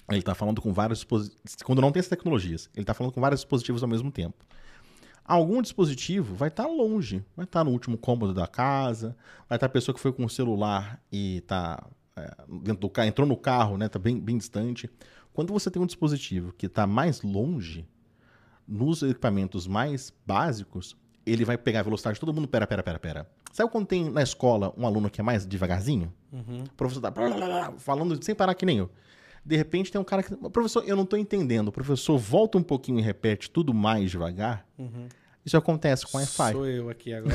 ele 0.08 0.20
está 0.20 0.34
falando 0.34 0.60
com 0.60 0.72
vários 0.72 1.00
dispositivos. 1.00 1.56
Quando 1.62 1.82
não 1.82 1.92
tem 1.92 2.00
essas 2.00 2.10
tecnologias, 2.10 2.70
ele 2.74 2.82
está 2.82 2.94
falando 2.94 3.12
com 3.12 3.20
vários 3.20 3.40
dispositivos 3.40 3.82
ao 3.82 3.88
mesmo 3.88 4.10
tempo. 4.10 4.36
Algum 5.28 5.60
dispositivo 5.60 6.34
vai 6.34 6.48
estar 6.48 6.66
longe, 6.66 7.22
vai 7.36 7.44
estar 7.44 7.62
no 7.62 7.70
último 7.70 7.98
cômodo 7.98 8.32
da 8.32 8.46
casa, 8.46 9.14
vai 9.46 9.56
estar 9.56 9.66
a 9.66 9.68
pessoa 9.68 9.94
que 9.94 10.00
foi 10.00 10.10
com 10.10 10.24
o 10.24 10.30
celular 10.30 11.00
e 11.12 11.36
está 11.36 11.86
dentro 12.62 12.80
do 12.80 12.90
carro, 12.90 13.08
entrou 13.08 13.28
no 13.28 13.36
carro, 13.36 13.76
né, 13.76 13.86
está 13.86 13.98
bem, 13.98 14.18
bem 14.18 14.38
distante. 14.38 14.90
Quando 15.32 15.52
você 15.52 15.70
tem 15.70 15.80
um 15.80 15.86
dispositivo 15.86 16.52
que 16.52 16.66
está 16.66 16.86
mais 16.86 17.22
longe, 17.22 17.86
nos 18.66 19.02
equipamentos 19.02 19.66
mais 19.66 20.12
básicos, 20.26 20.96
ele 21.24 21.44
vai 21.44 21.56
pegar 21.56 21.80
a 21.80 21.82
velocidade 21.82 22.14
de 22.14 22.20
todo 22.20 22.32
mundo. 22.32 22.48
Pera, 22.48 22.66
pera, 22.66 22.82
pera, 22.82 22.98
pera. 22.98 23.30
Sabe 23.52 23.70
quando 23.70 23.86
tem 23.86 24.10
na 24.10 24.22
escola 24.22 24.74
um 24.76 24.86
aluno 24.86 25.10
que 25.10 25.20
é 25.20 25.24
mais 25.24 25.46
devagarzinho? 25.46 26.12
O 26.64 26.74
professor 26.74 27.00
tá 27.00 27.12
falando 27.78 28.22
sem 28.22 28.34
parar 28.34 28.54
que 28.54 28.66
nem 28.66 28.78
eu. 28.78 28.90
De 29.44 29.56
repente 29.56 29.90
tem 29.90 30.00
um 30.00 30.04
cara 30.04 30.22
que. 30.22 30.34
Professor, 30.50 30.84
eu 30.86 30.96
não 30.96 31.04
estou 31.04 31.18
entendendo. 31.18 31.68
O 31.68 31.72
professor 31.72 32.18
volta 32.18 32.58
um 32.58 32.62
pouquinho 32.62 32.98
e 32.98 33.02
repete 33.02 33.50
tudo 33.50 33.72
mais 33.72 34.10
devagar. 34.10 34.66
Isso 35.48 35.56
acontece 35.56 36.06
com 36.06 36.18
Wi-Fi. 36.18 36.52
Sou 36.52 36.66
eu 36.66 36.90
aqui 36.90 37.10
agora. 37.14 37.32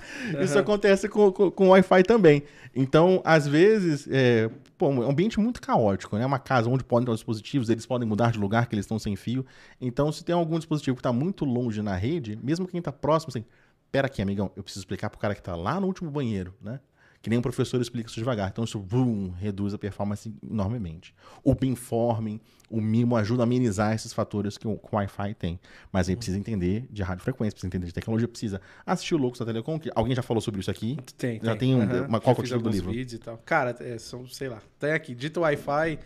Isso 0.42 0.58
acontece 0.58 1.06
com, 1.06 1.30
com, 1.30 1.50
com 1.50 1.68
Wi-Fi 1.68 2.02
também. 2.02 2.42
Então, 2.74 3.20
às 3.22 3.46
vezes, 3.46 4.08
é, 4.10 4.50
pô, 4.78 4.88
um 4.88 5.02
ambiente 5.02 5.38
muito 5.38 5.60
caótico, 5.60 6.16
né? 6.16 6.24
Uma 6.24 6.38
casa 6.38 6.70
onde 6.70 6.82
podem 6.82 7.04
ter 7.04 7.10
os 7.10 7.18
dispositivos, 7.18 7.68
eles 7.68 7.84
podem 7.84 8.08
mudar 8.08 8.32
de 8.32 8.38
lugar, 8.38 8.66
que 8.66 8.74
eles 8.74 8.86
estão 8.86 8.98
sem 8.98 9.14
fio. 9.16 9.44
Então, 9.78 10.10
se 10.10 10.24
tem 10.24 10.34
algum 10.34 10.56
dispositivo 10.56 10.96
que 10.96 11.00
está 11.00 11.12
muito 11.12 11.44
longe 11.44 11.82
na 11.82 11.94
rede, 11.94 12.38
mesmo 12.42 12.66
quem 12.66 12.78
está 12.78 12.90
próximo, 12.90 13.28
assim, 13.28 13.44
pera 13.92 14.06
aqui, 14.06 14.22
amigão, 14.22 14.50
eu 14.56 14.62
preciso 14.62 14.80
explicar 14.80 15.10
pro 15.10 15.18
cara 15.18 15.34
que 15.34 15.40
está 15.40 15.54
lá 15.54 15.78
no 15.78 15.86
último 15.86 16.10
banheiro, 16.10 16.54
né? 16.60 16.80
Que 17.26 17.30
nem 17.30 17.40
um 17.40 17.42
professor 17.42 17.80
explica 17.80 18.08
isso 18.08 18.20
devagar. 18.20 18.48
Então 18.48 18.62
isso 18.62 18.78
boom, 18.78 19.30
reduz 19.30 19.74
a 19.74 19.78
performance 19.78 20.32
enormemente. 20.48 21.12
O 21.42 21.56
beamforming, 21.56 22.40
o 22.70 22.80
mimo 22.80 23.16
ajuda 23.16 23.42
a 23.42 23.44
amenizar 23.44 23.92
esses 23.96 24.12
fatores 24.12 24.56
que 24.56 24.68
o, 24.68 24.78
que 24.78 24.86
o 24.94 24.96
Wi-Fi 24.96 25.34
tem. 25.34 25.58
Mas 25.90 26.08
aí 26.08 26.14
precisa 26.14 26.38
entender 26.38 26.86
de 26.88 27.02
radiofrequência, 27.02 27.50
precisa 27.54 27.66
entender 27.66 27.86
de 27.86 27.92
tecnologia, 27.92 28.28
precisa 28.28 28.60
assistir 28.86 29.16
o 29.16 29.18
Loucos 29.18 29.40
da 29.40 29.44
Telecom, 29.44 29.76
que 29.76 29.90
alguém 29.92 30.14
já 30.14 30.22
falou 30.22 30.40
sobre 30.40 30.60
isso 30.60 30.70
aqui. 30.70 30.96
Tem, 31.18 31.40
Já 31.42 31.56
tem 31.56 31.74
um- 31.74 31.82
Aham. 31.82 32.06
uma- 32.06 32.20
qual 32.20 32.32
que 32.36 32.42
é 32.42 32.44
o 32.44 32.46
título 32.46 32.62
do 32.62 32.70
livro? 32.70 32.94
e 32.94 33.18
tal. 33.18 33.38
Cara, 33.38 33.74
é, 33.80 33.98
são, 33.98 34.24
sei 34.28 34.48
lá. 34.48 34.62
Tem 34.78 34.92
aqui, 34.92 35.12
dito 35.12 35.40
Wi-Fi, 35.40 35.98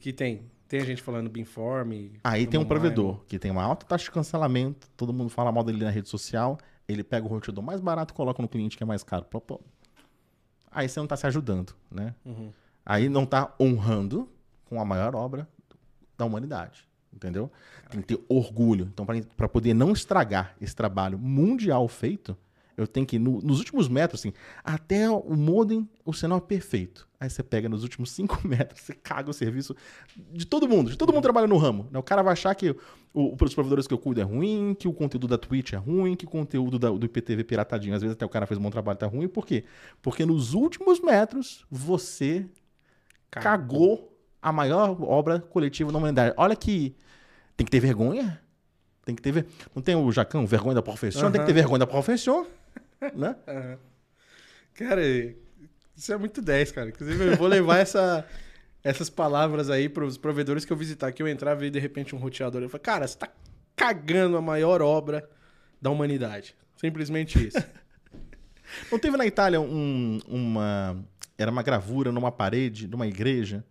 que 0.00 0.12
tem. 0.12 0.42
Tem 0.66 0.80
a 0.80 0.84
gente 0.84 1.00
falando 1.00 1.30
Beamform. 1.30 1.92
Aí 2.24 2.44
tem 2.44 2.58
um 2.58 2.64
Command 2.64 2.68
provedor 2.80 3.20
que 3.28 3.38
tem 3.38 3.52
uma 3.52 3.62
alta 3.62 3.86
taxa 3.86 4.02
de 4.06 4.10
cancelamento, 4.10 4.88
todo 4.96 5.12
mundo 5.12 5.30
fala 5.30 5.52
mal 5.52 5.62
dele 5.62 5.84
na 5.84 5.90
rede 5.90 6.08
social, 6.08 6.58
ele 6.88 7.04
pega 7.04 7.24
o 7.24 7.28
roteador 7.28 7.62
mais 7.62 7.80
barato 7.80 8.12
e 8.12 8.16
coloca 8.16 8.42
no 8.42 8.48
cliente 8.48 8.76
que 8.76 8.82
é 8.82 8.86
mais 8.86 9.04
caro. 9.04 9.24
Aí 10.70 10.88
você 10.88 11.00
não 11.00 11.04
está 11.04 11.16
se 11.16 11.26
ajudando, 11.26 11.74
né? 11.90 12.14
Uhum. 12.24 12.52
Aí 12.84 13.08
não 13.08 13.24
está 13.24 13.54
honrando 13.60 14.28
com 14.64 14.80
a 14.80 14.84
maior 14.84 15.14
obra 15.14 15.48
da 16.16 16.24
humanidade, 16.24 16.86
entendeu? 17.12 17.50
Tem 17.90 18.00
que 18.00 18.14
ter 18.14 18.24
orgulho. 18.28 18.88
Então, 18.92 19.04
para 19.36 19.48
poder 19.48 19.74
não 19.74 19.92
estragar 19.92 20.54
esse 20.60 20.74
trabalho 20.74 21.18
mundial 21.18 21.86
feito, 21.88 22.36
eu 22.82 22.86
tenho 22.88 23.06
que, 23.06 23.16
ir 23.16 23.18
no- 23.18 23.40
nos 23.40 23.58
últimos 23.58 23.88
metros, 23.88 24.20
assim, 24.20 24.32
até 24.64 25.08
o 25.10 25.34
modem, 25.36 25.88
o 26.04 26.12
sinal 26.12 26.38
é 26.38 26.40
perfeito. 26.40 27.08
Aí 27.18 27.28
você 27.28 27.42
pega 27.42 27.68
nos 27.68 27.82
últimos 27.82 28.10
cinco 28.10 28.40
metros, 28.46 28.80
você 28.80 28.94
caga 28.94 29.30
o 29.30 29.32
serviço 29.32 29.74
de 30.32 30.46
todo 30.46 30.68
mundo, 30.68 30.90
de 30.90 30.96
todo 30.96 31.12
mundo 31.12 31.22
trabalha 31.22 31.46
no 31.46 31.56
ramo. 31.58 31.86
né? 31.90 31.98
O 31.98 32.02
cara 32.02 32.22
vai 32.22 32.32
achar 32.32 32.54
que 32.54 32.74
o, 33.12 33.36
os 33.40 33.54
provedores 33.54 33.86
que 33.86 33.92
eu 33.94 33.98
cuido 33.98 34.20
é 34.20 34.24
ruim, 34.24 34.74
que 34.78 34.88
o 34.88 34.92
conteúdo 34.92 35.28
da 35.28 35.36
Twitch 35.36 35.72
é 35.72 35.76
ruim, 35.76 36.14
que 36.16 36.24
o 36.24 36.28
conteúdo 36.28 36.78
da- 36.78 36.90
do 36.90 37.04
IPTV 37.06 37.44
piratadinho, 37.44 37.94
às 37.94 38.00
vezes 38.02 38.14
até 38.16 38.24
o 38.24 38.28
cara 38.28 38.46
fez 38.46 38.58
um 38.58 38.62
bom 38.62 38.70
trabalho 38.70 38.98
tá 38.98 39.06
ruim. 39.06 39.28
Por 39.28 39.44
quê? 39.46 39.64
Porque 40.00 40.24
nos 40.24 40.54
últimos 40.54 41.00
metros, 41.00 41.64
você 41.70 42.46
cagou 43.30 44.16
a 44.42 44.52
maior 44.52 44.96
obra 45.02 45.38
coletiva 45.40 45.92
da 45.92 45.98
humanidade. 45.98 46.34
Olha 46.36 46.56
que 46.56 46.94
tem 47.56 47.64
que 47.64 47.70
ter 47.70 47.80
vergonha. 47.80 48.40
Tem 49.04 49.14
que 49.14 49.22
ter 49.22 49.32
ver. 49.32 49.46
Não 49.74 49.82
tem 49.82 49.94
o 49.96 50.10
Jacão, 50.12 50.46
vergonha 50.46 50.74
da 50.74 50.82
profissão, 50.82 51.30
tem 51.30 51.40
que 51.40 51.46
ter 51.46 51.52
vergonha 51.52 51.78
da 51.80 51.86
profissão, 51.86 52.46
né? 53.14 53.36
Aham. 53.46 53.78
Cara, 54.74 55.02
isso 55.96 56.12
é 56.12 56.16
muito 56.16 56.40
10, 56.40 56.72
cara. 56.72 56.88
Inclusive, 56.88 57.32
eu 57.32 57.36
vou 57.36 57.46
levar 57.48 57.78
essa, 57.78 58.24
essas 58.82 59.10
palavras 59.10 59.68
aí 59.70 59.88
pros 59.88 60.16
provedores 60.16 60.64
que 60.64 60.72
eu 60.72 60.76
visitar, 60.76 61.12
que 61.12 61.22
eu 61.22 61.28
entrar, 61.28 61.54
ver 61.54 61.70
de 61.70 61.78
repente 61.78 62.14
um 62.14 62.18
roteador. 62.18 62.62
Eu 62.62 62.68
falo, 62.68 62.82
cara, 62.82 63.06
você 63.06 63.18
tá 63.18 63.28
cagando 63.76 64.36
a 64.36 64.42
maior 64.42 64.80
obra 64.82 65.28
da 65.80 65.90
humanidade. 65.90 66.54
Simplesmente 66.76 67.46
isso. 67.48 67.58
Não 68.90 68.98
teve 68.98 69.16
na 69.16 69.26
Itália 69.26 69.60
um- 69.60 70.18
uma. 70.28 71.04
Era 71.36 71.50
uma 71.50 71.62
gravura 71.62 72.12
numa 72.12 72.30
parede 72.30 72.86
de 72.86 72.94
uma 72.94 73.06
igreja 73.06 73.64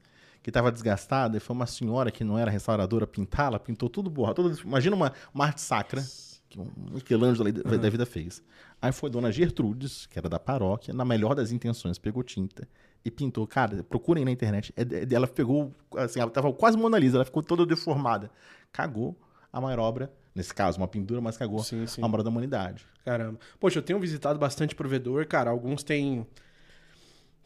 que 0.44 0.50
estava 0.50 0.72
desgastada 0.72 1.38
e 1.38 1.40
foi 1.40 1.56
uma 1.56 1.68
senhora 1.68 2.10
que 2.12 2.24
não 2.24 2.38
era 2.38 2.50
restauradora 2.50 3.06
pintar, 3.06 3.48
ela 3.48 3.60
pintou 3.60 3.90
tudo 3.90 4.10
borra. 4.10 4.34
Tudo, 4.34 4.60
imagina 4.64 4.96
uma, 4.96 5.14
uma 5.34 5.46
arte 5.46 5.62
sacra 5.62 6.04
que 6.50 6.60
um 6.60 6.68
Michelangelo 6.92 7.52
da, 7.52 7.78
da 7.78 7.90
vida 7.90 8.06
fez. 8.06 8.44
Aí 8.82 8.92
foi 8.92 9.10
Dona 9.10 9.32
Gertrudes, 9.32 10.06
que 10.08 10.18
era 10.18 10.28
da 10.28 10.40
paróquia, 10.40 10.94
na 10.94 11.06
melhor 11.06 11.36
das 11.36 11.52
intenções, 11.52 11.98
pegou 11.98 12.24
tinta 12.24 12.68
e 13.06 13.12
pintou. 13.12 13.46
Cara, 13.46 13.84
procurem 13.84 14.26
na 14.26 14.32
internet. 14.32 14.74
É- 14.76 14.82
é- 14.82 15.14
ela 15.14 15.28
pegou, 15.28 15.74
assim, 15.96 16.20
ela 16.20 16.32
tava 16.32 16.52
quase 16.52 16.76
Mona 16.78 16.98
Lisa, 16.98 17.18
ela 17.18 17.26
ficou 17.26 17.44
toda 17.44 17.66
deformada. 17.66 18.32
Cagou 18.72 19.16
a 19.54 19.62
maior 19.62 19.80
obra, 19.80 20.12
nesse 20.34 20.54
caso, 20.54 20.78
uma 20.78 20.88
pintura, 20.88 21.22
mas 21.22 21.38
cagou 21.38 21.60
Sim, 21.64 21.86
sim. 21.88 22.02
a 22.02 22.06
obra 22.06 22.24
da 22.24 22.30
humanidade. 22.30 22.86
Caramba. 23.06 23.40
Poxa, 23.60 23.80
eu 23.80 23.84
tenho 23.84 24.00
visitado 24.00 24.38
bastante 24.40 24.76
provedor, 24.76 25.26
cara. 25.28 25.50
Alguns 25.50 25.84
têm. 25.84 26.26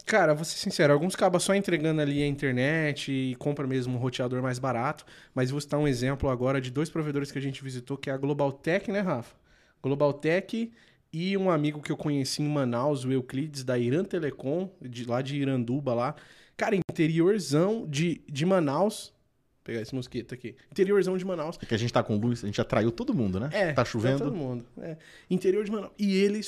Cara, 0.05 0.33
vou 0.33 0.43
ser 0.43 0.57
sincero, 0.57 0.91
alguns 0.91 1.15
acabam 1.15 1.39
só 1.39 1.55
entregando 1.55 2.01
ali 2.01 2.21
a 2.21 2.27
internet 2.27 3.11
e 3.11 3.35
compra 3.35 3.65
mesmo 3.65 3.95
um 3.95 3.97
roteador 3.97 4.41
mais 4.41 4.59
barato. 4.59 5.05
Mas 5.33 5.49
vou 5.49 5.61
citar 5.61 5.79
um 5.79 5.87
exemplo 5.87 6.29
agora 6.29 6.59
de 6.59 6.69
dois 6.69 6.89
provedores 6.89 7.31
que 7.31 7.37
a 7.37 7.41
gente 7.41 7.63
visitou, 7.63 7.97
que 7.97 8.09
é 8.09 8.13
a 8.13 8.17
Globaltech, 8.17 8.91
né, 8.91 8.99
Rafa? 8.99 9.33
Globaltech 9.81 10.71
e 11.11 11.37
um 11.37 11.49
amigo 11.49 11.81
que 11.81 11.91
eu 11.91 11.97
conheci 11.97 12.41
em 12.41 12.49
Manaus, 12.49 13.05
o 13.05 13.11
Euclides, 13.11 13.63
da 13.63 13.77
Irã 13.77 14.03
Telecom, 14.03 14.69
de, 14.81 15.05
lá 15.05 15.21
de 15.21 15.35
Iranduba 15.37 15.93
lá. 15.93 16.15
Cara, 16.57 16.75
interiorzão 16.75 17.85
de, 17.87 18.21
de 18.27 18.45
Manaus. 18.45 19.13
Vou 19.57 19.63
pegar 19.65 19.81
esse 19.81 19.93
mosquito 19.95 20.33
aqui. 20.33 20.55
Interiorzão 20.71 21.17
de 21.17 21.23
Manaus. 21.23 21.57
É 21.61 21.65
que 21.65 21.73
a 21.73 21.77
gente 21.77 21.93
tá 21.93 22.03
com 22.03 22.17
luz, 22.17 22.43
a 22.43 22.47
gente 22.47 22.59
atraiu 22.59 22.91
todo 22.91 23.13
mundo, 23.13 23.39
né? 23.39 23.49
É, 23.53 23.71
Tá 23.73 23.85
chovendo. 23.85 24.19
todo 24.19 24.35
mundo. 24.35 24.65
é. 24.81 24.97
Interior 25.29 25.63
de 25.63 25.71
Manaus. 25.71 25.93
E 25.97 26.17
ele 26.17 26.41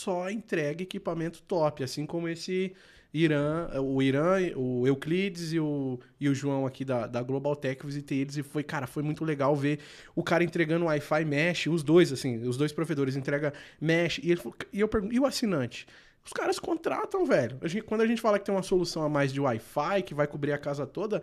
só 0.00 0.30
entrega 0.30 0.82
equipamento 0.82 1.42
top, 1.42 1.84
assim 1.84 2.06
como 2.06 2.28
esse 2.28 2.72
Irã, 3.12 3.68
o 3.80 4.00
Irã, 4.00 4.36
o 4.56 4.86
Euclides 4.86 5.52
e 5.52 5.58
o, 5.58 5.98
e 6.20 6.28
o 6.28 6.34
João 6.34 6.64
aqui 6.64 6.84
da, 6.84 7.06
da 7.08 7.22
Global 7.22 7.56
Tech, 7.56 7.84
visitei 7.84 8.18
eles 8.18 8.36
e 8.36 8.42
foi, 8.42 8.62
cara, 8.62 8.86
foi 8.86 9.02
muito 9.02 9.24
legal 9.24 9.54
ver 9.56 9.80
o 10.14 10.22
cara 10.22 10.44
entregando 10.44 10.84
Wi-Fi 10.86 11.24
mesh, 11.24 11.66
os 11.66 11.82
dois, 11.82 12.12
assim, 12.12 12.38
os 12.46 12.56
dois 12.56 12.72
provedores 12.72 13.16
entregam 13.16 13.50
mesh. 13.80 14.18
E, 14.22 14.30
ele 14.30 14.40
e 14.72 14.80
eu 14.80 14.88
pergunto, 14.88 15.12
e 15.12 15.18
o 15.18 15.26
assinante? 15.26 15.86
Os 16.24 16.32
caras 16.32 16.58
contratam, 16.58 17.24
velho. 17.24 17.58
A 17.60 17.66
gente- 17.66 17.82
quando 17.84 18.02
a 18.02 18.06
gente 18.06 18.20
fala 18.20 18.38
que 18.38 18.44
tem 18.44 18.54
uma 18.54 18.62
solução 18.62 19.02
a 19.02 19.08
mais 19.08 19.32
de 19.32 19.40
Wi-Fi, 19.40 20.02
que 20.04 20.14
vai 20.14 20.26
cobrir 20.26 20.52
a 20.52 20.58
casa 20.58 20.86
toda, 20.86 21.22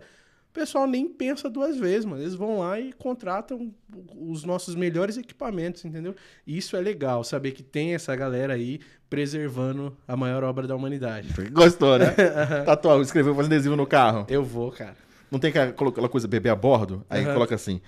o 0.50 0.54
pessoal 0.54 0.86
nem 0.86 1.06
pensa 1.08 1.48
duas 1.48 1.76
vezes, 1.76 2.04
mano. 2.04 2.22
Eles 2.22 2.34
vão 2.34 2.58
lá 2.58 2.80
e 2.80 2.92
contratam 2.92 3.72
os 4.16 4.44
nossos 4.44 4.74
melhores 4.74 5.16
equipamentos, 5.16 5.84
entendeu? 5.84 6.14
E 6.46 6.56
isso 6.56 6.76
é 6.76 6.80
legal, 6.80 7.22
saber 7.22 7.52
que 7.52 7.62
tem 7.62 7.94
essa 7.94 8.14
galera 8.16 8.54
aí 8.54 8.80
preservando 9.08 9.96
a 10.06 10.16
maior 10.16 10.42
obra 10.44 10.66
da 10.66 10.74
humanidade. 10.74 11.28
Gostou, 11.52 11.98
né? 11.98 12.14
Tatuou, 12.64 13.00
escreveu, 13.02 13.34
fazendo 13.34 13.52
adesivo 13.52 13.76
no 13.76 13.86
carro. 13.86 14.26
Eu 14.28 14.42
vou, 14.42 14.72
cara. 14.72 14.96
Não 15.30 15.38
tem 15.38 15.50
aquela, 15.50 16.08
coisa 16.08 16.26
bebê 16.26 16.48
a 16.48 16.56
bordo? 16.56 17.04
Aí 17.08 17.22
Aham. 17.22 17.34
coloca 17.34 17.54
assim: 17.54 17.80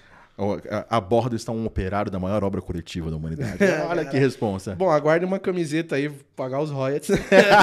a, 0.88 1.00
bordo 1.00 1.36
está 1.36 1.52
um 1.52 1.66
operário 1.66 2.10
da 2.10 2.18
maior 2.18 2.42
obra 2.42 2.62
coletiva 2.62 3.10
da 3.10 3.16
humanidade. 3.16 3.58
Olha 3.88 4.04
que 4.04 4.18
responsa. 4.18 4.74
Bom, 4.74 4.90
aguarde 4.90 5.24
uma 5.24 5.38
camiseta 5.38 5.96
aí, 5.96 6.08
pagar 6.34 6.60
os 6.60 6.70
royalties. 6.70 7.10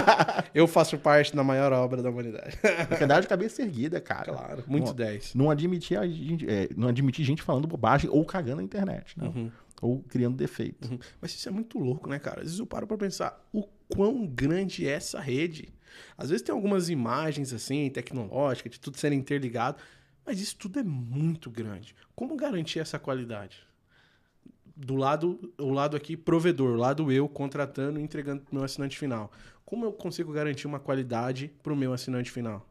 eu 0.53 0.67
faço 0.67 0.97
parte 0.97 1.35
da 1.35 1.43
maior 1.43 1.71
obra 1.73 2.01
da 2.01 2.09
humanidade. 2.09 2.57
Tem 2.57 2.97
que 2.97 3.03
andar 3.03 3.21
de 3.21 3.27
cabeça 3.27 3.61
erguida, 3.61 3.99
cara. 3.99 4.31
Claro, 4.33 4.63
muito 4.67 4.87
Não- 4.87 4.93
10. 4.95 5.35
Não 5.35 5.49
admitir, 5.49 5.97
a 5.97 6.07
gente, 6.07 6.49
é, 6.49 6.69
não 6.75 6.87
admitir 6.87 7.25
gente 7.25 7.41
falando 7.41 7.67
bobagem 7.67 8.09
ou 8.09 8.23
cagando 8.25 8.57
na 8.57 8.63
internet, 8.63 9.19
né? 9.19 9.27
Uhum. 9.27 9.51
Ou 9.81 9.99
criando 10.07 10.35
defeitos. 10.35 10.89
Uhum. 10.89 10.99
Mas 11.21 11.31
isso 11.31 11.47
é 11.47 11.51
muito 11.51 11.77
louco, 11.77 12.09
né, 12.09 12.19
cara? 12.19 12.39
Às 12.39 12.45
vezes 12.45 12.59
eu 12.59 12.65
paro 12.65 12.87
pra 12.87 12.97
pensar 12.97 13.39
o 13.53 13.63
quão 13.87 14.25
grande 14.25 14.87
é 14.87 14.91
essa 14.91 15.19
rede. 15.19 15.69
Às 16.17 16.29
vezes 16.29 16.41
tem 16.43 16.53
algumas 16.53 16.89
imagens 16.89 17.53
assim, 17.53 17.89
tecnológicas, 17.89 18.71
de 18.73 18.79
tudo 18.79 18.97
sendo 18.97 19.13
interligado, 19.13 19.77
mas 20.27 20.39
isso 20.39 20.57
tudo 20.57 20.79
é 20.79 20.83
muito 20.83 21.49
grande. 21.49 21.95
Como 22.15 22.35
garantir 22.35 22.79
essa 22.79 22.99
qualidade? 22.99 23.57
Do 24.75 24.95
lado, 24.95 25.51
o 25.57 25.71
lado 25.71 25.97
aqui, 25.97 26.15
provedor, 26.15 26.75
o 26.75 26.77
lado 26.79 27.11
eu 27.11 27.27
contratando 27.27 27.99
e 27.99 28.03
entregando 28.03 28.43
pro 28.43 28.53
meu 28.53 28.63
assinante 28.63 28.97
final. 28.97 29.31
Como 29.65 29.85
eu 29.85 29.91
consigo 29.91 30.31
garantir 30.31 30.67
uma 30.67 30.79
qualidade 30.79 31.51
pro 31.63 31.75
meu 31.75 31.93
assinante 31.93 32.29
final? 32.29 32.67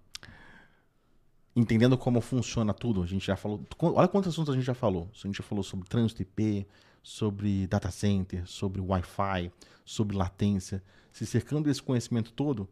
entendendo 1.57 1.97
como 1.97 2.21
funciona 2.21 2.75
tudo. 2.75 3.03
A 3.03 3.07
gente 3.07 3.27
já 3.27 3.35
falou. 3.35 3.63
Olha 3.81 4.07
quantos 4.07 4.33
assuntos 4.33 4.53
a 4.53 4.57
gente 4.57 4.67
já 4.67 4.75
falou. 4.75 5.11
A 5.13 5.27
gente 5.27 5.39
já 5.39 5.43
falou 5.43 5.65
sobre 5.65 5.89
trânsito 5.89 6.21
IP, 6.21 6.67
sobre 7.03 7.67
data 7.67 7.91
center, 7.91 8.47
sobre 8.47 8.81
Wi-Fi, 8.81 9.51
sobre 9.85 10.15
latência. 10.15 10.83
Se 11.11 11.25
cercando 11.25 11.65
desse 11.65 11.83
conhecimento 11.83 12.31
todo, 12.31 12.69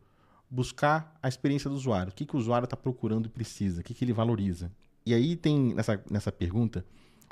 buscar 0.54 1.18
a 1.22 1.28
experiência 1.28 1.68
do 1.68 1.76
usuário. 1.76 2.12
O 2.12 2.14
que, 2.14 2.24
que 2.26 2.36
o 2.36 2.38
usuário 2.38 2.64
está 2.64 2.76
procurando 2.76 3.26
e 3.26 3.28
precisa, 3.28 3.80
o 3.80 3.84
que, 3.84 3.94
que 3.94 4.04
ele 4.04 4.12
valoriza. 4.12 4.70
E 5.06 5.12
aí 5.14 5.36
tem 5.36 5.74
nessa, 5.74 6.02
nessa 6.10 6.32
pergunta. 6.32 6.84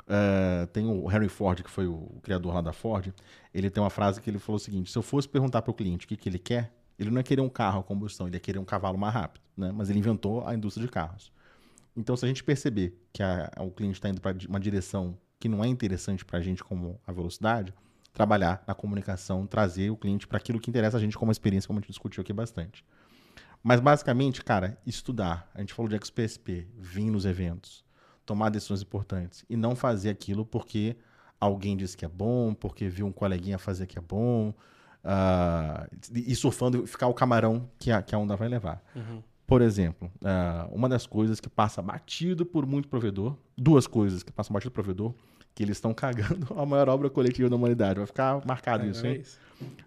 eh, 0.07 0.67
tem 0.73 0.85
o 0.85 1.09
Henry 1.11 1.29
Ford, 1.29 1.61
que 1.63 1.69
foi 1.69 1.87
o 1.87 2.19
criador 2.21 2.53
lá 2.53 2.61
da 2.61 2.73
Ford. 2.73 3.13
Ele 3.53 3.69
tem 3.69 3.81
uma 3.81 3.89
frase 3.89 4.21
que 4.21 4.29
ele 4.29 4.39
falou 4.39 4.57
o 4.57 4.59
seguinte: 4.59 4.91
se 4.91 4.97
eu 4.97 5.01
fosse 5.01 5.27
perguntar 5.29 5.61
para 5.61 5.71
o 5.71 5.73
cliente 5.73 6.05
o 6.05 6.09
que, 6.09 6.17
que 6.17 6.27
ele 6.29 6.39
quer, 6.39 6.73
ele 6.99 7.09
não 7.09 7.17
ia 7.19 7.23
querer 7.23 7.41
um 7.41 7.49
carro 7.49 7.79
a 7.79 7.83
combustão, 7.83 8.27
ele 8.27 8.35
ia 8.35 8.39
querer 8.39 8.59
um 8.59 8.65
cavalo 8.65 8.97
mais 8.97 9.13
rápido, 9.13 9.41
né? 9.57 9.71
Mas 9.71 9.89
ele 9.89 9.99
inventou 9.99 10.45
a 10.47 10.53
indústria 10.53 10.85
de 10.85 10.91
carros. 10.91 11.31
Então, 11.95 12.15
se 12.17 12.25
a 12.25 12.27
gente 12.27 12.43
perceber 12.43 12.97
que 13.13 13.21
a- 13.23 13.51
o 13.59 13.71
cliente 13.71 13.95
está 13.97 14.09
indo 14.09 14.19
para 14.21 14.35
uma 14.49 14.59
direção 14.59 15.17
que 15.39 15.47
não 15.49 15.63
é 15.63 15.67
interessante 15.67 16.25
para 16.25 16.39
a 16.39 16.41
gente 16.41 16.63
como 16.63 16.99
a 17.05 17.11
velocidade, 17.11 17.73
trabalhar 18.13 18.63
na 18.67 18.73
comunicação, 18.75 19.45
trazer 19.47 19.89
o 19.89 19.97
cliente 19.97 20.27
para 20.27 20.37
aquilo 20.37 20.59
que 20.59 20.69
interessa 20.69 20.97
a 20.97 20.99
gente 20.99 21.17
como 21.17 21.31
experiência, 21.31 21.67
como 21.67 21.79
a 21.79 21.81
gente 21.81 21.89
discutiu 21.89 22.21
aqui 22.21 22.33
bastante. 22.33 22.83
Mas, 23.63 23.79
basicamente, 23.79 24.43
cara, 24.43 24.77
estudar. 24.85 25.49
A 25.55 25.59
gente 25.61 25.73
falou 25.73 25.89
de 25.89 25.95
XPSP, 25.95 26.67
vir 26.77 27.09
nos 27.09 27.25
eventos, 27.25 27.83
tomar 28.25 28.49
decisões 28.49 28.81
importantes 28.81 29.45
e 29.49 29.55
não 29.55 29.75
fazer 29.75 30.09
aquilo 30.09 30.45
porque 30.45 30.97
alguém 31.39 31.77
disse 31.77 31.95
que 31.95 32.03
é 32.05 32.09
bom, 32.09 32.53
porque 32.53 32.89
viu 32.89 33.05
um 33.05 33.11
coleguinha 33.11 33.57
fazer 33.57 33.85
que 33.87 33.97
é 33.97 34.01
bom, 34.01 34.53
ah, 35.03 35.87
e 36.13 36.33
surfando, 36.35 36.87
ficar 36.87 37.07
o 37.07 37.13
camarão 37.13 37.69
que 37.77 37.91
a, 37.91 38.01
que 38.01 38.15
a 38.15 38.17
onda 38.17 38.35
vai 38.35 38.47
levar. 38.47 38.81
Por 39.45 39.61
exemplo, 39.61 40.09
ah, 40.23 40.67
uma 40.71 40.87
das 40.87 41.05
coisas 41.05 41.39
que 41.39 41.49
passa 41.49 41.81
batido 41.81 42.45
por 42.45 42.65
muito 42.65 42.87
provedor, 42.87 43.35
duas 43.57 43.85
coisas 43.87 44.23
que 44.23 44.31
passam 44.31 44.53
batido 44.53 44.71
por 44.71 44.83
provedor, 44.83 45.13
que 45.53 45.61
eles 45.63 45.77
estão 45.77 45.93
cagando 45.95 46.47
a 46.57 46.65
maior 46.65 46.89
obra 46.89 47.09
coletiva 47.09 47.49
da 47.49 47.55
humanidade. 47.55 47.99
Vai 47.99 48.07
ficar 48.07 48.45
marcado 48.45 48.85
isso, 48.85 49.05
É 49.05 49.09
hein? 49.09 49.21
isso. 49.21 49.39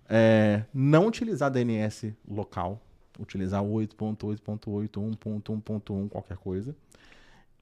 É, 0.09 0.65
não 0.73 1.07
utilizar 1.07 1.51
DNS 1.51 2.15
local. 2.28 2.81
Utilizar 3.18 3.62
8.8.8.1.1.1, 3.62 6.09
qualquer 6.09 6.36
coisa, 6.36 6.76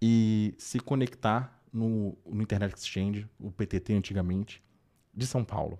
e 0.00 0.54
se 0.58 0.80
conectar 0.80 1.60
no, 1.72 2.16
no 2.26 2.42
Internet 2.42 2.76
Exchange, 2.76 3.28
o 3.40 3.50
PTT 3.50 3.94
antigamente, 3.94 4.62
de 5.12 5.26
São 5.26 5.44
Paulo. 5.44 5.78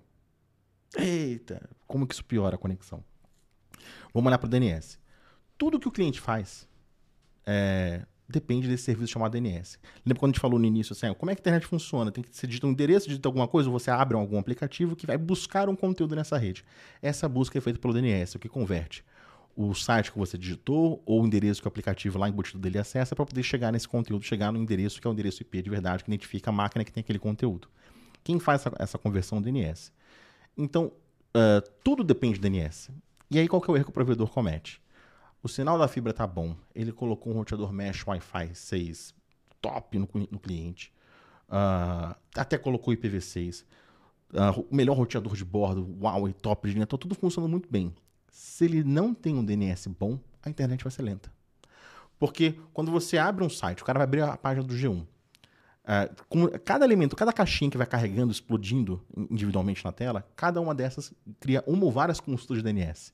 Eita, 0.97 1.69
como 1.87 2.05
que 2.07 2.13
isso 2.13 2.25
piora 2.25 2.55
a 2.55 2.57
conexão? 2.57 3.03
Vamos 4.13 4.27
olhar 4.27 4.37
para 4.37 4.47
o 4.47 4.49
DNS. 4.49 4.99
Tudo 5.57 5.79
que 5.79 5.87
o 5.87 5.91
cliente 5.91 6.19
faz 6.19 6.67
é, 7.45 8.05
depende 8.27 8.67
desse 8.67 8.83
serviço 8.83 9.13
chamado 9.13 9.31
DNS. 9.31 9.77
Lembra 10.05 10.19
quando 10.19 10.31
a 10.31 10.33
gente 10.33 10.41
falou 10.41 10.59
no 10.59 10.65
início 10.65 10.93
assim, 10.93 11.13
como 11.13 11.31
é 11.31 11.35
que 11.35 11.39
a 11.39 11.43
internet 11.43 11.65
funciona? 11.65 12.11
Tem 12.11 12.23
que 12.23 12.35
ser 12.35 12.47
dito 12.47 12.65
um 12.65 12.71
endereço, 12.71 13.07
digita 13.07 13.27
alguma 13.27 13.47
coisa, 13.47 13.69
ou 13.69 13.77
você 13.77 13.91
abre 13.91 14.17
algum 14.17 14.37
aplicativo 14.37 14.95
que 14.95 15.05
vai 15.05 15.17
buscar 15.17 15.69
um 15.69 15.75
conteúdo 15.75 16.15
nessa 16.15 16.37
rede. 16.37 16.65
Essa 17.01 17.29
busca 17.29 17.57
é 17.57 17.61
feita 17.61 17.79
pelo 17.79 17.93
DNS, 17.93 18.35
o 18.35 18.39
que 18.39 18.49
converte 18.49 19.03
o 19.55 19.73
site 19.73 20.11
que 20.11 20.17
você 20.17 20.37
digitou 20.37 21.01
ou 21.05 21.21
o 21.21 21.25
endereço 21.25 21.61
que 21.61 21.67
o 21.67 21.69
aplicativo 21.69 22.19
lá 22.19 22.27
embutido 22.27 22.59
dele 22.59 22.77
acessa 22.77 23.15
para 23.15 23.25
poder 23.25 23.41
chegar 23.43 23.71
nesse 23.71 23.87
conteúdo, 23.87 24.23
chegar 24.23 24.51
no 24.51 24.59
endereço 24.59 24.99
que 24.99 25.07
é 25.07 25.09
o 25.09 25.13
endereço 25.13 25.41
IP 25.41 25.61
de 25.61 25.69
verdade, 25.69 26.03
que 26.03 26.09
identifica 26.09 26.49
a 26.49 26.53
máquina 26.53 26.83
que 26.83 26.91
tem 26.91 27.01
aquele 27.01 27.19
conteúdo. 27.19 27.69
Quem 28.23 28.39
faz 28.39 28.61
essa, 28.61 28.75
essa 28.77 28.97
conversão 28.97 29.37
é 29.37 29.41
o 29.41 29.43
DNS. 29.43 29.93
Então, 30.57 30.91
uh, 31.35 31.61
tudo 31.83 32.03
depende 32.03 32.39
do 32.39 32.41
DNS. 32.41 32.91
E 33.31 33.39
aí, 33.39 33.47
qual 33.47 33.61
que 33.61 33.69
é 33.69 33.73
o 33.73 33.77
erro 33.77 33.85
que 33.85 33.91
o 33.91 33.93
provedor 33.93 34.29
comete? 34.29 34.81
O 35.41 35.47
sinal 35.47 35.77
da 35.77 35.87
fibra 35.87 36.11
tá 36.11 36.25
bom, 36.25 36.55
ele 36.73 36.91
colocou 36.91 37.31
um 37.31 37.37
roteador 37.37 37.71
mesh 37.71 38.05
Wi-Fi 38.05 38.55
6 38.55 39.13
top 39.61 39.97
no, 39.97 40.07
no 40.31 40.39
cliente, 40.39 40.91
uh, 41.49 42.15
até 42.35 42.57
colocou 42.57 42.93
IPv6, 42.93 43.63
uh, 44.33 44.65
o 44.69 44.75
melhor 44.75 44.97
roteador 44.97 45.35
de 45.35 45.45
bordo, 45.45 45.87
Huawei 45.99 46.33
top 46.33 46.67
de 46.67 46.73
linha, 46.73 46.85
tá 46.85 46.97
tudo 46.97 47.15
funcionando 47.15 47.49
muito 47.49 47.69
bem. 47.69 47.93
Se 48.35 48.65
ele 48.65 48.83
não 48.83 49.13
tem 49.13 49.33
um 49.33 49.45
DNS 49.45 49.87
bom, 49.97 50.19
a 50.43 50.49
internet 50.49 50.83
vai 50.83 50.91
ser 50.91 51.03
lenta. 51.03 51.31
Porque 52.19 52.59
quando 52.73 52.91
você 52.91 53.17
abre 53.17 53.45
um 53.45 53.49
site, 53.49 53.81
o 53.81 53.85
cara 53.85 53.97
vai 53.97 54.03
abrir 54.03 54.21
a 54.23 54.35
página 54.35 54.67
do 54.67 54.75
G1. 54.75 55.03
Uh, 55.03 55.05
é, 56.53 56.59
cada 56.59 56.83
elemento, 56.83 57.15
cada 57.15 57.31
caixinha 57.31 57.71
que 57.71 57.77
vai 57.77 57.87
carregando, 57.87 58.33
explodindo 58.33 59.01
individualmente 59.15 59.85
na 59.85 59.93
tela, 59.93 60.27
cada 60.35 60.59
uma 60.59 60.75
dessas 60.75 61.13
cria 61.39 61.63
uma 61.65 61.85
ou 61.85 61.91
várias 61.93 62.19
consultas 62.19 62.57
de 62.57 62.63
DNS. 62.63 63.13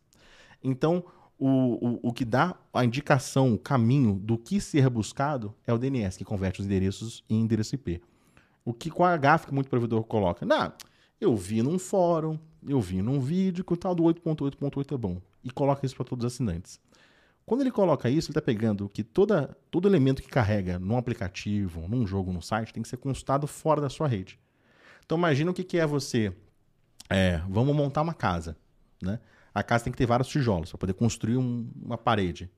Então, 0.63 1.03
o, 1.37 1.47
o, 1.47 2.09
o 2.09 2.13
que 2.13 2.25
dá 2.25 2.55
a 2.73 2.83
indicação, 2.83 3.53
o 3.53 3.59
caminho 3.59 4.15
do 4.15 4.39
que 4.39 4.59
ser 4.59 4.89
buscado 4.89 5.53
é 5.67 5.71
o 5.71 5.77
DNS, 5.77 6.17
que 6.17 6.25
converte 6.25 6.61
os 6.61 6.65
endereços 6.65 7.23
em 7.29 7.41
endereço 7.41 7.75
IP. 7.75 8.01
O 8.65 8.73
que 8.73 8.89
com 8.89 9.05
a 9.05 9.15
gafa 9.17 9.47
que 9.47 9.53
muito 9.53 9.69
provedor 9.69 10.03
coloca? 10.03 10.47
Não, 10.47 10.73
eu 11.19 11.35
vi 11.35 11.61
num 11.61 11.77
fórum, 11.77 12.39
eu 12.67 12.79
vi 12.79 13.01
num 13.01 13.19
vídeo 13.19 13.63
que 13.63 13.73
o 13.73 13.77
tal 13.77 13.95
do 13.95 14.03
8.8.8 14.03 14.93
é 14.93 14.97
bom. 14.97 15.21
E 15.43 15.49
coloca 15.49 15.85
isso 15.85 15.95
para 15.95 16.05
todos 16.05 16.25
os 16.25 16.33
assinantes. 16.33 16.79
Quando 17.45 17.61
ele 17.61 17.71
coloca 17.71 18.09
isso, 18.09 18.27
ele 18.27 18.31
está 18.31 18.41
pegando 18.41 18.87
que 18.87 19.03
toda, 19.03 19.57
todo 19.69 19.87
elemento 19.87 20.21
que 20.21 20.29
carrega 20.29 20.79
num 20.79 20.97
aplicativo, 20.97 21.87
num 21.87 22.05
jogo, 22.05 22.31
num 22.31 22.41
site, 22.41 22.71
tem 22.71 22.83
que 22.83 22.89
ser 22.89 22.97
consultado 22.97 23.47
fora 23.47 23.81
da 23.81 23.89
sua 23.89 24.07
rede. 24.07 24.39
Então 25.05 25.17
imagina 25.17 25.51
o 25.51 25.53
que, 25.53 25.63
que 25.63 25.77
é 25.77 25.85
você. 25.85 26.33
É, 27.09 27.41
vamos 27.49 27.75
montar 27.75 28.01
uma 28.01 28.13
casa. 28.13 28.55
Né? 29.01 29.19
A 29.53 29.63
casa 29.63 29.83
tem 29.83 29.91
que 29.91 29.97
ter 29.97 30.05
vários 30.05 30.29
tijolos 30.29 30.69
para 30.69 30.77
poder 30.77 30.93
construir 30.93 31.37
um, 31.37 31.69
uma 31.83 31.97
parede. 31.97 32.49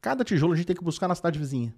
Cada 0.00 0.22
tijolo 0.22 0.52
a 0.52 0.56
gente 0.56 0.66
tem 0.66 0.76
que 0.76 0.84
buscar 0.84 1.08
na 1.08 1.14
cidade 1.14 1.38
vizinha. 1.38 1.74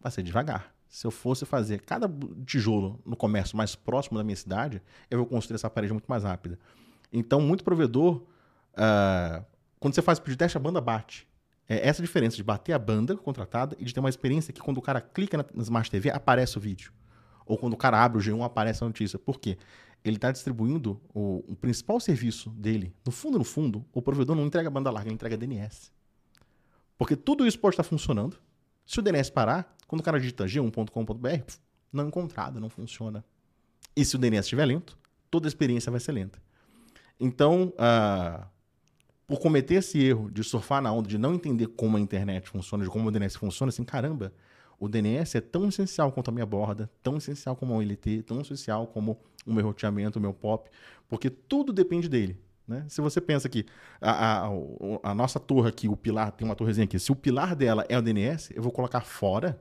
Vai 0.00 0.12
ser 0.12 0.22
devagar. 0.22 0.72
Se 0.90 1.06
eu 1.06 1.10
fosse 1.12 1.46
fazer 1.46 1.82
cada 1.82 2.10
tijolo 2.44 3.00
no 3.06 3.14
comércio 3.14 3.56
mais 3.56 3.76
próximo 3.76 4.18
da 4.18 4.24
minha 4.24 4.34
cidade, 4.34 4.82
eu 5.08 5.18
vou 5.18 5.26
construir 5.26 5.54
essa 5.54 5.70
parede 5.70 5.92
muito 5.92 6.08
mais 6.08 6.24
rápida. 6.24 6.58
Então, 7.12 7.40
muito 7.40 7.62
provedor, 7.62 8.16
uh, 8.74 9.44
quando 9.78 9.94
você 9.94 10.02
faz 10.02 10.18
o 10.18 10.22
pedido 10.22 10.34
de 10.34 10.38
teste, 10.38 10.56
a 10.56 10.60
banda 10.60 10.80
bate. 10.80 11.28
É 11.68 11.88
essa 11.88 12.02
a 12.02 12.04
diferença 12.04 12.34
de 12.34 12.42
bater 12.42 12.72
a 12.72 12.78
banda 12.78 13.16
contratada 13.16 13.76
e 13.78 13.84
de 13.84 13.94
ter 13.94 14.00
uma 14.00 14.08
experiência 14.08 14.52
que 14.52 14.60
quando 14.60 14.78
o 14.78 14.82
cara 14.82 15.00
clica 15.00 15.38
na, 15.38 15.44
na 15.54 15.62
Smart 15.62 15.88
TV, 15.88 16.10
aparece 16.10 16.58
o 16.58 16.60
vídeo. 16.60 16.92
Ou 17.46 17.56
quando 17.56 17.74
o 17.74 17.76
cara 17.76 18.02
abre 18.02 18.18
o 18.18 18.20
G1, 18.20 18.44
aparece 18.44 18.82
a 18.82 18.86
notícia. 18.88 19.16
Por 19.16 19.38
quê? 19.38 19.56
Ele 20.04 20.16
está 20.16 20.32
distribuindo 20.32 21.00
o, 21.14 21.44
o, 21.46 21.54
principal 21.54 22.00
serviço 22.00 22.50
dele. 22.50 22.92
No 23.06 23.12
fundo, 23.12 23.38
no 23.38 23.44
fundo, 23.44 23.84
o 23.92 24.02
provedor 24.02 24.34
não 24.34 24.44
entrega 24.44 24.68
banda 24.68 24.90
larga, 24.90 25.08
ele 25.08 25.14
entrega 25.14 25.36
DNS. 25.36 25.92
Porque 26.98 27.14
tudo 27.14 27.46
isso 27.46 27.60
pode 27.60 27.74
estar 27.74 27.84
funcionando. 27.84 28.36
Se 28.84 28.98
o 28.98 29.02
DNS 29.02 29.30
parar, 29.30 29.76
quando 29.90 30.02
o 30.02 30.04
cara 30.04 30.20
digita 30.20 30.44
g1.com.br, 30.44 31.52
não 31.92 32.06
encontrado, 32.06 32.60
não 32.60 32.70
funciona. 32.70 33.24
E 33.96 34.04
se 34.04 34.14
o 34.14 34.20
DNS 34.20 34.46
estiver 34.46 34.64
lento, 34.64 34.96
toda 35.28 35.48
a 35.48 35.50
experiência 35.50 35.90
vai 35.90 35.98
ser 35.98 36.12
lenta. 36.12 36.40
Então, 37.18 37.72
uh, 37.74 38.46
por 39.26 39.40
cometer 39.40 39.74
esse 39.74 40.00
erro 40.00 40.30
de 40.30 40.44
surfar 40.44 40.80
na 40.80 40.92
onda, 40.92 41.08
de 41.08 41.18
não 41.18 41.34
entender 41.34 41.66
como 41.66 41.96
a 41.96 42.00
internet 42.00 42.48
funciona, 42.48 42.84
de 42.84 42.88
como 42.88 43.08
o 43.08 43.10
DNS 43.10 43.36
funciona, 43.36 43.70
assim, 43.70 43.82
caramba, 43.82 44.32
o 44.78 44.88
DNS 44.88 45.38
é 45.38 45.40
tão 45.40 45.68
essencial 45.68 46.12
quanto 46.12 46.28
a 46.28 46.32
minha 46.32 46.46
borda, 46.46 46.88
tão 47.02 47.16
essencial 47.16 47.56
como 47.56 47.76
o 47.76 47.82
LT, 47.82 48.22
tão 48.22 48.40
essencial 48.40 48.86
como 48.86 49.18
o 49.44 49.52
meu 49.52 49.64
roteamento, 49.64 50.20
o 50.20 50.22
meu 50.22 50.32
POP, 50.32 50.70
porque 51.08 51.28
tudo 51.28 51.72
depende 51.72 52.08
dele. 52.08 52.38
Né? 52.64 52.84
Se 52.88 53.00
você 53.00 53.20
pensa 53.20 53.48
que 53.48 53.66
a, 54.00 54.46
a, 54.46 54.50
a, 55.02 55.14
nossa 55.16 55.40
torre 55.40 55.68
aqui, 55.68 55.88
o 55.88 55.96
pilar, 55.96 56.30
tem 56.30 56.46
uma 56.46 56.54
torrezinha 56.54 56.84
aqui, 56.84 56.96
se 56.96 57.10
o 57.10 57.16
pilar 57.16 57.56
dela 57.56 57.84
é 57.88 57.98
o 57.98 58.00
DNS, 58.00 58.52
eu 58.54 58.62
vou 58.62 58.70
colocar 58.70 59.00
fora 59.00 59.60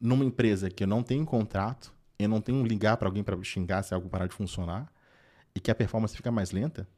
numa 0.00 0.24
empresa 0.24 0.70
que 0.70 0.84
eu 0.84 0.88
não 0.88 1.02
tenho 1.02 1.24
contrato, 1.24 1.92
eu 2.18 2.28
não 2.28 2.40
tenho 2.40 2.64
ligar 2.64 2.96
para 2.96 3.08
alguém 3.08 3.22
para 3.22 3.40
xingar 3.42 3.82
se 3.82 3.94
algo 3.94 4.08
parar 4.08 4.26
de 4.26 4.34
funcionar 4.34 4.90
e 5.54 5.60
que 5.60 5.70
a 5.70 5.74
performance 5.74 6.16
fica 6.16 6.30
mais 6.30 6.50
lenta. 6.50 6.88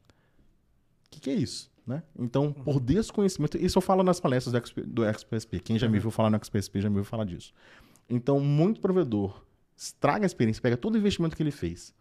O 1.05 1.09
que, 1.11 1.19
que 1.19 1.29
é 1.29 1.33
isso? 1.33 1.71
Né? 1.85 2.03
Então, 2.17 2.53
por 2.53 2.75
uhum. 2.75 2.81
desconhecimento, 2.81 3.57
isso 3.57 3.77
eu 3.77 3.81
falo 3.81 4.03
nas 4.03 4.19
palestras 4.19 4.53
do, 4.53 4.67
XP, 4.67 4.81
do 4.81 5.03
XPSP. 5.11 5.59
Quem 5.59 5.79
já 5.79 5.87
me 5.87 5.97
uhum. 5.97 6.01
viu 6.01 6.11
falar 6.11 6.29
no 6.29 6.37
XPSP 6.37 6.81
já 6.81 6.89
me 6.89 6.95
viu 6.95 7.03
falar 7.03 7.25
disso. 7.25 7.53
Então, 8.07 8.39
muito 8.39 8.79
provedor 8.79 9.43
estraga 9.75 10.25
a 10.25 10.27
experiência, 10.27 10.61
pega 10.61 10.75
todo 10.75 10.95
o 10.95 10.97
investimento 10.97 11.35
que 11.35 11.41
ele 11.41 11.51
fez. 11.51 11.95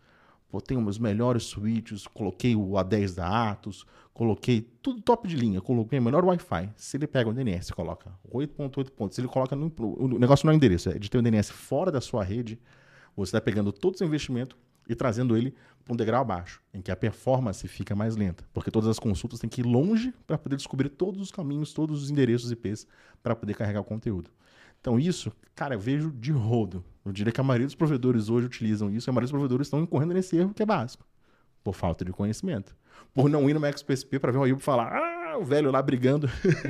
Tenho 0.66 0.84
os 0.86 0.98
melhores 0.98 1.44
switches, 1.44 2.06
coloquei 2.06 2.56
o 2.56 2.70
A10 2.70 3.14
da 3.14 3.50
Atos, 3.50 3.84
coloquei 4.14 4.62
tudo 4.82 5.00
top 5.02 5.28
de 5.28 5.36
linha, 5.36 5.60
coloquei 5.60 5.98
o 5.98 6.02
melhor 6.02 6.24
Wi-Fi. 6.24 6.70
Se 6.74 6.96
ele 6.96 7.06
pega 7.06 7.28
o 7.28 7.34
DNS, 7.34 7.72
coloca 7.72 8.10
8.8 8.32 8.90
pontos, 8.90 9.14
se 9.14 9.20
ele 9.20 9.28
coloca 9.28 9.54
no, 9.54 9.72
o 9.78 10.18
negócio 10.18 10.46
não 10.46 10.52
é 10.52 10.56
endereço, 10.56 10.88
é 10.88 10.98
de 10.98 11.10
ter 11.10 11.18
o 11.18 11.22
DNS 11.22 11.52
fora 11.52 11.92
da 11.92 12.00
sua 12.00 12.24
rede, 12.24 12.58
você 13.14 13.28
está 13.28 13.40
pegando 13.40 13.72
todo 13.72 13.94
o 13.94 13.98
seu 13.98 14.06
investimento 14.06 14.56
e 14.88 14.94
trazendo 14.94 15.36
ele 15.36 15.54
para 15.84 15.92
um 15.92 15.96
degrau 15.96 16.22
abaixo, 16.22 16.62
em 16.72 16.80
que 16.80 16.90
a 16.90 16.96
performance 16.96 17.66
fica 17.68 17.94
mais 17.94 18.16
lenta, 18.16 18.44
porque 18.52 18.70
todas 18.70 18.88
as 18.88 18.98
consultas 18.98 19.38
têm 19.38 19.50
que 19.50 19.60
ir 19.60 19.64
longe 19.64 20.14
para 20.26 20.38
poder 20.38 20.56
descobrir 20.56 20.88
todos 20.88 21.20
os 21.20 21.30
caminhos, 21.30 21.72
todos 21.72 22.02
os 22.02 22.10
endereços 22.10 22.50
IPs 22.50 22.86
para 23.22 23.36
poder 23.36 23.54
carregar 23.54 23.80
o 23.80 23.84
conteúdo. 23.84 24.30
Então 24.80 24.98
isso, 24.98 25.32
cara, 25.54 25.74
eu 25.74 25.80
vejo 25.80 26.10
de 26.12 26.32
rodo. 26.32 26.84
Eu 27.04 27.12
diria 27.12 27.32
que 27.32 27.40
a 27.40 27.44
maioria 27.44 27.66
dos 27.66 27.74
provedores 27.74 28.28
hoje 28.28 28.46
utilizam 28.46 28.90
isso, 28.90 29.08
e 29.08 29.10
a 29.10 29.12
maioria 29.12 29.26
dos 29.26 29.32
provedores 29.32 29.66
estão 29.66 29.80
incorrendo 29.80 30.14
nesse 30.14 30.36
erro 30.36 30.52
que 30.54 30.62
é 30.62 30.66
básico, 30.66 31.06
por 31.64 31.74
falta 31.74 32.04
de 32.04 32.12
conhecimento. 32.12 32.76
Por 33.14 33.28
não 33.28 33.48
ir 33.48 33.54
no 33.54 33.60
MXPSP 33.60 34.18
para 34.18 34.32
ver 34.32 34.38
o 34.38 34.42
Ayub 34.42 34.60
falar, 34.60 34.92
ah, 34.94 35.38
o 35.38 35.44
velho 35.44 35.70
lá 35.70 35.80
brigando. 35.80 36.28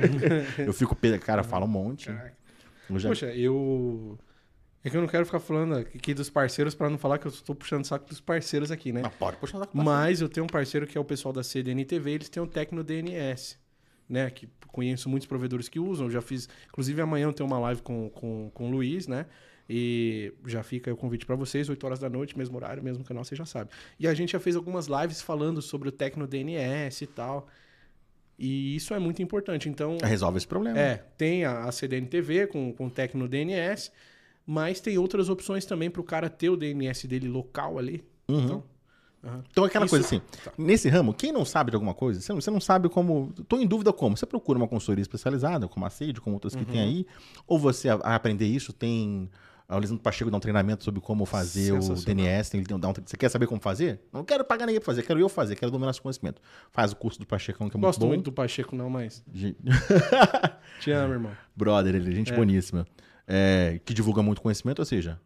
eu 0.57 0.73
fico, 0.73 0.95
cara, 1.21 1.43
fala 1.43 1.65
um 1.65 1.69
monte. 1.69 2.09
Eu 2.89 2.99
já... 2.99 3.09
Poxa, 3.09 3.27
eu 3.35 4.17
é 4.83 4.89
que 4.89 4.95
eu 4.95 5.01
não 5.01 5.09
quero 5.09 5.25
ficar 5.25 5.39
falando 5.39 5.75
aqui 5.75 6.13
dos 6.13 6.29
parceiros 6.29 6.73
para 6.73 6.89
não 6.89 6.97
falar 6.97 7.17
que 7.17 7.27
eu 7.27 7.31
estou 7.31 7.53
puxando 7.53 7.83
saco 7.83 8.07
dos 8.07 8.21
parceiros 8.21 8.71
aqui, 8.71 8.93
né? 8.93 9.01
Mas 9.03 9.13
pode 9.13 9.37
puxar 9.37 9.59
saco. 9.59 9.77
Mas 9.77 10.21
eu 10.21 10.29
tenho 10.29 10.45
um 10.45 10.47
parceiro 10.47 10.87
que 10.87 10.97
é 10.97 11.01
o 11.01 11.03
pessoal 11.03 11.33
da 11.33 11.43
CDN 11.43 11.83
TV, 11.83 12.11
eles 12.11 12.29
têm 12.29 12.41
o 12.41 12.47
Tecno 12.47 12.81
DNS, 12.81 13.57
né? 14.09 14.29
Que 14.29 14.49
conheço 14.67 15.07
muitos 15.09 15.27
provedores 15.27 15.69
que 15.69 15.79
usam. 15.79 16.07
Eu 16.07 16.11
já 16.11 16.21
fiz, 16.21 16.49
inclusive 16.67 17.01
amanhã 17.01 17.25
eu 17.25 17.33
tenho 17.33 17.47
uma 17.47 17.59
live 17.59 17.81
com, 17.81 18.09
com, 18.09 18.49
com 18.53 18.67
o 18.67 18.71
Luiz, 18.71 19.07
né? 19.07 19.25
E 19.69 20.33
já 20.47 20.63
fica 20.63 20.91
o 20.91 20.97
convite 20.97 21.25
para 21.25 21.35
vocês, 21.35 21.69
8 21.69 21.83
horas 21.85 21.99
da 21.99 22.09
noite, 22.09 22.35
mesmo 22.35 22.57
horário, 22.57 22.81
mesmo 22.81 23.03
canal, 23.03 23.23
você 23.23 23.35
já 23.35 23.45
sabe. 23.45 23.69
E 23.99 24.07
a 24.07 24.13
gente 24.15 24.31
já 24.31 24.39
fez 24.39 24.55
algumas 24.55 24.87
lives 24.87 25.21
falando 25.21 25.61
sobre 25.61 25.89
o 25.89 25.91
Tecno 25.91 26.25
DNS 26.25 27.03
e 27.03 27.07
tal. 27.07 27.47
E 28.37 28.75
isso 28.75 28.93
é 28.93 28.99
muito 28.99 29.21
importante. 29.21 29.69
Então. 29.69 29.97
Resolve 30.01 30.37
esse 30.37 30.47
problema. 30.47 30.79
É, 30.79 31.05
tem 31.17 31.45
a, 31.45 31.65
a 31.65 31.71
CDN 31.71 32.07
TV 32.07 32.47
com, 32.47 32.73
com 32.73 32.87
o 32.87 32.89
Tecno 32.89 33.27
DNS. 33.27 33.91
Mas 34.51 34.79
tem 34.79 34.97
outras 34.97 35.29
opções 35.29 35.63
também 35.63 35.91
para 35.91 36.01
o 36.01 36.03
cara 36.03 36.27
ter 36.27 36.49
o 36.49 36.57
DNS 36.57 37.07
dele 37.07 37.27
local 37.27 37.77
ali. 37.77 38.03
Uhum. 38.27 38.43
Então, 38.43 38.63
uhum. 39.23 39.43
então, 39.49 39.63
aquela 39.63 39.85
Isso... 39.85 39.91
coisa 39.91 40.05
assim, 40.05 40.21
tá. 40.43 40.51
nesse 40.57 40.89
ramo, 40.89 41.13
quem 41.13 41.31
não 41.31 41.45
sabe 41.45 41.71
de 41.71 41.75
alguma 41.75 41.93
coisa, 41.93 42.21
você 42.21 42.31
não, 42.31 42.41
você 42.41 42.51
não 42.51 42.61
sabe 42.61 42.89
como. 42.89 43.33
Estou 43.39 43.59
em 43.59 43.67
dúvida 43.67 43.91
como. 43.93 44.17
Você 44.17 44.25
procura 44.25 44.57
uma 44.57 44.67
consultoria 44.67 45.01
especializada, 45.01 45.67
como 45.67 45.85
a 45.85 45.89
CID, 45.89 46.21
como 46.21 46.35
outras 46.35 46.55
que 46.55 46.65
tem 46.65 46.79
uhum. 46.79 46.87
aí, 46.87 47.07
ou 47.47 47.57
você 47.57 47.89
a, 47.89 47.95
a 47.95 48.15
aprender 48.15 48.47
isso, 48.47 48.73
tem. 48.73 49.29
O 49.67 49.77
Lisandro 49.77 50.01
Pacheco 50.01 50.31
dá 50.31 50.37
um 50.37 50.39
treinamento 50.39 50.83
sobre 50.83 50.99
como 50.99 51.27
fazer 51.27 51.73
o 51.73 51.79
DNS. 51.93 52.49
Tem, 52.49 52.59
um, 52.59 52.93
você 53.05 53.15
quer 53.15 53.29
saber 53.29 53.45
como 53.45 53.61
fazer? 53.61 54.01
Não 54.11 54.23
quero 54.23 54.43
pagar 54.43 54.65
ninguém 54.65 54.79
para 54.79 54.87
fazer, 54.87 55.03
quero 55.03 55.19
eu 55.19 55.29
fazer, 55.29 55.55
quero 55.55 55.71
dominar 55.71 55.91
esse 55.91 56.01
conhecimento. 56.01 56.41
Faz 56.71 56.91
o 56.91 56.95
curso 56.95 57.19
do 57.19 57.27
Pacheco, 57.27 57.59
que 57.59 57.61
é 57.61 57.65
muito 57.65 57.79
Gosto 57.79 57.99
bom. 57.99 58.07
muito 58.07 58.23
do 58.23 58.31
Pacheco, 58.31 58.75
não, 58.75 58.89
mas. 58.89 59.23
Te 60.81 60.89
amo, 60.89 61.13
irmão. 61.13 61.31
Brother, 61.55 61.93
ele 61.93 62.09
é 62.09 62.15
gente 62.15 62.33
é. 62.33 62.35
boníssima 62.35 62.87
é, 63.29 63.79
que 63.85 63.93
divulga 63.93 64.23
muito 64.23 64.41
conhecimento, 64.41 64.79
ou 64.79 64.85
seja, 64.85 65.21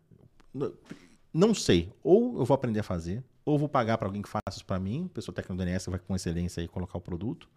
não 1.33 1.53
sei, 1.53 1.89
ou 2.03 2.37
eu 2.37 2.43
vou 2.43 2.53
aprender 2.53 2.81
a 2.81 2.83
fazer, 2.83 3.23
ou 3.45 3.57
vou 3.57 3.69
pagar 3.69 3.97
para 3.97 4.07
alguém 4.07 4.21
que 4.21 4.29
faça 4.29 4.57
isso 4.57 4.65
para 4.65 4.79
mim, 4.79 5.09
pessoa 5.13 5.33
técnica 5.33 5.53
do 5.53 5.65
DNS 5.65 5.89
vai 5.89 5.99
com 5.99 6.15
excelência 6.15 6.61
aí 6.61 6.67
colocar 6.67 6.97
o 6.97 7.01
produto, 7.01 7.49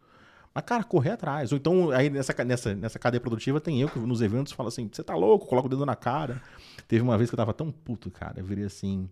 Mas, 0.54 0.64
cara, 0.64 0.82
correr 0.82 1.10
atrás. 1.10 1.52
Ou 1.52 1.58
então, 1.58 1.90
aí 1.90 2.10
nessa, 2.10 2.44
nessa, 2.44 2.74
nessa 2.74 2.98
cadeia 2.98 3.20
produtiva, 3.20 3.60
tem 3.60 3.80
eu 3.80 3.88
que 3.88 3.98
nos 3.98 4.20
eventos 4.20 4.52
falo 4.52 4.68
assim: 4.68 4.88
você 4.90 5.02
tá 5.02 5.14
louco? 5.14 5.46
Coloca 5.46 5.66
o 5.66 5.70
dedo 5.70 5.84
na 5.84 5.94
cara. 5.94 6.42
Teve 6.88 7.02
uma 7.02 7.16
vez 7.18 7.30
que 7.30 7.34
eu 7.34 7.38
tava 7.38 7.52
tão 7.52 7.70
puto, 7.70 8.10
cara. 8.10 8.40
Eu 8.40 8.44
virei 8.44 8.64
assim: 8.64 9.08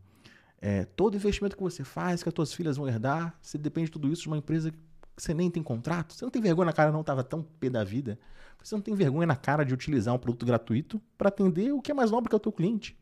é, 0.60 0.84
todo 0.84 1.16
investimento 1.16 1.56
que 1.56 1.62
você 1.62 1.84
faz, 1.84 2.22
que 2.22 2.28
as 2.28 2.32
tuas 2.32 2.52
filhas 2.54 2.76
vão 2.78 2.88
herdar, 2.88 3.34
você 3.42 3.58
depende 3.58 3.86
de 3.86 3.92
tudo 3.92 4.10
isso 4.10 4.22
de 4.22 4.28
uma 4.28 4.38
empresa 4.38 4.70
que 4.70 4.78
você 5.16 5.34
nem 5.34 5.50
tem 5.50 5.62
contrato. 5.62 6.14
Você 6.14 6.24
não 6.24 6.30
tem 6.30 6.40
vergonha 6.40 6.66
na 6.66 6.72
cara, 6.72 6.90
não? 6.90 7.04
Tava 7.04 7.22
tão 7.22 7.42
pé 7.42 7.68
da 7.68 7.84
vida. 7.84 8.18
Você 8.62 8.74
não 8.74 8.80
tem 8.80 8.94
vergonha 8.94 9.26
na 9.26 9.36
cara 9.36 9.62
de 9.62 9.74
utilizar 9.74 10.14
um 10.14 10.18
produto 10.18 10.46
gratuito 10.46 11.00
para 11.18 11.28
atender 11.28 11.72
o 11.72 11.82
que 11.82 11.90
é 11.90 11.94
mais 11.94 12.10
nobre 12.10 12.30
que 12.30 12.34
é 12.34 12.38
o 12.38 12.40
teu 12.40 12.50
cliente. 12.50 12.96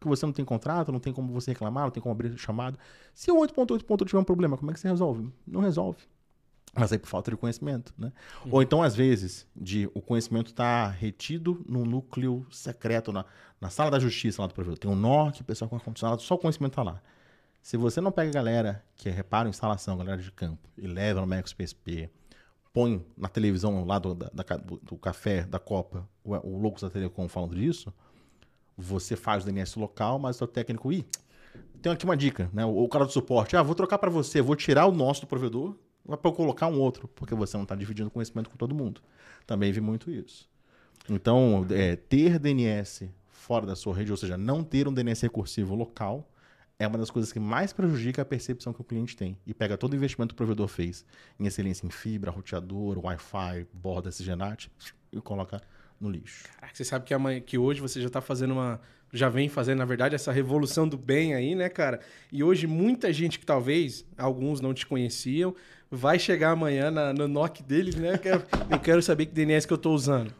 Que 0.00 0.06
você 0.06 0.24
não 0.24 0.32
tem 0.32 0.44
contrato, 0.44 0.92
não 0.92 1.00
tem 1.00 1.12
como 1.12 1.32
você 1.32 1.50
reclamar, 1.50 1.84
não 1.84 1.90
tem 1.90 2.02
como 2.02 2.12
abrir 2.12 2.36
chamado. 2.38 2.78
Se 3.14 3.30
o 3.32 3.36
8.8 3.36 4.06
tiver 4.06 4.18
um 4.18 4.24
problema, 4.24 4.56
como 4.56 4.70
é 4.70 4.74
que 4.74 4.80
você 4.80 4.88
resolve? 4.88 5.28
Não 5.46 5.60
resolve. 5.60 5.98
Mas 6.74 6.92
aí 6.92 6.98
por 6.98 7.08
falta 7.08 7.30
de 7.30 7.36
conhecimento, 7.36 7.92
né? 7.98 8.12
Ou 8.52 8.62
então, 8.62 8.82
às 8.82 8.94
vezes, 8.94 9.46
de 9.56 9.90
o 9.94 10.00
conhecimento 10.00 10.48
está 10.50 10.86
retido 10.88 11.64
no 11.66 11.84
núcleo 11.84 12.46
secreto, 12.50 13.10
na, 13.10 13.24
na 13.60 13.70
sala 13.70 13.90
da 13.90 13.98
justiça 13.98 14.42
lá 14.42 14.46
do 14.48 14.54
provedor. 14.54 14.78
Tem 14.78 14.90
um 14.90 14.94
NOC, 14.94 15.40
o 15.40 15.44
pessoal 15.44 15.68
com 15.68 15.76
ar-condicionado, 15.76 16.22
só 16.22 16.34
o 16.34 16.38
conhecimento 16.38 16.74
tá 16.74 16.82
lá. 16.82 17.02
Se 17.62 17.76
você 17.76 18.00
não 18.00 18.12
pega 18.12 18.30
a 18.30 18.32
galera 18.34 18.84
que 18.94 19.10
repara 19.10 19.48
a 19.48 19.50
instalação, 19.50 19.96
galera 19.96 20.22
de 20.22 20.30
campo, 20.30 20.68
e 20.76 20.86
leva 20.86 21.20
no 21.20 21.26
Max 21.26 21.52
PSP, 21.52 22.08
põe 22.72 23.04
na 23.16 23.28
televisão 23.28 23.84
lá 23.84 23.98
do, 23.98 24.14
da- 24.14 24.30
da 24.32 24.56
do, 24.56 24.76
do 24.76 24.96
café, 24.96 25.42
da 25.44 25.58
Copa, 25.58 26.08
o, 26.22 26.34
o 26.34 26.58
Loucos 26.58 26.82
da 26.82 26.90
Telecom 26.90 27.26
falando 27.28 27.56
disso, 27.56 27.92
você 28.78 29.16
faz 29.16 29.42
o 29.42 29.46
DNS 29.46 29.76
local, 29.76 30.20
mas 30.20 30.40
o 30.40 30.46
técnico, 30.46 30.92
ih, 30.92 31.04
tem 31.82 31.90
aqui 31.90 32.04
uma 32.04 32.16
dica, 32.16 32.48
né? 32.52 32.64
O, 32.64 32.88
cara 32.88 33.04
do 33.04 33.10
suporte, 33.10 33.56
ah, 33.56 33.62
vou 33.62 33.74
trocar 33.74 33.98
para 33.98 34.08
você, 34.08 34.40
vou 34.40 34.54
tirar 34.54 34.86
o 34.86 34.92
nosso 34.92 35.22
do 35.22 35.26
provedor, 35.26 35.74
para 36.06 36.32
colocar 36.32 36.68
um 36.68 36.78
outro, 36.78 37.08
porque 37.08 37.34
você 37.34 37.56
não 37.56 37.64
está 37.64 37.74
dividindo 37.74 38.10
conhecimento 38.10 38.48
com 38.48 38.56
todo 38.56 38.74
mundo. 38.74 39.02
Também 39.46 39.72
vi 39.72 39.80
muito 39.80 40.10
isso. 40.10 40.48
Então, 41.10 41.66
é, 41.70 41.96
ter 41.96 42.38
DNS 42.38 43.10
fora 43.26 43.66
da 43.66 43.74
sua 43.74 43.94
rede, 43.94 44.10
ou 44.10 44.16
seja, 44.16 44.38
não 44.38 44.62
ter 44.62 44.86
um 44.86 44.92
DNS 44.92 45.22
recursivo 45.22 45.74
local, 45.74 46.30
é 46.78 46.86
uma 46.86 46.96
das 46.98 47.10
coisas 47.10 47.32
que 47.32 47.40
mais 47.40 47.72
prejudica 47.72 48.22
a 48.22 48.24
percepção 48.24 48.72
que 48.72 48.80
o 48.80 48.84
cliente 48.84 49.16
tem. 49.16 49.36
E 49.44 49.52
pega 49.52 49.76
todo 49.76 49.92
o 49.92 49.96
investimento 49.96 50.34
que 50.34 50.36
o 50.36 50.44
provedor 50.44 50.68
fez 50.68 51.04
em 51.38 51.46
excelência 51.46 51.84
em 51.86 51.90
fibra, 51.90 52.30
roteador, 52.30 52.98
Wi-Fi, 53.04 53.66
borda 53.72 54.10
SGNAT 54.10 54.70
e 55.12 55.20
coloca 55.20 55.60
no 56.00 56.10
lixo. 56.10 56.44
Caraca, 56.54 56.74
você 56.74 56.84
sabe 56.84 57.04
que, 57.04 57.12
amanhã, 57.14 57.40
que 57.40 57.56
hoje 57.58 57.80
você 57.80 58.00
já 58.00 58.08
tá 58.08 58.20
fazendo 58.20 58.52
uma. 58.52 58.80
Já 59.12 59.28
vem 59.30 59.48
fazendo, 59.48 59.78
na 59.78 59.86
verdade, 59.86 60.14
essa 60.14 60.30
revolução 60.30 60.86
do 60.86 60.98
bem 60.98 61.34
aí, 61.34 61.54
né, 61.54 61.68
cara? 61.70 62.00
E 62.30 62.44
hoje 62.44 62.66
muita 62.66 63.10
gente 63.12 63.38
que 63.38 63.46
talvez, 63.46 64.04
alguns 64.18 64.60
não 64.60 64.74
te 64.74 64.86
conheciam, 64.86 65.56
vai 65.90 66.18
chegar 66.18 66.50
amanhã 66.50 66.90
na- 66.90 67.12
no 67.14 67.26
NOC 67.26 67.62
deles, 67.62 67.94
né? 67.94 68.14
Eu 68.14 68.18
quero, 68.18 68.42
eu 68.70 68.78
quero 68.78 69.02
saber 69.02 69.24
que 69.26 69.32
DNS 69.32 69.66
que 69.66 69.72
eu 69.72 69.78
tô 69.78 69.92
usando. 69.94 70.30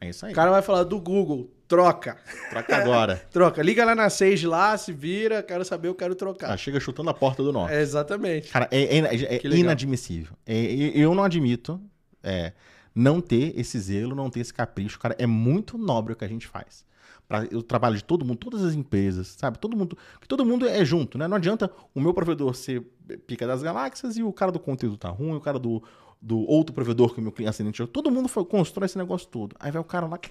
É 0.00 0.08
isso 0.08 0.24
aí. 0.24 0.32
O 0.32 0.34
cara 0.34 0.50
vai 0.50 0.62
falar 0.62 0.84
do 0.84 0.98
Google, 0.98 1.50
troca. 1.68 2.16
Troca 2.48 2.76
agora. 2.76 3.16
Troca. 3.30 3.62
Liga 3.62 3.84
lá 3.84 3.94
na 3.94 4.08
Sage 4.08 4.46
lá, 4.46 4.74
se 4.78 4.90
vira, 4.90 5.42
quero 5.42 5.62
saber, 5.62 5.88
eu 5.88 5.94
quero 5.94 6.14
trocar. 6.14 6.50
Ah, 6.50 6.56
chega 6.56 6.80
chutando 6.80 7.10
a 7.10 7.14
porta 7.14 7.42
do 7.42 7.52
norte. 7.52 7.74
É, 7.74 7.82
exatamente. 7.82 8.50
Cara, 8.50 8.66
é, 8.70 8.98
é- 9.00 9.36
é 9.36 9.40
inadmissível. 9.58 10.34
É, 10.46 10.54
eu 10.94 11.14
não 11.14 11.22
admito 11.24 11.78
é, 12.22 12.52
não 12.94 13.20
ter 13.20 13.58
esse 13.58 13.78
zelo, 13.78 14.14
não 14.14 14.30
ter 14.30 14.40
esse 14.40 14.54
capricho. 14.54 14.98
Cara, 14.98 15.16
é 15.18 15.26
muito 15.26 15.76
nobre 15.76 16.12
o 16.12 16.16
que 16.16 16.24
a 16.24 16.28
gente 16.28 16.46
faz. 16.46 16.84
Pra, 17.26 17.42
o 17.52 17.62
trabalho 17.62 17.96
de 17.96 18.04
todo 18.04 18.24
mundo, 18.24 18.36
todas 18.36 18.62
as 18.62 18.74
empresas, 18.74 19.28
sabe? 19.28 19.58
Todo 19.58 19.76
mundo, 19.76 19.96
que 20.20 20.28
todo 20.28 20.44
mundo 20.44 20.68
é 20.68 20.84
junto, 20.84 21.16
né? 21.16 21.26
Não 21.26 21.36
adianta 21.36 21.70
o 21.94 22.00
meu 22.00 22.12
provedor 22.12 22.54
ser 22.54 22.82
pica 23.26 23.46
das 23.46 23.62
galáxias 23.62 24.16
e 24.16 24.22
o 24.22 24.32
cara 24.32 24.52
do 24.52 24.60
conteúdo 24.60 24.98
tá 24.98 25.08
ruim, 25.08 25.34
o 25.34 25.40
cara 25.40 25.58
do, 25.58 25.82
do 26.20 26.38
outro 26.40 26.74
provedor 26.74 27.14
que 27.14 27.20
o 27.20 27.22
meu 27.22 27.32
cliente 27.32 27.50
acidente. 27.50 27.86
Todo 27.86 28.10
mundo 28.10 28.28
foi, 28.28 28.44
constrói 28.44 28.86
esse 28.86 28.98
negócio 28.98 29.26
todo. 29.28 29.56
Aí 29.58 29.72
vai 29.72 29.80
o 29.80 29.84
cara 29.84 30.06
lá 30.06 30.18
que 30.18 30.30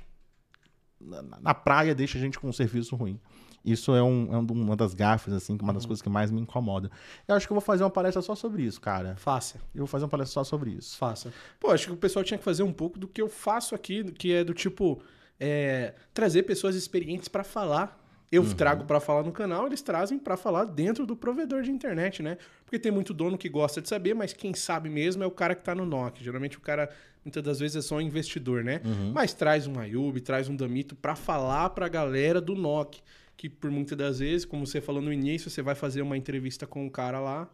na, 1.02 1.40
na 1.42 1.54
praia 1.54 1.96
deixa 1.96 2.18
a 2.18 2.22
gente 2.22 2.40
com 2.40 2.48
um 2.48 2.54
serviço 2.54 2.96
ruim. 2.96 3.20
Isso 3.64 3.96
é, 3.96 4.04
um- 4.04 4.34
é 4.34 4.38
um- 4.38 4.46
uma 4.52 4.76
das 4.76 4.94
gafes, 4.94 5.32
assim, 5.34 5.58
uma 5.62 5.74
das 5.74 5.86
coisas 5.86 6.02
que 6.02 6.10
mais 6.10 6.30
me 6.30 6.42
incomoda. 6.42 6.92
Eu 7.28 7.36
acho 7.36 7.48
que 7.48 7.54
eu 7.54 7.56
vou 7.56 7.62
fazer 7.62 7.84
uma 7.84 7.90
palestra 7.90 8.22
só 8.22 8.36
sobre 8.36 8.64
isso, 8.64 8.82
cara. 8.82 9.16
Faça. 9.16 9.58
Eu 9.74 9.80
vou 9.80 9.88
fazer 9.88 10.04
uma 10.06 10.10
palestra 10.12 10.34
só 10.34 10.44
sobre 10.44 10.72
isso. 10.72 10.98
Faça. 10.98 11.32
Pô, 11.60 11.72
acho 11.72 11.88
que 11.88 11.94
o 11.94 11.98
pessoal 11.98 12.26
tinha 12.26 12.38
que 12.38 12.44
fazer 12.44 12.64
um 12.64 12.74
pouco 12.74 13.00
do 13.00 13.08
que 13.08 13.22
eu 13.22 13.30
faço 13.30 13.74
aqui, 13.74 14.04
que 14.12 14.34
é 14.34 14.44
do 14.44 14.54
tipo 14.54 15.02
é, 15.40 15.94
trazer 16.14 16.44
pessoas 16.44 16.76
experientes 16.76 17.28
pra 17.28 17.44
falar. 17.44 18.00
Eu 18.32 18.44
trago 18.56 18.86
pra 18.86 19.00
falar 19.00 19.24
no 19.24 19.32
canal, 19.32 19.68
eles 19.68 19.82
trazem 19.82 20.18
pra 20.18 20.36
falar 20.36 20.66
dentro 20.66 21.06
do 21.06 21.16
provedor 21.16 21.62
de 21.62 21.70
internet, 21.72 22.24
né? 22.24 22.38
Porque 22.66 22.80
tem 22.80 22.92
muito 22.92 23.14
dono 23.14 23.38
que 23.38 23.48
gosta 23.48 23.80
de 23.82 23.88
saber, 23.88 24.14
mas 24.16 24.34
quem 24.34 24.54
sabe 24.56 24.90
mesmo 24.90 25.22
é 25.24 25.26
o 25.28 25.32
cara 25.32 25.54
que 25.54 25.64
tá 25.64 25.76
no 25.76 25.86
NOC. 25.86 26.24
Geralmente 26.24 26.58
o 26.58 26.62
cara, 26.62 26.90
muitas 27.24 27.44
das 27.44 27.60
vezes, 27.60 27.76
é 27.78 27.82
só 27.82 27.96
um 27.98 28.02
investidor, 28.02 28.64
né? 28.64 28.82
Mas 29.14 29.34
traz 29.34 29.68
um 29.68 29.78
Ayub, 29.80 30.20
traz 30.22 30.50
um 30.50 30.56
Damito 30.56 30.96
pra 30.96 31.16
falar 31.16 31.70
pra 31.72 31.88
galera 31.88 32.42
do 32.42 32.56
NOC. 32.56 33.02
Que 33.44 33.50
por 33.50 33.70
muitas 33.70 33.98
das 33.98 34.20
vezes, 34.20 34.46
como 34.46 34.66
você 34.66 34.80
falou 34.80 35.02
no 35.02 35.12
início, 35.12 35.50
você 35.50 35.62
vai 35.62 35.76
fazer 35.76 36.02
uma 36.02 36.16
entrevista 36.16 36.66
com 36.66 36.88
o 36.88 36.90
cara 36.90 37.20
lá, 37.20 37.54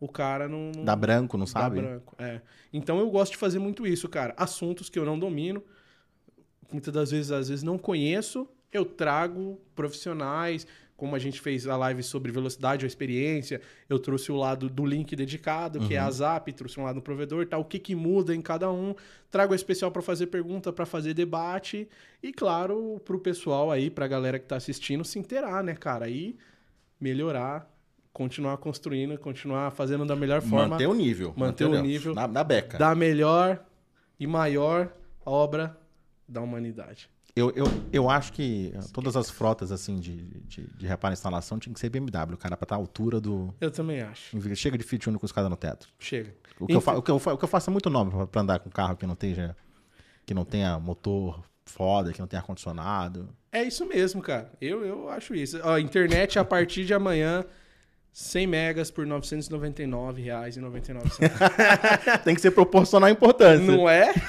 o 0.00 0.08
cara 0.08 0.48
não. 0.48 0.72
não 0.74 0.84
Dá 0.84 0.96
branco, 0.96 1.38
não 1.38 1.44
Dá 1.44 1.52
sabe? 1.52 1.80
branco, 1.80 2.16
é. 2.18 2.40
Então 2.72 2.98
eu 2.98 3.08
gosto 3.08 3.30
de 3.30 3.38
fazer 3.38 3.60
muito 3.60 3.86
isso, 3.86 4.08
cara. 4.08 4.34
Assuntos 4.36 4.90
que 4.90 4.98
eu 4.98 5.04
não 5.04 5.16
domino, 5.16 5.62
muitas 6.72 6.92
das 6.92 7.12
vezes, 7.12 7.30
às 7.30 7.48
vezes 7.48 7.62
não 7.62 7.78
conheço, 7.78 8.48
eu 8.72 8.84
trago 8.84 9.60
profissionais, 9.76 10.66
como 10.96 11.14
a 11.14 11.18
gente 11.18 11.40
fez 11.40 11.66
a 11.66 11.76
live 11.76 12.02
sobre 12.02 12.32
velocidade 12.32 12.84
ou 12.84 12.86
experiência, 12.86 13.60
eu 13.88 13.98
trouxe 13.98 14.32
o 14.32 14.36
lado 14.36 14.68
do 14.68 14.84
link 14.86 15.14
dedicado, 15.14 15.80
que 15.80 15.94
é 15.94 15.98
a 15.98 16.10
Zap, 16.10 16.50
trouxe 16.52 16.80
um 16.80 16.84
lado 16.84 16.96
do 16.96 17.02
provedor, 17.02 17.46
tá? 17.46 17.58
O 17.58 17.64
que 17.64 17.78
que 17.78 17.94
muda 17.94 18.34
em 18.34 18.40
cada 18.40 18.70
um, 18.70 18.94
trago 19.30 19.52
a 19.52 19.56
especial 19.56 19.90
para 19.90 20.00
fazer 20.00 20.28
pergunta, 20.28 20.72
para 20.72 20.86
fazer 20.86 21.12
debate 21.12 21.88
e 22.22 22.32
claro, 22.32 23.00
pro 23.04 23.18
pessoal 23.18 23.70
aí, 23.70 23.90
pra 23.90 24.08
galera 24.08 24.38
que 24.38 24.46
tá 24.46 24.56
assistindo 24.56 25.04
se 25.04 25.18
inteirar, 25.18 25.62
né, 25.62 25.74
cara? 25.74 26.08
E 26.08 26.36
melhorar, 26.98 27.70
continuar 28.12 28.56
construindo, 28.56 29.18
continuar 29.18 29.70
fazendo 29.72 30.06
da 30.06 30.16
melhor 30.16 30.40
forma 30.40 30.68
Manter 30.68 30.86
o 30.86 30.94
nível. 30.94 31.34
Manter 31.36 31.64
o 31.64 31.68
entendeu? 31.68 31.84
nível. 31.84 32.14
Na, 32.14 32.26
na 32.26 32.42
beca. 32.42 32.78
da 32.78 32.94
melhor 32.94 33.62
e 34.18 34.26
maior 34.26 34.90
obra 35.24 35.78
da 36.26 36.40
humanidade. 36.40 37.10
Eu, 37.38 37.52
eu, 37.54 37.66
eu 37.92 38.08
acho 38.08 38.32
que 38.32 38.72
todas 38.94 39.14
as 39.14 39.28
frotas, 39.28 39.70
assim, 39.70 39.96
de, 39.96 40.16
de, 40.46 40.62
de 40.68 40.86
reparo 40.86 41.12
e 41.12 41.16
instalação 41.16 41.58
tinha 41.58 41.74
que 41.74 41.78
ser 41.78 41.90
BMW, 41.90 42.34
cara, 42.38 42.56
pra 42.56 42.64
estar 42.64 42.74
à 42.76 42.78
altura 42.78 43.20
do... 43.20 43.54
Eu 43.60 43.70
também 43.70 44.00
acho. 44.00 44.34
Chega 44.56 44.78
de 44.78 44.84
Fit 44.84 45.06
único 45.06 45.26
escada 45.26 45.46
no 45.46 45.54
teto. 45.56 45.86
Chega. 45.98 46.34
O 46.58 46.66
que, 46.66 46.74
eu, 46.74 46.80
fa- 46.80 46.96
o, 46.96 47.02
que 47.02 47.10
eu, 47.10 47.18
fa- 47.18 47.34
o 47.34 47.38
que 47.38 47.44
eu 47.44 47.48
faço 47.48 47.68
é 47.68 47.72
muito 47.72 47.90
nobre 47.90 48.14
pra, 48.16 48.26
pra 48.26 48.40
andar 48.40 48.58
com 48.60 48.70
carro 48.70 48.96
que 48.96 49.06
não 49.06 49.14
tenha, 49.14 49.54
que 50.24 50.32
não 50.32 50.46
tenha 50.46 50.78
motor 50.78 51.44
foda, 51.66 52.10
que 52.10 52.20
não 52.20 52.26
tenha 52.26 52.40
ar-condicionado. 52.40 53.28
É 53.52 53.62
isso 53.62 53.84
mesmo, 53.84 54.22
cara. 54.22 54.50
Eu, 54.58 54.82
eu 54.82 55.10
acho 55.10 55.34
isso. 55.34 55.60
Ó, 55.62 55.76
internet 55.76 56.38
a 56.38 56.44
partir 56.44 56.86
de 56.86 56.94
amanhã, 56.94 57.44
100 58.14 58.46
megas 58.46 58.90
por 58.90 59.06
R$ 59.06 59.12
999,99. 59.12 61.02
Tem 62.24 62.34
que 62.34 62.40
ser 62.40 62.52
proporcional 62.52 63.08
à 63.08 63.10
importância. 63.10 63.66
Não 63.66 63.86
é? 63.86 64.14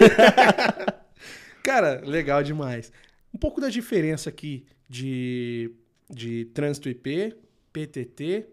Cara, 1.68 2.02
legal 2.06 2.42
demais. 2.42 2.94
Um 3.34 3.38
pouco 3.38 3.60
da 3.60 3.68
diferença 3.68 4.30
aqui 4.30 4.66
de, 4.88 5.70
de 6.10 6.46
trânsito 6.54 6.88
IP, 6.88 7.36
PTT 7.74 8.46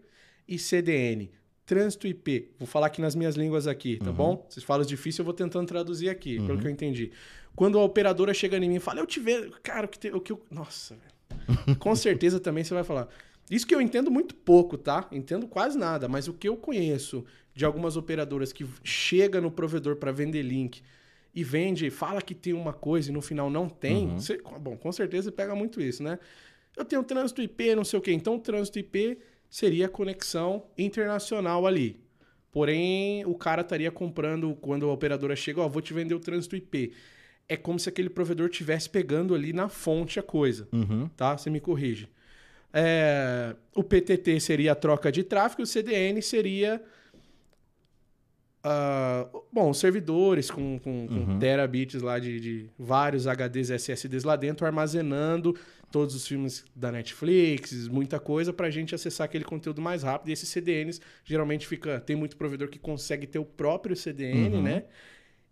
e 0.45 0.59
CDN. 0.59 1.31
Trânsito 1.65 2.07
IP, 2.07 2.49
vou 2.59 2.67
falar 2.67 2.87
aqui 2.87 2.99
nas 2.99 3.15
minhas 3.15 3.35
línguas 3.37 3.67
aqui, 3.67 3.99
tá 4.03 4.11
bom? 4.11 4.45
Vocês 4.49 4.65
falam 4.65 4.85
difícil, 4.85 5.21
eu 5.21 5.25
vou 5.25 5.33
tentando 5.33 5.65
traduzir 5.65 6.09
aqui, 6.09 6.45
pelo 6.45 6.59
que 6.59 6.67
eu 6.67 6.71
entendi. 6.71 7.09
Quando 7.55 7.79
a 7.79 7.83
operadora 7.85 8.33
chega 8.33 8.57
em 8.57 8.67
mim 8.67 8.75
e 8.75 8.79
fala, 8.81 8.99
eu 8.99 9.05
te 9.07 9.21
vejo, 9.21 9.49
cara, 9.63 9.85
o 9.85 9.89
que, 9.89 9.97
te- 9.97 10.11
o 10.11 10.19
que 10.19 10.33
eu... 10.33 10.45
Nossa, 10.51 10.97
velho. 10.97 11.77
Com 11.79 11.95
certeza 11.95 12.37
também 12.37 12.65
você 12.65 12.73
vai 12.73 12.83
falar. 12.83 13.07
Isso 13.49 13.65
que 13.65 13.73
eu 13.73 13.79
entendo 13.79 14.11
muito 14.11 14.35
pouco, 14.35 14.77
tá? 14.77 15.07
Entendo 15.09 15.47
quase 15.47 15.77
nada, 15.77 16.09
mas 16.09 16.27
o 16.27 16.33
que 16.33 16.49
eu 16.49 16.57
conheço 16.57 17.23
de 17.53 17.63
algumas 17.63 17.95
operadoras 17.95 18.51
que 18.51 18.67
chega 18.83 19.39
no 19.39 19.49
provedor 19.49 19.95
para 19.95 20.11
vender 20.11 20.41
link 20.41 20.81
e 21.35 21.43
vende, 21.43 21.89
fala 21.89 22.21
que 22.21 22.33
tem 22.33 22.53
uma 22.53 22.71
coisa 22.71 23.09
e 23.11 23.13
no 23.13 23.21
final 23.21 23.49
não 23.49 23.67
tem, 23.67 24.07
você- 24.15 24.41
bom, 24.61 24.77
com 24.77 24.91
certeza 24.91 25.31
pega 25.31 25.53
muito 25.53 25.81
isso, 25.81 26.01
né? 26.01 26.17
Eu 26.77 26.85
tenho 26.85 27.03
trânsito 27.03 27.41
IP, 27.41 27.75
não 27.75 27.83
sei 27.83 27.99
o 27.99 28.01
quê. 28.01 28.11
Então, 28.13 28.35
o 28.35 28.39
trânsito 28.39 28.79
IP 28.79 29.17
seria 29.49 29.85
a 29.85 29.89
conexão 29.89 30.63
internacional 30.77 31.67
ali. 31.67 31.99
Porém, 32.51 33.25
o 33.25 33.35
cara 33.35 33.61
estaria 33.61 33.91
comprando, 33.91 34.55
quando 34.61 34.89
a 34.89 34.93
operadora 34.93 35.35
chega, 35.35 35.61
ó, 35.61 35.67
vou 35.67 35.81
te 35.81 35.93
vender 35.93 36.13
o 36.15 36.19
trânsito 36.19 36.55
IP. 36.55 36.93
É 37.49 37.57
como 37.57 37.77
se 37.77 37.89
aquele 37.89 38.09
provedor 38.09 38.49
estivesse 38.49 38.89
pegando 38.89 39.35
ali 39.35 39.51
na 39.53 39.67
fonte 39.69 40.19
a 40.19 40.23
coisa 40.23 40.67
Uhum. 40.71 41.07
tá? 41.17 41.37
Você 41.37 41.49
me 41.49 41.59
corrige. 41.59 42.07
É, 42.73 43.55
o 43.73 43.83
PTT 43.83 44.39
seria 44.39 44.71
a 44.73 44.75
troca 44.75 45.11
de 45.11 45.23
tráfego, 45.23 45.63
o 45.63 45.65
CDN 45.65 46.21
seria. 46.21 46.81
Ah, 48.67 49.27
bom, 49.53 49.71
servidores 49.75 50.49
com, 50.49 50.79
com, 50.79 51.07
com 51.07 51.37
terabits 51.37 52.01
lá 52.01 52.17
de, 52.17 52.39
de 52.39 52.69
vários 52.79 53.27
HDs, 53.27 53.69
SSDs 53.69 54.23
lá 54.23 54.35
dentro, 54.35 54.65
armazenando 54.65 55.55
todos 55.91 56.15
os 56.15 56.27
filmes 56.27 56.65
da 56.75 56.91
Netflix, 56.91 57.87
muita 57.87 58.19
coisa 58.19 58.51
pra 58.51 58.71
gente 58.71 58.95
acessar 58.95 59.25
aquele 59.25 59.43
conteúdo 59.43 59.83
mais 59.83 60.01
rápido. 60.01 60.29
E 60.29 60.33
esses 60.33 60.49
CDNs 60.49 60.99
geralmente 61.23 61.67
fica. 61.67 61.99
Tem 61.99 62.15
muito 62.15 62.35
provedor 62.35 62.67
que 62.67 62.79
consegue 62.79 63.27
ter 63.27 63.37
o 63.37 63.45
próprio 63.45 63.95
CDN, 63.95 64.59
né? 64.63 64.85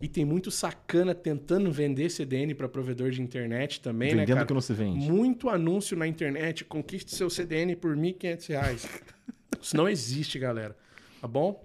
E 0.00 0.08
tem 0.08 0.24
muito 0.24 0.50
sacana 0.50 1.14
tentando 1.14 1.70
vender 1.70 2.10
CDN 2.10 2.52
para 2.52 2.68
provedor 2.68 3.10
de 3.10 3.22
internet 3.22 3.80
também, 3.80 4.12
né, 4.12 4.26
Vendendo 4.26 4.44
que 4.44 4.52
não 4.52 4.60
se 4.60 4.74
vende. 4.74 5.08
Muito 5.08 5.48
anúncio 5.48 5.96
na 5.96 6.06
internet. 6.08 6.64
Conquiste 6.64 7.14
seu 7.14 7.30
CDN 7.30 7.76
por 7.76 7.96
1.500 7.96 8.48
reais. 8.48 8.88
isso 9.62 9.76
não 9.76 9.88
existe, 9.88 10.36
galera. 10.36 10.76
Tá 11.20 11.28
bom? 11.28 11.64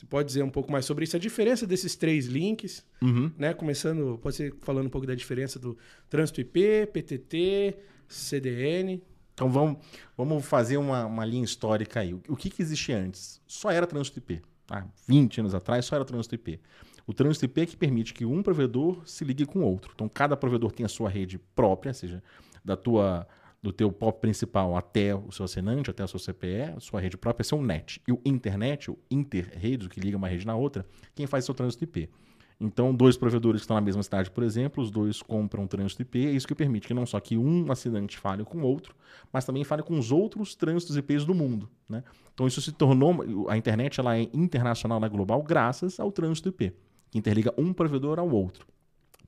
Você 0.00 0.06
pode 0.06 0.28
dizer 0.28 0.42
um 0.42 0.48
pouco 0.48 0.72
mais 0.72 0.86
sobre 0.86 1.04
isso? 1.04 1.14
A 1.14 1.18
diferença 1.20 1.66
desses 1.66 1.94
três 1.94 2.24
links, 2.24 2.82
Uhum. 3.02 3.30
né? 3.36 3.52
Começando, 3.52 4.18
pode 4.22 4.34
ser 4.34 4.54
falando 4.62 4.86
um 4.86 4.90
pouco 4.90 5.06
da 5.06 5.14
diferença 5.14 5.58
do 5.58 5.76
trânsito 6.08 6.40
IP, 6.40 6.86
PTT, 6.90 7.76
CDN. 8.08 9.02
Então 9.34 9.50
vamos, 9.50 9.76
vamos 10.16 10.42
fazer 10.46 10.78
uma, 10.78 11.04
uma 11.04 11.22
linha 11.26 11.44
histórica 11.44 12.00
aí. 12.00 12.14
O, 12.14 12.34
que, 12.34 12.48
que 12.48 12.62
existia 12.62 12.96
antes? 12.96 13.42
Só 13.46 13.70
era 13.70 13.86
trânsito 13.86 14.18
IP. 14.18 14.40
Tá? 14.66 14.86
20 15.06 15.40
anos 15.40 15.54
atrás 15.54 15.84
só 15.84 15.96
era 15.96 16.04
trânsito 16.06 16.34
IP. 16.34 16.58
O 17.06 17.12
trânsito 17.12 17.44
IP 17.44 17.60
é 17.60 17.66
que 17.66 17.76
permite 17.76 18.14
que 18.14 18.24
um 18.24 18.42
provedor 18.42 19.02
se 19.04 19.22
ligue 19.22 19.44
com 19.44 19.58
o 19.58 19.64
outro. 19.66 19.92
Então 19.94 20.08
cada 20.08 20.34
provedor 20.34 20.72
tem 20.72 20.86
a 20.86 20.88
sua 20.88 21.10
rede 21.10 21.38
própria, 21.54 21.90
ou 21.90 21.94
seja, 21.94 22.22
da 22.64 22.74
tua, 22.74 23.28
do 23.62 23.72
teu 23.72 23.92
POP 23.92 24.20
principal 24.20 24.76
até 24.76 25.14
o 25.14 25.30
seu 25.30 25.44
assinante, 25.44 25.90
até 25.90 26.02
o 26.02 26.08
seu 26.08 26.18
CPE, 26.18 26.74
a 26.76 26.80
sua 26.80 27.00
rede 27.00 27.16
própria, 27.16 27.46
é 27.50 27.54
o 27.54 27.62
NET. 27.62 28.00
E 28.08 28.12
o 28.12 28.20
internet, 28.24 28.90
o 28.90 28.98
interrede, 29.10 29.86
o 29.86 29.88
que 29.88 30.00
liga 30.00 30.16
uma 30.16 30.28
rede 30.28 30.46
na 30.46 30.56
outra, 30.56 30.86
quem 31.14 31.26
faz 31.26 31.48
o 31.48 31.54
trânsito 31.54 31.84
IP. 31.84 32.08
Então, 32.58 32.94
dois 32.94 33.16
provedores 33.16 33.62
que 33.62 33.64
estão 33.64 33.74
na 33.74 33.80
mesma 33.80 34.02
cidade, 34.02 34.30
por 34.30 34.44
exemplo, 34.44 34.82
os 34.82 34.90
dois 34.90 35.22
compram 35.22 35.66
trânsito 35.66 36.02
IP, 36.02 36.26
é 36.26 36.30
isso 36.30 36.46
que 36.46 36.54
permite 36.54 36.86
que 36.86 36.92
não 36.92 37.06
só 37.06 37.18
que 37.18 37.36
um 37.38 37.70
assinante 37.72 38.18
fale 38.18 38.44
com 38.44 38.58
o 38.58 38.62
outro, 38.62 38.94
mas 39.32 39.46
também 39.46 39.64
fale 39.64 39.82
com 39.82 39.98
os 39.98 40.12
outros 40.12 40.54
trânsitos 40.54 40.94
IPs 40.96 41.24
do 41.24 41.34
mundo. 41.34 41.70
Né? 41.88 42.04
Então, 42.34 42.46
isso 42.46 42.60
se 42.60 42.70
tornou. 42.72 43.48
A 43.48 43.56
internet 43.56 43.98
ela 43.98 44.18
é 44.18 44.28
internacional, 44.34 44.98
ela 44.98 45.06
é 45.06 45.08
global, 45.08 45.42
graças 45.42 45.98
ao 45.98 46.12
trânsito 46.12 46.50
IP, 46.50 46.74
que 47.10 47.18
interliga 47.18 47.54
um 47.56 47.72
provedor 47.72 48.18
ao 48.18 48.28
outro. 48.28 48.66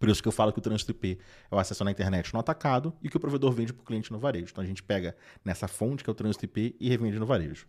Por 0.03 0.09
isso 0.09 0.21
que 0.21 0.27
eu 0.27 0.33
falo 0.33 0.53
que 0.53 0.59
o 0.59 0.61
trânsito 0.61 0.91
IP 0.91 1.17
é 1.49 1.55
o 1.55 1.59
acesso 1.61 1.85
na 1.85 1.93
internet 1.93 2.35
no 2.35 2.41
atacado 2.41 2.93
e 3.01 3.09
que 3.09 3.17
o 3.17 3.21
provedor 3.21 3.53
vende 3.53 3.73
para 3.73 3.83
o 3.83 3.87
cliente 3.87 4.11
no 4.11 4.19
varejo. 4.19 4.49
Então 4.51 4.65
a 4.65 4.67
gente 4.67 4.83
pega 4.83 5.15
nessa 5.45 5.69
fonte, 5.69 6.03
que 6.03 6.11
é 6.11 6.13
o 6.13 6.15
trânsito 6.15 6.45
IP, 6.45 6.75
e 6.81 6.89
revende 6.89 7.21
no 7.21 7.25
varejo. 7.25 7.69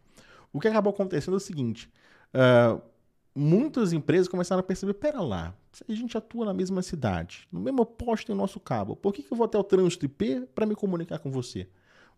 O 0.51 0.59
que 0.59 0.67
acabou 0.67 0.91
acontecendo 0.91 1.35
é 1.35 1.37
o 1.37 1.39
seguinte: 1.39 1.87
ah, 2.33 2.81
muitas 3.35 3.93
empresas 3.93 4.27
começaram 4.27 4.61
a 4.61 4.63
perceber, 4.63 4.95
pera 4.95 5.21
lá, 5.21 5.53
a 5.87 5.93
gente 5.93 6.17
atua 6.17 6.43
na 6.43 6.55
mesma 6.55 6.81
cidade, 6.81 7.47
no 7.51 7.59
mesmo 7.59 7.85
poste 7.85 8.25
tem 8.25 8.33
o 8.33 8.37
nosso 8.39 8.59
cabo, 8.59 8.95
por 8.95 9.13
que, 9.13 9.21
que 9.21 9.31
eu 9.31 9.37
vou 9.37 9.45
até 9.45 9.59
o 9.59 9.63
trânsito 9.63 10.03
IP 10.03 10.47
para 10.55 10.65
me 10.65 10.73
comunicar 10.73 11.19
com 11.19 11.29
você? 11.29 11.69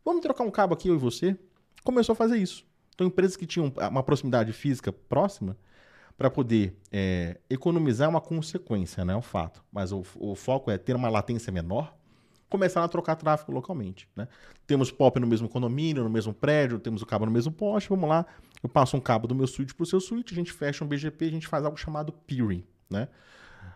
Vamos 0.05 0.21
trocar 0.21 0.45
um 0.45 0.51
cabo 0.51 0.73
aqui, 0.73 0.87
eu 0.87 0.95
e 0.95 0.97
você? 0.97 1.37
Começou 1.83 2.13
a 2.13 2.15
fazer 2.15 2.37
isso. 2.37 2.65
Então, 2.93 3.05
empresas 3.05 3.35
que 3.35 3.45
tinham 3.45 3.73
uma 3.91 4.01
proximidade 4.01 4.53
física 4.53 4.93
próxima, 4.93 5.57
para 6.17 6.29
poder 6.29 6.77
é, 6.91 7.37
economizar 7.49 8.09
uma 8.09 8.21
consequência, 8.21 9.03
né? 9.03 9.13
É 9.13 9.17
um 9.17 9.21
fato. 9.21 9.63
Mas 9.71 9.91
o, 9.91 10.03
o 10.15 10.35
foco 10.35 10.71
é 10.71 10.77
ter 10.77 10.95
uma 10.95 11.09
latência 11.09 11.51
menor, 11.51 11.93
começaram 12.49 12.85
a 12.85 12.87
trocar 12.87 13.15
tráfego 13.15 13.51
localmente. 13.51 14.07
Né? 14.15 14.27
Temos 14.65 14.91
POP 14.91 15.19
no 15.19 15.27
mesmo 15.27 15.49
condomínio, 15.49 16.03
no 16.03 16.09
mesmo 16.09 16.33
prédio, 16.33 16.79
temos 16.79 17.01
o 17.01 17.05
cabo 17.05 17.25
no 17.25 17.31
mesmo 17.31 17.51
poste, 17.51 17.89
vamos 17.89 18.07
lá, 18.07 18.25
eu 18.63 18.69
passo 18.69 18.95
um 18.95 18.99
cabo 18.99 19.27
do 19.27 19.35
meu 19.35 19.47
switch 19.47 19.73
para 19.73 19.83
o 19.83 19.85
seu 19.85 19.99
switch, 19.99 20.31
a 20.31 20.35
gente 20.35 20.51
fecha 20.51 20.83
um 20.83 20.87
BGP, 20.87 21.25
a 21.25 21.31
gente 21.31 21.47
faz 21.47 21.65
algo 21.65 21.77
chamado 21.77 22.13
peering. 22.13 22.63
Né? 22.89 23.07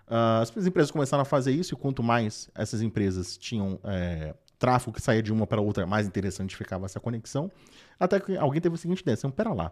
Ah, 0.07 0.40
as 0.41 0.66
empresas 0.66 0.91
começaram 0.91 1.22
a 1.22 1.26
fazer 1.26 1.52
isso 1.52 1.74
e 1.74 1.78
quanto 1.78 2.02
mais 2.02 2.49
essas 2.56 2.82
empresas 2.82 3.38
tinham 3.38 3.80
é, 3.84 4.34
tráfego 4.57 4.94
que 4.94 5.02
saía 5.02 5.22
de 5.22 5.32
uma 5.32 5.45
para 5.45 5.61
outra, 5.61 5.86
mais 5.86 6.07
interessante 6.07 6.56
ficava 6.56 6.86
essa 6.86 6.99
conexão. 6.99 7.52
Até 7.99 8.20
que 8.20 8.36
alguém 8.38 8.61
teve 8.61 8.76
a 8.76 8.78
seguinte 8.78 9.02
ideia, 9.02 9.14
assim, 9.14 9.30
pera 9.30 9.53
lá, 9.53 9.72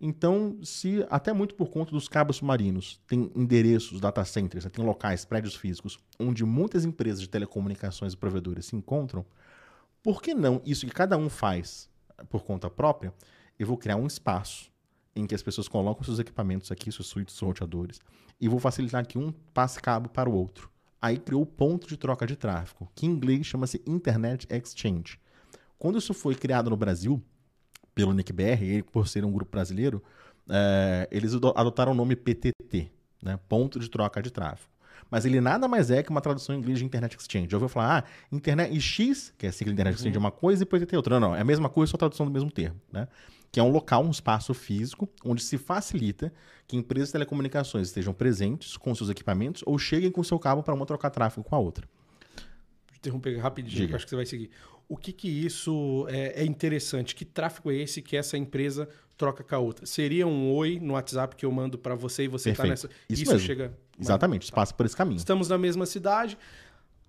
então, 0.00 0.58
se 0.62 1.06
até 1.08 1.32
muito 1.32 1.54
por 1.54 1.70
conta 1.70 1.92
dos 1.92 2.08
cabos 2.08 2.36
submarinos 2.36 3.00
tem 3.06 3.30
endereços, 3.34 4.00
data 4.00 4.24
centers, 4.24 4.64
né, 4.64 4.70
tem 4.70 4.84
locais, 4.84 5.24
prédios 5.24 5.54
físicos, 5.54 5.98
onde 6.18 6.44
muitas 6.44 6.84
empresas 6.84 7.20
de 7.20 7.28
telecomunicações 7.28 8.12
e 8.12 8.16
provedores 8.16 8.66
se 8.66 8.76
encontram, 8.76 9.24
por 10.02 10.20
que 10.20 10.34
não 10.34 10.60
isso 10.64 10.86
que 10.86 10.92
cada 10.92 11.16
um 11.16 11.30
faz 11.30 11.88
por 12.28 12.44
conta 12.44 12.68
própria? 12.68 13.14
Eu 13.58 13.66
vou 13.66 13.78
criar 13.78 13.96
um 13.96 14.06
espaço 14.06 14.70
em 15.16 15.26
que 15.26 15.34
as 15.34 15.42
pessoas 15.42 15.68
colocam 15.68 16.04
seus 16.04 16.18
equipamentos 16.18 16.70
aqui, 16.72 16.90
seus 16.90 17.06
switches, 17.06 17.38
seus 17.38 17.48
roteadores, 17.48 18.00
e 18.40 18.48
vou 18.48 18.58
facilitar 18.58 19.06
que 19.06 19.16
um 19.16 19.32
passe 19.54 19.80
cabo 19.80 20.08
para 20.08 20.28
o 20.28 20.34
outro. 20.34 20.68
Aí 21.00 21.18
criou 21.18 21.42
o 21.42 21.46
ponto 21.46 21.86
de 21.86 21.96
troca 21.96 22.26
de 22.26 22.34
tráfego, 22.34 22.90
que 22.94 23.06
em 23.06 23.10
inglês 23.10 23.46
chama-se 23.46 23.80
Internet 23.86 24.46
Exchange. 24.50 25.18
Quando 25.78 25.98
isso 25.98 26.12
foi 26.12 26.34
criado 26.34 26.70
no 26.70 26.76
Brasil, 26.76 27.22
pelo 27.94 28.12
NICBR, 28.12 28.62
ele 28.62 28.82
por 28.82 29.06
ser 29.06 29.24
um 29.24 29.32
grupo 29.32 29.52
brasileiro, 29.52 30.02
é, 30.48 31.08
eles 31.10 31.34
adotaram 31.34 31.92
o 31.92 31.94
nome 31.94 32.16
PTT, 32.16 32.90
né? 33.22 33.38
Ponto 33.48 33.78
de 33.78 33.88
Troca 33.88 34.22
de 34.22 34.30
Tráfego. 34.30 34.74
Mas 35.10 35.24
ele 35.24 35.40
nada 35.40 35.68
mais 35.68 35.90
é 35.90 36.02
que 36.02 36.10
uma 36.10 36.20
tradução 36.20 36.54
em 36.54 36.58
inglês 36.58 36.78
de 36.78 36.84
Internet 36.84 37.16
Exchange. 37.16 37.48
Já 37.50 37.56
ouviu 37.56 37.68
falar, 37.68 38.04
ah, 38.04 38.34
internet, 38.34 38.74
e 38.74 38.80
X, 38.80 39.32
que 39.38 39.46
é 39.46 39.48
a 39.48 39.52
sigla 39.52 39.72
Internet 39.72 39.96
Exchange, 39.96 40.16
é 40.16 40.18
uma 40.18 40.30
coisa, 40.30 40.62
e 40.62 40.66
PTT 40.66 40.94
é 40.94 40.98
outra. 40.98 41.20
Não, 41.20 41.28
não, 41.28 41.36
é 41.36 41.40
a 41.40 41.44
mesma 41.44 41.68
coisa, 41.68 41.90
só 41.90 41.96
tradução 41.96 42.26
do 42.26 42.32
mesmo 42.32 42.50
termo, 42.50 42.80
né? 42.92 43.06
Que 43.52 43.60
é 43.60 43.62
um 43.62 43.70
local, 43.70 44.04
um 44.04 44.10
espaço 44.10 44.52
físico, 44.52 45.08
onde 45.24 45.42
se 45.42 45.56
facilita 45.56 46.32
que 46.66 46.76
empresas 46.76 47.10
de 47.10 47.12
telecomunicações 47.12 47.88
estejam 47.88 48.12
presentes 48.12 48.76
com 48.76 48.92
seus 48.94 49.08
equipamentos 49.10 49.62
ou 49.66 49.78
cheguem 49.78 50.10
com 50.10 50.24
seu 50.24 50.38
cabo 50.38 50.62
para 50.62 50.74
uma 50.74 50.84
trocar 50.84 51.10
tráfego 51.10 51.44
com 51.44 51.54
a 51.54 51.58
outra. 51.58 51.86
Interromper 52.96 53.38
rapidinho, 53.38 53.76
Diga. 53.76 53.88
que 53.88 53.94
acho 53.94 54.06
que 54.06 54.10
você 54.10 54.16
vai 54.16 54.26
seguir. 54.26 54.50
O 54.88 54.96
que 54.96 55.12
que 55.12 55.28
isso 55.28 56.06
é, 56.08 56.42
é 56.42 56.44
interessante? 56.44 57.14
Que 57.14 57.24
tráfego 57.24 57.70
é 57.70 57.76
esse 57.76 58.02
que 58.02 58.16
essa 58.16 58.36
empresa 58.36 58.88
troca 59.16 59.42
com 59.42 59.54
a 59.54 59.58
outra? 59.58 59.86
Seria 59.86 60.26
um 60.26 60.52
oi 60.52 60.78
no 60.80 60.94
WhatsApp 60.94 61.34
que 61.36 61.46
eu 61.46 61.50
mando 61.52 61.78
para 61.78 61.94
você 61.94 62.24
e 62.24 62.28
você 62.28 62.50
está 62.50 62.64
nessa... 62.64 62.88
Isso 63.08 63.24
mesmo. 63.30 63.38
chega... 63.46 63.72
Exatamente, 63.98 64.42
isso 64.42 64.52
passa 64.52 64.74
por 64.74 64.84
esse 64.84 64.96
caminho. 64.96 65.16
Estamos 65.16 65.48
na 65.48 65.56
mesma 65.56 65.86
cidade. 65.86 66.36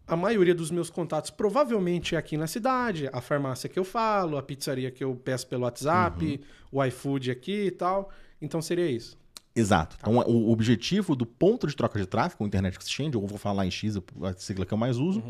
A 0.08 0.16
maioria 0.16 0.54
dos 0.54 0.70
meus 0.70 0.90
contatos 0.90 1.32
provavelmente 1.32 2.14
é 2.14 2.18
aqui 2.18 2.38
na 2.38 2.46
cidade. 2.46 3.10
A 3.12 3.22
farmácia 3.22 3.68
que 3.68 3.78
eu 3.80 3.84
falo, 3.84 4.38
a 4.38 4.44
pizzaria 4.44 4.92
que 4.92 5.04
eu 5.04 5.16
peço 5.16 5.48
pelo 5.48 5.64
WhatsApp, 5.64 6.24
Uhum. 6.72 6.80
o 6.80 6.86
iFood 6.86 7.32
aqui 7.32 7.66
e 7.66 7.72
tal. 7.72 8.12
Então 8.40 8.62
seria 8.62 8.90
isso. 8.90 9.18
Exato. 9.56 9.96
Então, 10.00 10.18
o 10.18 10.52
objetivo 10.52 11.16
do 11.16 11.26
ponto 11.26 11.66
de 11.66 11.76
troca 11.76 11.98
de 11.98 12.06
tráfego, 12.06 12.44
o 12.44 12.48
Internet 12.48 12.78
Exchange, 12.78 13.16
ou 13.18 13.26
vou 13.26 13.38
falar 13.38 13.66
em 13.66 13.72
X, 13.72 13.96
a 13.98 14.34
sigla 14.38 14.66
que 14.66 14.74
eu 14.74 14.78
mais 14.78 14.98
uso, 14.98 15.24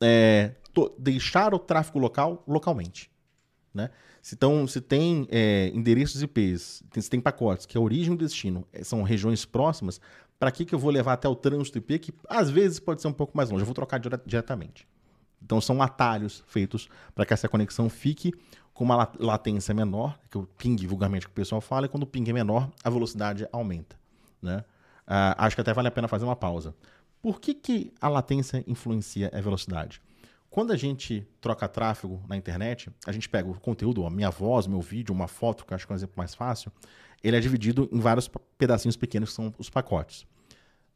é 0.00 0.54
deixar 0.98 1.54
o 1.54 1.58
tráfego 1.58 1.98
local 1.98 2.42
localmente. 2.48 3.10
Né? 3.72 3.90
Se, 4.22 4.36
tão, 4.36 4.66
se 4.66 4.80
tem 4.80 5.26
é, 5.30 5.70
endereços 5.74 6.22
IPs, 6.22 6.82
tem- 6.90 7.02
se 7.02 7.10
tem 7.10 7.20
pacotes 7.20 7.66
que 7.66 7.76
a 7.76 7.80
origem 7.80 8.12
e 8.12 8.14
o 8.14 8.18
destino 8.18 8.66
é, 8.72 8.82
são 8.84 9.02
regiões 9.02 9.44
próximas, 9.44 10.00
para 10.38 10.50
que, 10.50 10.64
que 10.64 10.74
eu 10.74 10.78
vou 10.78 10.90
levar 10.90 11.12
até 11.14 11.28
o 11.28 11.34
trânsito 11.34 11.78
IP, 11.78 11.98
que 11.98 12.14
às 12.28 12.50
vezes 12.50 12.78
pode 12.80 13.00
ser 13.02 13.08
um 13.08 13.12
pouco 13.12 13.36
mais 13.36 13.50
longe? 13.50 13.62
Eu 13.62 13.66
vou 13.66 13.74
trocar 13.74 13.98
dire- 13.98 14.20
diretamente. 14.26 14.86
Então 15.42 15.60
são 15.60 15.82
atalhos 15.82 16.42
feitos 16.46 16.88
para 17.14 17.26
que 17.26 17.34
essa 17.34 17.48
conexão 17.48 17.88
fique 17.90 18.32
com 18.72 18.82
uma 18.84 18.96
la- 18.96 19.12
latência 19.18 19.74
menor, 19.74 20.18
que 20.30 20.38
o 20.38 20.46
ping 20.58 20.76
vulgarmente 20.86 21.26
que 21.26 21.32
o 21.32 21.34
pessoal 21.34 21.60
fala, 21.60 21.86
e 21.86 21.88
quando 21.88 22.02
o 22.04 22.06
ping 22.06 22.28
é 22.28 22.32
menor, 22.32 22.70
a 22.82 22.90
velocidade 22.90 23.46
aumenta. 23.52 23.96
Né? 24.42 24.64
Ah, 25.06 25.34
acho 25.46 25.54
que 25.54 25.60
até 25.60 25.72
vale 25.72 25.88
a 25.88 25.90
pena 25.90 26.08
fazer 26.08 26.24
uma 26.24 26.34
pausa. 26.36 26.74
Por 27.24 27.40
que, 27.40 27.54
que 27.54 27.90
a 28.02 28.06
latência 28.06 28.62
influencia 28.66 29.30
a 29.32 29.40
velocidade? 29.40 29.98
Quando 30.50 30.74
a 30.74 30.76
gente 30.76 31.26
troca 31.40 31.66
tráfego 31.66 32.22
na 32.28 32.36
internet, 32.36 32.90
a 33.06 33.12
gente 33.12 33.30
pega 33.30 33.48
o 33.48 33.58
conteúdo, 33.58 34.04
a 34.04 34.10
minha 34.10 34.28
voz, 34.28 34.66
meu 34.66 34.82
vídeo, 34.82 35.14
uma 35.14 35.26
foto, 35.26 35.64
que 35.64 35.72
acho 35.72 35.86
que 35.86 35.92
é 35.92 35.94
um 35.94 35.96
exemplo 35.96 36.12
mais 36.18 36.34
fácil, 36.34 36.70
ele 37.22 37.34
é 37.34 37.40
dividido 37.40 37.88
em 37.90 37.98
vários 37.98 38.30
pedacinhos 38.58 38.94
pequenos 38.94 39.30
que 39.30 39.36
são 39.36 39.54
os 39.56 39.70
pacotes. 39.70 40.26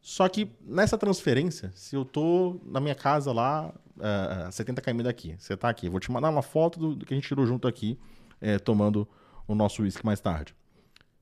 Só 0.03 0.29
que 0.29 0.51
nessa 0.61 0.99
transferência, 0.99 1.73
se 1.75 1.97
eu 1.97 2.05
tô 2.05 2.61
na 2.63 2.79
minha 2.79 2.95
casa 2.95 3.33
lá, 3.33 3.73
a 3.99 4.53
70 4.53 4.83
km 4.83 5.05
daqui, 5.05 5.35
você 5.39 5.57
tá 5.57 5.71
aqui, 5.71 5.89
vou 5.89 5.99
te 5.99 6.13
mandar 6.13 6.29
uma 6.29 6.43
foto 6.43 6.79
do, 6.79 6.95
do 6.95 7.07
que 7.07 7.15
a 7.15 7.17
gente 7.17 7.27
tirou 7.27 7.47
junto 7.47 7.67
aqui, 7.67 7.99
eh, 8.39 8.59
tomando 8.59 9.09
o 9.47 9.55
nosso 9.55 9.83
uísque 9.83 10.05
mais 10.05 10.21
tarde. 10.21 10.55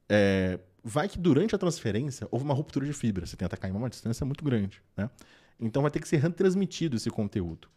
É, 0.08 0.58
vai 0.88 1.08
que 1.08 1.18
durante 1.18 1.52
a 1.52 1.58
transferência 1.58 2.28
houve 2.30 2.44
uma 2.44 2.54
ruptura 2.54 2.86
de 2.86 2.92
fibra, 2.92 3.26
70 3.26 3.56
km 3.56 3.66
é 3.66 3.72
uma 3.72 3.90
distância 3.90 4.24
muito 4.24 4.44
grande, 4.44 4.80
né? 4.96 5.10
Então 5.58 5.82
vai 5.82 5.90
ter 5.90 5.98
que 5.98 6.06
ser 6.06 6.18
retransmitido 6.18 6.94
esse 6.96 7.10
conteúdo. 7.10 7.68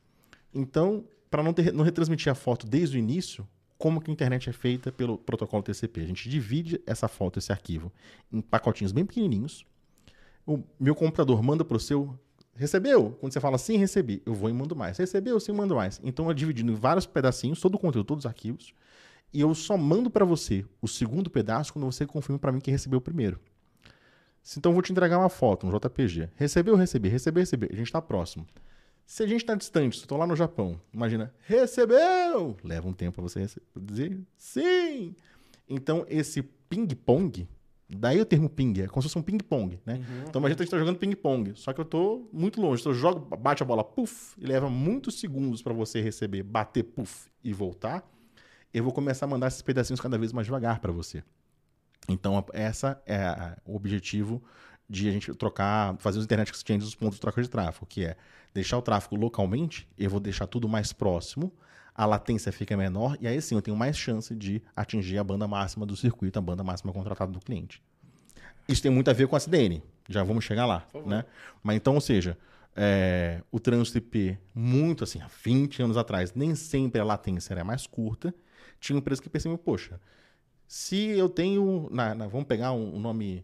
Então, 0.53 1.03
para 1.29 1.41
não, 1.41 1.51
ter- 1.51 1.73
não 1.73 1.83
retransmitir 1.83 2.31
a 2.31 2.35
foto 2.35 2.67
desde 2.67 2.97
o 2.97 2.99
início, 2.99 3.47
como 3.79 3.99
que 3.99 4.11
a 4.11 4.13
internet 4.13 4.47
é 4.47 4.53
feita 4.53 4.91
pelo 4.91 5.17
protocolo 5.17 5.63
TCP? 5.63 6.01
A 6.01 6.05
gente 6.05 6.29
divide 6.29 6.79
essa 6.85 7.07
foto, 7.07 7.39
esse 7.39 7.51
arquivo, 7.51 7.91
em 8.31 8.41
pacotinhos 8.41 8.91
bem 8.91 9.05
pequenininhos. 9.05 9.65
O 10.45 10.61
meu 10.79 10.93
computador 10.93 11.41
manda 11.41 11.65
para 11.65 11.77
o 11.77 11.79
seu. 11.79 12.13
Recebeu? 12.53 13.17
Quando 13.19 13.33
você 13.33 13.39
fala 13.39 13.57
sim, 13.57 13.77
recebi, 13.77 14.21
eu 14.23 14.35
vou 14.35 14.49
e 14.49 14.53
mando 14.53 14.75
mais. 14.75 14.97
Recebeu? 14.97 15.39
Sim, 15.39 15.53
mando 15.53 15.75
mais. 15.75 15.99
Então 16.03 16.29
é 16.29 16.33
dividido 16.33 16.71
em 16.71 16.75
vários 16.75 17.07
pedacinhos, 17.07 17.59
todo 17.59 17.73
o 17.75 17.79
conteúdo, 17.79 18.05
todos 18.05 18.25
os 18.25 18.29
arquivos. 18.29 18.73
E 19.31 19.41
eu 19.41 19.53
só 19.53 19.77
mando 19.77 20.09
para 20.09 20.25
você 20.25 20.65
o 20.81 20.87
segundo 20.87 21.29
pedaço 21.29 21.73
quando 21.73 21.85
você 21.85 22.05
confirma 22.05 22.39
para 22.39 22.51
mim 22.51 22.59
que 22.59 22.71
recebeu 22.71 22.97
o 22.99 23.01
primeiro. 23.01 23.39
Se 24.41 24.57
Então 24.57 24.71
eu 24.71 24.73
vou 24.73 24.81
te 24.81 24.91
entregar 24.91 25.19
uma 25.19 25.29
foto, 25.29 25.67
um 25.67 25.71
JPG. 25.71 26.29
Recebeu, 26.35 26.75
recebi, 26.75 27.09
recebeu, 27.09 27.41
recebi. 27.41 27.67
A 27.71 27.75
gente 27.75 27.87
está 27.87 28.01
próximo. 28.01 28.47
Se 29.05 29.23
a 29.23 29.27
gente 29.27 29.41
está 29.41 29.55
distante, 29.55 29.95
se 29.95 30.01
eu 30.01 30.05
estou 30.05 30.17
lá 30.17 30.27
no 30.27 30.35
Japão, 30.35 30.79
imagina, 30.93 31.33
recebeu! 31.45 32.55
Leva 32.63 32.87
um 32.87 32.93
tempo 32.93 33.15
para 33.15 33.23
você 33.23 33.47
dizer 33.75 34.19
sim. 34.37 35.15
Então 35.67 36.05
esse 36.07 36.41
ping-pong 36.41 37.47
Daí 37.91 38.21
o 38.21 38.25
termo 38.25 38.47
ping, 38.47 38.81
é 38.81 38.87
como 38.87 39.01
se 39.01 39.09
fosse 39.09 39.17
um 39.17 39.23
ping-pong, 39.23 39.79
né? 39.83 39.95
Uhum. 39.95 40.25
Então 40.27 40.39
imagina 40.39 40.55
que 40.55 40.61
a 40.61 40.65
gente 40.65 40.71
tá 40.71 40.77
jogando 40.77 40.99
ping-pong, 40.99 41.53
só 41.55 41.73
que 41.73 41.81
eu 41.81 41.85
tô 41.85 42.27
muito 42.31 42.61
longe. 42.61 42.81
Então 42.81 42.91
eu 42.91 42.97
jogo, 42.97 43.35
bate 43.35 43.63
a 43.63 43.65
bola, 43.65 43.83
puf, 43.83 44.35
e 44.37 44.45
leva 44.45 44.69
muitos 44.69 45.19
segundos 45.19 45.63
para 45.63 45.73
você 45.73 45.99
receber, 45.99 46.43
bater, 46.43 46.83
puf, 46.83 47.31
e 47.43 47.51
voltar. 47.51 48.07
Eu 48.73 48.83
vou 48.83 48.93
começar 48.93 49.25
a 49.25 49.29
mandar 49.29 49.47
esses 49.47 49.61
pedacinhos 49.61 49.99
cada 49.99 50.17
vez 50.17 50.31
mais 50.31 50.45
devagar 50.45 50.79
para 50.79 50.91
você. 50.91 51.23
Então 52.07 52.43
essa 52.53 53.01
é 53.05 53.17
a- 53.23 53.57
o 53.65 53.75
objetivo 53.75 54.41
de 54.89 55.07
a 55.07 55.11
gente 55.11 55.33
trocar, 55.35 55.95
fazer 55.97 56.17
os 56.19 56.25
internet 56.25 56.51
exchanges, 56.51 56.87
os 56.87 56.95
pontos 56.95 57.15
de 57.15 57.21
troca 57.21 57.41
de 57.41 57.47
tráfego, 57.49 57.85
que 57.85 58.05
é 58.05 58.15
deixar 58.53 58.77
o 58.77 58.81
tráfego 58.81 59.15
localmente, 59.15 59.87
eu 59.97 60.09
vou 60.09 60.19
deixar 60.19 60.47
tudo 60.47 60.67
mais 60.67 60.91
próximo, 60.91 61.53
a 61.93 62.05
latência 62.05 62.51
fica 62.51 62.75
menor 62.75 63.17
e 63.19 63.27
aí 63.27 63.39
sim 63.41 63.53
eu 63.55 63.61
tenho 63.61 63.77
mais 63.77 63.97
chance 63.97 64.33
de 64.35 64.61
atingir 64.75 65.17
a 65.19 65.23
banda 65.23 65.47
máxima 65.47 65.85
do 65.85 65.95
circuito, 65.95 66.39
a 66.39 66.41
banda 66.41 66.63
máxima 66.63 66.91
contratada 66.91 67.31
do 67.31 67.39
cliente. 67.39 67.81
Isso 68.67 68.81
tem 68.81 68.91
muito 68.91 69.09
a 69.09 69.13
ver 69.13 69.27
com 69.27 69.35
a 69.35 69.39
CDN, 69.39 69.83
já 70.07 70.23
vamos 70.23 70.43
chegar 70.45 70.65
lá, 70.65 70.87
né? 71.05 71.25
Mas 71.61 71.75
então, 71.75 71.95
ou 71.95 72.01
seja, 72.01 72.37
é, 72.75 73.41
o 73.51 73.59
trânsito 73.59 73.97
IP, 73.97 74.37
muito 74.55 75.03
assim, 75.03 75.19
há 75.21 75.27
20 75.43 75.81
anos 75.83 75.97
atrás, 75.97 76.33
nem 76.33 76.55
sempre 76.55 76.99
a 77.01 77.03
latência 77.03 77.53
era 77.53 77.63
mais 77.63 77.85
curta, 77.85 78.33
tinha 78.79 78.97
empresas 78.97 79.19
que 79.19 79.29
percebiam, 79.29 79.57
poxa, 79.57 79.99
se 80.67 80.97
eu 81.09 81.27
tenho, 81.29 81.87
na- 81.91 82.13
na- 82.15 82.27
vamos 82.27 82.47
pegar 82.47 82.71
um, 82.71 82.95
um 82.95 82.99
nome 82.99 83.43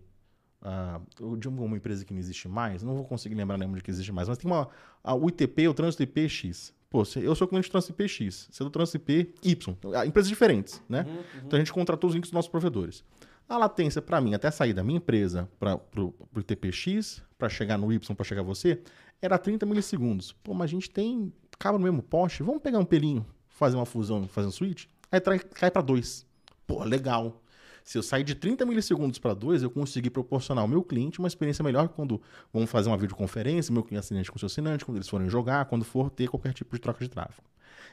ah, 0.62 1.00
de 1.38 1.48
uma 1.48 1.76
empresa 1.78 2.04
que 2.06 2.14
não 2.14 2.20
existe 2.20 2.48
mais, 2.48 2.82
não 2.84 2.96
vou 2.96 3.06
conseguir 3.06 3.36
lembrar 3.36 3.58
nenhuma 3.58 3.78
de 3.78 3.84
que 3.84 3.92
existe 3.92 4.12
mais, 4.12 4.28
mas 4.28 4.38
tem 4.38 4.50
uma, 4.50 4.68
a, 5.04 5.14
o 5.14 5.28
ITP, 5.30 5.68
o 5.68 5.74
trânsito 5.74 6.02
IP 6.04 6.28
X. 6.30 6.74
Pô, 6.90 7.04
eu 7.18 7.36
sou 7.36 7.48
cliente 7.48 7.68
do 7.68 7.72
trânsito 7.72 7.94
IP 7.94 8.08
X, 8.08 8.48
você 8.52 8.64
é 8.64 8.66
do 8.66 8.70
trânsito 8.70 8.98
IP 8.98 9.34
Y, 9.44 9.76
ah, 9.96 10.06
empresas 10.06 10.30
diferentes, 10.30 10.82
né? 10.90 11.06
Então 11.46 11.58
a 11.58 11.60
gente 11.60 11.72
contratou 11.74 12.08
os 12.10 12.16
links 12.16 12.30
dos 12.30 12.34
nossos 12.36 12.50
provedores. 12.50 13.04
A 13.48 13.58
latência, 13.58 14.02
para 14.02 14.20
mim, 14.22 14.34
até 14.34 14.50
sair 14.50 14.74
da 14.74 14.84
minha 14.84 14.98
empresa 14.98 15.48
para 15.60 15.76
o 15.96 16.14
ITPX, 16.40 17.22
para 17.38 17.48
chegar 17.50 17.78
no 17.78 17.92
Y, 17.94 18.16
para 18.16 18.24
chegar 18.26 18.42
a 18.42 18.44
você, 18.44 18.82
era 19.22 19.38
30 19.38 19.66
milissegundos. 19.68 20.32
Pô, 20.32 20.54
mas 20.54 20.66
a 20.70 20.74
gente 20.74 20.90
tem 20.90 21.32
cabo 21.60 21.78
no 21.78 21.84
mesmo 21.84 22.02
poste, 22.02 22.42
vamos 22.42 22.62
pegar 22.62 22.80
um 22.80 22.86
pelinho, 22.86 23.24
fazer 23.48 23.76
uma 23.76 23.86
fusão, 23.86 24.28
fazer 24.28 24.48
um 24.48 24.52
switch, 24.52 24.86
aí 25.16 25.40
cai 25.40 25.72
para 25.72 25.82
2. 25.82 26.26
Pô, 26.66 26.84
legal. 26.84 27.42
Se 27.84 27.98
eu 28.00 28.04
sair 28.04 28.24
de 28.24 28.34
30 28.34 28.66
milissegundos 28.66 29.20
para 29.20 29.36
2, 29.36 29.62
eu 29.62 29.70
consegui 29.70 30.10
proporcionar 30.10 30.64
ao 30.64 30.68
meu 30.68 30.82
cliente 30.82 31.20
uma 31.20 31.28
experiência 31.28 31.64
melhor 31.64 31.88
quando 31.90 32.20
vamos 32.52 32.70
fazer 32.70 32.90
uma 32.90 32.98
videoconferência, 32.98 33.72
meu 33.72 33.84
cliente 33.84 34.06
assinante 34.06 34.32
com 34.32 34.40
seu 34.40 34.48
assinante, 34.48 34.84
quando 34.84 34.98
eles 34.98 35.08
forem 35.08 35.30
jogar, 35.30 35.66
quando 35.66 35.86
for 35.86 36.10
ter 36.10 36.28
qualquer 36.28 36.52
tipo 36.52 36.74
de 36.74 36.82
troca 36.82 37.04
de 37.04 37.10
tráfego. 37.10 37.48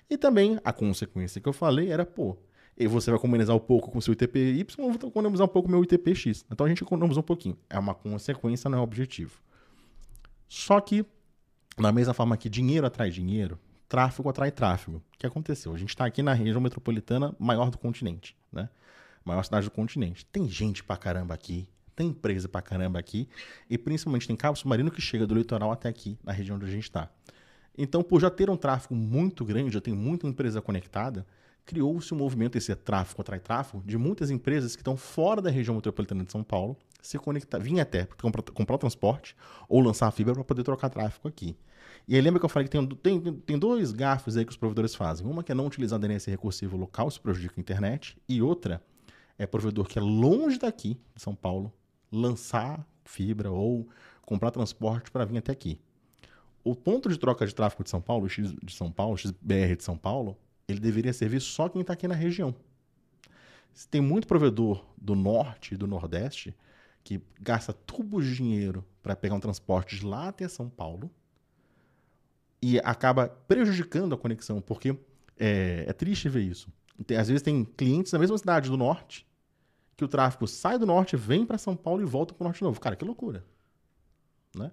E 0.08 0.16
também 0.16 0.58
a 0.64 0.72
consequência 0.72 1.40
que 1.40 1.48
eu 1.48 1.52
falei 1.52 1.90
era, 1.90 2.06
pô, 2.06 2.38
e 2.76 2.86
você 2.86 3.10
vai 3.10 3.18
economizar 3.18 3.54
um 3.54 3.60
pouco 3.60 3.90
com 3.90 4.00
seu 4.00 4.14
ITPY, 4.14 4.66
eu 4.78 4.92
vou 4.92 5.08
economizar 5.10 5.46
um 5.46 5.50
pouco 5.50 5.70
meu 5.70 5.84
ITPX. 5.84 6.44
Então 6.50 6.64
a 6.64 6.68
gente 6.68 6.82
economiza 6.82 7.20
um 7.20 7.22
pouquinho. 7.22 7.58
É 7.68 7.78
uma 7.78 7.94
consequência, 7.94 8.70
não 8.70 8.78
é 8.78 8.80
objetivo. 8.80 9.42
Só 10.48 10.80
que, 10.80 11.04
da 11.78 11.92
mesma 11.92 12.14
forma 12.14 12.36
que 12.36 12.48
dinheiro 12.48 12.86
atrai 12.86 13.10
dinheiro, 13.10 13.58
tráfego 13.92 14.30
atrai 14.30 14.50
tráfego. 14.50 15.02
O 15.14 15.18
que 15.18 15.26
aconteceu? 15.26 15.74
A 15.74 15.76
gente 15.76 15.90
está 15.90 16.06
aqui 16.06 16.22
na 16.22 16.32
região 16.32 16.62
metropolitana 16.62 17.36
maior 17.38 17.70
do 17.70 17.76
continente, 17.76 18.34
né? 18.50 18.70
Maior 19.22 19.42
cidade 19.42 19.66
do 19.66 19.70
continente. 19.70 20.24
Tem 20.24 20.48
gente 20.48 20.82
pra 20.82 20.96
caramba 20.96 21.34
aqui, 21.34 21.68
tem 21.94 22.08
empresa 22.08 22.48
pra 22.48 22.62
caramba 22.62 22.98
aqui, 22.98 23.28
e 23.68 23.76
principalmente 23.76 24.26
tem 24.26 24.34
cabo 24.34 24.56
submarino 24.56 24.90
que 24.90 25.02
chega 25.02 25.26
do 25.26 25.34
litoral 25.34 25.70
até 25.70 25.90
aqui, 25.90 26.18
na 26.24 26.32
região 26.32 26.56
onde 26.56 26.64
a 26.64 26.70
gente 26.70 26.84
está. 26.84 27.10
Então, 27.76 28.02
por 28.02 28.18
já 28.18 28.30
ter 28.30 28.48
um 28.48 28.56
tráfego 28.56 28.94
muito 28.94 29.44
grande, 29.44 29.74
já 29.74 29.80
tem 29.80 29.92
muita 29.92 30.26
empresa 30.26 30.62
conectada, 30.62 31.26
criou-se 31.66 32.14
um 32.14 32.16
movimento, 32.16 32.56
esse 32.56 32.74
tráfego 32.74 33.20
atrai 33.20 33.40
tráfego, 33.40 33.84
de 33.84 33.98
muitas 33.98 34.30
empresas 34.30 34.74
que 34.74 34.80
estão 34.80 34.96
fora 34.96 35.42
da 35.42 35.50
região 35.50 35.74
metropolitana 35.74 36.24
de 36.24 36.32
São 36.32 36.42
Paulo, 36.42 36.78
se 37.02 37.18
conectar, 37.18 37.58
vir 37.58 37.78
até 37.78 38.06
comprar, 38.06 38.42
comprar 38.42 38.78
transporte 38.78 39.36
ou 39.68 39.82
lançar 39.82 40.06
a 40.06 40.10
fibra 40.10 40.32
para 40.32 40.44
poder 40.44 40.62
trocar 40.62 40.88
tráfego 40.88 41.28
aqui. 41.28 41.54
E 42.06 42.16
aí 42.16 42.20
lembra 42.20 42.40
que 42.40 42.44
eu 42.44 42.48
falei 42.48 42.68
que 42.68 42.76
tem, 42.76 42.86
tem, 42.86 43.34
tem 43.34 43.58
dois 43.58 43.92
gafos 43.92 44.36
aí 44.36 44.44
que 44.44 44.50
os 44.50 44.56
provedores 44.56 44.94
fazem. 44.94 45.26
Uma 45.26 45.42
que 45.42 45.52
é 45.52 45.54
não 45.54 45.66
utilizar 45.66 45.98
DNS 45.98 46.30
recursivo 46.30 46.76
local, 46.76 47.08
isso 47.08 47.20
prejudica 47.20 47.54
a 47.56 47.60
internet, 47.60 48.16
e 48.28 48.42
outra 48.42 48.82
é 49.38 49.46
provedor 49.46 49.86
que 49.86 49.98
é 49.98 50.02
longe 50.02 50.58
daqui, 50.58 50.98
de 51.14 51.22
São 51.22 51.34
Paulo, 51.34 51.72
lançar 52.10 52.86
fibra 53.04 53.50
ou 53.50 53.88
comprar 54.22 54.50
transporte 54.50 55.10
para 55.10 55.24
vir 55.24 55.38
até 55.38 55.52
aqui. 55.52 55.80
O 56.64 56.74
ponto 56.74 57.08
de 57.08 57.18
troca 57.18 57.46
de 57.46 57.54
tráfego 57.54 57.82
de 57.82 57.90
São 57.90 58.00
Paulo, 58.00 58.28
X 58.28 58.52
de 58.62 58.72
São 58.72 58.90
Paulo, 58.90 59.16
XBR 59.16 59.76
de 59.76 59.82
São 59.82 59.96
Paulo, 59.96 60.36
ele 60.68 60.78
deveria 60.78 61.12
servir 61.12 61.40
só 61.40 61.68
quem 61.68 61.80
está 61.80 61.92
aqui 61.92 62.06
na 62.06 62.14
região. 62.14 62.54
Se 63.72 63.88
Tem 63.88 64.00
muito 64.00 64.28
provedor 64.28 64.84
do 64.96 65.14
norte 65.14 65.74
e 65.74 65.76
do 65.76 65.86
nordeste 65.86 66.54
que 67.02 67.20
gasta 67.40 67.72
tubos 67.72 68.24
de 68.24 68.36
dinheiro 68.36 68.84
para 69.02 69.16
pegar 69.16 69.34
um 69.34 69.40
transporte 69.40 69.96
de 69.96 70.06
lá 70.06 70.28
até 70.28 70.46
São 70.46 70.68
Paulo 70.68 71.10
e 72.62 72.78
acaba 72.78 73.28
prejudicando 73.28 74.14
a 74.14 74.18
conexão, 74.18 74.60
porque 74.60 74.96
é, 75.36 75.84
é 75.88 75.92
triste 75.92 76.28
ver 76.28 76.42
isso. 76.42 76.72
Tem- 77.04 77.16
às 77.16 77.26
vezes 77.26 77.42
tem 77.42 77.64
clientes 77.64 78.12
na 78.12 78.18
mesma 78.18 78.38
cidade 78.38 78.70
do 78.70 78.76
norte 78.76 79.26
que 79.96 80.04
o 80.04 80.08
tráfego 80.08 80.46
sai 80.46 80.78
do 80.78 80.86
norte, 80.86 81.16
vem 81.16 81.44
para 81.44 81.58
São 81.58 81.76
Paulo 81.76 82.00
e 82.00 82.04
volta 82.04 82.32
para 82.32 82.42
o 82.42 82.46
norte 82.46 82.58
de 82.58 82.64
novo. 82.64 82.80
Cara, 82.80 82.96
que 82.96 83.04
loucura. 83.04 83.44
Né? 84.56 84.70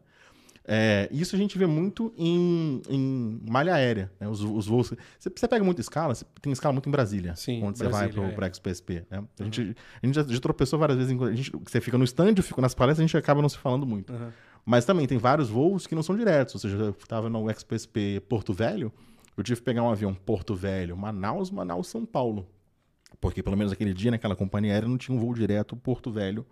É, 0.72 1.10
isso 1.12 1.36
a 1.36 1.40
gente 1.40 1.58
vê 1.58 1.66
muito 1.66 2.14
em, 2.16 2.82
em 2.88 3.42
malha 3.50 3.74
aérea, 3.74 4.12
né? 4.20 4.28
os, 4.28 4.42
os 4.42 4.68
voos. 4.68 4.94
Você, 5.20 5.32
você 5.36 5.48
pega 5.48 5.64
muita 5.66 5.82
escala, 5.82 6.14
você 6.14 6.24
tem 6.42 6.54
escala 6.54 6.74
muito 6.74 6.88
em 6.88 6.92
Brasília, 6.92 7.36
Sim, 7.36 7.64
onde 7.64 7.80
você 7.80 7.86
vai 7.86 8.08
Brasília, 8.08 8.22
para 8.22 8.30
é. 8.30 8.34
o 8.34 8.36
Prex 8.36 8.60
PSP. 8.60 9.06
Né? 9.10 9.24
A, 9.40 9.44
gente, 9.44 9.76
a 10.02 10.06
gente 10.06 10.16
já, 10.16 10.24
já 10.24 10.40
tropeçou 10.40 10.78
várias 10.78 10.98
vezes. 10.98 11.12
Em, 11.12 11.24
a 11.24 11.34
gente, 11.34 11.52
você 11.52 11.82
fica 11.82 11.98
no 11.98 12.04
stand, 12.04 12.36
eu 12.38 12.44
fico 12.44 12.62
nas 12.62 12.76
palestras, 12.76 13.00
a 13.00 13.08
gente 13.08 13.18
acaba 13.18 13.42
não 13.42 13.50
se 13.50 13.58
falando 13.58 13.86
muito. 13.86 14.14
Uhum. 14.14 14.32
Mas 14.66 14.86
também 14.86 15.08
tem 15.08 15.18
vários 15.18 15.50
voos 15.50 15.88
que 15.88 15.96
não 15.96 16.04
são 16.04 16.16
diretos. 16.16 16.56
Ou 16.56 16.62
seja, 16.62 16.76
eu 16.78 16.90
estava 16.92 17.30
no 17.30 17.50
XPSP 17.50 18.22
Porto 18.28 18.54
Velho, 18.54 18.92
eu 19.36 19.44
tive 19.44 19.60
que 19.60 19.66
pegar 19.66 19.84
um 19.84 19.90
avião 19.90 20.14
Porto 20.14 20.56
Velho, 20.56 20.96
Manaus, 20.98 21.50
Manaus, 21.50 21.88
São 21.88 22.06
Paulo. 22.06 22.48
Porque 23.20 23.42
pelo 23.42 23.58
menos 23.58 23.72
aquele 23.72 23.94
dia, 23.94 24.12
naquela 24.12 24.36
companhia 24.36 24.74
aérea, 24.74 24.88
não 24.88 24.98
tinha 24.98 25.16
um 25.16 25.20
voo 25.20 25.34
direto 25.34 25.76
Porto 25.76 26.12
Velho, 26.12 26.46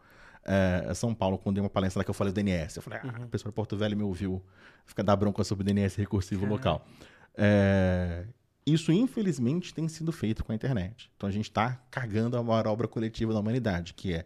eh, 0.43 0.93
São 0.95 1.13
Paulo, 1.13 1.37
quando 1.37 1.55
dei 1.55 1.63
uma 1.63 1.69
palestra 1.69 1.99
lá 1.99 2.03
que 2.03 2.09
eu 2.09 2.13
falei 2.13 2.33
do 2.33 2.35
DNS. 2.35 2.77
Eu 2.77 2.81
falei, 2.81 2.99
ah, 3.03 3.23
a 3.23 3.27
pessoa 3.27 3.51
de 3.51 3.55
Porto 3.55 3.77
Velho 3.77 3.95
me 3.95 4.03
ouviu 4.03 4.43
ficar 4.85 5.03
dar 5.03 5.15
bronca 5.15 5.43
sobre 5.43 5.63
o 5.63 5.65
DNS 5.65 5.97
recursivo 5.97 6.45
local. 6.45 6.85
Eh, 7.35 8.25
isso, 8.65 8.91
infelizmente, 8.91 9.73
tem 9.73 9.87
sido 9.87 10.11
feito 10.11 10.43
com 10.43 10.51
a 10.51 10.55
internet. 10.55 11.09
Então 11.15 11.29
a 11.29 11.31
gente 11.31 11.45
está 11.45 11.81
cagando 11.89 12.35
a 12.35 12.43
maior 12.43 12.67
obra 12.67 12.87
coletiva 12.87 13.33
da 13.33 13.39
humanidade, 13.39 13.93
que 13.93 14.13
é 14.13 14.25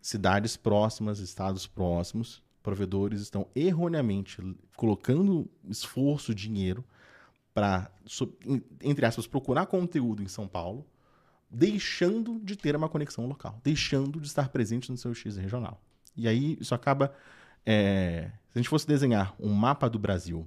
cidades 0.00 0.56
próximas, 0.56 1.18
estados 1.18 1.66
próximos, 1.66 2.40
provedores 2.68 3.22
estão 3.22 3.46
erroneamente 3.54 4.42
colocando 4.76 5.50
esforço, 5.70 6.34
dinheiro 6.34 6.84
para, 7.54 7.90
entre 8.82 9.06
aspas, 9.06 9.26
procurar 9.26 9.64
conteúdo 9.64 10.22
em 10.22 10.28
São 10.28 10.46
Paulo, 10.46 10.86
deixando 11.48 12.38
de 12.40 12.56
ter 12.56 12.76
uma 12.76 12.86
conexão 12.86 13.26
local, 13.26 13.58
deixando 13.64 14.20
de 14.20 14.26
estar 14.26 14.50
presente 14.50 14.90
no 14.90 14.98
seu 14.98 15.14
X 15.14 15.38
regional. 15.38 15.80
E 16.14 16.28
aí 16.28 16.58
isso 16.60 16.74
acaba. 16.74 17.14
é, 17.64 18.30
se 18.50 18.58
a 18.58 18.60
gente 18.60 18.68
fosse 18.68 18.86
desenhar 18.86 19.34
um 19.40 19.54
mapa 19.54 19.88
do 19.88 19.98
Brasil 19.98 20.46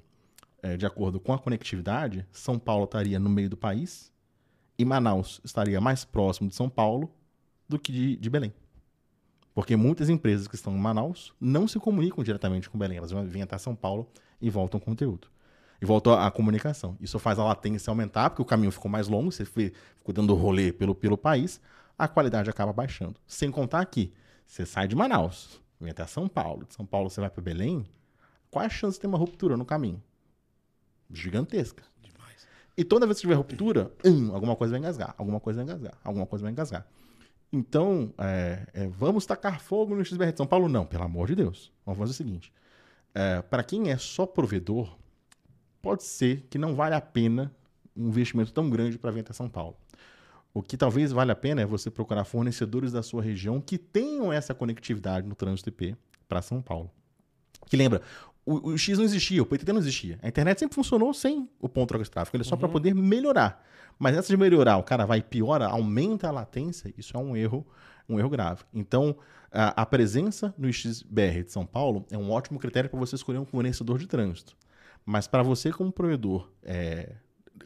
é, 0.62 0.78
de 0.78 0.86
acordo 0.86 1.20
com 1.20 1.34
a 1.34 1.40
conectividade, 1.40 2.24
São 2.32 2.60
Paulo 2.60 2.84
estaria 2.84 3.20
no 3.20 3.32
meio 3.32 3.50
do 3.50 3.58
país 3.58 4.12
e 4.78 4.86
Manaus 4.86 5.42
estaria 5.44 5.82
mais 5.82 6.06
próximo 6.06 6.50
de 6.50 6.56
São 6.56 6.70
Paulo 6.70 7.12
do 7.68 7.80
que 7.80 7.92
de, 7.92 8.16
de 8.16 8.30
Belém. 8.30 8.54
Porque 9.54 9.76
muitas 9.76 10.10
empresas 10.10 10.48
que 10.48 10.56
estão 10.56 10.74
em 10.74 10.80
Manaus 10.80 11.34
não 11.40 11.68
se 11.68 11.80
comunicam 11.80 12.24
diretamente 12.24 12.70
com 12.70 12.78
Belém. 12.78 12.98
Elas 12.98 13.12
vêm 13.12 13.42
até 13.42 13.58
São 13.58 13.76
Paulo 13.76 14.08
e 14.42 14.50
voltam 14.50 14.80
conteúdo. 14.80 15.28
E 15.82 15.86
voltam 15.86 16.14
a, 16.14 16.30
comunicação. 16.32 16.96
Isso 17.02 17.20
faz 17.20 17.38
a 17.40 17.44
latência 17.44 17.90
aumentar, 17.92 18.30
porque 18.30 18.42
o 18.42 18.46
caminho 18.46 18.72
ficou 18.72 18.90
mais 18.90 19.08
longo, 19.08 19.32
você 19.32 19.44
ficou 19.44 20.14
dando 20.14 20.34
rolê 20.36 20.72
pelo, 20.72 20.94
pelo 20.94 21.18
país, 21.18 21.60
a 21.98 22.08
qualidade 22.08 22.50
acaba 22.50 22.72
baixando. 22.72 23.20
Sem 23.28 23.52
contar 23.52 23.84
que 23.86 24.14
você 24.46 24.66
sai 24.66 24.88
de 24.88 24.96
Manaus, 24.96 25.60
vem 25.80 25.92
até 25.92 26.06
São 26.06 26.28
Paulo, 26.28 26.66
de 26.66 26.76
São 26.76 26.86
Paulo 26.86 27.10
você 27.10 27.20
vai 27.20 27.30
para 27.30 27.42
Belém, 27.42 27.86
qual 28.52 28.64
é 28.64 28.68
a 28.68 28.70
chance 28.70 28.98
de 28.98 29.02
ter 29.02 29.08
uma 29.08 29.18
ruptura 29.18 29.58
no 29.58 29.66
caminho? 29.66 30.02
Gigantesca. 31.10 31.84
Demais. 32.02 32.48
E 32.78 32.84
toda 32.84 33.06
vez 33.06 33.18
que 33.18 33.22
tiver 33.22 33.36
ruptura, 33.36 33.92
hum, 34.06 34.34
alguma 34.36 34.56
coisa 34.56 34.72
vai 34.72 34.80
engasgar, 34.80 35.16
alguma 35.18 35.40
coisa 35.40 35.64
vai 35.64 35.66
engasgar, 35.66 35.98
alguma 36.04 36.26
coisa 36.26 36.44
vai 36.44 36.52
engasgar. 36.52 36.86
Então, 37.52 38.14
é, 38.18 38.66
é, 38.74 38.88
vamos 38.88 39.26
tacar 39.26 39.60
fogo 39.60 39.96
no 39.96 40.06
XBR 40.06 40.32
de 40.32 40.38
São 40.38 40.48
Paulo? 40.48 40.70
Não, 40.70 40.86
pelo 40.86 41.04
amor 41.04 41.28
de 41.28 41.36
Deus. 41.36 41.72
Vamos 41.86 42.00
fazer 42.00 42.12
o 42.12 42.16
seguinte: 42.16 42.54
para 43.50 43.64
quem 43.64 43.92
é 43.92 43.98
só 43.98 44.26
provedor, 44.26 44.98
pode 45.82 46.04
ser 46.04 46.48
que 46.50 46.58
não 46.58 46.76
vale 46.76 46.96
a 46.96 47.02
pena 47.02 47.54
um 47.96 48.08
investimento 48.08 48.54
tão 48.54 48.70
grande 48.70 48.98
para 48.98 49.12
vir 49.12 49.20
até 49.20 49.34
São 49.34 49.50
Paulo. 49.50 49.76
O 50.54 50.62
que 50.62 50.76
talvez 50.78 51.12
valha 51.12 51.32
a 51.32 51.36
pena 51.36 51.62
é 51.62 51.66
você 51.66 51.90
procurar 51.90 52.26
fornecedores 52.26 52.92
da 52.92 53.02
sua 53.02 53.22
região 53.22 53.62
que 53.62 53.78
tenham 53.78 54.32
essa 54.32 54.54
conectividade 54.54 55.28
no 55.28 55.36
trânsito 55.36 55.70
IP 55.70 55.96
para 56.28 56.42
São 56.42 56.62
Paulo. 56.62 56.92
Que 57.70 57.78
lembra, 57.78 58.02
o, 58.46 58.72
o 58.72 58.78
X 58.78 58.98
não 58.98 59.06
existia, 59.06 59.42
o 59.42 59.46
PTT 59.46 59.72
não 59.72 59.80
existia. 59.80 60.20
A 60.22 60.28
internet 60.28 60.60
sempre 60.60 60.76
funcionou 60.76 61.14
sem 61.14 61.50
o 61.60 61.70
ponto 61.70 61.84
de 61.84 61.88
troca 61.88 62.04
de 62.04 62.12
tráfego. 62.12 62.38
Ele 62.38 62.44
é 62.44 62.46
só 62.46 62.56
para 62.56 62.68
poder 62.68 62.94
melhorar. 62.96 63.64
Mas 64.00 64.18
essa 64.18 64.30
de 64.30 64.38
melhorar, 64.38 64.78
o 64.78 64.84
cara 64.84 65.06
vai 65.06 65.20
e 65.20 65.22
piora, 65.22 65.68
aumenta 65.68 66.28
a 66.28 66.32
latência, 66.32 66.92
isso 66.98 67.16
é 67.16 67.20
um 67.20 67.36
erro, 67.36 67.66
um 68.10 68.18
erro 68.18 68.30
grave. 68.30 68.64
Então, 68.74 69.16
a, 69.52 69.82
a 69.82 69.86
presença 69.86 70.54
no 70.58 70.72
XBR 70.72 71.44
de 71.44 71.52
São 71.52 71.66
Paulo 71.66 72.06
é 72.10 72.18
um 72.18 72.32
ótimo 72.32 72.58
critério 72.58 72.90
para 72.90 73.00
você 73.00 73.16
escolher 73.16 73.38
um 73.38 73.46
fornecedor 73.46 74.00
de 74.00 74.08
trânsito. 74.08 74.58
Mas 75.06 75.28
para 75.28 75.44
você, 75.44 75.72
como 75.72 75.92
provedor, 75.92 76.50
é, 76.64 77.14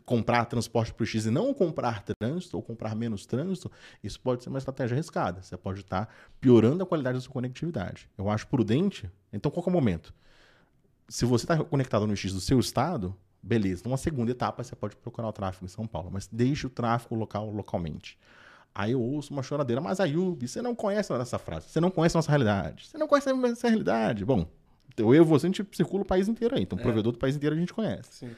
comprar 0.05 0.45
transporte 0.45 0.93
para 0.93 1.03
o 1.03 1.05
X 1.05 1.25
e 1.25 1.31
não 1.31 1.53
comprar 1.53 2.03
trânsito 2.03 2.57
ou 2.57 2.63
comprar 2.63 2.95
menos 2.95 3.25
trânsito, 3.25 3.71
isso 4.03 4.19
pode 4.19 4.43
ser 4.43 4.49
uma 4.49 4.57
estratégia 4.57 4.95
arriscada. 4.95 5.41
Você 5.41 5.55
pode 5.55 5.81
estar 5.81 6.13
piorando 6.39 6.83
a 6.83 6.85
qualidade 6.85 7.17
da 7.17 7.21
sua 7.21 7.31
conectividade. 7.31 8.09
Eu 8.17 8.29
acho 8.29 8.47
prudente. 8.47 9.09
Então, 9.31 9.51
qual 9.51 9.65
é 9.65 9.69
o 9.69 9.71
momento? 9.71 10.13
Se 11.07 11.25
você 11.25 11.45
está 11.45 11.63
conectado 11.63 12.07
no 12.07 12.15
X 12.15 12.33
do 12.33 12.39
seu 12.41 12.59
estado, 12.59 13.15
beleza. 13.41 13.83
Numa 13.85 13.97
segunda 13.97 14.31
etapa, 14.31 14.63
você 14.63 14.75
pode 14.75 14.95
procurar 14.95 15.27
o 15.27 15.33
tráfego 15.33 15.65
em 15.65 15.69
São 15.69 15.85
Paulo, 15.85 16.09
mas 16.11 16.27
deixe 16.31 16.65
o 16.65 16.69
tráfego 16.69 17.15
local 17.15 17.49
localmente. 17.51 18.17
Aí 18.73 18.91
eu 18.91 19.01
ouço 19.01 19.31
uma 19.31 19.41
choradeira, 19.43 19.79
mas 19.81 19.99
Ayub, 19.99 20.45
você 20.47 20.61
não 20.61 20.75
conhece 20.75 21.13
essa 21.13 21.39
frase, 21.39 21.69
você 21.69 21.79
não 21.79 21.89
conhece 21.89 22.17
a 22.17 22.19
nossa 22.19 22.29
realidade, 22.29 22.87
você 22.87 22.97
não 22.97 23.07
conhece 23.07 23.29
a 23.29 23.33
nossa 23.33 23.67
realidade. 23.67 24.25
Bom, 24.25 24.47
eu 24.97 25.13
e 25.13 25.19
você, 25.21 25.45
a 25.45 25.49
gente 25.49 25.65
circula 25.71 26.03
o 26.03 26.05
país 26.05 26.27
inteiro 26.27 26.55
aí, 26.55 26.63
então 26.63 26.77
o 26.77 26.81
É. 26.81 26.83
provedor 26.83 27.13
do 27.13 27.19
país 27.19 27.35
inteiro 27.35 27.55
a 27.55 27.59
gente 27.59 27.73
conhece. 27.73 28.09
Sim. 28.11 28.35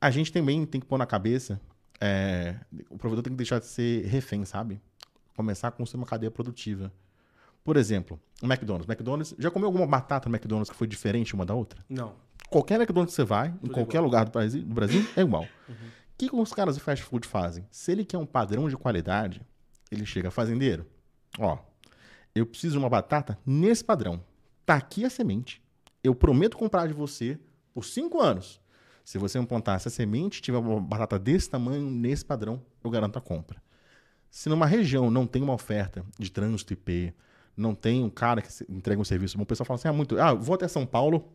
A 0.00 0.10
gente 0.10 0.32
também 0.32 0.64
tem 0.66 0.80
que 0.80 0.86
pôr 0.86 0.98
na 0.98 1.06
cabeça, 1.06 1.60
é, 2.00 2.56
o 2.90 2.98
provedor 2.98 3.22
tem 3.24 3.32
que 3.32 3.36
deixar 3.36 3.58
de 3.58 3.66
ser 3.66 4.04
refém, 4.06 4.44
sabe? 4.44 4.80
Começar 5.34 5.68
a 5.68 5.70
construir 5.72 6.00
uma 6.02 6.06
cadeia 6.06 6.30
produtiva. 6.30 6.92
Por 7.64 7.78
exemplo, 7.78 8.20
o 8.42 8.46
McDonald's. 8.46 8.86
McDonald's, 8.86 9.34
já 9.38 9.50
comeu 9.50 9.66
alguma 9.68 9.86
batata 9.86 10.28
no 10.28 10.36
McDonald's 10.36 10.70
que 10.70 10.76
foi 10.76 10.86
diferente 10.86 11.34
uma 11.34 11.46
da 11.46 11.54
outra? 11.54 11.82
Não. 11.88 12.14
Qualquer 12.50 12.74
McDonald's 12.74 13.14
que 13.14 13.22
você 13.22 13.24
vai, 13.24 13.48
em 13.48 13.52
Tudo 13.52 13.72
qualquer 13.72 13.96
igual. 13.96 14.04
lugar 14.04 14.24
do 14.26 14.30
Brasil, 14.30 14.62
do 14.62 14.74
Brasil 14.74 15.04
é 15.16 15.22
igual. 15.22 15.44
O 15.68 16.16
que, 16.18 16.28
que 16.28 16.36
os 16.36 16.52
caras 16.52 16.76
de 16.76 16.82
fast 16.82 17.02
food 17.04 17.26
fazem? 17.26 17.66
Se 17.70 17.90
ele 17.90 18.04
quer 18.04 18.18
um 18.18 18.26
padrão 18.26 18.68
de 18.68 18.76
qualidade, 18.76 19.40
ele 19.90 20.04
chega 20.04 20.30
fazendeiro. 20.30 20.86
Ó, 21.38 21.58
eu 22.34 22.44
preciso 22.46 22.72
de 22.72 22.78
uma 22.78 22.90
batata 22.90 23.38
nesse 23.46 23.82
padrão. 23.82 24.22
Tá 24.66 24.74
aqui 24.74 25.04
a 25.04 25.10
semente. 25.10 25.62
Eu 26.02 26.14
prometo 26.14 26.56
comprar 26.56 26.86
de 26.86 26.92
você 26.92 27.38
por 27.72 27.84
cinco 27.84 28.20
anos. 28.20 28.60
Se 29.04 29.18
você 29.18 29.40
me 29.40 29.46
plantar 29.46 29.74
essa 29.76 29.90
semente, 29.90 30.40
tiver 30.40 30.58
uma 30.58 30.80
batata 30.80 31.18
desse 31.18 31.50
tamanho, 31.50 31.90
nesse 31.90 32.24
padrão, 32.24 32.62
eu 32.82 32.90
garanto 32.90 33.18
a 33.18 33.22
compra. 33.22 33.62
Se 34.30 34.48
numa 34.48 34.66
região 34.66 35.10
não 35.10 35.26
tem 35.26 35.42
uma 35.42 35.52
oferta 35.52 36.04
de 36.18 36.30
trânsito 36.30 36.72
IP, 36.72 37.14
não 37.56 37.74
tem 37.74 38.02
um 38.02 38.10
cara 38.10 38.42
que 38.42 38.48
entrega 38.68 39.00
um 39.00 39.04
serviço 39.04 39.36
bom, 39.36 39.44
o 39.44 39.46
pessoal 39.46 39.66
fala 39.66 39.78
assim: 39.78 39.88
ah, 39.88 39.92
muito, 39.92 40.18
ah, 40.18 40.34
vou 40.34 40.54
até 40.54 40.66
São 40.68 40.84
Paulo, 40.84 41.32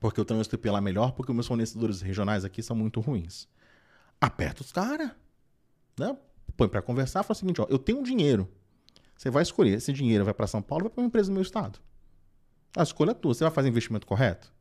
porque 0.00 0.20
o 0.20 0.24
trânsito 0.24 0.56
IP 0.56 0.70
lá 0.70 0.78
é 0.78 0.80
melhor, 0.80 1.12
porque 1.12 1.32
meus 1.32 1.46
fornecedores 1.46 2.00
regionais 2.00 2.44
aqui 2.44 2.62
são 2.62 2.76
muito 2.76 3.00
ruins. 3.00 3.48
Aperta 4.20 4.62
os 4.62 4.72
caras. 4.72 5.10
Né? 5.98 6.16
Põe 6.56 6.68
para 6.68 6.82
conversar, 6.82 7.22
fala 7.22 7.36
o 7.36 7.38
seguinte: 7.38 7.60
ó, 7.60 7.66
eu 7.68 7.78
tenho 7.78 7.98
um 7.98 8.02
dinheiro. 8.02 8.48
Você 9.16 9.30
vai 9.30 9.42
escolher. 9.42 9.72
Esse 9.72 9.92
dinheiro 9.92 10.24
vai 10.24 10.32
para 10.32 10.46
São 10.46 10.62
Paulo 10.62 10.84
vai 10.84 10.90
para 10.90 11.02
uma 11.02 11.06
empresa 11.08 11.28
do 11.28 11.34
meu 11.34 11.42
estado. 11.42 11.80
A 12.76 12.82
escolha 12.82 13.10
é 13.10 13.14
tua. 13.14 13.34
Você 13.34 13.42
vai 13.42 13.52
fazer 13.52 13.68
investimento 13.68 14.06
correto? 14.06 14.52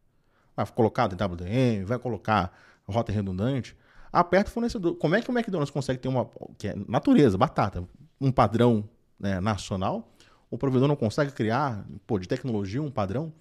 Vai 0.56 0.66
colocar 0.66 1.08
DWDM, 1.08 1.86
vai 1.86 2.00
colocar 2.00 2.52
rota 2.88 3.12
redundante. 3.12 3.76
Aperta 4.12 4.50
o 4.50 4.54
fornecedor. 4.54 4.96
Como 4.96 5.16
é 5.16 5.22
que 5.22 5.30
o 5.30 5.38
McDonald's 5.38 5.70
consegue 5.70 6.00
ter 6.00 6.08
uma. 6.08 6.28
que 6.58 6.70
é 6.70 6.76
natureza, 6.88 7.38
batata, 7.38 7.88
um 8.20 8.32
padrão 8.32 8.90
né, 9.20 9.40
nacional? 9.40 10.12
O 10.50 10.58
provedor 10.58 10.88
não 10.88 10.96
consegue 10.96 11.32
criar, 11.32 11.86
pô, 12.06 12.18
de 12.20 12.28
tecnologia, 12.28 12.82
um 12.82 12.92
padrão? 12.92 13.34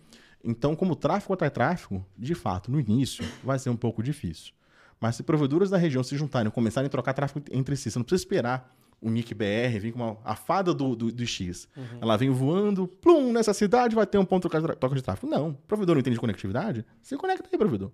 Então, 0.45 0.75
como 0.77 0.95
tráfego 0.97 1.35
atrai 1.35 1.51
tráfego, 1.51 2.05
de 2.17 2.35
fato, 2.35 2.71
no 2.71 2.79
início, 2.81 3.25
vai 3.43 3.59
ser 3.59 3.71
um 3.71 3.77
pouco 3.77 4.03
difícil. 4.03 4.53
Mas 5.01 5.17
se 5.17 5.23
provedores 5.23 5.71
da 5.71 5.77
região 5.77 6.03
se 6.03 6.17
juntarem 6.17 6.49
e 6.49 6.53
começarem 6.53 6.87
a 6.87 6.91
trocar 6.91 7.13
tráfego 7.13 7.45
entre 7.53 7.77
si, 7.77 7.91
você 7.91 7.99
não 7.99 8.05
precisa 8.05 8.23
esperar 8.23 8.75
o 9.01 9.11
Nick 9.11 9.35
BR 9.35 9.79
vir 9.81 9.93
com 9.93 9.99
uma, 10.01 10.17
a 10.25 10.35
fada 10.35 10.73
do, 10.73 10.97
do, 10.97 11.13
do 11.13 11.27
X. 11.27 11.69
Ela 12.01 12.17
vem 12.17 12.31
voando, 12.31 12.89
plum, 12.89 13.33
nessa 13.33 13.53
cidade 13.53 13.95
vai 13.95 14.07
ter 14.07 14.19
um 14.19 14.25
ponto 14.25 14.49
de 14.49 14.77
troca 14.77 14.95
de- 14.95 15.03
tráfego. 15.03 15.31
Não, 15.31 15.51
o 15.51 15.55
provedor 15.55 15.95
não 15.97 16.01
entende 16.01 16.15
de 16.15 16.21
conectividade, 16.21 16.85
se 17.03 17.17
conecta 17.17 17.49
aí, 17.53 17.59
provedor. 17.59 17.91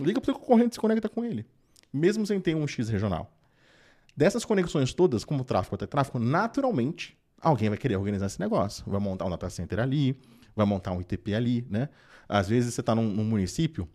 Liga 0.00 0.20
pro 0.20 0.32
seu 0.32 0.34
concorrente 0.40 0.70
e 0.70 0.74
se 0.74 0.80
conecta 0.80 1.08
com 1.08 1.24
ele. 1.24 1.44
Mesmo 1.92 2.26
sem 2.26 2.40
ter 2.40 2.54
um 2.56 2.66
X 2.66 2.88
regional. 2.88 3.30
Dessas 4.16 4.44
conexões 4.44 4.94
todas, 4.94 5.24
como 5.24 5.44
tráfego 5.44 5.74
até 5.74 5.86
tráfego, 5.86 6.18
naturalmente, 6.18 7.18
alguém 7.48 7.68
vai 7.68 7.78
querer 7.78 7.96
organizar 7.96 8.26
esse 8.26 8.40
negócio. 8.40 8.84
Vai 8.86 9.00
montar 9.00 9.24
um 9.24 9.30
data 9.30 9.48
center 9.48 9.78
ali, 9.78 10.20
vai 10.54 10.66
montar 10.66 10.92
um 10.92 11.00
ITP 11.00 11.34
ali, 11.34 11.66
né? 11.70 11.88
Às 12.28 12.48
vezes 12.48 12.74
você 12.74 12.80
está 12.80 12.94
num, 12.94 13.08
num 13.08 13.24
município 13.24 13.88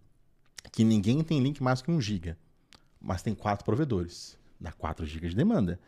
que 0.72 0.84
ninguém 0.84 1.22
tem 1.24 1.42
link 1.42 1.62
mais 1.62 1.82
que 1.82 1.92
um 1.92 2.00
giga, 2.00 2.38
mas 3.00 3.22
tem 3.22 3.36
quatro 3.36 3.66
provedores. 3.66 4.38
Dá 4.60 4.72
4 4.72 5.06
GB 5.06 5.30
de 5.30 5.36
demanda. 5.36 5.80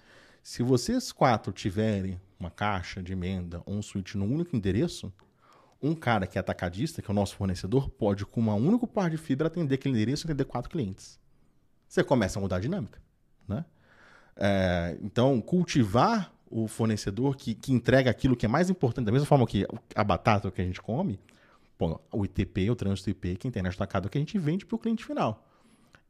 Se 0.42 0.64
vocês 0.64 1.12
quatro 1.12 1.54
tiverem 1.54 2.20
uma 2.40 2.50
caixa 2.50 3.02
de 3.02 3.14
emenda 3.14 3.62
ou 3.66 3.76
um 3.76 3.82
switch 3.82 4.16
num 4.16 4.34
único 4.34 4.56
endereço, 4.56 5.14
um 5.82 5.94
cara 5.94 6.26
que 6.26 6.38
é 6.38 6.42
atacadista, 6.42 7.02
que 7.02 7.10
é 7.10 7.12
o 7.12 7.16
nosso 7.16 7.36
fornecedor, 7.36 7.88
pode, 7.90 8.26
com 8.26 8.42
um 8.42 8.56
único 8.56 8.88
par 8.88 9.12
de 9.12 9.18
fibra, 9.18 9.48
atender 9.48 9.76
aquele 9.76 9.96
endereço 9.96 10.26
e 10.26 10.28
atender 10.28 10.46
quatro 10.46 10.72
clientes. 10.72 11.20
Você 11.88 12.04
começa 12.04 12.40
a 12.40 12.42
mudar 12.42 12.56
a 12.56 12.60
dinâmica. 12.60 13.00
Né? 13.48 13.64
É, 14.36 14.98
então, 15.02 15.40
cultivar 15.40 16.33
o 16.56 16.68
fornecedor 16.68 17.36
que, 17.36 17.56
que 17.56 17.74
entrega 17.74 18.12
aquilo 18.12 18.36
que 18.36 18.46
é 18.46 18.50
mais 18.50 18.70
importante, 18.70 19.06
da 19.06 19.12
mesma 19.12 19.26
forma 19.26 19.48
que 19.48 19.66
a 19.96 20.04
batata 20.04 20.52
que 20.52 20.62
a 20.62 20.64
gente 20.64 20.80
come, 20.80 21.20
o 22.12 22.24
ITP, 22.24 22.70
o 22.70 22.76
trânsito 22.76 23.10
IP, 23.10 23.36
que 23.38 23.48
é 23.48 23.50
a 23.50 23.50
internet 23.50 23.74
atacada, 23.74 24.08
que 24.08 24.20
a 24.20 24.22
gente 24.22 24.38
vende 24.38 24.64
para 24.64 24.76
o 24.76 24.80
cliente 24.80 25.04
final. 25.04 25.44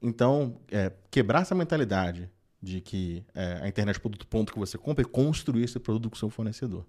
Então, 0.02 0.60
é, 0.70 0.91
quebrar 1.10 1.44
essa 1.44 1.56
mentalidade 1.56 2.30
de 2.61 2.82
que 2.82 3.24
é, 3.34 3.61
a 3.64 3.68
internet 3.70 3.95
é 3.95 3.98
o 3.99 4.02
produto 4.02 4.28
ponto 4.28 4.52
que 4.52 4.60
você 4.60 4.78
compra 4.78 5.02
e 5.02 5.06
construir 5.06 5.64
esse 5.64 5.80
produto 5.80 6.11
com 6.11 6.15
o 6.18 6.20
seu 6.20 6.30
fornecedor. 6.30 6.86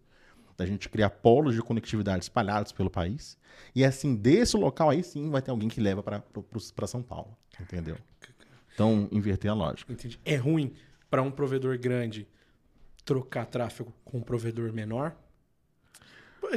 Da 0.57 0.67
gente 0.67 0.89
criar 0.89 1.11
polos 1.11 1.55
de 1.55 1.63
conectividade 1.63 2.25
espalhados 2.25 2.73
pelo 2.73 2.91
país. 2.91 3.39
E 3.73 3.85
assim, 3.85 4.17
desse 4.17 4.57
local 4.57 4.91
aí 4.91 5.05
sim 5.05 5.31
vai 5.31 5.41
ter 5.41 5.53
alguém 5.53 5.69
que 5.69 5.81
leva 5.81 6.03
para 6.03 6.87
São 6.89 7.03
Paulo. 7.03 7.37
Entendeu? 7.61 7.97
Então, 8.75 9.09
inverter 9.13 9.51
a 9.51 9.55
lógica. 9.55 9.93
Entendi. 9.93 10.19
É 10.25 10.35
ruim 10.35 10.75
para 11.09 11.23
um 11.23 11.31
provedor 11.31 11.79
grande 11.79 12.27
trocar 13.05 13.47
tráfego 13.47 13.93
com 14.05 14.19
um 14.19 14.23
provedor 14.23 14.73
menor? 14.73 15.15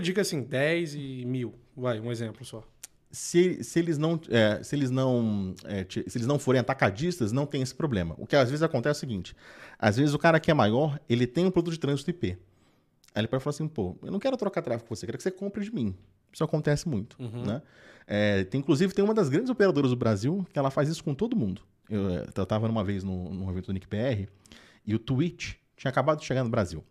Diga 0.02 0.22
assim, 0.22 0.42
10 0.42 0.96
e 0.96 1.26
mil. 1.26 1.56
Vai, 1.76 2.00
um 2.00 2.12
exemplo 2.12 2.46
só. 2.46 2.64
se, 3.12 3.64
se 3.64 3.80
eles 3.80 3.98
não, 3.98 4.20
é, 4.30 4.62
se 4.62 4.76
eles 4.76 4.92
não, 4.92 5.56
é, 5.64 5.86
se 5.90 6.18
eles 6.18 6.28
não 6.28 6.38
forem 6.38 6.60
atacadistas, 6.60 7.32
não 7.32 7.46
tem 7.46 7.62
esse 7.62 7.74
problema. 7.74 8.16
O 8.18 8.28
que 8.28 8.36
às 8.36 8.50
vezes 8.50 8.62
acontece 8.64 8.98
é 8.98 9.00
o 9.00 9.00
seguinte: 9.00 9.36
às 9.80 9.98
vezes 9.98 10.14
o 10.14 10.20
cara 10.20 10.40
que 10.40 10.52
é 10.52 10.54
maior, 10.54 11.00
ele 11.10 11.26
tem 11.26 11.46
um 11.46 11.52
produto 11.52 11.74
de 11.74 11.80
trânsito 11.80 12.10
IP. 12.10 12.38
Aí 13.16 13.22
ele 13.22 13.28
pode 13.28 13.44
falar 13.44 13.52
assim, 13.56 13.68
pô, 13.68 13.98
eu 14.04 14.12
não 14.12 14.20
quero 14.20 14.38
trocar 14.38 14.62
tráfego 14.62 14.88
com 14.88 14.96
você, 14.96 15.06
eu 15.06 15.08
quero 15.08 15.18
que 15.18 15.24
você 15.24 15.32
compre 15.32 15.64
de 15.64 15.74
mim. 15.74 15.96
Isso 16.32 16.44
acontece 16.44 16.88
muito, 16.88 17.18
né? 17.48 17.62
É, 18.06 18.44
tem, 18.44 18.60
inclusive, 18.60 18.94
tem 18.94 19.04
uma 19.04 19.14
das 19.14 19.28
grandes 19.28 19.50
operadoras 19.50 19.90
do 19.90 19.98
Brasil 19.98 20.46
que 20.54 20.60
ela 20.60 20.70
faz 20.70 20.88
isso 20.88 21.04
com 21.04 21.16
todo 21.16 21.36
mundo. 21.36 21.62
Eu, 21.90 22.10
é, 22.10 22.28
eu 22.36 22.46
tava 22.46 22.68
numa 22.68 22.84
vez 22.84 23.04
no, 23.04 23.34
num 23.34 23.50
evento 23.50 23.68
do 23.68 23.74
Nick 23.74 23.88
PR 23.88 24.30
e 24.86 24.94
o 24.94 25.00
Twitch 25.00 25.56
tinha 25.78 25.90
acabado 25.90 26.20
de 26.20 26.26
chegar 26.26 26.44
no 26.44 26.50
Brasil. 26.50 26.84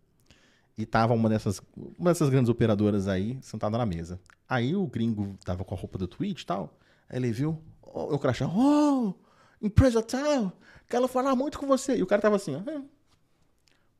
E 0.79 0.87
tava 0.87 1.13
uma 1.13 1.29
dessas, 1.29 1.61
uma 1.99 2.11
dessas 2.11 2.31
grandes 2.31 2.49
operadoras 2.49 3.09
aí 3.09 3.39
sentada 3.43 3.77
na 3.77 3.85
mesa. 3.85 4.21
Aí 4.49 4.77
o 4.77 4.87
gringo 4.87 5.37
tava 5.45 5.65
com 5.65 5.75
a 5.75 5.79
roupa 5.79 5.99
do 5.99 6.07
Twitch 6.07 6.43
e 6.43 6.47
tal. 6.47 6.79
Aí 7.09 7.19
ele 7.19 7.33
viu, 7.33 7.61
oh, 7.83 8.09
eu 8.13 8.19
crachá, 8.19 8.47
oh, 8.47 9.15
empresa 9.61 10.03
tal, 10.03 10.53
quero 10.89 11.09
falar 11.09 11.35
muito 11.35 11.59
com 11.59 11.67
você. 11.67 11.97
E 11.97 12.03
o 12.03 12.07
cara 12.07 12.23
tava 12.23 12.37
assim. 12.37 12.55
"É." 12.55 12.83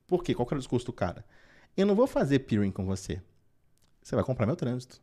Por 0.07 0.23
quê? 0.23 0.35
Qual 0.35 0.47
que 0.47 0.55
era 0.55 0.59
o 0.59 0.61
discurso 0.61 0.87
do 0.87 0.93
cara? 0.93 1.25
Eu 1.77 1.87
não 1.87 1.95
vou 1.95 2.07
fazer 2.07 2.41
peering 2.41 2.71
com 2.71 2.85
você. 2.85 3.21
Você 4.03 4.15
vai 4.15 4.25
comprar 4.25 4.47
meu 4.47 4.55
trânsito. 4.55 5.03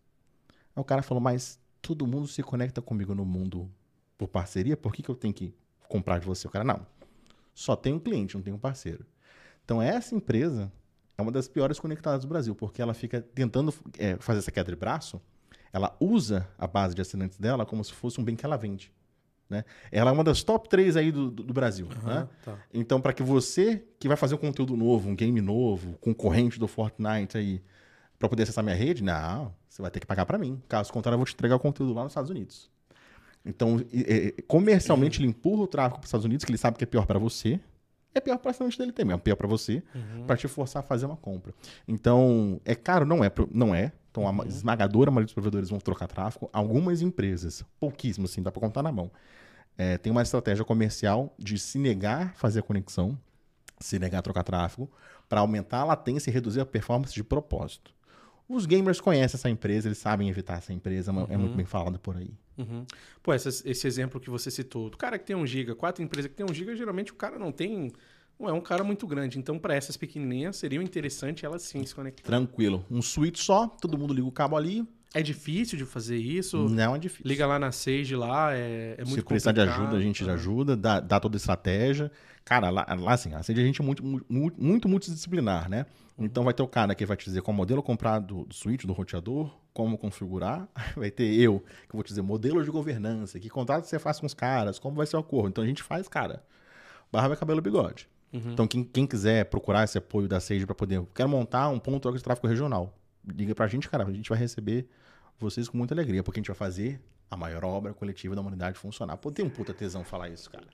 Aí 0.76 0.82
o 0.82 0.84
cara 0.84 1.02
falou, 1.02 1.22
mas 1.22 1.60
todo 1.82 2.08
mundo 2.08 2.28
se 2.28 2.42
conecta 2.42 2.82
comigo 2.82 3.14
no 3.14 3.26
mundo 3.26 3.70
por 4.18 4.28
parceria, 4.28 4.78
por 4.78 4.94
que, 4.94 5.04
que 5.04 5.10
eu 5.10 5.16
tenho 5.16 5.34
que 5.34 5.54
comprar 5.90 6.20
de 6.20 6.26
você? 6.26 6.48
O 6.48 6.50
cara, 6.50 6.64
não. 6.64 6.86
Só 7.54 7.76
tem 7.76 7.94
um 7.94 8.00
cliente, 8.00 8.36
não 8.36 8.42
tem 8.42 8.54
um 8.54 8.58
parceiro. 8.58 9.06
Então 9.66 9.82
essa 9.82 10.16
empresa 10.16 10.72
é 11.18 11.22
uma 11.22 11.32
das 11.32 11.48
piores 11.48 11.80
conectadas 11.80 12.22
do 12.22 12.28
Brasil, 12.28 12.54
porque 12.56 12.82
ela 12.82 12.94
fica 12.94 13.22
tentando 13.22 13.74
é, 13.98 14.16
fazer 14.18 14.40
essa 14.40 14.52
queda 14.52 14.72
de 14.72 14.76
braço, 14.76 15.22
ela 15.72 15.96
usa 16.00 16.48
a 16.58 16.68
base 16.68 16.94
de 16.96 17.02
assinantes 17.02 17.38
dela 17.40 17.66
como 17.66 17.84
se 17.84 17.94
fosse 17.94 18.20
um 18.20 18.24
bem 18.24 18.36
que 18.36 18.46
ela 18.46 18.58
vende. 18.58 18.92
Né? 19.50 19.64
Ela 19.92 20.10
é 20.10 20.14
uma 20.14 20.24
das 20.24 20.42
top 20.44 20.68
3 20.70 20.96
aí 20.98 21.12
do, 21.12 21.30
do- 21.30 21.44
do 21.44 21.54
Brasil. 21.54 21.88
né? 22.04 22.28
tá. 22.44 22.58
Então, 22.74 23.00
para 23.00 23.14
que 23.14 23.22
você 23.22 23.84
que 24.00 24.08
vai 24.08 24.18
fazer 24.18 24.34
um 24.36 24.38
conteúdo 24.40 24.76
novo, 24.76 25.10
um 25.10 25.16
game 25.16 25.40
novo, 25.42 25.94
concorrente 26.00 26.60
do 26.60 26.68
Fortnite 26.68 27.38
aí, 27.38 27.62
para 28.18 28.28
poder 28.30 28.44
acessar 28.44 28.64
minha 28.64 28.76
rede, 28.76 29.04
não, 29.04 29.54
você 29.70 29.82
vai 29.82 29.92
ter 29.92 30.00
que 30.00 30.08
pagar 30.08 30.26
para 30.26 30.38
mim. 30.38 30.62
Caso 30.68 30.92
contrário, 30.94 31.16
eu 31.16 31.20
vou 31.20 31.26
te 31.26 31.34
entregar 31.34 31.56
o 31.56 31.60
conteúdo 31.60 31.94
lá 31.94 32.04
nos 32.04 32.12
Estados 32.12 32.30
Unidos. 32.32 32.72
Então, 33.46 33.78
comercialmente, 34.48 35.20
ele 35.20 35.28
empurra 35.28 35.64
o 35.64 35.68
tráfego 35.68 35.96
para 36.00 36.04
os 36.06 36.08
Estados 36.08 36.26
Unidos, 36.26 36.46
que 36.46 36.52
ele 36.52 36.58
sabe 36.58 36.78
que 36.78 36.84
é 36.84 36.88
pior 36.88 37.06
para 37.06 37.20
você, 37.20 37.60
é 38.16 38.20
pior 38.20 38.38
para 38.38 38.52
assinante 38.52 38.78
dele 38.78 38.92
também, 38.92 39.16
é 39.16 39.18
pior 39.20 39.36
para 39.36 39.48
você, 39.48 39.82
para 40.28 40.38
te 40.38 40.48
forçar 40.48 40.82
a 40.82 40.86
fazer 40.86 41.06
uma 41.06 41.18
compra. 41.18 41.54
Então, 41.88 42.60
é 42.66 42.76
caro? 42.76 43.06
Não 43.06 43.24
é. 43.24 43.32
Não 43.52 43.74
é. 43.74 43.92
Então, 44.12 44.28
a 44.28 44.32
ma- 44.32 44.46
esmagadora 44.46 45.10
maioria 45.10 45.26
dos 45.26 45.34
provedores 45.34 45.70
vão 45.70 45.80
trocar 45.80 46.08
tráfego. 46.08 46.50
Algumas 46.54 47.02
empresas, 47.02 47.64
pouquíssimas, 47.80 48.32
assim, 48.32 48.44
dá 48.44 48.52
para 48.52 48.60
contar 48.62 48.84
na 48.84 48.92
mão, 48.92 49.10
é, 49.78 49.98
tem 49.98 50.12
uma 50.12 50.22
estratégia 50.22 50.64
comercial 50.64 51.34
de 51.40 51.58
se 51.58 51.80
negar 51.80 52.28
a 52.28 52.30
fazer 52.34 52.60
a 52.60 52.64
conexão, 52.64 53.18
se 53.80 53.98
negar 53.98 54.20
a 54.20 54.22
trocar 54.22 54.44
tráfego, 54.44 54.88
para 55.28 55.40
aumentar 55.40 55.80
a 55.80 55.84
latência 55.86 56.30
e 56.30 56.34
reduzir 56.34 56.60
a 56.62 56.66
performance 56.66 57.14
de 57.14 57.24
propósito. 57.24 57.92
Os 58.56 58.66
gamers 58.66 59.02
conhecem 59.02 59.38
essa 59.38 59.50
empresa, 59.50 59.88
eles 59.88 59.98
sabem 59.98 60.30
evitar 60.30 60.58
essa 60.58 60.72
empresa, 60.74 61.12
mas 61.12 61.30
é 61.30 61.38
muito 61.38 61.56
bem 61.56 61.66
falado 61.66 61.98
por 62.00 62.16
aí. 62.18 62.32
Uhum. 62.58 62.86
Pô, 63.22 63.34
essas- 63.34 63.66
esse 63.66 63.88
exemplo 63.88 64.20
que 64.20 64.30
você 64.30 64.52
citou, 64.52 64.90
do 64.90 64.98
cara 64.98 65.18
que 65.18 65.26
tem 65.26 65.36
um 65.36 65.46
giga, 65.46 65.74
quatro 65.76 66.04
empresas 66.04 66.30
que 66.30 66.36
tem 66.38 66.46
um 66.50 66.54
giga, 66.54 66.76
geralmente 66.76 67.12
o 67.12 67.16
cara 67.16 67.40
não 67.40 67.52
tem. 67.52 67.92
Não 68.40 68.50
é 68.50 68.54
um 68.54 68.62
cara 68.62 68.84
muito 68.84 69.06
grande. 69.08 69.38
Então, 69.40 69.58
para 69.60 69.76
essas 69.76 69.96
pequenininhas, 69.96 70.58
seria 70.58 70.82
interessante 70.82 71.46
elas 71.46 71.62
sim 71.62 71.84
se 71.86 71.94
conectar. 71.96 72.24
Tranquilo. 72.24 72.86
Um 72.92 73.02
switch 73.02 73.40
só, 73.40 73.68
todo 73.68 73.98
mundo 73.98 74.14
liga 74.14 74.28
o 74.28 74.32
cabo 74.32 74.56
ali, 74.58 74.86
É 75.16 75.22
difícil 75.22 75.78
de 75.78 75.86
fazer 75.86 76.18
isso. 76.18 76.68
não 76.68 76.96
é 76.96 77.00
difícil. 77.00 77.28
Liga 77.28 77.46
lá 77.46 77.60
na 77.60 77.72
Sage 77.72 78.16
lá, 78.16 78.54
é, 78.56 78.96
é 78.98 79.04
muito 79.06 79.16
Se 79.16 79.22
precisar 79.24 79.52
de 79.52 79.62
ajuda, 79.62 79.96
a 79.96 80.00
gente 80.02 80.28
Ah. 80.28 80.34
ajuda, 80.34 80.76
dá, 80.76 81.00
dá 81.00 81.20
toda 81.20 81.36
a 81.36 81.38
estratégia. 81.38 82.12
Cara, 82.44 82.70
lá, 82.72 82.86
lá 83.00 83.14
assim, 83.14 83.34
a 83.34 83.42
Sage 83.44 83.62
a 83.62 83.64
gente 83.64 83.80
é 83.82 83.86
muito, 83.86 84.04
muito, 84.04 84.62
muito 84.62 84.90
multidisciplinar, 84.90 85.70
né? 85.70 85.86
Então 86.18 86.44
vai 86.44 86.54
ter 86.54 86.62
o 86.62 86.68
cara 86.68 86.94
que 86.94 87.06
vai 87.06 87.18
te 87.18 87.26
dizer 87.26 87.42
qual 87.42 87.56
modelo 87.56 87.82
comprar 87.82 88.20
do, 88.20 88.46
do 88.46 88.54
switch, 88.54 88.86
do 88.86 88.94
roteador, 88.94 89.50
como 89.74 89.98
configurar. 89.98 90.68
Vai 90.96 91.10
ter 91.10 91.34
eu, 91.34 91.60
que 91.90 91.96
vou 91.96 92.04
te 92.04 92.10
dizer 92.10 92.22
modelo 92.22 92.64
de 92.64 92.70
governança, 92.70 93.40
que 93.40 93.50
contrato 93.50 93.86
você 93.86 93.98
faz 93.98 94.20
com 94.20 94.28
os 94.28 94.34
caras, 94.34 94.78
como 94.78 94.96
vai 94.96 95.08
ser 95.08 95.16
o 95.16 95.20
acordo. 95.20 95.50
Então 95.50 95.64
a 95.64 95.68
gente 95.68 95.82
faz, 95.82 96.08
cara, 96.08 96.44
barba, 97.12 97.36
cabelo, 97.36 97.62
bigode. 97.62 98.08
Então 98.52 98.68
quem, 98.68 98.84
quem 98.84 99.08
quiser 99.08 99.46
procurar 99.46 99.84
esse 99.84 99.98
apoio 99.98 100.28
da 100.28 100.40
Sage 100.40 100.66
para 100.66 100.76
poder, 100.76 101.04
quero 101.14 101.30
montar 101.30 101.70
um 101.70 101.80
ponto 101.80 102.12
de 102.12 102.24
tráfego 102.24 102.48
regional, 102.48 102.96
liga 103.28 103.54
pra 103.54 103.68
gente, 103.68 103.90
cara, 103.90 104.04
a 104.04 104.12
gente 104.12 104.30
vai 104.30 104.38
receber 104.38 104.88
vocês 105.40 105.68
com 105.68 105.78
muita 105.78 105.94
alegria, 105.94 106.24
porque 106.24 106.40
a 106.40 106.42
gente 106.42 106.48
vai 106.48 106.56
fazer 106.56 107.00
a 107.30 107.38
maior 107.38 107.64
obra 107.64 107.94
coletiva 107.94 108.36
da 108.36 108.42
humanidade 108.42 108.78
funcionar. 108.78 109.18
Pô, 109.18 109.32
tem 109.32 109.44
um 109.44 109.50
puta 109.50 109.74
tesão 109.74 110.04
falar 110.04 110.30
isso, 110.30 110.50
cara. 110.50 110.66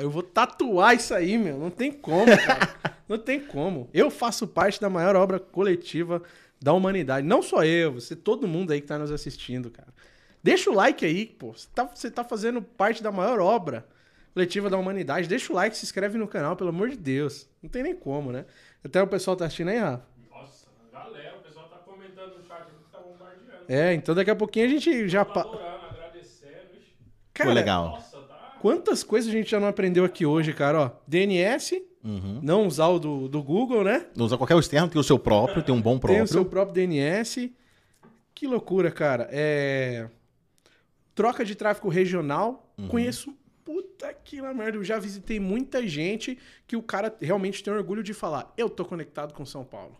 Eu 0.00 0.10
vou 0.10 0.22
tatuar 0.22 0.94
isso 0.94 1.14
aí, 1.14 1.36
meu. 1.36 1.58
Não 1.58 1.70
tem 1.70 1.92
como, 1.92 2.26
cara. 2.26 2.74
não 3.16 3.24
tem 3.24 3.40
como. 3.40 3.88
Eu 3.92 4.10
faço 4.10 4.46
parte 4.46 4.80
da 4.80 4.88
maior 4.90 5.14
obra 5.16 5.38
coletiva 5.38 6.22
da 6.60 6.72
humanidade. 6.72 7.26
Não 7.26 7.42
só 7.42 7.64
eu, 7.64 7.92
você, 7.94 8.14
todo 8.14 8.46
mundo 8.46 8.72
aí 8.72 8.80
que 8.80 8.86
tá 8.86 8.98
nos 8.98 9.10
assistindo, 9.10 9.70
cara. 9.70 9.88
Deixa 10.42 10.70
o 10.70 10.74
like 10.74 11.04
aí, 11.04 11.26
pô. 11.26 11.52
Você 11.52 11.68
tá, 11.74 11.84
você 11.84 12.10
tá 12.10 12.24
fazendo 12.24 12.60
parte 12.62 13.02
da 13.02 13.12
maior 13.12 13.38
obra 13.40 13.86
coletiva 14.34 14.68
da 14.70 14.76
humanidade. 14.78 15.28
Deixa 15.28 15.52
o 15.52 15.56
like, 15.56 15.76
se 15.76 15.84
inscreve 15.84 16.18
no 16.18 16.26
canal, 16.26 16.56
pelo 16.56 16.70
amor 16.70 16.88
de 16.88 16.96
Deus. 16.96 17.48
Não 17.62 17.68
tem 17.70 17.82
nem 17.82 17.94
como, 17.94 18.32
né? 18.32 18.44
Até 18.84 19.00
o 19.02 19.06
pessoal 19.06 19.36
tá 19.36 19.44
assistindo 19.44 19.68
aí, 19.68 19.78
Rafa. 19.78 20.04
Nossa, 20.30 20.66
galera, 20.92 21.36
o 21.38 21.42
pessoal 21.42 21.68
tá 21.68 21.76
comentando 21.76 22.38
no 22.38 22.44
chat 22.44 22.62
aqui 22.62 22.70
que 22.84 22.90
tá 22.90 22.98
bombardeando. 22.98 23.64
É, 23.68 23.94
então 23.94 24.14
daqui 24.14 24.30
a 24.30 24.36
pouquinho 24.36 24.66
a 24.66 24.68
gente 24.68 25.08
já. 25.08 25.24
Tá 25.24 25.32
pa- 25.32 25.40
adorando, 25.42 25.86
agradecendo. 25.90 26.52
Ixi. 26.76 26.96
Cara, 27.34 27.50
Pô, 27.50 27.54
legal. 27.54 27.88
Nossa, 27.90 28.18
tá. 28.22 28.58
Quantas 28.60 29.04
coisas 29.04 29.28
a 29.30 29.32
gente 29.32 29.50
já 29.50 29.60
não 29.60 29.68
aprendeu 29.68 30.04
aqui 30.04 30.26
hoje, 30.26 30.52
cara? 30.52 30.80
Ó, 30.80 30.90
DNS, 31.06 31.80
Uhum. 32.04 32.40
não 32.42 32.66
usar 32.66 32.88
o 32.88 32.98
do, 32.98 33.28
do 33.28 33.42
Google, 33.42 33.84
né? 33.84 34.06
Não 34.16 34.26
usa 34.26 34.36
qualquer 34.36 34.58
externo, 34.58 34.88
tem 34.88 35.00
o 35.00 35.04
seu 35.04 35.18
próprio, 35.18 35.62
tem 35.62 35.74
um 35.74 35.80
bom 35.80 35.98
próprio. 35.98 36.16
Tem 36.16 36.24
o 36.24 36.28
seu 36.28 36.44
próprio 36.44 36.74
DNS. 36.74 37.52
Que 38.34 38.46
loucura, 38.46 38.90
cara. 38.90 39.28
É... 39.30 40.08
Troca 41.14 41.44
de 41.44 41.54
tráfego 41.54 41.88
regional. 41.88 42.72
Uhum. 42.76 42.88
Conheço. 42.88 43.34
Puta 43.64 44.12
que 44.12 44.40
lá 44.40 44.52
merda. 44.52 44.76
Eu 44.78 44.84
já 44.84 44.98
visitei 44.98 45.38
muita 45.38 45.86
gente 45.86 46.36
que 46.66 46.74
o 46.74 46.82
cara 46.82 47.14
realmente 47.20 47.62
tem 47.62 47.72
orgulho 47.72 48.02
de 48.02 48.12
falar: 48.12 48.52
eu 48.56 48.68
tô 48.68 48.84
conectado 48.84 49.32
com 49.32 49.46
São 49.46 49.64
Paulo. 49.64 49.96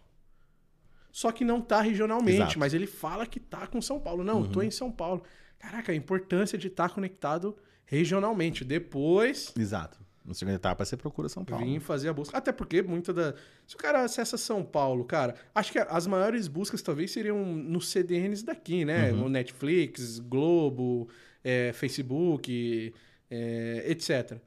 Só 1.12 1.30
que 1.30 1.44
não 1.44 1.60
tá 1.60 1.80
regionalmente, 1.82 2.38
Exato. 2.38 2.54
Uhum. 2.54 2.60
mas 2.60 2.74
ele 2.74 2.86
fala 2.86 3.26
que 3.26 3.38
tá 3.38 3.66
com 3.66 3.80
São 3.82 4.00
Paulo. 4.00 4.24
Não, 4.24 4.40
eu 4.40 4.48
tô 4.48 4.62
em 4.62 4.70
São 4.70 4.90
Paulo. 4.90 5.22
Caraca, 5.58 5.92
a 5.92 5.94
importância 5.94 6.58
de 6.58 6.68
estar 6.68 6.88
conectado 6.88 7.56
regionalmente. 7.84 8.64
Depois 8.64 9.52
Exato. 9.56 10.00
Na 10.24 10.34
segunda 10.34 10.54
etapa 10.56 10.84
você 10.84 10.96
procura 10.96 11.28
São 11.28 11.44
Paulo. 11.44 11.64
Vim 11.64 11.80
fazer 11.80 12.08
a 12.08 12.12
busca. 12.12 12.36
Até 12.38 12.52
porque 12.52 12.80
muita 12.82 13.12
da. 13.12 13.34
Se 13.66 13.74
o 13.74 13.78
cara 13.78 14.04
acessa 14.04 14.36
São 14.36 14.62
Paulo, 14.64 15.04
cara, 15.04 15.34
acho 15.54 15.72
que 15.72 15.78
as 15.78 16.06
maiores 16.06 16.46
buscas 16.46 16.80
talvez 16.80 17.10
seriam 17.10 17.44
nos 17.44 17.88
CDNs 17.88 18.44
daqui, 18.44 18.84
né? 18.84 19.10
Uhum. 19.10 19.18
No 19.22 19.28
Netflix, 19.28 20.20
Globo, 20.20 21.08
é, 21.42 21.72
Facebook, 21.72 22.94
é, 23.30 23.84
etc. 23.88 24.38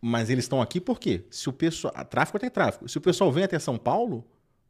Mas 0.00 0.30
eles 0.30 0.44
estão 0.44 0.60
aqui 0.62 0.80
por 0.80 1.00
quê? 1.00 1.24
Se 1.30 1.48
o 1.48 1.52
pessoal. 1.52 1.92
a 1.96 2.04
Tráfico 2.04 2.38
tem 2.38 2.50
tráfico. 2.50 2.88
Se 2.88 2.98
o 2.98 3.00
pessoal 3.00 3.32
vem 3.32 3.44
até 3.44 3.58
São 3.58 3.76
Paulo, 3.76 4.24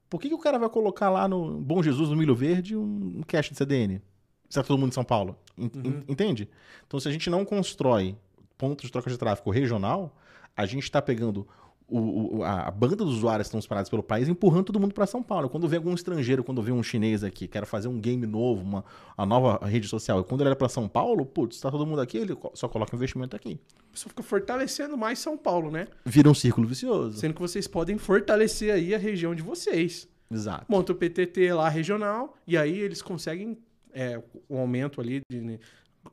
por 0.09 0.21
que, 0.21 0.29
que 0.29 0.35
o 0.35 0.39
cara 0.39 0.59
vai 0.59 0.69
colocar 0.69 1.11
lá 1.11 1.27
no 1.29 1.61
Bom 1.61 1.83
Jesus, 1.83 2.09
no 2.11 2.17
Milho 2.17 2.35
Verde, 2.35 2.77
um, 2.77 3.21
cache 3.27 3.51
de 3.51 3.57
CDN? 3.59 4.01
Se 4.49 4.59
é 4.59 4.63
todo 4.63 4.79
mundo 4.79 4.91
em 4.91 4.95
São 4.95 5.05
Paulo. 5.05 5.37
En- 5.59 6.05
Entende? 6.09 6.49
Então, 6.87 6.99
se 7.01 7.09
a 7.09 7.13
gente 7.13 7.29
não 7.29 7.45
constrói 7.45 8.17
pontos 8.57 8.87
de 8.87 8.93
troca 8.93 9.11
de 9.11 9.19
tráfego 9.19 9.51
regional, 9.51 10.17
a 10.57 10.67
gente 10.67 10.85
está 10.85 11.01
pegando 11.03 11.47
o- 11.87 12.39
o- 12.39 12.43
a 12.45 12.71
banda 12.71 12.97
dos 12.97 13.17
usuários 13.17 13.45
que 13.47 13.49
estão 13.49 13.61
espalhados 13.61 13.91
pelo 13.91 14.03
país 14.03 14.27
e 14.27 14.31
empurrando 14.31 14.65
todo 14.65 14.81
mundo 14.81 14.95
para 14.95 15.05
São 15.07 15.23
Paulo. 15.23 15.51
Quando 15.51 15.69
vem 15.69 15.77
algum 15.77 15.93
estrangeiro, 15.93 16.43
quando 16.43 16.63
vem 16.63 16.73
um 16.73 16.83
chinês 16.83 17.23
aqui, 17.23 17.47
quer 17.47 17.67
fazer 17.67 17.89
um 17.89 18.01
game 18.01 18.25
novo, 18.27 18.63
uma, 18.63 18.83
uma 19.19 19.27
nova 19.27 19.65
rede 19.67 19.87
social, 19.87 20.21
e 20.21 20.25
quando 20.25 20.41
ele 20.41 20.49
olha 20.49 20.57
para 20.57 20.69
São 20.71 20.89
Paulo, 20.89 21.27
putz, 21.27 21.57
está 21.57 21.71
todo 21.71 21.85
mundo 21.87 22.01
aqui, 22.01 22.17
ele 22.17 22.35
só 22.55 22.69
coloca 22.69 22.97
investimento 22.97 23.37
aqui. 23.37 23.61
Pessoa 23.93 24.09
fica 24.09 24.23
fortalecendo 24.23 24.97
mais 24.97 25.19
São 25.19 25.37
Paulo, 25.37 25.71
né? 25.71 25.87
Vira 26.07 26.29
um 26.31 26.35
círculo 26.35 26.67
vicioso. 26.67 27.19
Sendo 27.19 27.35
que 27.35 27.41
vocês 27.41 27.69
podem 27.69 27.99
fortalecer 27.99 28.73
aí 28.73 28.95
a 28.95 28.99
região 28.99 29.35
de 29.35 29.43
vocês. 29.43 30.09
Exato. 30.33 30.65
Monta 30.69 30.91
o 30.93 30.95
PTT 30.95 31.53
lá 31.53 31.69
regional 31.69 32.35
e 32.47 32.57
aí 32.57 32.79
eles 32.79 33.03
conseguem 33.03 33.59
é, 33.97 34.21
o 34.49 34.59
aumento 34.59 35.01
ali 35.01 35.21
de- 35.31 35.61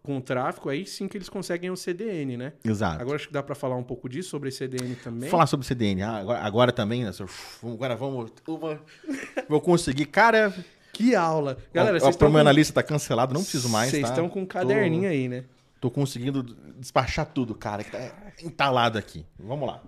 com 0.04 0.18
o 0.18 0.22
tráfego, 0.22 0.70
aí 0.70 0.86
sim 0.86 1.08
que 1.08 1.18
eles 1.18 1.30
conseguem 1.30 1.70
o 1.70 1.78
CDN, 1.78 2.36
né? 2.38 2.54
Exato. 2.64 3.02
Agora 3.02 3.16
acho 3.16 3.28
que 3.28 3.34
dá 3.34 3.44
pra 3.44 3.54
falar 3.54 3.76
um 3.76 3.84
pouco 3.84 4.10
disso 4.10 4.30
sobre 4.30 4.50
CDN 4.52 4.96
também. 4.96 5.30
Falar 5.30 5.46
sobre 5.46 5.66
CDN. 5.66 6.02
Ah, 6.02 6.18
agora, 6.18 6.40
agora 6.42 6.72
também, 6.72 7.04
né? 7.04 7.12
Agora 7.64 7.96
vamos. 7.96 8.32
uma- 8.48 8.80
Vou 9.48 9.62
conseguir. 9.62 10.06
Cara, 10.08 10.54
Que 10.94 11.16
aula. 11.16 11.54
Galera, 11.54 11.70
Galera, 11.74 12.00
vocês 12.00 12.08
o 12.08 12.10
estão 12.12 12.30
meu 12.30 12.38
com... 12.38 12.42
analista 12.42 12.74
tá 12.74 12.84
cancelado, 12.84 13.34
não 13.34 13.42
preciso 13.42 13.70
mais. 13.70 13.92
Vocês 13.92 14.04
tá? 14.04 14.10
estão 14.10 14.28
com 14.28 14.42
um 14.42 14.46
caderninho 14.46 15.10
aí, 15.10 15.28
né? 15.28 15.42
Tô, 15.80 15.90
tô 15.90 15.92
conseguindo 15.92 16.44
despachar 16.78 17.26
tudo, 17.26 17.56
cara, 17.56 17.84
que 17.84 17.92
tá 17.92 18.12
entalado 18.44 18.98
aqui. 18.98 19.26
Vamos 19.40 19.68
lá. 19.68 19.82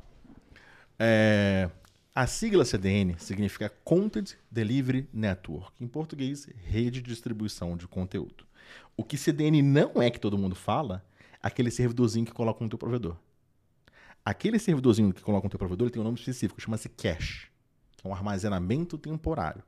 É, 1.00 1.70
a 2.16 2.28
sigla 2.28 2.64
CDN 2.64 3.16
significa 3.18 3.72
Content 3.84 4.34
Delivery 4.50 5.08
Network. 5.12 5.72
Em 5.82 5.88
português, 5.88 6.48
rede 6.66 7.02
de 7.02 7.10
distribuição 7.10 7.76
de 7.76 7.88
conteúdo. 7.88 8.46
O 8.96 9.04
que 9.04 9.18
CDN 9.18 9.62
não 9.62 10.02
é 10.02 10.10
que 10.10 10.20
todo 10.20 10.38
mundo 10.38 10.56
fala, 10.56 11.04
aquele 11.42 11.72
servidorzinho 11.72 12.26
que 12.26 12.32
coloca 12.32 12.64
no 12.64 12.70
teu 12.70 12.80
provedor. 12.80 13.18
Aquele 14.26 14.58
servidorzinho 14.58 15.14
que 15.14 15.22
coloca 15.22 15.46
no 15.46 15.50
teu 15.50 15.60
provedor 15.60 15.90
tem 15.90 16.02
um 16.02 16.06
nome 16.06 16.18
específico, 16.18 16.62
chama-se 16.62 16.88
cache, 16.88 17.48
é 18.04 18.08
um 18.08 18.14
armazenamento 18.14 18.98
temporário. 18.98 19.64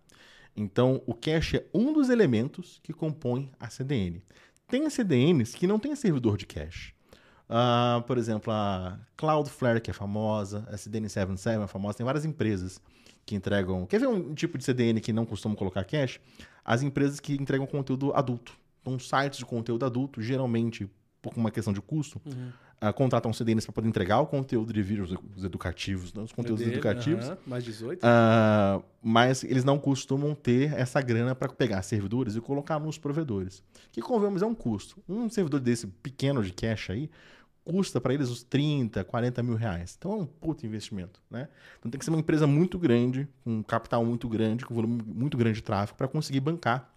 Então, 0.55 1.01
o 1.05 1.13
cache 1.13 1.57
é 1.57 1.65
um 1.73 1.91
dos 1.91 2.09
elementos 2.09 2.79
que 2.81 2.93
compõem 2.93 3.51
a 3.59 3.69
CDN. 3.69 4.23
Tem 4.67 4.89
CDNs 4.89 5.55
que 5.55 5.67
não 5.67 5.77
tem 5.77 5.93
servidor 5.95 6.37
de 6.37 6.45
cache. 6.45 6.93
Ah, 7.49 8.03
por 8.07 8.17
exemplo, 8.17 8.51
a 8.51 8.97
Cloudflare, 9.17 9.81
que 9.81 9.91
é 9.91 9.93
famosa, 9.93 10.65
a 10.71 10.77
CDN 10.77 11.09
77 11.09 11.63
é 11.63 11.67
famosa, 11.67 11.97
tem 11.97 12.05
várias 12.05 12.25
empresas 12.25 12.81
que 13.25 13.35
entregam. 13.35 13.85
Quer 13.85 13.99
ver 13.99 14.07
um 14.07 14.33
tipo 14.33 14.57
de 14.57 14.63
CDN 14.63 15.01
que 15.01 15.11
não 15.11 15.25
costumam 15.25 15.55
colocar 15.55 15.83
cache? 15.83 16.19
As 16.63 16.81
empresas 16.81 17.19
que 17.19 17.33
entregam 17.33 17.67
conteúdo 17.67 18.13
adulto. 18.13 18.53
Então, 18.85 18.99
sites 18.99 19.39
de 19.39 19.45
conteúdo 19.45 19.83
adulto, 19.83 20.21
geralmente, 20.21 20.87
por 21.19 21.33
uma 21.35 21.49
questão 21.49 21.73
de 21.73 21.81
custo, 21.81 22.21
ah, 22.79 22.93
contratam 22.93 23.33
CDNs 23.33 23.65
para 23.65 23.73
poder 23.73 23.87
entregar 23.87 24.19
o 24.19 24.27
conteúdo 24.27 24.71
de 24.71 24.83
vídeos 24.83 25.11
os 25.35 25.43
educativos, 25.43 26.13
né, 26.13 26.21
os 26.21 26.31
conteúdos 26.31 26.63
Dele, 26.63 26.75
educativos. 26.75 27.25
aham, 27.25 27.37
mais 27.47 27.63
18. 27.63 27.99
Ah, 28.03 28.79
mas 29.01 29.43
eles 29.43 29.63
não 29.63 29.79
costumam 29.79 30.35
ter 30.35 30.71
essa 30.73 31.01
grana 31.01 31.33
para 31.33 31.51
pegar 31.51 31.81
servidores 31.81 32.35
e 32.35 32.41
colocar 32.41 32.79
nos 32.79 32.99
provedores. 32.99 33.63
Que, 33.91 34.01
convenhamos, 34.01 34.43
é 34.43 34.45
um 34.45 34.53
custo. 34.53 35.01
Um 35.09 35.27
servidor 35.31 35.59
desse 35.59 35.87
pequeno 35.87 36.43
de 36.43 36.53
cache 36.53 36.91
aí 36.91 37.09
custa 37.63 37.99
para 37.99 38.13
eles 38.13 38.29
uns 38.29 38.43
30, 38.43 39.03
40 39.03 39.41
mil 39.41 39.55
reais. 39.55 39.95
Então 39.97 40.11
é 40.11 40.15
um 40.17 40.25
puto 40.27 40.63
investimento, 40.63 41.19
né? 41.31 41.47
Então 41.79 41.89
tem 41.89 41.97
que 41.97 42.05
ser 42.05 42.11
uma 42.11 42.19
empresa 42.19 42.45
muito 42.45 42.77
grande, 42.77 43.27
com 43.43 43.57
um 43.57 43.63
capital 43.63 44.05
muito 44.05 44.29
grande, 44.29 44.63
com 44.63 44.75
volume 44.75 45.01
muito 45.03 45.35
grande 45.35 45.55
de 45.55 45.63
tráfego 45.63 45.97
para 45.97 46.07
conseguir 46.07 46.39
bancar 46.41 46.94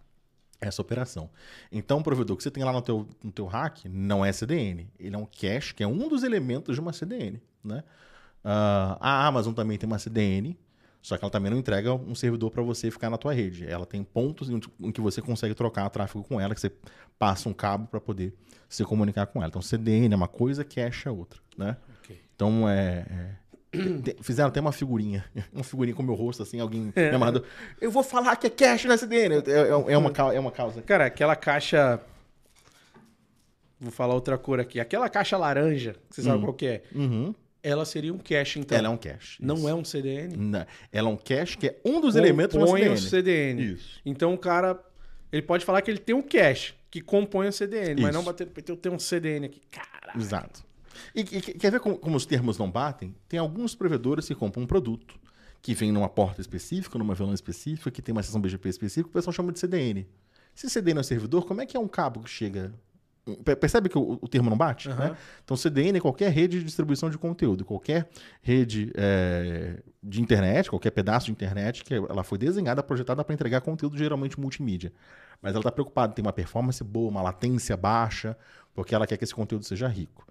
essa 0.61 0.83
operação. 0.83 1.31
Então, 1.71 1.99
o 1.99 2.03
provedor 2.03 2.37
que 2.37 2.43
você 2.43 2.51
tem 2.51 2.65
lá 2.65 2.73
no 2.73 2.83
teu, 2.83 3.07
no 3.23 3.31
teu 3.31 3.47
hack 3.47 3.85
não 3.87 4.25
é 4.25 4.33
CDN. 4.33 4.91
Ele 4.99 5.15
é 5.15 5.19
um 5.19 5.27
cache, 5.27 5.75
que 5.75 5.83
é 5.83 5.87
um 5.87 6.09
dos 6.09 6.23
elementos 6.23 6.75
de 6.75 6.81
uma 6.81 6.93
CDN. 6.93 7.41
Né? 7.63 7.83
Ah, 8.45 8.97
a 9.01 9.27
Amazon 9.27 9.53
também 9.55 9.79
tem 9.79 9.87
uma 9.87 9.99
CDN, 9.99 10.59
só 11.01 11.17
que 11.17 11.25
ela 11.25 11.31
também 11.31 11.51
não 11.51 11.59
entrega 11.59 11.95
um 11.95 12.15
servidor 12.15 12.51
para 12.51 12.63
você 12.63 12.91
ficar 12.91 13.09
na 13.11 13.17
tua 13.17 13.33
rede. 13.33 13.67
Ela 13.67 13.87
tem 13.87 14.03
pontos 14.03 14.49
em 14.51 14.93
que 14.93 15.01
você 15.01 15.23
consegue 15.23 15.55
trocar 15.55 15.89
tráfego 15.91 16.25
com 16.25 16.41
ela, 16.41 16.55
que 16.55 16.61
você 16.61 16.73
passa 17.19 17.49
um 17.49 17.53
cabo 17.53 17.87
para 17.87 18.01
poder 18.01 18.35
se 18.69 18.85
comunicar 18.85 19.27
com 19.27 19.39
ela. 19.41 19.49
Então, 19.49 19.63
CDN 19.63 20.13
é 20.13 20.17
uma 20.17 20.29
coisa, 20.29 20.65
cache 20.65 21.09
é 21.09 21.11
outra. 21.11 21.41
Né? 21.57 21.77
Ok. 22.01 22.21
Então, 22.35 22.69
é, 22.69 23.07
é- 23.09 23.37
fizeram 24.23 24.49
até 24.49 24.61
uma 24.61 24.73
figurinha, 24.73 25.25
uma 25.53 25.65
figurinha 25.65 25.95
com 25.95 26.03
o 26.03 26.07
meu 26.07 26.15
rosto, 26.15 26.43
assim, 26.43 26.61
alguém 26.61 26.93
me 26.95 27.09
amarrando. 27.15 27.45
Eu 27.81 27.91
vou 27.91 28.03
falar 28.03 28.37
que 28.37 28.47
é 28.47 28.51
cash 28.51 28.85
na 28.85 28.97
CDN. 28.97 29.37
É, 29.37 29.39
é- 29.51 29.93
é 29.93 29.99
uma, 29.99 30.11
cau- 30.11 30.33
é 30.33 30.39
uma 30.41 30.51
causa. 30.53 30.83
Cara, 30.83 31.07
aquela 31.07 31.35
caixa. 31.37 32.01
Vou 33.81 33.93
falar 33.93 34.15
outra 34.15 34.37
cor 34.37 34.59
aqui. 34.59 34.81
Aquela 34.81 35.09
caixa 35.09 35.37
laranja, 35.37 35.95
que 36.11 36.17
você 36.17 36.23
sabe 36.23 36.43
qual 36.43 36.53
que 36.55 36.67
é? 36.67 36.83
Uhum. 36.95 37.33
Ela 37.63 37.85
seria 37.85 38.13
um 38.13 38.19
cache, 38.19 38.59
então. 38.59 38.77
Ela 38.77 38.89
é 38.89 38.91
um 38.91 38.97
cash. 38.97 39.37
Não 39.41 39.55
isso. 39.57 39.69
é 39.69 39.75
um 39.75 39.85
CDN? 39.85 40.37
Não, 40.37 40.67
Ela 40.93 41.09
é 41.09 41.13
um 41.13 41.17
cache 41.17 41.57
que 41.57 41.67
é 41.69 41.77
um 41.85 42.01
dos 42.01 42.17
elementos 42.17 42.53
de 42.53 42.59
uma 42.59 42.67
compõe 42.67 42.81
CDN. 42.81 42.95
o 42.95 43.09
CDN. 43.09 43.63
Isso. 43.75 44.01
Então 44.07 44.35
o 44.35 44.39
cara, 44.39 44.81
ele 45.33 45.43
pode 45.43 45.65
falar 45.65 45.83
que 45.83 45.91
ele 45.91 45.99
tem 45.99 46.15
um 46.15 46.23
cache 46.23 46.75
que 46.91 47.01
compõe 47.01 47.49
o 47.49 47.53
CDN, 47.53 48.01
mas 48.01 48.11
Isso. 48.11 48.13
não 48.19 48.25
bater 48.25 48.47
no 48.47 48.53
peito, 48.53 48.73
eu 48.73 48.77
tenho 48.77 48.95
um 48.95 48.99
CDN 48.99 49.47
aqui. 49.47 49.61
Caralho. 49.71 50.19
Exato. 50.21 50.65
E, 51.15 51.21
e 51.21 51.25
quer 51.25 51.71
ver 51.71 51.81
como, 51.81 51.97
como 51.99 52.17
os 52.17 52.27
termos 52.27 52.59
não 52.59 52.71
batem? 52.71 53.15
Tem 53.29 53.39
alguns 53.39 53.75
provedores 53.75 54.27
que 54.27 54.35
compram 54.35 54.63
um 54.65 54.67
produto 54.67 55.19
que 55.61 55.75
vem 55.75 55.91
numa 55.91 56.09
porta 56.09 56.41
específica, 56.41 56.99
numa 56.99 57.15
VLAN 57.15 57.35
específica, 57.35 57.91
que 57.91 58.01
tem 58.01 58.13
uma 58.13 58.23
seção 58.23 58.41
BGP 58.41 58.69
específica, 58.69 59.09
o 59.09 59.13
pessoal 59.13 59.33
chama 59.33 59.53
de 59.53 59.59
CDN. 59.59 60.07
Se 60.55 60.71
CDN 60.71 60.99
é 60.99 61.01
um 61.01 61.05
servidor, 61.05 61.45
como 61.47 61.61
é 61.61 61.67
que 61.67 61.77
é 61.77 61.81
um 61.81 61.89
cabo 61.89 62.21
que 62.21 62.31
chega... 62.31 62.73
Pe- 63.45 63.57
Percebe 63.57 63.89
que 63.91 63.99
o, 63.99 64.19
o 64.23 64.29
termo 64.29 64.49
não 64.49 64.57
bate? 64.57 64.89
Aham. 64.89 65.11
né? 65.11 65.17
Então, 65.45 65.57
CDN 65.57 65.99
é 65.99 66.01
qualquer 66.01 66.31
rede 66.33 66.59
de 66.61 66.65
distribuição 66.65 67.11
de 67.11 67.19
conteúdo, 67.19 67.65
qualquer 67.65 68.09
rede 68.41 68.91
é, 68.95 69.83
de 70.03 70.23
internet, 70.23 70.71
qualquer 70.71 70.91
pedaço 70.93 71.27
de 71.27 71.33
internet 71.33 71.85
que 71.85 71.93
ela 71.93 72.23
foi 72.25 72.39
desenhada, 72.39 72.83
projetada 72.83 73.23
para 73.23 73.35
entregar 73.35 73.61
conteúdo 73.61 73.99
geralmente 73.99 74.41
multimídia. 74.41 74.93
Mas 75.43 75.51
ela 75.51 75.61
está 75.61 75.71
preocupada 75.71 76.13
em 76.13 76.15
ter 76.15 76.23
uma 76.23 76.33
performance 76.33 76.83
boa, 76.83 77.11
uma 77.11 77.21
latência 77.21 77.77
baixa, 77.77 78.37
porque 78.75 78.95
ela 78.95 79.07
quer 79.07 79.17
que 79.17 79.25
esse 79.25 79.35
conteúdo 79.35 79.65
seja 79.65 79.87
rico. 79.89 80.27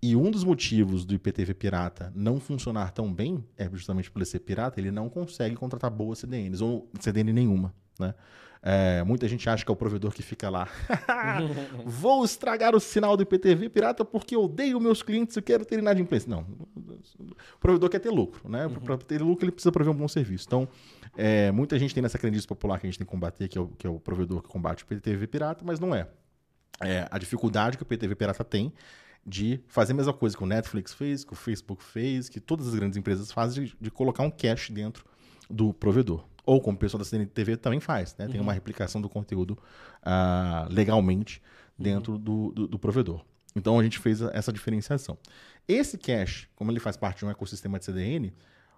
E 0.00 0.14
um 0.14 0.30
dos 0.30 0.44
motivos 0.44 1.04
do 1.04 1.14
IPTV 1.14 1.54
pirata 1.54 2.12
não 2.14 2.38
funcionar 2.38 2.92
tão 2.92 3.12
bem 3.12 3.44
é 3.56 3.68
justamente 3.68 4.10
por 4.10 4.20
ele 4.20 4.26
ser 4.26 4.38
pirata, 4.40 4.78
ele 4.78 4.92
não 4.92 5.08
consegue 5.08 5.56
contratar 5.56 5.90
boas 5.90 6.20
CDNs, 6.20 6.62
ou 6.62 6.88
CDN 7.00 7.32
nenhuma. 7.32 7.74
Né? 7.98 8.14
É, 8.62 9.02
muita 9.04 9.28
gente 9.28 9.48
acha 9.48 9.64
que 9.64 9.70
é 9.70 9.72
o 9.72 9.76
provedor 9.76 10.12
que 10.12 10.22
fica 10.22 10.48
lá. 10.48 10.68
Vou 11.84 12.24
estragar 12.24 12.74
o 12.74 12.80
sinal 12.80 13.16
do 13.16 13.22
IPTV 13.22 13.68
pirata 13.68 14.04
porque 14.04 14.36
eu 14.36 14.44
odeio 14.44 14.80
meus 14.80 15.02
clientes 15.02 15.36
e 15.36 15.42
quero 15.42 15.64
ter 15.64 15.78
inadimplência. 15.78 16.28
Não. 16.28 16.46
O 16.76 17.58
provedor 17.60 17.88
quer 17.88 18.00
ter 18.00 18.10
lucro. 18.10 18.48
Né? 18.48 18.68
Para 18.84 18.98
ter 18.98 19.20
lucro, 19.20 19.44
ele 19.44 19.52
precisa 19.52 19.72
prover 19.72 19.92
um 19.92 19.96
bom 19.96 20.08
serviço. 20.08 20.44
Então, 20.46 20.68
é, 21.16 21.50
muita 21.50 21.78
gente 21.78 21.94
tem 21.94 22.02
nessa 22.02 22.18
crendice 22.18 22.46
popular 22.46 22.78
que 22.78 22.86
a 22.86 22.90
gente 22.90 22.98
tem 22.98 23.06
que 23.06 23.10
combater, 23.10 23.48
que 23.48 23.58
é 23.58 23.60
o, 23.60 23.68
que 23.68 23.86
é 23.86 23.90
o 23.90 23.98
provedor 23.98 24.42
que 24.42 24.48
combate 24.48 24.84
o 24.84 24.86
IPTV 24.92 25.26
pirata, 25.26 25.64
mas 25.64 25.80
não 25.80 25.94
é. 25.94 26.08
É 26.80 27.08
a 27.10 27.18
dificuldade 27.18 27.76
que 27.76 27.82
o 27.82 27.86
IPTV 27.86 28.14
pirata 28.14 28.44
tem 28.44 28.72
de 29.28 29.60
fazer 29.68 29.92
a 29.92 29.96
mesma 29.96 30.12
coisa 30.12 30.36
que 30.36 30.42
o 30.42 30.46
Netflix 30.46 30.94
fez, 30.94 31.22
que 31.22 31.32
o 31.34 31.36
Facebook 31.36 31.84
fez, 31.84 32.28
que 32.28 32.40
todas 32.40 32.66
as 32.66 32.74
grandes 32.74 32.96
empresas 32.96 33.30
fazem, 33.30 33.64
de, 33.64 33.76
de 33.78 33.90
colocar 33.90 34.22
um 34.22 34.30
cache 34.30 34.72
dentro 34.72 35.04
do 35.50 35.74
provedor. 35.74 36.24
Ou 36.46 36.62
como 36.62 36.76
o 36.76 36.80
pessoal 36.80 36.98
da 36.98 37.04
CNTV 37.04 37.58
também 37.58 37.78
faz, 37.78 38.16
né? 38.16 38.26
Tem 38.26 38.40
uma 38.40 38.54
replicação 38.54 39.02
do 39.02 39.08
conteúdo 39.08 39.58
ah, 40.02 40.66
legalmente 40.70 41.42
dentro 41.78 42.16
do, 42.16 42.52
do, 42.52 42.66
do 42.68 42.78
provedor. 42.78 43.22
Então 43.54 43.78
a 43.78 43.82
gente 43.82 43.98
fez 43.98 44.22
essa 44.22 44.50
diferenciação. 44.50 45.18
Esse 45.66 45.98
cache, 45.98 46.48
como 46.56 46.70
ele 46.70 46.80
faz 46.80 46.96
parte 46.96 47.18
de 47.18 47.26
um 47.26 47.30
ecossistema 47.30 47.78
de 47.78 47.84
CDN, 47.84 48.32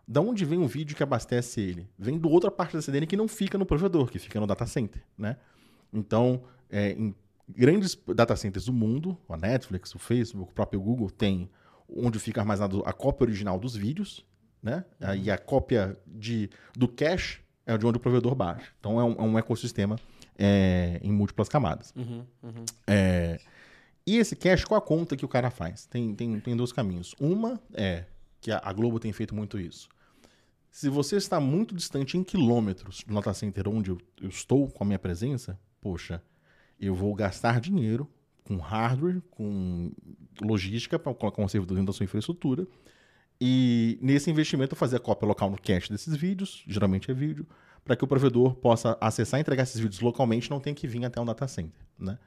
da 0.07 0.21
onde 0.21 0.45
vem 0.45 0.59
um 0.59 0.67
vídeo 0.67 0.97
que 0.97 1.03
abastece 1.05 1.61
ele? 1.61 1.89
Vem 1.97 2.19
do 2.19 2.29
outra 2.29 2.51
parte 2.51 2.73
da 2.73 2.83
CDN 2.83 3.07
que 3.07 3.17
não 3.17 3.29
fica 3.29 3.57
no 3.57 3.65
provedor, 3.65 4.11
que 4.11 4.19
fica 4.19 4.41
no 4.41 4.47
data 4.49 4.67
center, 4.67 5.01
né? 5.17 5.37
Então, 5.93 6.43
é, 6.69 6.91
em 6.91 7.15
grandes 7.57 7.99
data 8.15 8.37
centers 8.37 8.67
do 8.67 8.73
mundo, 8.73 9.17
a 9.29 9.37
Netflix, 9.37 9.95
o 9.95 9.99
Facebook, 9.99 10.53
o 10.53 10.55
próprio 10.55 10.81
Google 10.81 11.11
tem 11.11 11.51
onde 11.89 12.19
fica 12.19 12.41
armazenado 12.41 12.83
a 12.87 12.93
cópia 12.93 13.25
original 13.25 13.59
dos 13.59 13.75
vídeos, 13.75 14.25
né? 14.63 14.85
E 15.23 15.31
a 15.31 15.39
cópia 15.39 15.99
de, 16.07 16.51
do 16.75 16.87
cache 16.87 17.41
é 17.67 17.77
de 17.77 17.87
onde 17.87 17.99
o 17.99 18.01
provedor 18.01 18.35
baixa. 18.35 18.73
Então 18.79 19.01
é 19.01 19.05
um, 19.05 19.13
é 19.13 19.23
um 19.23 19.39
ecossistema 19.39 19.97
é, 20.39 21.01
em 21.03 21.13
múltiplas 21.13 21.49
camadas. 21.49 21.93
Uhum, 21.97 22.25
uhum. 22.43 22.65
É, 22.87 23.41
e 24.07 24.17
esse 24.17 24.35
cache, 24.37 24.67
qual 24.67 24.79
a 24.79 24.83
conta 24.83 25.17
que 25.17 25.25
o 25.25 25.29
cara 25.29 25.51
faz? 25.51 25.87
Tem, 25.87 26.15
tem, 26.15 26.41
tem 26.41 26.57
dois 26.57 26.73
caminhos. 26.73 27.15
Uma 27.21 27.61
é 27.75 28.05
que 28.41 28.51
a, 28.51 28.61
a 28.63 28.73
Globo 28.73 28.99
tem 28.99 29.13
feito 29.13 29.35
muito 29.35 29.59
isso. 29.59 29.89
Se 30.71 30.89
você 30.89 31.17
está 31.17 31.41
muito 31.41 31.75
distante 31.75 32.17
em 32.17 32.23
quilômetros 32.23 33.03
do 33.07 33.15
data 33.15 33.35
center 33.35 33.69
onde 33.69 33.91
eu, 33.91 33.99
eu 34.21 34.29
estou 34.29 34.69
com 34.69 34.85
a 34.85 34.87
minha 34.87 34.99
presença, 34.99 35.59
poxa, 35.81 36.23
eu 36.81 36.95
vou 36.95 37.15
gastar 37.15 37.61
dinheiro 37.61 38.09
com 38.45 38.57
hardware, 38.57 39.21
com 39.31 39.93
logística 40.41 40.99
para 40.99 41.15
colocar 41.15 41.43
um 41.43 41.49
servidor 41.49 41.77
dentro 41.77 41.93
da 41.93 41.97
sua 41.97 42.05
infraestrutura. 42.05 42.67
E 43.41 43.99
nesse 44.03 44.31
investimento 44.31 44.75
eu 44.75 44.77
fazer 44.77 44.97
a 44.97 45.01
cópia 45.01 45.27
local 45.27 45.51
no 45.51 45.61
cache 45.61 45.91
desses 45.91 46.17
vídeos, 46.17 46.65
geralmente 46.67 47.11
é 47.11 47.15
vídeo, 47.15 47.47
para 47.85 47.97
que 47.97 48.05
o 48.05 48.07
provedor 48.07 48.55
possa 48.55 48.97
acessar 49.01 49.39
e 49.39 49.43
entregar 49.43 49.63
esses 49.63 49.81
vídeos 49.81 50.01
localmente, 50.01 50.51
não 50.51 50.61
tem 50.61 50.75
que 50.75 50.87
vir 50.87 51.05
até 51.05 51.21
um 51.21 51.25
data 51.25 51.47
center, 51.49 51.81
né? 51.99 52.19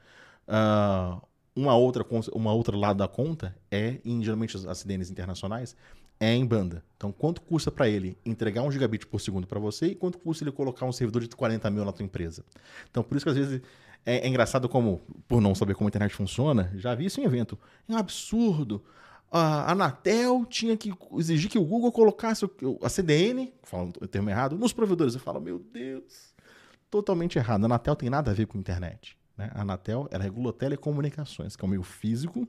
Ah, 0.47 1.21
uma 1.55 1.75
outra 1.75 2.05
uma 2.33 2.51
outra 2.51 2.75
lado 2.75 2.97
da 2.97 3.07
conta 3.07 3.55
é 3.69 3.99
em 4.03 4.23
geralmente 4.23 4.57
as 4.67 4.77
CDNs 4.79 5.11
internacionais 5.11 5.75
é 6.19 6.33
em 6.33 6.45
banda. 6.45 6.83
Então 6.97 7.11
quanto 7.11 7.41
custa 7.41 7.69
para 7.69 7.87
ele 7.87 8.17
entregar 8.25 8.63
um 8.63 8.71
gigabit 8.71 9.05
por 9.05 9.19
segundo 9.19 9.45
para 9.45 9.59
você 9.59 9.87
e 9.87 9.95
quanto 9.95 10.17
custa 10.17 10.43
ele 10.43 10.51
colocar 10.51 10.85
um 10.85 10.91
servidor 10.91 11.21
de 11.21 11.35
40 11.35 11.69
mil 11.69 11.85
na 11.85 11.91
tua 11.91 12.03
empresa? 12.03 12.43
Então 12.89 13.03
por 13.03 13.15
isso 13.15 13.25
que 13.25 13.29
às 13.29 13.37
vezes 13.37 13.61
é, 14.05 14.17
é 14.25 14.27
engraçado 14.27 14.67
como 14.69 15.01
por 15.27 15.41
não 15.41 15.53
saber 15.55 15.75
como 15.75 15.87
a 15.87 15.89
internet 15.89 16.13
funciona, 16.13 16.71
já 16.75 16.93
vi 16.95 17.05
isso 17.05 17.19
em 17.21 17.23
evento. 17.23 17.57
É 17.87 17.93
um 17.93 17.97
absurdo. 17.97 18.83
A 19.31 19.71
Anatel 19.71 20.45
tinha 20.45 20.77
que 20.77 20.93
exigir 21.17 21.49
que 21.49 21.57
o 21.57 21.63
Google 21.65 21.91
colocasse 21.91 22.45
o- 22.45 22.51
a 22.83 22.89
CDN, 22.89 23.51
falando 23.63 23.97
o 24.01 24.07
termo 24.07 24.29
errado, 24.29 24.57
nos 24.57 24.71
provedores. 24.73 25.15
Eu 25.15 25.19
falo, 25.19 25.41
meu 25.41 25.57
Deus, 25.57 26.33
totalmente 26.89 27.37
errado. 27.39 27.63
A 27.63 27.65
Anatel 27.65 27.95
tem 27.95 28.09
nada 28.09 28.29
a 28.29 28.33
ver 28.33 28.45
com 28.45 28.57
internet. 28.59 29.17
Né? 29.35 29.49
A 29.55 29.61
Anatel 29.61 30.07
ela 30.11 30.23
regula 30.23 30.53
telecomunicações, 30.53 31.55
que 31.55 31.63
é 31.63 31.65
o 31.65 31.69
meio 31.69 31.81
físico 31.81 32.47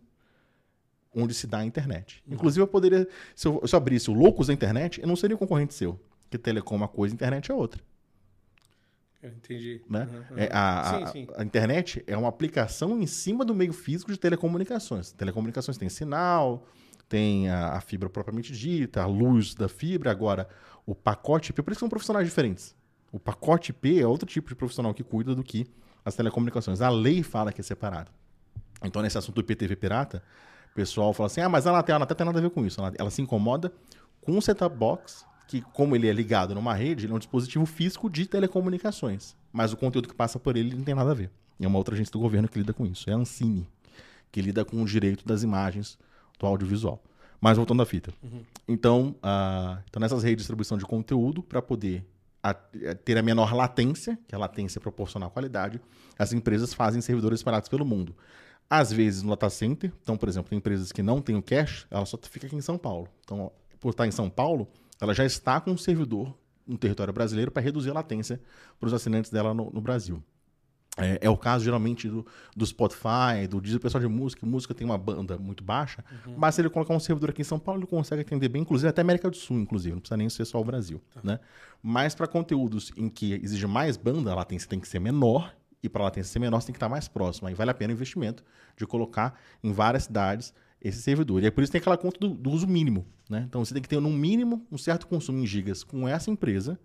onde 1.17 1.33
se 1.33 1.47
dá 1.47 1.59
a 1.59 1.65
internet. 1.65 2.23
Inclusive, 2.29 2.61
eu 2.63 2.67
poderia, 2.67 3.09
se 3.37 3.47
eu, 3.47 3.63
se 3.67 3.75
eu 3.75 3.77
abrisse 3.79 4.11
o 4.11 4.15
Loucos 4.15 4.49
da 4.49 4.53
internet, 4.53 5.01
eu 5.01 5.07
não 5.07 5.15
seria 5.17 5.37
um 5.37 5.39
concorrente 5.39 5.73
seu. 5.73 5.99
Porque 6.23 6.37
telecom 6.37 6.75
é 6.75 6.79
uma 6.79 6.89
coisa, 6.89 7.15
internet 7.15 7.51
é 7.51 7.55
outra. 7.55 7.81
Eu 9.25 9.31
entendi. 9.31 9.81
Né? 9.89 10.07
Uhum, 10.11 10.17
uhum. 10.19 10.39
É, 10.39 10.49
a, 10.53 10.81
a- 10.81 11.07
Sim, 11.07 11.13
sim. 11.13 11.27
a 11.37 11.43
internet 11.43 12.05
é 12.07 12.17
uma 12.17 12.29
aplicação 12.29 13.01
em 13.01 13.07
cima 13.07 13.45
do 13.45 13.55
meio 13.55 13.73
físico 13.73 14.13
de 14.13 14.19
telecomunicações. 14.19 15.13
Telecomunicações 15.13 15.79
tem 15.79 15.89
sinal, 15.89 16.67
tem 17.09 17.49
a, 17.49 17.71
a 17.73 17.81
fibra 17.81 18.11
propriamente 18.11 18.53
dita, 18.53 19.03
a 19.03 19.07
luz 19.07 19.55
da 19.55 19.69
fibra. 19.69 20.11
Agora, 20.11 20.49
o 20.85 20.95
pacote 20.95 21.51
IP, 21.51 21.63
por 21.63 21.71
isso 21.73 21.79
que 21.79 21.81
são 21.81 21.89
profissionais 21.89 22.27
diferentes. 22.29 22.77
O 23.11 23.19
pacote 23.19 23.71
IP 23.71 24.01
é 24.01 24.07
outro 24.07 24.27
tipo 24.29 24.49
de 24.49 24.55
profissional 24.55 24.93
que 24.93 25.03
cuida 25.03 25.35
do 25.35 25.43
que 25.43 25.67
as 26.05 26.15
telecomunicações. 26.15 26.81
A 26.83 26.91
lei 26.91 27.23
fala 27.23 27.53
que 27.53 27.61
é 27.61 27.65
separado. 27.65 28.11
Então, 28.83 29.01
nesse 29.01 29.17
assunto 29.17 29.37
do 29.37 29.41
IPTV 29.41 29.77
pirata, 29.77 30.23
o 30.71 30.75
pessoal 30.75 31.15
fala 31.15 31.29
assim: 31.29 31.41
ah, 31.41 31.49
mas 31.49 31.67
a 31.67 31.71
Anatel, 31.71 31.95
a 31.95 31.97
Anatel 31.97 32.17
tem 32.17 32.27
nada 32.27 32.39
a 32.39 32.43
ver 32.43 32.51
com 32.51 32.67
isso. 32.67 32.79
Ela, 32.81 32.93
ela 32.99 33.11
se 33.11 33.23
incomoda 33.23 33.73
com 34.21 34.33
um 34.33 34.41
set-top 34.41 34.77
box, 34.77 35.25
que, 35.47 35.61
como 35.61 35.95
ele 35.95 36.09
é 36.09 36.13
ligado 36.13 36.55
numa 36.55 36.75
rede, 36.75 37.05
ele 37.07 37.13
é 37.13 37.17
um 37.17 37.19
dispositivo 37.19 37.67
físico 37.67 38.09
de 38.11 38.27
telecomunicações. 38.27 39.37
Mas 39.53 39.73
o 39.73 39.77
conteúdo 39.77 40.09
que 40.09 40.15
passa 40.15 40.39
por 40.39 40.57
ele 40.57 40.75
não 40.75 40.85
tem 40.85 40.95
nada 40.95 41.11
a 41.11 41.15
ver. 41.15 41.31
É 41.61 41.67
uma 41.67 41.79
outra 41.79 41.95
agência 41.95 42.13
do 42.13 42.19
governo 42.19 42.49
que 42.49 42.59
lida 42.59 42.73
com 42.73 42.85
isso. 42.85 43.09
É 43.09 43.13
a 43.13 43.17
Ancine, 43.17 43.67
que 44.33 44.41
lida 44.43 44.65
com 44.65 44.83
o 44.83 44.85
direito 44.87 45.25
das 45.27 45.43
imagens 45.43 45.99
do 46.39 46.47
audiovisual. 46.47 47.03
Mas 47.41 47.57
voltando 47.57 47.83
à 47.83 47.87
fita. 47.87 48.13
Então, 48.67 49.15
ah, 49.23 49.79
então, 49.89 50.01
nessas 50.01 50.23
redes 50.23 50.37
de 50.37 50.39
distribuição 50.39 50.79
de 50.79 50.85
conteúdo, 50.85 51.43
para 51.43 51.61
poder 51.63 52.05
a- 52.43 52.51
a- 52.51 52.95
ter 53.05 53.17
a 53.19 53.23
menor 53.23 53.55
latência, 53.55 54.19
que 54.27 54.35
a 54.35 54.39
latência 54.39 54.79
é 54.79 54.81
proporcional 54.81 55.29
à 55.29 55.31
qualidade, 55.33 55.81
as 56.19 56.33
empresas 56.33 56.73
fazem 56.75 57.01
servidores 57.01 57.41
espalhados 57.41 57.69
pelo 57.69 57.85
mundo. 57.85 58.15
Às 58.69 58.91
vezes 58.93 59.23
no 59.23 59.31
data 59.31 59.49
center, 59.51 59.93
então, 60.03 60.17
por 60.17 60.29
exemplo, 60.29 60.49
tem 60.49 60.59
empresas 60.59 60.91
que 60.91 61.03
não 61.03 61.21
têm 61.21 61.37
o 61.37 61.43
cache, 61.43 61.87
ela 61.91 62.05
só 62.07 62.19
fica 62.23 62.47
aqui 62.47 62.57
em 62.57 62.61
São 62.63 62.79
Paulo. 62.79 63.09
Então, 63.25 63.53
por 63.79 63.91
estar 63.91 64.07
em 64.07 64.11
São 64.11 64.29
Paulo, 64.31 64.67
ela 65.01 65.15
já 65.15 65.25
está 65.25 65.61
com 65.61 65.73
um 65.73 65.79
servidor 65.79 66.37
no 66.67 66.79
território 66.79 67.13
brasileiro 67.13 67.51
para 67.51 67.63
reduzir 67.63 67.91
a 67.91 67.95
latência 67.95 68.41
para 68.79 68.87
os 68.87 68.95
assinantes 68.95 69.31
dela 69.31 69.53
no, 69.53 69.71
no 69.71 69.81
Brasil. 69.81 70.23
É, 70.97 71.19
é 71.23 71.31
o 71.31 71.37
caso, 71.37 71.65
geralmente, 71.65 72.09
do, 72.09 72.25
do 72.57 72.65
Spotify, 72.65 73.49
do 73.49 73.61
Deezer, 73.61 73.79
o 73.79 73.81
pessoal 73.81 74.01
de 74.01 74.09
música. 74.09 74.47
Música 74.47 74.73
tem 74.73 74.85
uma 74.85 74.97
banda 74.97 75.37
muito 75.37 75.65
baixa, 75.65 76.05
mas 76.37 76.55
se 76.55 76.61
ele 76.61 76.71
colocar 76.71 76.95
um 76.95 77.01
servidor 77.01 77.31
aqui 77.31 77.43
em 77.43 77.45
São 77.45 77.59
Paulo, 77.59 77.81
ele 77.81 77.87
consegue 77.87 78.23
atender 78.23 78.49
bem, 78.49 78.63
inclusive 78.63 78.89
até 78.89 79.01
América 79.01 79.29
do 79.29 79.37
Sul, 79.37 79.59
inclusive. 79.59 79.93
Não 79.93 80.01
precisa 80.01 80.17
nem 80.17 80.29
ser 80.29 80.45
só 80.45 80.61
o 80.61 80.65
Brasil. 80.65 81.03
Né? 81.23 81.41
Mas 81.83 82.15
para 82.15 82.29
conteúdos 82.29 82.93
em 82.97 83.09
que 83.09 83.35
exige 83.43 83.67
mais 83.67 83.97
banda, 83.97 84.31
a 84.31 84.35
latência 84.37 84.69
tem 84.69 84.79
que 84.79 84.87
ser 84.87 85.01
menor, 85.01 85.53
e 85.83 85.89
para 85.89 86.03
a 86.03 86.05
latência 86.05 86.33
ser 86.33 86.39
menor, 86.39 86.61
você 86.61 86.69
tem 86.69 86.73
que 86.73 86.79
estar 86.79 86.89
mais 86.89 87.09
próximo. 87.09 87.49
Aí 87.49 87.55
vale 87.55 87.71
a 87.71 87.75
pena 87.75 87.93
o 87.93 87.95
investimento 87.95 88.45
de 88.77 88.87
colocar 88.87 89.39
em 89.63 89.73
várias 89.73 90.05
cidades 90.05 90.55
esse 90.85 91.01
servidor. 91.01 91.43
E 91.43 91.47
aí 91.47 91.51
por 91.51 91.65
isso 91.65 91.73
tem 91.73 91.81
aquela 91.81 91.97
conta 91.97 92.21
do, 92.21 92.29
do 92.29 92.51
uso 92.51 92.67
mínimo. 92.67 93.07
Né? 93.29 93.45
Então 93.49 93.65
você 93.65 93.73
tem 93.73 93.83
que 93.83 93.89
ter, 93.89 93.99
no 93.99 94.11
mínimo, 94.11 94.67
um 94.71 94.77
certo 94.77 95.07
consumo 95.07 95.39
em 95.39 95.47
gigas 95.47 95.83
com 95.83 96.07
essa 96.07 96.31
empresa 96.31 96.79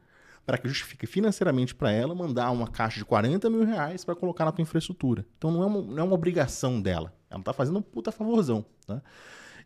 para 0.46 0.58
que 0.58 0.68
justifique 0.68 1.06
financeiramente 1.06 1.76
para 1.76 1.92
ela 1.92 2.16
mandar 2.16 2.50
uma 2.50 2.68
caixa 2.68 2.98
de 2.98 3.06
40 3.06 3.50
mil 3.50 3.66
reais 3.66 4.04
para 4.04 4.16
colocar 4.16 4.46
na 4.46 4.52
tua 4.52 4.64
infraestrutura. 4.64 5.26
Então 5.38 5.52
não 5.52 5.62
é 5.62 5.66
uma, 5.66 5.82
não 5.82 6.00
é 6.00 6.04
uma 6.04 6.16
obrigação 6.16 6.82
dela. 6.82 7.14
Ela 7.30 7.42
está 7.42 7.54
fazendo 7.54 7.78
um 7.78 7.82
puta 7.82 8.12
favorzão. 8.12 8.66
Né? 8.88 9.02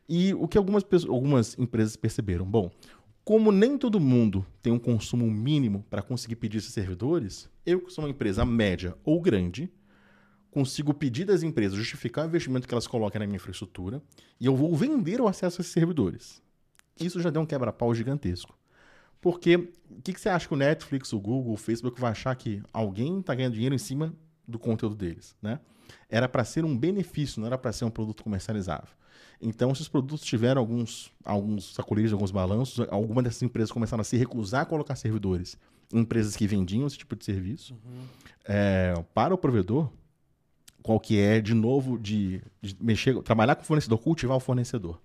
E 0.10 0.34
o 0.34 0.48
que 0.48 0.58
algumas, 0.58 0.84
pessoas- 0.84 1.14
algumas 1.14 1.58
empresas 1.58 1.96
perceberam? 1.96 2.44
Bom, 2.44 2.70
como 3.24 3.52
nem 3.52 3.78
todo 3.78 4.00
mundo 4.00 4.46
tem 4.62 4.74
um 4.74 4.80
consumo 4.80 5.30
mínimo 5.30 5.86
para 5.90 6.02
conseguir 6.02 6.36
pedir 6.36 6.58
esses 6.58 6.74
servidores, 6.74 7.50
eu 7.66 7.80
que 7.80 7.94
sou 7.94 8.04
uma 8.04 8.10
empresa 8.10 8.44
média 8.44 8.96
ou 9.06 9.22
grande, 9.22 9.72
consigo 10.54 10.94
pedir 10.94 11.26
das 11.26 11.44
empresas 11.44 11.78
justificar 11.78 12.26
o 12.26 12.28
investimento 12.28 12.68
que 12.68 12.74
elas 12.74 12.88
coloquem 12.88 13.20
na 13.20 13.26
minha 13.26 13.38
infraestrutura 13.38 14.02
e 14.40 14.46
eu 14.46 14.56
vou 14.56 14.76
vender 14.76 15.20
o 15.20 15.28
acesso 15.28 15.60
a 15.60 15.62
esses 15.62 15.74
servidores. 15.74 16.42
Isso 17.00 17.20
já 17.20 17.30
deu 17.30 17.42
um 17.42 17.46
quebra-pau 17.46 17.94
gigantesco. 17.94 18.58
Porque 19.20 19.56
o 19.56 20.02
que, 20.04 20.14
que 20.14 20.20
você 20.20 20.30
acha 20.30 20.48
que 20.48 20.54
o 20.54 20.58
Netflix, 20.58 21.14
o 21.14 21.20
Google, 21.20 21.54
o 21.54 21.58
Facebook 21.58 22.00
vai 22.00 22.12
achar 22.12 22.36
que 22.36 22.62
alguém 22.72 23.20
está 23.20 23.34
ganhando 23.34 23.54
dinheiro 23.54 23.74
em 23.74 23.80
cima 23.80 24.14
do 24.48 24.60
conteúdo 24.60 24.96
deles, 24.96 25.36
né? 25.42 25.60
Era 26.10 26.28
para 26.28 26.44
ser 26.44 26.66
um 26.66 26.78
benefício, 26.78 27.40
não 27.40 27.48
era 27.48 27.58
para 27.58 27.72
ser 27.72 27.86
um 27.86 27.90
produto 27.90 28.24
comercializável. 28.24 28.90
Então, 29.42 29.72
esses 29.72 29.88
produtos 29.88 30.22
tiveram 30.22 30.60
alguns, 30.62 31.12
alguns 31.24 31.74
saculeiros, 31.74 32.14
alguns 32.14 32.32
balanços. 32.32 32.86
Algumas 32.90 33.24
dessas 33.26 33.42
empresas 33.42 33.72
começaram 33.72 34.02
a 34.02 34.04
se 34.04 34.16
recusar 34.16 34.62
a 34.62 34.66
colocar 34.66 34.96
servidores 34.96 35.58
em 35.94 36.00
empresas 36.00 36.36
que 36.36 36.48
vendiam 36.48 36.88
esse 36.88 36.98
tipo 36.98 37.16
de 37.16 37.26
serviço. 37.26 37.76
É, 38.46 38.94
para 39.14 39.34
o 39.34 39.38
provedor, 39.38 39.90
qual 40.84 41.00
que 41.00 41.18
é, 41.18 41.40
de 41.40 41.54
novo, 41.54 41.98
de, 41.98 42.42
de 42.62 42.76
mexer, 42.80 43.20
trabalhar 43.24 43.56
com 43.56 43.64
o 43.64 43.66
fornecedor, 43.66 43.98
cultivar 44.00 44.38
o 44.38 44.40
fornecedor. 44.40 45.00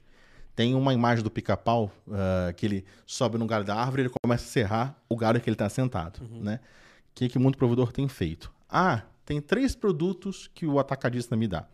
Tem 0.55 0.75
uma 0.75 0.93
imagem 0.93 1.23
do 1.23 1.31
pica-pau 1.31 1.91
ah, 2.11 2.53
que 2.55 2.67
ele 2.67 2.85
sobe 3.07 3.39
no 3.39 3.47
galho 3.47 3.65
da 3.65 3.77
árvore 3.77 4.03
e 4.03 4.05
ele 4.07 4.15
começa 4.21 4.45
a 4.45 4.49
serrar 4.49 4.99
o 5.09 5.17
galho 5.17 5.41
que 5.41 5.49
ele 5.49 5.55
está 5.55 5.69
sentado. 5.69 6.21
Né? 6.29 6.59
O 7.13 7.15
que, 7.15 7.29
que 7.29 7.39
muito 7.39 7.57
provedor 7.57 7.93
tem 7.93 8.09
feito? 8.09 8.53
Ah, 8.69 9.03
tem 9.25 9.41
três 9.41 9.77
produtos 9.77 10.51
que 10.53 10.67
o 10.67 10.81
atacadista 10.81 11.37
me 11.37 11.47
dá, 11.47 11.65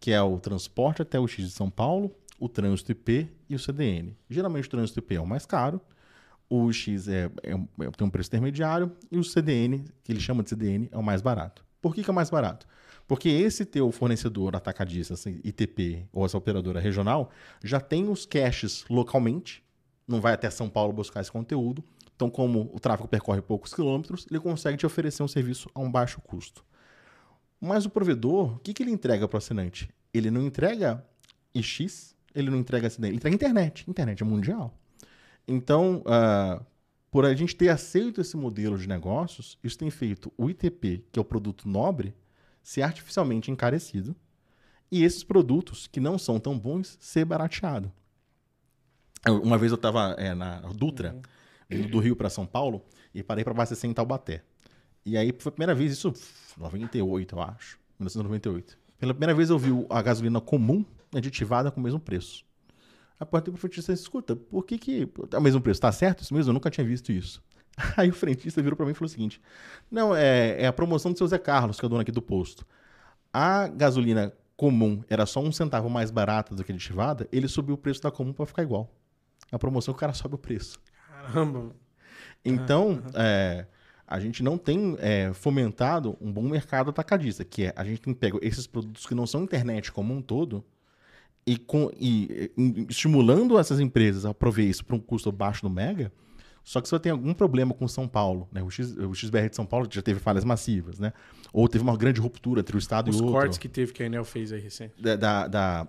que 0.00 0.10
é 0.10 0.20
o 0.20 0.40
transporte 0.40 1.02
até 1.02 1.20
o 1.20 1.28
X 1.28 1.44
de 1.44 1.50
São 1.52 1.70
Paulo, 1.70 2.10
o 2.38 2.48
trânsito 2.48 2.90
IP 2.90 3.30
e 3.48 3.54
o 3.54 3.58
CDN. 3.58 4.16
Geralmente 4.28 4.66
o 4.66 4.70
trânsito 4.70 4.98
IP 4.98 5.14
é 5.14 5.20
o 5.20 5.26
mais 5.26 5.46
caro, 5.46 5.80
o 6.50 6.72
X 6.72 7.08
é, 7.08 7.30
é 7.42 7.52
é- 7.52 7.90
tem 7.90 8.06
um 8.06 8.10
preço 8.10 8.28
intermediário 8.30 8.90
e 9.10 9.18
o 9.18 9.24
CDN, 9.24 9.84
que 10.02 10.12
ele 10.12 10.20
chama 10.20 10.42
de 10.42 10.50
CDN, 10.50 10.88
é 10.90 10.98
o 10.98 11.02
mais 11.02 11.22
barato. 11.22 11.64
Por 11.80 11.94
que, 11.94 12.02
que 12.02 12.10
é 12.10 12.12
o 12.12 12.14
mais 12.14 12.30
barato? 12.30 12.66
Porque 13.06 13.28
esse 13.28 13.64
teu 13.64 13.90
fornecedor 13.92 14.56
atacadista, 14.56 15.14
assim, 15.14 15.40
ITP 15.44 16.08
ou 16.12 16.26
essa 16.26 16.36
operadora 16.36 16.80
regional, 16.80 17.30
já 17.62 17.80
tem 17.80 18.08
os 18.08 18.26
caches 18.26 18.84
localmente, 18.90 19.62
não 20.06 20.20
vai 20.20 20.32
até 20.34 20.50
São 20.50 20.68
Paulo 20.68 20.92
buscar 20.92 21.20
esse 21.20 21.30
conteúdo. 21.30 21.84
Então, 22.14 22.28
como 22.28 22.70
o 22.72 22.80
tráfego 22.80 23.08
percorre 23.08 23.42
poucos 23.42 23.72
quilômetros, 23.72 24.26
ele 24.30 24.40
consegue 24.40 24.76
te 24.76 24.86
oferecer 24.86 25.22
um 25.22 25.28
serviço 25.28 25.70
a 25.74 25.80
um 25.80 25.90
baixo 25.90 26.20
custo. 26.20 26.64
Mas 27.60 27.84
o 27.84 27.90
provedor, 27.90 28.56
o 28.56 28.58
que, 28.58 28.72
que 28.74 28.82
ele 28.82 28.90
entrega 28.90 29.28
para 29.28 29.36
o 29.36 29.38
assinante? 29.38 29.88
Ele 30.12 30.30
não 30.30 30.42
entrega 30.42 31.04
IX, 31.54 32.16
ele 32.34 32.50
não 32.50 32.58
entrega 32.58 32.90
CDN, 32.90 33.10
ele 33.10 33.16
entrega 33.16 33.34
internet. 33.34 33.88
Internet 33.88 34.22
é 34.22 34.26
mundial. 34.26 34.74
Então, 35.46 36.02
ah, 36.06 36.60
por 37.10 37.24
a 37.24 37.34
gente 37.34 37.54
ter 37.54 37.68
aceito 37.68 38.20
esse 38.20 38.36
modelo 38.36 38.76
de 38.76 38.88
negócios, 38.88 39.58
isso 39.62 39.78
tem 39.78 39.90
feito 39.90 40.32
o 40.36 40.50
ITP, 40.50 41.04
que 41.12 41.18
é 41.18 41.22
o 41.22 41.24
produto 41.24 41.68
nobre, 41.68 42.14
ser 42.66 42.82
artificialmente 42.82 43.48
encarecido 43.48 44.16
e 44.90 45.04
esses 45.04 45.22
produtos 45.22 45.86
que 45.86 46.00
não 46.00 46.18
são 46.18 46.40
tão 46.40 46.58
bons 46.58 46.98
ser 47.00 47.24
barateado. 47.24 47.92
Uma 49.24 49.56
vez 49.56 49.70
eu 49.70 49.76
estava 49.76 50.16
na 50.34 50.58
Dutra, 50.74 51.16
vindo 51.70 51.88
do 51.88 52.00
Rio 52.00 52.16
para 52.16 52.28
São 52.28 52.44
Paulo, 52.44 52.84
e 53.14 53.22
parei 53.22 53.44
para 53.44 53.52
abastecer 53.52 53.88
em 53.88 53.94
Taubaté. 53.94 54.42
E 55.04 55.16
aí 55.16 55.32
foi 55.38 55.50
a 55.50 55.52
primeira 55.52 55.76
vez, 55.76 55.92
isso, 55.92 56.12
98, 56.58 57.36
eu 57.36 57.40
acho, 57.40 57.78
1998. 58.00 58.76
Pela 58.98 59.14
primeira 59.14 59.32
vez 59.32 59.48
eu 59.48 59.58
vi 59.60 59.70
a 59.88 60.02
gasolina 60.02 60.40
comum 60.40 60.84
aditivada 61.14 61.70
com 61.70 61.78
o 61.78 61.84
mesmo 61.84 62.00
preço. 62.00 62.44
Aí 63.20 63.26
perguntei 63.26 63.52
pro 63.52 63.60
frentista, 63.60 63.92
escuta, 63.92 64.34
por 64.34 64.64
que 64.64 64.76
que 64.76 65.08
é 65.30 65.38
o 65.38 65.40
mesmo 65.40 65.60
preço? 65.60 65.80
Tá 65.80 65.92
certo 65.92 66.24
isso 66.24 66.34
mesmo? 66.34 66.50
Eu 66.50 66.54
nunca 66.54 66.68
tinha 66.68 66.84
visto 66.84 67.12
isso. 67.12 67.40
Aí 67.96 68.08
o 68.08 68.12
frentista 68.12 68.62
virou 68.62 68.76
para 68.76 68.86
mim 68.86 68.92
e 68.92 68.94
falou 68.94 69.06
o 69.06 69.10
seguinte, 69.10 69.40
não, 69.90 70.14
é, 70.14 70.62
é 70.62 70.66
a 70.66 70.72
promoção 70.72 71.12
do 71.12 71.18
seu 71.18 71.26
Zé 71.26 71.38
Carlos, 71.38 71.78
que 71.78 71.84
é 71.84 71.86
o 71.86 71.88
dono 71.88 72.02
aqui 72.02 72.12
do 72.12 72.22
posto. 72.22 72.66
A 73.32 73.68
gasolina 73.68 74.32
comum 74.56 75.02
era 75.08 75.26
só 75.26 75.40
um 75.40 75.52
centavo 75.52 75.90
mais 75.90 76.10
barata 76.10 76.54
do 76.54 76.64
que 76.64 76.72
a 76.72 76.74
aditivada, 76.74 77.28
ele 77.30 77.46
subiu 77.46 77.74
o 77.74 77.78
preço 77.78 78.02
da 78.02 78.10
comum 78.10 78.32
para 78.32 78.46
ficar 78.46 78.62
igual. 78.62 78.90
A 79.52 79.58
promoção 79.58 79.92
o 79.92 79.96
cara 79.96 80.12
sobe 80.12 80.34
o 80.34 80.38
preço. 80.38 80.78
Caramba. 81.08 81.74
Então, 82.44 83.02
é, 83.14 83.66
a 84.06 84.18
gente 84.20 84.42
não 84.42 84.56
tem 84.56 84.96
é, 85.00 85.32
fomentado 85.34 86.16
um 86.20 86.32
bom 86.32 86.42
mercado 86.42 86.90
atacadista, 86.90 87.44
que 87.44 87.64
é 87.64 87.72
a 87.76 87.84
gente 87.84 88.00
tem 88.00 88.14
pego 88.14 88.38
esses 88.40 88.66
produtos 88.66 89.06
que 89.06 89.14
não 89.14 89.26
são 89.26 89.42
internet 89.42 89.92
como 89.92 90.14
um 90.14 90.22
todo 90.22 90.64
e, 91.46 91.56
com, 91.56 91.90
e, 91.98 92.50
e 92.56 92.86
estimulando 92.88 93.58
essas 93.58 93.80
empresas 93.80 94.24
a 94.24 94.32
prover 94.32 94.66
isso 94.66 94.84
para 94.84 94.96
um 94.96 95.00
custo 95.00 95.30
baixo 95.30 95.62
do 95.62 95.70
mega. 95.70 96.12
Só 96.66 96.80
que 96.80 96.88
se 96.88 96.90
você 96.90 96.98
tem 96.98 97.12
algum 97.12 97.32
problema 97.32 97.72
com 97.72 97.86
São 97.86 98.08
Paulo, 98.08 98.48
né? 98.50 98.60
o, 98.60 98.68
X, 98.68 98.96
o 98.96 99.14
XBR 99.14 99.48
de 99.48 99.54
São 99.54 99.64
Paulo 99.64 99.86
já 99.88 100.02
teve 100.02 100.18
falhas 100.18 100.44
massivas, 100.44 100.98
né? 100.98 101.12
ou 101.52 101.68
teve 101.68 101.84
uma 101.84 101.96
grande 101.96 102.20
ruptura 102.20 102.58
entre 102.60 102.76
o 102.76 102.78
Estado 102.78 103.08
Os 103.08 103.14
e 103.14 103.20
outro 103.20 103.32
cortes 103.32 103.56
que 103.56 103.68
teve 103.68 103.92
que 103.92 104.02
a 104.02 104.06
Enel 104.06 104.24
fez 104.24 104.50
aí 104.52 104.58
recente. 104.58 105.00
da, 105.00 105.14
da, 105.14 105.46
da, 105.46 105.84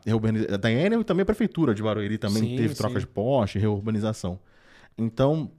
da 0.61 0.71
Enel 0.71 1.01
e 1.01 1.03
também 1.03 1.23
a 1.23 1.25
prefeitura 1.25 1.73
de 1.73 1.81
Barueri 1.81 2.19
também 2.19 2.43
Sim, 2.43 2.55
teve 2.57 2.75
troca 2.75 2.93
sim. 2.93 2.99
de 2.99 3.07
poste, 3.07 3.57
reurbanização. 3.57 4.39
Então, 4.95 5.51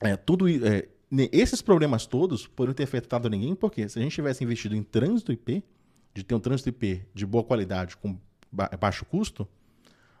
é, 0.00 0.16
tudo 0.16 0.48
é, 0.48 0.88
esses 1.30 1.62
problemas 1.62 2.04
todos 2.04 2.48
poderiam 2.48 2.74
ter 2.74 2.82
afetado 2.82 3.30
ninguém, 3.30 3.54
porque 3.54 3.88
se 3.88 3.96
a 3.96 4.02
gente 4.02 4.12
tivesse 4.12 4.42
investido 4.42 4.74
em 4.74 4.82
trânsito 4.82 5.30
IP, 5.32 5.62
de 6.12 6.24
ter 6.24 6.34
um 6.34 6.40
trânsito 6.40 6.68
IP 6.70 7.04
de 7.14 7.24
boa 7.24 7.44
qualidade 7.44 7.96
com 7.96 8.18
ba- 8.50 8.70
baixo 8.78 9.04
custo, 9.04 9.46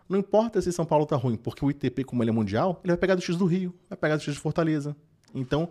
não 0.08 0.18
importa 0.18 0.60
se 0.60 0.72
São 0.72 0.84
Paulo 0.84 1.04
tá 1.04 1.16
ruim, 1.16 1.36
porque 1.36 1.64
o 1.64 1.70
ITP, 1.70 2.04
como 2.04 2.22
ele 2.22 2.30
é 2.30 2.32
mundial, 2.32 2.80
ele 2.82 2.92
vai 2.92 2.98
pegar 2.98 3.14
do 3.14 3.20
X 3.20 3.36
do 3.36 3.44
Rio, 3.44 3.74
vai 3.88 3.96
pegar 3.96 4.16
do 4.16 4.22
X 4.22 4.34
de 4.34 4.40
Fortaleza. 4.40 4.96
Então, 5.34 5.68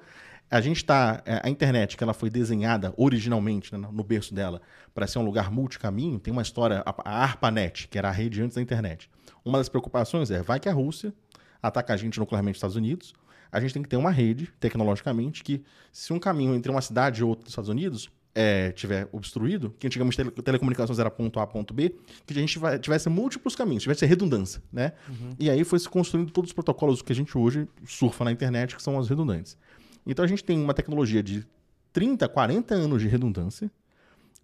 a 0.49 0.61
gente 0.61 0.85
tá. 0.85 1.22
é, 1.26 1.41
A 1.43 1.49
internet, 1.49 1.97
que 1.97 2.03
ela 2.03 2.14
foi 2.14 2.30
desenhada 2.30 2.93
originalmente, 2.95 3.76
né, 3.76 3.89
no 3.91 4.03
berço 4.03 4.34
dela, 4.34 4.61
para 4.93 5.07
ser 5.07 5.19
um 5.19 5.26
lugar 5.26 5.51
multicaminho, 5.51 6.19
tem 6.19 6.31
uma 6.31 6.41
história, 6.41 6.84
a 6.85 7.23
ARPANET, 7.23 7.88
que 7.88 7.97
era 7.97 8.09
a 8.09 8.11
rede 8.11 8.41
antes 8.41 8.55
da 8.55 8.61
internet. 8.61 9.09
Uma 9.43 9.57
das 9.57 9.68
preocupações 9.68 10.31
é: 10.31 10.41
vai 10.41 10.59
que 10.59 10.69
a 10.69 10.73
Rússia 10.73 11.14
ataca 11.61 11.93
a 11.93 11.97
gente 11.97 12.19
nuclearmente 12.19 12.55
nos 12.55 12.57
Estados 12.57 12.76
Unidos, 12.76 13.14
a 13.51 13.59
gente 13.59 13.73
tem 13.73 13.84
que 13.84 13.89
ter 13.89 13.97
uma 13.97 14.11
rede, 14.11 14.51
tecnologicamente, 14.59 15.43
que 15.43 15.64
se 15.91 16.14
um 16.14 16.19
caminho 16.19 16.53
entre 16.53 16.72
uma 16.72 16.81
cidade 16.81 17.22
e 17.22 17.23
outra 17.23 17.43
dos 17.43 17.51
Estados 17.51 17.69
Unidos 17.69 18.09
é, 18.39 18.72
tiver 18.72 19.09
obstruído, 19.11 19.73
que 19.80 19.88
antigamente 19.88 20.15
tele, 20.15 20.30
telecomunicações 20.30 20.99
era 20.99 21.09
ponto 21.09 21.39
A, 21.39 21.47
ponto 21.47 21.73
B, 21.73 21.95
que 22.26 22.34
a 22.34 22.39
gente 22.39 22.59
vai- 22.59 22.77
tivesse 22.77 23.09
múltiplos 23.09 23.55
caminhos, 23.55 23.81
tivesse 23.81 24.05
redundância, 24.05 24.61
né? 24.72 24.93
E 25.39 25.49
aí 25.49 25.64
foi 25.64 25.80
se 25.80 25.89
construindo 25.89 26.30
todos 26.31 26.49
os 26.49 26.53
protocolos 26.53 27.01
que 27.01 27.11
a 27.11 27.15
gente 27.15 27.35
hoje 27.35 27.68
surfa 27.85 28.23
na 28.23 28.31
internet, 28.31 28.76
que 28.76 28.84
são 28.84 28.95
os 28.97 29.09
redundantes. 29.09 29.57
Então 30.05 30.23
a 30.23 30.27
gente 30.27 30.43
tem 30.43 30.61
uma 30.61 30.73
tecnologia 30.76 31.23
de 31.23 31.43
30, 31.91 32.27
40 32.30 32.76
anos 32.76 33.01
de 33.01 33.07
redundância, 33.07 33.72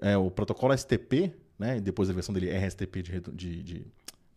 é, 0.02 0.18
o 0.18 0.32
protocolo 0.32 0.74
STP, 0.76 1.32
né, 1.60 1.80
depois 1.80 2.10
a 2.10 2.14
versão 2.14 2.34
dele 2.34 2.50
RSTP 2.50 3.04
de, 3.04 3.12
redu- 3.12 3.32
de, 3.32 3.62
de, 3.62 3.86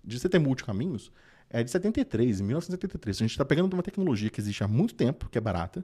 de 0.04 0.20
CT 0.20 0.38
multicaminhos, 0.38 1.10
é 1.48 1.62
de 1.64 1.70
73, 1.70 2.40
em 2.40 2.44
1973. 2.44 3.16
A 3.16 3.18
gente 3.20 3.30
está 3.30 3.44
pegando 3.44 3.72
uma 3.72 3.82
tecnologia 3.82 4.28
que 4.28 4.38
existe 4.40 4.62
há 4.62 4.68
muito 4.68 4.94
tempo, 4.94 5.28
que 5.30 5.38
é 5.38 5.40
barata, 5.40 5.82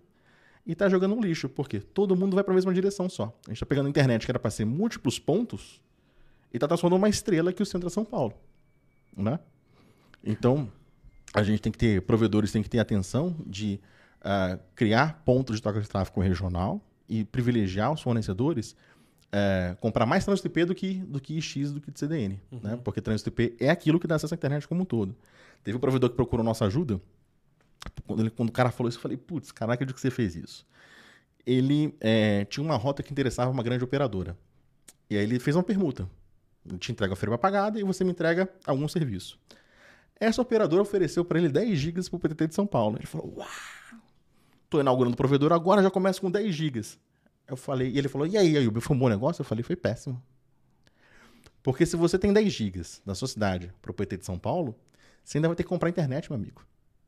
e 0.64 0.72
está 0.72 0.88
jogando 0.88 1.16
no 1.16 1.22
lixo, 1.22 1.48
porque 1.48 1.80
todo 1.80 2.14
mundo 2.14 2.34
vai 2.34 2.44
para 2.44 2.52
a 2.52 2.54
mesma 2.54 2.72
direção 2.72 3.08
só. 3.08 3.24
A 3.46 3.50
gente 3.50 3.56
está 3.56 3.66
pegando 3.66 3.86
a 3.86 3.90
internet 3.90 4.24
que 4.24 4.30
era 4.30 4.38
para 4.38 4.50
ser 4.50 4.64
múltiplos 4.64 5.18
pontos 5.18 5.80
e 6.52 6.56
está 6.56 6.68
transformando 6.68 6.98
uma 7.00 7.08
estrela 7.08 7.52
que 7.52 7.62
o 7.62 7.66
centro 7.66 7.88
é 7.88 7.90
São 7.90 8.04
Paulo. 8.04 8.34
Né? 9.16 9.38
Então, 10.22 10.70
a 11.34 11.42
gente 11.42 11.60
tem 11.60 11.72
que 11.72 11.78
ter, 11.78 12.02
provedores 12.02 12.52
têm 12.52 12.62
que 12.62 12.70
ter 12.70 12.78
atenção 12.78 13.36
de 13.46 13.80
ah, 14.20 14.58
criar 14.74 15.22
pontos 15.24 15.56
de 15.56 15.62
troca 15.62 15.80
de 15.80 15.88
tráfego 15.88 16.20
regional 16.20 16.80
e 17.08 17.24
privilegiar 17.24 17.92
os 17.92 18.00
fornecedores 18.00 18.76
é, 19.32 19.74
comprar 19.80 20.04
mais 20.04 20.24
trânsito 20.24 20.46
IP 20.46 20.66
do 20.66 20.74
que, 20.74 20.94
do 20.98 21.18
que 21.18 21.40
X 21.40 21.72
do 21.72 21.80
que 21.80 21.90
de 21.90 21.98
CDN, 21.98 22.38
né? 22.62 22.78
Porque 22.84 23.00
trânsito 23.00 23.30
IP 23.30 23.56
é 23.58 23.70
aquilo 23.70 23.98
que 23.98 24.06
dá 24.06 24.16
acesso 24.16 24.34
à 24.34 24.36
internet 24.36 24.68
como 24.68 24.82
um 24.82 24.84
todo. 24.84 25.16
Teve 25.64 25.76
um 25.76 25.80
provedor 25.80 26.10
que 26.10 26.16
procurou 26.16 26.44
nossa 26.44 26.66
ajuda. 26.66 27.00
Quando, 28.06 28.20
ele- 28.20 28.30
quando 28.30 28.48
o 28.48 28.52
cara 28.52 28.70
falou 28.70 28.88
isso, 28.88 28.98
eu 28.98 29.02
falei, 29.02 29.16
putz, 29.16 29.52
caraca, 29.52 29.84
de 29.86 29.92
que 29.94 30.00
você 30.00 30.10
fez 30.10 30.34
isso? 30.36 30.66
Ele 31.44 31.94
é, 32.00 32.44
tinha 32.44 32.62
uma 32.64 32.76
rota 32.76 33.02
que 33.02 33.12
interessava 33.12 33.50
uma 33.50 33.62
grande 33.62 33.82
operadora. 33.84 34.36
E 35.10 35.16
aí 35.16 35.22
ele 35.24 35.38
fez 35.38 35.56
uma 35.56 35.62
permuta. 35.62 36.08
Te 36.78 36.92
entrega 36.92 37.14
a 37.14 37.16
firma 37.16 37.36
pagada 37.36 37.80
e 37.80 37.82
você 37.82 38.04
me 38.04 38.12
entrega 38.12 38.48
algum 38.64 38.86
serviço. 38.86 39.38
Essa 40.18 40.40
operadora 40.40 40.82
ofereceu 40.82 41.24
para 41.24 41.38
ele 41.38 41.48
10 41.48 41.76
gigas 41.78 42.08
para 42.08 42.16
o 42.16 42.20
PTT 42.20 42.46
de 42.48 42.54
São 42.54 42.66
Paulo. 42.66 42.96
Ele 42.96 43.06
falou, 43.06 43.34
uau, 43.38 43.48
tô 44.70 44.80
inaugurando 44.80 45.14
o 45.14 45.16
provedor 45.16 45.52
agora, 45.52 45.82
já 45.82 45.90
começo 45.90 46.20
com 46.20 46.30
10 46.30 46.54
gigas. 46.54 46.98
Eu 47.48 47.56
falei, 47.56 47.90
e 47.90 47.98
ele 47.98 48.08
falou, 48.08 48.26
e 48.26 48.38
aí, 48.38 48.56
Ayub, 48.56 48.80
foi 48.80 48.94
um 48.96 48.98
bom 48.98 49.08
negócio? 49.08 49.40
Eu 49.40 49.44
falei, 49.44 49.64
foi 49.64 49.74
péssimo. 49.74 50.22
Porque 51.62 51.84
se 51.84 51.96
você 51.96 52.18
tem 52.18 52.32
10 52.32 52.52
gigas 52.52 53.02
da 53.04 53.14
sua 53.14 53.26
cidade 53.28 53.72
para 53.82 53.90
o 53.90 53.94
PT 53.94 54.18
de 54.18 54.24
São 54.24 54.38
Paulo, 54.38 54.74
você 55.24 55.38
ainda 55.38 55.48
vai 55.48 55.56
ter 55.56 55.64
que 55.64 55.68
comprar 55.68 55.88
internet, 55.88 56.30
meu 56.30 56.38
amigo. 56.38 56.64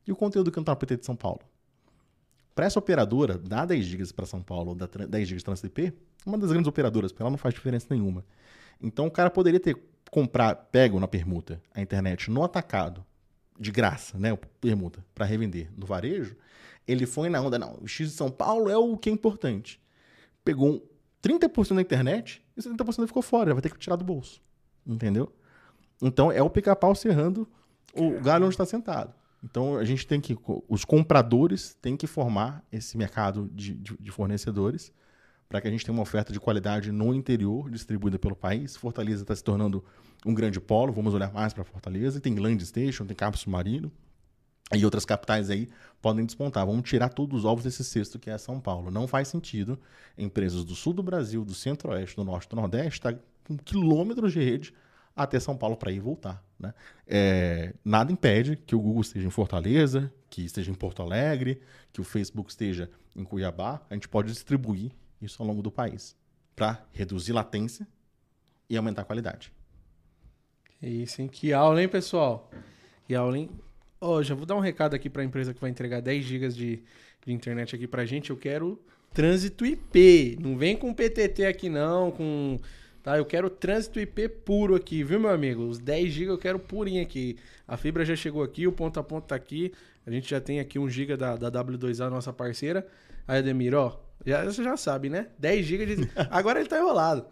E 0.07 0.11
o 0.11 0.15
conteúdo 0.15 0.51
que 0.51 0.57
não 0.57 0.63
tá 0.63 0.73
no 0.73 0.77
PT 0.77 0.97
de 0.97 1.05
São 1.05 1.15
Paulo? 1.15 1.41
Para 2.53 2.65
essa 2.65 2.79
operadora, 2.79 3.37
dar 3.37 3.65
10 3.65 3.83
gigas 3.85 4.11
para 4.11 4.25
São 4.25 4.41
Paulo, 4.41 4.75
tran- 4.87 5.07
10 5.07 5.27
gigas 5.27 5.41
de 5.41 5.45
trânsito 5.45 5.67
IP, 5.67 5.93
uma 6.25 6.37
das 6.37 6.51
grandes 6.51 6.67
operadoras, 6.67 7.11
porque 7.11 7.21
ela 7.21 7.29
não 7.31 7.37
faz 7.37 7.53
diferença 7.53 7.87
nenhuma. 7.89 8.23
Então 8.81 9.07
o 9.07 9.11
cara 9.11 9.29
poderia 9.29 9.59
ter 9.59 9.77
comprar, 10.09 10.55
pegam 10.55 10.99
na 10.99 11.07
permuta 11.07 11.61
a 11.73 11.81
internet 11.81 12.31
no 12.31 12.43
atacado, 12.43 13.05
de 13.59 13.71
graça, 13.71 14.17
né? 14.17 14.35
Permuta, 14.61 15.03
para 15.13 15.25
revender 15.25 15.69
no 15.77 15.85
varejo, 15.85 16.35
ele 16.87 17.05
foi 17.05 17.29
na 17.29 17.41
onda, 17.41 17.57
não, 17.57 17.77
o 17.81 17.87
X 17.87 18.11
de 18.11 18.15
São 18.15 18.29
Paulo 18.29 18.69
é 18.69 18.77
o 18.77 18.95
que 18.97 19.09
é 19.09 19.11
importante. 19.13 19.81
Pegou 20.43 20.87
30% 21.23 21.75
da 21.75 21.81
internet 21.81 22.41
e 22.55 22.61
70% 22.61 23.07
ficou 23.07 23.21
fora, 23.21 23.53
vai 23.53 23.61
ter 23.61 23.71
que 23.71 23.79
tirar 23.79 23.95
do 23.95 24.05
bolso. 24.05 24.41
Entendeu? 24.85 25.33
Então 26.01 26.31
é 26.31 26.41
o 26.41 26.49
pica-pau 26.49 26.93
serrando 26.93 27.47
o 27.93 28.19
galho 28.21 28.45
onde 28.45 28.53
está 28.53 28.65
sentado. 28.65 29.13
Então 29.43 29.77
a 29.77 29.85
gente 29.85 30.07
tem 30.07 30.19
que. 30.19 30.37
Os 30.67 30.83
compradores 30.83 31.75
têm 31.81 31.95
que 31.95 32.07
formar 32.07 32.63
esse 32.71 32.97
mercado 32.97 33.49
de, 33.53 33.73
de, 33.73 33.97
de 33.99 34.11
fornecedores 34.11 34.91
para 35.47 35.61
que 35.61 35.67
a 35.67 35.71
gente 35.71 35.85
tenha 35.85 35.93
uma 35.93 36.01
oferta 36.01 36.33
de 36.33 36.39
qualidade 36.39 36.91
no 36.91 37.13
interior, 37.13 37.69
distribuída 37.69 38.17
pelo 38.17 38.35
país. 38.35 38.75
Fortaleza 38.75 39.21
está 39.21 39.35
se 39.35 39.43
tornando 39.43 39.83
um 40.25 40.33
grande 40.33 40.59
polo, 40.59 40.91
vamos 40.91 41.13
olhar 41.13 41.31
mais 41.31 41.53
para 41.53 41.63
Fortaleza. 41.63 42.19
Tem 42.19 42.35
Land 42.35 42.65
Station, 42.65 43.05
tem 43.05 43.15
Cabo 43.15 43.37
Submarino. 43.37 43.91
E 44.73 44.83
outras 44.83 45.05
capitais 45.05 45.51
aí 45.51 45.69
podem 46.01 46.25
despontar. 46.25 46.65
Vamos 46.65 46.89
tirar 46.89 47.09
todos 47.09 47.39
os 47.39 47.45
ovos 47.45 47.63
desse 47.63 47.83
cesto 47.83 48.17
que 48.17 48.31
é 48.31 48.37
São 48.37 48.59
Paulo. 48.59 48.89
Não 48.89 49.07
faz 49.07 49.27
sentido 49.27 49.79
empresas 50.17 50.65
do 50.65 50.73
sul 50.73 50.91
do 50.91 51.03
Brasil, 51.03 51.45
do 51.45 51.53
centro-oeste, 51.53 52.15
do 52.15 52.23
norte 52.23 52.49
do 52.49 52.55
nordeste, 52.55 52.99
tá 52.99 53.13
com 53.43 53.55
quilômetros 53.57 54.33
de 54.33 54.39
rede 54.39 54.73
até 55.15 55.39
São 55.39 55.55
Paulo 55.55 55.77
para 55.77 55.91
ir 55.91 55.97
e 55.97 55.99
voltar. 55.99 56.43
Né? 56.59 56.73
É, 57.07 57.73
nada 57.83 58.11
impede 58.11 58.55
que 58.55 58.75
o 58.75 58.79
Google 58.79 59.01
esteja 59.01 59.25
em 59.25 59.31
Fortaleza, 59.31 60.11
que 60.29 60.43
esteja 60.43 60.71
em 60.71 60.75
Porto 60.75 61.01
Alegre, 61.01 61.61
que 61.93 62.01
o 62.01 62.03
Facebook 62.03 62.49
esteja 62.49 62.89
em 63.15 63.23
Cuiabá. 63.23 63.81
A 63.89 63.93
gente 63.93 64.09
pode 64.09 64.31
distribuir 64.31 64.91
isso 65.21 65.41
ao 65.41 65.47
longo 65.47 65.61
do 65.61 65.71
país 65.71 66.15
para 66.55 66.85
reduzir 66.91 67.31
latência 67.31 67.87
e 68.69 68.75
aumentar 68.75 69.03
a 69.03 69.05
qualidade. 69.05 69.51
Isso, 70.81 71.21
hein? 71.21 71.27
Que 71.27 71.53
aula, 71.53 71.81
hein, 71.81 71.87
pessoal? 71.87 72.49
Que 73.07 73.15
aula, 73.15 73.37
hein? 73.37 73.49
Oh, 73.99 74.21
já 74.21 74.35
vou 74.35 74.45
dar 74.45 74.55
um 74.55 74.59
recado 74.59 74.93
aqui 74.93 75.09
para 75.09 75.21
a 75.21 75.25
empresa 75.25 75.53
que 75.53 75.61
vai 75.61 75.69
entregar 75.69 76.01
10 76.01 76.25
GB 76.25 76.49
de, 76.49 76.83
de 77.25 77.33
internet 77.33 77.75
aqui 77.75 77.87
para 77.87 78.05
gente. 78.05 78.29
Eu 78.29 78.37
quero 78.37 78.79
trânsito 79.13 79.65
IP. 79.65 80.37
Não 80.41 80.57
vem 80.57 80.75
com 80.75 80.93
PTT 80.93 81.45
aqui 81.45 81.69
não, 81.69 82.11
com 82.11 82.59
Tá? 83.05 83.19
Eu 83.19 83.23
quero 83.23 83.51
trânsito 83.51 83.99
IP 83.99 84.27
puro 84.27 84.73
aqui, 84.73 85.03
viu, 85.03 85.19
meu 85.19 85.29
amigo? 85.29 85.61
Os 85.61 85.77
10 85.77 86.11
GB 86.11 86.31
eu 86.31 86.39
quero 86.39 86.57
purinho 86.57 87.03
aqui. 87.03 87.37
A 87.67 87.77
fibra 87.77 88.03
já 88.03 88.15
chegou 88.15 88.41
aqui, 88.41 88.65
o 88.65 88.71
ponto 88.71 88.99
a 88.99 89.03
ponto 89.03 89.27
tá 89.27 89.35
aqui. 89.35 89.71
A 90.07 90.09
gente 90.09 90.27
já 90.27 90.41
tem 90.41 90.59
aqui 90.59 90.79
1 90.79 90.89
GB 90.89 91.15
da, 91.15 91.35
da 91.35 91.51
W2A, 91.63 92.09
nossa 92.09 92.33
parceira. 92.33 92.83
Aí, 93.27 93.37
Ademir, 93.37 93.75
ó, 93.75 93.99
já, 94.25 94.43
você 94.43 94.63
já 94.63 94.75
sabe, 94.75 95.11
né? 95.11 95.27
10 95.37 95.65
GB 95.67 95.85
de... 95.85 96.11
Agora 96.31 96.59
ele 96.59 96.67
tá 96.67 96.79
enrolado. 96.79 97.27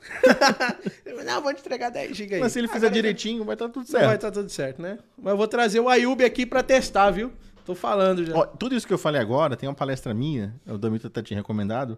não, 1.26 1.42
vou 1.42 1.52
te 1.56 1.62
entregar 1.62 1.90
10 1.90 2.18
GB 2.18 2.36
aí. 2.36 2.42
Mas 2.42 2.52
se 2.52 2.60
ele 2.60 2.68
fizer 2.68 2.86
Agora 2.86 2.94
direitinho, 2.94 3.44
vai 3.44 3.56
estar 3.56 3.66
tá 3.66 3.74
tudo 3.74 3.88
certo. 3.88 4.06
vai 4.06 4.16
estar 4.16 4.30
tá 4.30 4.42
tudo 4.42 4.50
certo, 4.50 4.80
né? 4.80 5.00
Mas 5.18 5.32
eu 5.32 5.38
vou 5.38 5.48
trazer 5.48 5.80
o 5.80 5.90
Ayub 5.90 6.24
aqui 6.24 6.46
para 6.46 6.62
testar, 6.62 7.10
viu? 7.10 7.34
Tô 7.66 7.74
falando 7.74 8.24
já. 8.24 8.36
Ó, 8.36 8.46
tudo 8.46 8.76
isso 8.76 8.86
que 8.86 8.94
eu 8.94 9.00
falei 9.00 9.20
agora, 9.20 9.58
tem 9.58 9.68
uma 9.68 9.74
palestra 9.74 10.14
minha, 10.14 10.54
o 10.68 10.78
Damita 10.78 11.10
tá 11.10 11.24
te 11.24 11.34
recomendado. 11.34 11.98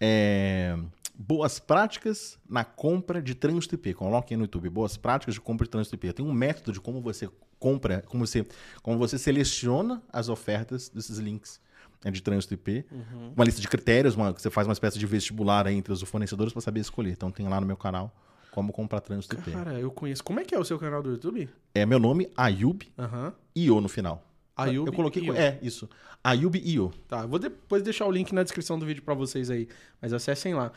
É 0.00 0.76
boas 1.18 1.58
práticas 1.58 2.38
na 2.48 2.64
compra 2.64 3.22
de 3.22 3.34
trânsito 3.34 3.74
IP. 3.74 3.94
Coloque 3.94 4.34
aí 4.34 4.36
no 4.36 4.44
YouTube, 4.44 4.68
boas 4.68 4.96
práticas 4.96 5.34
de 5.34 5.40
compra 5.40 5.64
de 5.64 5.70
trânsito 5.70 5.94
IP. 5.94 6.12
Tem 6.12 6.24
um 6.24 6.32
método 6.32 6.72
de 6.72 6.80
como 6.80 7.00
você 7.00 7.28
compra, 7.58 8.02
como 8.06 8.26
você, 8.26 8.46
como 8.82 8.98
você 8.98 9.18
seleciona 9.18 10.02
as 10.12 10.28
ofertas 10.28 10.88
desses 10.88 11.18
links 11.18 11.60
né, 12.04 12.10
de 12.10 12.22
trânsito 12.22 12.54
IP. 12.54 12.84
Uhum. 12.90 13.32
Uma 13.34 13.44
lista 13.44 13.60
de 13.60 13.68
critérios, 13.68 14.14
uma, 14.14 14.32
você 14.32 14.50
faz 14.50 14.66
uma 14.66 14.72
espécie 14.72 14.98
de 14.98 15.06
vestibular 15.06 15.66
entre 15.68 15.92
os 15.92 16.02
fornecedores 16.02 16.52
para 16.52 16.62
saber 16.62 16.80
escolher. 16.80 17.12
Então 17.12 17.30
tem 17.30 17.48
lá 17.48 17.60
no 17.60 17.66
meu 17.66 17.76
canal 17.76 18.14
como 18.50 18.72
comprar 18.72 19.00
trânsito 19.00 19.34
IP. 19.36 19.52
Cara, 19.52 19.74
eu 19.74 19.90
conheço. 19.90 20.22
Como 20.22 20.40
é 20.40 20.44
que 20.44 20.54
é 20.54 20.58
o 20.58 20.64
seu 20.64 20.78
canal 20.78 21.02
do 21.02 21.10
YouTube? 21.10 21.48
É 21.74 21.84
meu 21.84 21.98
nome, 21.98 22.30
Ayub, 22.36 22.86
uhum. 22.98 23.32
Io 23.54 23.80
no 23.80 23.88
final. 23.88 24.22
Ayub 24.56 24.86
eu 24.86 24.92
coloquei 24.92 25.22
Io. 25.22 25.36
É, 25.36 25.58
isso. 25.60 25.88
Ayub 26.24 26.56
Io. 26.56 26.90
Tá, 27.06 27.26
vou 27.26 27.38
depois 27.38 27.82
deixar 27.82 28.06
o 28.06 28.10
link 28.10 28.32
na 28.32 28.42
descrição 28.42 28.78
do 28.78 28.86
vídeo 28.86 29.02
para 29.02 29.12
vocês 29.12 29.50
aí. 29.50 29.68
Mas 30.00 30.14
acessem 30.14 30.54
lá. 30.54 30.72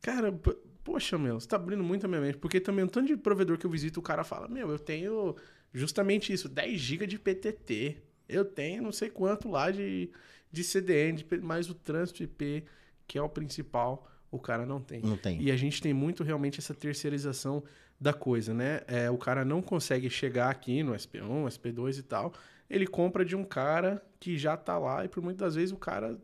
Cara, 0.00 0.32
poxa, 0.82 1.18
meu, 1.18 1.38
você 1.38 1.46
tá 1.46 1.56
abrindo 1.56 1.82
muito 1.82 2.04
a 2.06 2.08
minha 2.08 2.20
mente. 2.20 2.38
Porque 2.38 2.60
também 2.60 2.84
um 2.84 2.88
tanto 2.88 3.08
de 3.08 3.16
provedor 3.16 3.58
que 3.58 3.66
eu 3.66 3.70
visito, 3.70 4.00
o 4.00 4.02
cara 4.02 4.24
fala, 4.24 4.48
meu, 4.48 4.70
eu 4.70 4.78
tenho 4.78 5.36
justamente 5.72 6.32
isso, 6.32 6.48
10 6.48 6.80
GB 6.80 7.06
de 7.06 7.18
PTT. 7.18 7.96
Eu 8.28 8.44
tenho 8.44 8.82
não 8.82 8.92
sei 8.92 9.10
quanto 9.10 9.48
lá 9.48 9.70
de, 9.70 10.10
de 10.50 10.64
CDN, 10.64 11.18
de, 11.18 11.26
mas 11.42 11.68
o 11.68 11.74
trânsito 11.74 12.22
IP, 12.22 12.64
que 13.06 13.18
é 13.18 13.22
o 13.22 13.28
principal, 13.28 14.08
o 14.30 14.38
cara 14.38 14.64
não 14.64 14.80
tem. 14.80 15.00
Não 15.00 15.16
tem. 15.16 15.40
E 15.40 15.50
a 15.50 15.56
gente 15.56 15.82
tem 15.82 15.92
muito 15.92 16.22
realmente 16.22 16.60
essa 16.60 16.74
terceirização 16.74 17.62
da 18.00 18.12
coisa, 18.12 18.54
né? 18.54 18.80
É, 18.86 19.10
o 19.10 19.18
cara 19.18 19.44
não 19.44 19.60
consegue 19.60 20.08
chegar 20.08 20.48
aqui 20.48 20.82
no 20.82 20.92
SP1, 20.92 21.46
SP2 21.46 21.98
e 21.98 22.02
tal. 22.02 22.32
Ele 22.68 22.86
compra 22.86 23.24
de 23.24 23.36
um 23.36 23.44
cara 23.44 24.02
que 24.18 24.38
já 24.38 24.56
tá 24.56 24.78
lá 24.78 25.04
e 25.04 25.08
por 25.08 25.22
muitas 25.22 25.56
vezes 25.56 25.72
o 25.72 25.76
cara 25.76 26.16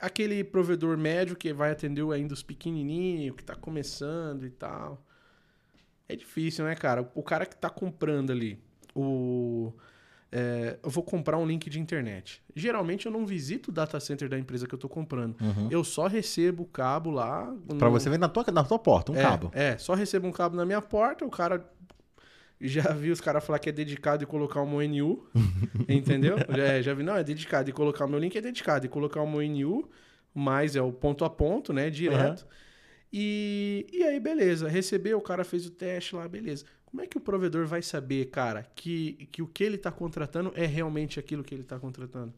aquele 0.00 0.42
provedor 0.44 0.96
médio 0.96 1.36
que 1.36 1.52
vai 1.52 1.70
atender 1.70 2.04
ainda 2.12 2.34
os 2.34 2.42
pequenininhos, 2.42 3.36
que 3.36 3.42
está 3.42 3.54
começando 3.54 4.46
e 4.46 4.50
tal. 4.50 5.04
É 6.08 6.16
difícil, 6.16 6.64
né, 6.64 6.74
cara? 6.74 7.10
O 7.14 7.22
cara 7.22 7.44
que 7.44 7.54
está 7.54 7.68
comprando 7.68 8.30
ali, 8.30 8.58
o... 8.94 9.72
É, 10.30 10.78
eu 10.82 10.90
vou 10.90 11.02
comprar 11.02 11.38
um 11.38 11.46
link 11.46 11.70
de 11.70 11.80
internet. 11.80 12.42
Geralmente 12.54 13.06
eu 13.06 13.12
não 13.12 13.24
visito 13.24 13.70
o 13.70 13.72
data 13.72 13.98
center 13.98 14.28
da 14.28 14.38
empresa 14.38 14.66
que 14.66 14.74
eu 14.74 14.76
estou 14.76 14.90
comprando. 14.90 15.40
Uhum. 15.40 15.68
Eu 15.70 15.82
só 15.82 16.06
recebo 16.06 16.64
o 16.64 16.66
cabo 16.66 17.10
lá. 17.10 17.50
Para 17.78 17.88
você 17.88 18.10
ver 18.10 18.18
na 18.18 18.28
tua, 18.28 18.44
na 18.52 18.62
tua 18.62 18.78
porta, 18.78 19.10
um 19.10 19.16
é, 19.16 19.22
cabo. 19.22 19.50
É, 19.54 19.78
só 19.78 19.94
recebo 19.94 20.26
um 20.26 20.32
cabo 20.32 20.54
na 20.54 20.66
minha 20.66 20.82
porta, 20.82 21.24
o 21.24 21.30
cara 21.30 21.66
já 22.60 22.92
vi 22.92 23.10
os 23.10 23.20
caras 23.20 23.44
falar 23.44 23.58
que 23.58 23.68
é 23.68 23.72
dedicado 23.72 24.22
e 24.24 24.26
colocar 24.26 24.60
o 24.60 24.66
meu 24.68 24.86
NU, 24.88 25.26
entendeu? 25.88 26.36
Já, 26.48 26.82
já 26.82 26.94
vi, 26.94 27.02
não, 27.02 27.16
é 27.16 27.22
dedicado 27.22 27.70
e 27.70 27.72
colocar 27.72 28.04
o 28.04 28.08
meu 28.08 28.18
link 28.18 28.36
é 28.36 28.40
dedicado 28.40 28.86
e 28.86 28.88
colocar 28.88 29.22
o 29.22 29.30
meu 29.30 29.46
NU, 29.48 29.88
mas 30.34 30.76
é 30.76 30.82
o 30.82 30.92
ponto 30.92 31.24
a 31.24 31.30
ponto, 31.30 31.72
né, 31.72 31.90
direto. 31.90 32.42
Uhum. 32.42 32.48
E, 33.12 33.86
e 33.92 34.02
aí, 34.04 34.20
beleza, 34.20 34.68
recebeu, 34.68 35.18
o 35.18 35.22
cara 35.22 35.44
fez 35.44 35.66
o 35.66 35.70
teste 35.70 36.14
lá, 36.14 36.28
beleza. 36.28 36.64
Como 36.84 37.02
é 37.02 37.06
que 37.06 37.16
o 37.16 37.20
provedor 37.20 37.66
vai 37.66 37.82
saber, 37.82 38.26
cara, 38.26 38.66
que, 38.74 39.28
que 39.30 39.42
o 39.42 39.46
que 39.46 39.62
ele 39.62 39.76
está 39.76 39.90
contratando 39.90 40.52
é 40.54 40.66
realmente 40.66 41.20
aquilo 41.20 41.44
que 41.44 41.54
ele 41.54 41.62
está 41.62 41.78
contratando? 41.78 42.32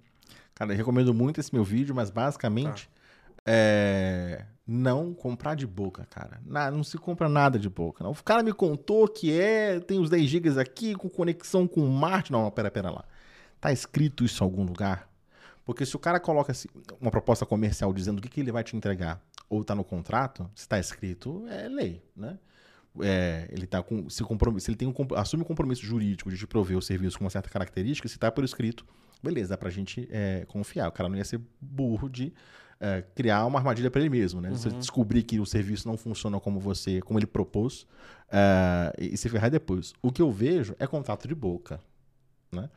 Cara, 0.55 0.73
eu 0.73 0.77
recomendo 0.77 1.15
muito 1.15 1.41
esse 1.41 1.55
meu 1.55 1.65
vídeo, 1.65 1.95
mas 1.95 2.11
basicamente 2.11 2.89
tá. 2.89 3.01
É, 3.47 4.45
não 4.73 5.13
comprar 5.13 5.57
de 5.57 5.67
boca, 5.67 6.07
cara. 6.09 6.41
Não, 6.47 6.71
não 6.71 6.85
se 6.85 6.97
compra 6.97 7.29
nada 7.29 7.59
de 7.59 7.69
boca. 7.69 8.05
Não. 8.05 8.13
O 8.13 8.23
cara 8.23 8.41
me 8.41 8.53
contou 8.53 9.09
que 9.09 9.33
é, 9.33 9.81
tem 9.81 9.99
os 9.99 10.09
10 10.09 10.31
GB 10.31 10.61
aqui 10.61 10.95
com 10.95 11.09
conexão 11.09 11.67
com 11.67 11.85
Marte. 11.89 12.31
Não, 12.31 12.49
pera, 12.53 12.71
pera 12.71 12.89
lá. 12.89 13.05
Tá 13.61 13.73
escrito 13.73 14.25
isso 14.25 14.45
em 14.45 14.47
algum 14.47 14.63
lugar? 14.63 15.11
Porque 15.65 15.85
se 15.85 15.97
o 15.97 15.99
cara 15.99 16.21
coloca 16.21 16.53
assim, 16.53 16.69
uma 17.01 17.11
proposta 17.11 17.45
comercial 17.45 17.93
dizendo 17.93 18.21
o 18.21 18.23
que, 18.23 18.29
que 18.29 18.41
ele 18.41 18.53
vai 18.53 18.63
te 18.63 18.77
entregar, 18.77 19.21
ou 19.49 19.65
tá 19.65 19.75
no 19.75 19.83
contrato, 19.83 20.49
se 20.55 20.63
está 20.63 20.79
escrito, 20.79 21.45
é 21.49 21.69
lei, 21.69 22.01
né? 22.15 22.39
É, 23.01 23.49
ele 23.51 23.67
tá 23.67 23.83
com 23.83 24.09
se, 24.09 24.23
compromisso, 24.23 24.71
ele 24.71 24.77
tem 24.77 24.87
um, 24.87 24.95
assume 25.17 25.43
um 25.43 25.47
compromisso 25.47 25.85
jurídico 25.85 26.31
de 26.31 26.39
te 26.39 26.47
prover 26.47 26.77
o 26.77 26.83
serviço 26.83 27.19
com 27.19 27.25
uma 27.25 27.31
certa 27.31 27.49
característica, 27.49 28.09
se 28.09 28.15
está 28.15 28.31
por 28.31 28.45
escrito, 28.45 28.85
beleza, 29.21 29.51
dá 29.51 29.59
pra 29.59 29.71
gente 29.71 30.09
é, 30.11 30.45
confiar. 30.47 30.89
O 30.89 30.93
cara 30.93 31.09
não 31.09 31.17
ia 31.17 31.25
ser 31.25 31.41
burro 31.61 32.09
de 32.09 32.33
é, 32.81 33.03
criar 33.15 33.45
uma 33.45 33.59
armadilha 33.59 33.91
para 33.91 34.01
ele 34.01 34.09
mesmo, 34.09 34.41
né? 34.41 34.49
Uhum. 34.49 34.57
Você 34.57 34.71
descobrir 34.71 35.23
que 35.23 35.39
o 35.39 35.45
serviço 35.45 35.87
não 35.87 35.99
funciona 35.99 36.41
como 36.41 36.59
você, 36.59 37.01
como 37.03 37.19
ele 37.19 37.27
propôs, 37.27 37.87
é, 38.33 38.93
e 38.99 39.17
se 39.17 39.29
ferrar 39.29 39.51
depois. 39.51 39.93
O 40.01 40.11
que 40.11 40.23
eu 40.23 40.33
vejo 40.33 40.75
é 40.79 40.87
contato 40.87 41.29
de 41.29 41.35
boca, 41.35 41.81
né? 42.51 42.71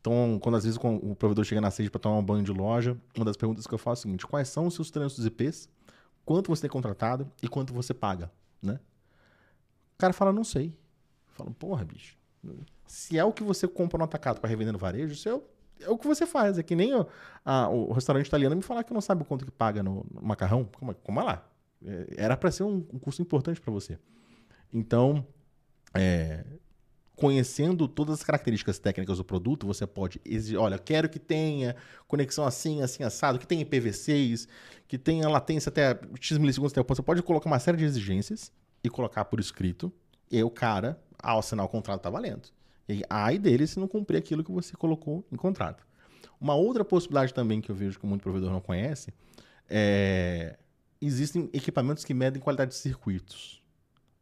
Então, 0.00 0.38
quando 0.42 0.56
às 0.56 0.64
vezes 0.64 0.80
o 0.82 1.14
provedor 1.14 1.44
chega 1.44 1.60
na 1.60 1.70
sede 1.70 1.88
para 1.88 2.00
tomar 2.00 2.16
um 2.16 2.24
banho 2.24 2.42
de 2.42 2.50
loja, 2.50 2.96
uma 3.14 3.24
das 3.24 3.36
perguntas 3.36 3.68
que 3.68 3.72
eu 3.72 3.78
faço 3.78 4.00
é 4.00 4.02
a 4.02 4.02
seguinte: 4.02 4.26
quais 4.26 4.48
são 4.48 4.66
os 4.66 4.74
seus 4.74 4.90
trânsitos 4.90 5.24
IPs? 5.24 5.68
Quanto 6.24 6.48
você 6.48 6.62
tem 6.62 6.70
contratado 6.70 7.30
e 7.40 7.46
quanto 7.46 7.72
você 7.72 7.94
paga, 7.94 8.30
né? 8.60 8.80
O 9.94 9.98
cara 9.98 10.12
fala, 10.12 10.32
não 10.32 10.42
sei. 10.42 10.76
Fala, 11.28 11.50
porra, 11.52 11.84
bicho. 11.84 12.16
Se 12.86 13.16
é 13.16 13.24
o 13.24 13.32
que 13.32 13.44
você 13.44 13.68
compra 13.68 13.98
no 13.98 14.04
atacado 14.04 14.40
para 14.40 14.50
revender 14.50 14.72
no 14.72 14.78
varejo, 14.78 15.12
isso 15.12 15.28
é 15.82 15.86
é 15.86 15.90
o 15.90 15.98
que 15.98 16.06
você 16.06 16.26
faz. 16.26 16.58
É 16.58 16.62
que 16.62 16.74
nem 16.74 16.94
o, 16.94 17.06
a, 17.44 17.68
o 17.68 17.92
restaurante 17.92 18.26
italiano 18.26 18.56
me 18.56 18.62
falar 18.62 18.84
que 18.84 18.92
não 18.92 19.00
sabe 19.00 19.24
quanto 19.24 19.44
que 19.44 19.50
paga 19.50 19.82
no, 19.82 20.06
no 20.10 20.22
macarrão. 20.22 20.68
Como, 20.78 20.94
como 20.94 21.20
é 21.20 21.22
lá? 21.22 21.48
É, 21.84 22.06
era 22.16 22.36
para 22.36 22.50
ser 22.50 22.62
um, 22.62 22.86
um 22.92 22.98
custo 22.98 23.22
importante 23.22 23.60
para 23.60 23.72
você. 23.72 23.98
Então, 24.72 25.26
é, 25.94 26.44
conhecendo 27.14 27.86
todas 27.86 28.18
as 28.18 28.24
características 28.24 28.78
técnicas 28.78 29.18
do 29.18 29.24
produto, 29.24 29.66
você 29.66 29.86
pode 29.86 30.20
exigir, 30.24 30.58
olha, 30.58 30.78
quero 30.78 31.08
que 31.08 31.18
tenha 31.18 31.76
conexão 32.08 32.44
assim, 32.44 32.82
assim, 32.82 33.02
assado, 33.02 33.38
que 33.38 33.46
tenha 33.46 33.64
IPv6, 33.64 34.48
que 34.88 34.98
tenha 34.98 35.28
latência 35.28 35.68
até 35.68 35.98
X 36.20 36.38
milissegundos 36.38 36.72
até 36.72 36.82
Você 36.82 37.02
pode 37.02 37.22
colocar 37.22 37.48
uma 37.48 37.58
série 37.58 37.76
de 37.76 37.84
exigências 37.84 38.50
e 38.82 38.88
colocar 38.88 39.24
por 39.26 39.38
escrito, 39.38 39.92
e 40.30 40.42
o 40.42 40.50
cara, 40.50 41.00
ao 41.22 41.38
assinar 41.38 41.64
o 41.64 41.68
contrato, 41.68 42.00
tá 42.00 42.10
valendo. 42.10 42.48
E 42.88 43.02
ai 43.08 43.38
dele 43.38 43.66
se 43.66 43.78
não 43.78 43.88
cumprir 43.88 44.16
aquilo 44.16 44.42
que 44.42 44.50
você 44.50 44.76
colocou 44.76 45.24
em 45.30 45.36
contrato. 45.36 45.86
Uma 46.40 46.54
outra 46.54 46.84
possibilidade 46.84 47.32
também 47.32 47.60
que 47.60 47.70
eu 47.70 47.74
vejo 47.74 47.98
que 47.98 48.06
muito 48.06 48.22
provedor 48.22 48.50
não 48.50 48.60
conhece 48.60 49.12
é 49.68 50.58
existem 51.02 51.50
equipamentos 51.52 52.04
que 52.04 52.14
medem 52.14 52.40
qualidade 52.40 52.70
de 52.70 52.76
circuitos. 52.76 53.60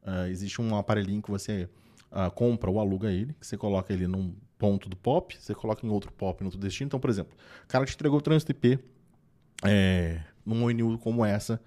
Ah, 0.03 0.28
existe 0.28 0.61
um 0.62 0.74
aparelhinho 0.74 1.20
que 1.20 1.31
você 1.31 1.69
ah, 2.11 2.31
compra 2.31 2.70
ou 2.70 2.81
aluga 2.81 3.12
ele, 3.12 3.35
que 3.39 3.47
você 3.47 3.57
coloca 3.57 3.93
ele 3.93 4.07
num 4.07 4.35
ponto 4.59 4.89
do 4.89 4.97
POP, 4.97 5.37
você 5.39 5.55
coloca 5.55 5.87
em 5.87 5.91
outro 5.91 6.11
POP, 6.12 6.43
em 6.43 6.47
outro 6.47 6.59
destino. 6.59 6.87
Então, 6.87 6.99
por 6.99 7.11
exemplo, 7.11 7.37
o 7.65 7.69
cara 7.69 7.85
te 7.85 7.95
entregou 7.95 8.19
o 8.19 8.23
trânsito 8.23 8.53
IP 8.53 8.78
é, 9.62 10.23
numa 10.45 10.66
ONU 10.66 10.99
como 10.99 11.24
essa, 11.24 11.61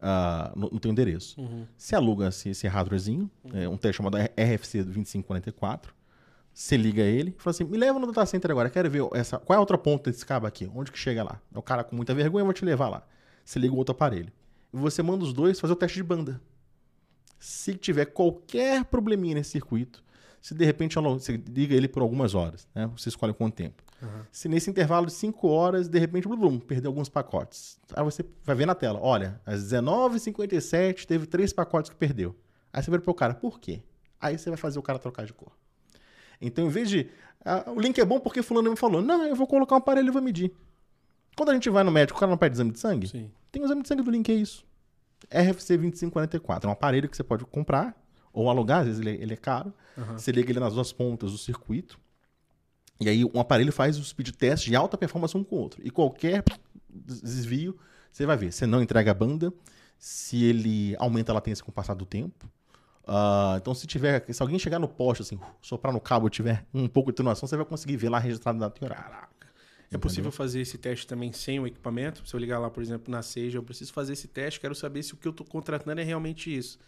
ah, 0.00 0.50
no, 0.56 0.70
no 0.70 0.80
teu 0.80 0.90
endereço. 0.90 1.36
Você 1.76 1.94
aluga 1.94 2.28
esse, 2.28 2.48
esse 2.48 2.66
hardwarezinho, 2.66 3.30
é, 3.52 3.68
um 3.68 3.76
teste 3.76 3.98
chamado 3.98 4.16
RFC 4.16 4.82
2544, 4.82 5.94
você 6.54 6.76
liga 6.76 7.02
ele 7.02 7.34
e 7.36 7.42
fala 7.42 7.50
assim, 7.50 7.64
me 7.64 7.76
leva 7.76 7.98
no 7.98 8.06
data 8.06 8.24
center 8.24 8.50
agora, 8.52 8.70
quero 8.70 8.88
ver 8.88 9.02
essa, 9.12 9.38
qual 9.38 9.54
é 9.54 9.58
a 9.58 9.60
outra 9.60 9.76
ponta 9.76 10.10
desse 10.10 10.24
cabo 10.24 10.46
aqui, 10.46 10.70
onde 10.74 10.92
que 10.92 10.98
chega 10.98 11.24
lá? 11.24 11.40
O 11.52 11.60
cara 11.60 11.82
com 11.82 11.96
muita 11.96 12.14
vergonha, 12.14 12.42
eu 12.42 12.46
vou 12.46 12.54
te 12.54 12.64
levar 12.64 12.88
lá. 12.88 13.04
Você 13.44 13.58
liga 13.58 13.74
o 13.74 13.76
outro 13.76 13.92
aparelho. 13.92 14.32
E 14.72 14.76
você 14.76 15.02
manda 15.02 15.24
os 15.24 15.32
dois 15.32 15.58
fazer 15.58 15.72
o 15.72 15.76
teste 15.76 15.96
de 15.96 16.04
banda. 16.04 16.40
Se 17.38 17.74
tiver 17.74 18.06
qualquer 18.06 18.84
probleminha 18.84 19.34
nesse 19.34 19.50
circuito, 19.50 20.02
se 20.40 20.54
de 20.54 20.64
repente 20.64 20.94
você 20.94 21.42
liga 21.48 21.74
ele 21.74 21.88
por 21.88 22.02
algumas 22.02 22.34
horas, 22.34 22.68
né? 22.74 22.86
Você 22.96 23.08
escolhe 23.08 23.34
quanto 23.34 23.54
tempo. 23.54 23.82
Se 24.30 24.48
nesse 24.48 24.70
intervalo 24.70 25.06
de 25.06 25.12
5 25.12 25.48
horas, 25.48 25.88
de 25.88 25.98
repente, 25.98 26.28
blum, 26.28 26.36
blum, 26.36 26.58
perdeu 26.58 26.90
alguns 26.90 27.08
pacotes. 27.08 27.80
Aí 27.94 28.04
você 28.04 28.24
vai 28.44 28.54
ver 28.54 28.66
na 28.66 28.74
tela, 28.74 29.00
olha, 29.00 29.40
às 29.44 29.62
19h57 29.64 31.06
teve 31.06 31.26
três 31.26 31.52
pacotes 31.52 31.90
que 31.90 31.96
perdeu. 31.96 32.36
Aí 32.72 32.82
você 32.82 32.90
vira 32.90 33.02
pro 33.02 33.14
cara, 33.14 33.34
por 33.34 33.58
quê? 33.58 33.82
Aí 34.20 34.38
você 34.38 34.50
vai 34.50 34.56
fazer 34.56 34.78
o 34.78 34.82
cara 34.82 34.98
trocar 34.98 35.26
de 35.26 35.32
cor. 35.32 35.52
Então, 36.40 36.66
em 36.66 36.68
vez 36.68 36.88
de. 36.88 37.08
ah, 37.44 37.70
o 37.70 37.80
link 37.80 37.98
é 38.00 38.04
bom 38.04 38.18
porque 38.20 38.42
fulano 38.42 38.70
me 38.70 38.76
falou. 38.76 39.00
Não, 39.02 39.24
eu 39.26 39.34
vou 39.36 39.46
colocar 39.46 39.74
um 39.74 39.78
aparelho 39.78 40.08
e 40.08 40.10
vou 40.10 40.22
medir. 40.22 40.52
Quando 41.36 41.50
a 41.50 41.54
gente 41.54 41.68
vai 41.70 41.82
no 41.84 41.90
médico, 41.90 42.16
o 42.16 42.20
cara 42.20 42.30
não 42.30 42.38
pede 42.38 42.54
exame 42.56 42.70
de 42.72 42.78
sangue? 42.78 43.08
Sim. 43.08 43.30
Tem 43.50 43.60
o 43.62 43.64
exame 43.64 43.82
de 43.82 43.88
sangue 43.88 44.02
do 44.02 44.10
link, 44.10 44.28
é 44.30 44.34
isso. 44.34 44.64
RFC 45.30 45.76
2544. 45.76 46.66
É 46.66 46.70
um 46.70 46.72
aparelho 46.72 47.08
que 47.08 47.16
você 47.16 47.24
pode 47.24 47.44
comprar 47.46 48.00
ou 48.32 48.48
alugar, 48.50 48.80
às 48.80 48.86
vezes 48.86 49.00
ele, 49.00 49.10
é- 49.10 49.22
ele 49.22 49.32
é 49.32 49.36
caro. 49.36 49.72
Você 50.16 50.30
liga 50.32 50.50
ele 50.50 50.60
nas 50.60 50.74
duas 50.74 50.92
pontas 50.92 51.32
do 51.32 51.38
circuito. 51.38 51.98
E 53.00 53.08
aí 53.08 53.24
um 53.24 53.40
aparelho 53.40 53.72
faz 53.72 53.98
o 53.98 54.04
speed 54.04 54.30
test 54.30 54.64
de 54.66 54.76
alta 54.76 54.96
performance 54.96 55.36
um 55.36 55.42
com 55.44 55.56
o 55.56 55.58
outro. 55.60 55.80
E 55.84 55.90
qualquer 55.90 56.42
desvio, 56.88 57.76
você 58.12 58.24
vai 58.26 58.36
ver. 58.36 58.52
Você 58.52 58.66
não 58.66 58.82
entrega 58.82 59.10
a 59.10 59.14
banda, 59.14 59.52
se 59.98 60.44
ele 60.44 60.94
aumenta 60.98 61.32
a 61.32 61.34
latência 61.34 61.64
com 61.64 61.70
o 61.70 61.74
passar 61.74 61.94
do 61.94 62.04
tempo. 62.06 62.48
Ah, 63.06 63.56
então, 63.60 63.74
se 63.74 63.86
tiver. 63.86 64.24
Se 64.32 64.42
alguém 64.42 64.58
chegar 64.58 64.78
no 64.78 64.88
poste, 64.88 65.22
assim, 65.22 65.38
soprar 65.60 65.92
no 65.92 66.00
cabo 66.00 66.26
e 66.26 66.30
tiver 66.30 66.64
um 66.72 66.88
pouco 66.88 67.10
de 67.10 67.16
atenuação, 67.16 67.46
você 67.46 67.56
vai 67.56 67.66
conseguir 67.66 67.96
ver 67.96 68.08
lá 68.08 68.18
registrado 68.18 68.58
na 68.58 68.72
e 68.80 68.84
horário. 68.84 69.28
É 69.90 69.98
possível 69.98 70.32
fazer 70.32 70.60
esse 70.60 70.76
teste 70.76 71.06
também 71.06 71.32
sem 71.32 71.60
o 71.60 71.66
equipamento? 71.66 72.26
Se 72.26 72.34
eu 72.34 72.40
ligar 72.40 72.58
lá, 72.58 72.68
por 72.68 72.82
exemplo, 72.82 73.12
na 73.12 73.22
Seja, 73.22 73.58
eu 73.58 73.62
preciso 73.62 73.92
fazer 73.92 74.14
esse 74.14 74.26
teste, 74.26 74.58
quero 74.58 74.74
saber 74.74 75.02
se 75.02 75.14
o 75.14 75.16
que 75.16 75.28
eu 75.28 75.30
estou 75.30 75.46
contratando 75.46 76.00
é 76.00 76.04
realmente 76.04 76.54
isso. 76.54 76.78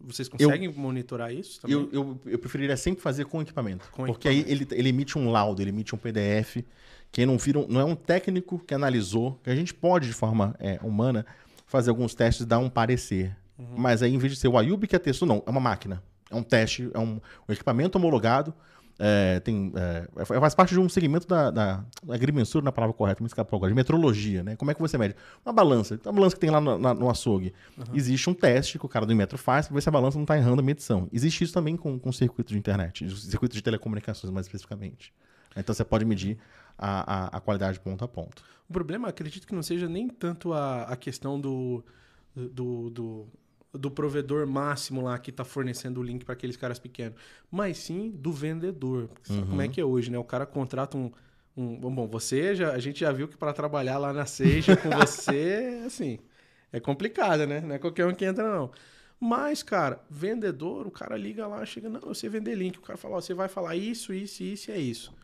Vocês 0.00 0.28
conseguem 0.28 0.68
monitorar 0.72 1.32
isso 1.32 1.60
também? 1.60 1.76
Eu, 1.76 1.88
eu, 1.92 2.20
eu 2.26 2.38
preferiria 2.38 2.76
sempre 2.76 3.00
fazer 3.00 3.26
com 3.26 3.40
equipamento. 3.40 3.88
Com 3.92 4.06
porque 4.06 4.26
aí 4.28 4.44
ele, 4.48 4.66
ele 4.72 4.88
emite 4.88 5.16
um 5.16 5.30
laudo, 5.30 5.62
ele 5.62 5.70
emite 5.70 5.94
um 5.94 5.98
PDF, 5.98 6.64
que 7.12 7.24
não, 7.24 7.38
vira, 7.38 7.64
não 7.68 7.80
é 7.80 7.84
um 7.84 7.94
técnico 7.94 8.58
que 8.58 8.74
analisou, 8.74 9.38
que 9.44 9.50
a 9.50 9.54
gente 9.54 9.72
pode, 9.72 10.08
de 10.08 10.12
forma 10.12 10.56
é, 10.58 10.80
humana, 10.82 11.24
fazer 11.66 11.90
alguns 11.90 12.14
testes 12.14 12.44
e 12.44 12.48
dar 12.48 12.58
um 12.58 12.68
parecer. 12.68 13.36
Uhum. 13.70 13.74
Mas 13.76 14.02
aí, 14.02 14.12
em 14.14 14.18
vez 14.18 14.32
de 14.32 14.38
ser 14.38 14.48
o 14.48 14.58
Ayub 14.58 14.86
que 14.86 14.96
atestou, 14.96 15.26
não, 15.26 15.42
é 15.46 15.50
uma 15.50 15.60
máquina. 15.60 16.02
É 16.30 16.34
um 16.34 16.42
teste, 16.42 16.90
é 16.94 16.98
um, 16.98 17.20
um 17.48 17.52
equipamento 17.52 17.96
homologado. 17.98 18.54
é, 18.98 19.40
tem, 19.40 19.72
é, 19.74 20.24
faz 20.24 20.54
parte 20.54 20.74
de 20.74 20.78
um 20.80 20.88
segmento 20.88 21.26
da, 21.26 21.50
da, 21.50 21.84
da 22.04 22.14
agrimensura, 22.14 22.64
na 22.64 22.70
palavra 22.70 22.94
correta, 22.94 23.22
me 23.22 23.26
escapou 23.26 23.56
agora, 23.56 23.70
de 23.70 23.74
metrologia, 23.74 24.42
né? 24.44 24.54
Como 24.54 24.70
é 24.70 24.74
que 24.74 24.80
você 24.80 24.96
mede? 24.96 25.16
Uma 25.44 25.52
balança, 25.52 25.98
uma 26.04 26.12
balança 26.12 26.36
que 26.36 26.40
tem 26.40 26.50
lá 26.50 26.60
no, 26.60 26.78
na- 26.78 26.94
no 26.94 27.08
açougue. 27.10 27.52
Existe 27.92 28.28
um 28.30 28.34
teste 28.34 28.78
que 28.78 28.86
o 28.86 28.88
cara 28.88 29.04
do 29.04 29.14
metro 29.16 29.36
faz 29.38 29.66
para 29.66 29.74
ver 29.74 29.80
se 29.80 29.88
a 29.88 29.92
balança 29.92 30.16
não 30.18 30.24
está 30.24 30.36
errando 30.36 30.60
a 30.60 30.64
medição. 30.64 31.08
Existe 31.12 31.42
isso 31.44 31.52
também 31.54 31.76
com, 31.76 31.98
com 31.98 32.12
circuito 32.12 32.52
de 32.52 32.58
internet, 32.58 33.08
circuito 33.18 33.54
de 33.56 33.62
telecomunicações 33.62 34.32
mais 34.32 34.46
especificamente. 34.46 35.12
Então 35.56 35.74
você 35.74 35.84
pode 35.84 36.04
medir 36.04 36.38
a, 36.78 37.26
a, 37.26 37.36
a 37.38 37.40
qualidade 37.40 37.80
ponto 37.80 38.04
a 38.04 38.08
ponto. 38.08 38.42
O 38.68 38.72
problema, 38.72 39.08
acredito 39.08 39.46
que 39.46 39.54
não 39.54 39.62
seja 39.62 39.88
nem 39.88 40.08
tanto 40.08 40.52
a, 40.52 40.84
a 40.84 40.96
questão 40.96 41.40
do, 41.40 41.84
do, 42.34 42.88
do, 42.90 43.26
do 43.72 43.90
provedor 43.90 44.46
máximo 44.46 45.00
lá 45.00 45.18
que 45.18 45.30
está 45.30 45.44
fornecendo 45.44 46.00
o 46.00 46.02
link 46.02 46.24
para 46.24 46.34
aqueles 46.34 46.56
caras 46.56 46.78
pequenos, 46.78 47.18
mas 47.50 47.78
sim 47.78 48.10
do 48.10 48.32
vendedor. 48.32 49.08
Sabe 49.22 49.46
como 49.46 49.62
é 49.62 49.68
que 49.68 49.80
é 49.80 49.84
hoje, 49.84 50.10
né? 50.10 50.18
O 50.18 50.24
cara 50.24 50.44
contrata 50.44 50.96
um. 50.96 51.10
um 51.56 51.76
bom, 51.76 52.06
você 52.06 52.54
já, 52.54 52.72
a 52.72 52.78
gente 52.78 53.00
já 53.00 53.10
viu 53.12 53.26
que 53.26 53.36
para 53.36 53.52
trabalhar 53.52 53.98
lá 53.98 54.12
na 54.12 54.26
Seja 54.26 54.76
com 54.76 54.90
você, 54.90 55.82
assim, 55.86 56.18
é 56.70 56.78
complicado, 56.80 57.46
né? 57.46 57.60
Não 57.60 57.74
é 57.74 57.78
qualquer 57.78 58.06
um 58.06 58.14
que 58.14 58.24
entra, 58.24 58.44
não. 58.44 58.70
Mas, 59.18 59.62
cara, 59.62 60.02
vendedor, 60.10 60.86
o 60.86 60.90
cara 60.90 61.16
liga 61.16 61.46
lá, 61.46 61.64
chega, 61.64 61.88
não, 61.88 62.00
eu 62.00 62.14
sei 62.14 62.28
vender 62.28 62.54
link. 62.56 62.76
O 62.78 62.82
cara 62.82 62.98
fala, 62.98 63.16
ó, 63.16 63.20
você 63.20 63.32
vai 63.32 63.48
falar 63.48 63.76
isso, 63.76 64.12
isso, 64.12 64.42
isso 64.42 64.70
e 64.70 64.74
é 64.74 64.78
isso. 64.78 65.14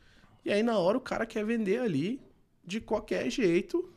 E 0.44 0.52
aí, 0.52 0.62
na 0.62 0.78
hora, 0.78 0.96
o 0.96 1.00
cara 1.00 1.26
quer 1.26 1.44
vender 1.44 1.80
ali 1.80 2.20
de 2.64 2.80
qualquer 2.80 3.28
jeito 3.28 3.92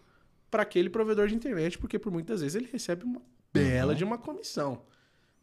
para 0.49 0.63
aquele 0.63 0.89
provedor 0.89 1.27
de 1.27 1.35
internet, 1.35 1.77
porque 1.77 1.99
por 1.99 2.11
muitas 2.11 2.41
vezes 2.41 2.55
ele 2.55 2.67
recebe 2.69 3.05
uma 3.05 3.21
bela 3.53 3.93
de 3.95 4.03
uma 4.03 4.17
comissão, 4.17 4.81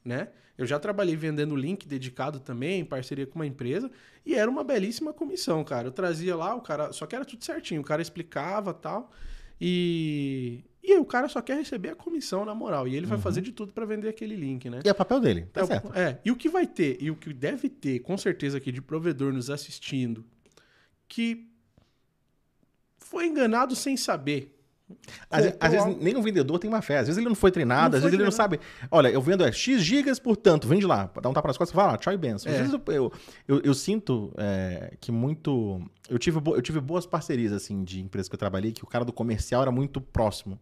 né? 0.04 0.28
Eu 0.56 0.66
já 0.66 0.78
trabalhei 0.78 1.14
vendendo 1.14 1.54
link 1.54 1.86
dedicado 1.86 2.40
também, 2.40 2.80
em 2.80 2.84
parceria 2.84 3.26
com 3.26 3.36
uma 3.38 3.46
empresa, 3.46 3.90
e 4.26 4.34
era 4.34 4.50
uma 4.50 4.64
belíssima 4.64 5.12
comissão, 5.12 5.62
cara. 5.62 5.86
Eu 5.88 5.92
trazia 5.92 6.34
lá, 6.34 6.54
o 6.54 6.60
cara, 6.60 6.92
só 6.92 7.06
que 7.06 7.14
era 7.14 7.24
tudo 7.24 7.44
certinho, 7.44 7.80
o 7.80 7.84
cara 7.84 8.02
explicava 8.02 8.74
tal, 8.74 9.12
e 9.60 10.64
e 10.82 10.92
aí 10.92 10.98
o 10.98 11.04
cara 11.04 11.28
só 11.28 11.42
quer 11.42 11.56
receber 11.58 11.90
a 11.90 11.94
comissão 11.94 12.44
na 12.46 12.54
moral, 12.54 12.88
e 12.88 12.96
ele 12.96 13.04
vai 13.04 13.18
fazer 13.18 13.42
de 13.42 13.52
tudo 13.52 13.72
para 13.72 13.84
vender 13.84 14.08
aquele 14.08 14.34
link, 14.34 14.70
né? 14.70 14.80
E 14.84 14.88
é 14.88 14.94
papel 14.94 15.20
dele, 15.20 15.42
tá 15.52 15.60
É, 15.60 15.66
certo. 15.66 15.92
é, 15.94 16.18
e 16.24 16.30
o 16.30 16.36
que 16.36 16.48
vai 16.48 16.66
ter, 16.66 16.96
e 17.00 17.10
o 17.10 17.14
que 17.16 17.32
deve 17.32 17.68
ter, 17.68 17.98
com 18.00 18.16
certeza 18.16 18.56
aqui 18.58 18.72
de 18.72 18.80
provedor 18.80 19.32
nos 19.32 19.50
assistindo, 19.50 20.24
que 21.06 21.46
foi 22.98 23.26
enganado 23.26 23.76
sem 23.76 23.96
saber. 23.96 24.57
Às, 25.30 25.44
Comprou 25.44 25.58
às 25.60 25.72
vezes 25.72 25.96
nem 26.02 26.16
o 26.16 26.22
vendedor 26.22 26.58
tem 26.58 26.70
má 26.70 26.80
fé. 26.80 26.98
Às 26.98 27.06
vezes 27.06 27.18
ele 27.18 27.28
não 27.28 27.34
foi 27.34 27.50
treinado, 27.50 27.90
Não 27.92 27.98
às 27.98 28.02
foi 28.02 28.10
vezes 28.10 28.14
ele 28.14 28.24
não 28.24 28.30
sabe. 28.30 28.58
Olha, 28.90 29.08
eu 29.08 29.20
vendo 29.20 29.44
é 29.44 29.52
X 29.52 29.82
gigas, 29.82 30.18
portanto, 30.18 30.66
vende 30.66 30.86
lá. 30.86 31.10
Dá 31.20 31.28
um 31.28 31.32
tapa 31.32 31.48
nas 31.48 31.58
costas 31.58 31.74
e 31.74 31.76
fala, 31.76 31.94
ah, 31.94 31.98
tchau 31.98 32.12
e 32.12 32.16
benção. 32.16 32.50
Às 32.50 32.56
É. 32.58 32.62
vezes 32.62 32.74
eu, 32.74 32.94
eu, 32.94 33.12
eu- 33.46 33.60
eu 33.62 33.74
sinto 33.74 34.32
é, 34.38 34.94
que 35.00 35.12
muito. 35.12 35.80
Eu 36.08 36.18
tive, 36.18 36.38
eu 36.46 36.62
tive 36.62 36.80
boas 36.80 37.06
parcerias, 37.06 37.52
assim, 37.52 37.84
de 37.84 38.00
empresas 38.00 38.28
que 38.28 38.34
eu 38.34 38.38
trabalhei, 38.38 38.72
que 38.72 38.82
o 38.84 38.86
cara 38.86 39.04
do 39.04 39.12
comercial 39.12 39.62
era 39.62 39.70
muito 39.70 40.00
próximo. 40.00 40.58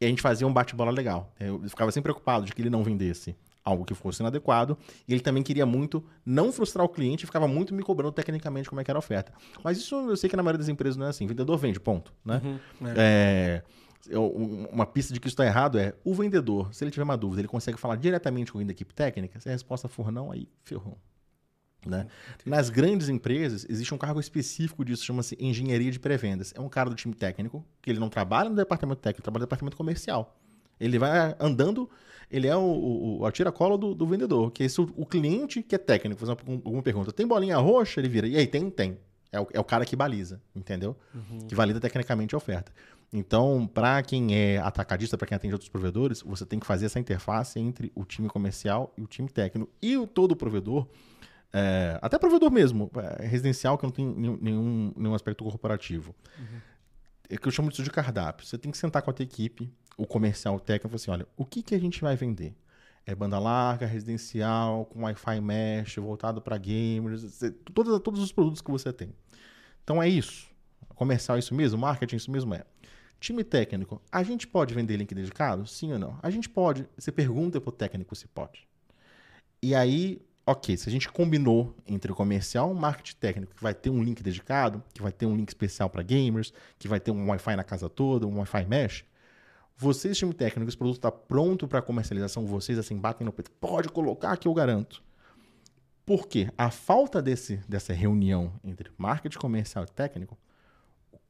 E 0.00 0.04
a 0.06 0.08
gente 0.08 0.22
fazia 0.22 0.46
um 0.46 0.52
bate-bola 0.52 0.90
legal. 0.92 1.34
Eu 1.40 1.60
ficava 1.68 1.90
sempre 1.90 2.04
preocupado 2.12 2.46
de 2.46 2.52
que 2.54 2.62
ele 2.62 2.70
não 2.70 2.82
vendesse 2.84 3.34
algo 3.64 3.84
que 3.84 3.94
fosse 3.94 4.22
inadequado. 4.22 4.76
E 5.06 5.12
ele 5.12 5.20
também 5.20 5.42
queria 5.42 5.66
muito 5.66 6.04
não 6.24 6.50
frustrar 6.52 6.84
o 6.84 6.88
cliente 6.88 7.24
e 7.24 7.26
ficava 7.26 7.46
muito 7.48 7.74
me 7.74 7.82
cobrando 7.82 8.12
tecnicamente 8.12 8.68
como 8.68 8.80
é 8.80 8.84
que 8.84 8.90
era 8.90 8.98
a 8.98 9.00
oferta. 9.00 9.32
Mas 9.62 9.78
isso 9.78 9.94
eu 9.94 10.16
sei 10.16 10.28
que 10.30 10.36
na 10.36 10.42
maioria 10.42 10.58
das 10.58 10.68
empresas 10.68 10.96
não 10.96 11.06
é 11.06 11.10
assim. 11.10 11.26
vendedor 11.26 11.56
vende, 11.58 11.78
ponto. 11.78 12.12
Né? 12.24 12.40
É, 12.96 13.62
eu- 14.08 14.32
um- 14.34 14.66
uma 14.72 14.86
pista 14.86 15.12
de 15.12 15.20
que 15.20 15.26
isso 15.26 15.34
está 15.34 15.44
errado 15.44 15.78
é 15.78 15.94
o 16.04 16.14
vendedor, 16.14 16.72
se 16.72 16.82
ele 16.84 16.90
tiver 16.90 17.04
uma 17.04 17.16
dúvida, 17.16 17.40
ele 17.40 17.48
consegue 17.48 17.78
falar 17.78 17.96
diretamente 17.96 18.52
com 18.52 18.64
da 18.64 18.72
equipe 18.72 18.94
técnica. 18.94 19.38
Se 19.40 19.48
a 19.48 19.52
resposta 19.52 19.88
for 19.88 20.10
não, 20.10 20.30
aí 20.32 20.48
ferrou. 20.62 20.96
Né? 21.86 22.06
Nas 22.44 22.70
grandes 22.70 23.08
empresas, 23.08 23.64
existe 23.68 23.94
um 23.94 23.98
cargo 23.98 24.18
específico 24.18 24.84
disso, 24.84 25.04
chama-se 25.04 25.36
engenharia 25.40 25.90
de 25.92 25.98
pré-vendas. 26.00 26.52
É 26.56 26.60
um 26.60 26.68
cara 26.68 26.90
do 26.90 26.96
time 26.96 27.14
técnico, 27.14 27.64
que 27.80 27.88
ele 27.90 28.00
não 28.00 28.08
trabalha 28.08 28.50
no 28.50 28.56
departamento 28.56 29.00
técnico, 29.00 29.20
ele 29.20 29.24
trabalha 29.24 29.42
no 29.42 29.46
departamento 29.46 29.76
comercial. 29.76 30.36
Ele 30.80 30.98
vai 30.98 31.36
andando, 31.38 31.88
ele 32.30 32.46
é 32.46 32.56
o, 32.56 33.20
o, 33.20 33.26
a 33.26 33.30
do, 33.76 33.94
do 33.94 34.06
vendedor, 34.06 34.50
que 34.50 34.62
é 34.62 34.66
esse, 34.66 34.80
o, 34.80 35.06
cliente 35.06 35.62
que 35.62 35.74
é 35.74 35.78
técnico, 35.78 36.20
faz 36.20 36.28
uma- 36.28 36.54
alguma 36.64 36.82
pergunta. 36.82 37.12
Tem 37.12 37.26
bolinha 37.26 37.56
roxa? 37.56 38.00
Ele 38.00 38.08
vira. 38.08 38.26
E 38.26 38.36
aí, 38.36 38.46
tem? 38.46 38.68
Tem. 38.70 38.98
É 39.30 39.40
o, 39.40 39.46
é 39.52 39.60
o 39.60 39.64
cara 39.64 39.84
que 39.84 39.94
baliza, 39.94 40.40
entendeu? 40.54 40.96
Que 41.46 41.54
valida 41.54 41.78
tecnicamente 41.80 42.34
a 42.34 42.38
oferta. 42.38 42.72
Então, 43.12 43.66
para 43.66 44.02
quem 44.02 44.34
é 44.34 44.58
atacadista, 44.58 45.16
para 45.16 45.26
quem 45.26 45.36
atende 45.36 45.54
outros 45.54 45.68
provedores, 45.70 46.22
você 46.22 46.44
tem 46.44 46.58
que 46.58 46.66
fazer 46.66 46.86
essa 46.86 46.98
interface 46.98 47.58
entre 47.58 47.90
o 47.94 48.04
time 48.04 48.28
comercial 48.28 48.92
e 48.96 49.02
o 49.02 49.06
time 49.06 49.28
técnico. 49.28 49.70
E 49.80 49.96
o 49.96 50.06
todo 50.06 50.36
provedor, 50.36 50.86
é, 51.52 51.98
até 52.02 52.18
provedor 52.18 52.50
mesmo, 52.50 52.90
é, 52.96 53.26
residencial 53.26 53.78
que 53.78 53.84
não 53.84 53.90
tem 53.90 54.06
nenhum, 54.06 54.38
nenhum, 54.40 54.92
aspecto 55.14 55.42
corporativo. 55.44 56.14
É 57.30 57.36
que 57.36 57.46
eu 57.48 57.52
chamo 57.52 57.70
disso 57.70 57.82
de 57.82 57.90
cardápio. 57.90 58.46
Você 58.46 58.58
tem 58.58 58.70
que 58.70 58.78
sentar 58.78 59.02
com 59.02 59.10
a 59.10 59.12
tua 59.14 59.22
equipe, 59.22 59.70
o 59.98 60.06
comercial, 60.06 60.54
o 60.54 60.60
técnico, 60.60 60.96
assim: 60.96 61.10
olha, 61.10 61.26
o 61.36 61.44
que, 61.44 61.62
que 61.62 61.74
a 61.74 61.78
gente 61.78 62.00
vai 62.00 62.16
vender? 62.16 62.54
É 63.04 63.14
banda 63.14 63.38
larga, 63.38 63.86
residencial, 63.86 64.86
com 64.86 65.02
Wi-Fi 65.02 65.40
mesh, 65.40 65.96
voltado 65.96 66.40
para 66.40 66.56
gamers, 66.56 67.40
todos, 67.74 68.00
todos 68.00 68.22
os 68.22 68.32
produtos 68.32 68.62
que 68.62 68.70
você 68.70 68.92
tem. 68.92 69.12
Então 69.82 70.02
é 70.02 70.08
isso. 70.08 70.48
Comercial 70.94 71.36
é 71.36 71.38
isso 71.38 71.54
mesmo? 71.54 71.78
Marketing 71.78 72.14
é 72.14 72.18
isso 72.18 72.30
mesmo? 72.30 72.54
É. 72.54 72.64
Time 73.18 73.42
técnico, 73.42 74.00
a 74.12 74.22
gente 74.22 74.46
pode 74.46 74.74
vender 74.74 74.96
link 74.96 75.12
dedicado? 75.12 75.66
Sim 75.66 75.92
ou 75.92 75.98
não? 75.98 76.18
A 76.22 76.30
gente 76.30 76.48
pode. 76.48 76.86
Você 76.96 77.10
pergunta 77.10 77.60
pro 77.60 77.72
técnico 77.72 78.14
se 78.14 78.28
pode. 78.28 78.68
E 79.60 79.74
aí, 79.74 80.20
ok, 80.46 80.76
se 80.76 80.88
a 80.88 80.92
gente 80.92 81.08
combinou 81.08 81.74
entre 81.86 82.12
o 82.12 82.14
comercial 82.14 82.68
e 82.68 82.72
o 82.72 82.76
marketing 82.76 83.16
técnico, 83.16 83.54
que 83.56 83.62
vai 83.62 83.74
ter 83.74 83.90
um 83.90 84.02
link 84.02 84.22
dedicado, 84.22 84.82
que 84.94 85.02
vai 85.02 85.10
ter 85.10 85.26
um 85.26 85.34
link 85.34 85.48
especial 85.48 85.90
para 85.90 86.02
gamers, 86.02 86.52
que 86.78 86.86
vai 86.86 87.00
ter 87.00 87.10
um 87.10 87.28
Wi-Fi 87.30 87.56
na 87.56 87.64
casa 87.64 87.88
toda, 87.88 88.26
um 88.26 88.38
Wi-Fi 88.38 88.66
mesh, 88.66 89.04
Vocês, 89.80 90.18
time 90.18 90.34
técnico, 90.34 90.68
esse 90.68 90.76
produto 90.76 90.96
está 90.96 91.10
pronto 91.12 91.68
para 91.68 91.80
comercialização, 91.80 92.44
vocês 92.44 92.76
assim 92.78 92.96
batem 92.98 93.24
no 93.24 93.32
peito. 93.32 93.50
Pode 93.52 93.88
colocar 93.88 94.36
que 94.36 94.48
eu 94.48 94.52
garanto. 94.52 95.02
Por 96.04 96.26
quê? 96.26 96.50
A 96.58 96.68
falta 96.70 97.22
desse, 97.22 97.58
dessa 97.68 97.92
reunião 97.92 98.52
entre 98.64 98.90
marketing 98.98 99.38
comercial 99.38 99.84
e 99.84 99.86
técnico, 99.86 100.36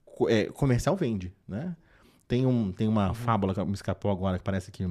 co- 0.05 0.31
é, 0.31 0.47
comercial 0.47 0.97
vende, 0.97 1.31
né? 1.47 1.77
Tem, 2.27 2.47
um, 2.47 2.73
tem 2.73 2.89
uma 2.89 3.13
fábula 3.13 3.55
que 3.55 3.63
me 3.65 3.73
escapou 3.73 4.11
agora 4.11 4.39
que 4.39 4.45
parece 4.45 4.71
que 4.71 4.85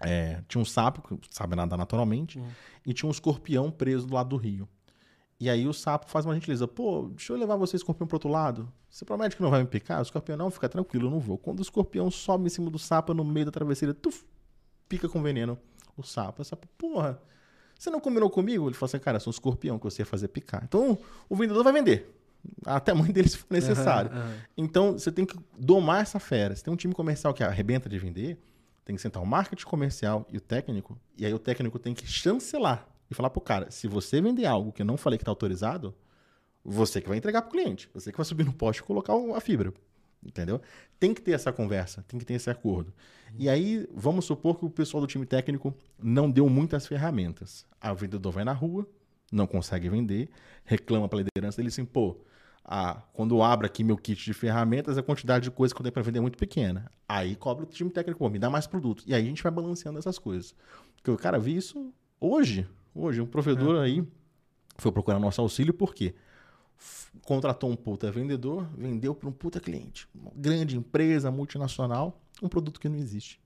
é, 0.00 0.42
tinha 0.48 0.60
um 0.60 0.64
sapo, 0.64 1.02
que 1.02 1.18
sabe 1.30 1.54
nadar 1.56 1.76
naturalmente, 1.78 2.40
e 2.86 2.94
tinha 2.94 3.08
um 3.08 3.10
escorpião 3.12 3.70
preso 3.70 4.06
do 4.06 4.14
lado 4.14 4.30
do 4.30 4.36
rio. 4.36 4.66
E 5.40 5.48
aí 5.48 5.66
o 5.66 5.72
sapo 5.72 6.10
faz 6.10 6.26
uma 6.26 6.34
gentileza. 6.34 6.68
Pô, 6.68 7.08
deixa 7.08 7.32
eu 7.32 7.36
levar 7.38 7.56
você, 7.56 7.74
escorpião, 7.74 8.06
pro 8.06 8.16
outro 8.16 8.28
lado. 8.28 8.70
Você 8.90 9.06
promete 9.06 9.34
que 9.34 9.42
não 9.42 9.50
vai 9.50 9.62
me 9.62 9.66
picar? 9.66 9.98
O 9.98 10.02
escorpião, 10.02 10.36
não, 10.36 10.50
fica 10.50 10.68
tranquilo, 10.68 11.06
eu 11.06 11.10
não 11.10 11.18
vou. 11.18 11.38
Quando 11.38 11.60
o 11.60 11.62
escorpião 11.62 12.10
sobe 12.10 12.44
em 12.44 12.50
cima 12.50 12.70
do 12.70 12.78
sapo 12.78 13.14
no 13.14 13.24
meio 13.24 13.46
da 13.46 13.50
travesseira, 13.50 13.94
tuf, 13.94 14.22
pica 14.86 15.08
com 15.08 15.22
veneno 15.22 15.58
o 15.96 16.02
sapo. 16.02 16.42
O 16.42 16.44
sapo, 16.44 16.68
porra, 16.76 17.18
você 17.78 17.88
não 17.88 18.00
combinou 18.00 18.28
comigo? 18.28 18.68
Ele 18.68 18.74
fala 18.74 18.90
assim, 18.90 18.98
cara, 18.98 19.16
eu 19.16 19.20
sou 19.20 19.30
um 19.30 19.32
escorpião 19.32 19.78
que 19.78 19.84
você 19.84 20.02
ia 20.02 20.06
fazer 20.06 20.28
picar. 20.28 20.62
Então 20.62 20.98
o 21.26 21.34
vendedor 21.34 21.64
vai 21.64 21.72
vender. 21.72 22.14
Até 22.66 22.92
a 22.92 22.94
mãe 22.94 23.08
dele 23.10 23.28
se 23.30 23.38
for 23.38 23.46
necessário. 23.50 24.10
Aham, 24.10 24.20
aham. 24.20 24.36
Então, 24.58 24.92
você 24.92 25.10
tem 25.10 25.24
que 25.24 25.38
domar 25.58 26.02
essa 26.02 26.18
fera. 26.18 26.54
Se 26.54 26.62
tem 26.62 26.72
um 26.72 26.76
time 26.76 26.92
comercial 26.92 27.32
que 27.32 27.42
arrebenta 27.42 27.88
de 27.88 27.98
vender, 27.98 28.38
tem 28.84 28.94
que 28.94 29.00
sentar 29.00 29.22
o 29.22 29.26
marketing 29.26 29.64
comercial 29.64 30.26
e 30.30 30.36
o 30.36 30.40
técnico, 30.40 30.98
e 31.16 31.24
aí 31.24 31.32
o 31.32 31.38
técnico 31.38 31.78
tem 31.78 31.94
que 31.94 32.06
chancelar 32.06 32.86
e 33.10 33.14
falar 33.14 33.30
pro 33.30 33.40
cara, 33.40 33.70
se 33.70 33.88
você 33.88 34.20
vender 34.20 34.46
algo 34.46 34.72
que 34.72 34.82
eu 34.82 34.86
não 34.86 34.96
falei 34.96 35.18
que 35.18 35.24
tá 35.24 35.30
autorizado, 35.30 35.94
você 36.64 37.00
que 37.00 37.08
vai 37.08 37.18
entregar 37.18 37.42
pro 37.42 37.50
cliente, 37.50 37.88
você 37.92 38.10
que 38.10 38.16
vai 38.16 38.24
subir 38.24 38.44
no 38.44 38.52
poste 38.52 38.82
e 38.82 38.84
colocar 38.84 39.14
a 39.14 39.40
fibra. 39.40 39.72
Entendeu? 40.22 40.60
Tem 40.98 41.14
que 41.14 41.22
ter 41.22 41.32
essa 41.32 41.50
conversa, 41.50 42.04
tem 42.06 42.20
que 42.20 42.26
ter 42.26 42.34
esse 42.34 42.50
acordo. 42.50 42.92
E 43.38 43.48
aí, 43.48 43.88
vamos 43.92 44.26
supor 44.26 44.58
que 44.58 44.66
o 44.66 44.70
pessoal 44.70 45.00
do 45.00 45.06
time 45.06 45.24
técnico 45.24 45.74
não 45.98 46.30
deu 46.30 46.48
muitas 46.48 46.86
ferramentas. 46.86 47.64
A 47.80 47.92
vendedor 47.94 48.30
vai 48.30 48.44
na 48.44 48.52
rua, 48.52 48.86
não 49.32 49.46
consegue 49.46 49.88
vender, 49.88 50.28
reclama 50.64 51.08
para 51.08 51.20
liderança 51.20 51.56
dele 51.56 51.68
assim, 51.68 51.86
pô, 51.86 52.18
a, 52.64 53.02
quando 53.12 53.34
eu 53.34 53.42
abro 53.42 53.66
aqui 53.66 53.82
meu 53.82 53.96
kit 53.96 54.22
de 54.22 54.34
ferramentas, 54.34 54.98
a 54.98 55.02
quantidade 55.02 55.44
de 55.44 55.50
coisas 55.50 55.72
que 55.72 55.80
eu 55.80 55.84
tenho 55.84 55.92
para 55.92 56.02
vender 56.02 56.18
é 56.18 56.22
muito 56.22 56.36
pequena. 56.38 56.90
Aí 57.08 57.34
cobra 57.34 57.64
o 57.64 57.66
time 57.66 57.90
técnico, 57.90 58.18
pô, 58.18 58.28
me 58.28 58.38
dá 58.38 58.50
mais 58.50 58.66
produto. 58.66 59.02
E 59.06 59.14
aí 59.14 59.22
a 59.22 59.26
gente 59.26 59.42
vai 59.42 59.50
balanceando 59.50 59.98
essas 59.98 60.18
coisas. 60.18 60.54
Porque 60.96 61.10
o 61.10 61.16
cara 61.16 61.38
vi 61.38 61.56
isso 61.56 61.92
hoje. 62.20 62.68
Hoje, 62.94 63.20
um 63.20 63.26
provedor 63.26 63.80
aí 63.82 64.04
foi 64.76 64.90
procurar 64.92 65.18
nosso 65.18 65.40
auxílio, 65.40 65.72
por 65.74 65.94
quê? 65.94 66.14
F- 66.76 67.10
Contratou 67.24 67.70
um 67.70 67.76
puta 67.76 68.10
vendedor, 68.10 68.66
vendeu 68.76 69.14
para 69.14 69.28
um 69.28 69.32
puta 69.32 69.60
cliente. 69.60 70.08
Uma 70.14 70.32
grande 70.34 70.76
empresa, 70.76 71.30
multinacional, 71.30 72.20
um 72.42 72.48
produto 72.48 72.80
que 72.80 72.88
não 72.88 72.96
existe. 72.96 73.40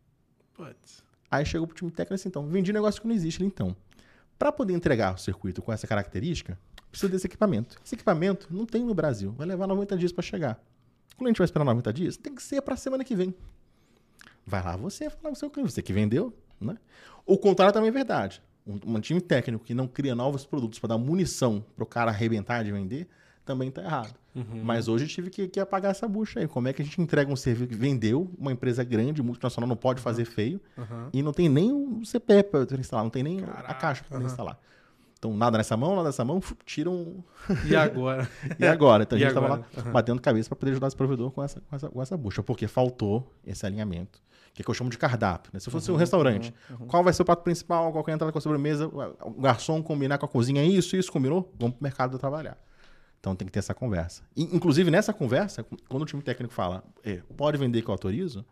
Putz. 0.55 1.03
Aí 1.31 1.45
chegou 1.45 1.67
pro 1.67 1.77
time 1.77 1.91
técnico 1.91 2.15
assim, 2.15 2.29
então, 2.29 2.47
vendi 2.47 2.71
um 2.71 2.75
negócio 2.75 3.01
que 3.01 3.09
não 3.09 3.15
existe 3.15 3.43
ali, 3.43 3.47
então. 3.49 3.75
Para 4.39 4.53
poder 4.53 4.73
entregar 4.73 5.15
o 5.15 5.19
circuito 5.19 5.61
com 5.63 5.73
essa 5.73 5.87
característica, 5.87 6.59
precisa 6.91 7.11
desse 7.11 7.27
equipamento. 7.27 7.79
Esse 7.85 7.95
equipamento 7.97 8.47
não 8.51 8.65
tem 8.67 8.85
no 8.85 8.95
Brasil, 8.95 9.33
vai 9.33 9.47
levar 9.47 9.67
90 9.67 9.97
dias 9.97 10.13
para 10.13 10.23
chegar. 10.23 10.63
O 11.15 11.19
cliente 11.19 11.39
vai 11.39 11.45
esperar 11.45 11.65
90 11.65 11.93
dias? 11.93 12.17
Tem 12.17 12.35
que 12.35 12.43
ser 12.43 12.61
para 12.63 12.77
semana 12.77 13.05
que 13.05 13.15
vem. 13.17 13.35
Vai 14.47 14.63
lá 14.63 14.77
você 14.77 15.09
falar 15.11 15.23
com 15.23 15.33
o 15.33 15.37
seu 15.37 15.51
cliente, 15.51 15.73
você 15.73 15.83
que 15.83 15.93
vendeu, 15.93 16.33
né? 16.61 16.77
O 17.27 17.39
contrário 17.39 17.73
também 17.73 17.89
é 17.89 17.93
verdade. 17.93 18.43
Um, 18.67 18.79
um 18.97 19.01
time 19.01 19.21
técnico 19.21 19.65
que 19.65 19.75
não 19.75 19.87
cria 19.87 20.15
novos 20.15 20.47
produtos 20.47 20.79
para 20.79 20.89
dar 20.89 20.99
munição 20.99 21.65
para 21.75 21.83
o 21.83 21.87
cara 21.87 22.11
arrebentar 22.11 22.65
de 22.65 22.73
vender, 22.73 23.07
também 23.45 23.69
está 23.69 23.83
errado. 23.83 24.15
Mas 24.65 24.89
hoje 24.89 25.05
eu 25.05 25.09
tive 25.09 25.31
que, 25.31 25.47
que 25.47 25.61
apagar 25.61 25.93
essa 25.93 26.09
bucha 26.09 26.41
aí. 26.41 26.49
Como 26.49 26.67
é 26.67 26.73
que 26.73 26.83
a 26.83 26.85
gente 26.85 27.01
entrega 27.01 27.31
um 27.31 27.37
serviço 27.37 27.69
que 27.69 27.77
vendeu, 27.77 28.29
uma 28.37 28.51
empresa 28.51 28.83
grande, 28.83 29.23
multinacional, 29.23 29.69
não 29.69 29.77
pode 29.77 30.01
fazer 30.01 30.25
feio, 30.25 30.61
Aham. 30.77 31.09
e 31.13 31.23
não 31.23 31.33
tem 31.33 31.49
nem 31.49 31.71
o 31.73 32.05
CPF 32.05 32.51
para 32.67 32.77
instalar, 32.81 33.05
não 33.05 33.11
tem 33.11 33.23
nem 33.23 33.41
a 33.45 33.47
Caraca, 33.47 33.75
caixa 33.75 34.05
para 34.09 34.17
aham. 34.19 34.27
instalar. 34.27 34.59
Então, 35.17 35.37
nada 35.37 35.57
nessa 35.57 35.77
mão, 35.77 35.95
nada 35.95 36.09
nessa 36.09 36.25
mão, 36.25 36.43
tiram. 36.67 37.23
E 37.65 37.77
agora? 37.77 38.29
E 38.59 38.67
agora? 38.67 39.05
Então, 39.05 39.17
a 39.17 39.21
gente 39.21 39.29
estava 39.29 39.47
lá? 39.49 39.65
Aham. 39.77 39.93
batendo 39.93 40.21
cabeça 40.21 40.49
para 40.49 40.57
poder 40.57 40.73
ajudar 40.73 40.89
esse 40.89 40.97
provedor 40.97 41.31
com 41.31 41.43
essa, 41.43 41.61
com, 41.61 41.77
essa, 41.77 41.89
com 41.89 42.03
essa 42.03 42.17
bucha, 42.17 42.43
porque 42.43 42.67
faltou 42.67 43.31
esse 43.47 43.65
alinhamento, 43.65 44.21
que 44.55 44.63
é 44.63 44.65
que 44.65 44.71
eu 44.71 44.75
chamo 44.75 44.89
de 44.89 44.97
cardápio. 44.97 45.51
né? 45.53 45.59
Se 45.61 45.69
fosse 45.71 45.91
Uhum, 45.91 45.97
um 45.97 45.99
restaurante, 45.99 46.55
qual 46.89 47.03
vai 47.05 47.13
ser 47.13 47.23
o 47.23 47.25
prato 47.25 47.43
principal, 47.43 47.91
qual 47.93 48.05
é 48.07 48.11
a 48.13 48.15
entrada 48.15 48.33
com 48.33 48.39
a 48.39 48.41
sobremesa, 48.41 48.87
o 48.89 49.29
o 49.29 49.41
garçom 49.41 49.83
combinar 49.83 50.17
com 50.17 50.27
a 50.27 50.29
cozinha, 50.29 50.63
é 50.63 50.67
isso, 50.67 50.97
isso, 50.97 51.11
combinou? 51.13 51.53
Vamos 51.59 51.75
pro 51.77 51.83
mercado 51.83 52.19
trabalhar. 52.19 52.57
Então 53.19 53.35
tem 53.35 53.47
que 53.47 53.53
ter 53.53 53.59
essa 53.59 53.75
conversa. 53.75 54.23
E, 54.37 54.43
inclusive, 54.55 54.91
nessa 54.91 55.13
conversa, 55.13 55.65
quando 55.89 56.03
o 56.03 56.07
time 56.07 56.23
técnico 56.23 56.53
fala, 56.55 56.85
é, 57.03 57.23
pode 57.37 57.57
vender 57.59 57.83
que 57.83 57.89
eu 57.89 57.93
autorizo, 57.93 58.45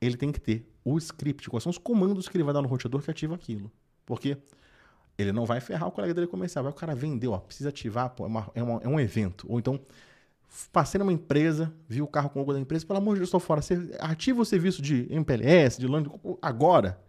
ele 0.00 0.16
tem 0.16 0.32
que 0.32 0.40
ter 0.40 0.68
o 0.84 0.96
script, 0.98 1.48
quais 1.48 1.62
são 1.62 1.70
os 1.70 1.78
comandos 1.78 2.28
que 2.28 2.36
ele 2.36 2.44
vai 2.44 2.52
dar 2.54 2.60
no 2.62 2.68
roteador 2.68 3.00
que 3.02 3.10
ativa 3.10 3.34
aquilo. 3.34 3.70
Porque 4.04 4.36
ele 5.18 5.32
não 5.32 5.44
vai 5.46 5.60
ferrar 5.60 5.88
o 5.88 5.92
colega 5.92 6.12
dele 6.14 6.26
comercial. 6.26 6.62
Vai 6.64 6.72
o 6.72 6.74
cara 6.74 6.94
vendeu, 6.94 7.32
ó, 7.32 7.38
precisa 7.38 7.68
ativar, 7.68 8.10
pô, 8.10 8.24
é, 8.24 8.26
uma- 8.26 8.50
é 8.54 8.62
uma- 8.62 8.80
é 8.82 8.88
um 8.88 8.98
evento. 8.98 9.46
Ou 9.48 9.58
então, 9.58 9.78
passei 10.72 10.98
numa 10.98 11.12
empresa, 11.12 11.72
vi 11.88 12.02
o 12.02 12.06
carro 12.06 12.30
com 12.30 12.38
o 12.38 12.42
logo 12.42 12.52
da 12.52 12.60
empresa, 12.60 12.86
pelo 12.86 12.98
amor 12.98 13.14
de 13.14 13.20
Deus, 13.20 13.28
estou 13.28 13.40
fora. 13.40 13.62
Você 13.62 13.90
ativa 13.98 14.40
o 14.40 14.44
serviço 14.44 14.80
de 14.80 15.06
MPLS, 15.10 15.80
de 15.80 15.86
LAN, 15.86 16.04
agora. 16.40 17.00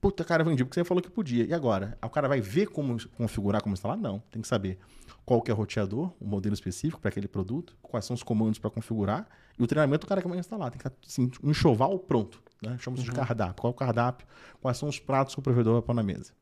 Puta, 0.00 0.24
cara, 0.24 0.44
vendi, 0.44 0.64
porque 0.64 0.78
você 0.78 0.84
falou 0.84 1.02
que 1.02 1.10
podia. 1.10 1.44
E 1.44 1.52
agora? 1.52 1.98
O 2.02 2.08
cara 2.08 2.28
vai 2.28 2.40
ver 2.40 2.66
como 2.66 2.96
configurar, 3.16 3.60
como 3.62 3.72
instalar? 3.72 3.96
Não. 3.96 4.22
Tem 4.30 4.40
que 4.40 4.46
saber 4.46 4.78
qual 5.24 5.42
que 5.42 5.50
é 5.50 5.54
o 5.54 5.56
roteador, 5.56 6.12
o 6.20 6.26
modelo 6.26 6.54
específico 6.54 7.00
para 7.00 7.08
aquele 7.08 7.26
produto, 7.26 7.76
quais 7.82 8.04
são 8.04 8.14
os 8.14 8.22
comandos 8.22 8.58
para 8.58 8.70
configurar, 8.70 9.28
e 9.58 9.62
o 9.62 9.66
treinamento 9.66 10.06
do 10.06 10.08
cara 10.08 10.22
que 10.22 10.28
vai 10.28 10.38
instalar. 10.38 10.70
Tem 10.70 10.78
que 10.78 10.86
estar 10.86 10.98
assim, 11.04 11.30
um 11.42 11.50
enxoval 11.50 11.98
pronto. 11.98 12.40
Né? 12.62 12.76
Chamamos 12.78 13.04
de 13.04 13.10
cardápio. 13.10 13.60
Qual 13.60 13.72
é 13.72 13.74
o 13.74 13.76
cardápio? 13.76 14.26
Quais 14.60 14.78
são 14.78 14.88
os 14.88 15.00
pratos 15.00 15.34
que 15.34 15.40
o 15.40 15.42
provedor 15.42 15.74
vai 15.74 15.82
pôr 15.82 15.94
na 15.94 16.02
mesa? 16.02 16.32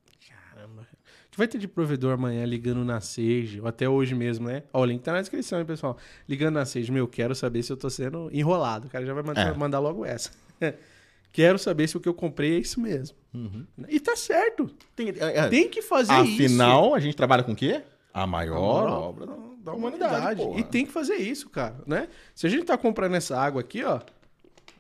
Que 1.36 1.40
vai 1.40 1.46
ter 1.46 1.58
de 1.58 1.68
provedor 1.68 2.14
amanhã 2.14 2.46
ligando 2.46 2.82
na 2.82 2.98
Sage, 2.98 3.60
ou 3.60 3.68
até 3.68 3.86
hoje 3.86 4.14
mesmo, 4.14 4.48
né? 4.48 4.62
Ó, 4.72 4.80
o 4.80 4.84
link 4.86 5.02
tá 5.02 5.12
na 5.12 5.20
descrição, 5.20 5.58
hein, 5.58 5.66
pessoal. 5.66 5.98
Ligando 6.26 6.54
na 6.54 6.64
Sage, 6.64 6.90
meu, 6.90 7.06
quero 7.06 7.34
saber 7.34 7.62
se 7.62 7.70
eu 7.70 7.76
tô 7.76 7.90
sendo 7.90 8.30
enrolado. 8.32 8.86
O 8.86 8.90
cara 8.90 9.04
já 9.04 9.12
vai 9.12 9.22
mandar, 9.22 9.46
É. 9.48 9.52
mandar 9.54 9.78
logo 9.78 10.02
essa. 10.06 10.30
quero 11.30 11.58
saber 11.58 11.88
se 11.88 11.96
o 11.98 12.00
que 12.00 12.08
eu 12.08 12.14
comprei 12.14 12.56
é 12.56 12.58
isso 12.60 12.80
mesmo. 12.80 13.14
E 13.86 14.00
tá 14.00 14.16
certo. 14.16 14.70
Tem, 14.96 15.10
é, 15.10 15.40
é, 15.40 15.48
Tem 15.48 15.68
que 15.68 15.82
fazer 15.82 16.18
isso. 16.22 16.42
Afinal, 16.46 16.94
a 16.94 17.00
gente 17.00 17.14
trabalha 17.14 17.42
com 17.42 17.52
o 17.52 17.56
quê? 17.56 17.82
A 18.14 18.26
maior 18.26 18.84
Maior 18.84 18.98
obra 19.10 19.26
da, 19.26 19.34
da 19.62 19.72
humanidade. 19.74 20.40
humanidade. 20.40 20.58
E 20.60 20.64
tem 20.64 20.86
que 20.86 20.92
fazer 20.92 21.16
isso, 21.16 21.50
cara, 21.50 21.76
né? 21.86 22.08
Se 22.34 22.46
a 22.46 22.48
gente 22.50 22.64
tá 22.64 22.78
comprando 22.78 23.14
essa 23.14 23.38
água 23.38 23.60
aqui, 23.60 23.84
ó, 23.84 24.00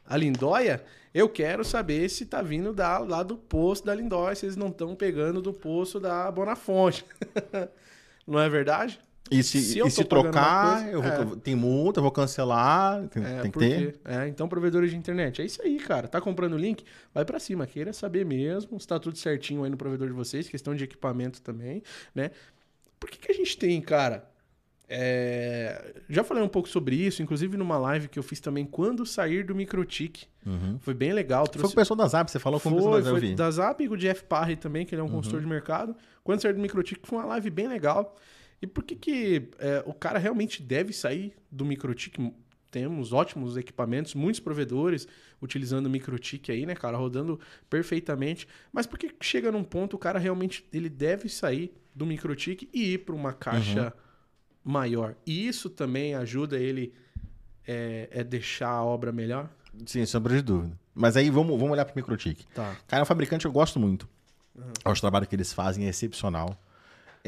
a 0.06 0.16
Lindóia, 0.16 0.82
eu 1.18 1.28
quero 1.28 1.64
saber 1.64 2.08
se 2.10 2.26
tá 2.26 2.42
vindo 2.42 2.72
da, 2.72 2.98
lá 2.98 3.22
do 3.22 3.36
poço 3.36 3.84
da 3.84 3.94
Lindóia, 3.94 4.34
se 4.34 4.46
eles 4.46 4.56
não 4.56 4.68
estão 4.68 4.94
pegando 4.94 5.40
do 5.40 5.52
poço 5.52 5.98
da 5.98 6.30
Bonafonte. 6.30 7.04
não 8.26 8.38
é 8.40 8.48
verdade? 8.48 8.98
E 9.28 9.42
se, 9.42 9.60
Se 9.60 9.76
e 9.76 9.80
eu 9.80 9.90
se 9.90 10.04
trocar, 10.04 10.82
uma 10.82 10.88
eu 10.90 11.00
coisa- 11.02 11.24
vou, 11.24 11.36
tem 11.36 11.54
multa, 11.56 11.98
eu 11.98 12.02
vou 12.02 12.12
cancelar. 12.12 13.08
Tem, 13.08 13.24
É, 13.24 13.40
tem 13.40 13.50
que 13.50 13.58
ter. 13.58 13.98
É, 14.04 14.28
então, 14.28 14.48
provedores 14.48 14.90
de 14.90 14.96
internet. 14.96 15.42
É 15.42 15.44
isso 15.44 15.60
aí, 15.62 15.78
cara. 15.78 16.06
Tá 16.06 16.20
comprando 16.20 16.52
o 16.52 16.56
link? 16.56 16.84
Vai 17.12 17.24
pra 17.24 17.40
cima. 17.40 17.66
Queira 17.66 17.92
saber 17.92 18.24
mesmo 18.24 18.78
se 18.78 18.86
tá 18.86 19.00
tudo 19.00 19.18
certinho 19.18 19.64
aí 19.64 19.70
no 19.70 19.76
provedor 19.76 20.06
de 20.06 20.12
vocês. 20.12 20.48
Questão 20.48 20.76
de 20.76 20.84
equipamento 20.84 21.42
também, 21.42 21.82
né? 22.14 22.30
Por 23.00 23.10
que, 23.10 23.18
que 23.18 23.32
a 23.32 23.34
gente 23.34 23.58
tem, 23.58 23.80
cara? 23.80 24.28
É, 24.88 25.94
Já 26.08 26.22
falei 26.22 26.42
um 26.42 26.48
pouco 26.48 26.68
sobre 26.68 26.94
isso, 26.94 27.22
inclusive 27.22 27.56
numa 27.56 27.76
live 27.76 28.08
que 28.08 28.18
eu 28.18 28.22
fiz 28.22 28.38
também, 28.40 28.64
quando 28.64 29.04
sair 29.04 29.44
do 29.44 29.54
Microtik. 29.54 30.26
Uhum. 30.44 30.78
Foi 30.80 30.94
bem 30.94 31.12
legal. 31.12 31.44
Foi 31.46 31.52
com 31.52 31.58
Trouxe... 31.58 31.74
o 31.74 31.76
pessoal 31.76 31.96
da 31.96 32.06
Zap, 32.06 32.30
você 32.30 32.38
falou 32.38 32.60
com 32.60 32.68
o 32.68 32.74
pessoal 32.74 32.92
Foi, 32.92 33.02
da 33.02 33.10
Zap, 33.10 33.20
foi 33.20 33.34
da 33.34 33.50
Zap 33.50 33.84
e 33.84 33.88
o 33.88 33.96
Jeff 33.96 34.24
Parry 34.24 34.56
também, 34.56 34.86
que 34.86 34.94
ele 34.94 35.02
é 35.02 35.04
um 35.04 35.08
consultor 35.08 35.40
de 35.40 35.46
mercado. 35.46 35.96
Quando 36.22 36.40
saiu 36.40 36.54
do 36.54 36.60
Microtik, 36.60 37.00
foi 37.02 37.18
uma 37.18 37.26
live 37.26 37.50
bem 37.50 37.66
legal. 37.66 38.16
E 38.62 38.66
por 38.66 38.84
que, 38.84 38.94
que 38.94 39.50
é, 39.58 39.82
o 39.86 39.92
cara 39.92 40.18
realmente 40.18 40.62
deve 40.62 40.92
sair 40.92 41.34
do 41.50 41.64
Microtik? 41.64 42.32
Temos 42.70 43.12
ótimos 43.12 43.56
equipamentos, 43.56 44.14
muitos 44.14 44.40
provedores 44.40 45.06
utilizando 45.40 45.86
o 45.86 45.90
Microtik 45.90 46.50
aí, 46.50 46.64
né, 46.64 46.74
cara, 46.74 46.96
rodando 46.96 47.40
perfeitamente. 47.68 48.46
Mas 48.72 48.86
por 48.86 48.98
que 48.98 49.14
chega 49.20 49.50
num 49.50 49.64
ponto 49.64 49.94
o 49.94 49.98
cara 49.98 50.18
realmente 50.18 50.66
ele 50.72 50.88
deve 50.88 51.28
sair 51.28 51.74
do 51.94 52.06
Microtik 52.06 52.68
e 52.72 52.94
ir 52.94 52.98
para 52.98 53.14
uma 53.14 53.32
caixa 53.32 53.92
maior? 54.66 55.14
E 55.24 55.46
isso 55.46 55.70
também 55.70 56.14
ajuda 56.14 56.58
ele 56.58 56.92
é, 57.66 58.08
é 58.10 58.24
deixar 58.24 58.70
a 58.70 58.84
obra 58.84 59.12
melhor? 59.12 59.48
Sim, 59.78 59.86
sem 59.86 60.06
sombra 60.06 60.34
de 60.34 60.42
dúvida. 60.42 60.78
Mas 60.94 61.16
aí 61.16 61.30
vamos, 61.30 61.56
vamos 61.56 61.72
olhar 61.72 61.84
pro 61.84 61.94
Microtik. 61.94 62.44
Tá. 62.54 62.76
Cara, 62.88 63.00
é 63.00 63.02
um 63.02 63.06
fabricante 63.06 63.42
que 63.42 63.46
eu 63.46 63.52
gosto 63.52 63.78
muito. 63.78 64.08
Acho 64.84 64.98
o 64.98 65.00
trabalho 65.00 65.26
que 65.26 65.36
eles 65.36 65.52
fazem 65.52 65.86
é 65.86 65.88
excepcional. 65.90 66.58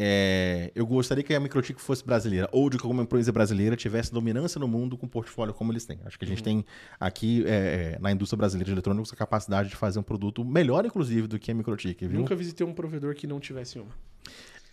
É, 0.01 0.71
eu 0.77 0.87
gostaria 0.87 1.25
que 1.25 1.35
a 1.35 1.41
Microtik 1.41 1.81
fosse 1.81 2.05
brasileira, 2.05 2.49
ou 2.53 2.71
de 2.71 2.79
que 2.79 2.85
alguma 2.85 3.03
empresa 3.03 3.33
brasileira 3.33 3.77
tivesse 3.77 4.13
dominância 4.13 4.59
no 4.59 4.69
mundo 4.69 4.97
com 4.97 5.07
o 5.07 5.09
portfólio 5.09 5.53
como 5.53 5.73
eles 5.73 5.85
têm. 5.85 5.99
Acho 6.05 6.17
que 6.17 6.25
a 6.25 6.29
gente 6.29 6.43
tem 6.43 6.65
aqui 7.01 7.45
é, 7.47 7.97
é, 7.97 7.99
na 8.01 8.13
indústria 8.13 8.39
brasileira 8.39 8.67
de 8.67 8.73
eletrônicos 8.73 9.13
a 9.13 9.17
capacidade 9.17 9.69
de 9.69 9.77
fazer 9.77 9.99
um 9.99 10.03
produto 10.05 10.45
melhor, 10.45 10.87
inclusive, 10.87 11.27
do 11.27 11.37
que 11.37 11.51
a 11.51 11.55
Microtik, 11.55 12.07
viu? 12.07 12.21
Nunca 12.21 12.37
visitei 12.37 12.65
um 12.65 12.73
provedor 12.73 13.15
que 13.15 13.27
não 13.27 13.41
tivesse 13.41 13.81
uma. 13.81 13.91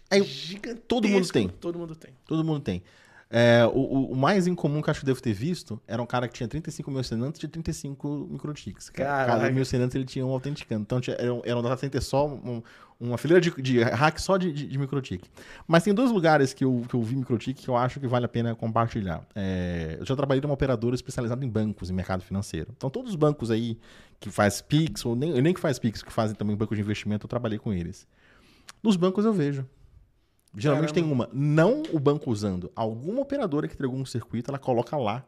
Aí, 0.09 0.23
Gigantesco. 0.23 0.81
todo 0.87 1.07
mundo 1.07 1.27
tem. 1.31 1.47
Todo 1.49 1.79
mundo 1.79 1.95
tem. 1.95 2.13
Todo 2.27 2.43
mundo 2.43 2.59
tem. 2.61 2.83
É, 3.27 3.65
o, 3.73 4.11
o- 4.11 4.15
mais 4.15 4.45
incomum 4.45 4.81
que 4.83 4.87
eu 4.87 4.91
acho 4.91 4.99
que 4.99 5.05
eu 5.05 5.07
devo 5.07 5.19
ter 5.21 5.33
visto 5.33 5.81
era 5.87 5.99
um 6.01 6.05
cara 6.05 6.27
que 6.27 6.33
tinha 6.35 6.47
35 6.47 6.91
mil 6.91 6.99
assinantes 6.99 7.41
e 7.43 7.47
35 7.47 8.27
microtics. 8.29 8.89
Cada 8.91 9.49
mil 9.51 9.63
assinantes 9.63 9.95
ele 9.95 10.05
tinha 10.05 10.23
um 10.25 10.29
autenticando. 10.29 10.83
Então 10.83 11.01
tinha, 11.01 11.15
era, 11.19 11.33
um, 11.33 11.41
era 11.43 11.57
um 11.57 11.61
data 11.63 11.75
center 11.77 12.01
só, 12.03 12.27
um- 12.27 12.61
uma 12.99 13.17
fileira 13.17 13.41
de, 13.41 13.49
de 13.61 13.81
hack 13.81 14.19
só 14.19 14.37
de, 14.37 14.53
de, 14.53 14.67
de 14.67 14.77
microtik. 14.77 15.27
Mas 15.67 15.83
tem 15.83 15.93
dois 15.93 16.11
lugares 16.11 16.53
que 16.53 16.63
eu, 16.63 16.85
que 16.87 16.93
eu 16.95 17.01
vi 17.01 17.15
microtik 17.15 17.63
que 17.63 17.67
eu 17.67 17.75
acho 17.75 17.99
que 17.99 18.07
vale 18.07 18.25
a 18.25 18.29
pena 18.29 18.53
compartilhar. 18.55 19.27
É, 19.35 19.97
eu 19.99 20.05
já 20.05 20.15
trabalhei 20.15 20.39
numa 20.41 20.53
operadora 20.53 20.93
especializada 20.95 21.43
em 21.43 21.49
bancos, 21.49 21.89
em 21.89 21.93
mercado 21.93 22.21
financeiro. 22.23 22.71
Então 22.77 22.91
todos 22.91 23.09
os 23.09 23.15
bancos 23.15 23.49
aí 23.49 23.77
que 24.19 24.29
faz 24.29 24.61
Pix, 24.61 25.03
ou 25.03 25.15
nem, 25.15 25.41
nem 25.41 25.53
que 25.53 25.59
faz 25.59 25.79
Pix, 25.79 26.03
que 26.03 26.13
fazem 26.13 26.35
também 26.35 26.55
banco 26.55 26.75
de 26.75 26.79
investimento, 26.81 27.25
eu 27.25 27.29
trabalhei 27.29 27.57
com 27.57 27.73
eles. 27.73 28.07
Nos 28.83 28.95
bancos 28.95 29.25
eu 29.25 29.33
vejo. 29.33 29.65
Geralmente 30.57 30.93
Caramba. 30.93 31.07
tem 31.07 31.11
uma, 31.11 31.29
não 31.33 31.83
o 31.91 31.99
banco 31.99 32.31
usando, 32.31 32.71
alguma 32.75 33.21
operadora 33.21 33.67
que 33.67 33.73
entregou 33.73 33.97
um 33.97 34.05
circuito, 34.05 34.49
ela 34.51 34.59
coloca 34.59 34.95
lá, 34.97 35.25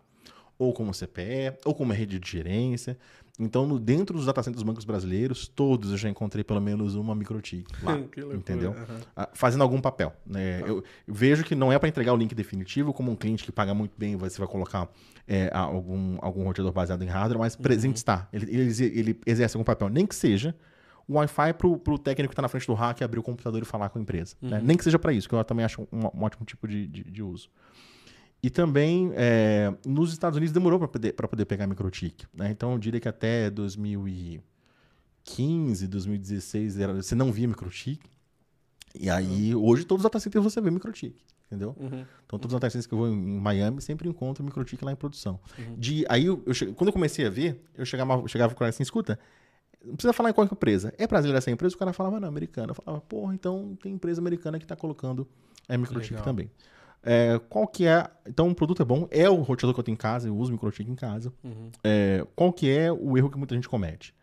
ou 0.59 0.73
como 0.73 0.91
CPE, 0.93 1.53
ou 1.65 1.75
como 1.75 1.93
rede 1.93 2.17
de 2.17 2.31
gerência. 2.31 2.97
Então, 3.39 3.67
no- 3.67 3.77
dentro 3.79 4.15
dos 4.17 4.25
data 4.25 4.41
centers 4.41 4.55
dos 4.55 4.63
bancos 4.63 4.83
brasileiros, 4.83 5.47
todos 5.47 5.91
eu 5.91 5.97
já 5.97 6.09
encontrei 6.09 6.43
pelo 6.43 6.59
menos 6.59 6.95
uma 6.95 7.13
microtik 7.13 7.65
lá, 7.83 7.95
entendeu? 8.35 8.73
Ah, 9.15 9.29
Fazendo 9.33 9.61
algum 9.61 9.79
papel. 9.79 10.11
né? 10.25 10.61
Eu, 10.61 10.83
eu 11.07 11.13
vejo 11.13 11.43
que 11.43 11.53
não 11.53 11.71
é 11.71 11.77
para 11.77 11.87
entregar 11.87 12.13
o 12.13 12.17
link 12.17 12.33
definitivo, 12.33 12.91
como 12.93 13.11
um 13.11 13.15
cliente 13.15 13.43
que 13.43 13.51
paga 13.51 13.75
muito 13.75 13.93
bem, 13.95 14.15
você 14.15 14.39
vai 14.39 14.47
colocar 14.47 14.89
é, 15.27 15.51
algum, 15.53 16.17
algum 16.21 16.43
roteador 16.43 16.71
baseado 16.73 17.03
em 17.03 17.07
hardware, 17.07 17.37
mas 17.39 17.55
presente 17.55 17.97
está. 17.97 18.27
Ele, 18.33 18.45
ele, 18.49 18.83
ele 18.99 19.19
exerce 19.27 19.55
algum 19.55 19.63
papel, 19.65 19.89
nem 19.89 20.07
que 20.07 20.15
seja 20.15 20.55
o 21.07 21.13
Wi-Fi 21.13 21.53
pro, 21.53 21.77
pro 21.77 21.97
técnico 21.97 22.29
que 22.29 22.33
está 22.33 22.41
na 22.41 22.49
frente 22.49 22.67
do 22.67 22.73
hack 22.73 23.01
abrir 23.01 23.19
o 23.19 23.23
computador 23.23 23.61
e 23.61 23.65
falar 23.65 23.89
com 23.89 23.97
a 23.97 24.01
empresa. 24.01 24.35
né? 24.41 24.59
Nem 24.63 24.75
que 24.75 24.83
seja 24.83 24.99
para 24.99 25.13
isso, 25.13 25.29
que 25.29 25.35
eu 25.35 25.43
também 25.43 25.63
acho 25.63 25.87
um, 25.91 26.05
um 26.13 26.23
ótimo 26.23 26.45
tipo 26.45 26.67
de, 26.67 26.87
de, 26.87 27.03
de 27.03 27.23
uso. 27.23 27.49
E 28.41 28.49
também, 28.49 29.11
é, 29.15 29.73
nos 29.85 30.11
Estados 30.11 30.37
Unidos 30.37 30.53
demorou 30.53 30.79
para 30.79 30.87
poder, 30.87 31.13
pra 31.13 31.27
poder 31.27 31.45
pegar 31.45 31.65
microtik. 31.65 32.25
Né? 32.33 32.51
Então, 32.51 32.73
eu 32.73 32.77
diria 32.77 32.99
que 32.99 33.07
até 33.07 33.49
2015, 33.49 35.87
2016, 35.87 36.79
era, 36.79 36.93
você 36.93 37.15
não 37.15 37.31
via 37.31 37.47
microtik. 37.47 38.01
E 38.99 39.09
aí, 39.09 39.55
hoje, 39.55 39.85
todos 39.85 40.01
os 40.01 40.09
data 40.09 40.19
centers 40.19 40.43
você 40.43 40.61
vê 40.61 40.69
microtik, 40.69 41.15
entendeu? 41.47 41.75
Uhum. 41.79 42.05
Então, 42.25 42.39
todos 42.39 42.53
os 42.53 42.59
data 42.59 42.69
centers 42.69 42.85
que 42.85 42.93
eu 42.93 42.97
vou 42.97 43.07
em 43.07 43.39
Miami 43.39 43.81
sempre 43.81 44.07
encontro 44.07 44.43
microtik 44.43 44.83
lá 44.83 44.91
em 44.91 44.95
produção. 44.95 45.39
Uhum. 45.57 45.75
De, 45.75 46.05
aí, 46.07 46.25
eu, 46.25 46.43
eu 46.45 46.73
quando 46.73 46.89
eu 46.89 46.93
comecei 46.93 47.25
a 47.25 47.29
ver, 47.29 47.63
eu 47.75 47.85
chegava, 47.85 48.27
chegava 48.27 48.53
com 48.53 48.57
o 48.57 48.59
cara 48.59 48.69
assim, 48.69 48.83
escuta, 48.83 49.19
não 49.83 49.95
precisa 49.95 50.13
falar 50.13 50.29
em 50.29 50.33
qual 50.33 50.45
empresa. 50.45 50.93
É 50.97 51.07
brasileira 51.07 51.37
essa 51.37 51.51
empresa? 51.51 51.75
O 51.75 51.77
cara 51.79 51.93
falava, 51.93 52.19
não, 52.19 52.27
americana. 52.27 52.71
Eu 52.71 52.75
falava, 52.75 53.01
porra, 53.01 53.33
então 53.33 53.77
tem 53.81 53.93
empresa 53.93 54.19
americana 54.21 54.57
que 54.59 54.65
está 54.65 54.75
colocando 54.75 55.27
é, 55.67 55.77
microchip 55.77 56.13
Legal. 56.13 56.25
também. 56.25 56.51
É, 57.03 57.39
qual 57.49 57.67
que 57.67 57.85
é... 57.85 58.09
Então, 58.27 58.49
o 58.49 58.55
produto 58.55 58.81
é 58.81 58.85
bom, 58.85 59.07
é 59.11 59.29
o 59.29 59.35
roteador 59.41 59.73
que 59.73 59.79
eu 59.79 59.83
tenho 59.83 59.93
em 59.93 59.97
casa, 59.97 60.27
eu 60.27 60.35
uso 60.35 60.51
microchip 60.51 60.89
em 60.89 60.95
casa. 60.95 61.31
Uhum. 61.43 61.71
É, 61.83 62.25
qual 62.35 62.51
que 62.51 62.69
é 62.69 62.91
o 62.91 63.17
erro 63.17 63.29
que 63.29 63.37
muita 63.37 63.55
gente 63.55 63.69
comete? 63.69 64.13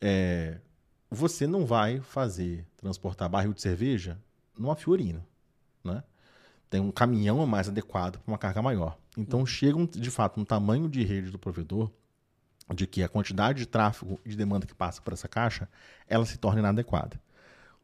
É, 0.00 0.58
você 1.10 1.46
não 1.46 1.64
vai 1.64 2.00
fazer 2.00 2.66
transportar 2.76 3.28
barril 3.28 3.54
de 3.54 3.62
cerveja 3.62 4.18
numa 4.58 4.76
Fiorino, 4.76 5.24
né? 5.82 6.02
Tem 6.68 6.80
um 6.80 6.90
caminhão 6.90 7.46
mais 7.46 7.68
adequado 7.68 8.18
para 8.18 8.30
uma 8.32 8.38
carga 8.38 8.60
maior. 8.60 8.98
Então 9.16 9.46
chega 9.46 9.78
um- 9.78 9.86
de 9.86 10.10
fato 10.10 10.40
um 10.40 10.44
tamanho 10.44 10.88
de 10.88 11.04
rede 11.04 11.30
do 11.30 11.38
provedor 11.38 11.90
de 12.72 12.86
que 12.86 13.02
a 13.02 13.08
quantidade 13.08 13.58
de 13.58 13.66
tráfego 13.66 14.18
e 14.24 14.30
de 14.30 14.36
demanda 14.36 14.66
que 14.66 14.74
passa 14.74 15.02
por 15.02 15.12
essa 15.12 15.28
caixa, 15.28 15.68
ela 16.08 16.24
se 16.24 16.38
torna 16.38 16.60
inadequada. 16.60 17.20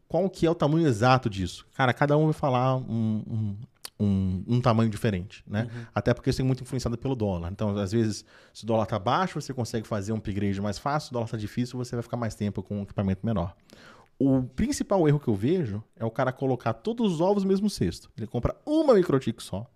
Qual 0.09 0.29
que 0.31 0.47
é 0.47 0.51
o 0.51 0.55
tamanho 0.55 0.87
exato 0.87 1.29
disso? 1.31 1.67
Cara, 1.75 1.93
cada 1.93 2.17
um 2.17 2.25
vai 2.25 2.33
falar 2.33 2.77
um, 2.77 3.23
um, 3.29 3.57
um- 4.01 4.45
um 4.49 4.61
tamanho 4.61 4.91
diferente, 4.91 5.45
né? 5.47 5.69
Até 5.95 6.13
porque 6.15 6.31
isso 6.31 6.41
é 6.41 6.45
muito 6.45 6.63
influenciado 6.63 6.97
pelo 6.99 7.15
dólar. 7.15 7.51
Então, 7.53 7.77
às 7.79 7.93
vezes, 7.93 8.25
se 8.53 8.65
o 8.65 8.67
dólar 8.67 8.85
está 8.85 8.99
baixo, 8.99 9.41
você 9.41 9.53
consegue 9.55 9.87
fazer 9.87 10.13
um 10.13 10.17
upgrade 10.17 10.61
mais 10.61 10.79
fácil. 10.79 11.07
Se 11.09 11.13
o 11.13 11.15
dólar 11.15 11.27
está 11.27 11.37
difícil, 11.37 11.79
você 11.79 11.95
vai 11.95 12.03
ficar 12.03 12.17
mais 12.17 12.35
tempo 12.35 12.63
com 12.63 12.79
um 12.79 12.83
equipamento 12.83 13.25
menor. 13.25 13.55
O 14.19 14.43
principal 14.43 15.07
erro 15.09 15.21
que 15.21 15.29
eu 15.29 15.35
vejo 15.35 15.83
é 15.97 16.05
o 16.05 16.11
cara 16.11 16.33
colocar 16.33 16.73
todos 16.75 17.13
os 17.15 17.21
ovos 17.21 17.43
no 17.45 17.49
mesmo 17.49 17.71
cesto. 17.71 18.11
Ele 18.17 18.27
compra 18.27 18.55
uma 18.67 18.95
microtik 18.95 19.43
só 19.43 19.67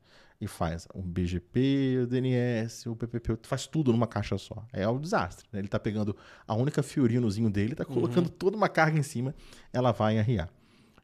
e 0.45 0.49
faz 0.49 0.87
o 0.95 1.03
BGP, 1.03 2.01
o 2.03 2.07
DNS, 2.07 2.87
o 2.89 2.95
PPP, 2.95 3.39
faz 3.43 3.67
tudo 3.67 3.93
numa 3.93 4.07
caixa 4.07 4.37
só. 4.37 4.65
É 4.73 4.87
um 4.89 5.01
desastre. 5.01 5.47
né? 5.53 5.59
Ele 5.59 5.69
tá 5.69 5.79
pegando 5.79 6.15
a 6.47 6.55
única 6.55 6.83
fiorinozinho 6.83 7.51
dele, 7.51 7.75
tá 7.75 7.85
colocando 7.85 8.29
toda 8.29 8.57
uma 8.57 8.69
carga 8.69 8.99
em 8.99 9.03
cima, 9.03 9.35
ela 9.73 9.91
vai 9.93 10.19
arriar. 10.19 10.51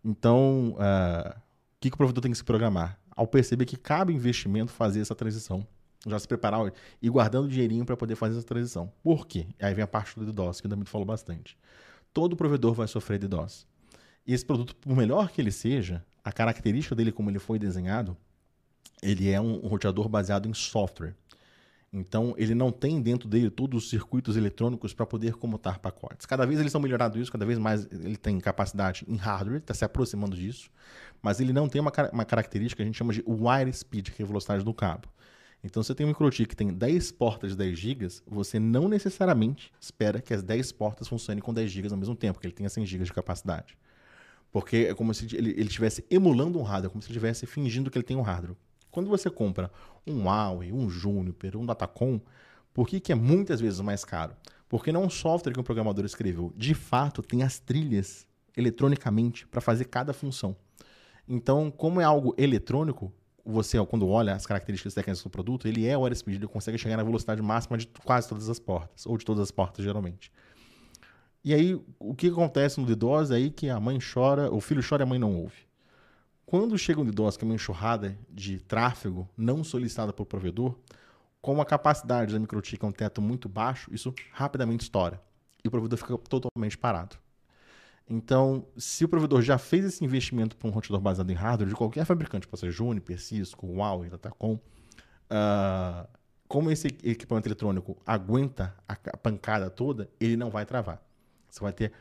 Então, 0.05 0.77
ah, 0.79 1.37
o 1.37 1.81
que, 1.81 1.91
que 1.91 1.95
o 1.95 1.99
provedor 1.99 2.23
tem 2.23 2.31
que 2.31 2.39
se 2.39 2.45
programar? 2.45 2.99
Ao 3.17 3.27
perceber 3.27 3.65
que 3.65 3.77
cabe 3.77 4.13
investimento 4.13 4.73
fazer 4.73 5.01
essa 5.01 5.15
transição. 5.15 5.67
Já 6.07 6.19
se 6.19 6.27
preparar 6.27 6.73
e 7.03 7.11
guardando 7.11 7.49
dinheirinho 7.49 7.85
para 7.85 7.97
poder 7.97 8.17
fazer 8.17 8.39
essa 8.39 8.47
transição. 8.47 8.91
Por 9.03 9.27
quê? 9.27 9.47
Aí 9.61 9.75
vem 9.75 9.85
a 9.85 9.87
parte 9.87 10.19
do 10.19 10.25
DDoS, 10.25 10.61
que 10.61 10.67
o 10.67 10.69
Damito 10.69 10.89
falou 10.89 11.07
bastante. 11.07 11.59
Todo 12.13 12.37
provedor 12.37 12.73
vai 12.73 12.89
sofrer 12.89 13.19
DDoS. 13.19 13.67
E 14.27 14.33
esse 14.33 14.45
produto, 14.45 14.75
por 14.77 14.97
melhor 14.97 15.31
que 15.31 15.41
ele 15.41 15.53
seja, 15.53 16.03
a 16.25 16.33
característica 16.33 16.95
dele, 16.95 17.13
como 17.13 17.31
ele 17.31 17.39
foi 17.39 17.59
desenhado, 17.59 18.17
ele 19.03 19.31
é 19.31 19.41
um, 19.41 19.59
roteador 19.67 20.09
baseado 20.09 20.49
em 20.49 20.55
software. 20.55 21.15
Então, 21.93 22.35
ele 22.37 22.55
não 22.55 22.71
tem 22.71 23.03
dentro 23.03 23.29
dele 23.29 23.51
todos 23.51 23.85
os 23.85 23.91
circuitos 23.91 24.37
eletrônicos 24.37 24.95
para 24.95 25.05
poder 25.05 25.35
comutar 25.35 25.81
pacotes. 25.81 26.25
Cada 26.25 26.47
vez 26.47 26.61
eles 26.61 26.71
estão 26.71 26.81
melhorando 26.81 27.19
isso, 27.19 27.33
cada 27.33 27.45
vez 27.45 27.59
mais 27.59 27.89
ele 27.91 28.17
tem 28.17 28.39
capacidade 28.39 29.05
em 29.09 29.17
hardware, 29.17 29.59
está 29.59 29.75
se 29.75 29.85
aproximando 29.85 30.37
disso, 30.37 30.71
mas 31.21 31.41
ele 31.41 31.53
não 31.53 31.69
tem 31.69 31.81
uma, 31.81 31.93
uma 32.13 32.25
característica 32.25 32.77
que 32.77 32.83
a 32.83 32.87
gente 32.87 32.97
chama 32.97 33.13
de 33.13 33.25
wire 33.27 33.73
speed, 33.73 34.11
que 34.11 34.23
é 34.23 34.25
a 34.25 34.29
velocidade 34.29 34.65
do 34.65 34.73
cabo. 34.73 35.09
Então, 35.65 35.83
você 35.83 35.95
tem 35.95 36.07
um 36.07 36.11
microchip 36.11 36.49
que 36.49 36.57
tem 36.57 36.73
10 36.73 37.13
portas 37.13 37.51
de 37.51 37.57
10 37.57 37.79
GB, 37.79 38.09
você 38.27 38.61
não 38.61 38.89
necessariamente 38.89 39.73
espera 39.81 40.21
que 40.21 40.33
as 40.33 40.43
10 40.43 40.73
portas 40.73 41.09
funcionem 41.09 41.43
com 41.43 41.53
10 41.53 41.71
GB 41.71 41.89
ao 41.91 41.97
mesmo 41.97 42.15
tempo, 42.15 42.39
que 42.39 42.47
ele 42.47 42.55
tenha 42.55 42.69
100 42.69 42.87
GB 42.87 43.05
de 43.05 43.13
capacidade. 43.13 43.77
Porque 44.53 44.89
é 44.91 44.95
como 44.95 45.13
se 45.13 45.37
ele 45.37 45.61
estivesse 45.61 46.05
emulando 46.09 46.59
um 46.59 46.63
hardware, 46.63 46.91
como 46.91 47.03
se 47.03 47.09
ele 47.09 47.19
estivesse 47.19 47.47
fingindo 47.47 47.91
que 47.91 47.99
ele 47.99 48.05
tem 48.05 48.17
um 48.17 48.23
hardware. 48.23 48.57
Quando 48.91 49.09
você 49.09 49.31
compra 49.31 49.71
um 50.07 50.25
Huawei, 50.25 50.73
um 50.73 50.89
Juniper, 50.89 51.57
um 51.57 51.67
Datacom, 51.67 52.21
por 52.73 52.89
que, 52.89 53.01
que 53.01 53.13
é 53.13 53.15
muitas 53.15 53.61
vezes 53.61 53.81
mais 53.81 54.05
caro? 54.05 54.35
Porque 54.69 54.93
não 54.93 55.03
é 55.03 55.07
um 55.07 55.11
software 55.11 55.53
que 55.53 55.61
o 55.61 55.65
programador 55.65 56.05
escreveu. 56.05 56.53
De 56.57 56.75
fato, 56.75 57.23
tem 57.23 57.43
as 57.43 57.59
trilhas 57.59 58.27
eletronicamente 58.57 59.47
para 59.47 59.61
fazer 59.61 59.87
cada 59.87 60.13
função. 60.13 60.57
Então, 61.29 61.71
como 61.71 62.01
é 62.01 62.05
algo 62.05 62.35
eletrônico, 62.37 63.13
você, 63.45 63.85
quando 63.87 64.09
olha 64.09 64.35
as 64.35 64.47
características 64.47 64.95
técnicas 64.95 65.23
do 65.23 65.31
produto, 65.31 65.67
ele 65.67 65.87
é 65.87 65.97
wire 65.97 66.15
speed, 66.15 66.37
ele 66.37 66.47
consegue 66.47 66.79
chegar 66.79 66.97
na 66.97 67.03
velocidade 67.03 67.41
máxima 67.43 67.79
de 67.79 67.87
quase 68.05 68.29
todas 68.29 68.49
as 68.49 68.59
portas, 68.59 69.07
ou 69.07 69.17
de 69.17 69.25
todas 69.25 69.43
as 69.43 69.51
portas, 69.51 69.85
geralmente. 69.85 70.31
E 71.43 71.55
aí, 71.55 71.81
o 71.99 72.15
que 72.15 72.29
acontece 72.29 72.79
no 72.81 72.87
DDoS 72.87 73.31
é 73.31 73.37
aí 73.37 73.51
que 73.51 73.69
a 73.71 73.81
mãe 73.81 73.99
chora, 73.99 74.53
o 74.53 74.61
filho 74.61 74.83
chora 74.87 75.03
e 75.03 75.05
a 75.05 75.07
mãe 75.07 75.19
não 75.19 75.35
ouve. 75.35 75.70
Quando 76.51 76.77
chega 76.77 77.01
um 77.01 77.05
DDoS, 77.05 77.37
que 77.37 77.45
é 77.45 77.47
uma 77.47 77.55
enxurrada 77.55 78.19
de 78.29 78.59
tráfego 78.59 79.29
não 79.37 79.63
solicitada 79.63 80.13
pelo 80.13 80.27
provedor, 80.27 80.77
com 81.41 81.61
a 81.61 81.65
capacidade 81.65 82.33
da 82.33 82.41
microtik 82.41 82.85
é 82.85 82.89
um 82.89 82.91
teto 82.91 83.23
muito 83.23 83.49
baixo, 83.49 83.89
isso 83.95 84.13
rapidamente 84.33 84.83
estoura. 84.83 85.23
E 85.65 85.69
o 85.69 85.71
provedor 85.71 85.97
fica 85.97 86.19
totalmente 86.19 86.77
parado. 86.77 87.15
Então, 88.09 88.67
se 88.77 89.05
o 89.05 89.09
provedor 89.09 89.43
já 89.43 89.59
fez 89.59 89.85
esse 89.85 90.05
investimento 90.05 90.57
para 90.57 90.67
um 90.69 90.73
roteador 90.73 91.01
baseado 91.01 91.31
em 91.31 91.35
hardware 91.35 91.69
de 91.69 91.77
qualquer 91.77 92.05
fabricante, 92.05 92.49
pode 92.49 92.59
ser 92.59 92.73
Juniper, 92.73 93.21
Cisco, 93.21 93.69
Huawei, 93.69 94.11
Datacom, 94.11 94.59
ah, 95.31 96.09
como 96.49 96.69
esse 96.73 96.89
equipamento 97.05 97.47
eletrônico 97.47 97.97
aguenta 98.05 98.75
a 98.89 98.97
ca- 98.97 99.17
pancada 99.17 99.71
toda, 99.71 100.11
ele 100.19 100.37
não 100.37 100.51
vai 100.51 100.67
travar. 100.67 101.01
Você 101.49 101.61
vai 101.61 101.73
ter. 101.73 101.93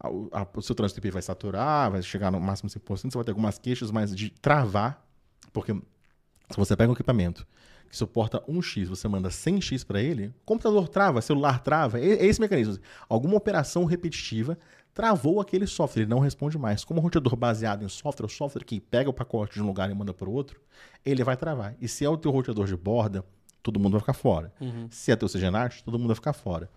A- 0.00 0.40
a- 0.42 0.46
o 0.54 0.62
seu 0.62 0.74
trânsito 0.74 1.00
IP 1.00 1.10
vai 1.10 1.22
saturar, 1.22 1.90
vai 1.90 2.02
chegar 2.02 2.30
no 2.30 2.40
máximo 2.40 2.68
5%, 2.70 3.12
você 3.12 3.18
vai 3.18 3.24
ter 3.24 3.30
algumas 3.32 3.58
queixas, 3.58 3.90
mas 3.90 4.14
de 4.14 4.30
travar, 4.30 5.04
porque 5.52 5.72
se 5.72 6.56
você 6.56 6.76
pega 6.76 6.90
um 6.90 6.94
equipamento 6.94 7.46
que 7.90 7.96
suporta 7.96 8.42
1x, 8.46 8.86
você 8.88 9.08
manda 9.08 9.30
100x 9.30 9.82
para 9.84 10.00
ele, 10.00 10.32
computador 10.44 10.88
trava, 10.88 11.20
celular 11.22 11.60
trava, 11.62 11.98
é, 11.98 12.04
é 12.04 12.26
esse 12.26 12.40
mecanismo. 12.40 12.78
Alguma 13.08 13.34
operação 13.36 13.84
repetitiva 13.86 14.58
travou 14.92 15.40
aquele 15.40 15.66
software, 15.66 16.02
ele 16.02 16.10
não 16.10 16.18
responde 16.18 16.58
mais. 16.58 16.84
Como 16.84 17.00
um 17.00 17.02
roteador 17.02 17.34
baseado 17.36 17.84
em 17.84 17.88
software, 17.88 18.26
o 18.26 18.28
software 18.28 18.64
que 18.64 18.78
pega 18.80 19.08
o 19.08 19.12
pacote 19.12 19.54
de 19.54 19.62
um 19.62 19.66
lugar 19.66 19.90
e 19.90 19.94
manda 19.94 20.12
para 20.12 20.28
o 20.28 20.32
outro, 20.32 20.60
ele 21.04 21.24
vai 21.24 21.36
travar. 21.36 21.74
E 21.80 21.88
se 21.88 22.04
é 22.04 22.08
o 22.10 22.16
teu 22.18 22.30
roteador 22.30 22.66
de 22.66 22.76
borda, 22.76 23.24
todo 23.62 23.78
mundo 23.80 23.92
vai 23.92 24.00
ficar 24.00 24.12
fora. 24.12 24.52
Se 24.90 25.10
é 25.10 25.16
teu 25.16 25.28
CGNAT, 25.28 25.82
todo 25.82 25.98
mundo 25.98 26.08
vai 26.08 26.16
ficar 26.16 26.32
fora. 26.34 26.68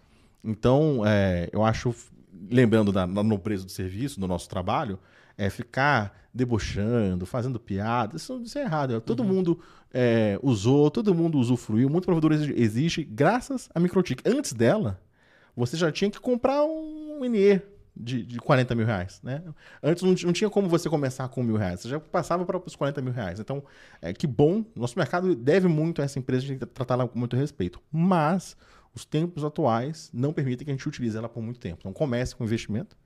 Então, 0.43 1.03
é, 1.06 1.49
eu 1.52 1.64
acho, 1.64 1.93
lembrando 2.49 2.91
da, 2.91 3.05
da 3.05 3.23
nobreza 3.23 3.65
do 3.65 3.71
serviço, 3.71 4.19
do 4.19 4.27
nosso 4.27 4.49
trabalho, 4.49 4.99
é 5.37 5.49
ficar 5.49 6.19
debochando, 6.33 7.25
fazendo 7.25 7.59
piada, 7.59 8.15
isso, 8.15 8.41
isso 8.41 8.57
é 8.57 8.61
errado. 8.61 8.99
Todo 9.01 9.23
mundo 9.23 9.59
é, 9.93 10.39
usou, 10.41 10.89
todo 10.89 11.13
mundo 11.13 11.37
usufruiu, 11.37 11.89
muito 11.89 12.05
provedor 12.05 12.31
exi- 12.33 12.53
existe 12.55 13.03
graças 13.03 13.69
à 13.73 13.79
Microtik. 13.79 14.21
Antes 14.25 14.53
dela, 14.53 14.99
você 15.55 15.75
já 15.75 15.91
tinha 15.91 16.09
que 16.09 16.19
comprar 16.19 16.63
um 16.63 17.23
NE 17.25 17.61
de, 17.95 18.23
de 18.23 18.39
40 18.39 18.73
mil 18.73 18.85
reais, 18.85 19.19
né? 19.21 19.43
Antes 19.83 20.01
não, 20.03 20.13
não 20.23 20.33
tinha 20.33 20.49
como 20.49 20.69
você 20.69 20.89
começar 20.89 21.27
com 21.27 21.43
mil 21.43 21.57
reais, 21.57 21.81
você 21.81 21.89
já 21.89 21.99
passava 21.99 22.45
para 22.45 22.57
os 22.57 22.75
40 22.75 23.01
mil 23.01 23.11
reais. 23.11 23.39
Então, 23.39 23.61
é, 24.01 24.13
que 24.13 24.25
bom, 24.25 24.63
nosso 24.75 24.97
mercado 24.97 25.35
deve 25.35 25.67
muito 25.67 26.01
a 26.01 26.05
essa 26.05 26.17
empresa, 26.17 26.45
a 26.45 26.47
gente 26.47 26.59
tem 26.59 26.67
que 26.67 26.73
tratá-la 26.73 27.07
com 27.07 27.19
muito 27.19 27.35
respeito. 27.35 27.81
Mas 27.91 28.55
os 28.93 29.05
tempos 29.05 29.43
atuais 29.43 30.09
não 30.13 30.34
permitem 30.34 30.65
que 30.65 30.72
a 30.72 30.73
gente 30.73 30.88
utilize 30.88 31.18
ela 31.18 31.30
por 31.30 31.41
muito 31.41 31.59
tempo. 31.59 31.77
Então, 31.80 31.93
comece 31.93 32.35
com 32.35 32.43
investimento. 32.43 32.97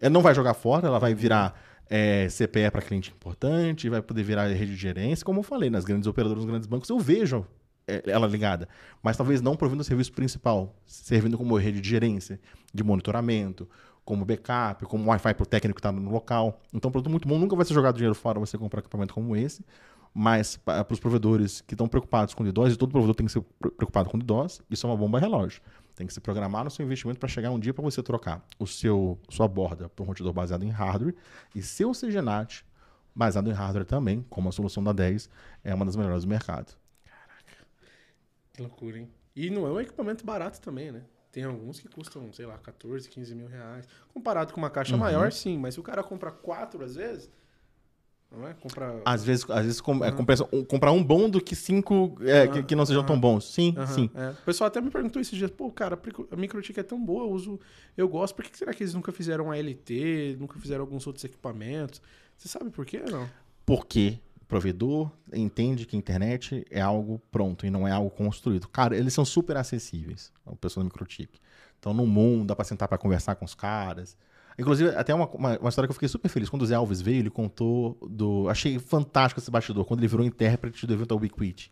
Ela 0.00 0.10
não 0.10 0.20
vai 0.20 0.34
jogar 0.34 0.54
fora, 0.54 0.86
ela 0.86 0.98
vai 0.98 1.14
virar 1.14 1.58
é, 1.88 2.26
CPE 2.28 2.70
para 2.70 2.82
cliente 2.82 3.10
importante, 3.10 3.88
vai 3.88 4.02
poder 4.02 4.22
virar 4.22 4.46
rede 4.48 4.74
de 4.74 4.80
gerência, 4.80 5.24
como 5.24 5.40
eu 5.40 5.42
falei, 5.42 5.70
nas 5.70 5.84
grandes 5.84 6.06
operadoras, 6.06 6.44
nos 6.44 6.50
grandes 6.50 6.66
bancos, 6.66 6.88
eu 6.88 6.98
vejo 6.98 7.46
é, 7.86 8.02
ela 8.06 8.26
ligada, 8.26 8.68
mas 9.02 9.16
talvez 9.16 9.40
não 9.40 9.56
provendo 9.56 9.82
o 9.82 9.84
serviço 9.84 10.12
principal, 10.12 10.74
servindo 10.86 11.36
como 11.36 11.56
rede 11.56 11.80
de 11.80 11.88
gerência, 11.88 12.40
de 12.72 12.82
monitoramento, 12.82 13.68
como 14.04 14.24
backup, 14.24 14.84
como 14.86 15.10
Wi-Fi 15.10 15.34
para 15.34 15.42
o 15.42 15.46
técnico 15.46 15.76
que 15.76 15.80
está 15.80 15.92
no 15.92 16.10
local. 16.10 16.60
Então, 16.72 16.88
um 16.88 16.92
produto 16.92 17.10
muito 17.10 17.28
bom, 17.28 17.38
nunca 17.38 17.54
vai 17.54 17.64
ser 17.64 17.74
jogado 17.74 17.96
dinheiro 17.96 18.14
fora 18.14 18.40
você 18.40 18.58
comprar 18.58 18.80
equipamento 18.80 19.14
como 19.14 19.36
esse, 19.36 19.64
mas 20.14 20.56
para 20.56 20.86
os 20.92 21.00
provedores 21.00 21.60
que 21.62 21.74
estão 21.74 21.88
preocupados 21.88 22.34
com 22.34 22.44
DDoS, 22.44 22.74
e 22.74 22.76
todo 22.76 22.90
provedor 22.90 23.14
tem 23.14 23.26
que 23.26 23.32
ser 23.32 23.40
pre- 23.58 23.70
preocupado 23.70 24.10
com 24.10 24.18
DDoS, 24.18 24.60
isso 24.70 24.86
é 24.86 24.90
uma 24.90 24.96
bomba 24.96 25.18
relógio. 25.18 25.62
Tem 25.94 26.06
que 26.06 26.12
se 26.12 26.20
programar 26.20 26.64
no 26.64 26.70
seu 26.70 26.84
investimento 26.84 27.18
para 27.20 27.28
chegar 27.28 27.50
um 27.50 27.58
dia 27.58 27.72
para 27.74 27.82
você 27.82 28.02
trocar 28.02 28.46
o 28.58 28.66
seu 28.66 29.18
sua 29.28 29.46
borda 29.48 29.88
por 29.90 30.02
um 30.02 30.06
roteador 30.06 30.32
baseado 30.32 30.64
em 30.64 30.70
hardware 30.70 31.14
e 31.54 31.62
seu 31.62 31.92
CGNAT 31.92 32.64
baseado 33.14 33.48
em 33.48 33.52
hardware 33.52 33.84
também, 33.84 34.24
como 34.30 34.48
a 34.48 34.52
solução 34.52 34.82
da 34.82 34.92
10 34.92 35.28
é 35.62 35.74
uma 35.74 35.84
das 35.84 35.96
melhores 35.96 36.24
do 36.24 36.28
mercado. 36.28 36.74
Que 38.52 38.62
loucura, 38.62 38.98
hein? 38.98 39.10
E 39.34 39.50
não 39.50 39.66
é 39.66 39.70
um 39.70 39.80
equipamento 39.80 40.24
barato 40.24 40.60
também, 40.60 40.92
né? 40.92 41.02
Tem 41.30 41.44
alguns 41.44 41.80
que 41.80 41.88
custam, 41.88 42.30
sei 42.32 42.44
lá, 42.44 42.58
14, 42.58 43.08
15 43.08 43.34
mil 43.34 43.46
reais. 43.46 43.88
Comparado 44.12 44.52
com 44.52 44.60
uma 44.60 44.68
caixa 44.68 44.92
Uhum. 44.94 45.00
maior, 45.00 45.32
sim. 45.32 45.58
Mas 45.58 45.74
se 45.74 45.80
o 45.80 45.82
cara 45.82 46.02
compra 46.02 46.30
quatro, 46.30 46.84
às 46.84 46.94
vezes... 46.94 47.30
Não 48.36 48.48
é? 48.48 48.54
Compra... 48.54 49.00
Às 49.04 49.22
vezes, 49.24 49.48
às 49.50 49.64
vezes 49.64 49.80
com- 49.80 50.04
é, 50.04 50.10
compensa 50.10 50.48
um- 50.52 50.64
comprar 50.64 50.90
um 50.92 51.02
bom 51.04 51.28
do 51.28 51.40
que 51.40 51.54
cinco 51.54 52.16
é, 52.22 52.46
que, 52.48 52.62
que 52.62 52.74
não 52.74 52.86
sejam 52.86 53.04
tão 53.04 53.18
bons. 53.20 53.52
Sim, 53.52 53.74
sim. 53.86 54.10
é. 54.14 54.30
O 54.30 54.44
pessoal 54.44 54.68
até 54.68 54.80
me 54.80 54.90
perguntou 54.90 55.20
esses 55.20 55.36
dias, 55.36 55.50
pô, 55.50 55.70
cara, 55.70 55.94
a 56.00 56.06
micro- 56.06 56.28
a 56.30 56.36
microtik 56.36 56.78
é 56.80 56.82
tão 56.82 57.02
boa, 57.04 57.24
eu 57.24 57.30
uso, 57.30 57.60
eu 57.96 58.08
gosto, 58.08 58.34
por 58.34 58.44
que 58.44 58.56
será 58.56 58.72
que 58.72 58.82
eles 58.82 58.94
nunca 58.94 59.12
fizeram 59.12 59.50
a 59.50 59.56
LT, 59.58 60.36
nunca 60.40 60.58
fizeram 60.58 60.80
alguns 60.82 61.06
outros 61.06 61.24
equipamentos? 61.24 62.00
Você 62.36 62.48
sabe 62.48 62.70
por 62.70 62.86
quê, 62.86 63.02
não? 63.10 63.28
Porque 63.66 64.18
o 64.40 64.44
provedor 64.46 65.10
entende 65.32 65.86
que 65.86 65.94
a 65.94 65.98
internet 65.98 66.66
é 66.70 66.80
algo 66.80 67.20
pronto 67.30 67.64
e 67.66 67.70
não 67.70 67.86
é 67.86 67.92
algo 67.92 68.10
construído. 68.10 68.68
Cara, 68.68 68.96
eles 68.96 69.12
são 69.14 69.24
super 69.24 69.56
acessíveis, 69.56 70.32
o 70.44 70.56
pessoal 70.56 70.82
da 70.82 70.88
Microtik. 70.90 71.38
Então, 71.78 71.92
no 71.94 72.06
mundo, 72.06 72.46
dá 72.46 72.56
pra 72.56 72.64
sentar 72.64 72.86
pra 72.88 72.96
conversar 72.98 73.34
com 73.34 73.44
os 73.44 73.54
caras. 73.54 74.16
Inclusive, 74.58 74.90
até 74.90 75.14
uma, 75.14 75.26
uma, 75.28 75.58
uma 75.58 75.68
história 75.68 75.86
que 75.86 75.90
eu 75.90 75.94
fiquei 75.94 76.08
super 76.08 76.28
feliz. 76.28 76.48
Quando 76.48 76.62
o 76.62 76.66
Zé 76.66 76.74
Alves 76.74 77.00
veio, 77.00 77.18
ele 77.18 77.30
contou 77.30 77.96
do... 78.08 78.48
Achei 78.48 78.78
fantástico 78.78 79.40
esse 79.40 79.50
bastidor, 79.50 79.84
quando 79.84 80.00
ele 80.00 80.08
virou 80.08 80.24
intérprete 80.24 80.86
do 80.86 80.92
evento 80.92 81.14
Ubiquiti. 81.14 81.70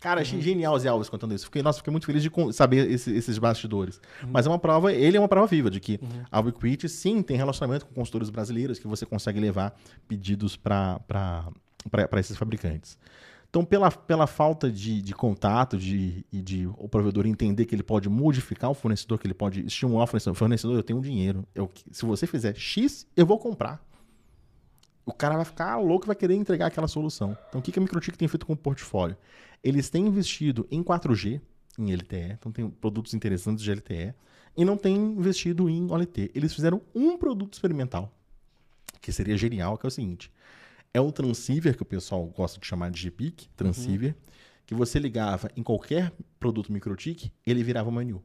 Cara, 0.00 0.20
achei 0.20 0.40
genial 0.40 0.74
o 0.74 0.78
Zé 0.78 0.88
Alves 0.88 1.08
contando 1.08 1.34
isso. 1.34 1.46
Fiquei, 1.46 1.62
nossa, 1.62 1.78
fiquei 1.78 1.90
muito 1.90 2.04
feliz 2.04 2.22
de 2.22 2.30
saber 2.52 2.90
esse- 2.90 3.14
esses 3.14 3.38
bastidores. 3.38 4.00
Mas 4.28 4.44
é 4.46 4.50
uma 4.50 4.58
prova, 4.58 4.92
ele 4.92 5.16
é 5.16 5.20
uma 5.20 5.28
prova 5.28 5.46
viva 5.46 5.70
de 5.70 5.80
que 5.80 5.98
a 6.30 6.40
Ubiquiti, 6.40 6.88
sim, 6.88 7.22
tem 7.22 7.36
relacionamento 7.36 7.86
com 7.86 7.94
consultores 7.94 8.28
brasileiros 8.28 8.78
que 8.78 8.86
você 8.86 9.06
consegue 9.06 9.40
levar 9.40 9.74
pedidos 10.08 10.56
para 10.56 11.00
esses 12.18 12.36
fabricantes. 12.36 12.98
Então, 13.54 13.64
pela, 13.64 13.88
pela 13.88 14.26
falta 14.26 14.68
de, 14.68 15.00
de 15.00 15.14
contato 15.14 15.78
de, 15.78 16.26
e 16.32 16.42
de 16.42 16.66
o 16.76 16.88
provedor 16.88 17.24
entender 17.24 17.64
que 17.66 17.72
ele 17.72 17.84
pode 17.84 18.08
modificar 18.08 18.68
o 18.68 18.74
fornecedor, 18.74 19.16
que 19.16 19.28
ele 19.28 19.32
pode 19.32 19.64
estimular 19.64 20.02
o 20.02 20.06
fornecedor, 20.08 20.34
fornecedor 20.34 20.76
eu 20.76 20.82
tenho 20.82 21.00
dinheiro. 21.00 21.46
Eu, 21.54 21.70
se 21.92 22.04
você 22.04 22.26
fizer 22.26 22.56
X, 22.56 23.06
eu 23.16 23.24
vou 23.24 23.38
comprar. 23.38 23.80
O 25.06 25.12
cara 25.12 25.36
vai 25.36 25.44
ficar 25.44 25.76
louco 25.76 26.04
e 26.04 26.08
vai 26.08 26.16
querer 26.16 26.34
entregar 26.34 26.66
aquela 26.66 26.88
solução. 26.88 27.38
Então, 27.48 27.60
o 27.60 27.62
que 27.62 27.70
que 27.70 27.78
a 27.78 27.82
Microtik 27.82 28.18
tem 28.18 28.26
feito 28.26 28.44
com 28.44 28.54
o 28.54 28.56
portfólio? 28.56 29.16
Eles 29.62 29.88
têm 29.88 30.04
investido 30.04 30.66
em 30.68 30.82
4G, 30.82 31.40
em 31.78 31.94
LTE, 31.94 32.32
então 32.32 32.50
tem 32.50 32.68
produtos 32.68 33.14
interessantes 33.14 33.62
de 33.62 33.70
LTE, 33.70 34.14
e 34.56 34.64
não 34.64 34.76
têm 34.76 34.96
investido 34.96 35.70
em 35.70 35.88
OLT. 35.88 36.32
Eles 36.34 36.52
fizeram 36.52 36.82
um 36.92 37.16
produto 37.16 37.52
experimental, 37.52 38.12
que 39.00 39.12
seria 39.12 39.36
genial, 39.36 39.78
que 39.78 39.86
é 39.86 39.88
o 39.88 39.92
seguinte. 39.92 40.32
É 40.94 41.00
o 41.00 41.10
transceiver, 41.10 41.76
que 41.76 41.82
o 41.82 41.86
pessoal 41.86 42.24
gosta 42.26 42.58
de 42.60 42.64
chamar 42.66 42.90
de 42.90 43.00
GPIC, 43.02 43.48
transceiver, 43.56 44.14
que 44.64 44.74
você 44.74 44.98
ligava 45.00 45.50
em 45.56 45.62
qualquer 45.62 46.12
produto 46.38 46.72
Microtik, 46.72 47.32
ele 47.44 47.64
virava 47.64 47.88
uma 47.88 48.04
NU. 48.04 48.22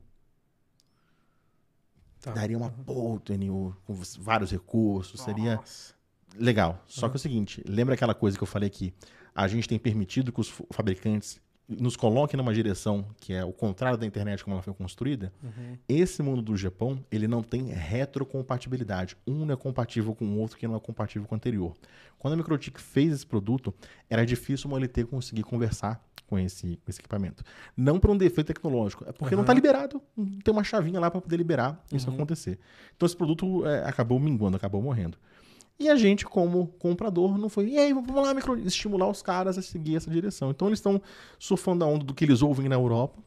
Tá. 2.21 2.31
Daria 2.31 2.57
uma 2.57 2.69
puta 2.69 3.35
NU, 3.35 3.75
com 3.85 3.93
vários 4.19 4.51
recursos, 4.51 5.19
seria 5.21 5.55
Nossa. 5.55 5.95
legal. 6.37 6.83
Só 6.85 7.09
que 7.09 7.15
é 7.15 7.17
o 7.17 7.19
seguinte, 7.19 7.63
lembra 7.65 7.95
aquela 7.95 8.13
coisa 8.13 8.37
que 8.37 8.43
eu 8.43 8.47
falei 8.47 8.69
que 8.69 8.93
a 9.33 9.47
gente 9.47 9.67
tem 9.67 9.79
permitido 9.79 10.31
que 10.31 10.39
os 10.39 10.49
fa- 10.49 10.63
fabricantes 10.71 11.41
nos 11.69 11.95
coloquem 11.95 12.37
numa 12.37 12.53
direção 12.53 13.05
que 13.19 13.33
é 13.33 13.45
o 13.45 13.53
contrário 13.53 13.97
da 13.97 14.05
internet 14.05 14.43
como 14.43 14.55
ela 14.55 14.63
foi 14.63 14.73
construída? 14.73 15.31
Esse 15.87 16.23
mundo 16.23 16.41
do 16.41 16.57
Japão, 16.57 17.03
ele 17.11 17.27
não 17.27 17.43
tem 17.43 17.67
retrocompatibilidade. 17.67 19.15
Um 19.27 19.45
não 19.45 19.53
é 19.53 19.57
compatível 19.57 20.15
com 20.15 20.25
o 20.25 20.39
outro 20.39 20.57
que 20.57 20.67
não 20.67 20.75
é 20.75 20.79
compatível 20.79 21.27
com 21.27 21.35
o 21.35 21.37
anterior. 21.37 21.75
Quando 22.17 22.33
a 22.33 22.37
Microtik 22.37 22.81
fez 22.81 23.13
esse 23.13 23.25
produto, 23.25 23.73
era 24.09 24.25
difícil 24.25 24.69
uma 24.69 24.77
LT 24.77 25.05
conseguir 25.05 25.43
conversar 25.43 26.03
com 26.29 26.37
esse, 26.37 26.77
com 26.83 26.89
esse 26.89 26.99
equipamento. 26.99 27.43
Não 27.75 27.99
por 27.99 28.11
um 28.11 28.17
defeito 28.17 28.47
tecnológico, 28.47 29.03
é 29.07 29.11
porque 29.11 29.35
não 29.35 29.41
está 29.41 29.53
liberado. 29.53 30.01
Não 30.15 30.39
tem 30.39 30.51
uma 30.51 30.63
chavinha 30.63 30.99
lá 30.99 31.09
para 31.09 31.19
poder 31.19 31.37
liberar 31.37 31.83
isso 31.91 32.09
acontecer. 32.09 32.59
Então 32.95 33.05
esse 33.05 33.15
produto 33.15 33.65
é, 33.65 33.83
acabou 33.83 34.19
minguando, 34.19 34.55
acabou 34.55 34.81
morrendo. 34.81 35.17
E 35.79 35.87
a 35.87 35.95
gente, 35.95 36.25
como 36.25 36.67
comprador, 36.77 37.37
não 37.37 37.47
foi. 37.47 37.69
E 37.69 37.77
aí, 37.77 37.93
vamos 37.93 38.13
lá, 38.13 38.33
micro... 38.33 38.59
estimular 38.59 39.07
os 39.07 39.21
caras 39.21 39.57
a 39.57 39.61
seguir 39.61 39.95
essa 39.95 40.11
direção. 40.11 40.51
Então, 40.51 40.67
eles 40.67 40.79
estão 40.79 41.01
surfando 41.39 41.85
a 41.85 41.87
onda 41.87 42.03
do 42.03 42.13
que 42.13 42.25
eles 42.25 42.41
ouvem 42.41 42.67
na 42.67 42.75
Europa, 42.75 43.17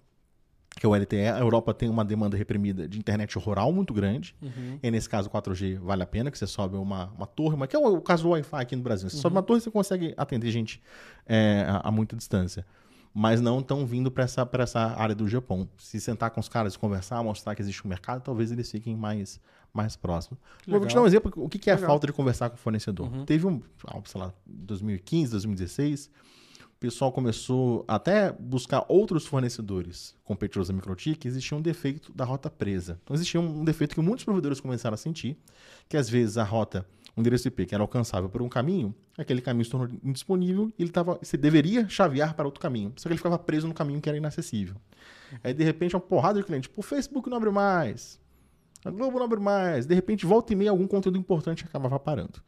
que 0.79 0.85
é 0.85 0.89
o 0.89 0.95
LTE. 0.95 1.29
A 1.29 1.39
Europa 1.39 1.73
tem 1.73 1.89
uma 1.89 2.05
demanda 2.05 2.37
reprimida 2.37 2.87
de 2.87 2.99
internet 2.99 3.39
rural 3.39 3.73
muito 3.73 3.95
grande. 3.95 4.37
Uhum. 4.43 4.79
E 4.83 4.91
nesse 4.91 5.09
caso, 5.09 5.31
4G 5.31 5.79
vale 5.79 6.03
a 6.03 6.07
pena, 6.07 6.31
que 6.31 6.37
você 6.37 6.47
sobe 6.47 6.77
uma, 6.77 7.07
uma 7.17 7.27
torre, 7.27 7.55
uma, 7.55 7.67
que 7.67 7.75
é 7.75 7.79
o, 7.79 8.01
caso 8.03 8.25
do 8.25 8.31
Wi-Fi 8.31 8.61
aqui 8.61 8.77
no 8.77 8.83
Brasil. 8.83 9.09
Você 9.09 9.17
sobe 9.17 9.35
uma 9.35 9.43
torre 9.43 9.59
e 9.59 9.63
você 9.63 9.71
consegue 9.71 10.13
atender 10.17 10.51
gente 10.51 10.83
é, 11.27 11.65
a, 11.67 11.89
a 11.89 11.91
muita 11.91 12.15
distância. 12.15 12.67
Mas 13.15 13.41
não 13.41 13.61
estão 13.61 13.87
vindo 13.87 14.11
para 14.11 14.25
essa, 14.25 14.45
pra 14.45 14.63
essa 14.63 14.81
área 14.81 15.15
do 15.15 15.27
Japão. 15.27 15.69
Se 15.79 15.99
sentar 16.01 16.31
com 16.31 16.41
os 16.41 16.49
caras, 16.51 16.77
conversar, 16.77 17.23
mostrar 17.23 17.55
que 17.55 17.63
existe 17.63 17.87
um 17.87 17.89
mercado, 17.89 18.23
talvez 18.23 18.53
eles 18.53 18.71
fiquem 18.71 18.97
mais, 18.97 19.41
mais 19.73 19.97
próximos. 19.97 20.39
Vou 20.67 20.75
Legal. 20.75 20.89
te 20.89 20.95
dar 20.95 21.03
um 21.03 21.07
exemplo. 21.07 21.33
O 21.37 21.49
que, 21.49 21.59
que 21.59 21.71
é 21.71 21.73
a 21.73 21.77
Legal. 21.77 21.91
falta 21.91 22.07
de 22.07 22.13
conversar 22.13 22.51
com 22.51 22.57
o 22.57 22.59
fornecedor? 22.59 23.11
Teve 23.25 23.47
um, 23.47 23.63
ah, 23.87 24.01
sei 24.05 24.21
lá, 24.21 24.33
2015, 24.47 25.33
2016, 25.33 26.11
o 26.75 26.79
pessoal 26.79 27.13
começou 27.13 27.85
até 27.87 28.33
buscar 28.33 28.85
outros 28.89 29.27
fornecedores 29.27 30.15
competidores 30.25 30.69
da 30.69 30.75
Microtik, 30.75 31.27
existia 31.27 31.57
um 31.57 31.63
defeito 31.63 32.13
da 32.13 32.25
rota 32.25 32.51
presa. 32.51 32.99
Então 33.03 33.15
existia 33.15 33.41
um 33.41 33.65
defeito 33.65 33.95
que 33.95 34.01
muitos 34.01 34.25
provedores 34.25 34.61
começaram 34.61 34.95
a 34.95 34.99
sentir, 34.99 35.37
que 35.89 35.97
às 35.97 36.09
vezes 36.09 36.39
a 36.39 36.45
rota, 36.45 36.87
um 37.17 37.21
endereço 37.21 37.47
IP 37.49 37.67
que 37.67 37.75
era 37.75 37.85
alcançável 37.85 38.29
por 38.29 38.43
um 38.43 38.49
caminho, 38.49 38.95
aquele 39.17 39.41
caminho 39.41 39.65
se 39.65 39.71
tornou 39.71 39.89
indisponível 40.03 40.73
e 40.79 40.83
ele 40.83 40.91
tava, 40.91 41.19
você 41.23 41.37
deveria 41.37 41.89
chavear 41.89 42.35
para 42.35 42.47
outro 42.47 42.61
caminho. 42.61 42.93
Só 42.97 43.09
que 43.09 43.13
ele 43.13 43.19
ficava 43.19 43.39
preso 43.39 43.69
no 43.69 43.75
caminho 43.75 44.01
que 44.01 44.09
era 44.09 44.19
inacessível. 44.19 44.77
Aí 45.43 45.55
de 45.55 45.65
repente 45.65 45.95
uma 45.95 46.01
porrada 46.01 46.41
de 46.41 46.45
cliente, 46.45 46.71
o 46.77 46.83
Facebook 46.83 47.29
não 47.31 47.37
abre 47.37 47.51
mais, 47.51 48.19
a 48.85 48.91
Globo 48.91 49.19
não 49.19 49.25
abre 49.27 49.41
mais, 49.41 49.87
de 49.87 49.95
repente 49.95 50.27
volta 50.27 50.53
e 50.53 50.57
meia 50.57 50.71
algum 50.71 50.87
conteúdo 50.87 51.19
importante 51.19 51.65
acabava 51.65 51.99
parando. 51.99 52.41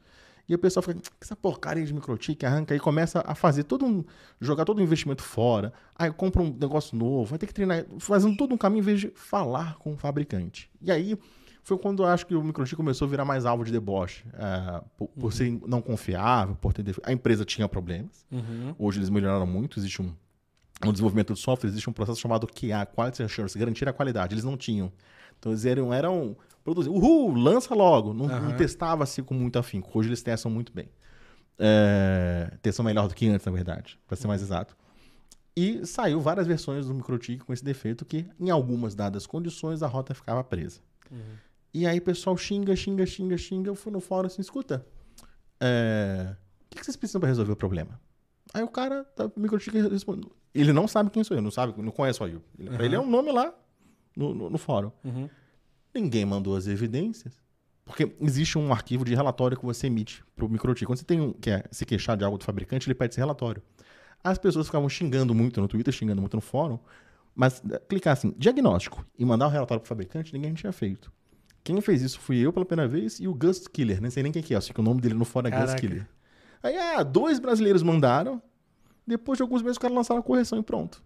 E 0.47 0.55
o 0.55 0.59
pessoal 0.59 0.83
fica, 0.83 1.01
"Que 1.01 1.11
essa 1.23 1.35
porcaria 1.35 1.85
de 1.87 1.95
microtik 1.95 2.45
arranca 2.45 2.75
e 2.77 2.79
começa 2.79 3.25
a 3.27 3.35
fazer 3.35 3.65
todo 3.65 3.87
um. 3.87 4.05
jogar 4.41 4.67
todo 4.67 4.79
o 4.79 4.83
investimento 4.83 5.23
fora. 5.23 5.73
Aí 5.97 6.13
compra 6.13 6.43
um 6.43 6.51
negócio 6.61 6.95
novo, 6.97 7.25
vai 7.31 7.39
ter 7.39 7.47
que 7.47 7.55
treinar, 7.55 7.87
fazendo 7.99 8.37
todo 8.37 8.53
um 8.55 8.59
caminho 8.59 8.81
em 8.83 8.85
vez 8.85 9.01
de 9.01 9.09
falar 9.15 9.77
com 9.77 9.95
o 9.95 9.97
fabricante. 9.97 10.71
E 10.83 10.93
aí 10.93 11.19
foi 11.63 11.79
quando 11.79 12.03
eu 12.03 12.07
acho 12.07 12.27
que 12.27 12.35
o 12.35 12.43
microtik 12.43 12.77
começou 12.77 13.07
a 13.07 13.11
virar 13.11 13.25
mais 13.25 13.47
alvo 13.47 13.65
de 13.65 13.73
deboche. 13.73 14.23
eh, 14.35 14.83
por, 14.99 15.09
por 15.09 15.33
ser 15.33 15.59
não 15.67 15.81
confiável, 15.81 16.55
por 16.57 16.75
ter. 16.75 16.85
A 17.05 17.11
empresa 17.11 17.43
tinha 17.47 17.67
problemas. 17.67 18.27
Uhum. 18.31 18.75
Hoje 18.79 18.99
eles 18.99 19.09
melhoraram 19.09 19.47
muito, 19.47 19.79
existe 19.81 20.03
um. 20.03 20.13
No 20.85 20.93
desenvolvimento 20.93 21.33
de 21.33 21.39
software, 21.41 21.71
existe 21.71 21.89
um 21.89 21.93
processo 21.95 22.21
chamado 22.21 22.47
QA, 22.47 22.85
Quality 22.85 23.23
Assurance, 23.23 23.59
garantir 23.59 23.89
a 23.89 23.95
qualidade. 23.95 24.35
Eles 24.35 24.45
não 24.45 24.59
tinham. 24.59 24.93
Então 25.45 25.53
eles 25.53 25.67
eram, 25.67 25.93
eram 25.93 26.35
produzir. 26.65 26.89
Uhul, 26.89 27.35
lança 27.35 27.75
logo. 27.75 28.15
Não, 28.15 28.27
não 28.27 28.35
Aham. 28.35 28.57
testava 28.57 29.05
assim 29.05 29.23
com 29.23 29.35
muito 29.35 29.59
afinco. 29.59 29.91
Hoje 29.93 30.09
eles 30.09 30.23
testam 30.23 30.51
muito 30.51 30.73
bem. 30.73 30.89
É, 31.59 32.51
testam 32.63 32.83
melhor 32.83 33.07
do 33.09 33.15
que 33.15 33.29
antes, 33.29 33.45
na 33.45 33.53
verdade, 33.53 34.01
para 34.07 34.17
ser 34.17 34.27
mais 34.27 34.41
exato. 34.41 34.75
E 35.55 35.85
saiu 35.87 36.19
várias 36.19 36.47
versões 36.47 36.87
do 36.87 36.95
microtik 36.95 37.45
com 37.45 37.53
esse 37.53 37.63
defeito 37.63 38.07
que, 38.07 38.27
em 38.41 38.49
algumas 38.49 38.95
dadas 38.95 39.27
condições, 39.27 39.83
a 39.83 39.87
rota 39.87 40.15
ficava 40.15 40.43
presa. 40.43 40.81
E 41.75 41.87
aí 41.87 41.99
o 41.99 42.03
pessoal 42.03 42.37
xinga, 42.39 42.75
xinga, 42.75 43.05
xinga, 43.05 43.37
xinga. 43.37 43.69
Eu 43.69 43.75
fui 43.75 43.93
no 43.93 44.01
fórum 44.01 44.27
assim, 44.27 44.41
escuta, 44.41 44.85
é, 45.61 46.35
o 46.73 46.75
que 46.75 46.83
vocês 46.83 46.97
precisam 46.97 47.21
para 47.21 47.29
resolver 47.29 47.53
o 47.53 47.57
problema? 47.57 48.01
Aí 48.55 48.63
o 48.63 48.69
cara, 48.69 49.05
tá, 49.05 49.27
o 49.27 49.33
microtik 49.39 49.79
responde. 49.89 50.27
Ele 50.55 50.73
não 50.73 50.89
sabe 50.89 51.11
quem 51.11 51.23
sou 51.23 51.37
eu, 51.37 51.43
não 51.43 51.51
sabe, 51.51 51.75
não 51.83 51.93
conhece 51.93 52.23
o 52.23 52.25
Ayu. 52.25 52.43
Ele, 52.59 52.71
pra 52.71 52.85
ele 52.87 52.95
é 52.97 53.01
um 53.01 53.09
nome 53.09 53.31
lá 53.31 53.55
no, 54.17 54.35
no, 54.35 54.51
no 54.51 54.59
fórum. 54.59 54.91
Uhum. 55.05 55.29
Ninguém 55.95 56.25
mandou 56.25 56.57
as 56.57 56.67
evidências. 56.67 57.43
Porque 57.85 58.15
existe 58.21 58.57
um 58.57 58.73
arquivo 58.73 59.05
de 59.05 59.15
relatório 59.15 59.59
que 59.59 59.65
você 59.65 59.89
emite 59.89 60.25
para 60.35 60.45
o 60.45 60.49
microchip. 60.49 60.87
Quando 60.87 60.99
você 60.99 61.05
tem 61.05 61.21
um, 61.21 61.33
quer 61.33 61.69
se 61.71 61.85
queixar 61.85 62.17
de 62.17 62.25
algo 62.25 62.39
do 62.39 62.45
fabricante, 62.45 62.89
ele 62.89 62.95
pede 62.95 63.13
esse 63.13 63.21
relatório. 63.21 63.63
As 64.23 64.39
pessoas 64.39 64.67
ficavam 64.67 64.89
xingando 64.89 65.35
muito 65.35 65.61
no 65.61 65.69
Twitter, 65.69 65.93
xingando 65.93 66.21
muito 66.23 66.35
no 66.35 66.41
fórum, 66.41 66.79
mas 67.35 67.63
eh, 67.71 67.79
clicar 67.87 68.15
assim, 68.15 68.35
diagnóstico, 68.39 69.05
e 69.19 69.25
mandar 69.25 69.49
o 69.49 69.51
relatório 69.51 69.83
para 69.83 69.87
o 69.87 69.89
fabricante, 69.89 70.33
ninguém 70.33 70.55
tinha 70.55 70.73
feito. 70.73 71.13
Quem 71.63 71.79
fez 71.83 72.01
isso 72.01 72.19
fui 72.19 72.39
eu 72.39 72.51
pela 72.51 72.65
primeira 72.65 72.91
vez 72.91 73.21
e 73.21 73.29
o 73.29 73.35
Gus 73.35 73.69
Killer, 73.69 74.01
nem 74.01 74.11
sei 74.11 74.23
nem 74.23 74.33
quem 74.33 74.43
que 74.43 74.55
é, 74.55 74.61
só 74.61 74.73
que 74.73 74.81
o 74.81 74.83
nome 74.83 75.03
dele 75.03 75.15
no 75.15 75.27
fórum 75.27 75.49
é 75.49 75.51
Gus. 75.51 75.75
Killer. 75.75 76.09
Aí, 76.63 76.77
ah, 76.79 77.03
dois 77.03 77.39
brasileiros 77.39 77.83
mandaram, 77.83 78.43
depois 79.07 79.37
de 79.37 79.43
alguns 79.43 79.61
meses 79.61 79.77
os 79.77 79.79
caras 79.79 79.95
lançaram 79.95 80.21
a 80.21 80.23
correção 80.23 80.59
e 80.59 80.63
pronto. 80.63 81.03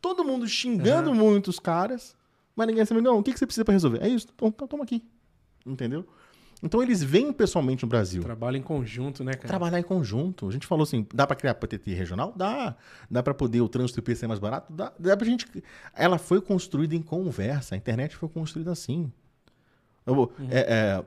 Todo 0.00 0.24
mundo 0.24 0.46
xingando 0.46 1.14
muito 1.14 1.48
os 1.48 1.58
caras, 1.58 2.16
mas 2.54 2.66
ninguém 2.66 2.84
sabe, 2.84 3.00
não, 3.00 3.18
o 3.18 3.22
que, 3.22 3.32
que 3.32 3.38
você 3.38 3.46
precisa 3.46 3.64
pra 3.64 3.72
resolver? 3.72 4.02
É 4.02 4.08
isso, 4.08 4.28
então, 4.34 4.48
então 4.48 4.66
toma 4.66 4.84
aqui. 4.84 5.02
Entendeu? 5.64 6.06
Então 6.62 6.80
eles 6.80 7.02
vêm 7.02 7.32
pessoalmente 7.32 7.82
no 7.82 7.88
Brasil. 7.88 8.22
Trabalho 8.22 8.56
em 8.56 8.62
conjunto, 8.62 9.24
né, 9.24 9.34
cara? 9.34 9.48
Trabalhar 9.48 9.80
em 9.80 9.82
conjunto. 9.82 10.48
A 10.48 10.52
gente 10.52 10.66
falou 10.66 10.84
assim, 10.84 11.04
dá 11.12 11.26
pra 11.26 11.34
criar 11.34 11.54
PTT 11.54 11.92
regional? 11.92 12.32
Dá. 12.36 12.76
Dá 13.10 13.20
pra 13.20 13.34
poder 13.34 13.60
o 13.60 13.68
trânsito 13.68 13.98
IP 13.98 14.14
ser 14.14 14.28
mais 14.28 14.38
barato? 14.38 14.72
Dá. 14.72 14.92
Dá 14.96 15.16
pra 15.16 15.26
gente... 15.26 15.46
Ela 15.92 16.18
foi 16.18 16.40
construída 16.40 16.94
em 16.94 17.02
conversa. 17.02 17.74
A 17.74 17.78
internet 17.78 18.14
foi 18.14 18.28
construída 18.28 18.70
assim. 18.70 19.12
Eu 20.04 20.14
vou- 20.16 20.32
é, 20.50 20.58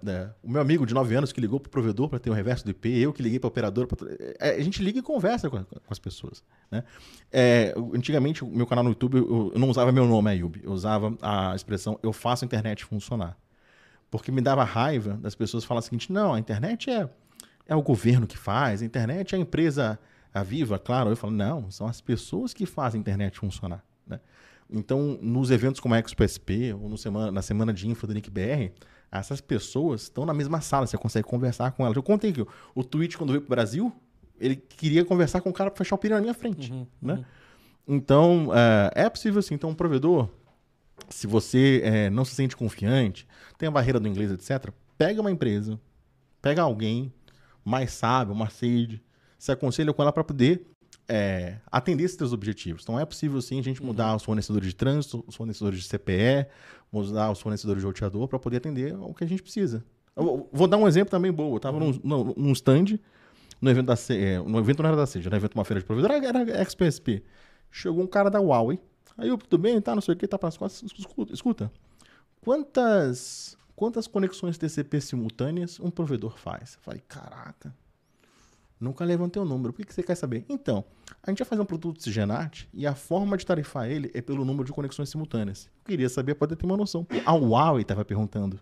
é, 0.06 0.10
é, 0.12 0.30
o 0.42 0.50
meu 0.50 0.62
amigo 0.62 0.86
de 0.86 0.94
9 0.94 1.14
anos 1.16 1.34
que 1.34 1.42
ligou 1.42 1.60
pro 1.60 1.70
provedor 1.70 2.08
para 2.08 2.18
ter 2.20 2.30
o 2.30 2.34
reverso 2.34 2.64
do 2.64 2.72
IP, 2.72 2.98
eu 2.98 3.12
que 3.12 3.22
liguei 3.22 3.40
para 3.40 3.48
operador. 3.50 3.88
pra- 3.88 4.08
é, 4.40 4.52
a 4.56 4.62
gente 4.62 4.82
liga 4.82 5.00
e 5.00 5.02
conversa 5.02 5.50
com, 5.50 5.58
a- 5.58 5.64
com 5.66 5.80
as 5.90 6.00
pessoas. 6.00 6.44
Né? 6.72 6.84
É, 7.32 7.74
antigamente, 7.94 8.44
o 8.44 8.48
meu 8.48 8.66
canal 8.66 8.84
no 8.84 8.92
YouTube, 8.92 9.18
eu, 9.18 9.52
eu 9.54 9.60
não 9.60 9.70
usava 9.70 9.92
meu 9.92 10.06
nome, 10.06 10.30
Ayub. 10.30 10.62
Eu 10.64 10.72
usava 10.72 11.14
a 11.22 11.54
expressão 11.56 12.00
eu 12.02 12.14
faço 12.14 12.44
a 12.44 12.48
internet 12.48 12.86
funcionar. 12.86 13.38
Porque 14.10 14.32
me 14.32 14.40
dava 14.40 14.64
raiva 14.64 15.18
das 15.18 15.36
pessoas 15.36 15.66
falarem 15.66 15.82
o 15.82 15.86
seguinte: 15.86 16.12
não, 16.14 16.34
a 16.34 16.40
internet 16.40 16.90
é, 16.90 17.10
é 17.68 17.76
o 17.76 17.82
governo 17.82 18.26
que 18.26 18.38
faz, 18.38 18.82
a 18.82 18.86
internet 18.86 19.36
é 19.36 19.38
a 19.38 19.42
empresa 19.42 20.00
a 20.34 20.44
Viva, 20.44 20.78
claro. 20.80 21.10
Eu 21.10 21.16
falo, 21.18 21.34
não, 21.34 21.70
são 21.72 21.88
as 21.88 22.00
pessoas 22.02 22.54
que 22.54 22.66
fazem 22.66 23.00
a 23.00 23.02
internet 23.02 23.40
funcionar. 23.40 23.84
Né? 24.08 24.20
Então, 24.70 25.18
nos 25.22 25.52
eventos 25.52 25.80
como 25.80 25.94
a 25.94 26.00
Expo 26.00 26.24
SP, 26.26 26.74
ou 26.74 26.98
semana, 26.98 27.32
na 27.32 27.42
semana 27.42 27.74
de 27.74 27.88
info 27.88 28.08
do 28.08 28.14
Nick 28.14 28.30
BR, 28.30 28.72
essas 29.12 29.40
pessoas 29.40 30.04
estão 30.04 30.26
na 30.26 30.34
mesma 30.34 30.62
sala, 30.62 30.88
você 30.88 30.98
consegue 30.98 31.28
conversar 31.28 31.72
com 31.72 31.84
elas. 31.86 31.96
Eu 31.96 32.04
contei 32.04 32.34
que 32.34 32.42
o, 32.42 32.48
o 32.74 32.84
Twitch, 32.84 33.16
quando 33.16 33.32
veio 33.32 33.42
pro 33.42 33.50
Brasil, 33.50 33.94
ele 34.40 34.56
queria 34.56 35.06
conversar 35.06 35.42
com 35.42 35.50
o 35.50 35.54
cara 35.54 35.70
para 35.70 35.78
fechar 35.78 35.96
o 35.96 35.98
pino 35.98 36.16
na 36.16 36.22
minha 36.22 36.34
frente. 36.34 36.72
Uhum, 36.72 36.88
né? 37.02 37.26
Então, 37.88 38.52
é, 38.54 39.06
é 39.06 39.10
possível 39.10 39.42
sim. 39.42 39.54
Então, 39.54 39.70
um 39.70 39.76
provedor, 39.76 40.30
se 41.10 41.28
você 41.28 41.82
é, 41.84 42.10
não 42.10 42.26
se 42.26 42.34
sente 42.36 42.56
confiante, 42.56 43.28
tem 43.58 43.68
a 43.68 43.72
barreira 43.72 44.00
do 44.00 44.08
inglês, 44.08 44.32
etc., 44.32 44.72
pega 44.98 45.22
uma 45.22 45.32
empresa, 45.32 45.80
pega 46.42 46.62
alguém 46.62 47.14
mais 47.64 47.92
sábio, 47.92 48.36
mais 48.36 48.54
sage, 48.54 49.02
se 49.38 49.52
aconselha 49.52 49.94
com 49.94 50.02
ela 50.02 50.12
para 50.12 50.24
poder 50.24 50.66
é, 51.08 51.58
atender 51.72 52.04
esses 52.04 52.18
teus 52.18 52.34
objetivos. 52.34 52.84
Então, 52.84 53.00
é 53.00 53.06
possível 53.06 53.42
sim 53.42 53.60
a 53.60 53.64
gente 53.64 53.82
mudar 53.84 54.16
os 54.16 54.24
fornecedores 54.24 54.68
de 54.70 54.76
trânsito, 54.76 55.24
os 55.28 55.36
fornecedores 55.36 55.80
de 55.82 55.88
CPE, 55.88 56.48
mudar 56.92 57.32
os 57.32 57.40
fornecedores 57.40 57.82
de 57.82 57.86
roteador 57.88 58.28
para 58.28 58.40
poder 58.40 58.58
atender 58.58 58.96
o 58.96 59.14
que 59.14 59.24
a 59.24 59.28
gente 59.28 59.42
precisa. 59.44 59.84
Eu 60.16 60.48
vou- 60.52 60.68
dar 60.68 60.78
um 60.78 60.88
exemplo 60.88 61.12
também 61.12 61.32
boa. 61.32 61.52
Eu 61.54 61.58
estava 61.58 61.80
num, 61.80 62.00
num, 62.04 62.34
num 62.38 62.52
stand, 62.54 62.98
no 63.62 63.70
evento 63.70 63.86
da 63.88 63.96
C- 63.96 64.18
é, 64.18 64.40
no 64.40 64.58
evento 64.60 64.82
não 64.82 64.88
era 64.90 64.98
da 64.98 65.04
era 65.04 65.30
um 65.36 65.38
evento 65.38 65.52
de 65.52 65.58
uma 65.58 65.66
feira 65.66 65.80
de 65.82 65.86
provedor, 65.86 66.12
era, 66.12 66.40
era 66.40 66.64
XPSP. 66.66 67.24
Chegou 67.72 68.04
um 68.04 68.08
cara 68.08 68.30
da 68.30 68.40
Huawei. 68.40 68.80
Aí 69.18 69.28
eu, 69.30 69.38
tudo 69.38 69.58
bem, 69.62 69.80
tá, 69.82 69.94
não 69.96 70.02
sei 70.02 70.14
o 70.14 70.18
que, 70.18 70.28
tá 70.28 70.38
para 70.40 70.50
as 70.50 70.58
costas. 70.58 70.90
Escuta, 70.98 71.34
escuta. 71.34 71.72
Quantas, 72.42 73.58
quantas 73.76 74.08
conexões 74.08 74.58
TCP 74.58 75.02
simultâneas 75.02 75.80
um 75.80 75.90
provedor 75.90 76.38
faz? 76.38 76.76
Eu 76.76 76.82
falei, 76.82 77.02
caraca. 77.08 77.74
Nunca 78.86 79.04
levantei 79.04 79.42
o 79.42 79.46
número. 79.46 79.74
Por 79.74 79.80
que, 79.80 79.88
que 79.88 79.94
você 79.96 80.04
quer 80.04 80.14
saber? 80.14 80.46
Então, 80.48 80.86
a 81.24 81.32
gente 81.32 81.40
vai 81.40 81.48
fazer 81.48 81.62
um 81.62 81.66
produto 81.66 82.04
Cigenat 82.04 82.70
e 82.72 82.86
a 82.86 82.94
forma 82.94 83.36
de 83.36 83.44
tarifar 83.44 83.90
ele 83.90 84.12
é 84.14 84.22
pelo 84.22 84.46
número 84.46 84.64
de 84.64 84.72
conexões 84.72 85.10
simultâneas. 85.10 85.66
Eu 85.66 85.90
queria 85.90 86.08
saber 86.08 86.36
para 86.36 86.56
ter 86.56 86.64
uma 86.64 86.78
noção. 86.78 87.08
A 87.26 87.34
Huawei 87.34 87.82
estava 87.82 88.06
perguntando. 88.06 88.60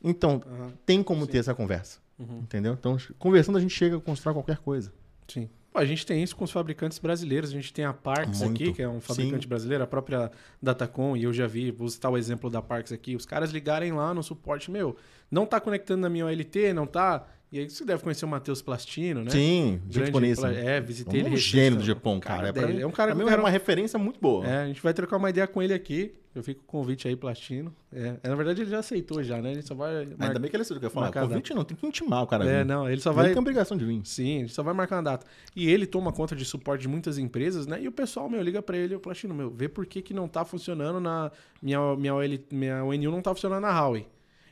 Então, 0.00 0.40
Aham, 0.46 0.72
tem 0.86 1.02
como 1.02 1.26
ter 1.26 1.38
essa 1.38 1.52
conversa. 1.52 1.98
Entendeu? 2.20 2.74
Então, 2.74 2.96
conversando, 3.18 3.58
a 3.58 3.60
gente 3.60 3.74
chega 3.74 3.96
a 3.96 4.00
construir 4.00 4.34
qualquer 4.34 4.58
coisa. 4.58 4.92
Sim. 5.26 5.48
Pô, 5.70 5.78
a 5.78 5.84
gente 5.84 6.06
tem 6.06 6.22
isso 6.22 6.34
com 6.34 6.44
os 6.44 6.50
fabricantes 6.50 6.98
brasileiros. 6.98 7.50
A 7.50 7.52
gente 7.52 7.72
tem 7.72 7.84
a 7.84 7.92
Parks 7.92 8.40
Muito. 8.40 8.54
aqui, 8.54 8.72
que 8.72 8.82
é 8.82 8.88
um 8.88 9.00
fabricante 9.00 9.42
Sim. 9.44 9.48
brasileiro, 9.48 9.84
a 9.84 9.86
própria 9.86 10.30
Datacom, 10.60 11.16
e 11.16 11.24
eu 11.24 11.32
já 11.32 11.46
vi, 11.46 11.70
vou 11.70 11.88
citar 11.88 12.10
o 12.10 12.16
exemplo 12.16 12.48
da 12.50 12.62
Parks 12.62 12.92
aqui, 12.92 13.14
os 13.14 13.26
caras 13.26 13.50
ligarem 13.50 13.92
lá 13.92 14.12
no 14.14 14.22
suporte, 14.22 14.70
meu, 14.70 14.96
não 15.30 15.46
tá 15.46 15.60
conectando 15.60 16.00
na 16.00 16.08
minha 16.08 16.26
OLT, 16.26 16.72
não 16.72 16.86
tá. 16.86 17.26
E 17.50 17.58
aí 17.60 17.70
você 17.70 17.82
deve 17.84 18.02
conhecer 18.02 18.26
o 18.26 18.28
Matheus 18.28 18.60
Plastino, 18.60 19.24
né? 19.24 19.30
Sim, 19.30 19.80
japonesa. 19.88 20.42
pla- 20.48 20.52
É, 20.52 20.80
visitei 20.82 21.22
um 21.22 21.26
ele. 21.28 21.36
gênio 21.38 21.78
do. 21.78 21.84
Japão, 21.84 22.20
Cara, 22.20 22.52
cara. 22.52 22.70
É, 22.72 22.80
É 22.82 22.86
um 22.86 22.90
cara 22.90 23.14
que 23.14 23.22
eu 23.22 23.28
é 23.28 23.36
uma 23.36 23.48
referência 23.48 23.98
muito 23.98 24.20
boa. 24.20 24.46
É, 24.46 24.64
a 24.64 24.66
gente 24.66 24.82
vai 24.82 24.92
trocar 24.92 25.16
uma 25.16 25.30
ideia 25.30 25.46
com 25.46 25.62
ele 25.62 25.72
aqui. 25.72 26.12
Eu 26.34 26.42
fico 26.42 26.62
com 26.66 26.76
o 26.78 26.80
convite 26.82 27.08
aí, 27.08 27.16
Plastino. 27.16 27.74
É, 27.90 28.16
é, 28.22 28.28
na 28.28 28.34
verdade, 28.34 28.60
ele 28.60 28.70
já 28.70 28.78
aceitou 28.80 29.22
já, 29.24 29.40
né? 29.40 29.50
Ele 29.52 29.62
só 29.62 29.74
vai. 29.74 29.96
Ainda 30.00 30.14
marcar- 30.18 30.38
bem 30.38 30.50
que 30.50 30.56
ele 30.56 30.64
que 30.64 30.84
eu 30.84 30.90
falar. 30.90 31.10
Convite 31.10 31.54
não, 31.54 31.64
tem 31.64 31.74
que 31.76 31.86
intimar 31.86 32.22
o 32.22 32.26
cara. 32.26 32.44
É, 32.44 32.58
vir. 32.58 32.66
não, 32.66 32.88
ele 32.88 33.00
só 33.00 33.10
Ele 33.10 33.16
vai. 33.16 33.28
tem 33.30 33.38
obrigação 33.38 33.76
de 33.78 33.84
vir. 33.86 34.02
Sim, 34.04 34.40
ele 34.40 34.48
só 34.48 34.62
vai 34.62 34.74
marcar 34.74 34.96
uma 34.96 35.02
data. 35.04 35.26
E 35.56 35.68
ele 35.70 35.86
toma 35.86 36.12
conta 36.12 36.36
de 36.36 36.44
suporte 36.44 36.82
de 36.82 36.88
muitas 36.88 37.16
empresas, 37.16 37.66
né? 37.66 37.80
E 37.82 37.88
o 37.88 37.92
pessoal, 37.92 38.28
meu, 38.28 38.42
liga 38.42 38.60
pra 38.60 38.76
ele, 38.76 38.94
o 38.94 39.00
Platino, 39.00 39.34
meu, 39.34 39.50
vê 39.50 39.68
por 39.70 39.86
que, 39.86 40.02
que 40.02 40.12
não 40.12 40.28
tá 40.28 40.44
funcionando 40.44 41.00
na. 41.00 41.32
Minha, 41.62 41.96
minha, 41.96 42.14
OL, 42.14 42.22
minha 42.52 42.84
ONU 42.84 43.10
não 43.10 43.22
tá 43.22 43.34
funcionando 43.34 43.62
na 43.62 43.70
Huawei. 43.70 44.06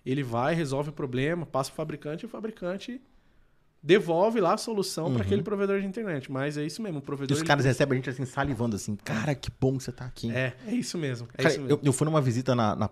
Ele 0.06 0.22
vai, 0.22 0.54
resolve 0.54 0.90
o 0.90 0.92
problema, 0.92 1.44
passa 1.44 1.70
o 1.70 1.74
fabricante 1.74 2.24
e 2.24 2.26
o 2.26 2.28
fabricante 2.28 3.00
devolve 3.82 4.40
lá 4.40 4.54
a 4.54 4.56
solução 4.56 5.12
pra 5.12 5.22
aquele 5.22 5.42
provedor 5.42 5.80
de 5.80 5.86
internet. 5.86 6.30
Mas 6.32 6.56
é 6.56 6.64
isso 6.64 6.80
mesmo, 6.82 6.98
o 6.98 7.02
E 7.02 7.04
provedor. 7.04 7.34
os 7.34 7.40
ele- 7.40 7.46
caras 7.46 7.64
recebem 7.64 7.94
a 7.94 7.96
gente 7.96 8.10
assim, 8.10 8.24
salivando 8.24 8.74
assim. 8.76 8.96
Cara, 8.96 9.34
que 9.34 9.50
bom 9.60 9.76
que 9.76 9.84
você 9.84 9.92
tá 9.92 10.04
aqui. 10.04 10.30
É, 10.30 10.54
é 10.66 10.74
isso 10.74 10.96
mesmo. 10.96 11.28
É 11.34 11.42
Cara, 11.42 11.48
isso 11.50 11.60
mesmo. 11.60 11.76
eu, 11.76 11.80
eu 11.84 11.92
fui 11.92 12.04
numa 12.04 12.20
visita 12.20 12.54
na, 12.54 12.74
na 12.74 12.88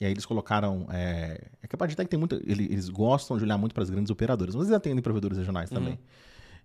e 0.00 0.04
aí 0.04 0.10
eles 0.12 0.26
colocaram. 0.26 0.86
É, 0.90 1.40
é 1.62 1.66
que 1.66 1.74
a 1.74 1.78
Pardtech 1.78 2.08
tem 2.08 2.18
muita. 2.18 2.36
ele- 2.44 2.64
Eles 2.64 2.88
gostam 2.88 3.36
de 3.38 3.44
olhar 3.44 3.56
muito 3.58 3.72
para 3.74 3.82
as 3.82 3.90
grandes 3.90 4.10
operadoras, 4.10 4.54
mas 4.54 4.66
eles 4.66 4.76
atendem 4.76 5.02
provedores 5.02 5.36
regionais 5.38 5.70
Uhum. 5.70 5.76
também. 5.78 5.98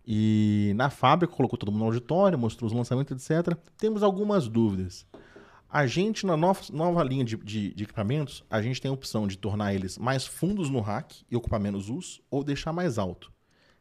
E 0.06 0.72
na 0.76 0.90
fábrica 0.90 1.34
colocou 1.34 1.58
todo 1.58 1.72
mundo 1.72 1.82
no 1.82 1.86
auditório, 1.88 2.38
mostrou 2.38 2.68
os 2.68 2.74
lançamentos, 2.76 3.30
etc. 3.30 3.56
Temos 3.78 4.02
algumas 4.04 4.48
dúvidas. 4.48 5.06
A 5.72 5.86
gente, 5.86 6.26
na 6.26 6.36
nova, 6.36 6.62
nova 6.72 7.04
linha 7.04 7.24
de, 7.24 7.36
de- 7.38 7.74
de 7.74 7.84
equipamentos, 7.84 8.44
a 8.50 8.62
gente 8.62 8.82
tem 8.82 8.90
a 8.90 8.94
opção 8.94 9.28
de 9.28 9.38
tornar 9.38 9.74
eles 9.74 9.98
mais 9.98 10.26
fundos 10.26 10.70
no 10.70 10.80
rack 10.80 11.24
e 11.30 11.36
ocupar 11.36 11.60
menos 11.60 11.90
uso, 11.90 12.22
ou 12.32 12.44
deixar 12.44 12.74
mais 12.74 12.98
alto. 12.98 13.28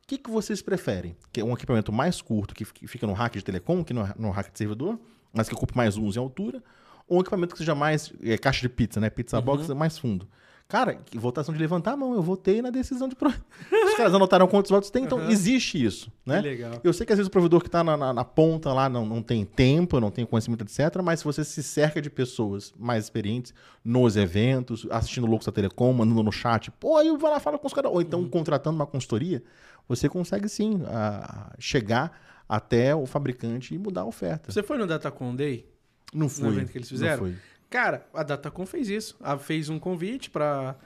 O 0.02 0.06
que, 0.06 0.18
que 0.18 0.30
vocês 0.30 0.60
preferem? 0.62 1.16
Que 1.32 1.40
é 1.40 1.44
um 1.44 1.52
equipamento 1.52 1.92
mais 1.92 2.20
curto, 2.20 2.54
que 2.54 2.64
fi- 2.64 2.86
fica 2.86 3.06
no 3.06 3.12
rack 3.14 3.38
de 3.38 3.44
telecom, 3.44 3.82
que 3.82 3.94
no, 3.94 4.06
no 4.18 4.30
rack 4.30 4.50
de 4.52 4.58
servidor, 4.58 4.98
mas 5.32 5.48
que 5.48 5.54
ocupe 5.54 5.76
mais 5.76 5.96
uso 5.96 6.18
em 6.18 6.22
altura, 6.22 6.62
ou 7.06 7.18
um 7.18 7.20
equipamento 7.20 7.52
que 7.54 7.58
seja 7.58 7.74
mais 7.74 8.12
é, 8.22 8.36
caixa 8.36 8.60
de 8.60 8.68
pizza, 8.68 9.00
né? 9.00 9.08
Pizza 9.08 9.40
box 9.40 9.68
é 9.70 9.74
mais 9.74 9.96
fundo. 9.98 10.28
Cara, 10.70 10.98
votação 11.14 11.54
de 11.54 11.58
levantar 11.58 11.92
a 11.92 11.96
mão, 11.96 12.12
eu 12.12 12.20
votei 12.20 12.60
na 12.60 12.68
decisão 12.68 13.08
de. 13.08 13.16
Pro... 13.16 13.30
Os 13.72 13.94
caras 13.96 14.12
anotaram 14.12 14.46
quantos 14.46 14.70
votos 14.70 14.90
tem, 14.90 15.02
então 15.04 15.18
Aham. 15.18 15.30
existe 15.30 15.82
isso, 15.82 16.12
né? 16.26 16.42
Que 16.42 16.48
legal. 16.48 16.72
Eu 16.84 16.92
sei 16.92 17.06
que 17.06 17.12
às 17.14 17.16
vezes 17.16 17.26
o 17.28 17.30
provedor 17.30 17.62
que 17.62 17.68
está 17.68 17.82
na, 17.82 17.96
na- 17.96 18.12
na 18.12 18.22
ponta 18.22 18.70
lá 18.74 18.86
não, 18.86 19.06
não 19.06 19.22
tem 19.22 19.46
tempo, 19.46 19.98
não 19.98 20.10
tem 20.10 20.26
conhecimento, 20.26 20.62
etc. 20.64 21.00
Mas 21.02 21.20
se 21.20 21.24
você 21.24 21.42
se 21.42 21.62
cerca 21.62 22.02
de 22.02 22.10
pessoas 22.10 22.74
mais 22.78 23.04
experientes 23.04 23.54
nos 23.82 24.14
eventos, 24.14 24.86
assistindo 24.90 25.26
Loucos 25.26 25.46
da 25.46 25.52
Telecom, 25.52 25.90
mandando 25.94 26.22
no 26.22 26.30
chat, 26.30 26.70
pô, 26.72 26.98
aí 26.98 27.16
vai 27.16 27.30
lá 27.30 27.40
fala 27.40 27.58
com 27.58 27.66
os 27.66 27.72
caras. 27.72 27.90
Ou 27.90 28.02
então 28.02 28.20
Uhum. 28.20 28.28
contratando 28.28 28.76
uma 28.76 28.86
consultoria, 28.86 29.42
você 29.88 30.06
consegue 30.06 30.50
sim 30.50 30.82
a- 30.86 31.50
chegar 31.58 32.12
até 32.46 32.94
o 32.94 33.06
fabricante 33.06 33.74
e 33.74 33.78
mudar 33.78 34.02
a 34.02 34.06
oferta. 34.06 34.52
Você 34.52 34.62
foi 34.62 34.76
no 34.76 34.86
Datacom 34.86 35.34
Day? 35.34 35.66
Não 36.12 36.28
fui. 36.28 36.48
evento 36.48 36.72
que 36.72 36.76
eles 36.76 36.88
fizeram? 36.90 37.22
Não 37.24 37.30
fui. 37.32 37.38
Cara, 37.70 38.06
a 38.14 38.22
Datacom 38.22 38.64
fez 38.66 38.88
isso. 38.88 39.16
Ela 39.22 39.38
fez 39.38 39.68
um 39.68 39.78
convite 39.78 40.30
para 40.30 40.76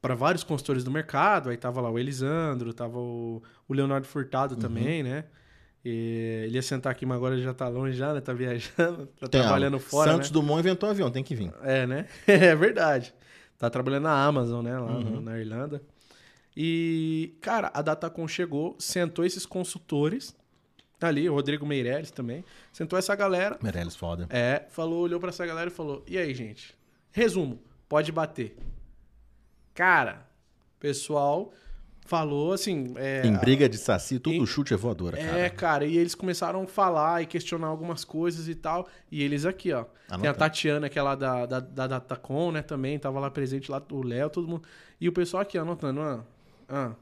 para 0.00 0.14
vários 0.14 0.42
consultores 0.42 0.82
do 0.82 0.90
mercado. 0.90 1.50
Aí 1.50 1.56
tava 1.56 1.80
lá 1.80 1.90
o 1.90 1.98
Elisandro, 1.98 2.72
tava 2.72 2.98
o, 2.98 3.42
o 3.68 3.74
Leonardo 3.74 4.06
Furtado 4.06 4.54
Uhum. 4.54 4.60
também, 4.60 5.02
né? 5.02 5.24
E 5.84 6.42
ele 6.46 6.56
ia 6.56 6.62
sentar 6.62 6.92
aqui, 6.92 7.06
mas 7.06 7.16
agora 7.16 7.34
ele 7.34 7.42
já 7.42 7.54
tá 7.54 7.66
longe 7.68 7.96
já, 7.96 8.12
né? 8.12 8.20
Tá 8.20 8.32
viajando, 8.32 9.06
tá 9.18 9.28
Tem, 9.28 9.40
ó, 9.40 9.44
trabalhando 9.44 9.78
fora, 9.78 10.12
Santos 10.12 10.30
né? 10.30 10.34
Dumont 10.34 10.60
inventou 10.60 10.88
um 10.88 10.92
avião, 10.92 11.10
tem 11.10 11.22
que 11.24 11.34
vir. 11.34 11.52
É, 11.62 11.86
né? 11.86 12.06
É 12.26 12.54
verdade. 12.54 13.14
Tá 13.58 13.68
trabalhando 13.70 14.04
na 14.04 14.24
Amazon, 14.24 14.64
né? 14.64 14.78
Lá 14.78 14.90
Uhum. 14.92 15.20
na 15.20 15.38
Irlanda. 15.38 15.82
E, 16.56 17.36
cara, 17.40 17.70
a 17.72 17.80
Datacom 17.82 18.26
chegou, 18.26 18.74
sentou 18.78 19.24
esses 19.24 19.46
consultores 19.46 20.34
ali, 21.08 21.28
o 21.28 21.34
Rodrigo 21.34 21.66
Meirelles 21.66 22.10
também, 22.10 22.44
sentou 22.72 22.98
essa 22.98 23.14
galera, 23.14 23.58
Meirelles 23.62 23.96
foda. 23.96 24.26
é, 24.30 24.64
falou, 24.70 25.00
olhou 25.02 25.18
pra 25.20 25.30
essa 25.30 25.46
galera 25.46 25.68
e 25.70 25.72
falou: 25.72 26.04
"E 26.06 26.16
aí, 26.18 26.34
gente? 26.34 26.74
Resumo, 27.12 27.60
pode 27.88 28.10
bater". 28.12 28.56
Cara, 29.74 30.26
pessoal 30.78 31.52
falou 32.04 32.52
assim. 32.52 32.92
É, 32.96 33.24
Em 33.24 33.36
briga 33.36 33.68
de 33.68 33.78
saci, 33.78 34.18
todo 34.18 34.34
em- 34.34 34.44
chute 34.46 34.74
é 34.74 34.76
voadora, 34.76 35.18
É, 35.18 35.24
cara. 35.26 35.50
cara, 35.50 35.84
e 35.84 35.96
eles 35.96 36.14
começaram 36.14 36.62
a 36.62 36.66
falar 36.66 37.22
e 37.22 37.26
questionar 37.26 37.68
algumas 37.68 38.04
coisas 38.04 38.48
e 38.48 38.54
tal. 38.54 38.88
E 39.10 39.22
eles 39.22 39.46
aqui, 39.46 39.72
ó. 39.72 39.84
Tem 40.20 40.28
a. 40.28 40.34
Tatiana, 40.34 40.88
que 40.88 40.98
é 40.98 41.02
lá 41.02 41.14
da, 41.14 41.46
da, 41.46 41.60
da 41.60 41.86
Datacom, 41.86 42.50
né, 42.50 42.62
também. 42.62 42.98
Tava 42.98 43.20
lá 43.20 43.30
presente, 43.30 43.70
lá 43.70 43.80
o 43.92 44.02
Léo, 44.02 44.28
todo 44.28 44.48
mundo. 44.48 44.62
E 45.00 45.08
o 45.08 45.12
pessoal 45.12 45.42
aqui, 45.42 45.56
ó, 45.56 45.62
anotando. 45.62 46.00
Ah, 46.00 46.24
ah, 46.68 46.92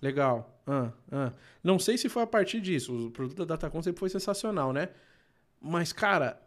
legal. 0.00 0.62
Ah, 0.66 0.92
ah. 1.10 1.32
Não 1.62 1.78
sei 1.78 1.96
se 1.98 2.08
foi 2.08 2.22
a 2.22 2.26
partir 2.26 2.60
disso. 2.60 3.06
O 3.06 3.10
produto 3.10 3.38
da 3.38 3.44
Datacom 3.56 3.82
sempre 3.82 4.00
foi 4.00 4.08
sensacional, 4.10 4.72
né? 4.72 4.88
Mas, 5.60 5.92
cara, 5.92 6.40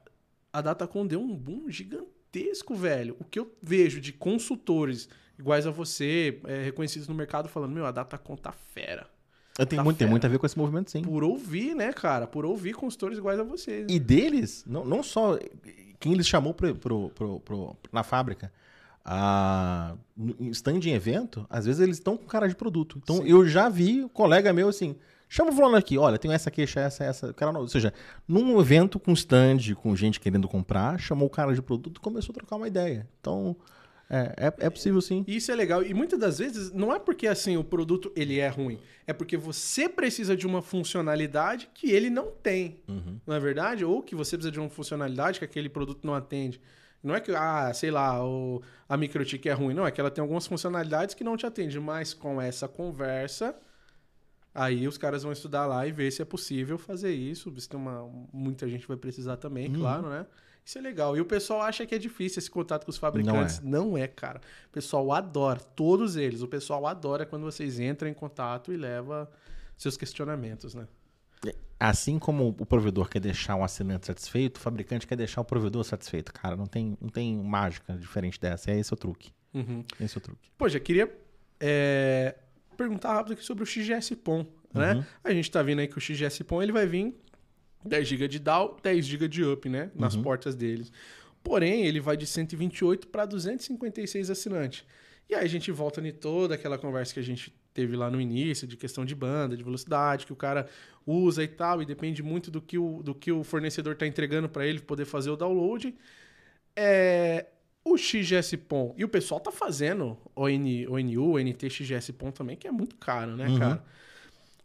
a 0.54 0.62
Datacom 0.62 1.06
deu 1.06 1.20
um 1.22 1.36
boom 1.36 1.70
gigantesco, 1.70 2.76
velho. 2.76 3.16
O 3.20 3.24
que 3.24 3.40
eu 3.40 3.52
vejo 3.62 4.00
de 4.00 4.14
consultores 4.14 5.10
iguais 5.40 5.66
a 5.66 5.72
você, 5.72 6.40
é, 6.46 6.62
reconhecidos 6.64 7.08
no 7.08 7.16
mercado, 7.16 7.50
falando, 7.50 7.74
meu, 7.74 7.86
a 7.86 7.92
Datacom 7.92 8.36
tá 8.36 8.52
fera. 8.52 9.08
Eu 9.60 9.66
tenho 9.66 9.80
Tá 9.82 9.84
muito, 9.84 9.98
tem 9.98 10.08
muito 10.08 10.26
a 10.26 10.30
ver 10.30 10.38
com 10.40 10.46
esse 10.46 10.58
movimento, 10.58 10.92
sim. 10.92 11.02
Por 11.02 11.24
ouvir, 11.24 11.76
né, 11.76 11.92
cara? 11.92 12.26
Por 12.26 12.46
ouvir 12.46 12.74
consultores 12.74 13.18
iguais 13.18 13.40
a 13.40 13.44
vocês. 13.44 13.86
E 13.90 14.00
deles, 14.00 14.64
não, 14.66 14.86
não 14.86 15.04
só 15.04 15.38
quem 16.00 16.14
eles 16.14 16.28
chamou 16.28 16.54
pro, 16.54 16.74
pro- 16.76 17.10
pro- 17.10 17.76
na 17.92 18.02
fábrica, 18.02 18.52
a, 19.04 19.96
stand 20.52 20.80
em 20.86 20.92
evento, 20.94 21.46
às 21.50 21.66
vezes 21.66 21.82
eles 21.82 21.98
estão 21.98 22.16
com 22.18 22.26
cara 22.26 22.48
de 22.48 22.56
produto. 22.56 23.00
Então 23.02 23.18
Sim. 23.18 23.28
eu 23.28 23.48
já 23.48 23.70
vi 23.70 24.04
um 24.04 24.08
colega 24.10 24.54
meu 24.54 24.70
assim, 24.70 24.96
chama 25.28 25.52
o 25.52 25.54
fulano 25.54 25.76
aqui, 25.76 25.98
olha, 25.98 26.18
tem 26.18 26.34
essa 26.34 26.52
queixa, 26.52 26.80
essa, 26.80 27.04
essa. 27.04 27.30
o 27.30 27.34
Cara, 27.34 27.52
não- 27.52 27.62
ou 27.62 27.68
seja, 27.68 27.94
num 28.28 28.60
evento 28.60 29.00
com 29.00 29.12
stand, 29.14 29.74
com 29.76 29.96
gente 29.96 30.20
querendo 30.20 30.48
comprar, 30.48 31.00
chamou 31.00 31.28
o 31.28 31.32
cara 31.32 31.54
de 31.54 31.62
produto 31.62 31.98
e 31.98 32.02
começou 32.02 32.32
a 32.34 32.36
trocar 32.36 32.56
uma 32.58 32.68
ideia. 32.68 33.08
Então, 33.20 33.56
é, 34.10 34.48
é, 34.48 34.66
é 34.68 34.70
possível 34.70 35.00
sim. 35.02 35.24
E 35.26 35.38
Isso 35.38 35.52
é 35.52 35.56
legal. 35.56 35.82
E 35.82 35.94
muitas 35.94 36.20
das 36.20 36.38
vezes 36.40 36.72
não 36.74 36.94
é 36.94 37.00
porque 37.00 37.28
assim 37.28 37.56
o 37.56 37.64
produto 37.64 38.12
ele 38.14 38.40
é 38.40 38.50
ruim, 38.50 38.78
é 39.08 39.14
porque 39.14 39.38
você 39.38 39.88
precisa 39.88 40.36
de 40.36 40.46
uma 40.46 40.62
funcionalidade 40.62 41.70
que 41.74 41.90
ele 41.90 42.10
não 42.10 42.28
tem, 42.44 42.82
não 43.26 43.34
é 43.34 43.40
verdade? 43.40 43.86
Ou 43.86 44.04
que 44.04 44.14
você 44.14 44.36
precisa 44.36 44.52
de 44.52 44.60
uma 44.60 44.70
funcionalidade 44.70 45.40
que 45.40 45.46
aquele 45.46 45.70
produto 45.70 46.06
não 46.06 46.14
atende. 46.14 46.60
Não 47.04 47.16
é 47.16 47.20
que, 47.20 47.32
ah, 47.32 47.74
sei 47.74 47.90
lá, 47.90 48.24
o, 48.24 48.62
a 48.88 48.96
MikroTik 48.96 49.50
é 49.50 49.54
ruim. 49.54 49.74
Não, 49.74 49.86
é 49.86 49.92
que 49.92 50.00
ela 50.00 50.12
tem 50.12 50.22
algumas 50.22 50.46
funcionalidades 50.46 51.16
que 51.16 51.24
não 51.24 51.36
te 51.36 51.46
atende. 51.46 51.80
Mas 51.80 52.14
com 52.14 52.40
essa 52.40 52.68
conversa, 52.68 53.56
aí 54.54 54.88
os 54.88 54.98
caras 54.98 55.24
vão 55.24 55.32
estudar 55.32 55.66
lá 55.66 55.86
e 55.88 55.92
ver 55.92 56.12
se 56.12 56.22
é 56.22 56.26
possível 56.26 56.78
fazer 56.78 57.12
isso. 57.12 57.54
Se 57.60 57.68
tem 57.68 57.80
uma, 57.80 58.08
muita 58.32 58.68
gente 58.68 58.88
vai 58.88 58.98
precisar 58.98 59.38
também, 59.38 59.72
claro, 59.72 60.10
né? 60.10 60.26
Isso 60.64 60.78
é 60.78 60.82
legal. 60.82 61.18
E 61.18 61.22
o 61.22 61.26
pessoal 61.26 61.62
acha 61.62 61.86
que 61.88 61.96
é 61.96 61.98
difícil 61.98 62.40
esse 62.40 62.50
contato 62.50 62.86
com 62.86 62.92
os 62.92 62.98
fabricantes. 62.98 63.60
Não 63.62 63.98
é, 63.98 64.08
cara. 64.08 64.40
O 64.68 64.72
pessoal 64.72 65.12
adora, 65.12 65.60
todos 65.60 66.16
eles. 66.16 66.44
O 66.44 66.48
pessoal 66.48 66.86
adora 66.86 67.26
quando 67.26 67.44
vocês 67.44 67.80
entram 67.80 68.08
em 68.08 68.14
contato 68.14 68.72
e 68.72 68.78
leva 68.78 69.30
seus 69.76 69.98
questionamentos, 69.98 70.76
né? 70.76 70.88
Assim 71.80 72.20
como 72.20 72.56
o 72.60 72.66
provedor 72.66 73.10
quer 73.10 73.20
deixar 73.20 73.56
o 73.56 73.64
assinante 73.64 74.06
satisfeito, 74.06 74.58
o 74.58 74.60
fabricante 74.60 75.08
quer 75.08 75.16
deixar 75.16 75.42
o 75.42 75.44
provedor 75.44 75.84
satisfeito. 75.84 76.32
Cara, 76.32 76.56
não 76.56 76.68
tem, 76.68 76.96
não 77.02 77.10
tem 77.10 77.36
mágica 77.36 77.94
diferente 77.98 78.40
dessa. 78.40 78.70
É 78.70 78.78
esse 78.80 78.94
o 78.94 78.96
truque. 78.96 79.32
Uhum. 79.52 79.84
Esse 80.00 80.16
é 80.16 80.20
o 80.20 80.22
truque. 80.22 80.48
Pô, 80.56 80.70
já 80.70 80.80
queria 80.80 81.12
é, 81.60 82.36
perguntar 82.78 83.14
rápido 83.16 83.34
aqui 83.34 83.44
sobre 83.44 83.64
o 83.64 83.66
XGS 83.66 84.16
POM, 84.18 84.46
né? 84.72 84.94
Uhum. 84.94 85.04
A 85.24 85.34
gente 85.34 85.50
tá 85.50 85.64
vendo 85.64 85.80
aí 85.80 85.88
que 85.88 85.98
o 85.98 86.02
XGS 86.02 86.44
POM 86.44 86.62
ele 86.62 86.72
vai 86.72 86.86
vir 86.86 87.16
10 87.84 88.08
GB 88.08 88.28
de 88.28 88.38
DAO, 88.38 88.78
10 88.84 89.04
GB 89.04 89.28
de 89.28 89.44
up, 89.44 89.68
né? 89.68 89.90
Nas 89.96 90.14
Uhum. 90.14 90.22
portas 90.22 90.54
deles. 90.56 90.92
Porém, 91.44 91.88
ele 91.88 92.00
vai 92.00 92.16
de 92.16 92.28
128 92.28 93.08
para 93.08 93.26
256 93.26 94.30
assinantes. 94.30 94.86
E 95.28 95.34
aí 95.34 95.44
a 95.44 95.48
gente 95.50 95.72
volta 95.72 96.00
em 96.00 96.12
toda 96.12 96.54
aquela 96.54 96.78
conversa 96.78 97.12
que 97.12 97.20
a 97.20 97.24
gente 97.24 97.52
teve 97.74 97.96
lá 97.96 98.10
no 98.10 98.20
início, 98.20 98.68
de 98.68 98.76
questão 98.78 99.06
de 99.06 99.16
banda, 99.16 99.56
de 99.56 99.64
velocidade, 99.64 100.26
que 100.26 100.34
o 100.34 100.36
cara 100.36 100.68
usa 101.06 101.44
e 101.44 101.48
tal, 101.48 101.82
e 101.82 101.86
depende 101.86 102.22
muito 102.22 102.52
do 102.52 102.62
que 102.62 102.78
o, 102.78 103.02
do 103.02 103.16
que 103.16 103.32
o 103.32 103.44
fornecedor 103.44 103.94
está 103.94 104.06
entregando 104.06 104.50
para 104.50 104.66
ele 104.66 104.80
poder 104.80 105.06
fazer 105.06 105.30
o 105.30 105.36
download. 105.36 105.96
É, 106.76 107.48
o 107.84 107.98
XGS 107.98 108.58
POM, 108.58 108.94
e 108.98 109.04
o 109.04 109.10
pessoal 109.10 109.40
tá 109.40 109.52
fazendo 109.52 110.18
ON, 110.36 110.50
ONU, 110.90 111.40
NT 111.40 111.70
XGS 111.70 112.14
POM 112.14 112.32
também, 112.32 112.56
que 112.56 112.68
é 112.68 112.72
muito 112.72 112.96
caro, 112.96 113.36
né, 113.36 113.48
Uhum. 113.48 113.60
cara? 113.60 113.84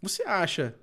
Você 0.03 0.23
acha, 0.25 0.75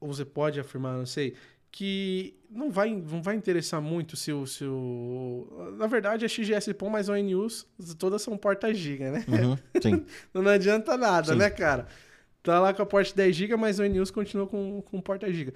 ou 0.00 0.12
você 0.12 0.24
pode 0.24 0.58
afirmar, 0.58 0.96
não 0.96 1.06
sei, 1.06 1.34
que 1.72 2.34
não 2.50 2.70
vai, 2.70 2.90
não 2.90 3.22
vai 3.22 3.36
interessar 3.36 3.80
muito 3.80 4.16
se 4.16 4.32
o, 4.32 4.46
se 4.46 4.64
o... 4.64 5.74
Na 5.78 5.86
verdade, 5.86 6.24
é 6.24 6.28
XGS 6.28 6.74
POM, 6.74 6.90
mas 6.90 7.08
ONUs 7.08 7.66
todas 7.98 8.22
são 8.22 8.36
porta 8.36 8.72
giga, 8.74 9.12
né? 9.12 9.24
Uhum. 9.28 10.04
Não 10.34 10.50
adianta 10.50 10.96
nada, 10.96 11.32
Sim. 11.32 11.38
né, 11.38 11.48
cara? 11.48 11.86
Tá 12.42 12.58
lá 12.58 12.74
com 12.74 12.82
a 12.82 12.86
porta 12.86 13.14
10 13.14 13.36
GB, 13.36 13.56
mas 13.56 13.78
o 13.78 13.84
ONUs 13.84 14.10
continua 14.10 14.46
com, 14.46 14.82
com 14.82 15.00
porta 15.00 15.32
giga. 15.32 15.52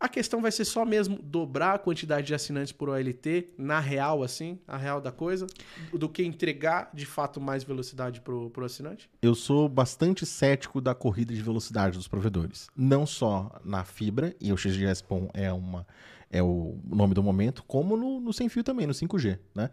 A 0.00 0.08
questão 0.08 0.40
vai 0.40 0.52
ser 0.52 0.64
só 0.64 0.84
mesmo 0.84 1.18
dobrar 1.20 1.74
a 1.74 1.78
quantidade 1.78 2.28
de 2.28 2.34
assinantes 2.34 2.72
por 2.72 2.88
OLT, 2.88 3.48
na 3.58 3.80
real, 3.80 4.22
assim, 4.22 4.58
a 4.66 4.76
real 4.76 5.00
da 5.00 5.10
coisa, 5.10 5.46
do 5.92 6.08
que 6.08 6.22
entregar, 6.22 6.90
de 6.94 7.04
fato, 7.04 7.40
mais 7.40 7.64
velocidade 7.64 8.20
pro, 8.20 8.48
pro 8.50 8.64
assinante? 8.64 9.10
Eu 9.20 9.34
sou 9.34 9.68
bastante 9.68 10.24
cético 10.24 10.80
da 10.80 10.94
corrida 10.94 11.34
de 11.34 11.42
velocidade 11.42 11.96
dos 11.96 12.06
provedores. 12.06 12.68
Não 12.76 13.04
só 13.04 13.60
na 13.64 13.84
fibra, 13.84 14.36
e 14.40 14.52
o 14.52 14.56
XGS 14.56 15.02
PON 15.02 15.28
é, 15.34 15.52
uma, 15.52 15.84
é 16.30 16.40
o 16.40 16.78
nome 16.84 17.12
do 17.12 17.22
momento, 17.22 17.64
como 17.66 17.96
no, 17.96 18.20
no 18.20 18.32
sem 18.32 18.48
fio 18.48 18.62
também, 18.62 18.86
no 18.86 18.92
5G, 18.92 19.38
né? 19.52 19.70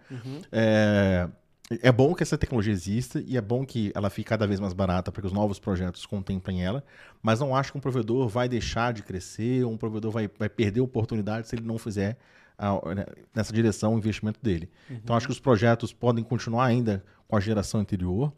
É, 0.51 1.29
é 1.81 1.91
bom 1.91 2.13
que 2.13 2.21
essa 2.21 2.37
tecnologia 2.37 2.71
exista 2.71 3.23
e 3.25 3.37
é 3.37 3.41
bom 3.41 3.65
que 3.65 3.91
ela 3.95 4.09
fique 4.09 4.29
cada 4.29 4.45
vez 4.45 4.59
mais 4.59 4.73
barata 4.73 5.11
para 5.11 5.21
que 5.21 5.27
os 5.27 5.33
novos 5.33 5.57
projetos 5.59 6.05
contemplem 6.05 6.63
ela, 6.63 6.83
mas 7.23 7.39
não 7.39 7.55
acho 7.55 7.71
que 7.71 7.77
um 7.77 7.81
provedor 7.81 8.27
vai 8.27 8.47
deixar 8.47 8.93
de 8.93 9.01
crescer, 9.01 9.65
um 9.65 9.75
provedor 9.77 10.11
vai, 10.11 10.29
vai 10.37 10.47
perder 10.49 10.81
oportunidade 10.81 11.47
se 11.47 11.55
ele 11.55 11.65
não 11.65 11.77
fizer 11.79 12.17
a- 12.57 12.79
né, 12.93 13.05
nessa 13.33 13.51
direção 13.51 13.95
o 13.95 13.97
investimento 13.97 14.39
dele. 14.41 14.69
Então 14.89 15.15
acho 15.15 15.25
que 15.25 15.31
os 15.33 15.39
projetos 15.39 15.91
podem 15.91 16.23
continuar 16.23 16.65
ainda 16.65 17.03
com 17.27 17.35
a 17.35 17.39
geração 17.39 17.79
anterior 17.79 18.31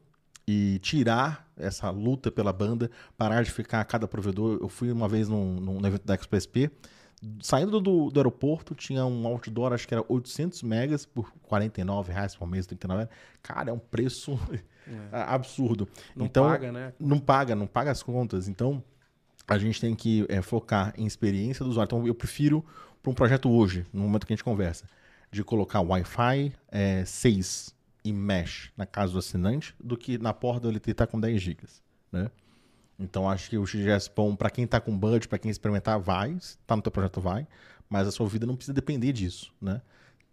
e 0.47 0.80
tirar 0.80 1.45
essa 1.57 1.89
luta 1.89 2.31
pela 2.31 2.53
banda, 2.53 2.89
parar 3.17 3.43
de 3.43 3.51
ficar 3.51 3.83
cada 3.83 4.07
provedor. 4.07 4.57
Eu 4.61 4.69
fui 4.69 4.89
uma 4.89 5.09
vez 5.09 5.27
num, 5.27 5.56
num 5.59 5.85
evento 5.85 6.06
da 6.06 6.15
Expo 6.15 6.35
SP, 6.39 6.72
saindo 7.41 7.79
do, 7.79 8.09
do 8.09 8.19
aeroporto, 8.19 8.75
tinha 8.75 9.05
um 9.05 9.25
outdoor, 9.27 9.73
acho 9.73 9.87
que 9.87 9.93
era 9.93 10.03
800 10.07 10.61
megas 10.63 11.05
por 11.05 11.31
49 11.43 12.11
reais 12.11 12.35
por 12.35 12.47
mês, 12.47 12.65
39 12.67 13.03
reais. 13.03 13.09
Cara, 13.41 13.69
é 13.71 13.73
um 13.73 13.79
preço 13.79 14.39
absurdo. 15.11 15.87
Não 16.15 16.25
então, 16.25 16.45
paga, 16.45 16.71
né? 16.71 16.93
não 16.99 17.19
paga, 17.19 17.55
não 17.55 17.67
paga 17.67 17.91
as 17.91 18.03
contas. 18.03 18.47
Então, 18.47 18.83
a 19.47 19.57
gente 19.57 19.81
tem 19.81 19.95
que 19.95 20.25
é, 20.29 20.41
focar 20.41 20.93
em 20.97 21.05
experiência 21.05 21.63
do 21.63 21.71
usuário. 21.71 21.87
Então, 21.87 22.07
eu 22.07 22.13
prefiro 22.13 22.63
para 23.01 23.11
um 23.11 23.15
projeto 23.15 23.49
hoje, 23.49 23.85
no 23.91 24.01
momento 24.01 24.27
que 24.27 24.33
a 24.33 24.35
gente 24.35 24.43
conversa, 24.43 24.85
de 25.31 25.43
colocar 25.43 25.81
Wi-Fi 25.81 26.53
é, 26.69 27.03
6 27.03 27.75
e 28.03 28.13
mesh 28.13 28.71
na 28.77 28.85
casa 28.85 29.13
do 29.13 29.19
assinante, 29.19 29.75
do 29.79 29.97
que 29.97 30.17
na 30.17 30.33
porta 30.33 30.61
do 30.61 30.69
LT 30.69 30.93
tá 30.93 31.07
com 31.07 31.19
10 31.19 31.41
GB, 31.41 31.63
né? 32.11 32.29
Então, 33.00 33.30
acho 33.30 33.50
que 33.50 33.58
o 33.58 33.66
XGS 33.66 34.09
POM, 34.09 34.35
para 34.35 34.50
quem 34.50 34.66
está 34.66 34.80
com 34.80 34.98
budget, 34.98 35.27
para 35.27 35.38
quem 35.38 35.51
experimentar, 35.51 36.00
vai. 36.00 36.35
Se 36.40 36.58
tá 36.66 36.76
no 36.76 36.82
teu 36.82 36.92
projeto, 36.92 37.22
vai. 37.22 37.48
Mas 37.90 38.08
a 38.08 38.11
sua 38.11 38.27
vida 38.27 38.45
não 38.45 38.56
precisa 38.56 38.74
depender 38.74 39.14
disso, 39.14 39.53
né? 39.61 39.82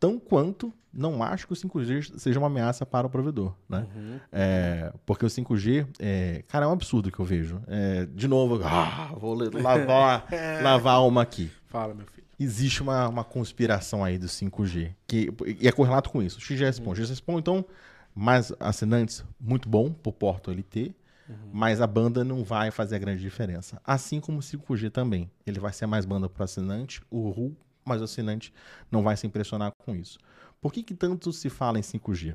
Tão 0.01 0.19
quanto 0.19 0.73
não 0.93 1.23
acho 1.23 1.47
que 1.47 1.53
o 1.53 1.57
5G 1.57 2.19
seja 2.19 2.39
uma 2.39 2.47
ameaça 2.47 2.87
para 2.87 3.07
o 3.07 3.11
provedor, 3.11 3.55
né? 3.69 3.87
É, 4.31 4.93
porque 5.05 5.25
o 5.25 5.29
5G, 5.29 5.87
é, 5.99 6.45
cara, 6.47 6.67
é 6.67 6.69
um 6.69 6.73
absurdo 6.73 7.11
que 7.11 7.19
eu 7.19 7.25
vejo. 7.25 7.61
É, 7.67 8.07
de 8.07 8.29
novo, 8.29 8.61
ah, 8.65 9.13
vou 9.17 9.35
lavar, 9.35 10.27
lavar 10.63 11.07
uma 11.07 11.23
aqui. 11.23 11.51
Fala, 11.67 11.95
meu 11.95 12.07
filho. 12.07 12.25
Existe 12.39 12.83
uma, 12.83 13.09
uma 13.09 13.25
conspiração 13.25 14.05
aí 14.05 14.19
do 14.19 14.27
5G, 14.27 14.93
que, 15.07 15.33
e 15.61 15.67
é 15.67 15.73
correlato 15.73 16.11
com 16.11 16.23
isso. 16.23 16.41
XGS 16.41 16.81
PON. 16.81 16.95
XGS 16.95 17.23
PON, 17.23 17.39
então, 17.39 17.65
mais 18.15 18.53
assinantes, 18.59 19.25
muito 19.41 19.69
bom 19.69 19.93
por 19.93 20.13
porta 20.13 20.51
LT, 20.51 20.95
mas 21.53 21.81
a 21.81 21.87
banda 21.87 22.25
não 22.25 22.45
vai 22.45 22.71
fazer 22.71 22.97
a 22.97 22.99
grande 22.99 23.23
diferença. 23.23 23.81
Assim 23.85 24.21
como 24.21 24.39
o 24.39 24.43
5G 24.43 24.91
também. 24.91 25.31
Ele 25.47 25.61
vai 25.61 25.73
ser 25.73 25.87
mais 25.87 26.05
banda 26.05 26.29
para 26.29 26.43
o 26.43 26.45
assinante, 26.45 27.03
o 27.11 27.29
RU, 27.31 27.57
mas 27.85 28.01
o 28.01 28.05
assinante 28.05 28.53
não 28.91 29.03
vai 29.03 29.17
se 29.17 29.27
impressionar 29.27 29.73
com 29.79 29.95
isso. 29.95 30.19
Por 30.61 30.73
que, 30.73 30.83
que 30.83 30.95
tanto 30.95 31.33
se 31.33 31.51
fala 31.51 31.79
em 31.79 31.83
5G? 31.83 32.35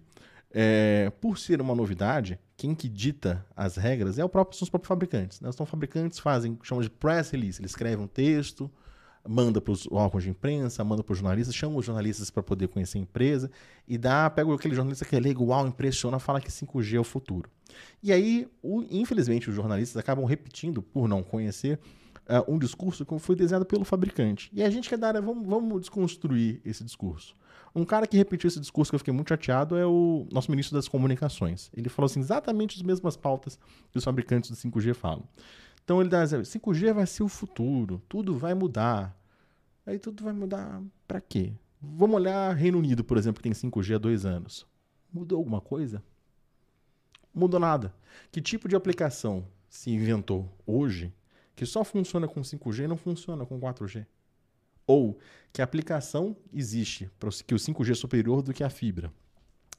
É, 0.51 1.11
por 1.21 1.37
ser 1.37 1.61
uma 1.61 1.75
novidade, 1.75 2.39
quem 2.57 2.73
que 2.73 2.89
dita 2.89 3.45
as 3.55 3.75
regras 3.75 4.17
é 4.17 4.25
o 4.25 4.29
próprio, 4.29 4.57
são 4.57 4.65
os 4.65 4.69
próprios 4.69 4.87
fabricantes. 4.87 5.39
Né? 5.41 5.49
Os 5.49 5.55
fabricantes 5.55 6.19
fazem, 6.19 6.57
chamam 6.63 6.81
de 6.81 6.89
press 6.89 7.29
release, 7.29 7.61
eles 7.61 7.71
escrevem 7.71 8.03
um 8.03 8.07
texto, 8.07 8.69
manda 9.27 9.59
para 9.61 9.71
os 9.71 9.87
órgãos 9.91 10.23
de 10.23 10.29
imprensa, 10.29 10.83
manda 10.83 11.03
para 11.03 11.13
os 11.13 11.19
jornalistas, 11.19 11.55
chama 11.55 11.77
os 11.77 11.85
jornalistas 11.85 12.29
para 12.29 12.41
poder 12.43 12.67
conhecer 12.67 12.97
a 12.97 13.01
empresa 13.01 13.51
e 13.87 13.97
dá, 13.97 14.29
pega 14.29 14.53
aquele 14.53 14.75
jornalista 14.75 15.05
que 15.05 15.15
é 15.15 15.19
legal, 15.19 15.67
impressiona, 15.67 16.19
fala 16.19 16.39
que 16.41 16.49
5G 16.51 16.95
é 16.95 16.99
o 16.99 17.03
futuro. 17.03 17.49
E 18.01 18.11
aí, 18.11 18.47
o- 18.61 18.83
infelizmente, 18.89 19.49
os 19.49 19.55
jornalistas 19.55 19.97
acabam 19.97 20.25
repetindo, 20.25 20.81
por 20.81 21.07
não 21.07 21.21
conhecer, 21.21 21.79
ah, 22.27 22.43
um 22.47 22.57
discurso 22.57 23.05
que 23.05 23.19
foi 23.19 23.35
desenhado 23.35 23.65
pelo 23.65 23.83
fabricante. 23.83 24.49
E 24.53 24.63
a 24.63 24.69
gente 24.69 24.87
quer 24.89 24.97
dar, 24.97 25.19
vamos, 25.21 25.47
vamos 25.47 25.79
desconstruir 25.81 26.61
esse 26.65 26.83
discurso. 26.83 27.33
Um 27.75 27.85
cara 27.85 28.07
que 28.07 28.17
repetiu 28.17 28.47
esse 28.47 28.59
discurso 28.59 28.91
que 28.91 28.95
eu 28.95 28.99
fiquei 28.99 29.13
muito 29.13 29.29
chateado 29.29 29.77
é 29.77 29.85
o 29.85 30.27
nosso 30.31 30.49
ministro 30.49 30.75
das 30.75 30.87
Comunicações. 30.87 31.69
Ele 31.75 31.87
falou 31.87 32.07
assim, 32.07 32.19
exatamente 32.19 32.75
as 32.75 32.81
mesmas 32.81 33.15
pautas 33.15 33.59
que 33.91 33.97
os 33.97 34.03
fabricantes 34.03 34.49
do 34.49 34.55
5G 34.55 34.93
falam. 34.95 35.23
Então 35.89 36.01
ele 36.01 36.09
dá 36.11 36.23
5G 36.23 36.93
vai 36.93 37.07
ser 37.07 37.23
o 37.23 37.27
futuro, 37.27 37.99
tudo 38.07 38.37
vai 38.37 38.53
mudar. 38.53 39.19
Aí 39.83 39.97
tudo 39.97 40.23
vai 40.23 40.31
mudar 40.31 40.83
para 41.07 41.19
quê? 41.19 41.51
Vamos 41.81 42.17
olhar 42.17 42.55
Reino 42.55 42.77
Unido, 42.77 43.03
por 43.03 43.17
exemplo, 43.17 43.41
que 43.41 43.49
tem 43.49 43.69
5G 43.71 43.95
há 43.95 43.97
dois 43.97 44.23
anos. 44.23 44.67
Mudou 45.11 45.39
alguma 45.39 45.59
coisa? 45.59 46.03
Mudou 47.33 47.59
nada. 47.59 47.91
Que 48.31 48.39
tipo 48.39 48.69
de 48.69 48.75
aplicação 48.75 49.47
se 49.67 49.89
inventou 49.89 50.47
hoje 50.63 51.11
que 51.55 51.65
só 51.65 51.83
funciona 51.83 52.27
com 52.27 52.41
5G 52.41 52.83
e 52.83 52.87
não 52.87 52.95
funciona 52.95 53.43
com 53.43 53.59
4G? 53.59 54.05
Ou 54.85 55.17
que 55.51 55.59
aplicação 55.59 56.37
existe 56.53 57.09
para 57.19 57.31
que 57.31 57.55
o 57.55 57.57
5G 57.57 57.93
é 57.93 57.95
superior 57.95 58.43
do 58.43 58.53
que 58.53 58.63
a 58.63 58.69
fibra? 58.69 59.11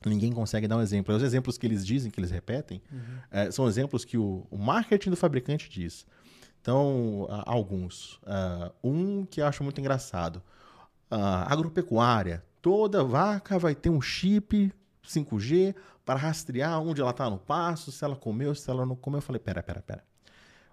Ninguém 0.05 0.33
consegue 0.33 0.67
dar 0.67 0.79
um 0.79 0.81
exemplo. 0.81 1.15
Os 1.15 1.23
exemplos 1.23 1.59
que 1.59 1.67
eles 1.67 1.87
dizem, 1.87 2.11
que 2.11 2.19
eles 2.19 2.31
repetem, 2.31 2.81
uhum. 2.91 3.19
é, 3.31 3.51
são 3.51 3.69
exemplos 3.69 4.05
que 4.05 4.17
o, 4.17 4.47
o, 4.51 4.57
marketing 4.57 5.11
do 5.11 5.17
fabricante 5.17 5.69
diz. 5.69 6.07
Então, 6.61 7.25
uh, 7.25 7.43
alguns. 7.45 8.15
Uh, 8.23 8.73
um 8.83 9.27
que 9.27 9.43
eu 9.43 9.47
acho 9.47 9.63
muito 9.63 9.79
engraçado. 9.79 10.37
Uh, 11.11 11.45
agropecuária. 11.47 12.43
Toda 12.63 13.05
vaca 13.05 13.59
vai 13.59 13.75
ter 13.75 13.91
um 13.91 14.01
chip 14.01 14.73
5G 15.07 15.75
para 16.05 16.19
rastrear 16.19 16.81
onde 16.81 17.03
ela 17.03 17.11
está 17.11 17.29
no 17.29 17.39
passo, 17.39 17.93
se 17.93 18.03
ela 18.03 18.17
comeu, 18.17 18.55
se 18.55 18.71
ela 18.71 18.87
não 18.87 18.97
comeu. 18.97 19.19
Eu 19.19 19.23
falei, 19.23 19.39
pera, 19.39 19.63
pera, 19.63 19.83
pera. 19.83 20.05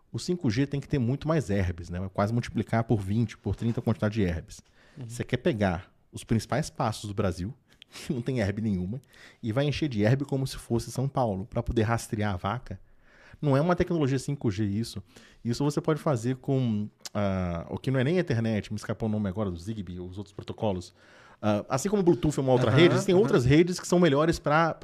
O 0.10 0.18
5G 0.18 0.68
tem 0.68 0.80
que 0.80 0.88
ter 0.88 1.00
muito 1.00 1.28
mais 1.28 1.50
herbes, 1.50 1.90
né? 1.90 2.00
Vai 2.00 2.10
quase 2.10 2.32
multiplicar 2.32 2.86
por 2.86 3.02
20, 3.02 3.38
por 3.38 3.58
30 3.58 3.82
a 3.82 3.84
quantidade 3.84 4.14
de 4.14 4.22
herbes. 4.22 4.62
Uhum. 4.98 5.10
Você 5.10 5.24
quer 5.24 5.38
pegar 5.38 5.92
os 6.14 6.24
principais 6.24 6.70
passos 6.70 7.10
do 7.10 7.14
Brasil, 7.14 7.54
que 7.92 8.12
não 8.14 8.22
tem 8.22 8.40
herbe 8.40 8.62
nenhuma, 8.62 9.02
e 9.42 9.52
vai 9.52 9.66
encher 9.66 9.90
de 9.90 10.04
herbe 10.04 10.26
como 10.26 10.46
se 10.46 10.58
fosse 10.58 10.92
São 10.92 11.08
Paulo, 11.08 11.46
para 11.46 11.64
poder 11.64 11.84
rastrear 11.84 12.34
a 12.34 12.38
vaca. 12.38 12.80
Não 13.42 13.56
é 13.56 13.62
uma 13.62 13.76
tecnologia 13.76 14.18
5G 14.18 14.68
isso. 14.68 15.04
Isso 15.46 15.64
você 15.64 15.80
pode 15.80 16.02
fazer 16.02 16.38
com 16.38 16.90
uh, 17.10 17.66
o 17.70 17.78
que 17.78 17.92
não 17.92 18.00
é 18.00 18.04
nem 18.04 18.18
a 18.18 18.22
internet, 18.22 18.72
me 18.72 18.78
escapou 18.78 19.08
o 19.08 19.12
nome 19.12 19.30
agora 19.30 19.52
do 19.52 19.58
Zigbee, 19.58 20.00
os 20.00 20.18
outros 20.18 20.34
protocolos. 20.34 20.94
Uh, 21.38 21.62
assim 21.70 21.88
como 21.88 22.02
o 22.02 22.04
Bluetooth 22.04 22.40
é 22.40 22.42
uma 22.42 22.52
outra 22.52 22.72
uhum, 22.72 22.78
rede, 22.78 22.96
existem 22.96 23.14
uhum. 23.14 23.22
outras 23.22 23.46
redes 23.46 23.80
que 23.80 23.88
são 23.88 24.00
melhores 24.00 24.40
para 24.40 24.76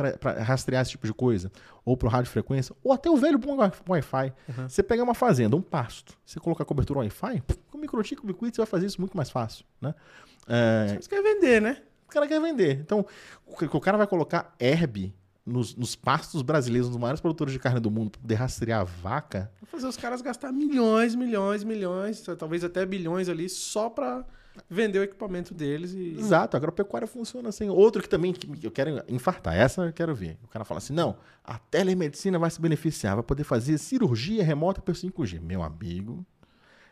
rastrear 0.43 0.83
esse 0.83 0.91
tipo 0.91 1.07
de 1.07 1.13
coisa. 1.13 1.51
Ou 1.83 1.97
para 1.97 2.09
rádio 2.09 2.29
frequência, 2.29 2.75
ou 2.83 2.93
até 2.93 3.09
o 3.09 3.17
velho 3.17 3.39
bom 3.39 3.57
Wi-Fi. 3.89 4.33
Uhum. 4.47 4.69
Você 4.69 4.83
pega 4.83 5.03
uma 5.03 5.15
fazenda, 5.15 5.55
um 5.55 5.61
pasto, 5.61 6.15
você 6.23 6.39
colocar 6.39 6.63
cobertura 6.63 6.99
Wi-Fi, 6.99 7.41
com 7.71 7.77
microchip, 7.79 8.21
ubiquiti, 8.21 8.55
você 8.55 8.61
vai 8.61 8.67
fazer 8.67 8.85
isso 8.85 9.01
muito 9.01 9.17
mais 9.17 9.31
fácil. 9.31 9.65
Né? 9.81 9.95
Uh, 10.43 11.01
você 11.01 11.09
quer 11.09 11.23
vender, 11.23 11.59
né? 11.59 11.81
O 12.13 12.21
cara 12.21 12.27
quer 12.27 12.39
vender. 12.39 12.79
Então, 12.79 13.03
o 13.47 13.81
cara 13.81 13.97
vai 13.97 14.05
colocar 14.05 14.53
herb 14.59 15.11
nos, 15.43 15.75
nos, 15.75 15.95
pastos 15.95 16.43
brasileiros, 16.43 16.87
nos 16.87 16.97
maiores 16.97 17.19
produtores 17.19 17.51
de 17.51 17.57
carne 17.57 17.79
do 17.79 17.89
mundo, 17.89 18.11
para 18.11 18.21
poder 18.21 18.35
rastrear 18.35 18.81
a 18.81 18.83
vaca. 18.83 19.51
Vai 19.59 19.71
fazer 19.71 19.87
os 19.87 19.97
caras 19.97 20.21
gastar 20.21 20.51
milhões, 20.51 21.15
milhões, 21.15 21.63
milhões, 21.63 22.21
talvez 22.37 22.63
até 22.63 22.85
bilhões 22.85 23.29
ali, 23.29 23.49
só 23.49 23.89
para 23.89 24.23
vender 24.69 24.99
o 24.99 25.03
equipamento 25.03 25.55
deles 25.55 25.93
e. 25.93 26.15
Exato, 26.19 26.55
a 26.55 26.59
agropecuária 26.59 27.07
funciona 27.07 27.49
assim. 27.49 27.67
Outro 27.67 28.03
que 28.03 28.07
também 28.07 28.31
que 28.31 28.63
eu 28.63 28.71
quero 28.71 29.03
infartar, 29.07 29.55
essa 29.55 29.81
eu 29.81 29.93
quero 29.93 30.13
ver. 30.13 30.37
O 30.43 30.47
cara 30.47 30.63
fala 30.63 30.77
assim: 30.77 30.93
não, 30.93 31.17
a 31.43 31.57
telemedicina 31.57 32.37
vai 32.37 32.51
se 32.51 32.61
beneficiar, 32.61 33.15
vai 33.15 33.23
poder 33.23 33.43
fazer 33.43 33.79
cirurgia 33.79 34.43
remota 34.43 34.83
pelo 34.83 34.95
5G. 34.95 35.41
Meu 35.41 35.63
amigo, 35.63 36.23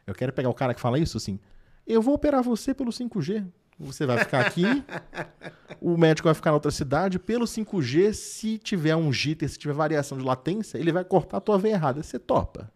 eu 0.08 0.16
quero 0.16 0.33
pegar 0.33 0.50
o 0.50 0.53
cara 0.53 0.74
que 0.74 0.82
fala 0.82 0.98
isso 0.98 1.16
assim: 1.16 1.40
eu 1.85 2.01
vou 2.01 2.16
operar 2.16 2.41
você 2.43 2.74
pelo 2.74 2.91
5G. 2.91 3.45
Você 3.82 4.06
vai 4.06 4.19
ficar 4.19 4.45
aqui, 4.45 4.64
o 5.82 5.98
médico 5.98 6.27
vai 6.27 6.34
ficar 6.34 6.51
na 6.51 6.56
outra 6.56 6.72
cidade. 6.72 7.18
Pelo 7.18 7.45
5G, 7.45 8.14
se 8.14 8.58
tiver 8.58 8.95
um 8.95 9.11
jitter, 9.11 9.50
se 9.50 9.58
tiver 9.58 9.74
variação 9.74 10.18
de 10.18 10.24
latência, 10.24 10.77
ele 10.77 10.92
vai 10.92 11.03
cortar 11.03 11.38
a 11.38 11.42
tua 11.42 11.58
veia 11.58 11.74
errada. 11.74 12.03
Você 12.03 12.19
topa. 12.19 12.72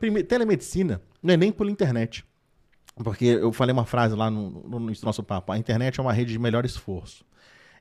Primeiro, 0.00 0.26
telemedicina 0.26 1.00
não 1.22 1.34
é 1.34 1.36
nem 1.36 1.52
por 1.52 1.68
internet. 1.68 2.24
Porque 2.96 3.26
eu 3.26 3.52
falei 3.52 3.72
uma 3.72 3.84
frase 3.84 4.14
lá 4.14 4.30
no, 4.30 4.50
no, 4.50 4.80
no 4.80 4.92
nosso 5.02 5.22
papo: 5.22 5.52
a 5.52 5.58
internet 5.58 6.00
é 6.00 6.02
uma 6.02 6.12
rede 6.12 6.32
de 6.32 6.38
melhor 6.38 6.64
esforço. 6.64 7.24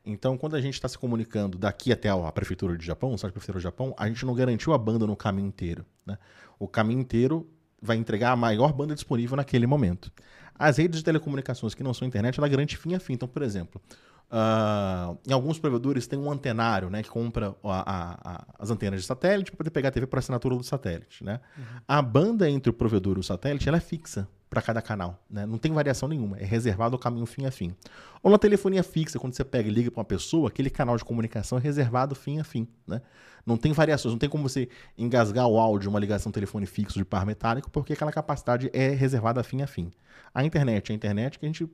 Então, 0.06 0.38
quando 0.38 0.56
a 0.56 0.62
gente 0.62 0.76
está 0.76 0.88
se 0.88 0.98
comunicando 0.98 1.58
daqui 1.58 1.92
até 1.92 2.10
a 2.10 2.32
prefeitura 2.32 2.78
de 2.78 2.86
Japão, 2.86 3.14
o 3.14 3.18
site 3.18 3.32
da 3.32 3.34
prefeitura 3.34 3.60
do 3.60 3.64
Japão, 3.64 3.96
a 3.98 4.08
gente 4.08 4.24
não 4.24 4.36
garantiu 4.36 4.72
a 4.72 4.78
banda 4.78 5.08
no 5.08 5.16
caminho 5.16 5.48
inteiro. 5.48 5.84
Né? 6.06 6.18
O 6.60 6.68
caminho 6.68 7.00
inteiro 7.00 7.50
vai 7.82 7.98
entregar 7.98 8.32
a 8.32 8.36
maior 8.36 8.72
banda 8.72 8.94
disponível 8.94 9.36
naquele 9.36 9.66
momento. 9.66 10.12
As 10.58 10.78
redes 10.78 11.00
de 11.00 11.04
telecomunicações 11.04 11.74
que 11.74 11.84
não 11.84 11.94
são 11.94 12.08
internet, 12.08 12.40
ela 12.40 12.48
garante 12.48 12.78
fim 12.78 12.96
a 12.96 13.00
fim. 13.00 13.14
Então, 13.14 13.28
por 13.28 13.42
exemplo, 13.42 13.82
Uh, 14.26 15.18
em 15.28 15.32
alguns 15.32 15.60
provedores 15.60 16.08
tem 16.08 16.18
um 16.18 16.32
antenário, 16.32 16.90
né, 16.90 17.04
que 17.04 17.10
compra 17.10 17.56
a, 17.64 18.32
a, 18.34 18.46
as 18.58 18.72
antenas 18.72 19.00
de 19.00 19.06
satélite 19.06 19.52
para 19.52 19.58
poder 19.58 19.70
pegar 19.70 19.90
a 19.90 19.92
TV 19.92 20.08
por 20.08 20.18
assinatura 20.18 20.56
do 20.56 20.64
satélite, 20.64 21.24
né? 21.24 21.40
Uhum. 21.56 21.64
A 21.88 22.02
banda 22.02 22.50
entre 22.50 22.70
o 22.72 22.74
provedor 22.74 23.18
e 23.18 23.20
o 23.20 23.24
satélite 23.24 23.70
ela 23.70 23.78
é 23.78 23.80
fixa 23.80 24.28
para 24.50 24.64
cada 24.64 24.82
canal, 24.82 25.24
né? 25.30 25.46
Não 25.46 25.60
tem 25.60 25.72
variação 25.72 26.10
nenhuma, 26.10 26.38
é 26.38 26.44
reservado 26.44 26.96
ao 26.96 27.00
caminho 27.00 27.26
fim 27.28 27.46
a 27.46 27.52
fim. 27.52 27.76
Ou 28.24 28.32
na 28.32 28.40
telefonia 28.40 28.82
fixa, 28.82 29.20
quando 29.20 29.36
você 29.36 29.44
pega 29.44 29.70
e 29.70 29.72
liga 29.72 29.92
para 29.92 30.00
uma 30.00 30.06
pessoa, 30.06 30.50
aquele 30.50 30.72
canal 30.72 30.98
de 30.98 31.06
comunicação 31.06 31.60
é 31.60 31.62
reservado 31.62 32.16
fim 32.16 32.40
a 32.40 32.44
fim, 32.44 32.68
né? 32.88 33.02
Não 33.46 33.58
tem 33.58 33.72
variações, 33.72 34.12
não 34.14 34.20
tem 34.20 34.30
como 34.30 34.48
você 34.48 34.68
engasgar 34.98 35.48
o 35.48 35.60
áudio 35.60 35.90
uma 35.90 36.00
ligação 36.00 36.32
telefone 36.32 36.66
fixo 36.66 36.98
de 36.98 37.06
par 37.06 37.26
metálico, 37.26 37.70
porque 37.70 37.94
aquela 37.94 38.12
capacidade 38.12 38.70
é 38.74 38.90
reservada 38.90 39.44
fim 39.44 39.62
a 39.62 39.68
fim. 39.68 39.92
A 40.34 40.44
internet, 40.44 40.92
a 40.92 40.96
internet 40.96 41.38
que 41.38 41.46
a 41.46 41.50
gente 41.50 41.70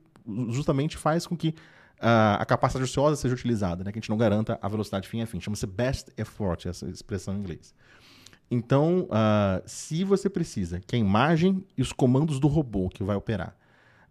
justamente 0.50 0.96
faz 0.96 1.26
com 1.26 1.36
que 1.36 1.54
a 2.02 2.44
capacidade 2.44 2.84
ociosa 2.84 3.14
seja 3.16 3.34
utilizada, 3.34 3.84
né? 3.84 3.92
que 3.92 3.98
a 3.98 4.00
gente 4.00 4.10
não 4.10 4.16
garanta 4.16 4.58
a 4.60 4.68
velocidade 4.68 5.08
fim 5.08 5.22
a 5.22 5.26
fim. 5.26 5.40
Chama-se 5.40 5.66
best 5.66 6.10
effort, 6.16 6.66
essa 6.66 6.88
expressão 6.88 7.34
em 7.34 7.38
inglês. 7.38 7.72
Então, 8.50 9.04
uh, 9.04 9.62
se 9.64 10.04
você 10.04 10.28
precisa 10.28 10.80
que 10.80 10.96
a 10.96 10.98
imagem 10.98 11.64
e 11.78 11.80
os 11.80 11.92
comandos 11.92 12.38
do 12.38 12.48
robô 12.48 12.88
que 12.88 13.02
vai 13.02 13.16
operar 13.16 13.56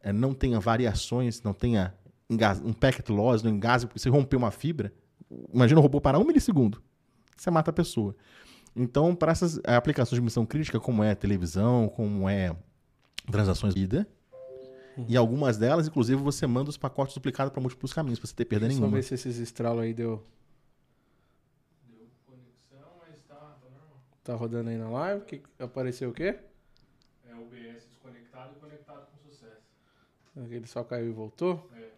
uh, 0.04 0.14
não 0.14 0.34
tenha 0.34 0.60
variações, 0.60 1.44
não 1.44 1.54
tenha 1.54 1.94
um 2.64 2.72
packet 2.72 3.10
loss, 3.10 3.44
não 3.44 3.52
engasgue, 3.52 3.88
porque 3.88 4.00
você 4.00 4.10
rompeu 4.10 4.40
uma 4.40 4.52
fibra, 4.52 4.92
imagina 5.54 5.80
o 5.80 5.84
robô 5.84 6.00
parar 6.00 6.18
um 6.18 6.24
milissegundo, 6.24 6.82
você 7.42 7.52
mata 7.52 7.72
a 7.72 7.74
pessoa. 7.74 8.16
Então, 8.76 9.16
para 9.16 9.32
essas 9.32 9.60
aplicações 9.66 10.18
de 10.20 10.24
missão 10.24 10.46
crítica, 10.46 10.80
como 10.80 11.04
é 11.04 11.14
televisão, 11.14 11.90
como 11.90 12.30
é 12.30 12.56
transações 13.30 13.74
de 13.74 13.82
vida, 13.82 14.08
Uhum. 14.98 15.06
E 15.08 15.18
algumas 15.18 15.58
delas, 15.58 15.88
inclusive, 15.88 16.22
você 16.22 16.46
manda 16.46 16.70
os 16.70 16.78
pacotes 16.78 17.14
duplicados 17.14 17.52
para 17.52 17.62
múltiplos 17.62 17.94
caminhos, 17.94 18.20
para 18.20 18.28
você 18.28 18.36
ter 18.36 18.46
perda 18.46 18.68
nenhuma. 18.68 18.88
Vamos 18.88 19.00
ver 19.00 19.04
se 19.04 19.14
esses 19.14 19.38
estralos 19.38 19.84
aí 19.84 19.94
deu. 19.94 20.24
Deu 21.88 22.08
conexão, 22.26 22.92
mas 23.00 23.22
tá, 23.24 23.36
tá 23.36 23.70
normal. 23.70 24.00
Tá 24.24 24.36
rodando 24.36 24.70
aí 24.70 24.78
na 24.78 24.90
live? 24.90 25.26
Que, 25.26 25.42
apareceu 25.60 26.10
o 26.10 26.14
quê? 26.14 26.40
É 27.30 27.34
o 27.36 27.44
OBS 27.44 27.86
desconectado 27.88 28.54
e 28.58 28.60
conectado 28.60 29.08
com 29.08 29.30
sucesso. 29.30 29.62
Ele 30.36 30.68
só 30.68 30.84
caiu 30.84 31.08
e 31.08 31.14
voltou? 31.14 31.70
É. 31.76 31.91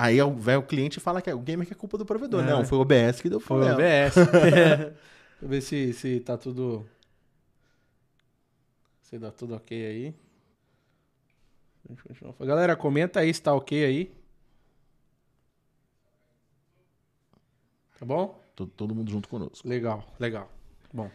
Aí 0.00 0.22
o, 0.22 0.32
véio, 0.32 0.60
o 0.60 0.62
cliente 0.62 1.00
fala 1.00 1.20
que 1.20 1.28
é 1.28 1.34
o 1.34 1.40
gamer 1.40 1.66
que 1.66 1.72
é 1.72 1.76
culpa 1.76 1.98
do 1.98 2.06
provedor. 2.06 2.44
É. 2.44 2.46
Não, 2.46 2.64
foi 2.64 2.78
o 2.78 2.82
OBS 2.82 3.20
que 3.20 3.28
deu 3.28 3.40
problema. 3.40 3.74
Foi 3.74 3.82
o 3.82 3.86
OBS. 3.86 4.14
Deixa 4.30 4.94
eu 5.42 5.48
ver 5.48 5.60
se, 5.60 5.92
se 5.92 6.20
tá 6.20 6.38
tudo. 6.38 6.86
Se 9.02 9.18
dá 9.18 9.32
tudo 9.32 9.56
ok 9.56 9.86
aí. 9.86 10.14
Galera, 12.40 12.76
comenta 12.76 13.20
aí 13.20 13.34
se 13.34 13.42
tá 13.42 13.52
ok 13.52 13.84
aí. 13.84 14.12
Tá 17.98 18.06
bom? 18.06 18.40
Todo, 18.54 18.70
todo 18.70 18.94
mundo 18.94 19.10
junto 19.10 19.28
conosco. 19.28 19.66
Legal, 19.66 20.04
legal. 20.20 20.48
Bom. 20.92 21.10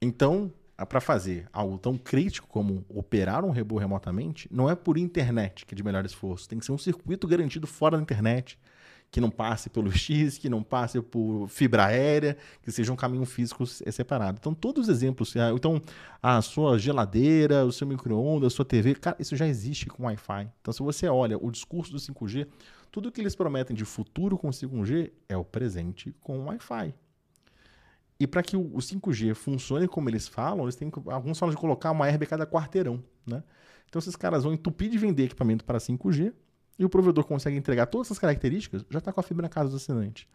Então, 0.00 0.50
para 0.86 1.00
fazer 1.00 1.46
algo 1.52 1.78
tão 1.78 1.96
crítico 1.96 2.46
como 2.48 2.84
operar 2.88 3.44
um 3.44 3.52
robô 3.52 3.78
remotamente, 3.78 4.48
não 4.50 4.68
é 4.68 4.74
por 4.74 4.98
internet 4.98 5.64
que 5.66 5.74
é 5.74 5.76
de 5.76 5.82
melhor 5.82 6.04
esforço. 6.04 6.48
Tem 6.48 6.58
que 6.58 6.64
ser 6.64 6.72
um 6.72 6.78
circuito 6.78 7.26
garantido 7.26 7.66
fora 7.66 7.96
da 7.96 8.02
internet 8.02 8.58
que 9.12 9.20
não 9.20 9.30
passe 9.30 9.68
pelo 9.68 9.92
X, 9.92 10.38
que 10.38 10.48
não 10.48 10.62
passe 10.62 11.00
por 11.02 11.46
fibra 11.46 11.84
aérea, 11.84 12.34
que 12.62 12.72
seja 12.72 12.90
um 12.90 12.96
caminho 12.96 13.26
físico 13.26 13.66
separado. 13.66 14.38
Então, 14.40 14.54
todos 14.54 14.88
os 14.88 14.88
exemplos, 14.88 15.36
ah, 15.36 15.52
então, 15.54 15.82
a 16.22 16.40
sua 16.40 16.78
geladeira, 16.78 17.66
o 17.66 17.70
seu 17.70 17.86
micro-ondas, 17.86 18.54
a 18.54 18.56
sua 18.56 18.64
TV, 18.64 18.94
cara, 18.94 19.16
isso 19.20 19.36
já 19.36 19.46
existe 19.46 19.86
com 19.86 20.04
Wi-Fi. 20.04 20.48
Então, 20.62 20.72
se 20.72 20.82
você 20.82 21.06
olha 21.08 21.36
o 21.36 21.50
discurso 21.50 21.92
do 21.92 21.98
5G, 21.98 22.48
tudo 22.90 23.12
que 23.12 23.20
eles 23.20 23.36
prometem 23.36 23.76
de 23.76 23.84
futuro 23.84 24.38
com 24.38 24.48
5G 24.48 25.12
é 25.28 25.36
o 25.36 25.44
presente 25.44 26.14
com 26.22 26.46
Wi-Fi. 26.46 26.94
E 28.22 28.26
para 28.28 28.40
que 28.40 28.56
o 28.56 28.76
5G 28.76 29.34
funcione 29.34 29.88
como 29.88 30.08
eles 30.08 30.28
falam, 30.28 30.62
eles 30.64 30.76
têm 30.76 30.92
alguns 31.06 31.40
falam 31.40 31.52
de 31.52 31.60
colocar 31.60 31.90
uma 31.90 32.08
herb 32.08 32.24
cada 32.24 32.46
quarteirão, 32.46 33.02
né? 33.26 33.42
Então 33.88 33.98
esses 33.98 34.14
caras 34.14 34.44
vão 34.44 34.52
entupir 34.52 34.88
de 34.88 34.96
vender 34.96 35.24
equipamento 35.24 35.64
para 35.64 35.78
5G 35.78 36.32
e 36.78 36.84
o 36.84 36.88
provedor 36.88 37.24
consegue 37.24 37.56
entregar 37.56 37.86
todas 37.86 38.06
essas 38.06 38.20
características, 38.20 38.86
já 38.88 39.00
está 39.00 39.12
com 39.12 39.18
a 39.18 39.24
fibra 39.24 39.42
na 39.42 39.48
casa 39.48 39.70
do 39.70 39.76
assinante. 39.76 40.28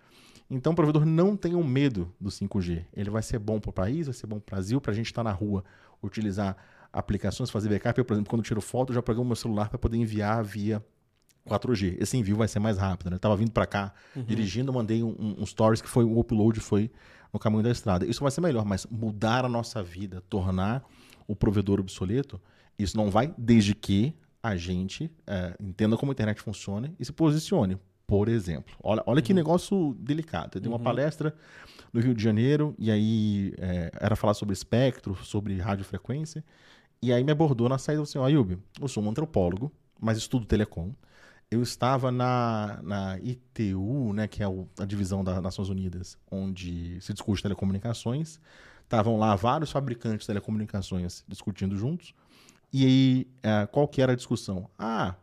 Então 0.51 0.74
o 0.74 0.75
provedor 0.75 1.06
não 1.06 1.38
tenha 1.38 1.57
um 1.57 1.64
medo 1.64 2.14
do 2.19 2.30
5G. 2.30 2.83
Ele 2.91 3.09
vai 3.09 3.24
ser 3.24 3.40
bom 3.40 3.57
para 3.57 3.69
o 3.69 3.74
país, 3.74 4.07
vai 4.07 4.14
ser 4.14 4.27
bom 4.27 4.38
para 4.38 4.51
o 4.51 4.56
Brasil, 4.57 4.82
para 4.82 4.91
a 4.91 4.93
gente 4.93 5.06
estar 5.06 5.24
tá 5.24 5.30
na 5.30 5.33
rua, 5.33 5.64
utilizar 6.03 6.57
aplicações, 6.91 7.49
fazer 7.49 7.69
backup. 7.69 7.98
Eu, 7.98 8.03
por 8.03 8.16
exemplo, 8.16 8.30
quando 8.30 8.43
tiro 8.43 8.59
foto, 8.59 8.91
já 8.91 9.01
programo 9.01 9.27
meu 9.27 9.35
celular 9.38 9.69
para 9.69 9.80
poder 9.80 9.95
enviar 9.95 10.43
via 10.43 10.83
4G. 11.48 11.95
Esse 12.01 12.17
envio 12.17 12.35
vai 12.35 12.49
ser 12.49 12.59
mais 12.59 12.77
rápido, 12.77 13.09
né? 13.09 13.16
Eu 13.16 13.19
tava 13.19 13.38
vindo 13.38 13.51
para 13.51 13.66
cá, 13.66 13.93
Uhum. 14.14 14.24
dirigindo, 14.24 14.74
mandei 14.74 15.01
um, 15.01 15.16
um, 15.17 15.35
um 15.40 15.45
stories 15.45 15.82
que 15.82 15.88
foi 15.88 16.03
o 16.03 16.19
upload 16.19 16.59
foi 16.59 16.91
no 17.38 17.40
caminho 17.40 17.64
da 17.64 17.72
estrada. 17.72 18.06
Isso 18.06 18.22
vai 18.22 18.32
ser 18.32 18.41
melhor, 18.41 18.66
mas 18.66 18.85
mudar 18.90 19.45
a 19.45 19.49
nossa 19.49 19.82
vida, 19.82 20.22
tornar 20.27 20.83
o 21.27 21.35
provedor 21.35 21.80
obsoleto, 21.80 22.41
isso 22.77 22.98
não 22.98 23.09
vai 23.09 23.33
desde 23.38 23.74
que 23.74 24.14
a 24.41 24.56
gente 24.56 25.11
é, 25.25 25.56
entenda 25.59 25.95
como 25.95 26.11
a 26.11 26.14
internet 26.14 26.41
funciona 26.41 26.91
e 26.99 27.06
se 27.06 27.11
posicione. 27.11 27.77
Por 28.06 28.30
exemplo, 28.30 28.74
olha, 28.82 29.03
olha 29.06 29.22
que 29.22 29.33
negócio 29.33 29.95
delicado. 29.99 30.56
Eu 30.56 30.61
dei 30.61 30.69
uma 30.69 30.80
palestra 30.80 31.35
no 31.91 31.99
Rio 31.99 32.14
de 32.14 32.24
Janeiro 32.24 32.74
e 32.80 32.90
aí 32.90 33.53
é, 33.57 33.91
era 33.99 34.16
falar 34.16 34.33
sobre 34.33 34.53
espectro, 34.53 35.16
sobre 35.24 35.57
radiofrequência. 35.57 36.43
E 37.01 37.11
aí 37.11 37.24
me 37.24 37.32
abordou 37.32 37.67
na 37.67 37.77
saída 37.77 38.01
e 38.01 38.06
falou 38.06 38.09
assim: 38.09 38.17
ó, 38.19 38.25
Ayub, 38.25 38.57
eu 38.80 38.88
sou 38.88 39.03
um 39.03 39.09
antropólogo, 39.09 39.72
mas 39.99 40.17
estudo 40.17 40.45
telecom. 40.45 40.93
Eu 41.50 41.64
estava 41.64 42.11
na, 42.11 42.80
na 42.84 43.19
ITU, 43.19 44.11
né, 44.14 44.27
que 44.27 44.43
é 44.43 44.48
o- 44.48 44.67
a 44.77 44.84
divisão 44.85 45.24
das 45.24 45.42
Nações 45.42 45.69
Unidas, 45.69 46.17
onde 46.30 47.00
se 47.00 47.14
discute 47.14 47.42
telecomunicações. 47.42 48.40
Estavam 48.84 49.17
lá 49.17 49.34
vários 49.35 49.72
fabricantes 49.72 50.22
de 50.22 50.27
telecomunicações 50.27 51.24
discutindo 51.27 51.77
juntos. 51.77 52.14
E 52.72 52.85
aí, 52.85 53.27
eh, 53.43 53.66
qual 53.67 53.88
que 53.88 54.01
era 54.01 54.11
a 54.11 54.16
discussão? 54.16 54.69
Ah, 54.77 55.16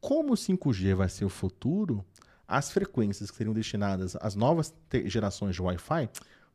como 0.00 0.34
o 0.34 0.36
5G 0.36 0.94
vai 0.94 1.08
ser 1.08 1.24
o 1.24 1.28
futuro, 1.28 2.04
as 2.46 2.70
frequências 2.70 3.28
que 3.30 3.36
seriam 3.36 3.52
destinadas 3.54 4.16
às 4.20 4.36
novas 4.36 4.72
gerações 5.06 5.56
de 5.56 5.62
Wi-Fi, 5.62 6.08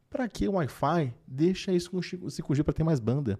para 0.10 0.28
que 0.30 0.48
o 0.48 0.54
Wi-Fi? 0.54 1.14
Deixa 1.28 1.74
isso 1.74 1.92
com 1.92 1.98
o 1.98 2.02
5G 2.32 2.64
para 2.64 2.74
ter 2.74 2.84
mais 2.84 3.00
banda. 3.02 3.38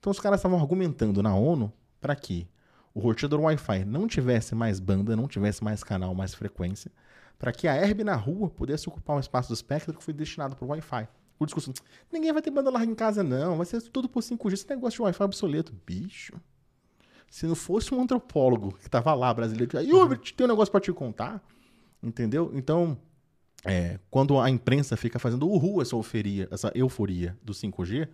Então 0.00 0.10
os 0.10 0.18
caras 0.18 0.40
estavam 0.40 0.58
argumentando 0.60 1.22
na 1.22 1.34
ONU 1.34 1.72
para 2.00 2.16
que 2.16 2.48
o 2.98 3.00
roteador 3.00 3.40
Wi-Fi 3.42 3.84
não 3.84 4.08
tivesse 4.08 4.56
mais 4.56 4.80
banda, 4.80 5.14
não 5.14 5.28
tivesse 5.28 5.62
mais 5.62 5.84
canal, 5.84 6.12
mais 6.16 6.34
frequência, 6.34 6.90
para 7.38 7.52
que 7.52 7.68
a 7.68 7.76
herb 7.76 8.02
na 8.02 8.16
rua 8.16 8.50
pudesse 8.50 8.88
ocupar 8.88 9.14
um 9.14 9.20
espaço 9.20 9.50
do 9.50 9.54
espectro 9.54 9.94
que 9.94 10.02
foi 10.02 10.12
destinado 10.12 10.56
para 10.56 10.64
o 10.64 10.68
Wi-Fi. 10.70 11.06
O 11.38 11.46
discurso, 11.46 11.72
ninguém 12.12 12.32
vai 12.32 12.42
ter 12.42 12.50
banda 12.50 12.70
larga 12.70 12.90
em 12.90 12.96
casa 12.96 13.22
não, 13.22 13.56
vai 13.56 13.66
ser 13.66 13.80
tudo 13.82 14.08
por 14.08 14.20
5G, 14.20 14.52
esse 14.52 14.68
negócio 14.68 14.96
de 14.96 15.02
Wi-Fi 15.02 15.22
é 15.22 15.24
obsoleto. 15.24 15.72
Bicho, 15.86 16.32
se 17.30 17.46
não 17.46 17.54
fosse 17.54 17.94
um 17.94 18.02
antropólogo 18.02 18.76
que 18.82 18.90
tava 18.90 19.14
lá, 19.14 19.32
brasileiro, 19.32 19.78
aí, 19.78 19.92
Hubert, 19.92 20.34
tem 20.34 20.44
um 20.44 20.50
negócio 20.50 20.72
para 20.72 20.80
te 20.80 20.92
contar, 20.92 21.40
entendeu? 22.02 22.50
Então, 22.52 22.98
é, 23.64 24.00
quando 24.10 24.40
a 24.40 24.50
imprensa 24.50 24.96
fica 24.96 25.20
fazendo 25.20 25.48
uhul 25.48 25.80
essa 25.80 25.94
euforia, 25.94 26.48
essa 26.50 26.72
euforia 26.74 27.38
do 27.44 27.52
5G, 27.52 28.08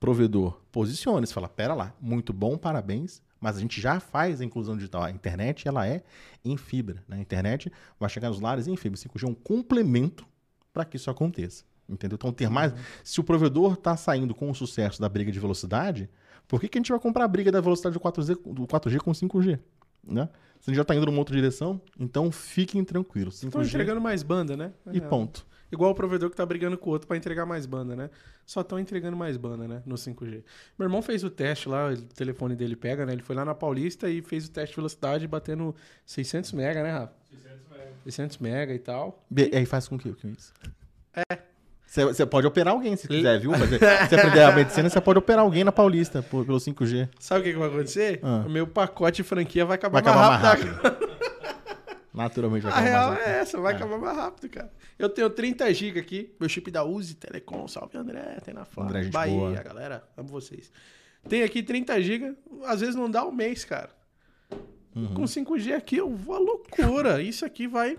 provedor 0.00 0.62
posicione-se, 0.72 1.34
fala, 1.34 1.46
pera 1.46 1.74
lá, 1.74 1.94
muito 2.00 2.32
bom, 2.32 2.56
parabéns, 2.56 3.20
mas 3.40 3.56
a 3.56 3.60
gente 3.60 3.80
já 3.80 3.98
faz 3.98 4.40
a 4.40 4.44
inclusão 4.44 4.76
digital. 4.76 5.02
A 5.02 5.10
internet, 5.10 5.66
ela 5.66 5.86
é 5.86 6.02
em 6.44 6.56
fibra, 6.56 7.02
né? 7.08 7.16
A 7.16 7.20
internet 7.20 7.72
vai 7.98 8.08
chegar 8.10 8.28
nos 8.28 8.40
lares 8.40 8.66
em 8.66 8.76
fibra. 8.76 8.98
O 8.98 9.02
5G 9.02 9.24
é 9.24 9.30
um 9.30 9.34
complemento 9.34 10.26
para 10.72 10.84
que 10.84 10.96
isso 10.96 11.10
aconteça, 11.10 11.64
entendeu? 11.88 12.16
Então, 12.16 12.32
ter 12.32 12.50
mais... 12.50 12.74
Se 13.02 13.18
o 13.18 13.24
provedor 13.24 13.74
está 13.74 13.96
saindo 13.96 14.34
com 14.34 14.50
o 14.50 14.54
sucesso 14.54 15.00
da 15.00 15.08
briga 15.08 15.32
de 15.32 15.40
velocidade, 15.40 16.08
por 16.46 16.60
que, 16.60 16.68
que 16.68 16.78
a 16.78 16.80
gente 16.80 16.90
vai 16.90 17.00
comprar 17.00 17.24
a 17.24 17.28
briga 17.28 17.50
da 17.50 17.60
velocidade 17.60 17.94
do 17.94 18.00
4G, 18.00 18.38
do 18.52 18.66
4G 18.66 18.98
com 18.98 19.12
5G, 19.12 19.58
né? 20.04 20.28
Se 20.60 20.68
a 20.68 20.70
gente 20.70 20.76
já 20.76 20.82
está 20.82 20.94
indo 20.94 21.06
numa 21.06 21.18
outra 21.18 21.34
direção, 21.34 21.80
então 21.98 22.30
fiquem 22.30 22.84
tranquilos. 22.84 23.42
Estão 23.42 23.62
5G 23.62 23.68
entregando 23.68 24.00
mais 24.00 24.22
banda, 24.22 24.56
né? 24.56 24.72
e 24.92 24.98
É, 24.98 25.00
ponto. 25.00 25.46
Igual 25.72 25.92
o 25.92 25.94
provedor 25.94 26.28
que 26.30 26.36
tá 26.36 26.44
brigando 26.44 26.76
com 26.76 26.90
o 26.90 26.92
outro 26.92 27.06
pra 27.06 27.16
entregar 27.16 27.46
mais 27.46 27.64
banda, 27.66 27.94
né? 27.94 28.10
Só 28.44 28.60
estão 28.62 28.78
entregando 28.78 29.16
mais 29.16 29.36
banda, 29.36 29.68
né? 29.68 29.82
No 29.86 29.94
5G. 29.94 30.42
Meu 30.78 30.86
irmão 30.86 31.00
fez 31.00 31.22
o 31.22 31.30
teste 31.30 31.68
lá, 31.68 31.90
o 31.92 31.96
telefone 31.96 32.56
dele 32.56 32.74
pega, 32.74 33.06
né? 33.06 33.12
Ele 33.12 33.22
foi 33.22 33.36
lá 33.36 33.44
na 33.44 33.54
Paulista 33.54 34.08
e 34.10 34.20
fez 34.22 34.46
o 34.46 34.50
teste 34.50 34.70
de 34.72 34.76
velocidade 34.76 35.26
batendo 35.28 35.74
600 36.04 36.52
mega, 36.52 36.82
né, 36.82 36.90
Rafa? 36.90 37.12
600 37.30 37.68
metros. 37.70 37.96
600 38.04 38.38
mega 38.38 38.74
e 38.74 38.78
tal. 38.80 39.24
Be- 39.30 39.50
aí 39.54 39.64
faz 39.64 39.86
com 39.86 39.96
que, 39.96 40.12
que 40.12 40.26
é 40.26 40.30
isso? 40.30 40.52
É. 41.14 41.38
Você 41.86 42.24
pode 42.24 42.46
operar 42.46 42.72
alguém 42.74 42.94
se 42.96 43.08
quiser, 43.08 43.40
viu? 43.40 43.50
Mas, 43.50 43.68
se 44.08 44.14
aprender 44.14 44.42
a 44.42 44.52
medicina, 44.54 44.88
você 44.88 45.00
pode 45.00 45.18
operar 45.18 45.44
alguém 45.44 45.64
na 45.64 45.72
Paulista 45.72 46.22
por- 46.22 46.44
pelo 46.46 46.58
5G. 46.58 47.08
Sabe 47.18 47.40
o 47.40 47.44
que, 47.44 47.52
que 47.52 47.58
vai 47.58 47.68
acontecer? 47.68 48.20
Ah. 48.22 48.44
O 48.46 48.50
meu 48.50 48.64
pacote 48.66 49.16
de 49.16 49.28
franquia 49.28 49.64
vai 49.64 49.74
acabar, 49.76 50.00
Vai 50.02 50.12
acabar 50.12 50.40
mais 50.40 50.42
mais 50.42 50.80
rápido. 50.80 51.09
Naturalmente 52.12 52.62
vai 52.64 52.72
A 52.72 52.74
acabar 52.76 52.88
real 52.90 53.08
mais 53.08 53.18
rápido. 53.20 53.32
é 53.34 53.38
essa, 53.40 53.60
vai 53.60 53.72
É. 53.72 53.76
acabar 53.76 53.98
mais 53.98 54.16
rápido, 54.16 54.48
cara. 54.50 54.72
Eu 54.98 55.08
tenho 55.08 55.30
30 55.30 55.72
GB 55.72 56.00
aqui, 56.00 56.34
meu 56.40 56.48
chip 56.48 56.70
da 56.70 56.84
Uzi 56.84 57.14
Telecom, 57.14 57.68
salve 57.68 57.96
André, 57.96 58.38
tem 58.44 58.52
na 58.52 58.64
Flá, 58.64 58.84
André, 58.84 59.04
gente 59.04 59.12
Bahia, 59.12 59.36
boa. 59.38 59.62
galera, 59.62 60.08
amo 60.16 60.28
vocês. 60.28 60.72
Tem 61.28 61.42
aqui 61.42 61.62
30 61.62 62.00
GB, 62.02 62.36
às 62.64 62.80
vezes 62.80 62.94
não 62.96 63.10
dá 63.10 63.24
um 63.24 63.30
mês, 63.32 63.64
cara. 63.64 63.90
Uhum. 64.96 65.14
Com 65.14 65.22
5G 65.22 65.72
aqui, 65.74 65.96
eu 65.98 66.10
vou 66.14 66.34
à 66.34 66.38
loucura. 66.38 67.22
Isso 67.22 67.44
aqui 67.44 67.68
vai. 67.68 67.96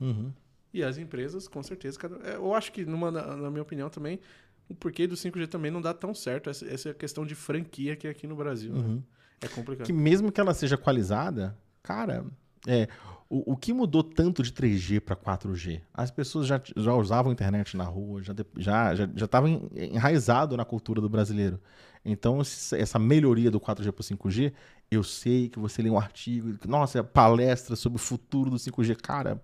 Uhum. 0.00 0.32
E 0.72 0.82
as 0.84 0.96
empresas, 0.98 1.48
com 1.48 1.62
certeza. 1.62 1.98
Cada... 1.98 2.16
é, 2.28 2.36
Eu 2.36 2.54
acho 2.54 2.70
que, 2.70 2.84
numa, 2.84 3.10
na 3.10 3.50
minha 3.50 3.62
opinião 3.62 3.88
também, 3.90 4.20
o 4.68 4.74
porquê 4.74 5.06
do 5.06 5.16
5G 5.16 5.48
também 5.48 5.70
não 5.70 5.80
dá 5.80 5.92
tão 5.92 6.14
certo. 6.14 6.50
Essa, 6.50 6.66
essa 6.68 6.94
questão 6.94 7.26
de 7.26 7.34
franquia 7.34 7.96
que 7.96 8.06
é 8.06 8.10
aqui 8.10 8.26
no 8.28 8.36
Brasil. 8.36 8.72
né? 8.74 8.78
Uhum. 8.80 9.02
É 9.40 9.48
complicado. 9.48 9.86
Que 9.86 9.92
mesmo 9.92 10.30
que 10.30 10.40
ela 10.40 10.54
seja 10.54 10.74
equalizada, 10.76 11.56
cara, 11.82 12.24
é, 12.66 12.88
o, 13.28 13.52
o 13.52 13.56
que 13.56 13.72
mudou 13.72 14.02
tanto 14.02 14.42
de 14.42 14.52
3G 14.52 15.00
para 15.00 15.14
4G? 15.16 15.80
As 15.92 16.10
pessoas 16.10 16.46
já, 16.46 16.60
já 16.76 16.94
usavam 16.94 17.30
internet 17.32 17.76
na 17.76 17.84
rua, 17.84 18.22
já 18.22 18.32
estava 18.32 18.48
já, 18.56 18.94
já, 19.14 19.86
enraizado 19.92 20.56
na 20.56 20.64
cultura 20.64 21.00
do 21.00 21.08
brasileiro. 21.08 21.60
Então, 22.04 22.40
essa 22.40 22.98
melhoria 22.98 23.50
do 23.50 23.60
4G 23.60 23.92
para 23.92 24.02
5G, 24.04 24.52
eu 24.90 25.02
sei 25.02 25.48
que 25.48 25.58
você 25.58 25.82
lê 25.82 25.90
um 25.90 25.98
artigo, 25.98 26.56
nossa, 26.66 27.04
palestra 27.04 27.76
sobre 27.76 27.96
o 27.96 28.00
futuro 28.02 28.48
do 28.50 28.56
5G. 28.56 28.94
Cara, 28.96 29.42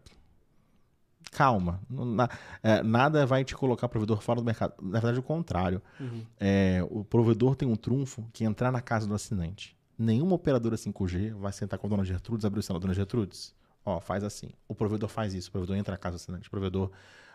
calma. 1.31 1.81
na- 1.91 2.29
é, 2.63 2.83
nada 2.83 3.27
vai 3.27 3.45
te 3.45 3.55
colocar 3.55 3.89
provedor 3.89 4.21
fora 4.23 4.41
do 4.41 4.45
mercado. 4.47 4.75
Na 4.81 4.93
verdade, 5.01 5.19
o 5.19 5.23
contrário. 5.23 5.83
Uhum. 6.01 6.23
É, 6.39 6.81
o 6.91 7.05
provedor 7.05 7.57
tem 7.57 7.69
um 7.69 7.77
trunfo 7.77 8.25
que 8.33 8.45
é 8.45 8.47
entrar 8.47 8.71
na 8.71 8.81
casa 8.81 9.07
do 9.07 9.15
assinante. 9.15 9.77
Nenhuma 9.99 10.35
operadora 10.35 10.77
5G 10.77 11.35
vai 11.35 11.53
sentar 11.53 11.79
com 11.79 11.87
a 11.87 11.91
dona 11.91 12.05
Gertrudes, 12.05 12.45
abrir 12.45 12.61
o 12.61 12.63
celular, 12.63 12.81
dona 12.81 12.95
Gertrudes, 12.95 13.55
ó, 13.85 14.01
faz 14.01 14.25
assim. 14.25 14.51
O 14.67 14.75
provedor 14.75 15.09
faz 15.09 15.35
isso, 15.35 15.49
o 15.49 15.53
provedor 15.53 15.77
entra 15.77 15.93
na 15.93 15.99
casa 15.99 16.17
do 16.17 16.21
assinante. 16.21 16.49
O 16.49 16.51
provedor, 16.51 16.91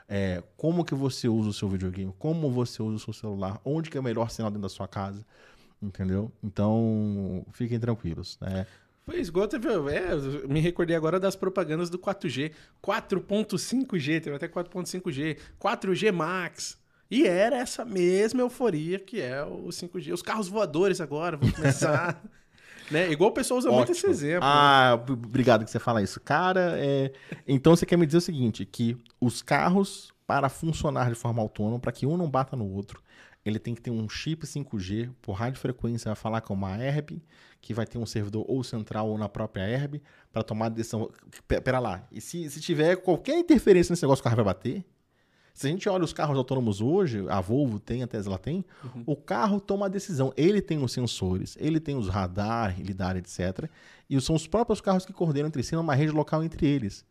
é, 0.07 0.43
como 0.57 0.83
que 0.83 0.93
você 0.93 1.27
usa 1.27 1.49
o 1.49 1.53
seu 1.53 1.69
videogame? 1.69 2.13
Como 2.19 2.51
você 2.51 2.81
usa 2.81 2.95
o 2.95 2.99
seu 2.99 3.13
celular? 3.13 3.61
Onde 3.63 3.89
que 3.89 3.97
é 3.97 3.99
o 3.99 4.03
melhor 4.03 4.29
sinal 4.29 4.49
dentro 4.49 4.63
da 4.63 4.69
sua 4.69 4.87
casa? 4.87 5.25
Entendeu? 5.81 6.31
Então, 6.43 7.45
fiquem 7.53 7.79
tranquilos. 7.79 8.37
Né? 8.41 8.67
Foi 9.05 9.19
esgoto, 9.19 9.57
viu? 9.59 9.87
É, 9.89 10.15
me 10.47 10.59
recordei 10.59 10.95
agora 10.95 11.19
das 11.19 11.35
propagandas 11.35 11.89
do 11.89 11.97
4G. 11.97 12.51
4.5G, 12.83 14.21
teve 14.21 14.35
até 14.35 14.47
4.5G. 14.47 15.37
4G 15.59 16.11
Max. 16.11 16.77
E 17.09 17.25
era 17.25 17.57
essa 17.57 17.83
mesma 17.83 18.41
euforia 18.41 18.99
que 18.99 19.19
é 19.19 19.43
o 19.43 19.67
5G. 19.69 20.13
Os 20.13 20.21
carros 20.21 20.47
voadores 20.47 21.01
agora 21.01 21.37
vão 21.37 21.49
começar. 21.51 22.21
né? 22.91 23.11
Igual 23.11 23.29
o 23.29 23.33
pessoal 23.33 23.57
usa 23.57 23.71
muito 23.71 23.91
esse 23.91 23.99
Ótimo. 24.01 24.11
exemplo. 24.13 24.39
né? 24.47 24.51
Ah, 24.51 24.97
b- 24.97 25.13
obrigado 25.13 25.63
que 25.65 25.71
você 25.71 25.79
fala 25.79 26.01
isso. 26.01 26.19
Cara, 26.19 26.73
é... 26.77 27.11
então 27.47 27.75
você 27.75 27.85
quer 27.85 27.97
me 27.97 28.05
dizer 28.05 28.17
o 28.17 28.21
seguinte, 28.21 28.65
que 28.65 28.97
os 29.19 29.41
carros, 29.41 30.11
para 30.27 30.49
funcionar 30.49 31.09
de 31.09 31.15
forma 31.15 31.41
autônoma, 31.41 31.79
para 31.79 31.91
que 31.91 32.05
um 32.05 32.17
não 32.17 32.29
bata 32.29 32.55
no 32.55 32.65
outro, 32.69 33.01
ele 33.45 33.57
tem 33.57 33.73
que 33.73 33.81
ter 33.81 33.89
um 33.91 34.07
chip 34.09 34.45
5G 34.45 35.09
por 35.21 35.33
radiofrequência, 35.33 36.09
vai 36.09 36.15
falar 36.15 36.41
com 36.41 36.53
uma 36.53 36.77
herb, 36.77 37.21
que 37.61 37.73
vai 37.73 37.85
ter 37.85 37.97
um 37.97 38.05
servidor 38.05 38.45
ou 38.47 38.63
central 38.63 39.07
ou 39.09 39.17
na 39.17 39.27
própria 39.29 39.63
herb, 39.63 40.01
para 40.31 40.43
tomar 40.43 40.69
decisão. 40.69 41.09
Pera 41.47 41.79
lá, 41.79 42.05
e 42.11 42.19
se, 42.21 42.49
se 42.49 42.59
tiver 42.61 42.97
qualquer 42.97 43.37
interferência 43.37 43.91
nesse 43.93 44.03
negócio, 44.03 44.21
o 44.21 44.23
carro 44.23 44.35
vai 44.35 44.45
bater? 44.45 44.85
Se 45.53 45.67
a 45.67 45.69
gente 45.69 45.89
olha 45.89 46.03
os 46.05 46.13
carros 46.13 46.37
autônomos 46.37 46.79
hoje, 46.81 47.25
a 47.29 47.41
Volvo 47.41 47.79
tem, 47.79 48.01
a 48.03 48.07
Tesla 48.07 48.37
tem, 48.37 48.63
o 49.05 49.15
carro 49.15 49.59
toma 49.59 49.87
a 49.87 49.89
decisão. 49.89 50.31
Ele 50.37 50.61
tem 50.61 50.81
os 50.81 50.91
sensores, 50.93 51.57
ele 51.59 51.79
tem 51.79 51.95
os 51.97 52.07
radar, 52.07 52.79
lidar, 52.79 53.17
etc. 53.17 53.69
E 54.09 54.19
são 54.21 54.35
os 54.35 54.47
próprios 54.47 54.79
carros 54.79 55.05
que 55.05 55.11
coordenam 55.13 55.47
entre 55.47 55.61
si 55.63 55.75
numa 55.75 55.93
rede 55.95 56.11
local 56.11 56.43
entre 56.43 56.65
eles. 56.65 57.03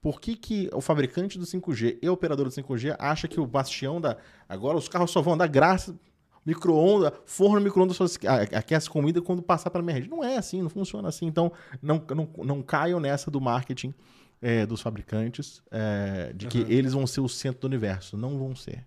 Por 0.00 0.20
que, 0.20 0.36
que 0.36 0.70
o 0.72 0.80
fabricante 0.80 1.36
do 1.38 1.44
5G 1.44 1.98
e 2.00 2.08
o 2.08 2.12
operador 2.12 2.44
do 2.46 2.50
5G 2.52 2.94
acha 2.98 3.26
que 3.26 3.40
o 3.40 3.46
bastião 3.46 4.00
da. 4.00 4.16
Agora 4.48 4.76
os 4.76 4.88
carros 4.88 5.10
só 5.10 5.20
vão 5.20 5.36
dar 5.36 5.48
graça. 5.48 5.96
Micro-ondas, 6.44 7.10
forno 7.24 7.60
micro-ondas 7.60 7.96
só 7.96 8.06
se- 8.06 8.24
a- 8.24 8.42
aquece 8.42 8.88
comida 8.88 9.20
quando 9.20 9.42
passar 9.42 9.68
pela 9.68 9.82
minha 9.82 9.94
rede. 9.96 10.08
Não 10.08 10.22
é 10.22 10.36
assim, 10.36 10.62
não 10.62 10.70
funciona 10.70 11.08
assim. 11.08 11.26
Então, 11.26 11.50
não, 11.82 12.00
não, 12.14 12.28
não 12.44 12.62
caiam 12.62 13.00
nessa 13.00 13.32
do 13.32 13.40
marketing 13.40 13.92
é, 14.40 14.66
dos 14.66 14.80
fabricantes 14.80 15.62
é, 15.70 16.32
de 16.34 16.46
que 16.46 16.58
eles 16.68 16.92
vão 16.92 17.06
ser 17.06 17.20
o 17.20 17.28
centro 17.28 17.62
do 17.62 17.66
universo. 17.66 18.16
Não 18.16 18.38
vão 18.38 18.54
ser. 18.54 18.84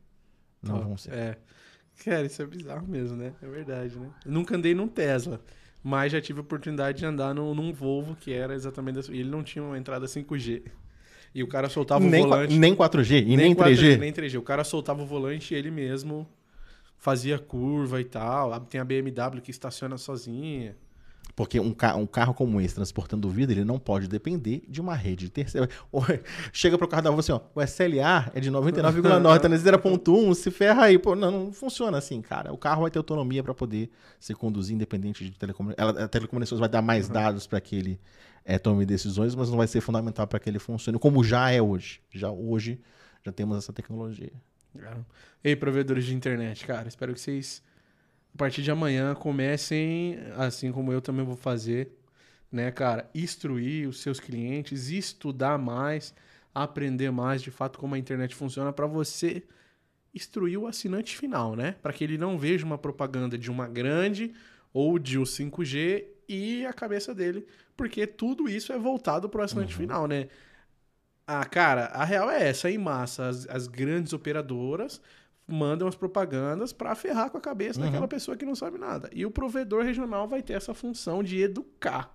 Não 0.61 0.75
Ó, 0.75 0.79
vão 0.79 0.97
ser. 0.97 1.13
É. 1.13 1.37
Cara, 2.03 2.25
isso 2.25 2.41
é 2.41 2.45
bizarro 2.45 2.87
mesmo, 2.87 3.17
né? 3.17 3.33
É 3.41 3.47
verdade, 3.47 3.97
né? 3.97 4.09
Eu 4.25 4.31
nunca 4.31 4.55
andei 4.55 4.73
num 4.73 4.87
Tesla, 4.87 5.41
mas 5.83 6.11
já 6.11 6.21
tive 6.21 6.39
a 6.39 6.41
oportunidade 6.41 6.99
de 6.99 7.05
andar 7.05 7.33
num, 7.33 7.53
num 7.53 7.73
Volvo 7.73 8.15
que 8.15 8.31
era 8.31 8.53
exatamente. 8.53 9.11
E 9.11 9.19
ele 9.19 9.29
não 9.29 9.43
tinha 9.43 9.63
uma 9.63 9.77
entrada 9.77 10.05
5G. 10.05 10.63
E 11.33 11.43
o 11.43 11.47
cara 11.47 11.69
soltava 11.69 12.03
nem, 12.05 12.21
o 12.21 12.27
volante. 12.27 12.57
nem 12.57 12.75
4G 12.75 13.23
e 13.27 13.37
nem, 13.37 13.53
4G, 13.53 13.75
3G. 13.75 13.97
Nem 13.99 14.13
3G. 14.13 14.39
O 14.39 14.41
cara 14.41 14.63
soltava 14.63 15.03
o 15.03 15.05
volante 15.05 15.53
e 15.53 15.57
ele 15.57 15.69
mesmo 15.69 16.27
fazia 16.97 17.37
curva 17.37 18.01
e 18.01 18.05
tal. 18.05 18.59
Tem 18.61 18.81
a 18.81 18.85
BMW 18.85 19.41
que 19.41 19.51
estaciona 19.51 19.97
sozinha. 19.97 20.75
Porque 21.39 21.57
um, 21.57 21.71
ca 21.71 21.95
um 21.95 22.05
carro 22.05 22.33
como 22.33 22.59
esse, 22.59 22.75
transportando 22.75 23.29
vida, 23.29 23.53
ele 23.53 23.63
não 23.63 23.79
pode 23.79 24.09
depender 24.09 24.61
de 24.67 24.81
uma 24.81 24.93
rede 24.93 25.27
de 25.27 25.31
terceira. 25.31 25.69
Chega 26.51 26.77
pro 26.77 26.85
carro 26.85 27.03
da 27.03 27.09
rua 27.09 27.21
assim, 27.21 27.31
ó, 27.31 27.39
o 27.55 27.61
SLA 27.61 28.29
é 28.35 28.41
de 28.41 28.51
99,9, 28.51 29.39
tá 29.39 29.47
nesse 29.47 29.63
0.1, 29.63 30.35
se 30.35 30.51
ferra 30.51 30.83
aí. 30.83 30.99
Pô, 30.99 31.15
não, 31.15 31.31
não 31.31 31.53
funciona 31.53 31.97
assim, 31.97 32.21
cara. 32.21 32.51
O 32.51 32.57
carro 32.57 32.81
vai 32.81 32.91
ter 32.91 32.97
autonomia 32.97 33.41
para 33.41 33.53
poder 33.53 33.89
se 34.19 34.35
conduzir 34.35 34.75
independente 34.75 35.23
de 35.23 35.31
telecomunicações. 35.31 36.03
A 36.03 36.09
telecomunicações 36.09 36.59
vai 36.59 36.67
dar 36.67 36.81
mais 36.81 37.07
uhum. 37.07 37.13
dados 37.13 37.47
para 37.47 37.61
que 37.61 37.73
ele 37.73 38.01
é, 38.43 38.59
tome 38.59 38.85
decisões, 38.85 39.33
mas 39.33 39.49
não 39.49 39.55
vai 39.55 39.67
ser 39.67 39.79
fundamental 39.79 40.27
para 40.27 40.39
que 40.39 40.49
ele 40.49 40.59
funcione, 40.59 40.99
como 40.99 41.23
já 41.23 41.49
é 41.49 41.61
hoje. 41.61 42.01
Já 42.11 42.29
hoje 42.29 42.81
já 43.25 43.31
temos 43.31 43.57
essa 43.57 43.71
tecnologia. 43.71 44.33
É. 44.77 44.93
Ei, 45.41 45.55
provedores 45.55 46.03
de 46.03 46.13
internet, 46.13 46.65
cara, 46.65 46.89
espero 46.89 47.13
que 47.13 47.21
vocês 47.21 47.63
partir 48.39 48.61
de 48.61 48.71
amanhã 48.71 49.13
comecem, 49.13 50.17
assim 50.37 50.71
como 50.71 50.93
eu 50.93 51.01
também 51.01 51.25
vou 51.25 51.35
fazer, 51.35 51.91
né, 52.49 52.71
cara, 52.71 53.09
instruir 53.13 53.87
os 53.87 54.01
seus 54.01 54.17
clientes, 54.17 54.89
estudar 54.89 55.57
mais, 55.57 56.15
aprender 56.55 57.11
mais 57.11 57.41
de 57.41 57.51
fato 57.51 57.77
como 57.77 57.95
a 57.95 57.99
internet 57.99 58.33
funciona 58.33 58.71
para 58.71 58.87
você 58.87 59.43
instruir 60.15 60.57
o 60.57 60.67
assinante 60.67 61.17
final, 61.17 61.53
né? 61.53 61.75
Para 61.81 61.91
que 61.91 62.01
ele 62.01 62.17
não 62.17 62.39
veja 62.39 62.65
uma 62.65 62.77
propaganda 62.77 63.37
de 63.37 63.51
uma 63.51 63.67
grande 63.67 64.33
ou 64.73 64.97
de 64.97 65.19
um 65.19 65.23
5G 65.23 66.05
e 66.27 66.65
a 66.65 66.71
cabeça 66.71 67.13
dele, 67.13 67.45
porque 67.75 68.07
tudo 68.07 68.47
isso 68.47 68.71
é 68.71 68.79
voltado 68.79 69.27
para 69.27 69.41
o 69.41 69.43
assinante 69.43 69.73
uhum. 69.73 69.81
final, 69.81 70.07
né? 70.07 70.29
Ah, 71.27 71.43
cara, 71.43 71.87
a 71.87 72.05
real 72.05 72.31
é 72.31 72.47
essa, 72.47 72.71
em 72.71 72.77
massa, 72.77 73.27
as, 73.27 73.47
as 73.49 73.67
grandes 73.67 74.13
operadoras 74.13 75.01
mandam 75.49 75.87
as 75.87 75.95
propagandas 75.95 76.71
para 76.71 76.93
ferrar 76.95 77.29
com 77.29 77.37
a 77.37 77.41
cabeça 77.41 77.79
uhum. 77.79 77.85
daquela 77.85 78.07
pessoa 78.07 78.37
que 78.37 78.45
não 78.45 78.55
sabe 78.55 78.77
nada. 78.77 79.09
E 79.13 79.25
o 79.25 79.31
provedor 79.31 79.83
regional 79.83 80.27
vai 80.27 80.41
ter 80.41 80.53
essa 80.53 80.73
função 80.73 81.23
de 81.23 81.41
educar. 81.41 82.13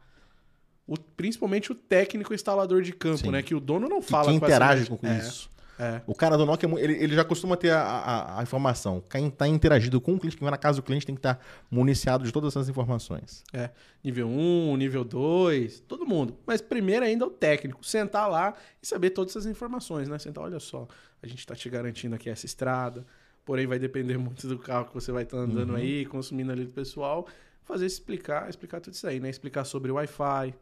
O, 0.86 0.98
principalmente 0.98 1.72
o 1.72 1.74
técnico 1.74 2.34
instalador 2.34 2.82
de 2.82 2.92
campo, 2.92 3.18
Sim. 3.18 3.30
né? 3.30 3.42
Que 3.42 3.54
o 3.54 3.60
dono 3.60 3.88
não 3.88 4.02
fala 4.02 4.30
que 4.30 4.36
interage 4.36 4.86
com 4.86 5.06
é. 5.06 5.18
isso. 5.18 5.50
É. 5.78 6.00
O 6.06 6.14
cara 6.14 6.36
do 6.36 6.46
Nokia, 6.46 6.68
ele, 6.78 6.92
ele 6.92 7.14
já 7.14 7.24
costuma 7.24 7.56
ter 7.56 7.70
a, 7.70 7.82
a, 7.82 8.40
a, 8.40 8.42
informação. 8.42 9.02
Quem 9.10 9.26
está 9.26 9.48
interagindo 9.48 10.00
com 10.00 10.14
o 10.14 10.20
cliente, 10.20 10.36
quem 10.36 10.44
vai 10.44 10.52
na 10.52 10.58
casa 10.58 10.76
do 10.76 10.84
cliente 10.84 11.04
tem 11.04 11.14
que 11.14 11.18
estar 11.18 11.34
tá 11.34 11.40
municiado 11.70 12.24
de 12.24 12.32
todas 12.32 12.52
essas 12.52 12.68
informações. 12.68 13.42
É. 13.52 13.70
Nível 14.02 14.28
1, 14.28 14.76
nível 14.76 15.04
2, 15.04 15.80
todo 15.80 16.06
mundo. 16.06 16.38
Mas 16.46 16.60
primeiro 16.60 17.04
ainda 17.04 17.26
o 17.26 17.30
técnico. 17.30 17.84
Sentar 17.84 18.30
lá 18.30 18.54
e 18.80 18.86
saber 18.86 19.10
todas 19.10 19.32
essas 19.32 19.46
informações, 19.46 20.08
né? 20.08 20.18
Sentar, 20.18 20.44
olha 20.44 20.60
só, 20.60 20.86
a 21.22 21.26
gente 21.26 21.40
está 21.40 21.56
te 21.56 21.68
garantindo 21.68 22.14
aqui 22.14 22.30
essa 22.30 22.46
estrada 22.46 23.04
porém 23.44 23.66
vai 23.66 23.78
depender 23.78 24.18
muito 24.18 24.47
do 24.48 24.58
carro 24.58 24.86
que 24.86 24.94
você 24.94 25.12
vai 25.12 25.24
estar 25.24 25.36
tá 25.36 25.42
andando 25.42 25.70
uhum. 25.70 25.76
aí, 25.76 26.06
consumindo 26.06 26.52
ali 26.52 26.64
do 26.64 26.73
pessoal. 26.73 27.26
Fazer 27.62 27.86
explicar, 27.86 28.48
explicar 28.48 28.81
tudo 28.81 28.94
isso 28.94 29.06
aí, 29.06 29.20
né? 29.20 29.31
Explicar 29.31 29.64
sobre 29.64 29.90
o 29.90 29.94
Wi-Fi, 29.94 30.55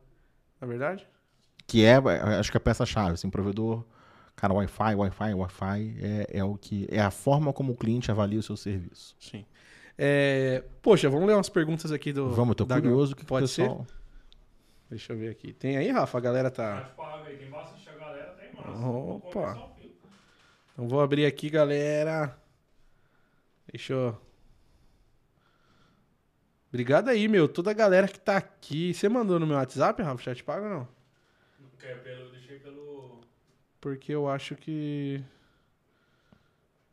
na 0.60 0.66
é 0.66 0.66
verdade? 0.66 1.06
Que 1.66 1.84
é, 1.84 1.96
acho 2.38 2.50
que 2.50 2.56
é 2.56 2.60
a 2.60 2.60
peça-chave, 2.60 3.14
assim, 3.14 3.30
provedor, 3.30 3.84
cara, 4.36 4.52
Wi-Fi, 4.54 4.94
Wi-Fi, 4.94 5.34
Wi-Fi 5.34 5.96
é, 6.00 6.26
é 6.38 6.44
o 6.44 6.56
que 6.56 6.86
é 6.90 7.00
a 7.00 7.10
forma 7.10 7.52
como 7.52 7.72
o 7.72 7.76
cliente 7.76 8.10
avalia 8.10 8.38
o 8.38 8.42
seu 8.42 8.56
serviço. 8.56 9.16
Sim. 9.18 9.44
É, 9.98 10.64
poxa, 10.80 11.08
vamos 11.08 11.26
ler 11.26 11.34
umas 11.34 11.48
perguntas 11.48 11.92
aqui 11.92 12.12
do. 12.12 12.30
Vamos, 12.30 12.50
eu 12.50 12.54
tô 12.54 12.64
da... 12.64 12.80
curioso 12.80 13.14
que 13.14 13.24
pode 13.24 13.46
que 13.46 13.56
pessoal... 13.56 13.84
ser. 13.86 14.02
Deixa 14.90 15.12
eu 15.12 15.18
ver 15.18 15.30
aqui. 15.30 15.52
Tem 15.52 15.76
aí, 15.76 15.90
Rafa? 15.90 16.18
A 16.18 16.20
galera 16.20 16.50
tá. 16.50 16.92
Tem 17.24 17.50
bastante 17.50 17.88
a 17.88 17.92
galera, 17.94 18.32
tem 18.32 18.52
massa. 18.52 18.86
Opa. 18.86 19.70
Então 20.72 20.86
vou 20.86 21.00
abrir 21.00 21.24
aqui, 21.24 21.48
galera. 21.48 22.36
Eu. 23.72 24.20
Obrigado 26.68 27.08
aí, 27.08 27.26
meu. 27.28 27.48
Toda 27.48 27.70
a 27.70 27.74
galera 27.74 28.06
que 28.06 28.20
tá 28.20 28.36
aqui. 28.36 28.92
Você 28.92 29.08
mandou 29.08 29.38
no 29.40 29.46
meu 29.46 29.56
WhatsApp, 29.56 30.02
Rafa? 30.02 30.22
Chat 30.22 30.44
pago 30.44 30.64
ou 30.64 30.70
não? 30.70 30.88
Não 31.60 31.70
quer, 31.78 32.02
pelo. 32.02 32.30
Deixei 32.30 32.58
pelo. 32.58 33.20
Porque 33.80 34.12
eu 34.12 34.28
acho 34.28 34.54
que. 34.56 35.22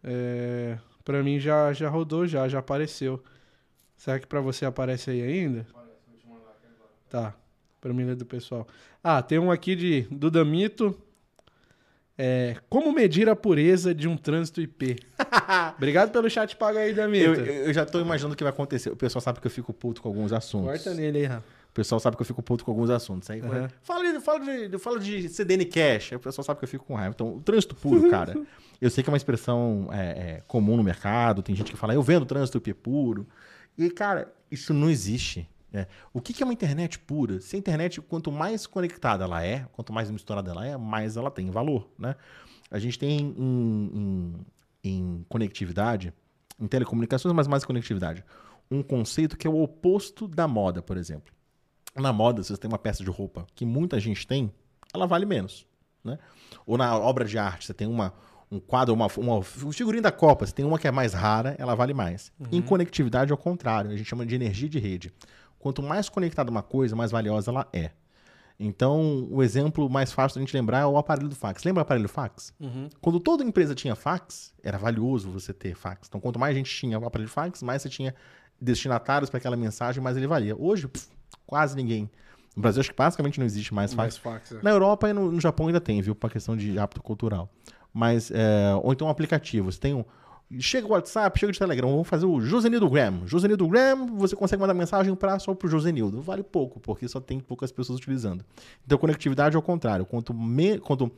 É. 0.04 0.78
Pra 1.04 1.24
mim 1.24 1.40
já, 1.40 1.74
já 1.74 1.90
rodou, 1.90 2.28
já, 2.28 2.48
já 2.48 2.60
apareceu. 2.60 3.24
Será 3.98 4.20
que 4.20 4.28
pra 4.28 4.40
você 4.40 4.66
aparece 4.66 5.10
aí 5.10 5.22
ainda? 5.22 5.66
Aparece, 5.70 5.98
vou 6.08 6.18
te 6.18 6.28
mandar 6.28 6.52
aqui 6.52 6.68
agora. 6.68 6.92
Tá. 7.10 7.36
Pra 7.82 7.94
mim 7.94 8.10
é 8.10 8.16
do 8.16 8.26
pessoal. 8.26 8.68
Ah, 9.04 9.22
tem 9.22 9.40
um 9.40 9.52
aqui 9.52 9.76
de 9.76 10.02
Dudamito. 10.12 10.98
É, 12.22 12.58
como 12.70 12.92
medir 12.92 13.30
a 13.30 13.36
pureza 13.36 13.96
de 13.96 14.06
um 14.06 14.18
trânsito 14.18 14.60
IP? 14.60 14.98
Obrigado 15.78 16.12
pelo 16.12 16.30
chat 16.30 16.54
pago 16.58 16.78
aí, 16.78 16.94
Damito. 16.94 17.40
Eu, 17.40 17.46
eu 17.68 17.74
já 17.74 17.86
tô 17.86 17.98
imaginando 18.02 18.34
o 18.34 18.38
que 18.38 18.44
vai 18.44 18.52
acontecer. 18.52 18.90
O 18.90 18.96
pessoal 18.98 19.22
sabe 19.22 19.40
que 19.40 19.48
eu 19.48 19.52
fico 19.52 19.72
puto 19.72 20.02
com 20.02 20.10
alguns 20.10 20.34
assuntos. 20.34 20.68
Corta 20.68 20.94
nele 20.94 21.20
aí, 21.20 21.26
Rafa. 21.26 21.46
O 21.70 21.74
pessoal 21.74 21.98
sabe 21.98 22.18
que 22.18 22.22
eu 22.22 22.26
fico 22.26 22.44
puto 22.44 22.66
com 22.66 22.72
alguns 22.72 22.90
assuntos. 22.90 23.30
Aí, 23.30 23.42
uhum. 23.42 23.70
fala, 23.82 24.12
de, 24.12 24.20
fala, 24.20 24.40
de, 24.68 24.78
fala 24.78 25.00
de 25.00 25.30
CDN 25.30 25.64
Cash. 25.64 26.12
Aí 26.12 26.18
o 26.18 26.20
pessoal 26.20 26.44
sabe 26.44 26.60
que 26.60 26.66
eu 26.66 26.70
fico 26.70 26.84
com 26.84 26.94
raiva. 26.94 27.14
Então, 27.16 27.36
o 27.36 27.42
trânsito 27.42 27.74
puro, 27.74 28.10
cara. 28.12 28.36
eu 28.82 28.90
sei 28.90 29.02
que 29.02 29.10
é 29.10 29.14
uma 29.14 29.18
expressão 29.18 29.88
é, 29.90 30.02
é, 30.02 30.44
comum 30.46 30.76
no 30.76 30.84
mercado. 30.84 31.42
Tem 31.42 31.56
gente 31.56 31.72
que 31.72 31.78
fala, 31.78 31.94
eu 31.94 32.02
vendo 32.02 32.26
trânsito 32.26 32.58
IP 32.58 32.74
puro. 32.74 33.26
E, 33.78 33.90
cara, 33.90 34.30
isso 34.52 34.74
não 34.74 34.90
existe. 34.90 35.48
É. 35.72 35.86
O 36.12 36.20
que, 36.20 36.34
que 36.34 36.42
é 36.42 36.46
uma 36.46 36.54
internet 36.54 36.98
pura? 36.98 37.40
Se 37.40 37.56
a 37.56 37.60
internet, 37.60 38.02
quanto 38.02 38.32
mais 38.32 38.66
conectada 38.66 39.24
ela 39.24 39.44
é, 39.44 39.68
quanto 39.72 39.94
mais 39.94 40.10
misturada 40.10 40.52
ela 40.52 40.66
é, 40.66 40.76
mais 40.78 41.16
ela 41.16 41.30
tem 41.30 41.52
valor. 41.52 41.88
Né? 41.98 42.16
A 42.72 42.80
gente 42.80 42.98
tem 42.98 43.20
em, 43.20 43.92
em, 43.94 44.46
em 44.84 45.26
conectividade, 45.30 46.12
em 46.60 46.68
telecomunicações, 46.68 47.34
mas 47.34 47.48
mais 47.48 47.64
conectividade, 47.64 48.24
um 48.70 48.82
conceito 48.82 49.38
que 49.38 49.48
é 49.48 49.50
o 49.50 49.62
oposto 49.62 50.28
da 50.28 50.48
moda, 50.48 50.82
por 50.82 50.98
exemplo. 50.98 51.34
Na 51.96 52.14
moda, 52.14 52.44
se 52.44 52.50
você 52.50 52.58
tem 52.58 52.70
uma 52.70 52.78
peça 52.78 53.04
de 53.04 53.10
roupa 53.10 53.46
que 53.56 53.66
muita 53.66 54.00
gente 54.00 54.26
tem, 54.26 54.52
ela 54.94 55.06
vale 55.06 55.26
menos. 55.26 55.68
Né? 56.04 56.18
Ou 56.66 56.78
na 56.78 56.98
obra 56.98 57.26
de 57.26 57.38
arte, 57.38 57.66
você 57.66 57.74
tem 57.74 57.88
uma, 57.88 58.14
um 58.52 58.60
quadro, 58.60 58.94
uma, 58.94 59.08
uma 59.18 59.38
um 59.38 59.72
figurinha 59.72 60.02
da 60.02 60.12
Copa, 60.12 60.46
você 60.46 60.54
tem 60.54 60.66
uma 60.66 60.80
que 60.80 60.88
é 60.88 60.92
mais 60.92 61.14
rara, 61.14 61.56
ela 61.58 61.76
vale 61.76 61.94
mais. 61.94 62.32
Uhum. 62.40 62.48
Em 62.52 62.62
conectividade, 62.62 63.32
ao 63.32 63.38
contrário, 63.38 63.92
a 63.92 63.96
gente 63.96 64.08
chama 64.08 64.26
de 64.26 64.36
energia 64.36 64.70
de 64.70 64.80
rede. 64.80 65.14
Quanto 65.60 65.84
mais 65.84 66.10
conectada 66.10 66.50
uma 66.50 66.64
coisa, 66.64 66.96
mais 66.96 67.12
valiosa 67.12 67.52
ela 67.52 67.68
é. 67.74 67.92
Então, 68.60 69.28
o 69.32 69.42
exemplo 69.42 69.90
mais 69.90 70.12
fácil 70.12 70.36
da 70.36 70.42
gente 70.42 70.54
lembrar 70.54 70.80
é 70.80 70.86
o 70.86 70.98
aparelho 70.98 71.30
do 71.30 71.36
fax. 71.36 71.64
Lembra 71.64 71.80
o 71.80 71.84
aparelho 71.84 72.10
fax? 72.10 72.54
Uhum. 72.60 72.90
Quando 73.00 73.20
toda 73.20 73.42
empresa 73.42 73.74
tinha 73.74 73.96
fax, 73.96 74.54
era 74.62 74.78
valioso 74.78 75.32
você 75.32 75.54
ter 75.54 75.76
fax. 75.76 76.08
Então, 76.10 76.20
quanto 76.20 76.38
mais 76.38 76.54
gente 76.56 76.74
tinha 76.74 77.00
o 77.00 77.06
aparelho 77.06 77.30
fax, 77.30 77.64
mais 77.64 77.82
você 77.82 77.88
tinha 77.88 78.14
destinatários 78.60 79.30
para 79.30 79.38
aquela 79.38 79.56
mensagem, 79.56 80.04
mais 80.04 80.18
ele 80.18 80.28
valia. 80.28 80.58
Hoje, 80.58 80.90
pff, 80.90 81.08
quase 81.48 81.74
ninguém. 81.74 82.10
No 82.54 82.62
Brasil, 82.62 82.82
acho 82.82 82.90
que 82.90 82.96
basicamente 82.98 83.40
não 83.40 83.46
existe 83.46 83.74
mais 83.74 83.94
fax. 83.94 84.20
Mais 84.22 84.36
fax 84.42 84.52
é. 84.52 84.62
Na 84.62 84.72
Europa 84.72 85.10
e 85.10 85.14
no, 85.14 85.32
no, 85.32 85.40
Japão 85.40 85.68
ainda 85.68 85.80
tem, 85.80 86.02
viu? 86.02 86.14
Para 86.14 86.30
questão 86.30 86.58
de 86.58 86.78
hábito 86.78 87.02
cultural. 87.02 87.50
Mas, 87.94 88.30
é, 88.30 88.74
ou 88.84 88.92
então 88.92 89.08
um 89.08 89.10
aplicativo. 89.10 89.72
Você 89.72 89.80
tem 89.80 89.94
um, 89.94 90.04
Chega 90.58 90.88
o 90.88 90.92
WhatsApp, 90.92 91.40
chega 91.40 91.52
de 91.52 91.60
Telegram, 91.60 91.92
vamos 91.92 92.08
fazer 92.08 92.26
o 92.26 92.42
Josenildo 92.42 92.90
Gram. 92.90 93.22
Josenildo 93.28 93.68
Gram, 93.68 94.08
você 94.18 94.36
consegue 94.36 94.60
mandar 94.60 94.74
mensagem 94.74 95.14
para 95.14 95.38
só 95.38 95.54
para 95.54 95.68
o 95.68 95.70
Josenildo. 95.70 96.24
Vale 96.24 96.42
pouco, 96.42 96.80
porque 96.80 97.08
só 97.08 97.20
tem 97.20 97.40
poucas 97.40 97.72
pessoas 97.72 98.00
utilizando. 98.00 98.44
Então, 98.84 98.98
conectividade 98.98 99.56
é 99.56 99.60
o 99.60 99.62
contrário. 99.62 100.08
Quanto, 100.08 100.34
me, 100.34 100.80
quanto, 100.80 101.12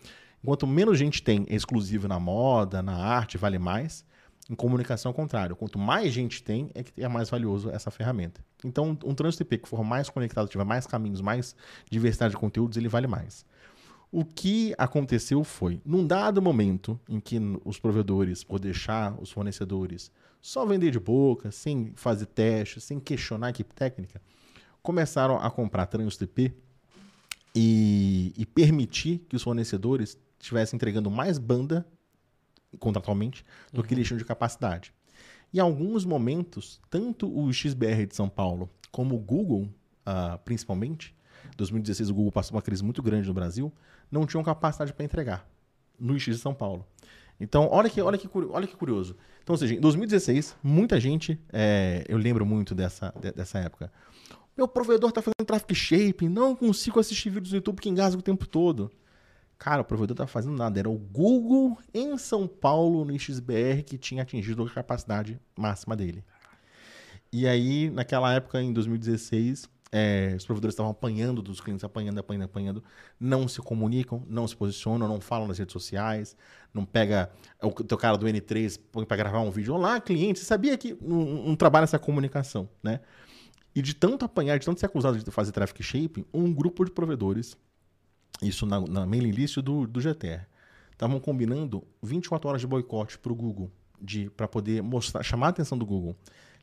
quanto 0.43 0.67
menos 0.67 0.97
gente 0.97 1.23
tem 1.23 1.45
exclusivo 1.49 2.09
na 2.09 2.19
moda, 2.19 2.81
na 2.81 2.93
arte, 2.93 3.37
vale 3.37 3.57
mais. 3.57 4.03
Em 4.49 4.55
comunicação, 4.55 5.11
é 5.11 5.13
o 5.13 5.15
contrário. 5.15 5.55
Quanto 5.55 5.79
mais 5.79 6.11
gente 6.11 6.43
tem, 6.43 6.69
é 6.75 6.83
que 6.83 7.01
é 7.01 7.07
mais 7.07 7.29
valioso 7.29 7.69
essa 7.69 7.89
ferramenta. 7.89 8.43
Então, 8.65 8.97
um 9.05 9.15
trânsito 9.15 9.43
IP 9.43 9.59
que 9.59 9.69
for 9.69 9.81
mais 9.81 10.09
conectado, 10.09 10.49
tiver 10.49 10.65
mais 10.65 10.85
caminhos, 10.85 11.21
mais 11.21 11.55
diversidade 11.89 12.31
de 12.31 12.37
conteúdos, 12.37 12.75
ele 12.75 12.89
vale 12.89 13.07
mais. 13.07 13.45
O 14.11 14.25
que 14.25 14.73
aconteceu 14.77 15.41
foi, 15.43 15.81
num 15.85 16.05
dado 16.05 16.41
momento 16.41 16.99
em 17.07 17.19
que 17.19 17.39
os 17.63 17.79
provedores, 17.79 18.43
por 18.43 18.59
deixar 18.59 19.17
os 19.21 19.31
fornecedores 19.31 20.11
só 20.41 20.65
vender 20.65 20.91
de 20.91 20.99
boca, 20.99 21.49
sem 21.51 21.93
fazer 21.95 22.25
testes, 22.25 22.83
sem 22.83 22.99
questionar 22.99 23.47
a 23.47 23.49
equipe 23.51 23.73
técnica, 23.73 24.21
começaram 24.81 25.37
a 25.37 25.49
comprar 25.49 25.85
trânsito 25.85 26.25
IP 26.25 26.53
e, 27.55 28.33
e 28.35 28.45
permitir 28.45 29.19
que 29.29 29.35
os 29.35 29.43
fornecedores 29.43 30.17
estivessem 30.39 30.75
entregando 30.75 31.09
mais 31.09 31.37
banda 31.37 31.85
contratualmente 32.79 33.45
do 33.71 33.79
uhum. 33.79 33.87
que 33.87 33.93
eles 33.93 34.07
tinham 34.07 34.17
de 34.17 34.25
capacidade. 34.25 34.93
Em 35.53 35.59
alguns 35.59 36.05
momentos, 36.05 36.81
tanto 36.89 37.31
o 37.33 37.51
XBR 37.51 38.07
de 38.07 38.15
São 38.15 38.27
Paulo 38.27 38.69
como 38.91 39.15
o 39.15 39.19
Google, 39.19 39.69
uh, 40.05 40.37
principalmente, 40.43 41.15
2016 41.57 42.09
o 42.09 42.13
Google 42.13 42.31
passou 42.31 42.55
uma 42.55 42.61
crise 42.61 42.83
muito 42.83 43.01
grande 43.01 43.27
no 43.27 43.33
Brasil, 43.33 43.71
não 44.11 44.25
tinham 44.25 44.43
capacidade 44.43 44.93
para 44.93 45.05
entregar 45.05 45.47
no 45.99 46.19
X 46.19 46.35
de 46.35 46.41
São 46.41 46.53
Paulo. 46.53 46.85
Então, 47.39 47.67
olha 47.71 47.89
que, 47.89 48.01
olha 48.01 48.17
que, 48.17 48.29
olha 48.51 48.67
que 48.67 48.75
curioso. 48.75 49.15
Então, 49.41 49.53
ou 49.53 49.57
seja, 49.57 49.73
em 49.73 49.79
2016, 49.79 50.55
muita 50.61 50.99
gente, 50.99 51.39
é, 51.51 52.03
eu 52.07 52.17
lembro 52.17 52.45
muito 52.45 52.75
dessa, 52.75 53.11
dessa 53.35 53.57
época, 53.57 53.91
meu 54.55 54.67
provedor 54.67 55.09
está 55.09 55.21
fazendo 55.21 55.45
traffic 55.45 55.73
shaping, 55.73 56.29
não 56.29 56.55
consigo 56.55 56.99
assistir 56.99 57.29
vídeos 57.29 57.49
do 57.49 57.55
YouTube 57.55 57.81
que 57.81 57.89
engasga 57.89 58.19
o 58.19 58.21
tempo 58.21 58.45
todo. 58.45 58.91
Cara, 59.57 59.81
o 59.81 59.85
provedor 59.85 60.17
tá 60.17 60.27
fazendo 60.27 60.55
nada. 60.55 60.79
Era 60.79 60.89
o 60.89 60.97
Google 60.97 61.77
em 61.93 62.17
São 62.17 62.47
Paulo, 62.47 63.05
no 63.05 63.17
XBR, 63.17 63.83
que 63.83 63.97
tinha 63.97 64.23
atingido 64.23 64.63
a 64.63 64.69
capacidade 64.69 65.39
máxima 65.55 65.95
dele. 65.95 66.23
E 67.31 67.47
aí, 67.47 67.89
naquela 67.89 68.33
época, 68.33 68.61
em 68.61 68.73
2016, 68.73 69.69
é, 69.91 70.33
os 70.37 70.45
provedores 70.45 70.73
estavam 70.73 70.91
apanhando 70.91 71.41
dos 71.41 71.59
clientes, 71.59 71.83
apanhando, 71.83 72.17
apanhando, 72.19 72.43
apanhando, 72.43 72.83
não 73.19 73.47
se 73.47 73.59
comunicam, 73.59 74.23
não 74.27 74.47
se 74.47 74.55
posicionam, 74.55 75.07
não 75.07 75.19
falam 75.19 75.47
nas 75.47 75.57
redes 75.57 75.73
sociais, 75.73 76.37
não 76.73 76.85
pega 76.85 77.29
o 77.61 77.71
teu 77.71 77.97
cara 77.97 78.17
do 78.17 78.25
N3 78.25 78.79
põe 78.91 79.05
para 79.05 79.17
gravar 79.17 79.41
um 79.41 79.51
vídeo. 79.51 79.73
Olá, 79.73 79.99
cliente, 79.99 80.39
você 80.39 80.45
sabia 80.45 80.77
que 80.77 80.97
não, 81.01 81.25
não 81.47 81.55
trabalha 81.55 81.83
essa 81.83 81.99
comunicação, 81.99 82.69
né? 82.81 83.01
E 83.75 83.81
de 83.81 83.93
tanto 83.93 84.23
apanhar, 84.23 84.57
de 84.57 84.65
tanto 84.65 84.79
ser 84.79 84.85
acusado 84.85 85.17
de 85.17 85.31
fazer 85.31 85.51
traffic 85.51 85.83
shaping, 85.83 86.25
um 86.33 86.53
grupo 86.53 86.85
de 86.85 86.91
provedores, 86.91 87.57
isso 88.41 88.65
na, 88.65 88.79
na 88.79 89.05
mailing 89.05 89.31
list 89.31 89.57
do, 89.57 89.85
do 89.85 89.99
GTR, 89.99 90.45
estavam 90.91 91.19
combinando 91.19 91.83
24 92.01 92.47
horas 92.47 92.61
de 92.61 92.67
boicote 92.67 93.17
para 93.17 93.31
o 93.31 93.35
Google, 93.35 93.71
para 94.37 94.47
poder 94.47 94.81
mostrar, 94.81 95.21
chamar 95.23 95.47
a 95.47 95.49
atenção 95.49 95.77
do 95.77 95.85
Google 95.85 96.15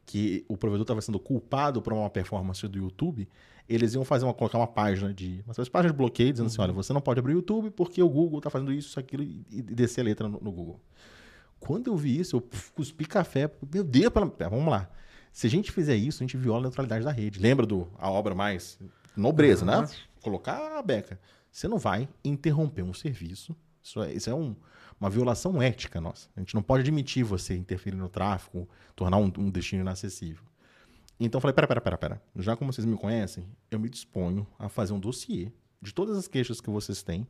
que 0.08 0.42
o 0.48 0.56
provedor 0.56 0.84
estava 0.84 1.02
sendo 1.02 1.20
culpado 1.20 1.82
por 1.82 1.92
uma 1.92 2.08
performance 2.08 2.66
do 2.66 2.78
YouTube, 2.78 3.28
eles 3.68 3.92
iam 3.92 4.06
fazer 4.06 4.24
uma, 4.24 4.32
colocar 4.32 4.56
uma 4.56 4.66
página 4.66 5.12
de. 5.12 5.44
Uma 5.46 5.54
página 5.66 5.92
de 5.92 5.98
bloqueio 5.98 6.32
dizendo 6.32 6.46
assim: 6.46 6.62
olha, 6.62 6.72
você 6.72 6.94
não 6.94 7.00
pode 7.02 7.20
abrir 7.20 7.34
o 7.34 7.36
YouTube 7.36 7.70
porque 7.70 8.02
o 8.02 8.08
Google 8.08 8.38
está 8.38 8.48
fazendo 8.48 8.72
isso, 8.72 8.88
isso, 8.88 8.98
aquilo, 8.98 9.22
e, 9.22 9.44
e 9.50 9.60
descer 9.60 10.00
a 10.00 10.04
letra 10.04 10.26
no, 10.26 10.40
no, 10.40 10.50
Google. 10.50 10.80
Quando 11.60 11.88
eu 11.88 11.96
vi 11.96 12.18
isso, 12.18 12.36
eu 12.36 12.48
cuspi 12.74 13.04
café. 13.04 13.50
Meu 13.70 13.84
Deus, 13.84 14.10
pela, 14.10 14.32
vamos 14.48 14.70
lá. 14.70 14.88
Se 15.30 15.46
a 15.46 15.50
gente 15.50 15.70
fizer 15.70 15.96
isso, 15.96 16.22
a 16.22 16.24
gente 16.26 16.38
viola 16.38 16.60
a 16.60 16.62
neutralidade 16.62 17.04
da 17.04 17.12
rede. 17.12 17.38
Lembra 17.38 17.66
do 17.66 17.86
a 17.98 18.10
obra 18.10 18.34
mais 18.34 18.78
nobreza, 19.14 19.66
uhum. 19.66 19.82
né? 19.82 19.88
Colocar 20.22 20.78
a 20.78 20.82
beca. 20.82 21.20
Você 21.52 21.68
não 21.68 21.76
vai 21.76 22.08
interromper 22.24 22.82
um 22.82 22.94
serviço. 22.94 23.54
Isso 23.88 24.02
é, 24.02 24.12
isso 24.12 24.28
é 24.28 24.34
um, 24.34 24.54
uma 25.00 25.08
violação 25.08 25.62
ética 25.62 26.00
nossa. 26.00 26.28
A 26.36 26.40
gente 26.40 26.54
não 26.54 26.62
pode 26.62 26.82
admitir 26.82 27.24
você 27.24 27.56
interferir 27.56 27.96
no 27.96 28.08
tráfego, 28.08 28.68
tornar 28.94 29.16
um, 29.16 29.32
um 29.38 29.50
destino 29.50 29.80
inacessível. 29.80 30.44
Então 31.18 31.38
eu 31.38 31.40
falei, 31.40 31.54
pera, 31.54 31.66
pera, 31.66 31.80
pera, 31.80 31.98
pera. 31.98 32.22
Já 32.36 32.54
como 32.54 32.72
vocês 32.72 32.84
me 32.84 32.96
conhecem, 32.96 33.44
eu 33.70 33.80
me 33.80 33.88
disponho 33.88 34.46
a 34.58 34.68
fazer 34.68 34.92
um 34.92 35.00
dossiê 35.00 35.50
de 35.80 35.92
todas 35.94 36.16
as 36.16 36.28
queixas 36.28 36.60
que 36.60 36.68
vocês 36.68 37.02
têm 37.02 37.26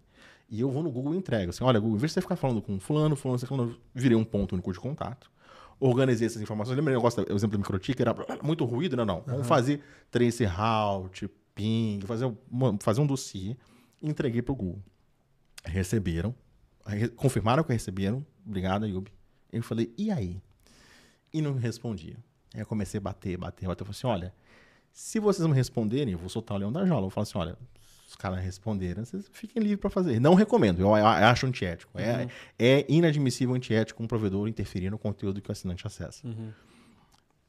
e 0.51 0.61
eu 0.61 0.71
vou 0.71 0.83
no 0.83 0.91
Google 0.91 1.15
e 1.15 1.19
entrego. 1.19 1.51
Assim, 1.51 1.63
olha, 1.63 1.79
Google, 1.79 1.97
em 1.97 2.01
vez 2.01 2.11
de 2.11 2.15
você 2.15 2.21
ficar 2.23 2.37
falando 2.37 2.61
com 2.61 2.81
fulano, 2.81 3.15
fulano, 3.15 3.39
fulano, 3.39 3.73
eu 3.73 3.81
virei 3.95 4.17
um 4.17 4.25
ponto 4.25 4.55
único 4.55 4.73
de 4.73 4.81
contato. 4.81 5.31
Organizei 5.79 6.27
essas 6.27 6.43
informações. 6.43 6.77
Lembra 6.77 6.93
o 6.93 6.97
negócio, 6.97 7.23
o 7.23 7.35
exemplo 7.35 7.57
do 7.57 7.61
microtik? 7.61 8.01
Era 8.01 8.15
muito 8.43 8.65
ruído? 8.65 8.97
Não, 8.97 9.05
não. 9.05 9.19
Uhum. 9.19 9.25
Vamos 9.27 9.47
fazer 9.47 9.81
trace 10.11 10.45
route, 10.45 11.31
ping, 11.55 12.01
fazer, 12.05 12.25
um, 12.27 12.79
fazer 12.81 13.01
um 13.01 13.07
dossiê. 13.07 13.57
Entreguei 14.03 14.43
para 14.43 14.53
o 14.53 14.57
Google. 14.57 14.83
Receberam, 15.65 16.35
confirmaram 17.17 17.63
que 17.63 17.73
receberam. 17.73 18.25
Obrigado, 18.47 18.85
Ayub. 18.85 19.09
Eu 19.53 19.63
falei, 19.63 19.93
e 19.97 20.11
aí? 20.11 20.41
E 21.33 21.43
não 21.43 21.55
respondia. 21.55 22.17
Aí 22.55 22.61
eu 22.61 22.67
comecei 22.67 22.99
a 22.99 23.01
bater, 23.01 23.37
bater, 23.37 23.67
bater. 23.67 23.83
Eu 23.83 23.87
falei 23.87 23.99
assim: 23.99 24.07
olha, 24.07 24.35
se 24.93 25.21
vocês 25.21 25.47
não 25.47 25.55
responderem, 25.55 26.13
eu 26.13 26.19
vou 26.19 26.29
soltar 26.29 26.57
o 26.57 26.61
leão 26.61 26.73
da 26.73 26.85
jaula. 26.87 27.07
Eu 27.07 27.11
falo 27.11 27.23
assim: 27.23 27.39
olha, 27.39 27.57
os 28.09 28.17
caras 28.17 28.43
responderam, 28.43 29.05
vocês 29.05 29.29
fiquem 29.33 29.63
livres 29.63 29.81
para 29.81 29.91
fazer. 29.91 30.19
Não 30.19 30.35
recomendo, 30.35 30.81
eu, 30.81 30.97
eu 30.97 31.07
acho 31.07 31.47
antiético. 31.47 31.99
É, 31.99 32.25
uhum. 32.25 32.29
É, 32.59 32.81
é 32.81 32.87
inadmissível 32.89 33.55
antiético 33.55 34.03
um 34.03 34.07
provedor 34.07 34.49
interferir 34.49 34.91
no 34.91 34.99
conteúdo 34.99 35.41
que 35.43 35.51
o 35.51 35.53
assinante 35.53 35.87
acessa. 35.87 36.27
Uhum. 36.27 36.51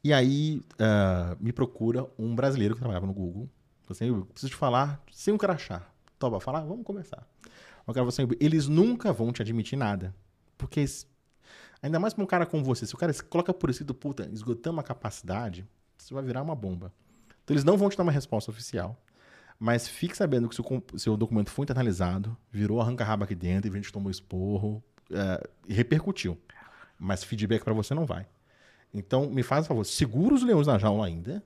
E 0.04 0.14
aí 0.14 0.62
uh, 0.74 1.36
me 1.40 1.52
procura 1.52 2.06
um 2.18 2.36
brasileiro 2.36 2.74
que 2.74 2.80
trabalhava 2.80 3.06
no 3.06 3.14
Google. 3.14 3.50
Assim, 3.90 4.06
eu 4.06 4.26
preciso 4.26 4.52
te 4.52 4.56
falar 4.56 5.02
sem 5.12 5.34
um 5.34 5.38
crachá. 5.38 5.82
Topa 6.20 6.40
falar? 6.40 6.62
Vamos 6.62 6.86
conversar. 6.86 7.28
O 7.90 7.94
cara 7.94 8.10
falou 8.10 8.10
assim, 8.10 8.38
eles 8.40 8.68
nunca 8.68 9.12
vão 9.12 9.32
te 9.32 9.42
admitir 9.42 9.76
nada. 9.76 10.14
Porque, 10.58 10.86
ainda 11.82 12.00
mais 12.00 12.14
pra 12.14 12.24
um 12.24 12.28
cara 12.28 12.46
como 12.46 12.64
você, 12.64 12.86
se 12.86 12.94
o 12.94 12.98
cara 12.98 13.12
coloca 13.24 13.54
por 13.54 13.70
escrito, 13.70 13.94
puta, 13.94 14.30
esgotamos 14.32 14.80
a 14.80 14.84
capacidade, 14.84 15.68
você 15.98 16.14
vai 16.14 16.24
virar 16.24 16.44
uma 16.44 16.56
bomba. 16.56 16.94
Então 17.44 17.56
eles 17.56 17.64
não 17.64 17.78
vão 17.78 17.90
te 17.90 17.98
dar 17.98 18.04
uma 18.04 18.12
resposta 18.12 18.52
oficial. 18.52 18.96
Mas 19.58 19.88
fique 19.88 20.16
sabendo 20.16 20.48
que 20.48 20.56
seu, 20.56 20.84
seu 20.98 21.18
documento 21.18 21.50
foi 21.50 21.64
internalizado, 21.64 22.38
virou 22.52 22.80
arranca-raba 22.80 23.26
aqui 23.26 23.36
dentro, 23.36 23.70
e 23.70 23.72
a 23.72 23.76
gente 23.76 23.92
tomou 23.92 24.12
esporro, 24.12 24.84
é, 25.12 25.50
e 25.68 25.74
repercutiu. 25.74 26.38
Mas 26.98 27.24
feedback 27.24 27.64
para 27.64 27.74
você 27.74 27.94
não 27.96 28.06
vai. 28.06 28.28
Então, 28.94 29.30
me 29.30 29.42
faz 29.42 29.66
um 29.66 29.68
favor, 29.68 29.84
segura 29.84 30.36
os 30.36 30.44
leões 30.44 30.68
na 30.68 30.78
jaula 30.78 31.06
ainda, 31.06 31.44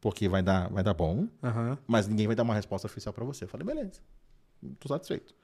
porque 0.00 0.28
vai 0.28 0.42
dar, 0.42 0.70
vai 0.70 0.82
dar 0.82 0.94
bom, 0.94 1.28
uhum. 1.42 1.76
mas 1.86 2.06
ninguém 2.06 2.26
vai 2.26 2.36
dar 2.36 2.44
uma 2.44 2.54
resposta 2.54 2.86
oficial 2.86 3.12
para 3.12 3.24
você. 3.24 3.44
Eu 3.44 3.48
falei, 3.48 3.66
beleza, 3.66 4.00
tô 4.78 4.88
satisfeito. 4.88 5.34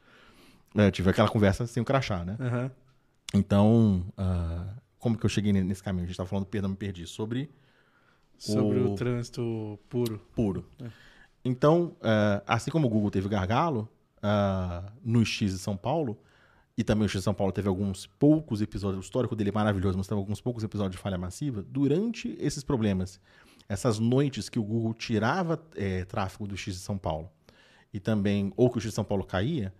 É, 0.74 0.90
tive 0.90 1.10
aquela 1.10 1.28
conversa 1.28 1.66
sem 1.66 1.82
o 1.82 1.86
crachá, 1.86 2.24
né? 2.24 2.36
Uhum. 2.40 2.70
Então, 3.34 4.06
uh, 4.18 4.80
como 4.98 5.16
que 5.16 5.24
eu 5.24 5.30
cheguei 5.30 5.52
nesse 5.52 5.82
caminho? 5.82 6.04
A 6.04 6.06
gente 6.06 6.12
estava 6.12 6.28
falando, 6.28 6.46
perdão, 6.46 6.70
me 6.70 6.76
perdi, 6.76 7.06
sobre... 7.06 7.50
Sobre 8.38 8.80
o, 8.80 8.92
o 8.92 8.94
trânsito 8.94 9.78
puro. 9.88 10.20
Puro. 10.34 10.68
É. 10.82 10.88
Então, 11.42 11.96
uh, 12.00 12.42
assim 12.46 12.70
como 12.70 12.86
o 12.86 12.90
Google 12.90 13.10
teve 13.10 13.28
gargalo 13.28 13.88
uh, 14.18 14.90
no 15.02 15.24
X 15.24 15.52
de 15.52 15.58
São 15.58 15.76
Paulo, 15.76 16.18
e 16.76 16.84
também 16.84 17.06
o 17.06 17.08
X 17.08 17.20
de 17.20 17.24
São 17.24 17.32
Paulo 17.32 17.52
teve 17.52 17.68
alguns 17.68 18.06
poucos 18.06 18.60
episódios, 18.60 18.98
o 18.98 19.06
histórico 19.06 19.34
dele 19.34 19.50
é 19.50 19.52
maravilhoso, 19.52 19.96
mas 19.96 20.06
teve 20.06 20.18
alguns 20.18 20.40
poucos 20.40 20.62
episódios 20.64 20.96
de 20.96 20.98
falha 20.98 21.16
massiva, 21.16 21.62
durante 21.62 22.36
esses 22.38 22.62
problemas, 22.62 23.20
essas 23.68 23.98
noites 23.98 24.48
que 24.48 24.58
o 24.58 24.62
Google 24.62 24.92
tirava 24.92 25.62
é, 25.74 26.04
tráfego 26.04 26.46
do 26.46 26.56
X 26.56 26.74
de 26.74 26.80
São 26.80 26.98
Paulo, 26.98 27.30
e 27.94 27.98
também, 27.98 28.52
ou 28.56 28.68
que 28.68 28.76
o 28.76 28.80
X 28.80 28.90
de 28.90 28.94
São 28.94 29.04
Paulo 29.04 29.24
caía, 29.24 29.72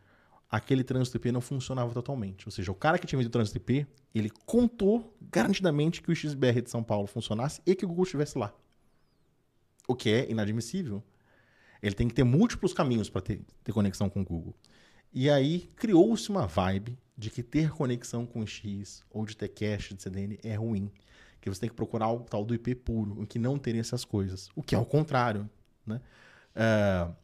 aquele 0.51 0.85
trânsito 0.85 1.17
IP 1.17 1.33
não 1.33 1.41
funcionava 1.41 1.93
totalmente. 1.93 2.47
Ou 2.47 2.53
seja, 2.53 2.71
o 2.71 2.75
cara 2.75 2.99
que 2.99 3.07
tinha 3.07 3.19
vendido 3.19 3.31
o 3.31 3.39
trânsito 3.39 3.59
IP, 3.59 3.87
ele 4.15 4.31
contou 4.45 5.17
garantidamente 5.21 6.01
que 6.01 6.11
o 6.11 6.17
XBR 6.17 6.63
de 6.63 6.71
São 6.71 6.83
Paulo 6.83 7.07
funcionasse 7.07 7.61
e 7.67 7.75
que 7.75 7.85
o 7.85 7.89
Google 7.89 8.05
estivesse 8.05 8.39
lá. 8.39 8.55
O 9.89 9.95
que 9.95 10.11
é 10.11 10.31
inadmissível. 10.31 11.03
Ele 11.83 11.95
tem 11.95 12.09
que 12.09 12.15
ter 12.15 12.25
múltiplos 12.25 12.73
caminhos 12.73 13.11
para 13.11 13.21
ter, 13.21 13.41
ter 13.63 13.73
conexão 13.73 14.09
com 14.09 14.21
o 14.21 14.25
Google. 14.25 14.55
E 15.13 15.31
aí 15.31 15.71
criou-se 15.77 16.29
uma 16.31 16.47
vibe 16.47 16.99
de 17.17 17.31
que 17.31 17.43
ter 17.43 17.71
conexão 17.71 18.27
com 18.27 18.47
X 18.47 19.05
ou 19.11 19.25
de 19.25 19.37
ter 19.37 19.49
cache 19.49 19.95
de 19.95 20.03
CDN 20.03 20.39
é 20.43 20.55
ruim. 20.55 20.91
Que 21.41 21.49
você 21.49 21.61
tem 21.61 21.69
que 21.69 21.77
procurar 21.77 22.11
o 22.11 22.21
tal 22.21 22.45
do 22.45 22.55
IP 22.55 22.75
puro, 22.75 23.23
em 23.23 23.25
que 23.25 23.39
não 23.39 23.59
teria 23.59 23.81
essas 23.81 24.05
coisas. 24.05 24.49
O 24.55 24.63
que 24.63 24.75
é 24.75 24.79
o 24.79 24.85
contrário. 24.85 25.49
Né? 25.87 26.01
Uh, 26.57 27.15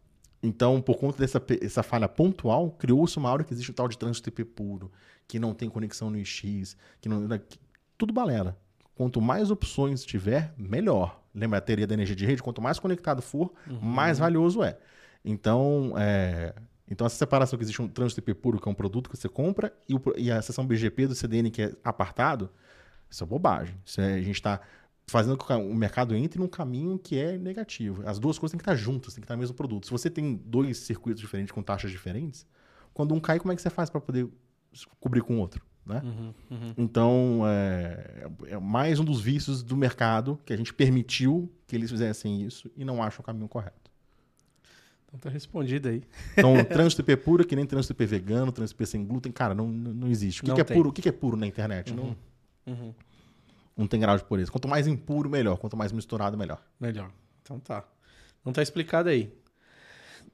então, 0.42 0.80
por 0.80 0.96
conta 0.98 1.18
dessa 1.18 1.40
essa 1.60 1.82
falha 1.82 2.08
pontual, 2.08 2.70
criou-se 2.72 3.16
uma 3.16 3.30
hora 3.30 3.44
que 3.44 3.52
existe 3.52 3.70
o 3.70 3.74
tal 3.74 3.86
de 3.86 3.96
trânsito 3.96 4.28
IP 4.28 4.44
puro, 4.44 4.90
que 5.28 5.38
não 5.38 5.54
tem 5.54 5.68
conexão 5.68 6.10
no 6.10 6.18
IX, 6.18 6.76
que 7.00 7.08
não. 7.08 7.26
Que, 7.38 7.58
tudo 7.96 8.12
balela. 8.12 8.58
Quanto 8.94 9.20
mais 9.20 9.50
opções 9.50 10.04
tiver, 10.04 10.52
melhor. 10.58 11.22
Lembra 11.34 11.58
a 11.58 11.60
teoria 11.60 11.86
da 11.86 11.94
energia 11.94 12.16
de 12.16 12.26
rede? 12.26 12.42
Quanto 12.42 12.60
mais 12.60 12.78
conectado 12.78 13.22
for, 13.22 13.52
uhum. 13.68 13.80
mais 13.80 14.18
valioso 14.18 14.62
é. 14.62 14.76
Então, 15.24 15.94
é, 15.96 16.52
então, 16.90 17.06
essa 17.06 17.16
separação 17.16 17.56
que 17.56 17.64
existe 17.64 17.80
um 17.80 17.88
trânsito 17.88 18.20
IP 18.20 18.34
puro, 18.34 18.60
que 18.60 18.68
é 18.68 18.70
um 18.70 18.74
produto 18.74 19.08
que 19.08 19.16
você 19.16 19.28
compra, 19.28 19.72
e, 19.88 19.94
o, 19.94 20.02
e 20.16 20.30
a 20.30 20.42
seção 20.42 20.66
BGP 20.66 21.06
do 21.06 21.14
CDN, 21.14 21.50
que 21.50 21.62
é 21.62 21.72
apartado, 21.82 22.50
isso 23.08 23.22
é 23.22 23.26
bobagem. 23.26 23.74
Isso 23.84 24.00
é, 24.00 24.14
a 24.14 24.20
gente 24.20 24.34
está 24.34 24.60
fazendo 25.12 25.36
com 25.36 25.46
que 25.46 25.52
o 25.52 25.74
mercado 25.74 26.16
entre 26.16 26.40
num 26.40 26.48
caminho 26.48 26.98
que 26.98 27.18
é 27.18 27.36
negativo. 27.36 28.02
As 28.08 28.18
duas 28.18 28.38
coisas 28.38 28.52
têm 28.52 28.58
que 28.58 28.62
estar 28.62 28.74
juntas, 28.74 29.12
tem 29.12 29.20
que 29.20 29.26
estar 29.26 29.36
no 29.36 29.40
mesmo 29.40 29.54
produto. 29.54 29.84
Se 29.84 29.92
você 29.92 30.08
tem 30.08 30.40
dois 30.46 30.78
circuitos 30.78 31.20
diferentes 31.20 31.52
com 31.52 31.62
taxas 31.62 31.90
diferentes, 31.90 32.46
quando 32.94 33.14
um 33.14 33.20
cai, 33.20 33.38
como 33.38 33.52
é 33.52 33.56
que 33.56 33.60
você 33.60 33.68
faz 33.68 33.90
para 33.90 34.00
poder 34.00 34.26
cobrir 34.98 35.20
com 35.20 35.36
o 35.36 35.38
outro? 35.38 35.62
Né? 35.84 36.00
Uhum, 36.02 36.34
uhum. 36.50 36.74
Então, 36.78 37.42
é, 37.46 38.26
é, 38.46 38.58
mais 38.58 38.98
um 38.98 39.04
dos 39.04 39.20
vícios 39.20 39.62
do 39.62 39.76
mercado 39.76 40.40
que 40.46 40.52
a 40.52 40.56
gente 40.56 40.72
permitiu 40.72 41.52
que 41.66 41.76
eles 41.76 41.90
fizessem 41.90 42.42
isso 42.42 42.70
e 42.74 42.82
não 42.82 43.02
acham 43.02 43.20
o 43.20 43.22
caminho 43.22 43.48
correto. 43.48 43.90
Então 45.06 45.20
tá 45.20 45.28
respondido 45.28 45.90
aí. 45.90 46.02
Então, 46.38 46.54
trânsito 46.64 47.02
IP 47.02 47.16
puro, 47.18 47.44
que 47.44 47.54
nem 47.54 47.66
trânsito 47.66 47.92
IP 47.92 48.06
vegano, 48.06 48.50
trânsito 48.50 48.82
IP 48.82 48.86
sem 48.86 49.04
glúten, 49.04 49.30
cara, 49.30 49.54
não, 49.54 49.68
não 49.68 50.08
existe. 50.08 50.40
O 50.40 50.46
que, 50.46 50.54
que 50.54 50.60
é 50.62 50.64
puro? 50.64 50.88
O 50.88 50.92
que, 50.92 51.02
que 51.02 51.08
é 51.10 51.12
puro 51.12 51.36
na 51.36 51.46
internet? 51.46 51.92
Uhum. 51.92 52.14
Não... 52.66 52.94
Não 53.76 53.86
tem 53.86 54.00
grau 54.00 54.16
de 54.16 54.24
pureza. 54.24 54.50
Quanto 54.50 54.68
mais 54.68 54.86
impuro, 54.86 55.30
melhor. 55.30 55.56
Quanto 55.58 55.76
mais 55.76 55.92
misturado, 55.92 56.36
melhor. 56.36 56.62
Melhor. 56.78 57.10
Então 57.42 57.58
tá. 57.58 57.84
Não 58.44 58.52
tá 58.52 58.62
explicado 58.62 59.08
aí. 59.08 59.32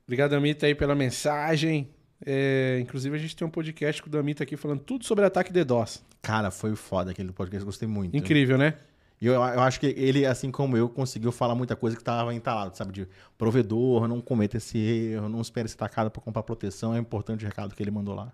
Obrigado, 0.04 0.34
Amita, 0.34 0.66
aí 0.66 0.74
pela 0.74 0.94
mensagem. 0.94 1.88
É, 2.24 2.78
inclusive, 2.80 3.14
a 3.14 3.18
gente 3.18 3.36
tem 3.36 3.46
um 3.46 3.50
podcast 3.50 4.02
com 4.02 4.08
o 4.08 4.12
Damita 4.12 4.42
aqui 4.42 4.56
falando 4.56 4.80
tudo 4.80 5.04
sobre 5.04 5.24
ataque 5.24 5.52
DDoS. 5.52 6.04
Cara, 6.22 6.50
foi 6.50 6.74
foda 6.74 7.10
aquele 7.10 7.32
podcast, 7.32 7.64
gostei 7.64 7.86
muito. 7.86 8.16
Incrível, 8.16 8.58
né? 8.58 8.74
E 9.20 9.26
eu, 9.26 9.34
eu 9.34 9.60
acho 9.60 9.80
que 9.80 9.86
ele, 9.86 10.24
assim 10.24 10.50
como 10.50 10.76
eu, 10.76 10.88
conseguiu 10.88 11.32
falar 11.32 11.54
muita 11.54 11.74
coisa 11.74 11.96
que 11.96 12.02
estava 12.02 12.34
entalado, 12.34 12.76
sabe? 12.76 12.92
De 12.92 13.08
provedor, 13.36 14.06
não 14.06 14.20
cometa 14.20 14.56
esse 14.56 14.78
erro, 14.78 15.28
não 15.28 15.40
espere 15.40 15.68
ser 15.68 15.76
tacado 15.76 16.10
para 16.10 16.22
comprar 16.22 16.42
proteção. 16.42 16.94
É 16.94 16.98
importante 16.98 17.44
o 17.44 17.48
recado 17.48 17.74
que 17.74 17.82
ele 17.82 17.90
mandou 17.90 18.14
lá. 18.14 18.32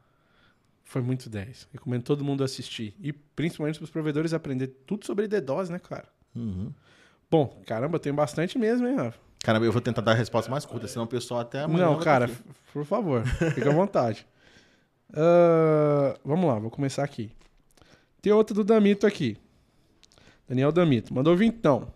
Foi 0.85 1.03
muito 1.03 1.29
10. 1.29 1.69
Recomendo 1.73 2.03
todo 2.03 2.23
mundo 2.23 2.45
assistir. 2.45 2.95
E 3.01 3.13
principalmente 3.13 3.79
para 3.79 3.85
os 3.85 3.91
provedores 3.91 4.33
aprender 4.33 4.69
tudo 4.87 5.05
sobre 5.05 5.27
DDoS, 5.27 5.71
né, 5.71 5.79
cara? 5.79 6.07
Uhum. 6.35 6.73
Bom, 7.31 7.63
caramba, 7.67 7.99
tem 7.99 8.13
bastante 8.13 8.59
mesmo, 8.59 8.87
hein, 8.87 8.97
Rafa? 8.97 9.19
Caramba, 9.41 9.67
eu 9.67 9.73
vou 9.73 9.81
tentar 9.81 10.01
dar 10.03 10.13
a 10.13 10.15
resposta 10.15 10.51
mais 10.51 10.65
curta, 10.65 10.87
senão 10.87 11.05
o 11.05 11.09
pessoal 11.09 11.41
até 11.41 11.61
amanhã. 11.61 11.87
Não, 11.87 11.99
cara, 11.99 12.31
por 12.73 12.85
favor, 12.85 13.27
fica 13.55 13.71
à 13.71 13.75
vontade. 13.75 14.27
Uh, 15.11 16.19
vamos 16.25 16.47
lá, 16.47 16.59
vou 16.59 16.71
começar 16.71 17.05
aqui. 17.05 17.31
Tem 18.23 18.33
outro 18.33 18.55
do 18.55 18.65
Damito 18.65 19.07
aqui. 19.07 19.37
Daniel 20.49 20.73
Damito. 20.73 21.13
Mandou 21.13 21.37
vintão. 21.37 21.89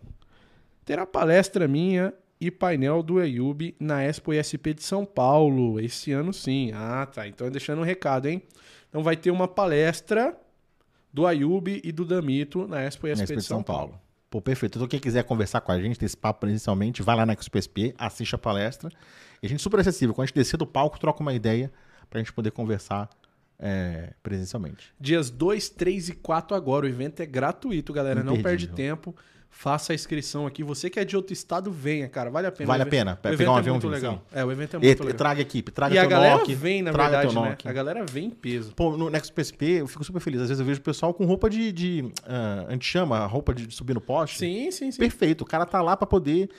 Terá 0.84 1.06
palestra 1.06 1.66
minha 1.66 2.12
e 2.40 2.50
painel 2.50 3.02
do 3.02 3.18
Ayub 3.18 3.74
na 3.78 4.02
Expo 4.02 4.32
ISP 4.32 4.74
de 4.74 4.82
São 4.82 5.04
Paulo. 5.04 5.80
Esse 5.80 6.12
ano 6.12 6.32
sim. 6.32 6.70
Ah, 6.74 7.06
tá. 7.06 7.26
Então 7.26 7.50
deixando 7.50 7.80
um 7.80 7.84
recado, 7.84 8.26
hein? 8.26 8.42
Então 8.88 9.02
vai 9.02 9.16
ter 9.16 9.30
uma 9.30 9.46
palestra 9.46 10.36
do 11.12 11.26
Ayub 11.26 11.80
e 11.82 11.92
do 11.92 12.04
Damito 12.04 12.66
na 12.66 12.82
Expo 12.82 13.06
ISP 13.06 13.32
na 13.32 13.38
de 13.40 13.44
São, 13.44 13.62
Paulo. 13.62 14.00
Pô, 14.30 14.42
perfeito. 14.42 14.76
Então, 14.76 14.88
quem 14.88 15.00
quiser 15.00 15.24
conversar 15.24 15.60
com 15.62 15.72
a 15.72 15.80
gente, 15.80 15.98
ter 15.98 16.04
esse 16.04 16.16
papo 16.16 16.40
presencialmente, 16.40 17.02
vai 17.02 17.16
lá 17.16 17.24
na 17.24 17.32
Expo 17.32 17.56
SP, 17.56 17.94
assiste 17.96 18.34
a 18.34 18.38
palestra. 18.38 18.90
E 19.42 19.46
a 19.46 19.48
gente 19.48 19.60
é 19.60 19.62
super 19.62 19.80
acessível. 19.80 20.14
Quando 20.14 20.24
a 20.24 20.26
gente 20.26 20.34
descer 20.34 20.56
do 20.56 20.66
palco, 20.66 20.98
troca 20.98 21.20
uma 21.22 21.32
ideia 21.32 21.72
pra 22.10 22.20
gente 22.20 22.32
poder 22.32 22.50
conversar 22.50 23.08
é, 23.58 24.12
presencialmente. 24.22 24.92
Dias 25.00 25.30
2, 25.30 25.70
3 25.70 26.10
e 26.10 26.14
4 26.14 26.56
agora. 26.56 26.86
O 26.86 26.88
evento 26.88 27.20
é 27.20 27.26
gratuito, 27.26 27.92
galera. 27.92 28.22
Não 28.22 28.40
perde 28.42 28.68
tempo. 28.68 29.14
Faça 29.50 29.92
a 29.92 29.94
inscrição 29.94 30.46
aqui. 30.46 30.62
Você 30.62 30.88
que 30.88 31.00
é 31.00 31.04
de 31.04 31.16
outro 31.16 31.32
estado, 31.32 31.72
venha, 31.72 32.08
cara. 32.08 32.30
Vale 32.30 32.46
a 32.46 32.52
pena. 32.52 32.66
Vale 32.66 32.82
a 32.82 32.86
pena. 32.86 33.16
Pegar 33.16 33.34
evento 33.34 33.50
um 33.50 33.56
é 33.56 33.58
avião 33.58 33.74
muito 33.74 33.88
vir, 33.88 33.94
legal. 33.94 34.12
sim. 34.14 34.38
É, 34.38 34.44
o 34.44 34.52
evento 34.52 34.76
é 34.76 34.78
E, 34.78 34.86
muito 34.86 35.02
legal. 35.02 35.16
traga 35.16 35.40
equipe, 35.40 35.72
traga 35.72 35.94
E 35.94 35.98
a 35.98 36.06
galera 36.06 36.36
Nokia, 36.36 36.54
vem, 36.54 36.82
na 36.82 36.92
traga 36.92 37.18
verdade, 37.22 37.34
né? 37.40 37.56
A 37.64 37.72
galera 37.72 38.04
vem 38.04 38.26
em 38.26 38.30
peso. 38.30 38.72
Pô, 38.74 38.96
no 38.96 39.10
Nexo 39.10 39.32
PSP 39.32 39.64
eu 39.80 39.88
fico 39.88 40.04
super 40.04 40.20
feliz. 40.20 40.42
Às 40.42 40.48
vezes 40.48 40.60
eu 40.60 40.66
vejo 40.66 40.78
o 40.78 40.82
pessoal 40.82 41.12
com 41.12 41.24
roupa 41.24 41.50
de. 41.50 41.72
de 41.72 42.12
ah, 42.24 42.66
a 42.68 42.72
gente 42.72 42.84
chama 42.86 43.26
roupa 43.26 43.52
de 43.52 43.74
subir 43.74 43.94
no 43.94 44.00
poste. 44.00 44.38
Sim, 44.38 44.70
sim, 44.70 44.92
sim. 44.92 44.98
Perfeito. 44.98 45.42
O 45.42 45.46
cara 45.46 45.66
tá 45.66 45.82
lá 45.82 45.96
pra 45.96 46.06
poder 46.06 46.50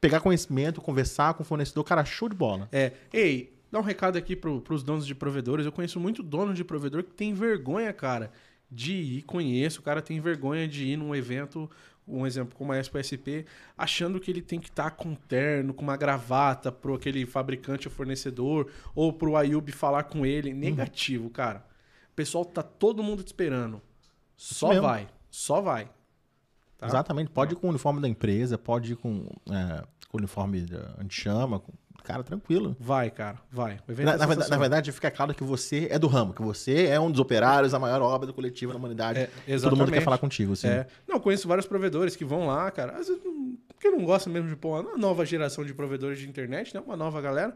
pegar 0.00 0.20
conhecimento, 0.20 0.80
conversar 0.80 1.34
com 1.34 1.42
o 1.42 1.46
fornecedor. 1.46 1.82
Cara, 1.82 2.04
show 2.04 2.28
de 2.28 2.36
bola. 2.36 2.68
É. 2.70 2.92
Ei, 3.12 3.52
dá 3.72 3.80
um 3.80 3.82
recado 3.82 4.16
aqui 4.16 4.36
pro, 4.36 4.60
pros 4.60 4.82
donos 4.84 5.06
de 5.06 5.14
provedores. 5.14 5.66
Eu 5.66 5.72
conheço 5.72 5.98
muito 5.98 6.22
dono 6.22 6.54
de 6.54 6.62
provedor 6.62 7.02
que 7.02 7.10
tem 7.10 7.34
vergonha, 7.34 7.92
cara, 7.92 8.30
de 8.70 8.92
ir. 8.92 9.22
Conheço, 9.22 9.80
o 9.80 9.82
cara 9.82 10.00
tem 10.00 10.20
vergonha 10.20 10.68
de 10.68 10.86
ir 10.86 10.96
num 10.96 11.14
evento, 11.16 11.68
um 12.08 12.26
exemplo 12.26 12.56
como 12.56 12.72
a 12.72 12.78
Expo 12.78 12.98
SP, 12.98 13.44
achando 13.76 14.18
que 14.18 14.30
ele 14.30 14.42
tem 14.42 14.58
que 14.58 14.68
estar 14.68 14.90
com 14.92 15.14
terno, 15.14 15.74
com 15.74 15.82
uma 15.82 15.96
gravata 15.96 16.72
pro 16.72 16.94
aquele 16.94 17.26
fabricante 17.26 17.86
ou 17.86 17.94
fornecedor, 17.94 18.70
ou 18.94 19.12
pro 19.12 19.36
Ayub 19.36 19.70
falar 19.72 20.04
com 20.04 20.24
ele. 20.24 20.54
Negativo, 20.54 21.28
cara. 21.30 21.64
O 22.10 22.14
pessoal 22.14 22.44
tá 22.44 22.62
todo 22.62 23.02
mundo 23.02 23.22
te 23.22 23.28
esperando. 23.28 23.80
Só 24.36 24.68
mesmo. 24.68 24.82
vai. 24.82 25.08
Só 25.30 25.60
vai. 25.60 25.90
Tá? 26.78 26.86
Exatamente. 26.86 27.30
Pode 27.30 27.54
ir 27.54 27.56
com 27.56 27.66
o 27.66 27.70
uniforme 27.70 28.00
da 28.00 28.08
empresa, 28.08 28.56
pode 28.56 28.92
ir 28.92 28.96
com, 28.96 29.26
é, 29.50 29.84
com 30.08 30.16
o 30.16 30.20
uniforme 30.20 30.62
da 30.62 30.94
antichama. 30.98 31.60
Com... 31.60 31.72
Cara, 32.08 32.24
tranquilo. 32.24 32.74
Vai, 32.80 33.10
cara. 33.10 33.38
Vai. 33.52 33.78
Na, 33.86 34.14
é 34.14 34.16
na 34.16 34.24
verdade, 34.24 34.50
na 34.50 34.56
verdade, 34.56 34.92
fica 34.92 35.10
claro 35.10 35.34
que 35.34 35.44
você 35.44 35.88
é 35.90 35.98
do 35.98 36.06
ramo, 36.06 36.32
que 36.32 36.40
você 36.40 36.86
é 36.86 36.98
um 36.98 37.10
dos 37.10 37.20
operários, 37.20 37.74
a 37.74 37.78
maior 37.78 38.00
obra 38.00 38.26
do 38.26 38.32
coletivo 38.32 38.72
da 38.72 38.78
humanidade. 38.78 39.18
É, 39.18 39.26
Todo 39.26 39.36
mundo 39.42 39.50
quer 39.50 39.56
exatamente. 39.56 40.04
falar 40.04 40.16
contigo, 40.16 40.54
assim. 40.54 40.68
É. 40.68 40.86
Não, 41.06 41.20
conheço 41.20 41.46
vários 41.46 41.66
provedores 41.66 42.16
que 42.16 42.24
vão 42.24 42.46
lá, 42.46 42.70
cara. 42.70 42.92
Às 42.92 43.08
vezes, 43.08 43.22
porque 43.68 43.90
não 43.90 44.06
gosta 44.06 44.30
mesmo 44.30 44.48
de 44.48 44.56
pôr 44.56 44.80
uma 44.80 44.96
nova 44.96 45.26
geração 45.26 45.66
de 45.66 45.74
provedores 45.74 46.18
de 46.18 46.26
internet, 46.26 46.74
né? 46.74 46.80
Uma 46.80 46.96
nova 46.96 47.20
galera. 47.20 47.54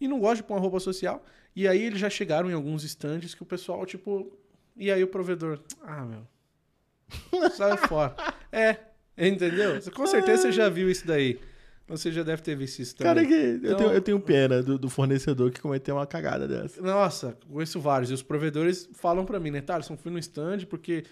E 0.00 0.08
não 0.08 0.18
gosta 0.18 0.36
de 0.36 0.44
pôr 0.44 0.54
uma 0.54 0.60
roupa 0.60 0.80
social. 0.80 1.22
E 1.54 1.68
aí 1.68 1.82
eles 1.82 1.98
já 2.00 2.08
chegaram 2.08 2.50
em 2.50 2.54
alguns 2.54 2.84
estandes 2.84 3.34
que 3.34 3.42
o 3.42 3.46
pessoal, 3.46 3.84
tipo. 3.84 4.32
E 4.78 4.90
aí 4.90 5.04
o 5.04 5.08
provedor. 5.08 5.60
Ah, 5.82 6.06
meu. 6.06 7.50
Sai 7.52 7.76
fora. 7.76 8.16
É. 8.50 8.76
Entendeu? 9.18 9.78
Com 9.94 10.06
certeza 10.06 10.44
você 10.44 10.52
já 10.52 10.70
viu 10.70 10.90
isso 10.90 11.06
daí. 11.06 11.38
Você 11.90 12.10
já 12.12 12.22
deve 12.22 12.40
ter 12.42 12.56
visto 12.56 12.78
isso 12.78 12.96
também. 12.96 13.14
Cara, 13.14 13.26
que 13.26 13.34
eu, 13.34 13.56
Então- 13.56 13.76
tenho, 13.76 13.90
eu 13.92 14.00
tenho 14.00 14.20
pena 14.20 14.62
do, 14.62 14.78
do 14.78 14.88
fornecedor 14.88 15.50
que 15.50 15.60
cometeu 15.60 15.96
uma 15.96 16.06
cagada 16.06 16.46
dessa. 16.48 16.80
Nossa, 16.80 17.36
conheço 17.50 17.80
vários. 17.80 18.10
E 18.10 18.14
os 18.14 18.22
provedores 18.22 18.88
falam 18.94 19.24
pra 19.24 19.40
mim, 19.40 19.50
né? 19.50 19.60
Thaleson, 19.60 19.96
fui 19.96 20.10
no 20.12 20.18
stand 20.18 20.60
porque, 20.68 21.04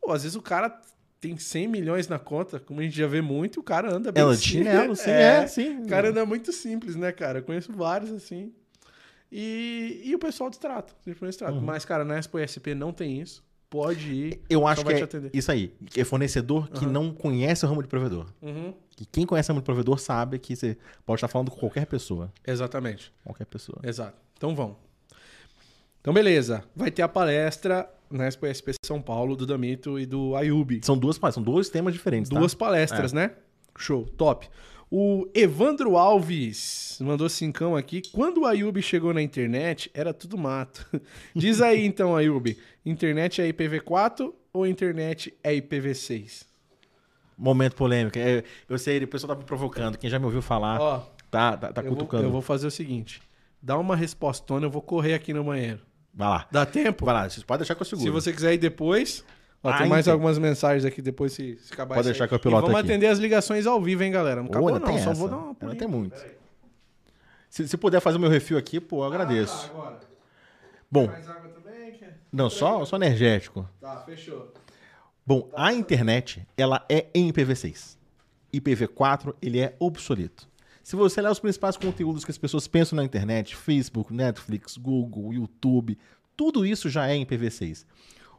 pô, 0.00 0.12
às 0.12 0.22
vezes 0.22 0.36
o 0.36 0.42
cara 0.42 0.80
tem 1.20 1.38
100 1.38 1.68
milhões 1.68 2.08
na 2.08 2.18
conta, 2.18 2.58
como 2.58 2.80
a 2.80 2.82
gente 2.82 2.96
já 2.96 3.06
vê 3.06 3.20
muito, 3.22 3.56
e 3.56 3.60
o 3.60 3.62
cara 3.62 3.92
anda 3.94 4.10
bem 4.10 4.20
Ela 4.22 4.34
simples. 4.34 4.50
chinelo, 4.50 4.96
sim, 4.96 5.10
é, 5.12 5.46
sim. 5.46 5.82
O 5.82 5.86
cara 5.86 6.08
anda 6.10 6.26
muito 6.26 6.52
simples, 6.52 6.96
né, 6.96 7.12
cara? 7.12 7.38
Eu 7.38 7.42
conheço 7.44 7.72
vários 7.72 8.10
assim. 8.10 8.52
E, 9.30 10.02
e 10.04 10.14
o 10.14 10.18
pessoal 10.18 10.50
destrata, 10.50 10.92
simplesmente 11.04 11.38
trata. 11.38 11.54
Uhum. 11.54 11.60
Mas, 11.62 11.84
cara, 11.84 12.04
na 12.04 12.18
Expo 12.18 12.38
SP 12.42 12.74
não 12.74 12.92
tem 12.92 13.20
isso. 13.20 13.42
Pode 13.72 14.12
ir. 14.12 14.42
Eu 14.50 14.66
acho 14.66 14.84
que 14.84 14.92
é 14.92 15.08
isso 15.32 15.50
aí. 15.50 15.72
É 15.96 16.04
fornecedor 16.04 16.68
que 16.68 16.84
Aham. 16.84 16.92
não 16.92 17.10
conhece 17.10 17.64
o 17.64 17.68
ramo 17.68 17.82
de 17.82 17.88
provedor. 17.88 18.26
Uhum. 18.42 18.74
E 19.00 19.06
quem 19.06 19.24
conhece 19.24 19.50
o 19.50 19.54
ramo 19.54 19.62
de 19.62 19.64
provedor 19.64 19.98
sabe 19.98 20.38
que 20.38 20.54
você 20.54 20.76
pode 21.06 21.16
estar 21.16 21.28
falando 21.28 21.50
com 21.50 21.56
qualquer 21.56 21.86
pessoa. 21.86 22.30
Exatamente. 22.46 23.10
Qualquer 23.24 23.46
pessoa. 23.46 23.80
Exato. 23.82 24.20
Então 24.36 24.54
vão. 24.54 24.76
Então, 26.02 26.12
beleza. 26.12 26.62
Vai 26.76 26.90
ter 26.90 27.00
a 27.00 27.08
palestra 27.08 27.88
na 28.10 28.26
Expo 28.26 28.44
SP 28.44 28.76
São 28.84 29.00
Paulo 29.00 29.34
do 29.34 29.46
Damito 29.46 29.98
e 29.98 30.04
do 30.04 30.36
Ayub. 30.36 30.80
São 30.84 30.98
duas 30.98 31.18
são 31.32 31.42
dois 31.42 31.70
temas 31.70 31.94
diferentes, 31.94 32.28
tá? 32.28 32.38
Duas 32.38 32.52
palestras, 32.52 33.14
né? 33.14 33.30
Show, 33.78 34.04
top. 34.04 34.50
O 34.94 35.26
Evandro 35.32 35.96
Alves 35.96 36.98
mandou 37.00 37.26
cincão 37.26 37.74
aqui. 37.74 38.02
Quando 38.12 38.42
o 38.42 38.44
Ayub 38.44 38.82
chegou 38.82 39.14
na 39.14 39.22
internet, 39.22 39.90
era 39.94 40.12
tudo 40.12 40.36
mato. 40.36 40.86
Diz 41.34 41.62
aí 41.62 41.86
então, 41.86 42.14
Ayub, 42.14 42.54
internet 42.84 43.40
é 43.40 43.50
IPv4 43.50 44.30
ou 44.52 44.66
internet 44.66 45.32
é 45.42 45.54
IPv6? 45.54 46.44
Momento 47.38 47.74
polêmico. 47.74 48.18
É, 48.18 48.44
eu 48.68 48.76
sei, 48.76 49.02
o 49.02 49.08
pessoal 49.08 49.34
tá 49.34 49.40
me 49.40 49.46
provocando. 49.46 49.96
Quem 49.96 50.10
já 50.10 50.18
me 50.18 50.26
ouviu 50.26 50.42
falar, 50.42 50.78
Ó, 50.78 50.98
tá, 51.30 51.56
tá, 51.56 51.72
tá 51.72 51.80
eu, 51.80 51.86
vou, 51.86 51.96
cutucando. 51.96 52.24
eu 52.24 52.30
vou 52.30 52.42
fazer 52.42 52.66
o 52.66 52.70
seguinte. 52.70 53.22
Dá 53.62 53.78
uma 53.78 53.96
respostona, 53.96 54.66
eu 54.66 54.70
vou 54.70 54.82
correr 54.82 55.14
aqui 55.14 55.32
no 55.32 55.42
banheiro. 55.42 55.80
Vai 56.12 56.28
lá. 56.28 56.46
Dá 56.52 56.66
tempo? 56.66 57.06
Vai 57.06 57.14
lá, 57.14 57.30
vocês 57.30 57.42
podem 57.42 57.60
deixar 57.60 57.74
que 57.74 57.80
eu 57.80 57.86
seguro. 57.86 58.04
Se 58.04 58.10
você 58.10 58.30
quiser 58.30 58.52
ir 58.52 58.58
depois. 58.58 59.24
Ó, 59.62 59.70
Ah, 59.70 59.78
tem 59.78 59.88
mais 59.88 60.06
então. 60.06 60.14
algumas 60.14 60.38
mensagens 60.38 60.84
aqui 60.84 61.00
depois 61.00 61.32
se, 61.32 61.56
se 61.58 61.72
acabar 61.72 61.94
Pode 61.94 62.00
isso 62.00 62.08
aí. 62.08 62.12
deixar 62.14 62.28
que 62.28 62.34
eu 62.34 62.36
E 62.36 62.40
piloto 62.40 62.62
vamos 62.66 62.80
aqui. 62.80 62.90
atender 62.90 63.06
as 63.06 63.18
ligações 63.18 63.66
ao 63.66 63.80
vivo, 63.80 64.02
hein, 64.02 64.10
galera? 64.10 64.40
Não 64.42 64.48
acabou 64.50 64.68
ainda 64.68 64.80
não, 64.80 64.86
só 64.98 65.10
essa. 65.10 65.14
vou 65.14 65.28
dar 65.28 65.36
uma 65.36 65.54
pulinha. 65.54 65.78
tem 65.78 65.86
muito. 65.88 66.16
Se, 67.48 67.68
se 67.68 67.76
puder 67.76 68.00
fazer 68.00 68.16
o 68.16 68.20
meu 68.20 68.30
refil 68.30 68.56
aqui, 68.58 68.80
pô, 68.80 68.98
eu 68.98 69.04
agradeço. 69.04 69.70
Ah, 69.74 69.78
agora. 69.78 70.00
Bom, 70.90 71.06
Mais 71.06 71.28
água 71.28 71.48
também? 71.50 71.92
Quer? 71.92 72.18
não, 72.32 72.50
só, 72.50 72.84
só 72.84 72.96
energético. 72.96 73.68
Tá, 73.80 73.98
fechou. 73.98 74.52
Bom, 75.24 75.48
a 75.54 75.72
internet, 75.72 76.46
ela 76.56 76.84
é 76.88 77.06
em 77.14 77.30
IPv6. 77.32 77.96
IPv4, 78.52 79.34
ele 79.40 79.60
é 79.60 79.74
obsoleto. 79.78 80.48
Se 80.82 80.96
você 80.96 81.20
olhar 81.20 81.30
os 81.30 81.38
principais 81.38 81.76
conteúdos 81.76 82.24
que 82.24 82.30
as 82.30 82.36
pessoas 82.38 82.66
pensam 82.66 82.96
na 82.96 83.04
internet, 83.04 83.54
Facebook, 83.54 84.12
Netflix, 84.12 84.76
Google, 84.76 85.32
YouTube, 85.32 85.96
tudo 86.36 86.66
isso 86.66 86.90
já 86.90 87.06
é 87.08 87.14
em 87.14 87.24
IPv6. 87.24 87.86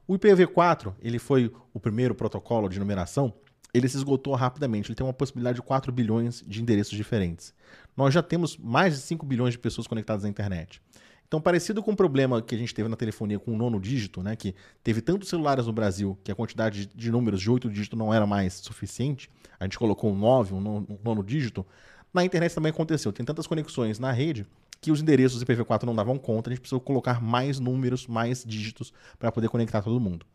O 0.07 0.17
IPv4, 0.17 0.93
ele 1.01 1.17
foi 1.19 1.51
o 1.73 1.79
primeiro 1.79 2.13
protocolo 2.13 2.67
de 2.67 2.79
numeração, 2.79 3.33
ele 3.73 3.87
se 3.87 3.97
esgotou 3.97 4.35
rapidamente, 4.35 4.89
ele 4.89 4.95
tem 4.95 5.05
uma 5.05 5.13
possibilidade 5.13 5.55
de 5.55 5.61
4 5.61 5.91
bilhões 5.91 6.43
de 6.45 6.61
endereços 6.61 6.95
diferentes. 6.95 7.53
Nós 7.97 8.13
já 8.13 8.21
temos 8.21 8.57
mais 8.57 8.93
de 8.95 9.01
5 9.01 9.25
bilhões 9.25 9.53
de 9.53 9.59
pessoas 9.59 9.87
conectadas 9.87 10.25
à 10.25 10.29
internet. 10.29 10.81
Então, 11.27 11.41
parecido 11.41 11.81
com 11.81 11.91
o 11.91 11.95
problema 11.95 12.41
que 12.43 12.53
a 12.53 12.57
gente 12.57 12.75
teve 12.75 12.87
na 12.87 12.95
telefonia 12.95 13.39
com 13.39 13.51
o 13.53 13.57
nono 13.57 13.79
dígito, 13.79 14.21
né, 14.21 14.35
que 14.35 14.53
teve 14.83 15.01
tantos 15.01 15.29
celulares 15.29 15.65
no 15.65 15.73
Brasil 15.73 16.15
que 16.23 16.31
a 16.31 16.35
quantidade 16.35 16.85
de- 16.85 17.11
números 17.11 17.41
de 17.41 17.49
oito 17.49 17.67
dígitos 17.67 17.97
não 17.97 18.13
era 18.13 18.27
mais 18.27 18.53
suficiente, 18.53 19.27
a 19.59 19.63
gente 19.63 19.79
colocou 19.79 20.11
um 20.11 20.15
9, 20.15 20.53
nono, 20.53 20.85
um 20.87 20.97
nono 21.03 21.23
dígito, 21.23 21.65
na 22.13 22.23
internet 22.23 22.53
também 22.53 22.69
aconteceu. 22.69 23.11
Tem 23.11 23.25
tantas 23.25 23.47
conexões 23.47 23.97
na 23.97 24.11
rede 24.11 24.45
que 24.83 24.91
os 24.91 25.01
endereços 25.01 25.41
IPv4 25.41 25.83
não 25.83 25.95
davam 25.95 26.17
conta, 26.17 26.49
a 26.49 26.51
gente 26.51 26.59
precisou 26.59 26.81
colocar 26.81 27.21
mais 27.21 27.57
números, 27.57 28.05
mais 28.05 28.43
dígitos 28.43 28.93
para 29.17 29.31
poder 29.31 29.47
conectar 29.47 29.81
todo 29.81 29.97
mundo. 29.99 30.25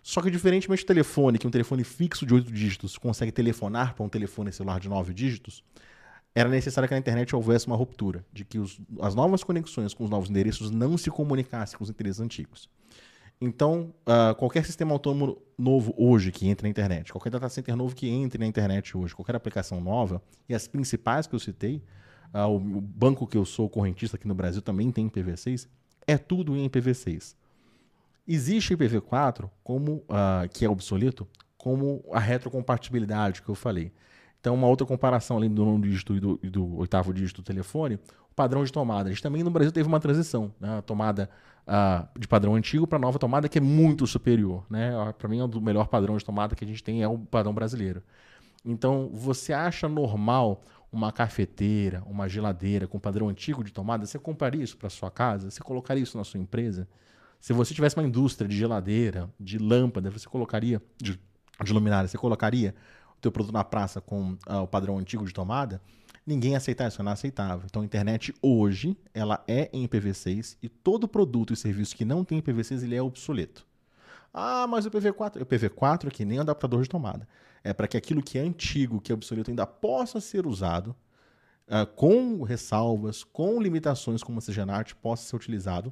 Só 0.00 0.22
que 0.22 0.30
diferentemente 0.30 0.84
do 0.84 0.86
telefone, 0.86 1.36
que 1.36 1.46
um 1.48 1.50
telefone 1.50 1.82
fixo 1.82 2.24
de 2.24 2.32
oito 2.32 2.52
dígitos 2.52 2.96
consegue 2.96 3.32
telefonar 3.32 3.94
para 3.94 4.04
um 4.04 4.08
telefone 4.08 4.52
celular 4.52 4.78
de 4.78 4.88
nove 4.88 5.12
dígitos, 5.12 5.64
era 6.32 6.48
necessário 6.48 6.86
que 6.86 6.94
na 6.94 6.98
internet 7.00 7.34
houvesse 7.34 7.66
uma 7.66 7.74
ruptura, 7.74 8.24
de 8.32 8.44
que 8.44 8.58
os- 8.60 8.78
as 9.00 9.16
novas 9.16 9.42
conexões 9.42 9.92
com 9.92 10.04
os 10.04 10.10
novos 10.10 10.30
endereços 10.30 10.70
não 10.70 10.96
se 10.96 11.10
comunicassem 11.10 11.76
com 11.76 11.82
os 11.82 11.90
endereços 11.90 12.20
antigos. 12.20 12.68
Então, 13.40 13.92
ah, 14.06 14.34
qualquer 14.38 14.64
sistema 14.64 14.92
autônomo 14.92 15.38
novo 15.58 15.92
hoje 15.96 16.30
que 16.30 16.46
entre 16.46 16.64
na 16.66 16.70
internet, 16.70 17.12
qualquer 17.12 17.30
data 17.30 17.48
center 17.48 17.74
novo 17.76 17.94
que 17.94 18.08
entre 18.08 18.38
na 18.38 18.46
internet 18.46 18.96
hoje, 18.96 19.14
qualquer 19.14 19.34
aplicação 19.34 19.80
nova, 19.80 20.22
e 20.48 20.54
as 20.54 20.68
principais 20.68 21.26
que 21.26 21.34
eu 21.34 21.38
citei, 21.38 21.82
ah, 22.36 22.46
o, 22.46 22.56
o 22.56 22.80
banco 22.80 23.26
que 23.26 23.38
eu 23.38 23.46
sou 23.46 23.68
correntista 23.68 24.16
aqui 24.16 24.28
no 24.28 24.34
Brasil 24.34 24.60
também 24.60 24.90
tem 24.90 25.08
IPv6, 25.08 25.66
é 26.06 26.18
tudo 26.18 26.54
em 26.54 26.68
IPv6. 26.68 27.34
Existe 28.28 28.76
IPv4 28.76 29.48
como 29.64 30.04
ah, 30.08 30.46
que 30.52 30.64
é 30.64 30.68
obsoleto, 30.68 31.26
como 31.56 32.04
a 32.12 32.20
retrocompatibilidade 32.20 33.40
que 33.40 33.48
eu 33.48 33.54
falei. 33.54 33.90
Então, 34.38 34.54
uma 34.54 34.66
outra 34.66 34.86
comparação 34.86 35.38
além 35.38 35.50
do 35.50 35.64
nono 35.64 35.80
dígito 35.80 36.14
e 36.14 36.20
do, 36.20 36.38
e 36.42 36.50
do 36.50 36.76
oitavo 36.76 37.12
dígito 37.14 37.40
do 37.40 37.44
telefone, 37.44 37.94
o 38.30 38.34
padrão 38.34 38.62
de 38.64 38.70
tomada. 38.70 39.08
A 39.08 39.12
gente 39.12 39.22
também 39.22 39.42
no 39.42 39.50
Brasil 39.50 39.72
teve 39.72 39.88
uma 39.88 39.98
transição, 39.98 40.52
né? 40.60 40.78
a 40.78 40.82
tomada 40.82 41.30
ah, 41.66 42.06
de 42.18 42.28
padrão 42.28 42.54
antigo 42.54 42.86
para 42.86 42.98
nova 42.98 43.18
tomada 43.18 43.48
que 43.48 43.56
é 43.56 43.62
muito 43.62 44.06
superior. 44.06 44.64
Né? 44.68 44.92
Para 45.18 45.28
mim, 45.28 45.38
é 45.38 45.44
o 45.44 45.60
melhor 45.60 45.88
padrão 45.88 46.16
de 46.18 46.24
tomada 46.24 46.54
que 46.54 46.64
a 46.64 46.68
gente 46.68 46.84
tem 46.84 47.02
é 47.02 47.08
o 47.08 47.18
padrão 47.18 47.54
brasileiro. 47.54 48.02
Então, 48.64 49.08
você 49.12 49.52
acha 49.52 49.88
normal 49.88 50.62
uma 50.92 51.12
cafeteira, 51.12 52.02
uma 52.06 52.28
geladeira 52.28 52.86
com 52.86 52.98
padrão 52.98 53.28
antigo 53.28 53.62
de 53.62 53.72
tomada? 53.72 54.06
Você 54.06 54.18
compraria 54.18 54.62
isso 54.62 54.76
para 54.76 54.88
sua 54.88 55.10
casa? 55.10 55.50
Você 55.50 55.62
colocaria 55.62 56.02
isso 56.02 56.16
na 56.16 56.24
sua 56.24 56.40
empresa? 56.40 56.88
Se 57.40 57.52
você 57.52 57.74
tivesse 57.74 57.96
uma 57.96 58.06
indústria 58.06 58.48
de 58.48 58.56
geladeira, 58.56 59.30
de 59.38 59.58
lâmpada, 59.58 60.10
você 60.10 60.28
colocaria 60.28 60.82
de, 60.96 61.20
de 61.64 61.72
luminária, 61.72 62.08
você 62.08 62.18
colocaria 62.18 62.74
o 63.16 63.20
teu 63.20 63.30
produto 63.30 63.52
na 63.52 63.64
praça 63.64 64.00
com 64.00 64.36
ah, 64.46 64.62
o 64.62 64.66
padrão 64.66 64.98
antigo 64.98 65.24
de 65.24 65.32
tomada, 65.32 65.80
ninguém 66.26 66.56
aceitava 66.56 66.88
isso, 66.88 67.02
não 67.02 67.12
aceitava. 67.12 67.64
Então 67.66 67.82
a 67.82 67.84
internet 67.84 68.34
hoje, 68.42 68.96
ela 69.14 69.42
é 69.46 69.70
em 69.72 69.86
IPv6 69.86 70.56
e 70.62 70.68
todo 70.68 71.06
produto 71.06 71.52
e 71.52 71.56
serviço 71.56 71.94
que 71.94 72.04
não 72.04 72.24
tem 72.24 72.40
IPv6, 72.40 72.82
ele 72.82 72.96
é 72.96 73.02
obsoleto. 73.02 73.66
Ah, 74.32 74.66
mas 74.66 74.84
o 74.84 74.90
IPv4, 74.90 75.40
o 75.40 75.46
IPv4 75.46 76.08
é 76.08 76.10
que 76.10 76.24
nem 76.24 76.38
adaptador 76.38 76.82
de 76.82 76.88
tomada. 76.88 77.26
É 77.66 77.72
para 77.72 77.88
que 77.88 77.96
aquilo 77.96 78.22
que 78.22 78.38
é 78.38 78.42
antigo, 78.42 79.00
que 79.00 79.10
é 79.10 79.14
obsoleto, 79.14 79.50
ainda 79.50 79.66
possa 79.66 80.20
ser 80.20 80.46
usado 80.46 80.94
uh, 81.68 81.86
com 81.94 82.42
ressalvas, 82.42 83.24
com 83.24 83.60
limitações 83.60 84.22
como 84.22 84.38
a 84.38 84.42
CGNAT, 84.42 84.94
possa 84.94 85.24
ser 85.24 85.34
utilizado 85.34 85.88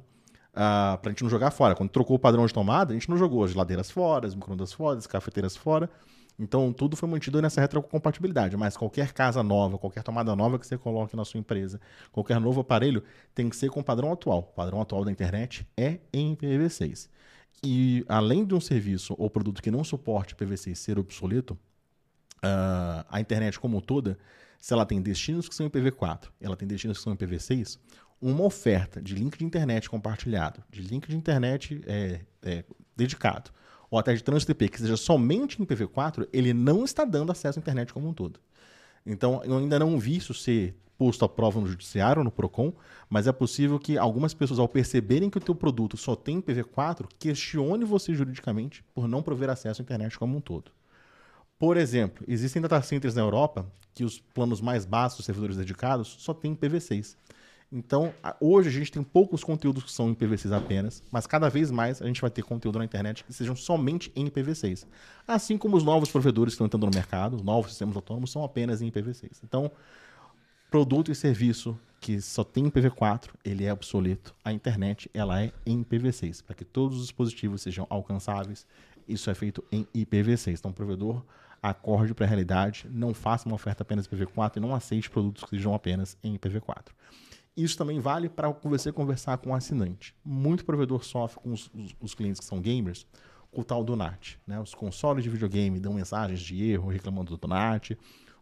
uh, 0.51 0.97
para 0.97 1.01
a 1.05 1.09
gente 1.09 1.23
não 1.23 1.29
jogar 1.29 1.51
fora. 1.51 1.75
Quando 1.75 1.89
trocou 1.89 2.15
o 2.15 2.19
padrão 2.19 2.45
de 2.45 2.53
tomada, 2.53 2.91
a 2.91 2.93
gente 2.93 3.09
não 3.09 3.17
jogou 3.17 3.43
as 3.43 3.51
geladeiras 3.51 3.91
fora, 3.91 4.25
as 4.25 4.33
microondas 4.33 4.71
fora, 4.71 4.97
as 4.97 5.05
cafeteiras 5.05 5.55
fora. 5.55 5.89
Então, 6.37 6.71
tudo 6.73 6.97
foi 6.97 7.07
mantido 7.07 7.41
nessa 7.41 7.61
retrocompatibilidade. 7.61 8.55
Mas 8.57 8.75
qualquer 8.75 9.13
casa 9.13 9.41
nova, 9.41 9.77
qualquer 9.77 10.03
tomada 10.03 10.35
nova 10.35 10.59
que 10.59 10.67
você 10.67 10.77
coloque 10.77 11.15
na 11.15 11.25
sua 11.25 11.39
empresa, 11.39 11.79
qualquer 12.11 12.39
novo 12.39 12.61
aparelho, 12.61 13.03
tem 13.33 13.49
que 13.49 13.55
ser 13.55 13.69
com 13.69 13.79
o 13.79 13.83
padrão 13.83 14.11
atual. 14.11 14.39
O 14.39 14.55
padrão 14.55 14.81
atual 14.81 15.03
da 15.05 15.11
internet 15.11 15.67
é 15.77 15.99
em 16.13 16.35
IPv6. 16.35 17.09
E 17.63 18.05
além 18.07 18.45
de 18.45 18.53
um 18.53 18.61
serviço 18.61 19.15
ou 19.17 19.29
produto 19.29 19.61
que 19.61 19.71
não 19.71 19.83
suporte 19.83 20.35
IPv6 20.35 20.75
ser 20.75 20.99
obsoleto, 20.99 21.57
uh, 22.43 23.05
a 23.09 23.19
internet 23.19 23.59
como 23.59 23.81
toda, 23.81 24.17
se 24.59 24.73
ela 24.73 24.85
tem 24.85 25.01
destinos 25.01 25.47
que 25.47 25.55
são 25.55 25.69
IPv4, 25.69 26.29
ela 26.39 26.55
tem 26.55 26.67
destinos 26.67 26.97
que 26.97 27.03
são 27.03 27.15
IPv6, 27.15 27.79
uma 28.21 28.43
oferta 28.43 29.01
de 29.01 29.13
link 29.13 29.37
de 29.37 29.45
internet 29.45 29.89
compartilhado, 29.89 30.63
de 30.69 30.81
link 30.81 31.07
de 31.07 31.15
internet 31.15 31.81
é, 31.85 32.21
é, 32.41 32.63
dedicado, 32.95 33.51
ou 33.89 33.99
até 33.99 34.13
de 34.13 34.23
trânsito 34.23 34.51
IP 34.51 34.69
que 34.69 34.81
seja 34.81 34.97
somente 34.97 35.61
em 35.61 35.65
IPv4, 35.65 36.27
ele 36.31 36.53
não 36.53 36.83
está 36.83 37.05
dando 37.05 37.31
acesso 37.31 37.59
à 37.59 37.61
internet 37.61 37.93
como 37.93 38.07
um 38.07 38.13
todo. 38.13 38.39
Então, 39.05 39.41
eu 39.43 39.57
ainda 39.57 39.77
não 39.77 39.99
vi 39.99 40.17
isso 40.17 40.33
ser 40.33 40.75
posto 40.97 41.25
à 41.25 41.29
prova 41.29 41.59
no 41.59 41.67
judiciário, 41.67 42.23
no 42.23 42.31
PROCON, 42.31 42.73
mas 43.09 43.27
é 43.27 43.31
possível 43.31 43.79
que 43.79 43.97
algumas 43.97 44.33
pessoas, 44.33 44.59
ao 44.59 44.67
perceberem 44.67 45.29
que 45.29 45.37
o 45.37 45.41
teu 45.41 45.55
produto 45.55 45.97
só 45.97 46.15
tem 46.15 46.41
IPv4, 46.41 47.07
questione 47.19 47.85
você 47.85 48.13
juridicamente 48.13 48.83
por 48.93 49.07
não 49.07 49.21
prover 49.21 49.49
acesso 49.49 49.81
à 49.81 49.83
internet 49.83 50.17
como 50.17 50.37
um 50.37 50.41
todo. 50.41 50.71
Por 51.57 51.77
exemplo, 51.77 52.25
existem 52.27 52.61
data 52.61 52.81
centers 52.81 53.15
na 53.15 53.21
Europa 53.21 53.65
que 53.93 54.03
os 54.03 54.19
planos 54.19 54.59
mais 54.59 54.85
baixos 54.85 55.25
servidores 55.25 55.55
dedicados 55.55 56.15
só 56.19 56.33
têm 56.33 56.55
IPv6. 56.55 57.15
Então, 57.71 58.13
hoje 58.39 58.69
a 58.69 58.71
gente 58.71 58.91
tem 58.91 59.03
poucos 59.03 59.43
conteúdos 59.43 59.83
que 59.83 59.91
são 59.91 60.09
em 60.09 60.15
IPv6 60.15 60.51
apenas, 60.55 61.03
mas 61.11 61.25
cada 61.25 61.49
vez 61.49 61.71
mais 61.71 62.01
a 62.01 62.05
gente 62.05 62.21
vai 62.21 62.29
ter 62.29 62.43
conteúdo 62.43 62.77
na 62.77 62.85
internet 62.85 63.23
que 63.23 63.33
sejam 63.33 63.55
somente 63.55 64.11
em 64.15 64.27
IPv6. 64.29 64.85
Assim 65.27 65.57
como 65.57 65.75
os 65.75 65.83
novos 65.83 66.11
provedores 66.11 66.53
que 66.53 66.55
estão 66.55 66.67
entrando 66.67 66.85
no 66.85 66.93
mercado, 66.93 67.35
os 67.35 67.41
novos 67.41 67.71
sistemas 67.71 67.95
autônomos 67.95 68.31
são 68.31 68.43
apenas 68.43 68.81
em 68.81 68.89
IPv6. 68.91 69.39
Então, 69.43 69.71
produto 70.75 71.09
e 71.09 71.15
serviço 71.15 71.79
que 72.01 72.19
só 72.19 72.43
tem 72.43 72.69
IPv4, 72.69 73.29
ele 73.45 73.63
é 73.63 73.71
obsoleto. 73.71 74.35
A 74.43 74.51
internet, 74.51 75.09
ela 75.13 75.41
é 75.41 75.53
em 75.65 75.81
IPv6, 75.81 76.43
para 76.43 76.53
que 76.53 76.65
todos 76.65 76.97
os 76.97 77.03
dispositivos 77.03 77.61
sejam 77.61 77.87
alcançáveis. 77.89 78.67
Isso 79.07 79.29
é 79.29 79.33
feito 79.33 79.63
em 79.71 79.87
IPv6. 79.95 80.59
Então, 80.59 80.71
o 80.71 80.73
provedor 80.73 81.23
acorde 81.63 82.13
para 82.13 82.25
a 82.25 82.27
realidade, 82.27 82.89
não 82.91 83.13
faça 83.13 83.47
uma 83.47 83.55
oferta 83.55 83.83
apenas 83.83 84.05
IPv4 84.05 84.57
e 84.57 84.59
não 84.59 84.75
aceite 84.75 85.09
produtos 85.09 85.45
que 85.45 85.51
sejam 85.51 85.73
apenas 85.73 86.17
em 86.21 86.37
IPv4. 86.37 86.87
Isso 87.55 87.77
também 87.77 88.01
vale 88.01 88.27
para 88.27 88.49
você 88.49 88.91
conversar 88.91 89.37
com 89.37 89.51
o 89.51 89.55
assinante. 89.55 90.13
Muito 90.25 90.65
provedor 90.65 91.05
sofre 91.05 91.39
com 91.39 91.53
os, 91.53 91.71
os, 91.73 91.95
os 92.01 92.13
clientes 92.13 92.41
que 92.41 92.45
são 92.45 92.59
gamers 92.59 93.07
com 93.49 93.61
o 93.61 93.63
tal 93.63 93.81
do 93.81 93.95
NAT. 93.95 94.35
Né? 94.45 94.59
Os 94.59 94.75
consoles 94.75 95.23
de 95.23 95.29
videogame 95.29 95.79
dão 95.79 95.93
mensagens 95.93 96.41
de 96.41 96.61
erro 96.61 96.89
reclamando 96.89 97.37
do 97.37 97.47
NAT. 97.47 97.91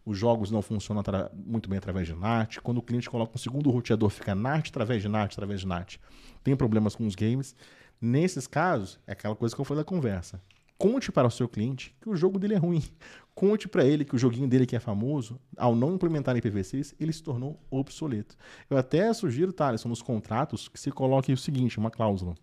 Os 0.04 0.18
jogos 0.18 0.50
não 0.50 0.60
funcionam 0.60 1.02
muito 1.32 1.68
bem 1.68 1.78
através 1.78 2.06
de 2.06 2.14
NAT. 2.14 2.58
Quando 2.58 2.78
o 2.78 2.82
cliente 2.82 3.08
coloca 3.08 3.32
um 3.34 3.38
segundo 3.38 3.70
roteador, 3.70 4.10
fica 4.10 4.34
NAT 4.34 4.68
através 4.68 5.00
de 5.00 5.08
NAT, 5.08 5.32
através 5.32 5.60
de 5.60 5.66
NAT. 5.66 5.96
Tem 6.42 6.54
problemas 6.54 6.94
com 6.94 7.06
os 7.06 7.14
games. 7.14 7.56
Nesses 8.00 8.46
casos, 8.46 9.00
é 9.06 9.12
aquela 9.12 9.34
coisa 9.34 9.54
que 9.54 9.60
eu 9.60 9.64
falei 9.64 9.82
da 9.82 9.88
conversa. 9.88 10.40
Conte 10.76 11.10
para 11.10 11.26
o 11.26 11.30
seu 11.30 11.48
cliente 11.48 11.94
que 12.00 12.10
o 12.10 12.16
jogo 12.16 12.38
dele 12.38 12.54
é 12.54 12.58
ruim. 12.58 12.82
Conte 13.34 13.66
para 13.66 13.84
ele 13.84 14.04
que 14.04 14.14
o 14.14 14.18
joguinho 14.18 14.46
dele 14.46 14.66
que 14.66 14.76
é 14.76 14.80
famoso, 14.80 15.40
ao 15.56 15.74
não 15.74 15.94
implementar 15.94 16.36
IPv6, 16.36 16.94
ele 17.00 17.12
se 17.12 17.22
tornou 17.22 17.58
obsoleto. 17.70 18.36
Eu 18.68 18.76
até 18.76 19.12
sugiro, 19.12 19.52
Thaleson, 19.52 19.88
nos 19.88 20.02
contratos, 20.02 20.68
que 20.68 20.78
se 20.78 20.90
coloque 20.90 21.32
o 21.32 21.36
seguinte, 21.36 21.78
uma 21.78 21.90
cláusula. 21.90 22.34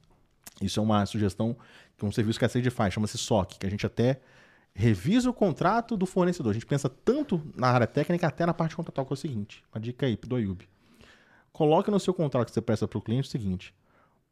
Isso 0.61 0.79
é 0.79 0.83
uma 0.83 1.05
sugestão 1.05 1.55
que 1.97 2.05
um 2.05 2.11
serviço 2.11 2.39
que 2.39 2.45
a 2.45 2.49
sede 2.49 2.69
faz, 2.69 2.93
chama-se 2.93 3.17
SOC, 3.17 3.59
que 3.59 3.67
a 3.67 3.69
gente 3.69 3.85
até 3.85 4.19
revisa 4.73 5.29
o 5.29 5.33
contrato 5.33 5.97
do 5.97 6.05
fornecedor. 6.05 6.51
A 6.51 6.53
gente 6.53 6.65
pensa 6.65 6.89
tanto 6.89 7.41
na 7.55 7.67
área 7.67 7.87
técnica 7.87 8.27
até 8.27 8.45
na 8.45 8.53
parte 8.53 8.75
contratual, 8.75 9.05
que 9.05 9.13
é 9.13 9.15
o 9.15 9.17
seguinte, 9.17 9.63
uma 9.73 9.79
dica 9.79 10.05
aí 10.05 10.15
do 10.15 10.35
Ayub. 10.35 10.67
Coloque 11.51 11.91
no 11.91 11.99
seu 11.99 12.13
contrato 12.13 12.47
que 12.47 12.53
você 12.53 12.61
presta 12.61 12.87
para 12.87 12.97
o 12.97 13.01
cliente 13.01 13.27
o 13.27 13.31
seguinte, 13.31 13.73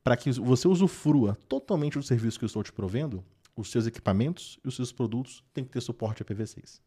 para 0.04 0.16
que 0.16 0.32
você 0.32 0.68
usufrua 0.68 1.38
totalmente 1.48 1.98
do 1.98 2.04
serviço 2.04 2.40
que 2.40 2.46
eu 2.46 2.48
estou 2.48 2.64
te 2.64 2.72
provendo, 2.72 3.24
os 3.56 3.70
seus 3.70 3.86
equipamentos 3.86 4.58
e 4.64 4.68
os 4.68 4.76
seus 4.76 4.92
produtos 4.92 5.44
têm 5.54 5.66
que 5.66 5.72
ter 5.72 5.82
suporte 5.82 6.24
a 6.24 6.26
IPv6. 6.26 6.80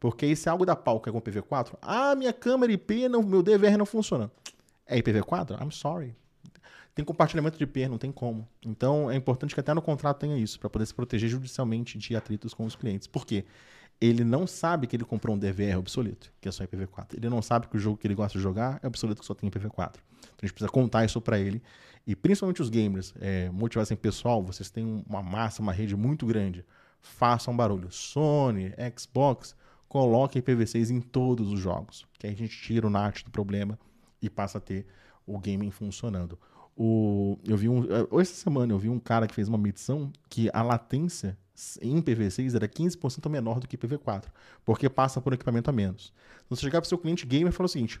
Porque 0.00 0.24
isso 0.26 0.48
é 0.48 0.52
algo 0.52 0.64
da 0.64 0.74
que 0.74 1.08
é 1.08 1.12
com 1.12 1.20
IPv4. 1.20 1.76
Ah, 1.82 2.14
minha 2.14 2.32
câmera 2.32 2.72
IP, 2.72 3.08
não, 3.08 3.22
meu 3.22 3.42
DVR 3.42 3.76
não 3.76 3.84
funciona. 3.84 4.30
É 4.86 4.98
IPv4? 4.98 5.60
I'm 5.60 5.70
sorry. 5.70 6.16
Tem 6.98 7.04
compartilhamento 7.04 7.56
de 7.56 7.62
IP, 7.62 7.86
não 7.86 7.96
tem 7.96 8.10
como. 8.10 8.44
Então 8.60 9.08
é 9.08 9.14
importante 9.14 9.54
que 9.54 9.60
até 9.60 9.72
no 9.72 9.80
contrato 9.80 10.18
tenha 10.18 10.36
isso, 10.36 10.58
para 10.58 10.68
poder 10.68 10.84
se 10.84 10.92
proteger 10.92 11.30
judicialmente 11.30 11.96
de 11.96 12.16
atritos 12.16 12.52
com 12.52 12.64
os 12.64 12.74
clientes. 12.74 13.06
Por 13.06 13.24
quê? 13.24 13.44
Ele 14.00 14.24
não 14.24 14.48
sabe 14.48 14.88
que 14.88 14.96
ele 14.96 15.04
comprou 15.04 15.36
um 15.36 15.38
DVR 15.38 15.78
obsoleto, 15.78 16.32
que 16.40 16.48
é 16.48 16.50
só 16.50 16.64
IPv4. 16.64 17.14
Ele 17.16 17.28
não 17.28 17.40
sabe 17.40 17.68
que 17.68 17.76
o 17.76 17.78
jogo 17.78 17.96
que 17.96 18.04
ele 18.04 18.16
gosta 18.16 18.36
de 18.36 18.42
jogar 18.42 18.80
é 18.82 18.88
obsoleto, 18.88 19.20
que 19.20 19.26
só 19.28 19.32
tem 19.32 19.48
IPv4. 19.48 19.68
Então 19.68 20.38
a 20.42 20.46
gente 20.46 20.52
precisa 20.52 20.68
contar 20.72 21.04
isso 21.04 21.20
para 21.20 21.38
ele 21.38 21.62
e 22.04 22.16
principalmente 22.16 22.60
os 22.60 22.68
gamers, 22.68 23.14
é, 23.20 23.48
pessoal, 24.02 24.42
vocês 24.42 24.68
têm 24.68 25.04
uma 25.08 25.22
massa, 25.22 25.62
uma 25.62 25.72
rede 25.72 25.94
muito 25.94 26.26
grande. 26.26 26.64
Façam 27.00 27.56
barulho. 27.56 27.92
Sony, 27.92 28.72
Xbox, 28.98 29.54
coloquem 29.88 30.42
IPv6 30.42 30.90
em 30.90 31.00
todos 31.00 31.52
os 31.52 31.60
jogos. 31.60 32.08
Que 32.18 32.26
aí 32.26 32.32
a 32.32 32.36
gente 32.36 32.60
tira 32.60 32.88
o 32.88 32.90
NAT 32.90 33.22
do 33.22 33.30
problema 33.30 33.78
e 34.20 34.28
passa 34.28 34.58
a 34.58 34.60
ter 34.60 34.84
o 35.24 35.38
gaming 35.38 35.70
funcionando. 35.70 36.36
O, 36.80 37.36
eu 37.44 37.56
vi 37.56 37.68
um, 37.68 37.82
é, 37.84 38.20
essa 38.20 38.34
semana 38.34 38.72
eu 38.72 38.78
vi 38.78 38.88
um 38.88 39.00
cara 39.00 39.26
que 39.26 39.34
fez 39.34 39.48
uma 39.48 39.58
medição 39.58 40.12
que 40.30 40.48
a 40.52 40.62
latência 40.62 41.36
em 41.82 42.00
IPv6 42.00 42.54
era 42.54 42.68
15% 42.68 43.28
menor 43.28 43.58
do 43.58 43.66
que 43.66 43.76
IPv4, 43.76 44.26
porque 44.64 44.88
passa 44.88 45.20
por 45.20 45.32
equipamento 45.32 45.68
a 45.68 45.72
menos. 45.72 46.12
Então, 46.46 46.56
você 46.56 46.62
chegar 46.62 46.80
para 46.80 46.86
o 46.86 46.88
seu 46.88 46.96
cliente 46.96 47.26
gamer 47.26 47.48
e 47.48 47.52
falar 47.52 47.66
o 47.66 47.68
seguinte: 47.68 48.00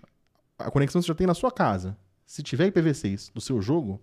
a 0.56 0.70
conexão 0.70 1.02
você 1.02 1.08
já 1.08 1.14
tem 1.16 1.26
na 1.26 1.34
sua 1.34 1.50
casa, 1.50 1.98
se 2.24 2.40
tiver 2.40 2.70
IPv6 2.70 3.32
do 3.34 3.40
seu 3.40 3.60
jogo, 3.60 4.00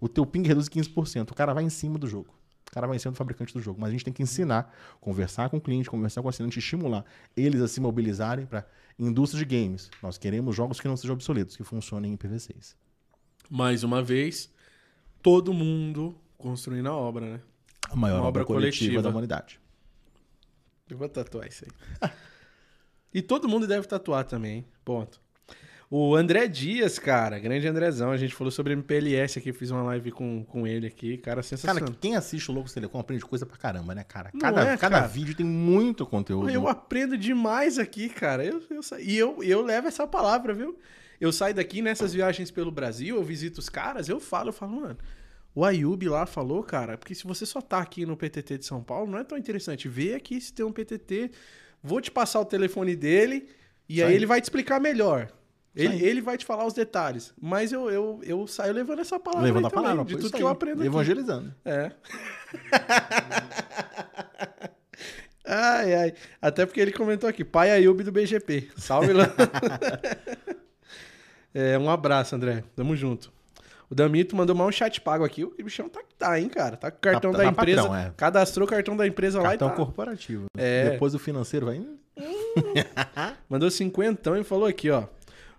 o 0.00 0.08
teu 0.08 0.26
ping 0.26 0.42
reduz 0.42 0.68
15%. 0.68 1.30
O 1.30 1.34
cara 1.34 1.54
vai 1.54 1.62
em 1.62 1.70
cima 1.70 1.96
do 1.96 2.08
jogo. 2.08 2.34
O 2.68 2.74
cara 2.74 2.88
vai 2.88 2.96
em 2.96 2.98
cima 2.98 3.12
do 3.12 3.16
fabricante 3.16 3.54
do 3.54 3.60
jogo. 3.60 3.80
Mas 3.80 3.90
a 3.90 3.92
gente 3.92 4.04
tem 4.04 4.12
que 4.12 4.24
ensinar, 4.24 4.74
conversar 5.00 5.50
com 5.50 5.58
o 5.58 5.60
cliente, 5.60 5.88
conversar 5.88 6.20
com 6.20 6.26
o 6.26 6.30
assinante, 6.30 6.58
estimular 6.58 7.04
eles 7.36 7.62
a 7.62 7.68
se 7.68 7.80
mobilizarem 7.80 8.44
para 8.44 8.66
indústria 8.98 9.44
de 9.44 9.56
games. 9.56 9.88
Nós 10.02 10.18
queremos 10.18 10.56
jogos 10.56 10.80
que 10.80 10.88
não 10.88 10.96
sejam 10.96 11.14
obsoletos, 11.14 11.56
que 11.56 11.62
funcionem 11.62 12.12
em 12.12 12.16
IPv6. 12.16 12.74
Mais 13.50 13.84
uma 13.84 14.02
vez, 14.02 14.52
todo 15.22 15.52
mundo 15.52 16.16
construindo 16.36 16.88
a 16.88 16.94
obra, 16.94 17.26
né? 17.26 17.40
A 17.90 17.96
maior 17.96 18.18
obra, 18.18 18.28
obra, 18.28 18.44
coletiva, 18.44 18.78
coletiva 18.80 19.02
da 19.02 19.08
humanidade. 19.08 19.60
Eu 20.88 20.96
vou 20.96 21.08
tatuar 21.08 21.46
isso 21.48 21.64
aí. 21.64 22.10
e 23.14 23.22
todo 23.22 23.48
mundo 23.48 23.66
deve 23.66 23.86
tatuar 23.86 24.24
também, 24.24 24.64
ponto. 24.84 25.20
O 25.88 26.16
André 26.16 26.48
Dias, 26.48 26.98
cara, 26.98 27.38
grande 27.38 27.68
Andrezão, 27.68 28.10
a 28.10 28.16
gente 28.16 28.34
falou 28.34 28.50
sobre 28.50 28.72
MPLS 28.72 29.38
aqui, 29.38 29.52
fiz 29.52 29.70
uma 29.70 29.84
live 29.84 30.10
com, 30.10 30.44
com 30.44 30.66
ele 30.66 30.88
aqui, 30.88 31.16
cara, 31.16 31.44
sensacional. 31.44 31.84
Cara, 31.84 31.98
quem 32.00 32.16
assiste 32.16 32.50
o 32.50 32.54
Louco 32.54 32.72
Telecom 32.72 32.98
aprende 32.98 33.24
coisa 33.24 33.46
pra 33.46 33.56
caramba, 33.56 33.94
né, 33.94 34.02
cara? 34.02 34.32
Cada, 34.40 34.62
é, 34.62 34.76
cada 34.76 34.96
cara? 34.96 35.06
vídeo 35.06 35.36
tem 35.36 35.46
muito 35.46 36.04
conteúdo. 36.04 36.50
Eu 36.50 36.66
aprendo 36.66 37.16
demais 37.16 37.78
aqui, 37.78 38.08
cara. 38.08 38.44
Eu, 38.44 38.60
eu, 38.68 38.80
e 39.00 39.16
eu, 39.16 39.42
eu 39.44 39.62
levo 39.62 39.86
essa 39.86 40.08
palavra, 40.08 40.52
viu? 40.52 40.76
Eu 41.20 41.32
saio 41.32 41.54
daqui 41.54 41.82
nessas 41.82 42.12
viagens 42.12 42.50
pelo 42.50 42.70
Brasil, 42.70 43.16
eu 43.16 43.24
visito 43.24 43.58
os 43.58 43.68
caras, 43.68 44.08
eu 44.08 44.20
falo, 44.20 44.50
eu 44.50 44.52
falo, 44.52 44.80
mano. 44.80 44.98
O 45.54 45.64
Ayub 45.64 46.06
lá 46.06 46.26
falou, 46.26 46.62
cara, 46.62 46.98
porque 46.98 47.14
se 47.14 47.24
você 47.24 47.46
só 47.46 47.62
tá 47.62 47.78
aqui 47.78 48.04
no 48.04 48.14
PTT 48.14 48.58
de 48.58 48.66
São 48.66 48.82
Paulo, 48.82 49.10
não 49.10 49.18
é 49.18 49.24
tão 49.24 49.38
interessante. 49.38 49.88
Vê 49.88 50.14
aqui 50.14 50.38
se 50.38 50.52
tem 50.52 50.66
um 50.66 50.70
PTT, 50.70 51.30
vou 51.82 51.98
te 51.98 52.10
passar 52.10 52.40
o 52.40 52.44
telefone 52.44 52.94
dele 52.94 53.48
e 53.88 54.02
aí 54.02 54.14
ele 54.14 54.26
vai 54.26 54.38
te 54.38 54.44
explicar 54.44 54.78
melhor. 54.78 55.32
Ele, 55.74 56.02
ele 56.02 56.20
vai 56.22 56.38
te 56.38 56.44
falar 56.44 56.66
os 56.66 56.72
detalhes. 56.72 57.34
Mas 57.40 57.70
eu, 57.70 57.90
eu, 57.90 58.20
eu 58.22 58.46
saio 58.46 58.72
levando 58.72 59.00
essa 59.00 59.20
palavra. 59.20 59.46
Levando 59.46 59.66
a 59.66 59.70
palavra, 59.70 60.04
de 60.04 60.16
tudo 60.16 60.34
que 60.34 60.42
eu 60.42 60.48
aprendo 60.48 60.82
Evangelizando. 60.82 61.54
Aqui. 61.64 61.68
É. 61.68 61.92
ai, 65.44 65.94
ai. 65.94 66.14
Até 66.40 66.64
porque 66.64 66.80
ele 66.80 66.92
comentou 66.92 67.28
aqui, 67.28 67.44
pai 67.44 67.70
Ayub 67.70 68.02
do 68.02 68.10
BGP. 68.10 68.70
Salve 68.76 69.12
lá. 69.12 69.30
é, 71.56 71.78
um 71.78 71.88
abraço, 71.88 72.34
André. 72.34 72.62
Tamo 72.74 72.94
junto. 72.94 73.32
O 73.88 73.94
Damito 73.94 74.34
mandou 74.36 74.54
mais 74.54 74.68
um 74.68 74.72
chat 74.72 75.00
pago 75.00 75.24
aqui. 75.24 75.44
O 75.44 75.54
bichão 75.62 75.88
tá, 75.88 76.00
tá 76.18 76.40
hein, 76.40 76.48
cara? 76.48 76.76
Tá 76.76 76.90
com 76.90 76.98
o 76.98 77.00
cartão 77.00 77.32
tá, 77.32 77.38
da 77.38 77.44
tá 77.44 77.50
empresa. 77.50 77.82
Patrão, 77.82 77.96
é. 77.96 78.12
Cadastrou 78.16 78.66
o 78.66 78.70
cartão 78.70 78.96
da 78.96 79.06
empresa 79.06 79.40
cartão 79.40 79.48
lá 79.50 79.54
e 79.54 79.58
tá. 79.58 79.66
Cartão 79.66 79.84
corporativo. 79.84 80.46
É. 80.58 80.90
Depois 80.90 81.14
o 81.14 81.18
financeiro 81.18 81.66
vai 81.66 81.80
Mandou 83.48 83.70
cinquentão 83.70 84.36
e 84.36 84.44
falou 84.44 84.66
aqui, 84.66 84.90
ó. 84.90 85.04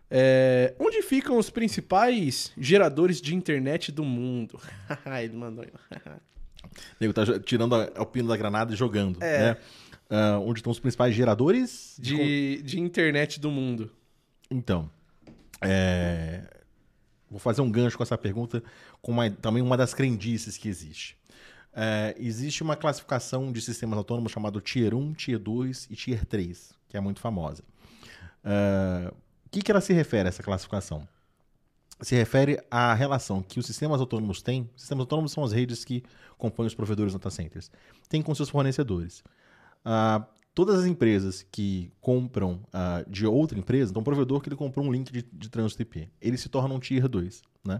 É, 0.10 0.74
onde 0.80 1.02
ficam 1.02 1.38
os 1.38 1.50
principais 1.50 2.52
geradores 2.58 3.22
de 3.22 3.36
internet 3.36 3.92
do 3.92 4.04
mundo? 4.04 4.60
Ele 5.22 5.36
mandou. 5.36 5.66
Nego 7.00 7.14
tá 7.14 7.24
tirando 7.40 7.76
a- 7.76 7.90
o 7.98 8.06
pino 8.06 8.28
da 8.28 8.38
granada 8.38 8.74
e 8.74 8.76
jogando, 8.76 9.22
É. 9.22 9.40
né? 9.40 9.58
Ah, 10.10 10.40
onde 10.40 10.60
estão 10.60 10.72
os 10.72 10.80
principais 10.80 11.14
geradores 11.14 11.98
De, 12.00 12.62
de 12.62 12.80
internet 12.80 13.40
do 13.40 13.52
mundo. 13.52 13.92
Então, 14.50 14.90
é, 15.62 16.44
vou 17.30 17.40
fazer 17.40 17.62
um 17.62 17.72
gancho 17.72 17.98
com 17.98 18.04
essa 18.04 18.18
pergunta, 18.18 18.64
com 19.02 19.12
uma- 19.12 19.30
também 19.30 19.62
uma 19.62 19.78
das 19.78 19.94
crendices 19.94 20.58
que 20.58 20.68
existe. 20.70 21.18
É, 21.74 22.16
existe 22.18 22.64
uma 22.64 22.76
classificação 22.76 23.52
de 23.52 23.62
sistemas 23.62 23.98
autônomos 23.98 24.32
chamado 24.32 24.60
Tier 24.60 24.96
1, 24.96 25.14
Tier 25.14 25.38
2 25.40 25.88
e 25.92 25.96
Tier 25.96 26.26
3, 26.26 26.74
que 26.90 26.98
é 26.98 27.00
muito 27.00 27.20
famosa. 27.20 27.64
É, 28.44 29.12
o 29.46 29.50
que, 29.50 29.62
que 29.62 29.72
ela 29.72 29.82
se 29.82 29.94
refere, 29.94 30.28
essa 30.30 30.42
classificação? 30.42 31.08
Se 32.02 32.16
refere 32.16 32.60
à 32.70 32.94
relação 32.94 33.42
que 33.42 33.60
os 33.60 33.66
sistemas 33.66 34.00
autônomos 34.00 34.42
têm. 34.42 34.70
Sistemas 34.76 35.02
autônomos 35.02 35.32
são 35.32 35.44
as 35.44 35.52
redes 35.52 35.84
que 35.84 36.04
compõem 36.38 36.68
os 36.68 36.76
provedores 36.76 37.14
data 37.14 37.30
centers. 37.32 37.72
Tem 38.08 38.22
com 38.22 38.34
seus 38.36 38.50
fornecedores. 38.50 39.24
Ah, 39.84 40.24
todas 40.58 40.80
as 40.80 40.88
empresas 40.88 41.46
que 41.52 41.92
compram 42.02 42.62
ah, 42.74 43.06
de 43.08 43.28
outra 43.28 43.60
empresa, 43.60 43.92
então 43.92 44.02
um 44.02 44.04
provedor 44.04 44.42
que 44.42 44.50
ele 44.50 44.56
comprou 44.56 44.84
um 44.84 44.92
link 44.92 45.14
de, 45.14 45.22
de 45.22 45.50
trânsito 45.52 45.84
IP, 45.84 46.10
ele 46.20 46.36
se 46.36 46.50
torna 46.50 46.74
um 46.74 46.80
Tier 46.80 47.08
2, 47.08 47.44
né? 47.64 47.80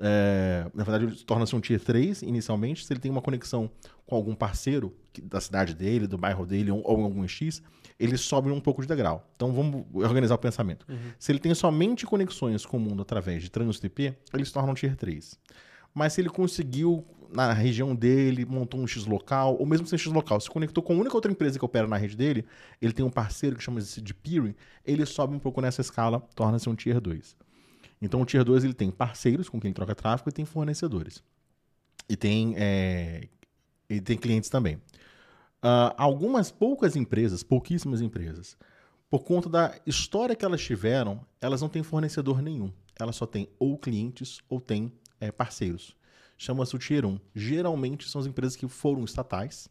É, 0.00 0.68
na 0.74 0.82
verdade, 0.82 1.04
ele 1.04 1.14
torna-se 1.24 1.54
um 1.54 1.60
Tier 1.60 1.78
3 1.78 2.22
inicialmente, 2.22 2.84
se 2.84 2.92
ele 2.92 2.98
tem 2.98 3.12
uma 3.12 3.22
conexão 3.22 3.70
com 4.04 4.16
algum 4.16 4.34
parceiro 4.34 4.92
da 5.22 5.40
cidade 5.40 5.72
dele, 5.72 6.08
do 6.08 6.18
bairro 6.18 6.44
dele 6.44 6.72
ou, 6.72 6.82
ou 6.84 7.04
algum 7.04 7.28
X, 7.28 7.62
ele 7.96 8.16
sobe 8.16 8.50
um 8.50 8.60
pouco 8.60 8.82
de 8.82 8.88
degrau. 8.88 9.24
Então 9.36 9.52
vamos 9.52 9.84
organizar 9.94 10.34
o 10.34 10.38
pensamento. 10.38 10.84
Se 11.20 11.30
ele 11.30 11.38
tem 11.38 11.54
somente 11.54 12.04
conexões 12.04 12.66
com 12.66 12.76
o 12.76 12.80
mundo 12.80 13.02
através 13.02 13.40
de 13.40 13.52
trânsito 13.52 13.86
IP, 13.86 14.12
ele 14.34 14.44
se 14.44 14.52
torna 14.52 14.72
um 14.72 14.74
Tier 14.74 14.96
3. 14.96 15.38
Mas 15.94 16.12
se 16.12 16.20
ele 16.20 16.28
conseguiu, 16.28 17.06
na 17.32 17.52
região 17.52 17.94
dele, 17.94 18.44
montou 18.44 18.80
um 18.80 18.86
X 18.86 19.06
local, 19.06 19.56
ou 19.58 19.66
mesmo 19.66 19.86
sem 19.86 19.98
X 19.98 20.12
local, 20.12 20.40
se 20.40 20.50
conectou 20.50 20.82
com 20.82 20.92
a 20.94 20.96
única 20.96 21.14
outra 21.14 21.30
empresa 21.30 21.58
que 21.58 21.64
opera 21.64 21.86
na 21.86 21.96
rede 21.96 22.16
dele, 22.16 22.44
ele 22.80 22.92
tem 22.92 23.04
um 23.04 23.10
parceiro 23.10 23.56
que 23.56 23.62
chama-se 23.62 24.00
de 24.00 24.14
peering, 24.14 24.54
ele 24.84 25.04
sobe 25.06 25.34
um 25.34 25.38
pouco 25.38 25.60
nessa 25.60 25.80
escala, 25.80 26.20
torna-se 26.34 26.68
um 26.68 26.74
Tier 26.74 27.00
2. 27.00 27.36
Então 28.00 28.20
o 28.20 28.24
Tier 28.24 28.44
2 28.44 28.64
ele 28.64 28.74
tem 28.74 28.90
parceiros 28.90 29.48
com 29.48 29.60
quem 29.60 29.72
troca 29.72 29.94
tráfego 29.94 30.28
e 30.28 30.32
tem 30.32 30.44
fornecedores. 30.44 31.22
E 32.08 32.16
tem, 32.16 32.54
é, 32.56 33.28
e 33.88 34.00
tem 34.00 34.16
clientes 34.16 34.48
também. 34.48 34.80
Ah, 35.62 35.94
algumas 35.96 36.50
poucas 36.50 36.94
empresas, 36.94 37.42
pouquíssimas 37.42 38.00
empresas, 38.00 38.56
por 39.10 39.24
conta 39.24 39.48
da 39.48 39.74
história 39.86 40.36
que 40.36 40.44
elas 40.44 40.62
tiveram, 40.62 41.24
elas 41.40 41.62
não 41.62 41.68
têm 41.68 41.82
fornecedor 41.82 42.42
nenhum. 42.42 42.72
Elas 42.98 43.16
só 43.16 43.26
têm 43.26 43.48
ou 43.58 43.78
clientes 43.78 44.40
ou 44.48 44.60
têm 44.60 44.92
é, 45.20 45.32
parceiros. 45.32 45.95
Chama-se 46.36 46.76
o 46.76 46.78
Tier 46.78 47.04
1. 47.04 47.18
Geralmente 47.34 48.08
são 48.08 48.20
as 48.20 48.26
empresas 48.26 48.56
que 48.56 48.68
foram 48.68 49.04
estatais. 49.04 49.68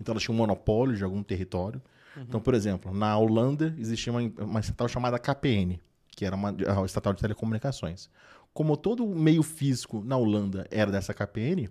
Então 0.00 0.12
elas 0.12 0.22
tinham 0.22 0.34
um 0.34 0.38
monopólio 0.38 0.96
de 0.96 1.04
algum 1.04 1.22
território. 1.22 1.82
Então, 2.16 2.40
por 2.40 2.54
exemplo, 2.54 2.92
na 2.92 3.16
Holanda 3.16 3.74
existia 3.78 4.12
uma, 4.12 4.20
uma 4.44 4.60
estatal 4.60 4.88
chamada 4.88 5.18
KPN, 5.18 5.78
que 6.10 6.24
era 6.24 6.34
uma 6.34 6.50
a 6.50 6.84
estatal 6.84 7.12
de 7.12 7.20
telecomunicações. 7.20 8.10
Como 8.52 8.76
todo 8.76 9.04
o 9.04 9.14
meio 9.14 9.42
físico 9.42 10.02
na 10.04 10.16
Holanda 10.16 10.66
era 10.70 10.90
dessa 10.90 11.14
KPN, 11.14 11.68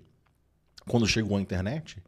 quando 0.88 1.06
chegou 1.06 1.38
a 1.38 1.42
internet, 1.42 2.02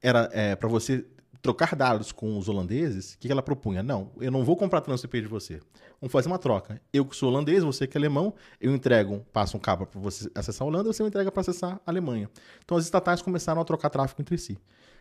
era 0.00 0.30
é, 0.32 0.56
para 0.56 0.68
você 0.68 1.04
trocar 1.44 1.76
dados 1.76 2.10
com 2.10 2.38
os 2.38 2.48
holandeses, 2.48 3.12
o 3.12 3.18
que, 3.18 3.30
ela 3.30 3.42
propunha? 3.42 3.82
Não, 3.82 4.10
eu 4.18 4.32
não 4.32 4.42
vou 4.42 4.56
comprar 4.56 4.80
trânsito 4.80 5.06
IP 5.08 5.20
de 5.20 5.28
você. 5.28 5.60
Vamos 6.00 6.10
fazer 6.10 6.26
uma 6.26 6.38
troca. 6.38 6.80
Eu 6.90 7.04
que 7.04 7.14
sou 7.14 7.28
holandês, 7.28 7.62
você 7.62 7.86
que 7.86 7.98
é 7.98 8.00
alemão, 8.00 8.32
eu 8.58 8.74
entrego, 8.74 9.20
passo 9.30 9.54
um 9.54 9.60
cabo 9.60 9.84
para 9.84 10.00
você 10.00 10.30
acessar 10.34 10.64
a 10.64 10.70
Holanda, 10.70 10.90
você 10.90 11.02
me 11.02 11.10
entrega 11.10 11.30
para 11.30 11.42
acessar 11.42 11.78
a 11.86 11.90
Alemanha. 11.90 12.30
Então 12.64 12.78
as 12.78 12.84
estatais 12.84 13.20
começaram 13.20 13.60
a 13.60 13.64
trocar 13.64 13.90
tráfego 13.90 14.22
entre 14.22 14.38
si. 14.38 14.56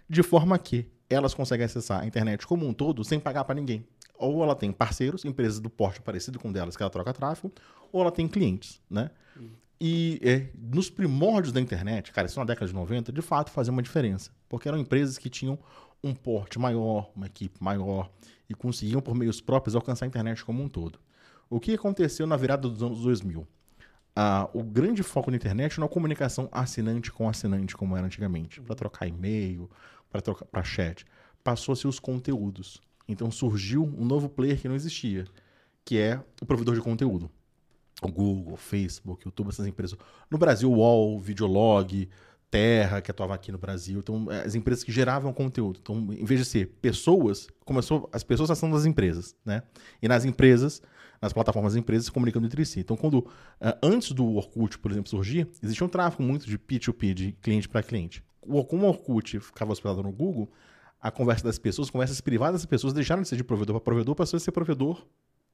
De 0.09 0.21
forma 0.21 0.59
que 0.59 0.85
elas 1.09 1.33
conseguem 1.33 1.65
acessar 1.65 2.01
a 2.01 2.05
internet 2.05 2.45
como 2.45 2.67
um 2.67 2.73
todo 2.73 3.05
sem 3.05 3.21
pagar 3.21 3.45
para 3.45 3.55
ninguém. 3.55 3.87
Ou 4.17 4.43
ela 4.43 4.53
tem 4.53 4.69
parceiros, 4.69 5.23
empresas 5.23 5.61
do 5.61 5.69
porte 5.69 6.01
parecido 6.01 6.39
com 6.39 6.51
delas 6.51 6.75
que 6.75 6.83
ela 6.83 6.89
troca 6.89 7.13
tráfego, 7.13 7.53
ou 7.89 8.01
ela 8.01 8.11
tem 8.11 8.27
clientes, 8.27 8.81
né? 8.89 9.11
E 9.85 10.19
é, 10.23 10.47
nos 10.57 10.89
primórdios 10.89 11.51
da 11.51 11.59
internet, 11.59 12.11
cara, 12.13 12.25
isso 12.25 12.39
na 12.39 12.45
década 12.45 12.67
de 12.67 12.73
90, 12.73 13.11
de 13.11 13.21
fato 13.21 13.51
fazia 13.51 13.71
uma 13.71 13.81
diferença. 13.81 14.31
Porque 14.47 14.67
eram 14.67 14.77
empresas 14.77 15.17
que 15.17 15.29
tinham 15.29 15.59
um 16.03 16.13
porte 16.13 16.59
maior, 16.59 17.11
uma 17.15 17.27
equipe 17.27 17.63
maior, 17.63 18.09
e 18.49 18.53
conseguiam, 18.53 19.01
por 19.01 19.15
meios 19.15 19.39
próprios, 19.39 19.75
alcançar 19.75 20.05
a 20.05 20.07
internet 20.07 20.43
como 20.43 20.61
um 20.61 20.67
todo. 20.67 20.99
O 21.49 21.59
que 21.59 21.73
aconteceu 21.73 22.27
na 22.27 22.35
virada 22.35 22.67
dos 22.67 22.83
anos 22.83 23.01
2000? 23.01 23.47
Ah, 24.15 24.49
o 24.53 24.63
grande 24.63 25.01
foco 25.01 25.31
da 25.31 25.37
internet 25.37 25.79
não 25.79 25.85
é 25.85 25.89
a 25.89 25.91
comunicação 25.91 26.49
assinante 26.51 27.11
com 27.11 27.27
assinante, 27.27 27.75
como 27.75 27.95
era 27.95 28.05
antigamente, 28.05 28.61
para 28.61 28.75
trocar 28.75 29.07
e-mail, 29.07 29.69
para 30.51 30.63
chat. 30.63 31.05
Passou 31.43 31.73
a 31.73 31.75
ser 31.75 31.87
os 31.87 31.99
conteúdos. 31.99 32.81
Então 33.07 33.31
surgiu 33.31 33.83
um 33.83 34.05
novo 34.05 34.29
player 34.29 34.59
que 34.59 34.67
não 34.67 34.75
existia, 34.75 35.25
que 35.83 35.97
é 35.97 36.21
o 36.41 36.45
provedor 36.45 36.75
de 36.75 36.81
conteúdo 36.81 37.29
o 38.01 38.11
Google, 38.11 38.53
o 38.53 38.57
Facebook, 38.57 39.25
YouTube, 39.25 39.49
essas 39.49 39.65
empresas. 39.65 39.97
No 40.29 40.37
Brasil, 40.37 40.71
o 40.71 40.75
UOL, 40.75 41.19
Videolog, 41.19 42.09
Terra, 42.53 43.01
que 43.01 43.09
atuava 43.09 43.33
aqui 43.33 43.51
no 43.51 43.57
Brasil. 43.57 43.97
Então, 43.97 44.31
eh, 44.31 44.43
as 44.45 44.53
empresas 44.53 44.83
que 44.83 44.91
geravam 44.91 45.33
conteúdo. 45.33 45.79
Então, 45.81 45.97
em 46.13 46.23
vez 46.23 46.39
de 46.39 46.45
ser 46.45 46.67
pessoas, 46.79 47.47
começou 47.65 48.07
as 48.13 48.23
pessoas 48.23 48.51
acessando 48.51 48.75
as 48.75 48.85
empresas, 48.85 49.35
né? 49.43 49.63
E 49.99 50.07
nas 50.07 50.23
empresas, 50.23 50.79
nas 51.19 51.33
plataformas 51.33 51.73
das 51.73 51.79
empresas, 51.79 52.05
se 52.05 52.11
comunicando 52.11 52.45
entre 52.45 52.63
si. 52.63 52.81
Então, 52.81 52.95
quando 52.95 53.27
eh, 53.59 53.75
antes 53.81 54.11
do 54.11 54.35
Orkut, 54.35 54.77
por 54.77 54.91
exemplo, 54.91 55.09
surgir, 55.09 55.49
existia 55.63 55.83
um 55.83 55.89
tráfego 55.89 56.21
muito 56.21 56.45
de 56.45 56.59
P2P, 56.59 57.13
de 57.15 57.31
cliente 57.41 57.67
para 57.67 57.81
cliente. 57.81 58.23
Como 58.69 58.85
o 58.85 58.89
Orkut 58.89 59.39
ficava 59.39 59.71
hospedado 59.71 60.03
no 60.03 60.11
Google, 60.11 60.47
a 61.01 61.09
conversa 61.09 61.43
das 61.43 61.57
pessoas, 61.57 61.89
conversas 61.89 62.21
privadas 62.21 62.61
das 62.61 62.67
pessoas 62.67 62.93
deixaram 62.93 63.23
de 63.23 63.29
ser 63.29 63.35
de 63.35 63.43
provedor 63.43 63.77
para 63.77 63.83
provedor, 63.83 64.13
passou 64.13 64.37
a 64.37 64.39
ser 64.39 64.51
provedor 64.51 65.03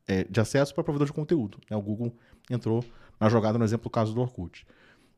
eh, 0.06 0.26
de 0.30 0.42
acesso 0.42 0.76
para 0.76 0.84
provedor 0.84 1.08
de 1.08 1.14
conteúdo. 1.14 1.60
né? 1.72 1.78
O 1.78 1.82
Google 1.82 2.14
entrou 2.50 2.84
na 3.18 3.30
jogada 3.30 3.58
no 3.58 3.64
exemplo 3.64 3.86
do 3.86 3.90
caso 3.90 4.14
do 4.14 4.20
Orkut. 4.20 4.68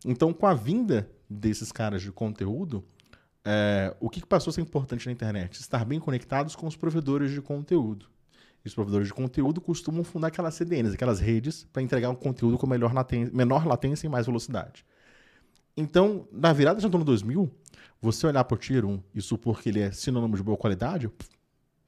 Então, 0.06 0.32
com 0.32 0.46
a 0.46 0.54
vinda 0.54 1.10
desses 1.32 1.72
caras 1.72 2.02
de 2.02 2.12
conteúdo, 2.12 2.84
é, 3.46 3.96
o 4.00 4.10
que 4.10 4.26
passou 4.26 4.52
a 4.52 4.54
ser 4.54 4.62
importante 4.62 5.06
na 5.06 5.12
internet? 5.12 5.60
Estar 5.60 5.86
bem 5.86 6.00
conectados 6.00 6.56
com 6.56 6.68
os 6.68 6.76
provedores 6.76 7.32
de 7.32 7.42
conteúdo. 7.42 8.08
E 8.64 8.68
os 8.68 8.76
provedores 8.76 9.08
de 9.08 9.14
conteúdo 9.14 9.60
costumam 9.60 10.04
fundar 10.04 10.28
aquelas 10.28 10.54
CDNs, 10.54 10.94
aquelas 10.94 11.20
redes, 11.20 11.66
para 11.72 11.82
entregar 11.82 12.10
um 12.10 12.16
conteúdo 12.16 12.58
com 12.58 12.68
melhor 12.68 12.94
laten- 12.94 13.32
menor 13.34 13.66
latência 13.66 14.06
e 14.06 14.10
mais 14.10 14.26
velocidade. 14.26 14.86
Então, 15.76 16.28
na 16.32 16.54
virada 16.54 16.80
de 16.80 16.86
ano 16.86 17.04
2000, 17.04 17.50
você 18.00 18.28
olhar 18.28 18.44
para 18.44 18.56
o 18.56 18.58
Tier 18.58 18.86
1 18.86 19.02
e 19.16 19.22
supor 19.22 19.62
que 19.62 19.70
ele 19.70 19.80
é 19.80 19.92
sinônimo 19.92 20.36
de 20.36 20.44
boa 20.44 20.58
qualidade, 20.58 21.10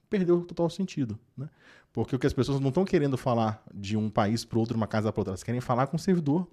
perdeu 0.09 0.41
total 0.45 0.69
sentido. 0.69 1.19
Né? 1.38 1.47
Porque 1.91 2.15
o 2.15 2.19
que 2.19 2.25
as 2.25 2.33
pessoas 2.33 2.59
não 2.59 2.69
estão 2.69 2.85
querendo 2.85 3.17
falar 3.17 3.63
de 3.73 3.95
um 3.97 4.09
país 4.09 4.45
para 4.45 4.57
outro, 4.57 4.75
uma 4.75 4.88
casa 4.88 5.11
para 5.11 5.19
outra, 5.19 5.31
elas 5.31 5.43
querem 5.43 5.61
falar 5.61 5.88
com 5.88 5.97
o 5.97 5.99
servidor 5.99 6.47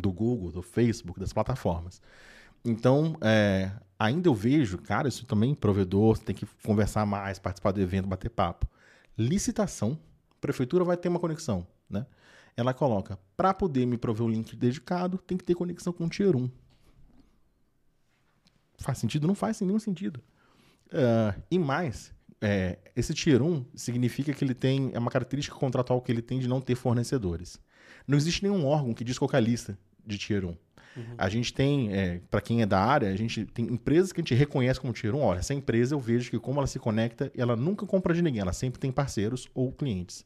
do 0.00 0.12
Google, 0.12 0.52
do 0.52 0.62
Facebook, 0.62 1.18
das 1.18 1.32
plataformas. 1.32 2.00
Então, 2.64 3.16
é, 3.20 3.70
ainda 3.98 4.28
eu 4.28 4.34
vejo, 4.34 4.78
cara, 4.78 5.08
isso 5.08 5.26
também, 5.26 5.54
provedor, 5.54 6.16
você 6.16 6.24
tem 6.24 6.34
que 6.34 6.46
conversar 6.62 7.06
mais, 7.06 7.38
participar 7.38 7.72
do 7.72 7.80
evento, 7.80 8.06
bater 8.06 8.30
papo. 8.30 8.68
Licitação, 9.16 9.98
prefeitura 10.40 10.84
vai 10.84 10.96
ter 10.96 11.08
uma 11.08 11.18
conexão, 11.18 11.66
né? 11.88 12.06
Ela 12.56 12.74
coloca, 12.74 13.18
para 13.36 13.54
poder 13.54 13.86
me 13.86 13.96
prover 13.96 14.26
o 14.26 14.28
link 14.28 14.56
dedicado, 14.56 15.18
tem 15.18 15.38
que 15.38 15.44
ter 15.44 15.54
conexão 15.54 15.92
com 15.92 16.06
o 16.06 16.08
Tier 16.08 16.36
1. 16.36 16.50
Faz 18.78 18.98
sentido? 18.98 19.26
Não 19.26 19.34
faz 19.34 19.60
nenhum 19.60 19.78
sentido. 19.78 20.20
Ah, 20.92 21.34
e 21.50 21.58
mais, 21.58 22.12
é, 22.40 22.78
esse 22.96 23.14
Tier 23.14 23.42
1 23.42 23.64
significa 23.74 24.32
que 24.32 24.44
ele 24.44 24.54
tem, 24.54 24.90
é 24.94 24.98
uma 24.98 25.10
característica 25.10 25.56
contratual 25.56 26.00
que 26.00 26.10
ele 26.10 26.22
tem 26.22 26.38
de 26.38 26.48
não 26.48 26.60
ter 26.60 26.74
fornecedores. 26.74 27.60
Não 28.06 28.16
existe 28.16 28.42
nenhum 28.42 28.66
órgão 28.66 28.94
que 28.94 29.04
diz 29.04 29.18
qual 29.18 29.30
é 29.32 29.36
a 29.36 29.40
lista 29.40 29.78
de 30.08 30.18
Tier 30.18 30.44
1. 30.44 30.56
A 31.16 31.28
gente 31.28 31.52
tem, 31.52 31.92
é, 31.92 32.20
para 32.30 32.40
quem 32.40 32.62
é 32.62 32.66
da 32.66 32.80
área, 32.80 33.08
a 33.08 33.16
gente 33.16 33.44
tem 33.46 33.66
empresas 33.66 34.12
que 34.12 34.20
a 34.20 34.22
gente 34.22 34.34
reconhece 34.34 34.80
como 34.80 34.92
Tier 34.92 35.14
1. 35.14 35.20
Olha, 35.20 35.38
essa 35.38 35.54
empresa 35.54 35.94
eu 35.94 36.00
vejo 36.00 36.30
que 36.30 36.38
como 36.38 36.58
ela 36.58 36.66
se 36.66 36.78
conecta, 36.78 37.30
ela 37.36 37.54
nunca 37.54 37.86
compra 37.86 38.14
de 38.14 38.22
ninguém, 38.22 38.40
ela 38.40 38.52
sempre 38.52 38.80
tem 38.80 38.90
parceiros 38.90 39.48
ou 39.54 39.70
clientes. 39.72 40.24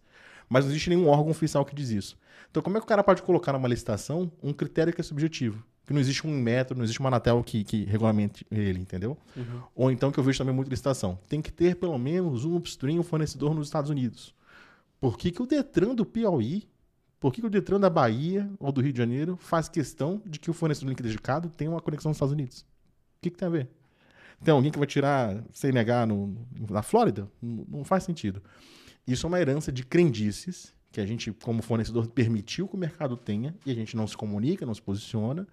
Mas 0.48 0.64
não 0.64 0.70
existe 0.70 0.88
nenhum 0.88 1.08
órgão 1.08 1.30
oficial 1.30 1.64
que 1.64 1.74
diz 1.74 1.90
isso. 1.90 2.18
Então, 2.50 2.62
como 2.62 2.76
é 2.76 2.80
que 2.80 2.84
o 2.84 2.88
cara 2.88 3.02
pode 3.02 3.22
colocar 3.22 3.52
numa 3.52 3.68
licitação 3.68 4.30
um 4.42 4.52
critério 4.52 4.92
que 4.92 5.00
é 5.00 5.04
subjetivo? 5.04 5.64
Que 5.86 5.92
não 5.92 6.00
existe 6.00 6.26
um 6.26 6.30
método, 6.30 6.78
não 6.78 6.84
existe 6.84 7.00
uma 7.00 7.08
Anatel 7.08 7.42
que, 7.42 7.64
que 7.64 7.84
regulamente 7.84 8.46
ele, 8.50 8.78
entendeu? 8.78 9.16
Ou 9.74 9.90
então, 9.90 10.12
que 10.12 10.18
eu 10.18 10.24
vejo 10.24 10.38
também 10.38 10.54
muito 10.54 10.68
licitação, 10.68 11.18
tem 11.28 11.40
que 11.40 11.52
ter 11.52 11.76
pelo 11.76 11.98
menos 11.98 12.44
um 12.44 12.56
upstream, 12.56 13.00
um 13.00 13.02
fornecedor 13.02 13.54
nos 13.54 13.66
Estados 13.66 13.90
Unidos. 13.90 14.34
Por 15.00 15.18
que, 15.18 15.32
que 15.32 15.42
o 15.42 15.46
Detran 15.46 15.94
do 15.94 16.06
Piauí, 16.06 16.68
por 17.22 17.32
que, 17.32 17.46
o 17.46 17.48
Detran 17.48 17.78
da 17.78 17.88
Bahia 17.88 18.50
ou 18.58 18.72
do 18.72 18.80
Rio 18.80 18.92
de 18.92 18.98
Janeiro 18.98 19.36
faz 19.36 19.68
questão 19.68 20.20
de 20.26 20.40
que 20.40 20.50
o 20.50 20.52
fornecedor 20.52 20.88
link 20.88 21.00
dedicado 21.00 21.48
tenha 21.48 21.70
uma 21.70 21.80
conexão 21.80 22.08
nos 22.08 22.16
Estados 22.16 22.32
Unidos? 22.32 22.62
O 22.62 23.22
que, 23.22 23.30
que 23.30 23.38
tem 23.38 23.46
a 23.46 23.50
ver? 23.50 23.68
Tem 24.42 24.52
alguém 24.52 24.72
que 24.72 24.78
vai 24.78 24.88
tirar 24.88 25.40
CNH 25.52 26.06
no, 26.06 26.36
na 26.68 26.82
Flórida? 26.82 27.30
Não, 27.40 27.64
não 27.68 27.84
faz 27.84 28.02
sentido. 28.02 28.42
Isso 29.06 29.24
é 29.24 29.28
uma 29.28 29.40
herança 29.40 29.70
de 29.70 29.84
crendices 29.84 30.74
que 30.90 31.00
a 31.00 31.06
gente, 31.06 31.30
como 31.32 31.62
fornecedor, 31.62 32.08
permitiu 32.08 32.66
que 32.66 32.74
o 32.74 32.78
mercado 32.78 33.16
tenha 33.16 33.54
e 33.64 33.70
a 33.70 33.74
gente 33.74 33.96
não 33.96 34.08
se 34.08 34.16
comunica, 34.16 34.66
não 34.66 34.74
se 34.74 34.82
posiciona, 34.82 35.46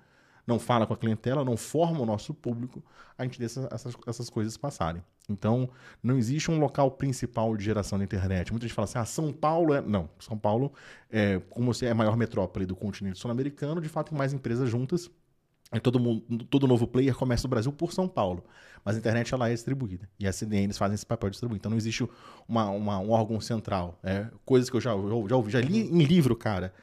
não 0.47 0.57
fala 0.57 0.87
com 0.87 0.93
a 0.95 0.97
clientela, 0.97 1.45
não 1.45 1.55
forma 1.55 2.01
o 2.01 2.05
nosso 2.05 2.33
público, 2.33 2.83
a 3.15 3.23
gente 3.25 3.37
deixa 3.37 3.69
essas, 3.71 3.95
essas 4.07 4.27
coisas 4.27 4.57
passarem. 4.57 5.03
Então, 5.29 5.69
não 6.01 6.17
existe 6.17 6.49
um 6.49 6.59
local 6.59 6.91
principal 6.91 7.55
de 7.55 7.63
geração 7.63 7.97
da 7.97 8.03
internet. 8.03 8.51
Muita 8.51 8.67
gente 8.67 8.75
fala 8.75 8.85
assim, 8.85 8.97
ah, 8.97 9.05
São 9.05 9.31
Paulo 9.31 9.73
é... 9.73 9.81
Não, 9.81 10.09
São 10.19 10.37
Paulo, 10.37 10.73
é, 11.09 11.41
como 11.49 11.73
você 11.73 11.85
é 11.85 11.91
a 11.91 11.95
maior 11.95 12.17
metrópole 12.17 12.65
do 12.65 12.75
continente 12.75 13.19
sul-americano, 13.19 13.79
de 13.79 13.89
fato 13.89 14.09
tem 14.09 14.17
mais 14.17 14.33
empresas 14.33 14.69
juntas, 14.69 15.09
e 15.71 15.79
todo, 15.79 15.99
mundo, 15.99 16.45
todo 16.45 16.65
novo 16.65 16.87
player 16.87 17.15
começa 17.15 17.43
no 17.43 17.49
Brasil 17.49 17.71
por 17.71 17.93
São 17.93 18.07
Paulo. 18.07 18.43
Mas 18.83 18.95
a 18.95 18.99
internet 18.99 19.31
ela 19.33 19.49
é 19.49 19.53
distribuída. 19.53 20.09
E 20.19 20.27
as 20.27 20.35
CDNs 20.35 20.77
fazem 20.77 20.95
esse 20.95 21.05
papel 21.05 21.29
de 21.29 21.33
distribuir. 21.33 21.59
Então 21.59 21.69
não 21.69 21.77
existe 21.77 22.07
uma, 22.47 22.69
uma, 22.71 22.97
um 22.99 23.11
órgão 23.11 23.39
central. 23.39 23.99
É, 24.03 24.27
coisas 24.43 24.69
que 24.69 24.75
eu 24.75 24.81
já, 24.81 24.91
já, 25.27 25.35
ouvi, 25.35 25.51
já 25.51 25.61
li 25.61 25.81
em 25.81 26.03
livro, 26.03 26.35
cara. 26.35 26.73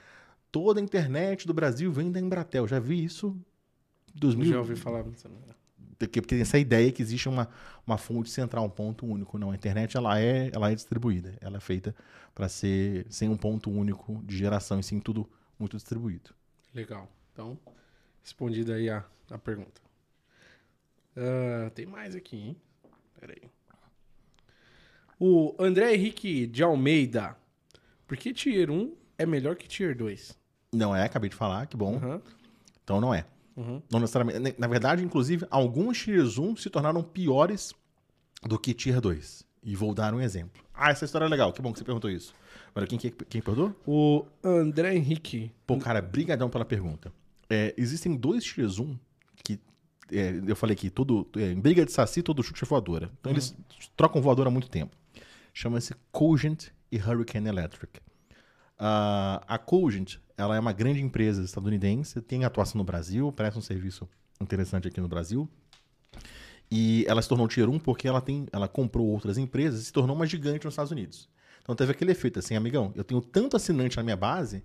Toda 0.53 0.79
a 0.79 0.83
internet 0.83 1.47
do 1.47 1.53
Brasil 1.53 1.91
vem 1.91 2.13
da 2.13 2.21
Embratel. 2.21 2.69
Já 2.69 2.79
vi 2.79 3.03
isso 3.03 3.37
em 4.15 4.21
2000. 4.21 4.53
Já 4.53 4.59
ouvi 4.59 4.77
falar? 4.77 5.05
Porque 5.99 6.21
tem 6.21 6.41
essa 6.41 6.59
ideia 6.59 6.93
que 6.93 7.03
existe 7.03 7.29
uma, 7.29 7.49
uma 7.87 7.97
fonte 7.97 8.31
central, 8.31 8.65
um 8.65 8.71
ponto 8.71 9.07
único. 9.07 9.39
Não, 9.39 9.51
a 9.51 9.55
internet 9.55 9.97
ela 9.97 10.21
é, 10.21 10.51
ela 10.53 10.71
é 10.71 10.75
distribuída. 10.75 11.37
Ela 11.41 11.57
é 11.57 11.61
feita 11.61 11.95
para 12.35 12.49
ser 12.49 13.07
sem 13.09 13.29
um 13.29 13.37
ponto 13.37 13.71
único 13.71 14.23
de 14.25 14.37
geração, 14.37 14.79
e 14.79 14.83
sim 14.83 15.01
tudo 15.01 15.29
muito 15.59 15.77
distribuído. 15.77 16.31
Legal. 16.75 17.09
Então, 17.33 17.59
respondida 18.23 18.75
aí 18.75 18.91
a, 18.91 19.05
a 19.31 19.39
pergunta. 19.39 19.81
Ah, 21.17 21.71
tem 21.75 21.87
mais 21.87 22.15
aqui, 22.15 22.37
hein? 22.37 22.57
Pera 23.19 23.33
aí. 23.33 23.49
O 25.19 25.55
André 25.59 25.95
Henrique 25.95 26.47
de 26.47 26.63
Almeida. 26.63 27.37
Por 28.07 28.19
que 28.19 28.35
Tier 28.35 28.71
1 28.71 28.95
é 29.17 29.25
melhor 29.25 29.57
que 29.57 29.67
Tier 29.67 29.97
2? 29.97 30.39
Não 30.73 30.95
é, 30.95 31.05
acabei 31.05 31.31
de 31.31 31.37
falar, 31.37 31.67
que 31.67 31.77
bom. 31.77 31.97
Aham. 31.97 32.21
Então 32.85 33.01
não 33.01 33.15
é. 33.15 33.25
Uhum. 33.57 33.83
Não 33.91 34.01
necessariamente. 34.01 34.55
Na 34.59 34.67
verdade, 34.67 35.03
inclusive, 35.03 35.47
alguns 35.51 35.99
Tier 35.99 36.25
1 36.25 36.57
se 36.57 36.69
tornaram 36.69 37.03
piores 37.03 37.73
do 38.43 38.59
que 38.59 38.75
Tier 38.75 39.01
2. 39.01 39.45
E 39.63 39.75
vou 39.75 39.95
dar 39.95 40.15
um 40.15 40.21
exemplo. 40.21 40.63
Ah, 40.75 40.91
essa 40.91 41.05
história 41.05 41.25
é 41.25 41.29
legal. 41.29 41.53
Que 41.53 41.63
bom 41.63 41.73
que 41.73 41.79
você 41.79 41.85
perguntou 41.85 42.11
isso. 42.11 42.35
Agora, 42.69 42.87
quem, 42.87 42.99
quem, 42.99 43.11
quem 43.11 43.41
perguntou? 43.41 43.75
O 43.87 44.27
André 44.45 44.95
Henrique. 44.95 45.51
Pô, 45.67 45.79
cara, 45.79 46.01
brigadão 46.03 46.51
pela 46.51 46.65
pergunta. 46.65 47.13
É, 47.49 47.75
existem 47.77 48.15
dois 48.15 48.45
Tier 48.45 48.69
1 48.69 48.99
que... 49.43 49.59
é, 50.13 50.41
eu 50.47 50.55
falei 50.55 50.77
que 50.77 50.91
todo, 50.91 51.27
é, 51.37 51.53
em 51.53 51.59
briga 51.61 51.85
de 51.85 51.93
saci, 51.93 52.23
todo 52.23 52.43
chute 52.43 52.63
é 52.63 52.67
voadora. 52.67 53.11
Então 53.19 53.33
eles 53.33 53.57
trocam 53.97 54.21
voadora 54.21 54.49
há 54.49 54.53
muito 54.53 54.69
tempo. 54.69 54.95
Chama-se 55.55 55.95
Cogent 56.13 56.67
e 56.93 56.99
Hurricane 56.99 57.49
Electric. 57.49 58.01
Ah, 58.79 59.43
a 59.47 59.59
Cogent, 59.59 60.17
ela 60.37 60.57
é 60.57 60.61
uma 60.61 60.73
grande 60.73 61.01
empresa 61.01 61.43
estadunidense, 61.43 62.21
tem 62.21 62.45
atuação 62.45 62.79
no 62.79 62.85
Brasil, 62.85 63.33
presta 63.33 63.59
um 63.59 63.63
serviço 63.63 64.09
interessante 64.41 64.89
aqui 64.89 65.01
no 65.01 65.09
Brasil. 65.09 65.49
E 66.71 67.05
ela 67.09 67.23
se 67.23 67.29
tornou 67.29 67.49
Tier 67.49 67.69
1 67.69 67.79
porque 67.79 68.09
ela, 68.09 68.21
tem, 68.21 68.47
ela 68.53 68.69
comprou 68.69 69.07
outras 69.07 69.39
empresas 69.39 69.81
e 69.81 69.85
se 69.85 69.93
tornou 69.93 70.17
uma 70.17 70.27
gigante 70.27 70.65
nos 70.65 70.73
Estados 70.73 70.93
Unidos. 70.93 71.29
Então 71.63 71.75
teve 71.75 71.93
aquele 71.93 72.13
efeito 72.13 72.39
assim, 72.39 72.55
amigão, 72.55 72.93
eu 72.95 73.05
tenho 73.05 73.21
tanto 73.21 73.57
assinante 73.57 73.97
na 73.97 74.03
minha 74.03 74.17
base 74.17 74.63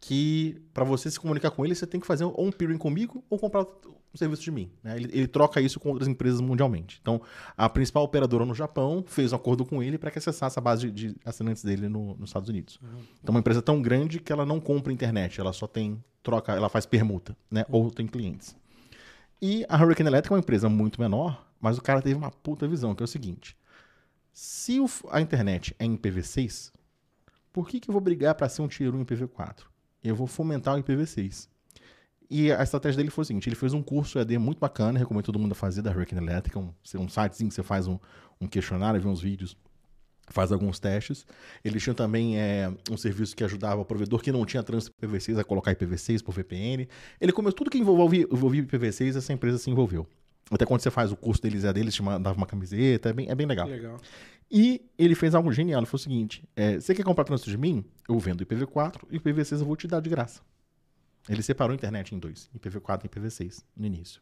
que 0.00 0.60
para 0.72 0.82
você 0.84 1.10
se 1.10 1.20
comunicar 1.20 1.50
com 1.50 1.64
ele, 1.64 1.74
você 1.74 1.86
tem 1.86 2.00
que 2.00 2.06
fazer 2.06 2.24
ou 2.24 2.46
um 2.46 2.50
peering 2.50 2.78
comigo 2.78 3.22
ou 3.28 3.38
comprar 3.38 3.62
um 3.62 4.16
serviço 4.16 4.42
de 4.42 4.50
mim. 4.50 4.70
né? 4.82 4.96
Ele, 4.96 5.10
ele 5.12 5.28
troca 5.28 5.60
isso 5.60 5.78
com 5.78 5.90
outras 5.90 6.08
empresas 6.08 6.40
mundialmente. 6.40 6.98
Então, 7.02 7.20
a 7.56 7.68
principal 7.68 8.02
operadora 8.02 8.44
no 8.46 8.54
Japão 8.54 9.04
fez 9.06 9.32
um 9.32 9.36
acordo 9.36 9.64
com 9.64 9.82
ele 9.82 9.98
para 9.98 10.10
que 10.10 10.18
acessasse 10.18 10.58
a 10.58 10.62
base 10.62 10.90
de, 10.90 11.12
de 11.12 11.16
assinantes 11.24 11.62
dele 11.62 11.88
no- 11.88 12.14
nos 12.16 12.30
Estados 12.30 12.48
Unidos. 12.48 12.80
Então, 13.22 13.32
uma 13.34 13.40
empresa 13.40 13.60
tão 13.60 13.80
grande 13.82 14.18
que 14.20 14.32
ela 14.32 14.46
não 14.46 14.58
compra 14.58 14.92
internet, 14.92 15.38
ela 15.38 15.52
só 15.52 15.66
tem 15.66 16.02
troca, 16.22 16.52
ela 16.52 16.68
faz 16.70 16.86
permuta, 16.86 17.36
né? 17.50 17.64
Ou 17.70 17.90
tem 17.90 18.06
clientes. 18.06 18.56
E 19.40 19.64
a 19.68 19.76
Hurricane 19.76 20.08
Electric 20.08 20.32
é 20.32 20.34
uma 20.36 20.40
empresa 20.40 20.68
muito 20.68 21.00
menor, 21.00 21.46
mas 21.60 21.78
o 21.78 21.82
cara 21.82 22.00
teve 22.02 22.14
uma 22.16 22.30
puta 22.30 22.66
visão, 22.66 22.94
que 22.94 23.02
é 23.02 23.04
o 23.04 23.08
seguinte: 23.08 23.56
se 24.32 24.80
o 24.80 24.86
a 25.10 25.20
internet 25.20 25.74
é 25.78 25.84
em 25.84 25.96
IPv6, 25.96 26.72
por 27.52 27.68
que, 27.68 27.80
que 27.80 27.90
eu 27.90 27.92
vou 27.92 28.00
brigar 28.00 28.34
para 28.34 28.48
ser 28.48 28.62
um 28.62 28.68
Tier 28.68 28.94
1 28.94 29.00
em 29.00 29.04
IPv4? 29.04 29.69
Eu 30.02 30.14
vou 30.14 30.26
fomentar 30.26 30.76
o 30.76 30.82
IPv6. 30.82 31.48
E 32.30 32.52
a 32.52 32.62
estratégia 32.62 32.98
dele 32.98 33.10
foi 33.10 33.22
o 33.22 33.24
seguinte: 33.24 33.48
ele 33.48 33.56
fez 33.56 33.74
um 33.74 33.82
curso 33.82 34.18
EAD 34.18 34.38
muito 34.38 34.58
bacana, 34.58 34.98
recomendo 34.98 35.24
todo 35.24 35.38
mundo 35.38 35.52
a 35.52 35.54
fazer 35.54 35.82
da 35.82 35.90
Hurricane 35.90 36.24
Electric, 36.24 36.56
um, 36.56 36.72
um 36.94 37.08
sitezinho 37.08 37.48
que 37.48 37.54
você 37.54 37.62
faz 37.62 37.88
um, 37.88 37.98
um 38.40 38.46
questionário, 38.46 39.00
vê 39.00 39.08
uns 39.08 39.20
vídeos, 39.20 39.56
faz 40.28 40.52
alguns 40.52 40.78
testes. 40.78 41.26
Ele 41.64 41.80
tinha 41.80 41.92
também 41.92 42.38
é, 42.38 42.72
um 42.88 42.96
serviço 42.96 43.34
que 43.34 43.42
ajudava 43.42 43.80
o 43.80 43.84
provedor 43.84 44.22
que 44.22 44.30
não 44.30 44.46
tinha 44.46 44.62
trânsito 44.62 44.94
IPv6 45.02 45.40
a 45.40 45.44
colocar 45.44 45.74
IPv6 45.74 46.22
por 46.22 46.32
VPN. 46.32 46.88
Ele 47.20 47.32
começou 47.32 47.56
tudo 47.56 47.70
que 47.70 47.78
envolvia, 47.78 48.26
envolvia 48.30 48.62
IPv6, 48.62 49.16
essa 49.16 49.32
empresa 49.32 49.58
se 49.58 49.68
envolveu. 49.68 50.06
Até 50.50 50.64
quando 50.64 50.80
você 50.80 50.90
faz 50.90 51.12
o 51.12 51.16
curso 51.16 51.42
deles, 51.42 51.64
EAD, 51.64 51.80
eles 51.80 51.94
te 51.94 52.02
mandavam 52.02 52.38
uma 52.38 52.46
camiseta, 52.46 53.10
é 53.10 53.12
bem, 53.12 53.28
é 53.28 53.34
bem 53.34 53.46
legal. 53.46 53.68
Legal. 53.68 53.98
E 54.50 54.82
ele 54.98 55.14
fez 55.14 55.34
algo 55.34 55.52
genial. 55.52 55.80
Ele 55.80 55.86
foi 55.86 55.96
o 55.96 56.02
seguinte: 56.02 56.42
é, 56.56 56.80
você 56.80 56.94
quer 56.94 57.04
comprar 57.04 57.24
trânsito 57.24 57.50
de 57.50 57.56
mim? 57.56 57.84
Eu 58.08 58.18
vendo 58.18 58.44
IPv4 58.44 59.02
e 59.10 59.18
IPv6 59.18 59.60
eu 59.60 59.66
vou 59.66 59.76
te 59.76 59.86
dar 59.86 60.00
de 60.00 60.10
graça. 60.10 60.40
Ele 61.28 61.42
separou 61.42 61.72
a 61.72 61.76
internet 61.76 62.14
em 62.14 62.18
dois: 62.18 62.50
IPv4 62.58 63.04
e 63.04 63.08
IPv6 63.08 63.62
no 63.76 63.86
início. 63.86 64.20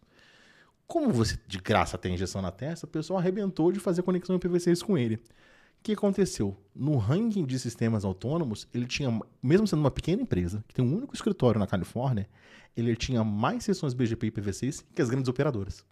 Como 0.86 1.12
você 1.12 1.38
de 1.46 1.58
graça 1.58 1.98
tem 1.98 2.14
injeção 2.14 2.40
na 2.40 2.50
testa, 2.50 2.86
o 2.86 2.88
pessoal 2.88 3.18
arrebentou 3.18 3.70
de 3.70 3.78
fazer 3.78 4.02
conexão 4.02 4.38
IPv6 4.38 4.82
com 4.82 4.96
ele. 4.96 5.16
O 5.16 5.82
que 5.82 5.92
aconteceu? 5.92 6.56
No 6.74 6.96
ranking 6.96 7.44
de 7.44 7.58
sistemas 7.58 8.04
autônomos, 8.04 8.66
ele 8.74 8.86
tinha, 8.86 9.20
mesmo 9.42 9.66
sendo 9.66 9.80
uma 9.80 9.90
pequena 9.90 10.22
empresa, 10.22 10.64
que 10.66 10.74
tem 10.74 10.84
um 10.84 10.94
único 10.96 11.14
escritório 11.14 11.58
na 11.58 11.66
Califórnia, 11.66 12.28
ele 12.76 12.96
tinha 12.96 13.22
mais 13.22 13.64
sessões 13.64 13.94
BGP 13.94 14.26
e 14.26 14.30
IPv6 14.30 14.84
que 14.94 15.02
as 15.02 15.08
grandes 15.08 15.28
operadoras. 15.28 15.84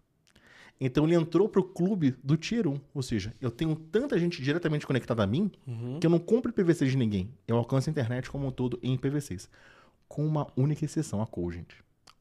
Então 0.81 1.05
ele 1.05 1.15
entrou 1.15 1.49
pro 1.49 1.65
clube 1.65 2.15
do 2.23 2.37
Tier 2.37 2.69
1. 2.69 2.81
Ou 2.95 3.03
seja, 3.03 3.35
eu 3.41 3.51
tenho 3.51 3.75
tanta 3.75 4.19
gente 4.19 4.43
diretamente 4.43 4.87
conectada 4.87 5.23
a 5.23 5.27
mim 5.27 5.51
que 6.01 6.07
eu 6.07 6.11
não 6.11 6.19
compro 6.19 6.53
IPv6 6.53 6.91
de 6.91 6.97
ninguém. 6.97 7.31
Eu 7.49 7.57
alcanço 7.57 7.89
a 7.89 7.93
internet 7.93 8.31
como 8.31 8.47
um 8.47 8.51
todo 8.51 8.79
em 8.83 8.97
IPv6. 8.97 9.49
Com 10.07 10.27
uma 10.27 10.47
única 10.57 10.85
exceção, 10.85 11.23
a 11.23 11.27
Cogent. 11.27 11.73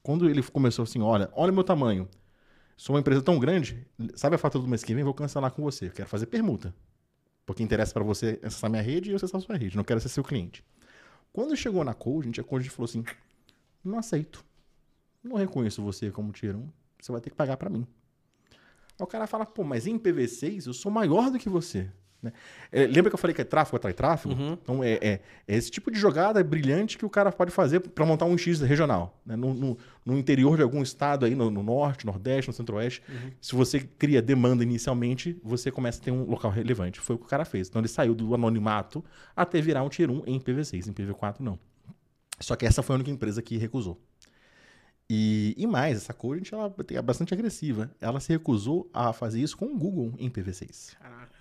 Quando 0.01 0.29
ele 0.29 0.41
começou 0.41 0.83
assim, 0.83 1.01
olha, 1.01 1.29
olha 1.33 1.51
o 1.51 1.55
meu 1.55 1.63
tamanho. 1.63 2.07
Sou 2.77 2.95
uma 2.95 2.99
empresa 2.99 3.21
tão 3.21 3.39
grande, 3.39 3.87
sabe 4.15 4.35
a 4.35 4.37
fatura 4.37 4.61
do 4.63 4.69
mês 4.69 4.83
que 4.83 4.93
vem? 4.93 5.03
Vou 5.03 5.13
cancelar 5.13 5.51
com 5.51 5.61
você. 5.63 5.87
Eu 5.87 5.91
quero 5.91 6.09
fazer 6.09 6.25
permuta. 6.25 6.75
Porque 7.45 7.63
interessa 7.63 7.93
para 7.93 8.03
você 8.03 8.39
acessar 8.43 8.69
minha 8.69 8.81
rede 8.81 9.09
e 9.09 9.13
eu 9.13 9.15
acessar 9.17 9.39
a 9.39 9.43
sua 9.43 9.55
rede. 9.55 9.77
Não 9.77 9.83
quero 9.83 9.99
ser 9.99 10.09
seu 10.09 10.23
cliente. 10.23 10.63
Quando 11.31 11.55
chegou 11.55 11.83
na 11.83 11.93
Cogent, 11.93 12.39
a 12.39 12.43
Cogent 12.43 12.71
falou 12.71 12.85
assim, 12.85 13.03
não 13.83 13.97
aceito. 13.99 14.43
Não 15.23 15.37
reconheço 15.37 15.81
você 15.81 16.11
como 16.11 16.31
Tier 16.31 16.55
1. 16.55 16.69
Você 17.01 17.11
vai 17.11 17.21
ter 17.21 17.29
que 17.29 17.35
pagar 17.35 17.57
para 17.57 17.69
mim. 17.69 17.85
Aí 18.99 19.03
o 19.03 19.07
cara 19.07 19.27
fala, 19.27 19.45
pô, 19.45 19.63
mas 19.63 19.85
em 19.87 19.97
IPv6 19.99 20.67
eu 20.67 20.73
sou 20.73 20.91
maior 20.91 21.29
do 21.29 21.37
que 21.37 21.49
você. 21.49 21.89
né? 22.23 22.31
É, 22.71 22.87
lembra 22.87 23.09
que 23.11 23.13
eu 23.13 23.17
falei 23.19 23.33
que 23.35 23.41
é 23.41 23.43
tráfego 23.43 23.75
atrai 23.77 23.93
tráfego? 23.93 24.33
Então 24.63 24.83
é, 24.83 24.93
é- 24.93 25.21
é 25.47 25.55
esse 25.57 25.69
tipo 25.69 25.91
de 25.91 25.99
jogada 25.99 26.43
brilhante 26.43 26.97
que 26.97 27.05
o 27.05 27.09
cara 27.09 27.31
pode 27.31 27.51
fazer 27.51 27.81
para 27.81 28.05
montar 28.05 28.25
um 28.25 28.37
X 28.37 28.61
regional. 28.61 29.21
né? 29.25 29.35
No, 29.35 29.53
no- 29.53 29.77
no 30.05 30.17
interior 30.17 30.55
de 30.57 30.63
algum 30.63 30.81
estado 30.81 31.25
aí, 31.25 31.35
no, 31.35 31.51
no 31.51 31.61
norte, 31.61 32.05
nordeste, 32.05 32.49
no 32.49 32.53
centro-oeste, 32.53 33.01
se 33.41 33.53
você 33.53 33.79
cria 33.79 34.21
demanda 34.21 34.63
inicialmente, 34.63 35.39
você 35.43 35.69
começa 35.71 35.99
a 36.01 36.03
ter 36.03 36.11
um 36.11 36.23
local 36.23 36.49
relevante. 36.49 36.99
Foi 36.99 37.15
o 37.15 37.19
que 37.19 37.25
o 37.25 37.27
cara 37.29 37.43
fez. 37.45 37.67
Então 37.67 37.79
ele 37.81 37.87
saiu 37.89 38.15
do 38.15 38.33
anonimato 38.33 39.03
até 39.35 39.59
virar 39.61 39.83
um 39.83 39.89
Tier 39.89 40.09
1 40.09 40.23
em 40.25 40.39
IPv6. 40.39 40.87
Em 40.87 40.93
IPv4 40.93 41.41
não. 41.41 41.59
Só 42.39 42.55
que 42.55 42.65
essa 42.65 42.81
foi 42.83 42.95
a 42.95 42.97
única 42.97 43.11
empresa 43.11 43.41
que 43.41 43.55
recusou. 43.57 43.99
E, 45.09 45.53
e 45.57 45.67
mais, 45.67 45.97
essa 45.97 46.13
Cogent 46.13 46.51
ela 46.51 46.73
é 46.89 47.01
bastante 47.01 47.33
agressiva. 47.33 47.91
Ela 48.01 48.19
se 48.19 48.31
recusou 48.33 48.89
a 48.93 49.13
fazer 49.13 49.39
isso 49.41 49.55
com 49.55 49.65
o 49.67 49.77
Google 49.77 50.13
em 50.17 50.29
IPv6. 50.29 50.95
Caraca. 50.97 51.35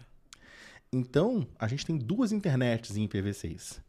Então, 0.92 1.46
a 1.58 1.66
gente 1.66 1.84
tem 1.86 1.96
duas 1.96 2.30
internets 2.30 2.96
em 2.96 3.08
IPv6. 3.08 3.80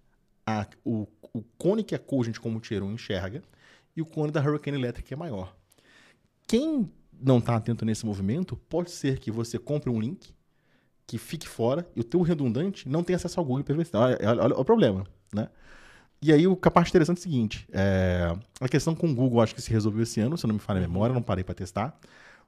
A- 0.45 0.67
o, 0.83 1.07
o 1.33 1.41
cone 1.57 1.83
que 1.83 1.93
a 1.93 1.99
Cogent 1.99 2.37
como 2.39 2.59
Tier 2.59 2.83
1 2.83 2.91
enxerga 2.93 3.43
e 3.95 4.01
o 4.01 4.05
cone 4.05 4.31
da 4.31 4.41
Hurricane 4.41 4.77
Electric 4.77 5.13
é 5.13 5.17
maior. 5.17 5.55
Quem 6.47 6.89
não 7.11 7.39
está 7.39 7.55
atento 7.55 7.85
nesse 7.85 8.05
movimento, 8.05 8.55
pode 8.69 8.91
ser 8.91 9.19
que 9.19 9.31
você 9.31 9.57
compre 9.57 9.89
um 9.89 9.99
link 9.99 10.33
que 11.07 11.17
fique 11.17 11.47
fora 11.47 11.87
e 11.95 11.99
o 12.01 12.03
teu 12.03 12.21
redundante 12.21 12.87
não 12.89 13.03
tenha 13.03 13.17
acesso 13.17 13.39
ao 13.39 13.45
Google 13.45 13.63
IPv6. 13.63 13.89
Olha, 13.99 14.17
olha- 14.29 14.43
olha 14.43 14.55
o 14.55 14.65
problema, 14.65 15.05
né? 15.33 15.49
E 16.21 16.31
aí, 16.33 16.47
o- 16.47 16.55
parte 16.55 16.89
interessante 16.89 17.17
é 17.17 17.19
o 17.19 17.23
seguinte: 17.23 17.67
é, 17.71 18.35
a 18.59 18.67
questão 18.67 18.95
com 18.95 19.09
o 19.09 19.15
Google 19.15 19.41
acho 19.41 19.53
que 19.53 19.61
se 19.61 19.69
resolveu 19.71 20.03
esse 20.03 20.19
ano, 20.19 20.37
se 20.37 20.47
não 20.47 20.53
me 20.55 20.59
falha 20.59 20.79
a 20.79 20.81
memória, 20.81 21.13
não 21.13 21.21
parei 21.21 21.43
para 21.43 21.53
testar. 21.55 21.97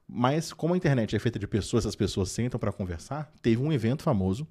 Mas, 0.08 0.52
como 0.52 0.72
a 0.74 0.76
internet 0.76 1.14
é 1.14 1.18
feita 1.18 1.38
de 1.38 1.46
pessoas, 1.46 1.84
as 1.84 1.94
pessoas 1.94 2.30
sentam 2.30 2.58
para 2.58 2.72
conversar, 2.72 3.30
teve 3.42 3.62
um 3.62 3.70
evento 3.72 4.02
famoso 4.02 4.46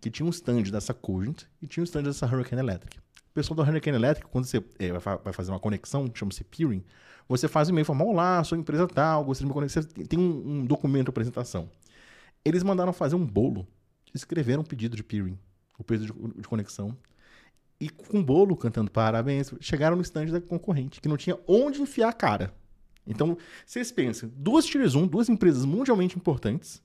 que 0.00 0.10
tinha 0.10 0.26
um 0.26 0.30
stand 0.30 0.62
dessa 0.64 0.94
Cogent 0.94 1.42
e 1.60 1.66
tinha 1.66 1.82
um 1.82 1.84
stand 1.84 2.04
dessa 2.04 2.26
Hurricane 2.26 2.60
Electric. 2.62 2.98
pessoal 3.34 3.56
da 3.56 3.62
Hurricane 3.62 3.96
Electric, 3.96 4.28
quando 4.30 4.46
você 4.46 4.62
é, 4.78 4.90
vai 4.90 5.00
fa- 5.00 5.16
vai 5.16 5.32
fazer 5.32 5.50
uma 5.52 5.60
conexão, 5.60 6.10
chama-se 6.14 6.42
peering, 6.44 6.82
você 7.28 7.46
faz 7.46 7.68
um 7.68 7.72
e-mail, 7.72 7.84
fala, 7.84 8.02
olá, 8.04 8.42
sou 8.42 8.58
empresa 8.58 8.86
tal, 8.88 9.24
gostaria 9.24 9.46
de 9.46 9.48
me 9.48 9.54
conectar. 9.54 9.82
Você 9.82 10.04
tem 10.06 10.18
um, 10.18 10.60
um 10.60 10.64
documento 10.66 11.04
de 11.04 11.10
apresentação. 11.10 11.70
Eles 12.44 12.62
mandaram 12.62 12.92
fazer 12.92 13.14
um 13.14 13.24
bolo, 13.24 13.66
escreveram 14.14 14.62
um 14.62 14.64
pedido 14.64 14.96
de 14.96 15.04
peering, 15.04 15.38
o 15.78 15.84
pedido 15.84 16.12
de, 16.12 16.40
de 16.42 16.48
conexão, 16.48 16.96
e 17.84 17.88
com 17.88 18.18
um 18.18 18.22
bolo 18.22 18.56
cantando 18.56 18.90
parabéns, 18.90 19.52
chegaram 19.60 19.96
no 19.96 20.02
stand 20.02 20.26
da 20.26 20.40
concorrente, 20.40 21.00
que 21.00 21.08
não 21.08 21.16
tinha 21.16 21.38
onde 21.46 21.80
enfiar 21.82 22.08
a 22.08 22.12
cara. 22.12 22.54
Então, 23.06 23.36
vocês 23.66 23.90
pensam, 23.90 24.30
duas 24.36 24.64
Tier 24.64 24.84
1, 24.96 25.06
duas 25.08 25.28
empresas 25.28 25.64
mundialmente 25.64 26.16
importantes, 26.16 26.80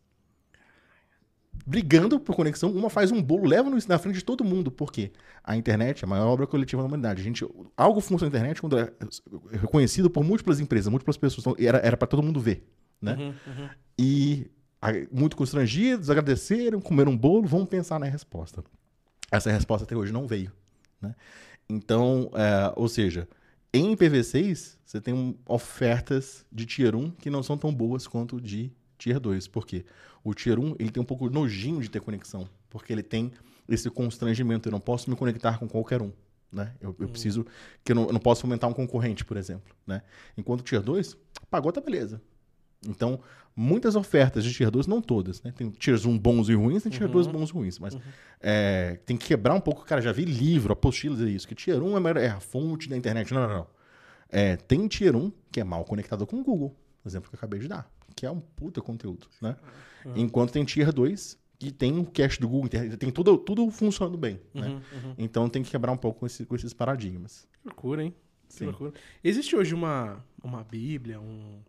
brigando 1.65 2.19
por 2.19 2.35
conexão, 2.35 2.71
uma 2.71 2.89
faz 2.89 3.11
um 3.11 3.21
bolo, 3.21 3.45
leva 3.47 3.69
no- 3.69 3.77
na 3.87 3.97
frente 3.99 4.15
de 4.15 4.23
todo 4.23 4.43
mundo, 4.43 4.71
porque 4.71 5.11
a 5.43 5.55
internet 5.55 6.03
é 6.03 6.05
a 6.05 6.09
maior 6.09 6.27
obra 6.27 6.47
coletiva 6.47 6.81
da 6.81 6.87
humanidade. 6.87 7.21
A 7.21 7.23
gente, 7.23 7.45
algo 7.75 7.99
funciona 7.99 8.31
na 8.31 8.37
internet 8.37 8.61
quando 8.61 8.77
é 8.79 8.91
reconhecido 9.51 10.09
por 10.09 10.23
múltiplas 10.23 10.59
empresas, 10.59 10.89
múltiplas 10.89 11.17
pessoas, 11.17 11.45
então 11.45 11.55
era 11.59 11.77
era 11.79 11.97
para 11.97 12.07
todo 12.07 12.23
mundo 12.23 12.39
ver, 12.39 12.65
né? 13.01 13.15
Uhum, 13.15 13.33
E 13.99 14.47
a- 14.81 14.91
muito 15.11 15.35
constrangidos, 15.35 16.09
agradeceram, 16.09 16.79
comeram 16.79 17.11
um 17.11 17.17
bolo, 17.17 17.47
vamos 17.47 17.67
pensar 17.67 17.99
na 17.99 18.05
resposta. 18.05 18.63
Essa 19.31 19.51
resposta 19.51 19.83
até 19.85 19.95
hoje 19.95 20.13
não 20.13 20.25
veio. 20.27 20.51
Né? 21.01 21.15
Então, 21.69 22.31
é, 22.33 22.73
ou 22.75 22.87
seja, 22.87 23.27
em 23.73 23.95
IPv6, 23.95 24.77
você 24.85 25.01
tem 25.01 25.37
ofertas 25.45 26.45
de 26.51 26.65
Tier 26.65 26.95
1 26.95 27.11
que 27.11 27.29
não 27.29 27.43
são 27.43 27.57
tão 27.57 27.73
boas 27.73 28.07
quanto 28.07 28.39
de 28.39 28.71
Tier 28.97 29.19
2. 29.19 29.47
Por 29.47 29.65
quê? 29.65 29.85
O 30.23 30.33
Tier 30.33 30.59
1 30.59 30.75
ele 30.79 30.89
tem 30.89 31.01
um 31.01 31.05
pouco 31.05 31.29
nojinho 31.29 31.81
de 31.81 31.89
ter 31.89 31.99
conexão, 31.99 32.49
porque 32.69 32.91
ele 32.91 33.03
tem 33.03 33.31
esse 33.67 33.89
constrangimento. 33.89 34.67
Eu 34.67 34.71
não 34.71 34.79
posso 34.79 35.09
me 35.09 35.15
conectar 35.15 35.57
com 35.57 35.67
qualquer 35.67 36.01
um. 36.01 36.11
Né? 36.51 36.73
Eu, 36.79 36.95
eu 36.99 37.09
preciso. 37.09 37.45
que 37.83 37.91
eu 37.91 37.95
não, 37.95 38.05
eu 38.07 38.13
não 38.13 38.19
posso 38.19 38.41
fomentar 38.41 38.69
um 38.69 38.73
concorrente, 38.73 39.25
por 39.25 39.35
exemplo. 39.35 39.75
Né? 39.85 40.01
Enquanto 40.37 40.61
o 40.61 40.63
Tier 40.63 40.81
2, 40.81 41.17
pagou, 41.49 41.71
tá 41.71 41.81
beleza. 41.81 42.21
Então, 42.85 43.19
muitas 43.55 43.95
ofertas 43.95 44.43
de 44.43 44.53
Tier 44.53 44.69
2, 44.69 44.85
não 44.87 45.01
todas, 45.01 45.41
né? 45.41 45.51
Tem 45.55 45.69
Tiers 45.71 46.05
1 46.05 46.17
bons 46.17 46.49
e 46.49 46.53
ruins, 46.53 46.83
tem 46.83 46.91
Tier 46.91 47.09
2 47.09 47.27
bons 47.27 47.49
e 47.49 47.53
ruins. 47.53 47.79
Mas 47.79 47.97
é, 48.41 48.99
tem 49.05 49.17
que 49.17 49.27
quebrar 49.27 49.53
um 49.53 49.61
pouco. 49.61 49.83
Cara, 49.85 50.01
já 50.01 50.11
vi 50.11 50.25
livro, 50.25 50.71
apostilas 50.73 51.19
e 51.21 51.33
isso, 51.35 51.47
que 51.47 51.55
Tier 51.55 51.81
1 51.81 51.97
é, 51.97 51.99
melhor- 51.99 52.17
é 52.23 52.29
a 52.29 52.39
fonte 52.39 52.87
da 52.87 52.95
internet. 52.97 53.33
Não, 53.33 53.47
não, 53.47 53.55
não. 53.57 53.67
É, 54.29 54.55
tem 54.57 54.87
Tier 54.87 55.15
1 55.15 55.31
que 55.51 55.59
é 55.59 55.63
mal 55.63 55.83
conectado 55.85 56.25
com 56.27 56.39
o 56.39 56.43
Google, 56.43 56.75
exemplo 57.05 57.29
que 57.29 57.35
eu 57.35 57.37
acabei 57.37 57.59
de 57.59 57.67
dar, 57.67 57.89
que 58.15 58.25
é 58.25 58.31
um 58.31 58.39
puta 58.41 58.81
conteúdo, 58.81 59.27
né? 59.41 59.55
Enquanto 60.15 60.51
tem 60.51 60.63
Tier 60.65 60.91
2 60.93 61.37
que 61.59 61.71
tem 61.71 61.97
o 61.97 62.05
cache 62.05 62.39
do 62.39 62.47
Google, 62.47 62.69
tem 62.99 63.09
tudo, 63.09 63.35
tudo 63.37 63.69
funcionando 63.71 64.15
bem, 64.17 64.39
né? 64.53 64.67
uhum. 64.93 65.15
Então 65.17 65.49
tem 65.49 65.63
que 65.63 65.71
quebrar 65.71 65.91
um 65.91 65.97
pouco 65.97 66.19
com, 66.19 66.25
esse- 66.27 66.45
com 66.45 66.55
esses 66.55 66.71
paradigmas. 66.73 67.47
Que 67.63 67.67
loucura, 67.69 68.03
hein? 68.03 68.13
Que 68.47 68.53
Sim. 68.53 68.65
loucura. 68.65 68.93
Existe 69.23 69.55
hoje 69.55 69.73
uma, 69.73 70.23
uma 70.43 70.63
bíblia, 70.63 71.19
um, 71.19 71.59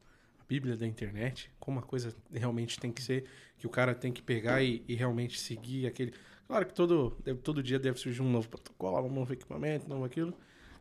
bíblia 0.49 0.77
da 0.77 0.87
internet, 0.87 1.51
como 1.61 1.79
a 1.79 1.83
coisa 1.83 2.15
realmente 2.33 2.79
tem 2.81 2.91
que 2.93 3.03
ser, 3.03 3.25
que 3.59 3.67
o 3.67 3.71
cara 3.71 3.95
tem 3.95 4.13
que 4.13 4.23
pegar 4.23 4.63
e, 4.63 4.83
e 4.89 4.95
realmente 4.95 5.39
seguir 5.39 5.87
aquele... 5.87 6.13
Claro 6.47 6.67
que 6.67 6.75
todo, 6.75 7.17
deve- 7.23 7.41
todo 7.41 7.63
dia 7.63 7.79
deve 7.79 7.99
surgir 7.99 8.23
um 8.23 8.31
novo 8.31 8.49
protocolo, 8.49 9.07
um 9.07 9.13
novo 9.13 9.33
equipamento, 9.33 9.87
um 9.87 9.89
novo 9.91 10.05
aquilo, 10.05 10.35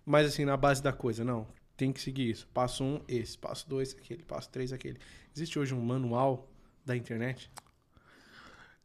mas 0.05 0.27
assim, 0.27 0.45
na 0.45 0.55
base 0.55 0.81
da 0.81 0.93
coisa, 0.93 1.23
não, 1.25 1.47
tem 1.75 1.91
que 1.91 1.99
seguir 2.01 2.29
isso. 2.29 2.47
Passo 2.53 2.83
um, 2.83 3.01
esse. 3.07 3.37
Passo 3.37 3.67
dois, 3.69 3.93
aquele. 3.93 4.23
Passo 4.23 4.49
três, 4.49 4.71
aquele. 4.71 4.97
Existe 5.35 5.59
hoje 5.59 5.73
um 5.73 5.81
manual 5.81 6.49
da 6.85 6.95
internet? 6.95 7.51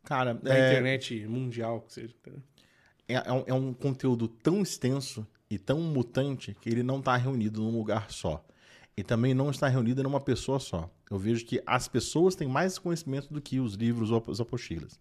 Cara, 0.05 0.35
Da 0.35 0.55
é, 0.55 0.59
internet 0.59 1.27
mundial, 1.27 1.81
que 1.83 1.93
seja. 1.93 2.15
é, 3.09 3.15
é 3.15 3.33
um, 3.33 3.45
é 3.47 3.55
um 3.55 3.73
conteúdo 3.75 4.29
tão 4.29 4.63
extenso 4.63 5.27
e 5.51 5.59
tão 5.59 5.81
mutante 5.81 6.55
que 6.61 6.69
ele 6.69 6.83
não 6.83 6.99
está 6.99 7.17
reunido 7.17 7.61
num 7.63 7.77
lugar 7.77 8.11
só. 8.11 8.45
E 8.97 9.03
também 9.03 9.33
não 9.33 9.51
está 9.51 9.69
reunido 9.69 10.03
numa 10.03 10.21
pessoa 10.21 10.61
só. 10.61 10.91
Eu 11.11 11.19
vejo 11.19 11.45
que 11.47 11.63
as 11.67 11.89
pessoas 11.89 12.35
têm 12.35 12.47
mais 12.47 12.79
conhecimento 12.79 13.33
do 13.33 13.41
que 13.41 13.59
os 13.59 13.75
livros 13.75 14.11
ou 14.11 14.23
as 14.29 14.41
apostilas. 14.41 14.99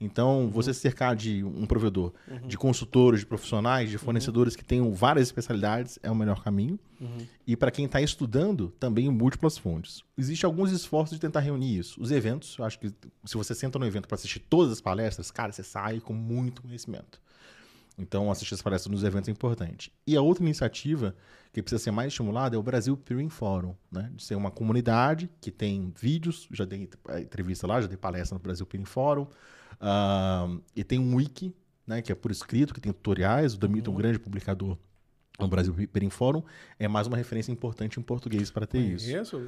Então, 0.00 0.50
você 0.50 0.74
se 0.74 0.80
cercar 0.80 1.14
de 1.14 1.44
um 1.44 1.66
provedor, 1.66 2.12
de 2.46 2.56
consultores, 2.58 3.20
de 3.20 3.26
profissionais, 3.26 3.90
de 3.90 3.96
fornecedores 3.96 4.56
que 4.56 4.64
tenham 4.64 4.92
várias 4.92 5.28
especialidades 5.28 5.98
é 6.02 6.10
o 6.10 6.14
melhor 6.14 6.42
caminho. 6.42 6.78
E 7.46 7.56
para 7.56 7.70
quem 7.70 7.84
está 7.84 8.00
estudando, 8.00 8.72
também 8.80 9.08
múltiplas 9.10 9.56
fontes. 9.56 10.02
Existem 10.16 10.46
alguns 10.48 10.72
esforços 10.72 11.16
de 11.16 11.20
tentar 11.20 11.40
reunir 11.40 11.78
isso. 11.78 12.00
Os 12.00 12.10
eventos, 12.10 12.58
acho 12.60 12.78
que 12.78 12.92
se 13.24 13.36
você 13.36 13.54
senta 13.54 13.78
no 13.78 13.86
evento 13.86 14.08
para 14.08 14.16
assistir 14.16 14.40
todas 14.40 14.72
as 14.72 14.80
palestras, 14.80 15.30
cara, 15.30 15.52
você 15.52 15.62
sai 15.62 16.00
com 16.00 16.12
muito 16.12 16.62
conhecimento. 16.62 17.20
Então, 17.96 18.30
assistir 18.30 18.54
as 18.54 18.62
palestras 18.62 18.90
nos 18.90 19.04
eventos 19.04 19.28
é 19.28 19.32
importante. 19.32 19.92
E 20.06 20.16
a 20.16 20.20
outra 20.20 20.42
iniciativa 20.42 21.14
que 21.52 21.62
precisa 21.62 21.80
ser 21.82 21.92
mais 21.92 22.08
estimulada 22.08 22.56
é 22.56 22.58
o 22.58 22.62
Brasil 22.62 22.96
Peering 22.96 23.28
Forum, 23.28 23.74
né? 23.90 24.10
De 24.14 24.24
ser 24.24 24.34
uma 24.34 24.50
comunidade 24.50 25.30
que 25.40 25.52
tem 25.52 25.92
vídeos, 25.96 26.48
já 26.50 26.64
dei 26.64 26.88
entrevista 27.20 27.66
lá, 27.66 27.80
já 27.80 27.86
dei 27.86 27.96
palestra 27.96 28.36
no 28.36 28.42
Brasil 28.42 28.66
Peering 28.66 28.84
Forum, 28.84 29.28
ah, 29.80 30.48
e 30.74 30.82
tem 30.82 30.98
um 30.98 31.14
wiki, 31.14 31.54
né? 31.86 32.02
Que 32.02 32.10
é 32.10 32.14
por 32.16 32.32
escrito, 32.32 32.74
que 32.74 32.80
tem 32.80 32.92
tutoriais. 32.92 33.54
O 33.54 33.58
Damito 33.58 33.90
é 33.90 33.94
um 33.94 33.96
grande 33.96 34.18
publicador 34.18 34.76
no 35.38 35.46
Brasil 35.46 35.72
Peering 35.92 36.10
Forum. 36.10 36.42
É 36.78 36.88
mais 36.88 37.06
uma 37.06 37.16
referência 37.16 37.52
importante 37.52 38.00
em 38.00 38.02
português 38.02 38.50
para 38.50 38.66
ter 38.66 38.80
isso. 38.80 39.08
Isso, 39.08 39.40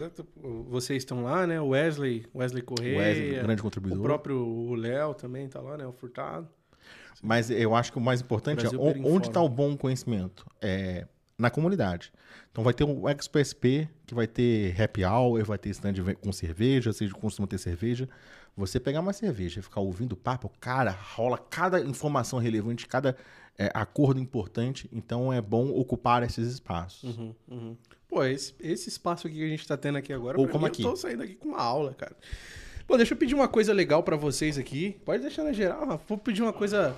vocês 0.68 1.02
estão 1.02 1.24
lá, 1.24 1.44
né? 1.46 1.60
O 1.60 1.68
Wesley, 1.70 2.26
Wesley 2.32 2.62
O 2.62 2.66
Correia. 2.66 2.98
Wesley, 2.98 3.38
um 3.40 3.42
grande 3.42 3.60
O 3.60 3.64
contribuidor. 3.64 4.02
próprio 4.04 4.36
o 4.38 4.74
Léo 4.76 5.14
também 5.14 5.48
tá 5.48 5.60
lá, 5.60 5.76
né? 5.76 5.84
O 5.84 5.92
Furtado. 5.92 6.48
Mas 7.22 7.50
eu 7.50 7.74
acho 7.74 7.90
que 7.92 7.98
o 7.98 8.00
mais 8.00 8.20
importante 8.20 8.64
é 8.64 8.68
o- 8.68 8.78
Peering 8.78 9.02
onde 9.04 9.26
está 9.28 9.40
o 9.40 9.48
bom 9.48 9.76
conhecimento? 9.76 10.46
É 10.60 11.06
na 11.38 11.50
comunidade. 11.50 12.12
Então 12.50 12.64
vai 12.64 12.72
ter 12.72 12.84
o 12.84 13.06
ExpoSP, 13.08 13.86
que 14.06 14.14
vai 14.14 14.26
ter 14.26 14.80
happy 14.80 15.04
hour, 15.04 15.44
vai 15.44 15.58
ter 15.58 15.68
stand 15.70 15.92
com 16.20 16.32
cerveja, 16.32 16.92
seja 16.92 17.12
costuma 17.12 17.46
ter 17.46 17.58
cerveja. 17.58 18.08
Você 18.56 18.80
pegar 18.80 19.00
uma 19.00 19.12
cerveja 19.12 19.60
e 19.60 19.62
ficar 19.62 19.80
ouvindo 19.80 20.16
papo, 20.16 20.50
cara, 20.58 20.90
rola 20.90 21.36
cada 21.36 21.78
informação 21.80 22.38
relevante, 22.38 22.86
cada 22.86 23.14
é, 23.58 23.70
acordo 23.74 24.18
importante. 24.18 24.88
Então 24.90 25.30
é 25.30 25.42
bom 25.42 25.68
ocupar 25.72 26.22
esses 26.22 26.48
espaços. 26.48 27.02
Uhum, 27.18 27.34
uhum. 27.48 27.76
Pô, 28.08 28.24
esse, 28.24 28.54
esse 28.58 28.88
espaço 28.88 29.26
aqui 29.26 29.36
que 29.36 29.44
a 29.44 29.48
gente 29.48 29.66
tá 29.68 29.76
tendo 29.76 29.98
aqui 29.98 30.12
agora, 30.14 30.40
Ou 30.40 30.48
como 30.48 30.64
mim, 30.64 30.68
aqui. 30.70 30.82
eu 30.82 30.90
tô 30.90 30.96
saindo 30.96 31.22
aqui 31.22 31.34
com 31.34 31.48
uma 31.50 31.60
aula, 31.60 31.92
cara. 31.92 32.16
Pô, 32.86 32.96
deixa 32.96 33.14
eu 33.14 33.18
pedir 33.18 33.34
uma 33.34 33.48
coisa 33.48 33.72
legal 33.72 34.02
pra 34.02 34.16
vocês 34.16 34.56
aqui. 34.56 34.96
Pode 35.04 35.20
deixar 35.20 35.42
na 35.42 35.52
geral. 35.52 36.00
Vou 36.08 36.16
pedir 36.16 36.42
uma 36.42 36.52
coisa 36.52 36.96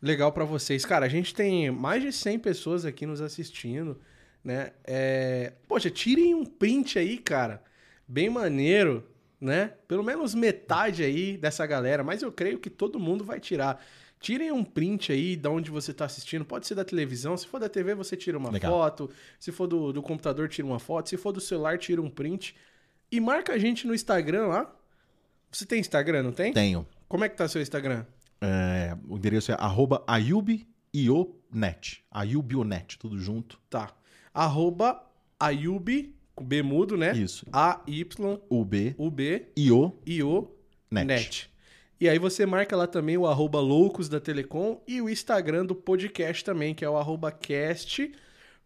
legal 0.00 0.30
pra 0.30 0.44
vocês. 0.44 0.84
Cara, 0.84 1.06
a 1.06 1.08
gente 1.08 1.34
tem 1.34 1.70
mais 1.72 2.02
de 2.02 2.12
100 2.12 2.38
pessoas 2.38 2.84
aqui 2.84 3.04
nos 3.04 3.20
assistindo, 3.20 3.98
né? 4.44 4.70
É... 4.84 5.54
Poxa, 5.66 5.90
tirem 5.90 6.34
um 6.34 6.44
print 6.44 7.00
aí, 7.00 7.18
cara. 7.18 7.60
Bem 8.06 8.30
maneiro, 8.30 9.04
né? 9.40 9.72
Pelo 9.88 10.04
menos 10.04 10.36
metade 10.36 11.02
aí 11.02 11.36
dessa 11.36 11.66
galera, 11.66 12.04
mas 12.04 12.22
eu 12.22 12.30
creio 12.30 12.60
que 12.60 12.70
todo 12.70 13.00
mundo 13.00 13.24
vai 13.24 13.40
tirar. 13.40 13.84
Tirem 14.20 14.52
um 14.52 14.62
print 14.62 15.10
aí 15.10 15.34
de 15.34 15.48
onde 15.48 15.68
você 15.68 15.92
tá 15.92 16.04
assistindo. 16.04 16.44
Pode 16.44 16.66
ser 16.66 16.76
da 16.76 16.84
televisão. 16.84 17.36
Se 17.36 17.46
for 17.46 17.58
da 17.58 17.68
TV, 17.68 17.94
você 17.96 18.16
tira 18.16 18.38
uma 18.38 18.52
Legal. 18.52 18.70
foto. 18.70 19.10
Se 19.40 19.50
for 19.50 19.66
do, 19.66 19.92
do 19.92 20.00
computador, 20.00 20.48
tira 20.48 20.66
uma 20.66 20.78
foto. 20.78 21.08
Se 21.08 21.16
for 21.16 21.32
do 21.32 21.40
celular, 21.40 21.76
tira 21.76 22.00
um 22.00 22.08
print. 22.08 22.54
E 23.10 23.20
marca 23.20 23.52
a 23.52 23.58
gente 23.58 23.84
no 23.84 23.94
Instagram 23.94 24.46
lá. 24.46 24.76
Você 25.54 25.64
tem 25.64 25.78
Instagram, 25.78 26.24
não 26.24 26.32
tem? 26.32 26.52
Tenho. 26.52 26.84
Como 27.08 27.24
é 27.24 27.28
que 27.28 27.36
tá 27.36 27.46
seu 27.46 27.62
Instagram? 27.62 28.04
É, 28.40 28.96
o 29.08 29.16
endereço 29.16 29.52
é 29.52 29.56
arroba 29.56 30.02
ayubionet. 30.04 32.04
Ayubionet, 32.10 32.98
tudo 32.98 33.16
junto. 33.20 33.60
Tá. 33.70 33.94
Arroba 34.32 35.00
Ayub, 35.38 36.12
com 36.34 36.44
B 36.44 36.60
mudo, 36.60 36.96
né? 36.96 37.16
Isso. 37.16 37.46
A-Y-U-B, 37.52 38.96
UB, 38.98 39.46
IO, 39.56 39.96
I 40.04 40.22
O 40.24 40.50
net. 40.90 41.06
net. 41.06 41.50
E 42.00 42.08
aí 42.08 42.18
você 42.18 42.44
marca 42.44 42.76
lá 42.76 42.88
também 42.88 43.16
o 43.16 43.24
arroba 43.24 43.60
loucos 43.60 44.08
da 44.08 44.18
Telecom 44.18 44.82
e 44.88 45.00
o 45.00 45.08
Instagram 45.08 45.64
do 45.64 45.74
podcast 45.74 46.44
também, 46.44 46.74
que 46.74 46.84
é 46.84 46.90
o 46.90 46.96
arroba 46.96 47.30
cast 47.30 48.12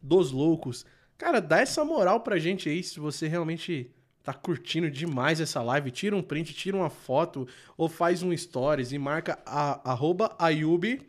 dos 0.00 0.33
loucos. 0.33 0.86
Cara, 1.18 1.41
dá 1.41 1.60
essa 1.60 1.84
moral 1.84 2.20
pra 2.20 2.39
gente 2.39 2.70
aí, 2.70 2.83
se 2.83 2.99
você 2.99 3.28
realmente 3.28 3.91
tá 4.32 4.34
curtindo 4.34 4.90
demais 4.90 5.40
essa 5.40 5.62
live, 5.62 5.90
tira 5.90 6.15
um 6.15 6.20
print, 6.23 6.52
tira 6.52 6.76
uma 6.76 6.90
foto 6.90 7.48
ou 7.78 7.89
faz 7.89 8.23
um 8.23 8.36
stories 8.36 8.92
e 8.92 8.98
marca 8.98 9.39
a, 9.47 9.90
arroba 9.90 10.34
Ayub 10.39 11.00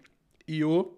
e 0.47 0.63
o 0.63 0.93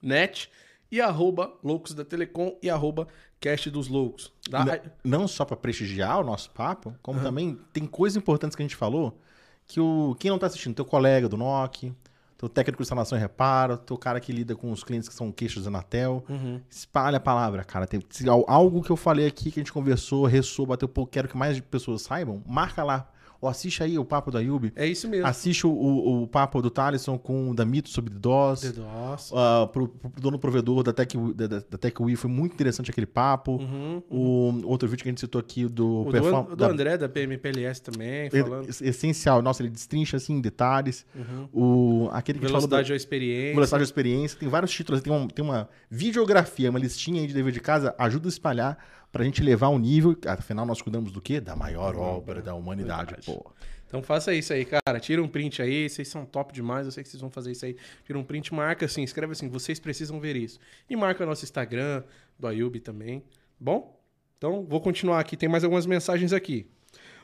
net 0.00 0.48
e 0.90 1.00
arroba 1.00 1.52
loucos 1.64 1.94
da 1.94 2.04
Telecom 2.04 2.56
e 2.62 2.70
arroba 2.70 3.08
cast 3.40 3.68
dos 3.70 3.88
loucos. 3.88 4.32
Dá- 4.48 4.64
Não- 5.04 5.20
não 5.20 5.28
só 5.28 5.44
para 5.44 5.56
prestigiar 5.56 6.20
o 6.20 6.24
nosso 6.24 6.50
papo, 6.50 6.94
como 7.02 7.18
também 7.20 7.58
tem 7.72 7.86
coisas 7.86 8.16
importantes 8.16 8.54
que 8.54 8.62
a 8.62 8.64
gente 8.64 8.76
falou 8.76 9.18
que 9.66 9.80
o 9.80 10.16
quem 10.18 10.30
não 10.30 10.38
tá 10.38 10.46
assistindo, 10.46 10.74
teu 10.76 10.84
colega 10.84 11.28
do 11.28 11.36
NOC, 11.36 11.92
teu 12.38 12.48
técnico 12.48 12.78
de 12.78 12.84
instalação 12.84 13.18
e 13.18 13.20
reparo, 13.20 13.76
teu 13.76 13.98
cara 13.98 14.20
que 14.20 14.32
lida 14.32 14.54
com 14.56 14.70
os 14.72 14.84
clientes 14.84 15.08
que 15.08 15.14
são 15.14 15.30
queixos 15.32 15.64
da 15.64 15.68
Anatel, 15.70 16.24
Uhum. 16.28 16.60
espalha 16.70 17.16
a 17.16 17.20
palavra, 17.20 17.64
cara. 17.64 17.84
Tem, 17.86 18.00
algo 18.46 18.82
que 18.82 18.90
eu 18.90 18.96
falei 18.96 19.26
aqui, 19.26 19.50
que 19.50 19.58
a 19.58 19.62
gente 19.62 19.72
conversou, 19.72 20.24
ressoou, 20.24 20.66
bateu, 20.68 20.88
pô, 20.88 21.04
quero 21.04 21.26
que 21.28 21.36
mais 21.36 21.58
pessoas 21.60 22.02
saibam, 22.02 22.40
marca 22.46 22.84
lá 22.84 23.10
Ou 23.40 23.48
assiste 23.48 23.82
aí 23.84 23.96
o 23.96 24.04
papo 24.04 24.32
da 24.32 24.40
Yubi. 24.40 24.72
É 24.74 24.84
isso 24.84 25.08
mesmo. 25.08 25.24
Assiste 25.26 25.64
o, 25.64 25.70
o, 25.70 26.22
o 26.24 26.26
papo 26.26 26.60
do 26.60 26.68
Thaleson 26.70 27.16
com 27.16 27.50
o 27.50 27.54
Damito 27.54 27.88
sobre 27.88 28.12
DOS. 28.12 28.62
DDoS. 28.62 29.30
Uh, 29.30 29.68
pro, 29.68 29.86
pro 29.88 30.10
dono 30.20 30.38
provedor 30.40 30.82
da 30.82 30.92
Tech, 30.92 31.16
da, 31.36 31.46
da, 31.46 31.58
da 31.70 31.78
TechWi 31.78 32.16
foi 32.16 32.28
muito 32.28 32.54
interessante 32.54 32.90
aquele 32.90 33.06
papo. 33.06 33.52
Uhum. 33.58 34.02
O 34.10 34.66
outro 34.66 34.88
vídeo 34.88 35.04
que 35.04 35.08
a 35.08 35.12
gente 35.12 35.20
citou 35.20 35.38
aqui 35.40 35.66
do, 35.68 36.00
O 36.00 36.04
do, 36.06 36.10
perform- 36.10 36.48
do 36.48 36.56
da- 36.56 36.66
André 36.68 36.96
da 36.98 37.08
PMPLS 37.08 37.80
também, 37.80 38.28
falando. 38.28 38.68
essencial. 38.82 39.40
Nossa, 39.40 39.62
ele 39.62 39.70
destrincha 39.70 40.16
assim 40.16 40.32
em 40.34 40.40
detalhes. 40.40 41.06
Uhum. 41.14 41.48
O, 41.52 42.08
aquele 42.12 42.40
que 42.40 42.44
do- 42.44 42.48
Velocidade 42.48 42.90
ou 42.90 42.96
experiência. 42.96 43.54
Velocidade 43.54 43.84
de 43.84 43.88
experiência, 43.88 44.38
tem 44.40 44.48
vários 44.48 44.72
títulos, 44.72 45.00
tem 45.00 45.12
uma, 45.12 45.28
tem 45.28 45.44
uma 45.44 45.68
videografia, 45.88 46.70
uma 46.70 46.78
listinha 46.78 47.20
aí 47.20 47.26
de 47.28 47.34
dever 47.34 47.52
de 47.52 47.60
casa, 47.60 47.94
ajuda 47.98 48.26
a 48.26 48.30
espalhar 48.30 48.78
pra 49.10 49.24
gente 49.24 49.42
levar 49.42 49.68
um 49.68 49.78
nível, 49.78 50.16
afinal 50.26 50.66
nós 50.66 50.80
cuidamos 50.82 51.12
do 51.12 51.20
quê? 51.20 51.40
Da 51.40 51.56
maior 51.56 51.96
obra 51.96 52.40
da 52.42 52.54
humanidade, 52.54 53.14
pô. 53.24 53.52
Então 53.88 54.02
faça 54.02 54.34
isso 54.34 54.52
aí, 54.52 54.66
cara. 54.66 55.00
Tira 55.00 55.22
um 55.22 55.28
print 55.28 55.62
aí. 55.62 55.88
Vocês 55.88 56.08
são 56.08 56.26
top 56.26 56.52
demais. 56.52 56.86
Eu 56.86 56.92
sei 56.92 57.02
que 57.02 57.08
vocês 57.08 57.20
vão 57.20 57.30
fazer 57.30 57.52
isso 57.52 57.64
aí. 57.64 57.74
Tira 58.04 58.18
um 58.18 58.22
print, 58.22 58.52
marca 58.52 58.84
assim, 58.84 59.02
escreve 59.02 59.32
assim, 59.32 59.48
vocês 59.48 59.80
precisam 59.80 60.20
ver 60.20 60.36
isso. 60.36 60.60
E 60.90 60.94
marca 60.94 61.24
nosso 61.24 61.44
Instagram, 61.44 62.04
do 62.38 62.46
Ayub 62.46 62.78
também. 62.80 63.24
Bom? 63.58 63.98
Então, 64.36 64.66
vou 64.68 64.80
continuar 64.80 65.18
aqui. 65.20 65.36
Tem 65.36 65.48
mais 65.48 65.64
algumas 65.64 65.86
mensagens 65.86 66.34
aqui. 66.34 66.70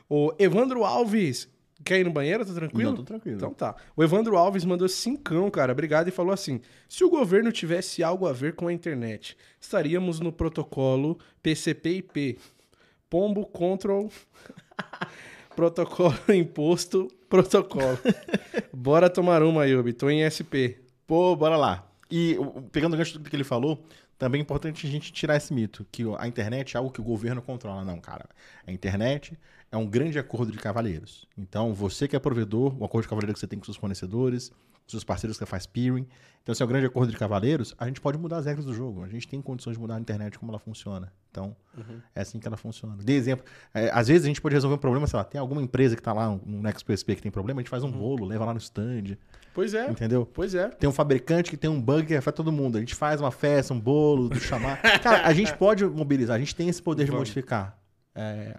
O 0.09 0.33
Evandro 0.39 0.83
Alves. 0.83 1.47
Quer 1.83 1.99
ir 1.99 2.03
no 2.05 2.11
banheiro? 2.11 2.45
Tá 2.45 2.53
tranquilo? 2.53 2.91
Não, 2.91 2.97
tô 2.97 3.03
tranquilo. 3.03 3.37
Então 3.37 3.53
tá. 3.53 3.75
O 3.95 4.03
Evandro 4.03 4.37
Alves 4.37 4.63
mandou 4.63 4.87
cincão, 4.87 5.49
cara. 5.51 5.71
Obrigado 5.71 6.07
e 6.07 6.11
falou 6.11 6.31
assim: 6.31 6.61
se 6.87 7.03
o 7.03 7.09
governo 7.09 7.51
tivesse 7.51 8.03
algo 8.03 8.27
a 8.27 8.33
ver 8.33 8.55
com 8.55 8.67
a 8.67 8.73
internet, 8.73 9.37
estaríamos 9.59 10.19
no 10.19 10.31
protocolo 10.31 11.19
PCP-IP. 11.43 12.39
Pombo 13.09 13.45
Control. 13.45 14.09
protocolo 15.55 16.15
imposto, 16.33 17.07
protocolo. 17.29 17.97
Bora 18.73 19.09
tomar 19.09 19.43
uma, 19.43 19.65
Yubi. 19.65 19.93
Tô 19.93 20.09
em 20.09 20.27
SP. 20.29 20.79
Pô, 21.05 21.35
bora 21.35 21.57
lá. 21.57 21.87
E 22.09 22.37
pegando 22.71 22.93
o 22.93 22.97
gancho 22.97 23.17
do 23.17 23.29
que 23.29 23.35
ele 23.35 23.43
falou, 23.43 23.83
também 24.17 24.39
é 24.39 24.41
importante 24.41 24.87
a 24.87 24.89
gente 24.89 25.11
tirar 25.11 25.35
esse 25.35 25.53
mito, 25.53 25.85
que 25.91 26.03
a 26.17 26.27
internet 26.27 26.75
é 26.75 26.77
algo 26.77 26.91
que 26.91 27.01
o 27.01 27.03
governo 27.03 27.41
controla. 27.41 27.83
Não, 27.83 27.99
cara. 27.99 28.25
A 28.65 28.71
internet 28.71 29.37
é 29.71 29.77
um 29.77 29.85
grande 29.85 30.17
acordo 30.17 30.51
de 30.51 30.57
cavalheiros. 30.57 31.27
Então, 31.37 31.73
você 31.73 32.07
que 32.07 32.15
é 32.15 32.19
provedor, 32.19 32.75
o 32.79 32.85
acordo 32.85 33.03
de 33.03 33.09
cavalheiro 33.09 33.33
que 33.33 33.39
você 33.39 33.47
tem 33.47 33.59
com 33.59 33.65
seus 33.65 33.77
fornecedores, 33.77 34.49
com 34.49 34.89
seus 34.89 35.03
parceiros 35.03 35.37
que 35.37 35.45
faz 35.45 35.65
peering. 35.65 36.07
Então, 36.43 36.53
se 36.53 36.61
é 36.61 36.65
um 36.65 36.69
grande 36.69 36.85
acordo 36.85 37.11
de 37.11 37.17
cavalheiros, 37.17 37.73
a 37.77 37.87
gente 37.87 37.99
pode 37.99 38.17
mudar 38.17 38.37
as 38.37 38.45
regras 38.45 38.65
do 38.65 38.73
jogo. 38.73 39.03
A 39.03 39.07
gente 39.07 39.27
tem 39.27 39.41
condições 39.41 39.73
de 39.73 39.79
mudar 39.79 39.95
a 39.95 39.99
internet 39.99 40.37
como 40.37 40.51
ela 40.51 40.59
funciona. 40.59 41.11
Então, 41.31 41.55
é 42.13 42.21
assim 42.21 42.39
que 42.39 42.47
ela 42.47 42.55
funciona. 42.55 42.95
Dê 42.97 43.13
exemplo. 43.13 43.43
É, 43.73 43.89
às 43.91 44.07
vezes 44.07 44.23
a 44.23 44.27
gente 44.27 44.39
pode 44.39 44.53
resolver 44.53 44.75
um 44.75 44.79
problema, 44.79 45.07
sei 45.07 45.17
lá, 45.17 45.23
tem 45.23 45.41
alguma 45.41 45.61
empresa 45.61 45.95
que 45.95 46.01
está 46.01 46.13
lá, 46.13 46.29
um 46.29 46.61
NextPSP 46.61 47.15
que 47.15 47.21
tem 47.23 47.31
problema, 47.31 47.59
a 47.59 47.63
gente 47.63 47.69
faz 47.69 47.83
um 47.83 47.91
bolo, 47.91 48.25
leva 48.25 48.45
lá 48.45 48.53
no 48.53 48.59
stand, 48.59 49.17
Pois 49.55 49.73
é. 49.73 49.89
entendeu? 49.89 50.29
Pois 50.31 50.53
é. 50.53 50.67
Tem 50.67 50.87
um 50.87 50.91
fabricante 50.91 51.49
que 51.49 51.55
tem 51.55 51.69
um 51.69 51.81
bug 51.81 52.05
que 52.05 52.13
afeta 52.13 52.35
todo 52.35 52.51
mundo. 52.51 52.75
A 52.77 52.81
gente 52.81 52.93
faz 52.93 53.21
uma 53.21 53.31
festa, 53.31 53.73
um 53.73 53.79
bolo, 53.79 54.27
do 54.27 54.37
chamar. 54.37 54.81
Cara, 55.01 55.25
a 55.25 55.33
gente 55.33 55.55
pode 55.55 55.85
mobilizar, 55.85 56.35
a 56.35 56.39
gente 56.39 56.53
tem 56.53 56.67
esse 56.67 56.81
poder 56.81 57.05
de 57.05 57.11
Vamos. 57.11 57.21
modificar. 57.21 57.79
É, 58.13 58.53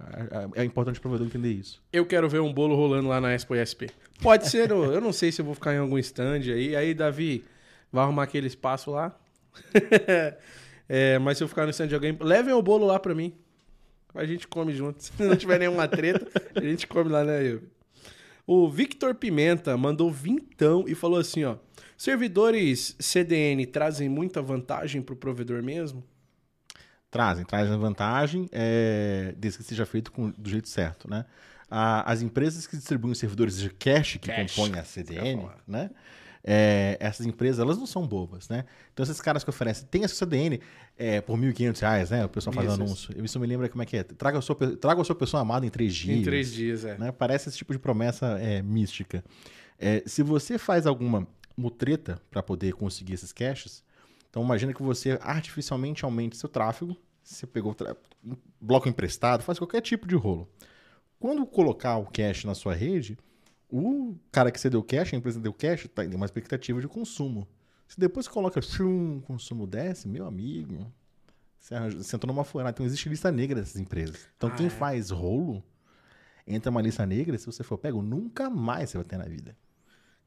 é, 0.54 0.62
é 0.62 0.64
importante 0.64 0.98
o 0.98 1.02
provedor 1.02 1.26
entender 1.26 1.52
isso. 1.52 1.82
Eu 1.92 2.06
quero 2.06 2.26
ver 2.30 2.40
um 2.40 2.52
bolo 2.52 2.74
rolando 2.74 3.08
lá 3.08 3.20
na 3.20 3.34
Expo 3.34 3.54
SP. 3.54 3.92
Pode 4.22 4.48
ser, 4.48 4.70
eu 4.70 5.00
não 5.00 5.12
sei 5.12 5.30
se 5.30 5.42
eu 5.42 5.44
vou 5.44 5.54
ficar 5.54 5.74
em 5.74 5.78
algum 5.78 5.98
stand 5.98 6.40
aí. 6.40 6.74
Aí, 6.74 6.94
Davi, 6.94 7.44
vai 7.92 8.02
arrumar 8.02 8.22
aquele 8.22 8.46
espaço 8.46 8.90
lá. 8.90 9.14
É, 10.88 11.18
mas 11.18 11.36
se 11.36 11.42
eu 11.42 11.48
ficar 11.48 11.64
no 11.64 11.70
stand 11.70 11.88
de 11.88 11.96
alguém, 11.96 12.16
levem 12.20 12.54
o 12.54 12.62
bolo 12.62 12.86
lá 12.86 12.96
pra 12.96 13.12
mim. 13.12 13.34
A 14.14 14.24
gente 14.24 14.46
come 14.46 14.72
junto. 14.72 15.02
Se 15.02 15.20
não 15.20 15.34
tiver 15.34 15.58
nenhuma 15.58 15.88
treta, 15.88 16.24
a 16.54 16.60
gente 16.60 16.86
come 16.86 17.10
lá, 17.10 17.24
né, 17.24 17.42
Yubi? 17.42 17.68
O 18.46 18.68
Victor 18.70 19.14
Pimenta 19.14 19.76
mandou 19.76 20.10
vintão 20.10 20.84
e 20.86 20.94
falou 20.94 21.18
assim, 21.18 21.44
ó. 21.44 21.56
Servidores 21.96 22.94
CDN 23.00 23.66
trazem 23.66 24.08
muita 24.08 24.40
vantagem 24.40 25.02
pro 25.02 25.16
provedor 25.16 25.62
mesmo? 25.62 26.04
Trazem, 27.10 27.44
trazem 27.44 27.76
vantagem, 27.78 28.48
é, 28.52 29.34
desde 29.36 29.58
que 29.58 29.64
seja 29.64 29.86
feito 29.86 30.12
com- 30.12 30.30
do 30.30 30.48
jeito 30.50 30.68
certo, 30.68 31.08
né? 31.10 31.24
A- 31.70 32.10
as 32.10 32.20
empresas 32.22 32.66
que 32.66 32.76
distribuem 32.76 33.12
os 33.12 33.18
servidores 33.18 33.58
de 33.58 33.70
cache 33.70 34.18
que 34.18 34.28
Cache, 34.28 34.54
compõem 34.54 34.78
a 34.78 34.84
CDN, 34.84 35.40
falar. 35.42 35.58
né? 35.66 35.90
É, 36.48 36.96
essas 37.00 37.26
empresas, 37.26 37.58
elas 37.58 37.76
não 37.76 37.86
são 37.86 38.06
bobas, 38.06 38.48
né? 38.48 38.64
Então, 38.92 39.02
esses 39.02 39.20
caras 39.20 39.42
que 39.42 39.50
oferecem, 39.50 39.84
tem 39.90 40.04
essa 40.04 40.14
CDN 40.14 40.60
é, 40.96 41.20
por 41.20 41.36
1.500 41.36 41.80
reais, 41.80 42.10
né? 42.10 42.24
O 42.24 42.28
pessoal 42.28 42.54
faz 42.54 42.70
Isso, 42.70 42.80
anúncio. 42.80 43.24
Isso 43.24 43.40
me 43.40 43.48
lembra 43.48 43.68
como 43.68 43.82
é 43.82 43.86
que 43.86 43.96
é. 43.96 44.04
Traga 44.04 44.38
a 44.38 44.40
sua, 44.40 44.54
traga 44.76 45.00
a 45.00 45.04
sua 45.04 45.16
pessoa 45.16 45.40
amada 45.40 45.66
em 45.66 45.70
três 45.70 45.92
dias. 45.92 46.18
Em 46.18 46.22
três 46.22 46.52
dias, 46.52 46.84
é. 46.84 46.96
né? 46.96 47.10
Parece 47.10 47.48
esse 47.48 47.58
tipo 47.58 47.72
de 47.72 47.80
promessa 47.80 48.38
é, 48.38 48.62
mística. 48.62 49.24
É, 49.76 50.04
se 50.06 50.22
você 50.22 50.56
faz 50.56 50.86
alguma 50.86 51.26
mutreta 51.56 52.20
para 52.30 52.42
poder 52.44 52.74
conseguir 52.74 53.14
esses 53.14 53.32
caches, 53.32 53.82
então 54.30 54.44
imagina 54.44 54.72
que 54.72 54.82
você 54.82 55.18
artificialmente 55.22 56.04
aumente 56.04 56.36
seu 56.36 56.48
tráfego, 56.48 56.96
você 57.24 57.44
pegou 57.44 57.74
tra- 57.74 57.96
um 58.24 58.36
bloco 58.60 58.88
emprestado, 58.88 59.42
faz 59.42 59.58
qualquer 59.58 59.80
tipo 59.80 60.06
de 60.06 60.14
rolo. 60.14 60.48
Quando 61.18 61.44
colocar 61.44 61.96
o 61.96 62.06
cache 62.06 62.46
na 62.46 62.54
sua 62.54 62.74
rede, 62.74 63.18
o 63.68 64.16
cara 64.30 64.50
que 64.50 64.60
você 64.60 64.70
deu 64.70 64.82
cache, 64.82 65.14
a 65.14 65.18
empresa 65.18 65.40
deu 65.40 65.52
cache, 65.52 65.88
tá, 65.88 66.02
tem 66.04 66.14
uma 66.14 66.26
expectativa 66.26 66.80
de 66.80 66.88
consumo. 66.88 67.46
Se 67.88 67.98
depois 68.00 68.26
você 68.26 68.32
coloca, 68.32 68.60
o 68.80 69.20
consumo 69.22 69.66
desce, 69.66 70.08
meu 70.08 70.26
amigo, 70.26 70.92
você, 71.58 71.74
arranja- 71.74 71.98
você 72.02 72.16
entrou 72.16 72.32
numa 72.32 72.44
furada. 72.44 72.70
Então 72.70 72.84
existe 72.86 73.08
lista 73.08 73.30
negra 73.30 73.60
dessas 73.60 73.80
empresas. 73.80 74.28
Então 74.36 74.48
Ah, 74.50 74.52
quem 74.56 74.66
é? 74.66 74.70
faz 74.70 75.10
rolo 75.10 75.62
entra 76.46 76.70
numa 76.70 76.82
lista 76.82 77.04
negra, 77.06 77.36
se 77.38 77.46
você 77.46 77.62
for 77.64 77.78
pego, 77.78 78.02
nunca 78.02 78.48
mais 78.50 78.90
você 78.90 78.98
vai 78.98 79.04
ter 79.04 79.16
na 79.16 79.24
vida. 79.24 79.56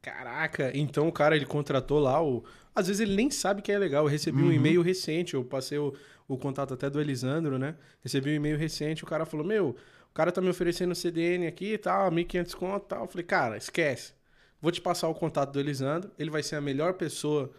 Caraca, 0.01 0.71
então 0.77 1.07
o 1.09 1.11
cara 1.11 1.35
ele 1.35 1.45
contratou 1.45 1.99
lá 1.99 2.23
o. 2.23 2.43
Às 2.73 2.87
vezes 2.87 3.01
ele 3.01 3.15
nem 3.15 3.29
sabe 3.29 3.61
que 3.61 3.69
é 3.71 3.77
legal. 3.77 4.05
Eu 4.05 4.09
recebi 4.09 4.41
um 4.41 4.51
e-mail 4.51 4.81
recente, 4.81 5.33
eu 5.33 5.43
passei 5.43 5.77
o, 5.77 5.93
o 6.25 6.37
contato 6.37 6.73
até 6.73 6.89
do 6.89 7.01
Elisandro, 7.01 7.59
né? 7.59 7.75
Recebi 8.01 8.29
um 8.29 8.33
e-mail 8.33 8.57
recente, 8.57 9.03
o 9.03 9.07
cara 9.07 9.25
falou: 9.25 9.45
Meu, 9.45 9.75
o 10.11 10.13
cara 10.13 10.31
tá 10.31 10.41
me 10.41 10.49
oferecendo 10.49 10.95
CDN 10.95 11.47
aqui 11.47 11.73
e 11.73 11.77
tal, 11.77 12.11
1.500 12.11 12.53
conto 12.55 12.85
e 12.85 12.87
tal. 12.87 13.03
Eu 13.03 13.07
falei: 13.07 13.25
Cara, 13.25 13.57
esquece. 13.57 14.13
Vou 14.61 14.71
te 14.71 14.81
passar 14.81 15.07
o 15.07 15.15
contato 15.15 15.51
do 15.51 15.59
Elisandro, 15.59 16.11
ele 16.19 16.29
vai 16.29 16.43
ser 16.43 16.57
a 16.57 16.61
melhor 16.61 16.93
pessoa 16.93 17.49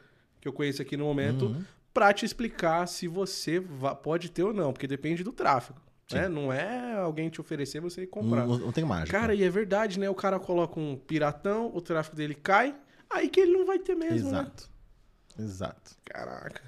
que 0.41 0.47
eu 0.47 0.53
conheço 0.53 0.83
aqui 0.83 0.97
no 0.97 1.05
momento 1.05 1.57
pra 1.95 2.13
te 2.13 2.25
explicar 2.25 2.87
se 2.87 3.09
você 3.09 3.63
pode 4.03 4.31
ter 4.31 4.43
ou 4.43 4.53
não, 4.53 4.73
porque 4.73 4.87
depende 4.87 5.25
do 5.25 5.33
tráfego. 5.33 5.81
Né? 6.13 6.29
Não 6.29 6.53
é 6.53 6.95
alguém 6.95 7.31
te 7.31 7.41
oferecer 7.41 7.81
você 7.81 8.03
ir 8.03 8.07
comprar. 8.09 8.47
Não, 8.47 8.59
não 8.59 8.73
tem 8.73 8.85
mágica. 8.85 9.19
Cara, 9.19 9.35
e 9.35 9.45
é 9.45 9.49
verdade, 9.49 9.99
né? 9.99 10.11
O 10.11 10.15
cara 10.15 10.41
coloca 10.41 10.79
um 10.79 10.97
piratão, 10.97 11.71
o 11.75 11.81
tráfego 11.81 12.17
dele 12.17 12.35
cai, 12.35 12.75
aí 13.09 13.29
que 13.29 13.41
ele 13.41 13.53
não 13.53 13.65
vai 13.65 13.79
ter 13.79 13.95
mesmo, 13.95 14.31
né? 14.31 14.41
Exato. 14.41 14.71
Exato. 15.39 15.97
Caraca. 16.05 16.63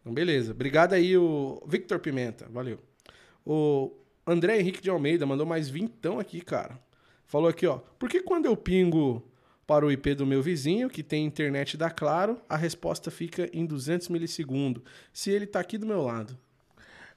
Então, 0.00 0.12
beleza. 0.12 0.52
Obrigado 0.52 0.92
aí, 0.92 1.16
o 1.16 1.62
Victor 1.66 1.98
Pimenta. 1.98 2.46
Valeu. 2.50 2.78
O 3.44 3.90
André 4.30 4.60
Henrique 4.60 4.80
de 4.80 4.88
Almeida 4.88 5.26
mandou 5.26 5.44
mais 5.44 5.68
vintão 5.68 6.20
aqui, 6.20 6.40
cara. 6.40 6.78
Falou 7.26 7.48
aqui, 7.48 7.66
ó. 7.66 7.78
Por 7.98 8.08
que 8.08 8.22
quando 8.22 8.46
eu 8.46 8.56
pingo 8.56 9.22
para 9.66 9.84
o 9.84 9.90
IP 9.90 10.14
do 10.14 10.24
meu 10.24 10.40
vizinho, 10.40 10.88
que 10.88 11.02
tem 11.02 11.24
internet 11.24 11.76
da 11.76 11.90
Claro, 11.90 12.40
a 12.48 12.56
resposta 12.56 13.10
fica 13.10 13.50
em 13.52 13.66
200 13.66 14.08
milissegundos, 14.08 14.82
se 15.12 15.30
ele 15.30 15.46
tá 15.46 15.58
aqui 15.58 15.76
do 15.76 15.86
meu 15.86 16.02
lado? 16.02 16.38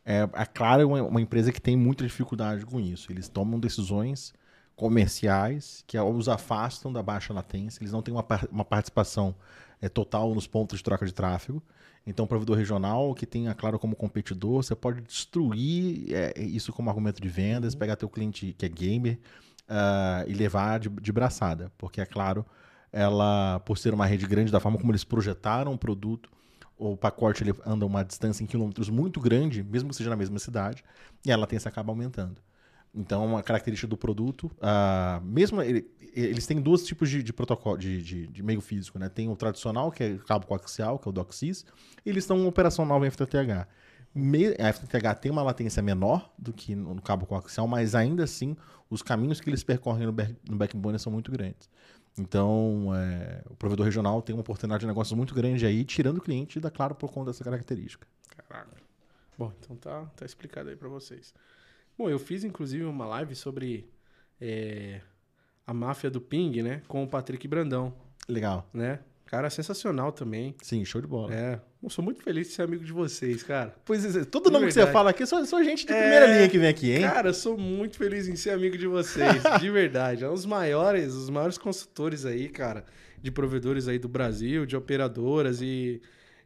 É, 0.03 0.27
a 0.33 0.45
Claro 0.45 0.81
é 0.81 0.85
uma, 0.85 1.03
uma 1.03 1.21
empresa 1.21 1.51
que 1.51 1.61
tem 1.61 1.77
muita 1.77 2.03
dificuldade 2.03 2.65
com 2.65 2.79
isso. 2.79 3.11
Eles 3.11 3.29
tomam 3.29 3.59
decisões 3.59 4.33
comerciais 4.75 5.83
que 5.85 5.97
os 5.99 6.27
afastam 6.27 6.91
da 6.91 7.03
baixa 7.03 7.31
latência. 7.31 7.81
Eles 7.81 7.91
não 7.91 8.01
têm 8.01 8.13
uma, 8.13 8.25
uma 8.51 8.65
participação 8.65 9.35
é, 9.79 9.87
total 9.87 10.33
nos 10.33 10.47
pontos 10.47 10.79
de 10.79 10.83
troca 10.83 11.05
de 11.05 11.13
tráfego. 11.13 11.61
Então, 12.05 12.25
o 12.25 12.27
provedor 12.27 12.57
regional 12.57 13.13
que 13.15 13.25
tem 13.25 13.47
a 13.47 13.53
Claro 13.53 13.79
como 13.79 13.95
competidor, 13.95 14.63
você 14.63 14.75
pode 14.75 15.01
destruir 15.01 16.13
é, 16.13 16.41
isso 16.41 16.73
como 16.73 16.89
argumento 16.89 17.21
de 17.21 17.29
vendas, 17.29 17.75
pegar 17.75 17.95
teu 17.95 18.09
cliente 18.09 18.53
que 18.57 18.65
é 18.65 18.69
gamer 18.69 19.19
ah, 19.67 20.25
e 20.27 20.33
levar 20.33 20.79
de, 20.79 20.89
de 20.89 21.11
braçada. 21.11 21.71
Porque 21.77 22.01
a 22.01 22.05
Claro, 22.05 22.45
ela, 22.91 23.59
por 23.61 23.77
ser 23.77 23.93
uma 23.93 24.05
rede 24.05 24.27
grande, 24.27 24.51
da 24.51 24.59
forma 24.59 24.77
como 24.77 24.91
eles 24.91 25.03
projetaram 25.03 25.73
o 25.73 25.77
produto, 25.77 26.29
o 26.77 26.97
pacote 26.97 27.43
ele 27.43 27.53
anda 27.65 27.85
uma 27.85 28.03
distância 28.03 28.43
em 28.43 28.47
quilômetros 28.47 28.89
muito 28.89 29.19
grande, 29.21 29.63
mesmo 29.63 29.89
que 29.89 29.95
seja 29.95 30.09
na 30.09 30.15
mesma 30.15 30.39
cidade, 30.39 30.83
e 31.25 31.31
a 31.31 31.37
latência 31.37 31.69
acaba 31.69 31.91
aumentando. 31.91 32.41
Então, 32.95 33.25
uma 33.25 33.41
característica 33.41 33.87
do 33.87 33.97
produto, 33.97 34.51
ah, 34.61 35.19
mesmo 35.23 35.61
ele- 35.61 35.89
eles 36.13 36.45
têm 36.45 36.61
dois 36.61 36.83
tipos 36.85 37.09
de, 37.09 37.23
de 37.23 37.33
protocolo, 37.33 37.75
de, 37.77 38.01
de- 38.03 38.27
de 38.27 38.43
meio 38.43 38.61
físico, 38.61 38.99
né? 38.99 39.09
Tem 39.09 39.27
o 39.29 39.35
tradicional, 39.35 39.91
que 39.91 40.03
é 40.03 40.17
cabo 40.19 40.45
coaxial, 40.45 40.99
que 40.99 41.07
é 41.07 41.09
o 41.09 41.11
DOCSIS, 41.11 41.65
e 42.05 42.09
eles 42.09 42.23
estão 42.23 42.47
operacional 42.47 43.03
em 43.03 43.07
FTTH. 43.09 43.67
Me- 44.13 44.55
A 44.59 44.67
FTTH 44.71 45.15
tem 45.15 45.31
uma 45.31 45.41
latência 45.41 45.81
menor 45.81 46.31
do 46.37 46.53
que 46.53 46.75
no 46.75 46.93
no 46.93 47.01
cabo 47.01 47.25
coaxial, 47.25 47.67
mas 47.67 47.95
ainda 47.95 48.23
assim, 48.23 48.55
os 48.91 49.01
caminhos 49.01 49.41
que 49.41 49.49
eles 49.49 49.63
percorrem 49.63 50.05
no, 50.05 50.11
back- 50.13 50.35
no 50.47 50.55
backbone 50.55 50.99
são 50.99 51.11
muito 51.11 51.31
grandes. 51.31 51.67
Então, 52.15 52.91
é, 52.95 53.41
o 53.49 53.55
provedor 53.55 53.85
regional 53.87 54.21
tem 54.21 54.35
uma 54.35 54.41
oportunidade 54.41 54.81
de 54.81 54.85
negócio 54.87 55.17
muito 55.17 55.33
grande 55.33 55.65
aí, 55.65 55.83
tirando 55.83 56.17
o 56.17 56.21
cliente 56.21 56.59
da 56.59 56.69
Claro 56.69 56.93
por 56.93 57.11
conta 57.11 57.31
dessa 57.31 57.43
característica. 57.43 58.07
Caraca. 58.47 58.77
Bom, 59.35 59.51
então 59.59 59.75
tá, 59.77 60.05
tá 60.15 60.23
explicado 60.23 60.69
aí 60.69 60.75
pra 60.75 60.87
vocês. 60.89 61.33
Bom, 61.97 62.09
eu 62.09 62.19
fiz 62.19 62.43
inclusive 62.43 62.83
uma 62.85 63.05
live 63.05 63.35
sobre 63.35 63.89
é, 64.41 65.01
A 65.65 65.73
Máfia 65.73 66.09
do 66.09 66.19
Ping, 66.21 66.61
né? 66.61 66.81
Com 66.87 67.03
o 67.03 67.07
Patrick 67.07 67.47
Brandão, 67.47 67.93
Legal. 68.27 68.69
né? 68.73 68.99
Cara 69.25 69.49
sensacional 69.49 70.11
também. 70.11 70.53
Sim, 70.61 70.85
show 70.85 71.01
de 71.01 71.07
bola. 71.07 71.33
É. 71.33 71.59
Eu 71.81 71.89
sou 71.89 72.03
muito 72.03 72.21
feliz 72.21 72.47
de 72.47 72.53
ser 72.53 72.61
amigo 72.61 72.83
de 72.85 72.91
vocês, 72.93 73.41
cara. 73.41 73.75
Pois 73.83 74.15
é, 74.15 74.23
todo 74.25 74.45
De 74.45 74.51
nome 74.51 74.67
que 74.67 74.71
você 74.73 74.79
verdade. 74.79 74.93
fala 74.93 75.09
aqui 75.09 75.23
é 75.23 75.25
só, 75.25 75.43
só 75.43 75.63
gente 75.63 75.85
de 75.87 75.91
É, 75.93 75.99
primeira 75.99 76.27
linha 76.27 76.47
que 76.49 76.57
vem 76.59 76.69
aqui, 76.69 76.91
hein? 76.91 77.01
Cara, 77.01 77.29
eu 77.29 77.33
sou 77.33 77.57
muito 77.57 77.97
feliz 77.97 78.27
em 78.27 78.35
ser 78.35 78.51
amigo 78.51 78.77
de 78.77 78.85
vocês, 78.87 79.41
de 79.59 79.69
verdade. 79.71 80.23
É 80.23 80.29
um 80.29 80.33
dos 80.33 80.45
maiores, 80.45 81.13
os 81.13 81.29
maiores 81.29 81.57
consultores 81.57 82.25
aí, 82.25 82.47
cara, 82.47 82.85
de 83.21 83.31
provedores 83.31 83.87
aí 83.87 83.97
do 83.97 84.07
Brasil, 84.07 84.65
de 84.67 84.75
operadoras 84.77 85.61
e 85.61 85.99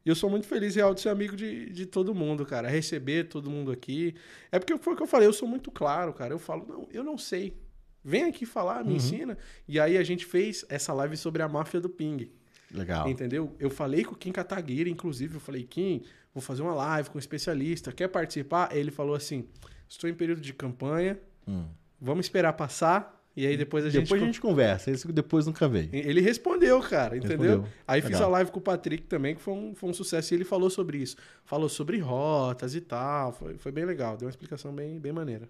e 0.08 0.10
eu 0.10 0.16
sou 0.16 0.30
muito 0.30 0.48
feliz 0.48 0.74
real 0.76 0.94
de 0.94 1.02
ser 1.02 1.10
amigo 1.10 1.36
de, 1.36 1.70
de 1.70 1.86
todo 1.86 2.16
mundo, 2.16 2.46
cara. 2.46 2.70
Receber 2.70 3.26
todo 3.28 3.50
mundo 3.50 3.74
aqui. 3.74 4.16
É 4.50 4.58
porque 4.58 4.78
foi 4.78 4.94
o 4.94 4.96
que 4.96 5.04
eu 5.04 5.08
falei, 5.08 5.28
eu 5.28 5.34
sou 5.34 5.48
muito 5.50 5.70
claro, 5.70 6.14
cara. 6.14 6.34
Eu 6.34 6.40
falo, 6.40 6.66
não, 6.66 6.88
eu 6.94 7.04
não 7.04 7.18
sei. 7.18 7.58
Vem 8.06 8.24
aqui 8.24 8.46
falar, 8.46 8.86
me 8.86 8.92
Uhum. 8.92 8.96
ensina. 8.96 9.38
E 9.68 9.78
aí 9.82 9.98
a 9.98 10.04
gente 10.04 10.26
fez 10.26 10.64
essa 10.70 10.94
live 10.94 11.18
sobre 11.18 11.42
a 11.44 11.50
máfia 11.50 11.82
do 11.82 11.90
ping. 11.90 12.32
Legal. 12.72 13.10
Entendeu? 13.10 13.54
Eu 13.60 13.70
falei 13.70 14.06
com 14.06 14.14
o 14.14 14.18
Kim 14.18 14.32
Kataguiri, 14.32 14.90
inclusive, 14.90 15.36
eu 15.36 15.40
falei, 15.42 15.64
Kim, 15.64 16.02
vou 16.34 16.42
fazer 16.42 16.62
uma 16.62 16.74
live 16.74 17.10
com 17.10 17.18
um 17.18 17.20
especialista, 17.20 17.92
quer 17.92 18.08
participar? 18.08 18.74
Ele 18.74 18.92
falou 18.92 19.14
assim: 19.16 19.46
estou 19.90 20.10
em 20.10 20.14
período 20.14 20.40
de 20.40 20.54
campanha, 20.54 21.20
Hum. 21.46 21.66
vamos 22.00 22.26
esperar 22.28 22.54
passar, 22.54 23.17
e 23.38 23.46
aí 23.46 23.56
depois 23.56 23.86
a 23.86 23.90
gente. 23.92 24.06
Depois 24.06 24.20
a 24.20 24.26
gente 24.26 24.42
conversa, 24.42 24.90
esse 24.90 25.08
depois 25.12 25.46
nunca 25.46 25.68
veio. 25.68 25.90
Ele 25.94 26.20
respondeu, 26.22 26.82
cara, 26.82 27.16
entendeu? 27.16 27.38
Respondeu. 27.38 27.68
Aí 27.88 28.02
fiz 28.02 28.14
Legal. 28.14 28.30
a 28.30 28.32
live 28.32 28.50
com 28.50 28.58
o 28.58 28.62
Patrick 28.62 29.04
também, 29.04 29.36
que 29.36 29.42
foi 29.42 29.54
um, 29.54 29.76
foi 29.76 29.92
um 29.92 29.94
sucesso, 29.94 30.34
e 30.34 30.38
ele 30.38 30.44
falou 30.44 30.72
sobre 30.72 30.98
isso. 30.98 31.16
Falou 31.46 31.70
sobre 31.70 32.00
rotas 32.00 32.74
e 32.74 32.82
tal, 32.82 33.32
foi, 33.32 33.56
foi 33.60 33.72
bem 33.72 33.86
legal, 33.86 34.18
deu 34.18 34.26
uma 34.26 34.32
explicação 34.32 34.74
bem, 34.74 35.00
bem 35.00 35.12
maneira. 35.12 35.48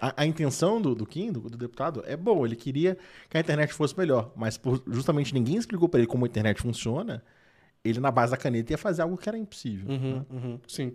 A, 0.00 0.22
a 0.22 0.26
intenção 0.26 0.82
do, 0.82 0.96
do 0.96 1.06
Kim, 1.06 1.30
do, 1.30 1.42
do 1.42 1.56
deputado, 1.56 2.02
é 2.04 2.16
boa. 2.16 2.44
Ele 2.44 2.56
queria 2.56 2.98
que 3.30 3.36
a 3.36 3.40
internet 3.40 3.72
fosse 3.72 3.96
melhor, 3.96 4.32
mas 4.34 4.58
por, 4.58 4.82
justamente 4.88 5.32
ninguém 5.32 5.56
explicou 5.56 5.88
pra 5.88 6.00
ele 6.00 6.08
como 6.08 6.24
a 6.24 6.28
internet 6.28 6.60
funciona. 6.60 7.22
Ele, 7.84 8.00
na 8.00 8.10
base 8.10 8.32
da 8.32 8.36
caneta, 8.36 8.72
ia 8.72 8.78
fazer 8.78 9.02
algo 9.02 9.16
que 9.16 9.28
era 9.28 9.38
impossível. 9.38 9.88
Uhum, 9.88 10.26
uhum, 10.28 10.60
sim. 10.66 10.92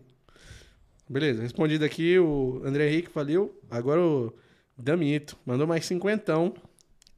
Beleza, 1.08 1.42
respondido 1.42 1.86
aqui 1.86 2.20
o 2.20 2.62
André 2.66 2.90
Henrique, 2.90 3.10
valeu. 3.14 3.58
Agora 3.72 4.02
o 4.02 4.34
Damito, 4.78 5.38
mandou 5.46 5.66
mais 5.66 5.86
cinquentão. 5.86 6.54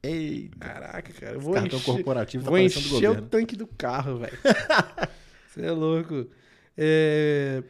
Ei, 0.02 0.50
Caraca, 0.58 1.12
cara, 1.12 1.34
eu 1.34 1.40
vou 1.40 1.52
cartão 1.52 1.78
encher, 1.78 1.92
corporativo 1.92 2.44
tá 2.44 2.50
vou 2.50 2.58
parecendo 2.58 2.96
encher 2.96 3.10
o 3.10 3.22
tanque 3.22 3.54
do 3.54 3.66
carro, 3.66 4.18
velho. 4.18 4.38
Você 5.46 5.62
é 5.62 5.70
louco. 5.70 6.26
É, 6.76 7.62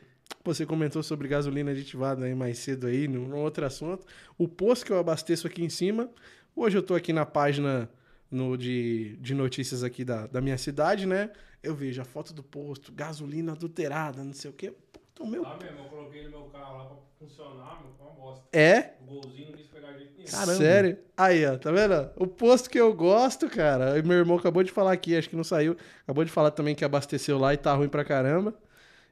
Você 0.44 0.64
comentou 0.64 1.02
sobre 1.02 1.26
gasolina 1.26 1.72
aditivada 1.72 2.24
aí 2.26 2.34
mais 2.34 2.58
cedo 2.58 2.86
aí, 2.86 3.08
num 3.08 3.26
num 3.26 3.38
outro 3.38 3.66
assunto. 3.66 4.06
O 4.38 4.46
posto 4.46 4.86
que 4.86 4.92
eu 4.92 4.98
abasteço 4.98 5.46
aqui 5.46 5.64
em 5.64 5.68
cima, 5.68 6.08
hoje 6.54 6.78
eu 6.78 6.82
tô 6.82 6.94
aqui 6.94 7.12
na 7.12 7.26
página 7.26 7.90
no, 8.30 8.56
de, 8.56 9.16
de 9.20 9.34
notícias 9.34 9.82
aqui 9.82 10.04
da, 10.04 10.28
da 10.28 10.40
minha 10.40 10.56
cidade, 10.56 11.06
né? 11.06 11.30
Eu 11.62 11.74
vejo 11.74 12.00
a 12.00 12.04
foto 12.04 12.32
do 12.32 12.44
posto, 12.44 12.92
gasolina 12.92 13.52
adulterada, 13.52 14.22
não 14.22 14.32
sei 14.32 14.50
o 14.50 14.54
quê. 14.54 14.72
O 15.20 15.26
meu... 15.26 15.42
Lá 15.42 15.56
mesmo, 15.62 15.78
eu 15.78 15.84
coloquei 15.84 16.24
no 16.24 16.30
meu 16.30 16.42
carro 16.44 16.76
lá 16.78 16.84
pra 16.86 16.96
funcionar, 17.18 17.80
meu, 17.82 17.92
foi 17.96 18.06
uma 18.06 18.14
bosta. 18.14 18.44
É? 18.52 18.94
O 19.02 19.14
golzinho 19.20 19.46
não 19.48 19.52
quis 19.58 19.66
pegar 19.66 19.92
jeito 19.92 20.12
nenhum. 20.16 20.30
Caramba. 20.30 20.54
Sério? 20.54 20.98
Aí, 21.16 21.44
ó, 21.46 21.58
tá 21.58 21.70
vendo? 21.70 22.10
O 22.16 22.26
posto 22.26 22.70
que 22.70 22.80
eu 22.80 22.92
gosto, 22.94 23.48
cara. 23.48 23.98
e 23.98 24.02
Meu 24.02 24.16
irmão 24.18 24.38
acabou 24.38 24.62
de 24.62 24.72
falar 24.72 24.92
aqui, 24.92 25.14
acho 25.16 25.28
que 25.28 25.36
não 25.36 25.44
saiu. 25.44 25.76
Acabou 26.04 26.24
de 26.24 26.30
falar 26.30 26.50
também 26.50 26.74
que 26.74 26.84
abasteceu 26.84 27.38
lá 27.38 27.52
e 27.52 27.56
tá 27.58 27.74
ruim 27.74 27.88
pra 27.88 28.04
caramba. 28.04 28.54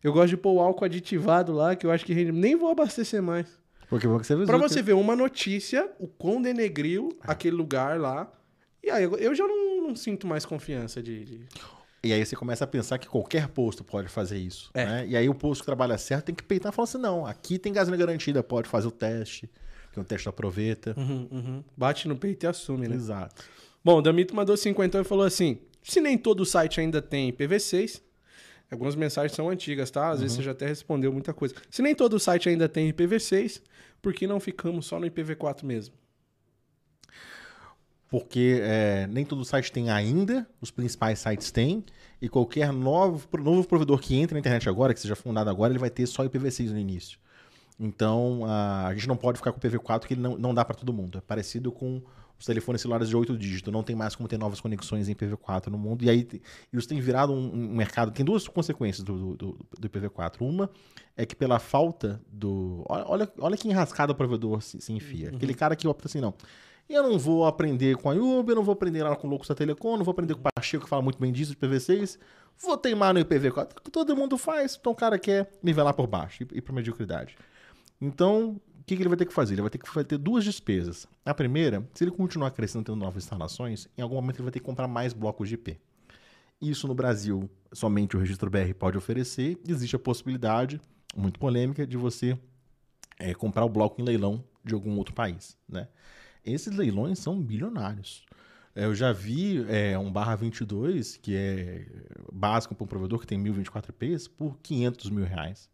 Eu 0.02 0.12
gosto 0.12 0.28
de 0.30 0.36
pôr 0.36 0.52
o 0.52 0.60
álcool 0.60 0.84
aditivado 0.84 1.52
lá, 1.52 1.74
que 1.76 1.84
eu 1.84 1.90
acho 1.90 2.04
que 2.06 2.12
rende. 2.14 2.32
Nem 2.32 2.56
vou 2.56 2.70
abastecer 2.70 3.22
mais. 3.22 3.46
Porque 3.90 4.06
bom 4.06 4.18
que 4.18 4.26
você 4.26 4.36
Pra 4.46 4.58
que- 4.58 4.68
você 4.68 4.80
ver 4.82 4.92
uma 4.94 5.16
notícia, 5.16 5.90
o 5.98 6.06
quão 6.06 6.40
denegriu 6.40 7.18
aquele 7.22 7.56
lugar 7.56 7.98
lá. 8.00 8.30
E 8.82 8.90
aí, 8.90 9.02
eu- 9.04 9.16
eu 9.16 9.34
já 9.34 9.46
não, 9.46 9.88
não 9.88 9.96
sinto 9.96 10.26
mais 10.26 10.46
confiança 10.46 11.02
de. 11.02 11.24
de- 11.24 11.46
E 12.02 12.12
aí 12.12 12.24
você 12.24 12.36
começa 12.36 12.64
a 12.64 12.66
pensar 12.66 12.98
que 12.98 13.08
qualquer 13.08 13.48
posto 13.48 13.82
pode 13.82 14.08
fazer 14.08 14.38
isso. 14.38 14.70
É. 14.72 14.84
né? 14.86 15.06
E 15.08 15.16
aí 15.16 15.28
o 15.28 15.34
posto 15.34 15.62
que 15.62 15.66
trabalha 15.66 15.98
certo 15.98 16.26
tem 16.26 16.34
que 16.34 16.44
peitar 16.44 16.72
e 16.72 16.74
falar 16.74 16.84
assim: 16.84 16.98
não, 16.98 17.26
aqui 17.26 17.58
tem 17.58 17.72
gasolina 17.72 18.04
garantida, 18.04 18.42
pode 18.42 18.68
fazer 18.68 18.86
o 18.86 18.92
teste, 18.92 19.50
que 19.92 19.98
o 19.98 20.04
teste 20.04 20.28
aproveita. 20.28 20.94
Uhum, 20.96 21.28
uhum. 21.30 21.64
Bate 21.76 22.06
no 22.06 22.16
peito 22.16 22.44
e 22.44 22.46
assume, 22.46 22.88
né? 22.88 22.94
Exato. 22.94 23.44
Bom, 23.84 23.98
o 23.98 24.02
Damito 24.02 24.34
mandou 24.34 24.56
50 24.56 25.00
e 25.00 25.04
falou 25.04 25.24
assim: 25.24 25.58
se 25.82 26.00
nem 26.00 26.16
todo 26.16 26.44
site 26.44 26.80
ainda 26.80 27.02
tem 27.02 27.32
IPv6, 27.32 28.00
algumas 28.70 28.94
mensagens 28.94 29.32
são 29.34 29.48
antigas, 29.48 29.90
tá? 29.90 30.10
Às 30.10 30.20
vezes 30.20 30.36
você 30.36 30.42
já 30.42 30.52
até 30.52 30.66
respondeu 30.66 31.12
muita 31.12 31.32
coisa. 31.32 31.54
Se 31.70 31.82
nem 31.82 31.94
todo 31.94 32.18
site 32.18 32.48
ainda 32.48 32.68
tem 32.68 32.92
IPv6, 32.92 33.60
por 34.00 34.12
que 34.12 34.26
não 34.26 34.38
ficamos 34.38 34.86
só 34.86 35.00
no 35.00 35.06
IPv4 35.06 35.64
mesmo? 35.64 35.94
Porque 38.08 38.60
é, 38.62 39.06
nem 39.06 39.24
todo 39.24 39.44
site 39.44 39.70
tem 39.70 39.90
ainda, 39.90 40.48
os 40.60 40.70
principais 40.70 41.18
sites 41.18 41.50
têm, 41.50 41.84
e 42.22 42.28
qualquer 42.28 42.72
novo, 42.72 43.28
novo 43.38 43.68
provedor 43.68 44.00
que 44.00 44.16
entre 44.16 44.34
na 44.34 44.40
internet 44.40 44.68
agora, 44.68 44.94
que 44.94 45.00
seja 45.00 45.14
fundado 45.14 45.50
agora, 45.50 45.72
ele 45.72 45.78
vai 45.78 45.90
ter 45.90 46.06
só 46.06 46.24
IPv6 46.24 46.70
no 46.70 46.78
início. 46.78 47.18
Então, 47.78 48.44
a, 48.46 48.86
a 48.86 48.94
gente 48.94 49.06
não 49.06 49.16
pode 49.16 49.38
ficar 49.38 49.52
com 49.52 49.58
o 49.58 49.60
IPv4, 49.60 50.06
que 50.06 50.14
ele 50.14 50.20
não, 50.20 50.36
não 50.36 50.54
dá 50.54 50.64
para 50.64 50.74
todo 50.74 50.92
mundo. 50.92 51.18
É 51.18 51.20
parecido 51.20 51.70
com 51.70 52.02
os 52.38 52.46
telefones 52.46 52.80
celulares 52.80 53.08
de 53.08 53.16
8 53.16 53.36
dígitos. 53.36 53.72
Não 53.72 53.82
tem 53.82 53.94
mais 53.94 54.16
como 54.16 54.28
ter 54.28 54.38
novas 54.38 54.60
conexões 54.60 55.08
em 55.08 55.14
IPv4 55.14 55.66
no 55.66 55.78
mundo. 55.78 56.04
E 56.04 56.10
aí, 56.10 56.26
isso 56.72 56.88
tem 56.88 57.00
virado 57.00 57.32
um, 57.32 57.52
um 57.52 57.76
mercado... 57.76 58.10
Tem 58.10 58.24
duas 58.24 58.48
consequências 58.48 59.04
do, 59.04 59.36
do, 59.36 59.66
do 59.78 59.88
IPv4. 59.88 60.40
Uma 60.40 60.70
é 61.16 61.26
que 61.26 61.36
pela 61.36 61.58
falta 61.58 62.20
do... 62.32 62.84
Olha, 62.88 63.30
olha, 63.38 63.56
que 63.56 63.68
enrascada 63.68 64.12
o 64.12 64.14
provedor 64.14 64.60
se, 64.62 64.80
se 64.80 64.92
enfia. 64.92 65.28
Aquele 65.28 65.54
cara 65.54 65.76
que 65.76 65.86
opta 65.86 66.08
assim, 66.08 66.20
não... 66.20 66.34
Eu 66.88 67.02
não 67.02 67.18
vou 67.18 67.44
aprender 67.44 67.96
com 67.96 68.10
a 68.10 68.14
Uber, 68.14 68.56
não 68.56 68.62
vou 68.62 68.72
aprender 68.72 69.02
lá 69.02 69.14
com 69.14 69.26
o 69.26 69.30
Loucos 69.30 69.46
da 69.46 69.54
Telecom, 69.54 69.98
não 69.98 70.04
vou 70.04 70.12
aprender 70.12 70.34
com 70.34 70.40
o 70.40 70.52
Pacheco, 70.54 70.84
que 70.84 70.88
fala 70.88 71.02
muito 71.02 71.18
bem 71.18 71.30
disso, 71.30 71.54
de 71.54 71.58
IPv6. 71.58 72.18
Vou 72.60 72.78
teimar 72.78 73.12
no 73.12 73.20
IPv4, 73.20 73.82
que 73.84 73.90
todo 73.90 74.16
mundo 74.16 74.38
faz, 74.38 74.76
então 74.80 74.92
o 74.92 74.94
cara 74.94 75.18
quer 75.18 75.50
nivelar 75.62 75.92
por 75.92 76.06
baixo 76.06 76.42
e 76.42 76.58
ir 76.58 76.62
para 76.62 76.74
mediocridade. 76.74 77.36
Então, 78.00 78.60
o 78.80 78.84
que, 78.84 78.96
que 78.96 79.02
ele 79.02 79.08
vai 79.08 79.18
ter 79.18 79.26
que 79.26 79.34
fazer? 79.34 79.54
Ele 79.54 79.60
vai 79.60 79.70
ter 79.70 79.76
que 79.76 80.04
ter 80.04 80.16
duas 80.16 80.44
despesas. 80.44 81.06
A 81.26 81.34
primeira, 81.34 81.86
se 81.92 82.04
ele 82.04 82.10
continuar 82.10 82.50
crescendo, 82.52 82.86
tendo 82.86 82.96
novas 82.96 83.22
instalações, 83.22 83.86
em 83.96 84.00
algum 84.00 84.14
momento 84.14 84.36
ele 84.36 84.44
vai 84.44 84.52
ter 84.52 84.60
que 84.60 84.64
comprar 84.64 84.88
mais 84.88 85.12
blocos 85.12 85.46
de 85.46 85.56
IP. 85.56 85.78
Isso 86.60 86.88
no 86.88 86.94
Brasil, 86.94 87.50
somente 87.70 88.16
o 88.16 88.18
registro 88.18 88.48
BR 88.48 88.72
pode 88.76 88.96
oferecer. 88.96 89.58
Existe 89.68 89.94
a 89.94 89.98
possibilidade, 89.98 90.80
muito 91.14 91.38
polêmica, 91.38 91.86
de 91.86 91.98
você 91.98 92.36
eh, 93.18 93.34
comprar 93.34 93.64
o 93.64 93.68
bloco 93.68 94.00
em 94.00 94.04
leilão 94.04 94.42
de 94.64 94.72
algum 94.72 94.96
outro 94.96 95.14
país, 95.14 95.56
né? 95.68 95.86
Esses 96.44 96.74
leilões 96.74 97.18
são 97.18 97.40
bilionários. 97.40 98.24
Eh, 98.74 98.84
Eu 98.84 98.94
já 98.94 99.12
vi 99.12 99.64
eh, 99.68 99.98
um 99.98 100.10
barra 100.10 100.36
22, 100.36 101.16
que 101.16 101.34
é 101.36 101.86
básico 102.32 102.74
para 102.74 102.84
um 102.84 102.86
provedor 102.88 103.18
que 103.20 103.26
tem 103.26 103.38
1024 103.38 103.92
IPs, 103.92 104.28
por 104.28 104.58
500 104.62 105.10
mil 105.10 105.24
reais. 105.24 105.68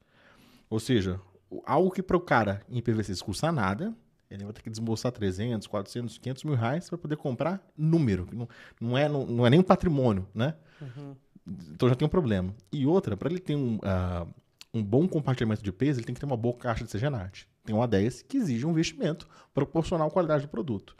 Ou 0.69 0.81
seja, 0.81 1.21
algo 1.65 1.91
que 1.91 2.03
para 2.03 2.17
o 2.17 2.21
cara 2.21 2.63
em 2.69 2.81
PVC 2.81 3.23
custa 3.23 3.53
nada, 3.53 3.95
ele 4.31 4.43
vai 4.45 4.53
ter 4.53 4.63
que 4.63 4.71
desembolsar 4.71 5.13
300, 5.13 5.67
400, 5.69 6.19
500 6.19 6.45
mil 6.45 6.55
reais 6.55 6.89
para 6.89 6.99
poder 6.99 7.17
comprar 7.17 7.65
número. 7.77 8.27
Não, 8.33 8.49
não, 8.81 8.99
é, 8.99 9.09
não, 9.09 9.25
não 9.27 9.47
é 9.47 9.51
nem 9.51 9.61
um 9.61 9.63
patrimônio, 9.63 10.27
né? 10.35 10.55
Então 11.73 11.89
já 11.89 11.95
tem 11.95 12.07
um 12.07 12.09
problema. 12.09 12.55
E 12.73 12.87
outra, 12.87 13.17
para 13.17 13.31
ele 13.31 13.39
ter 13.39 13.55
um, 13.55 13.79
ah, 13.83 14.27
um 14.73 14.83
bom 14.83 15.07
compartilhamento 15.07 15.63
de 15.63 15.71
peso, 15.71 16.01
ele 16.01 16.07
tem 16.07 16.15
que 16.15 16.21
ter 16.21 16.27
uma 16.27 16.37
boa 16.37 16.57
caixa 16.57 16.85
de 16.85 16.91
CGNAT. 16.91 17.47
Tem 17.65 17.75
um 17.75 17.79
A10 17.79 18.25
que 18.29 18.37
exige 18.37 18.67
um 18.67 18.71
investimento 18.71 19.27
proporcional 19.55 20.09
à 20.09 20.11
qualidade 20.11 20.45
do 20.45 20.49
produto. 20.49 20.95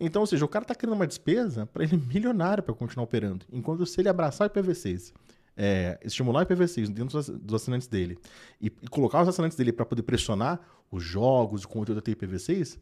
Então, 0.00 0.22
ou 0.22 0.26
seja, 0.26 0.44
o 0.44 0.48
cara 0.48 0.62
está 0.62 0.74
criando 0.74 0.94
uma 0.94 1.06
despesa 1.06 1.66
para 1.66 1.84
ele 1.84 1.96
milionária 2.08 2.62
para 2.62 2.74
continuar 2.74 3.04
operando. 3.04 3.44
Enquanto 3.52 3.84
se 3.84 4.00
ele 4.00 4.08
abraçar 4.08 4.48
o 4.48 4.50
IPv6, 4.50 5.12
é, 5.56 5.98
estimular 6.02 6.42
o 6.42 6.46
IPv6 6.46 6.88
dentro 6.88 7.22
dos, 7.22 7.54
assinantes 7.54 7.86
dele 7.86 8.18
e, 8.60 8.66
e 8.66 8.88
colocar 8.88 9.22
os 9.22 9.28
assinantes 9.28 9.56
dele 9.56 9.72
para 9.72 9.84
poder 9.84 10.02
pressionar 10.02 10.60
os 10.90 11.02
jogos, 11.02 11.64
o 11.64 11.68
conteúdo 11.68 12.00
da 12.00 12.12
IPv6, 12.12 12.78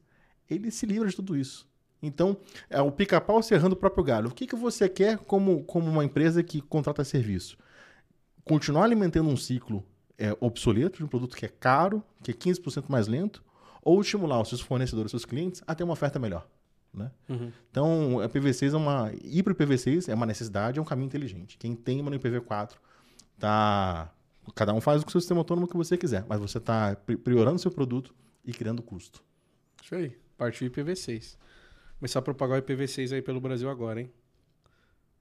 ele 0.48 0.70
se 0.70 0.86
livra 0.86 1.08
de 1.08 1.16
tudo 1.16 1.36
isso. 1.36 1.68
Então, 2.00 2.36
é 2.68 2.80
o 2.80 2.92
pica-pau 2.92 3.42
serrando 3.42 3.74
o 3.74 3.78
próprio 3.78 4.04
galho. 4.04 4.28
O 4.28 4.34
que, 4.34 4.46
que 4.46 4.54
você 4.54 4.88
quer 4.88 5.18
como, 5.18 5.64
como 5.64 5.90
uma 5.90 6.04
empresa 6.04 6.42
que 6.42 6.60
contrata 6.60 7.02
serviço? 7.02 7.56
Continuar 8.44 8.84
alimentando 8.84 9.30
um 9.30 9.36
ciclo 9.36 9.84
é, 10.18 10.36
obsoleto 10.40 10.98
de 10.98 11.04
um 11.04 11.08
produto 11.08 11.36
que 11.36 11.44
é 11.44 11.48
caro, 11.48 12.02
que 12.22 12.30
é 12.30 12.34
15% 12.34 12.84
mais 12.88 13.06
lento, 13.08 13.42
ou 13.82 14.00
estimular 14.00 14.40
os 14.40 14.48
seus 14.48 14.60
fornecedores, 14.60 15.12
os 15.12 15.22
seus 15.22 15.24
clientes 15.24 15.62
a 15.66 15.74
ter 15.74 15.84
uma 15.84 15.92
oferta 15.92 16.18
melhor. 16.18 16.48
Né? 16.92 17.10
Então, 17.70 18.20
a 18.20 18.28
PV6 18.28 18.72
é 18.72 18.76
uma. 18.76 19.12
Ir 19.22 19.42
para 19.42 19.52
o 19.52 19.56
IPv6 19.56 20.08
é 20.08 20.14
uma 20.14 20.26
necessidade, 20.26 20.78
é 20.78 20.82
um 20.82 20.84
caminho 20.84 21.06
inteligente. 21.06 21.58
Quem 21.58 21.74
tem 21.74 22.00
uma 22.00 22.08
no 22.10 22.18
IPv4 22.18 22.70
tá. 23.38 24.10
Cada 24.54 24.72
um 24.72 24.80
faz 24.80 25.02
o 25.02 25.10
seu 25.10 25.20
sistema 25.20 25.40
autônomo 25.40 25.66
que 25.66 25.76
você 25.76 25.96
quiser, 25.96 26.24
mas 26.28 26.38
você 26.38 26.58
está 26.58 26.94
priorando 27.24 27.56
o 27.56 27.58
seu 27.58 27.70
produto 27.70 28.14
e 28.44 28.52
criando 28.52 28.82
custo. 28.82 29.24
Isso 29.82 29.94
aí. 29.94 30.16
Partiu 30.36 30.70
IPv6. 30.70 31.36
Começar 31.98 32.18
a 32.18 32.22
propagar 32.22 32.60
o 32.60 32.62
IPv6 32.62 33.12
aí 33.14 33.22
pelo 33.22 33.40
Brasil 33.40 33.68
agora, 33.70 34.00
hein? 34.00 34.12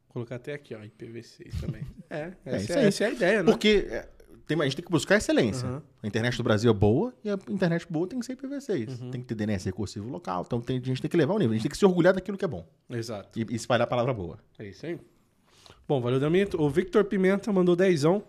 Vou 0.07 0.13
colocar 0.13 0.35
até 0.35 0.53
aqui, 0.53 0.75
ó, 0.75 0.79
IPv6 0.79 1.59
também. 1.59 1.83
É, 2.09 2.33
É 2.45 2.55
essa 2.55 2.63
isso 2.63 2.73
é, 2.73 2.77
aí. 2.77 2.85
essa 2.85 3.03
é 3.03 3.07
a 3.07 3.11
ideia, 3.11 3.43
né? 3.43 3.51
Porque 3.51 3.87
é, 3.89 4.09
tem, 4.45 4.59
a 4.59 4.63
gente 4.63 4.75
tem 4.75 4.85
que 4.85 4.91
buscar 4.91 5.17
excelência. 5.17 5.67
Uhum. 5.67 5.81
A 6.01 6.07
internet 6.07 6.37
do 6.37 6.43
Brasil 6.43 6.69
é 6.69 6.73
boa 6.73 7.13
e 7.23 7.29
a 7.29 7.37
internet 7.49 7.85
boa 7.89 8.07
tem 8.07 8.19
que 8.19 8.25
ser 8.25 8.35
IPv6. 8.35 9.01
Uhum. 9.01 9.11
Tem 9.11 9.21
que 9.21 9.27
ter 9.27 9.35
DNS 9.35 9.65
recursivo 9.65 10.09
local. 10.09 10.43
Então 10.45 10.61
tem- 10.61 10.77
a 10.79 10.85
gente 10.85 11.01
tem 11.01 11.09
que 11.09 11.17
levar 11.17 11.33
o 11.33 11.39
nível. 11.39 11.51
A 11.51 11.55
gente 11.55 11.63
tem 11.63 11.71
que 11.71 11.77
se 11.77 11.85
orgulhar 11.85 12.13
daquilo 12.13 12.37
que 12.37 12.45
é 12.45 12.47
bom 12.47 12.65
Exato. 12.89 13.39
e, 13.39 13.45
e 13.49 13.55
espalhar 13.55 13.85
a 13.85 13.87
palavra 13.87 14.13
boa. 14.13 14.37
É 14.59 14.67
isso 14.67 14.85
aí. 14.85 14.99
Bom, 15.87 16.01
valeu, 16.01 16.19
Damito. 16.19 16.61
O 16.61 16.69
Victor 16.69 17.03
Pimenta 17.05 17.51
mandou 17.51 17.75
dezão. 17.75 18.23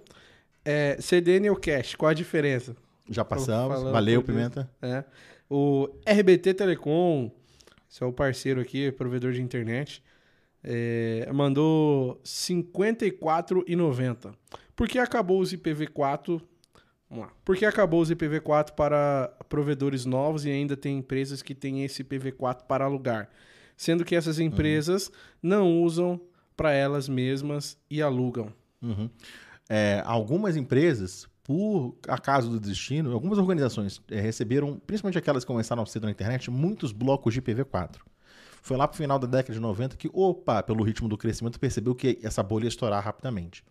É, 0.65 0.97
CDN 1.01 1.51
ou 1.51 1.57
Cash, 1.57 1.95
qual 1.95 2.11
a 2.11 2.15
diferença? 2.15 2.75
Já 3.11 3.25
passamos. 3.25 3.83
Valeu. 3.83 4.23
Pimenta. 4.23 4.71
É. 4.81 5.05
O 5.51 5.89
RBT 6.09 6.55
Telecom, 6.55 7.31
esse 7.91 8.03
é 8.03 8.07
o 8.07 8.13
parceiro 8.13 8.61
aqui, 8.61 8.91
provedor 8.91 9.33
de 9.33 9.43
internet, 9.43 10.03
é, 10.63 11.29
mandou 11.33 12.13
R$ 12.15 12.21
54,90. 12.25 14.35
Por 14.77 14.89
que 14.89 14.99
acabou 14.99 15.41
os 15.41 15.53
IPv4? 15.53 16.41
Vamos 17.09 17.27
lá. 17.27 17.33
Por 17.45 17.57
que 17.57 17.65
acabou 17.65 18.01
os 18.01 18.11
IPv4 18.11 18.73
para 18.73 19.33
provedores 19.49 20.05
novos 20.05 20.45
e 20.45 20.51
ainda 20.51 20.77
tem 20.77 20.99
empresas 20.99 21.43
que 21.43 21.55
têm 21.55 21.85
esse 21.85 22.03
IPv4 22.03 22.63
para 22.67 22.85
alugar? 22.85 23.29
Sendo 23.77 24.05
que 24.05 24.15
essas 24.15 24.39
empresas 24.39 25.11
não 25.43 25.83
usam 25.83 26.21
para 26.57 26.73
elas 26.73 27.09
mesmas 27.09 27.77
e 27.91 28.01
alugam. 28.01 28.53
Uhum. 28.81 29.11
É, 29.69 30.03
algumas 30.05 30.57
empresas, 30.57 31.27
por 31.43 31.97
acaso 32.07 32.51
do 32.51 32.61
destino, 32.61 33.13
algumas 33.13 33.39
organizações 33.39 34.01
é, 34.11 34.21
receberam, 34.21 34.81
principalmente 34.87 35.19
aquelas 35.19 35.45
que 35.45 35.49
começaram 35.49 35.83
a 35.83 35.87
cedo 35.87 36.05
na 36.05 36.11
internet, 36.11 36.51
muitos 36.51 36.93
blocos 36.93 37.35
de 37.35 37.43
IPv4. 37.43 37.97
Foi 38.65 38.79
lá 38.79 38.89
pro 38.89 38.97
final 38.97 39.19
da 39.19 39.27
década 39.27 39.53
de 39.53 39.61
90 39.61 39.95
que, 39.95 40.09
opa, 40.11 40.63
pelo 40.63 40.83
ritmo 40.83 41.07
do 41.07 41.19
crescimento, 41.19 41.61
percebeu 41.61 41.95
que 41.95 42.19
essa 42.23 42.43
bolha 42.43 42.65
ia 42.65 42.69
estourar 42.69 43.05
rapidamente. 43.05 43.63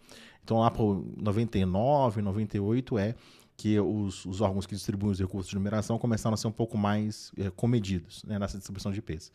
Então 0.44 0.60
lá 0.60 0.70
por 0.70 1.04
99, 1.18 2.22
98 2.22 3.00
é 3.00 3.16
que 3.58 3.80
os, 3.80 4.24
os 4.24 4.40
órgãos 4.40 4.68
que 4.68 4.76
distribuem 4.76 5.12
os 5.12 5.20
recursos 5.20 5.50
de 5.50 5.56
numeração 5.56 5.98
começaram 5.98 6.36
a 6.36 6.38
ser 6.38 6.46
um 6.46 6.52
pouco 6.52 6.78
mais 6.78 7.32
é, 7.40 7.50
comedidos 7.50 8.24
né, 8.24 8.38
nessa 8.38 8.56
distribuição 8.56 8.92
de 8.92 9.00
IPs. 9.00 9.32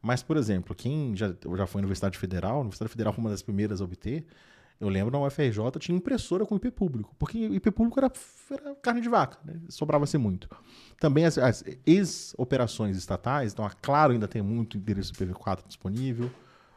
Mas, 0.00 0.22
por 0.22 0.38
exemplo, 0.38 0.74
quem 0.74 1.14
já, 1.14 1.28
já 1.28 1.66
foi 1.66 1.80
à 1.80 1.82
Universidade 1.82 2.16
Federal, 2.16 2.56
a 2.56 2.60
Universidade 2.60 2.90
Federal 2.90 3.12
foi 3.12 3.22
uma 3.22 3.30
das 3.30 3.42
primeiras 3.42 3.82
a 3.82 3.84
obter, 3.84 4.24
eu 4.82 4.88
lembro 4.88 5.12
na 5.12 5.24
UFRJ 5.24 5.78
tinha 5.78 5.96
impressora 5.96 6.44
com 6.44 6.56
IP 6.56 6.72
público, 6.72 7.14
porque 7.16 7.38
IP 7.38 7.70
público 7.70 8.00
era, 8.00 8.10
era 8.50 8.74
carne 8.74 9.00
de 9.00 9.08
vaca, 9.08 9.38
né? 9.44 9.54
sobrava-se 9.68 10.18
muito. 10.18 10.48
Também 10.98 11.24
as, 11.24 11.38
as 11.38 11.62
ex-operações 11.86 12.96
estatais, 12.96 13.52
então 13.52 13.64
a 13.64 13.70
Claro 13.70 14.12
ainda 14.12 14.26
tem 14.26 14.42
muito 14.42 14.76
endereço 14.76 15.12
IPv4 15.12 15.60
disponível, 15.68 16.28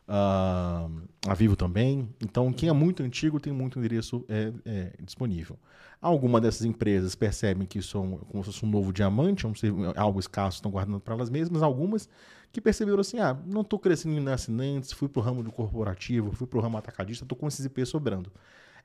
ah, 0.08 0.88
a 1.28 1.34
Vivo 1.34 1.56
também. 1.56 2.08
Então 2.24 2.54
quem 2.54 2.70
é 2.70 2.74
muito 2.74 3.02
antigo 3.02 3.40
tem 3.40 3.52
muito 3.52 3.80
endereço 3.80 4.24
é, 4.30 4.54
é, 4.64 4.94
disponível. 5.02 5.58
Algumas 6.00 6.44
dessas 6.44 6.64
empresas 6.64 7.16
percebem 7.16 7.66
que 7.66 7.80
isso 7.80 7.98
é 7.98 8.02
um, 8.02 8.18
como 8.20 8.44
se 8.44 8.52
fosse 8.52 8.64
um 8.64 8.70
novo 8.70 8.94
diamante, 8.94 9.48
é 9.48 9.50
um 9.50 9.54
algo 9.96 10.20
escasso, 10.20 10.58
estão 10.58 10.70
guardando 10.70 11.00
para 11.00 11.16
elas 11.16 11.32
mesmas. 11.32 11.64
Algumas 11.64 12.08
que 12.56 12.62
perceberam 12.62 13.02
assim, 13.02 13.20
ah, 13.20 13.38
não 13.46 13.62
estou 13.62 13.78
crescendo 13.78 14.18
em 14.18 14.32
assinantes, 14.32 14.94
fui 14.94 15.10
para 15.10 15.20
o 15.20 15.24
ramo 15.24 15.44
do 15.44 15.52
corporativo, 15.52 16.32
fui 16.32 16.48
para 16.48 16.58
o 16.58 16.62
ramo 16.62 16.78
atacadista, 16.78 17.26
estou 17.26 17.38
com 17.38 17.50
esses 17.50 17.66
IP 17.66 17.86
sobrando. 17.86 18.32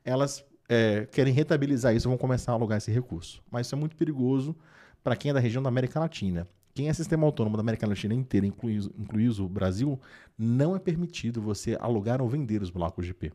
Elas 0.05 0.45
é, 0.69 1.07
querem 1.07 1.33
rentabilizar 1.33 1.95
isso 1.95 2.09
vão 2.09 2.19
começar 2.19 2.51
a 2.51 2.57
alugar 2.57 2.79
esse 2.79 2.91
recurso. 2.91 3.41
Mas 3.49 3.69
isso 3.69 3.77
é 3.77 3.79
muito 3.79 3.95
perigoso 3.95 4.57
para 5.05 5.15
quem 5.15 5.31
é 5.31 5.35
da 5.35 5.39
região 5.39 5.63
da 5.63 5.69
América 5.69 6.01
Latina. 6.01 6.49
Quem 6.75 6.89
é 6.89 6.93
sistema 6.93 7.25
autônomo 7.25 7.57
da 7.57 7.61
América 7.61 7.87
Latina 7.87 8.13
inteira, 8.13 8.45
incluindo, 8.45 8.93
incluindo 8.99 9.47
o 9.47 9.49
Brasil, 9.49 10.01
não 10.37 10.75
é 10.75 10.81
permitido 10.81 11.41
você 11.41 11.77
alugar 11.81 12.21
ou 12.21 12.29
vender 12.29 12.63
os 12.63 12.71
blocos 12.71 13.05
de 13.05 13.13
IP. 13.13 13.33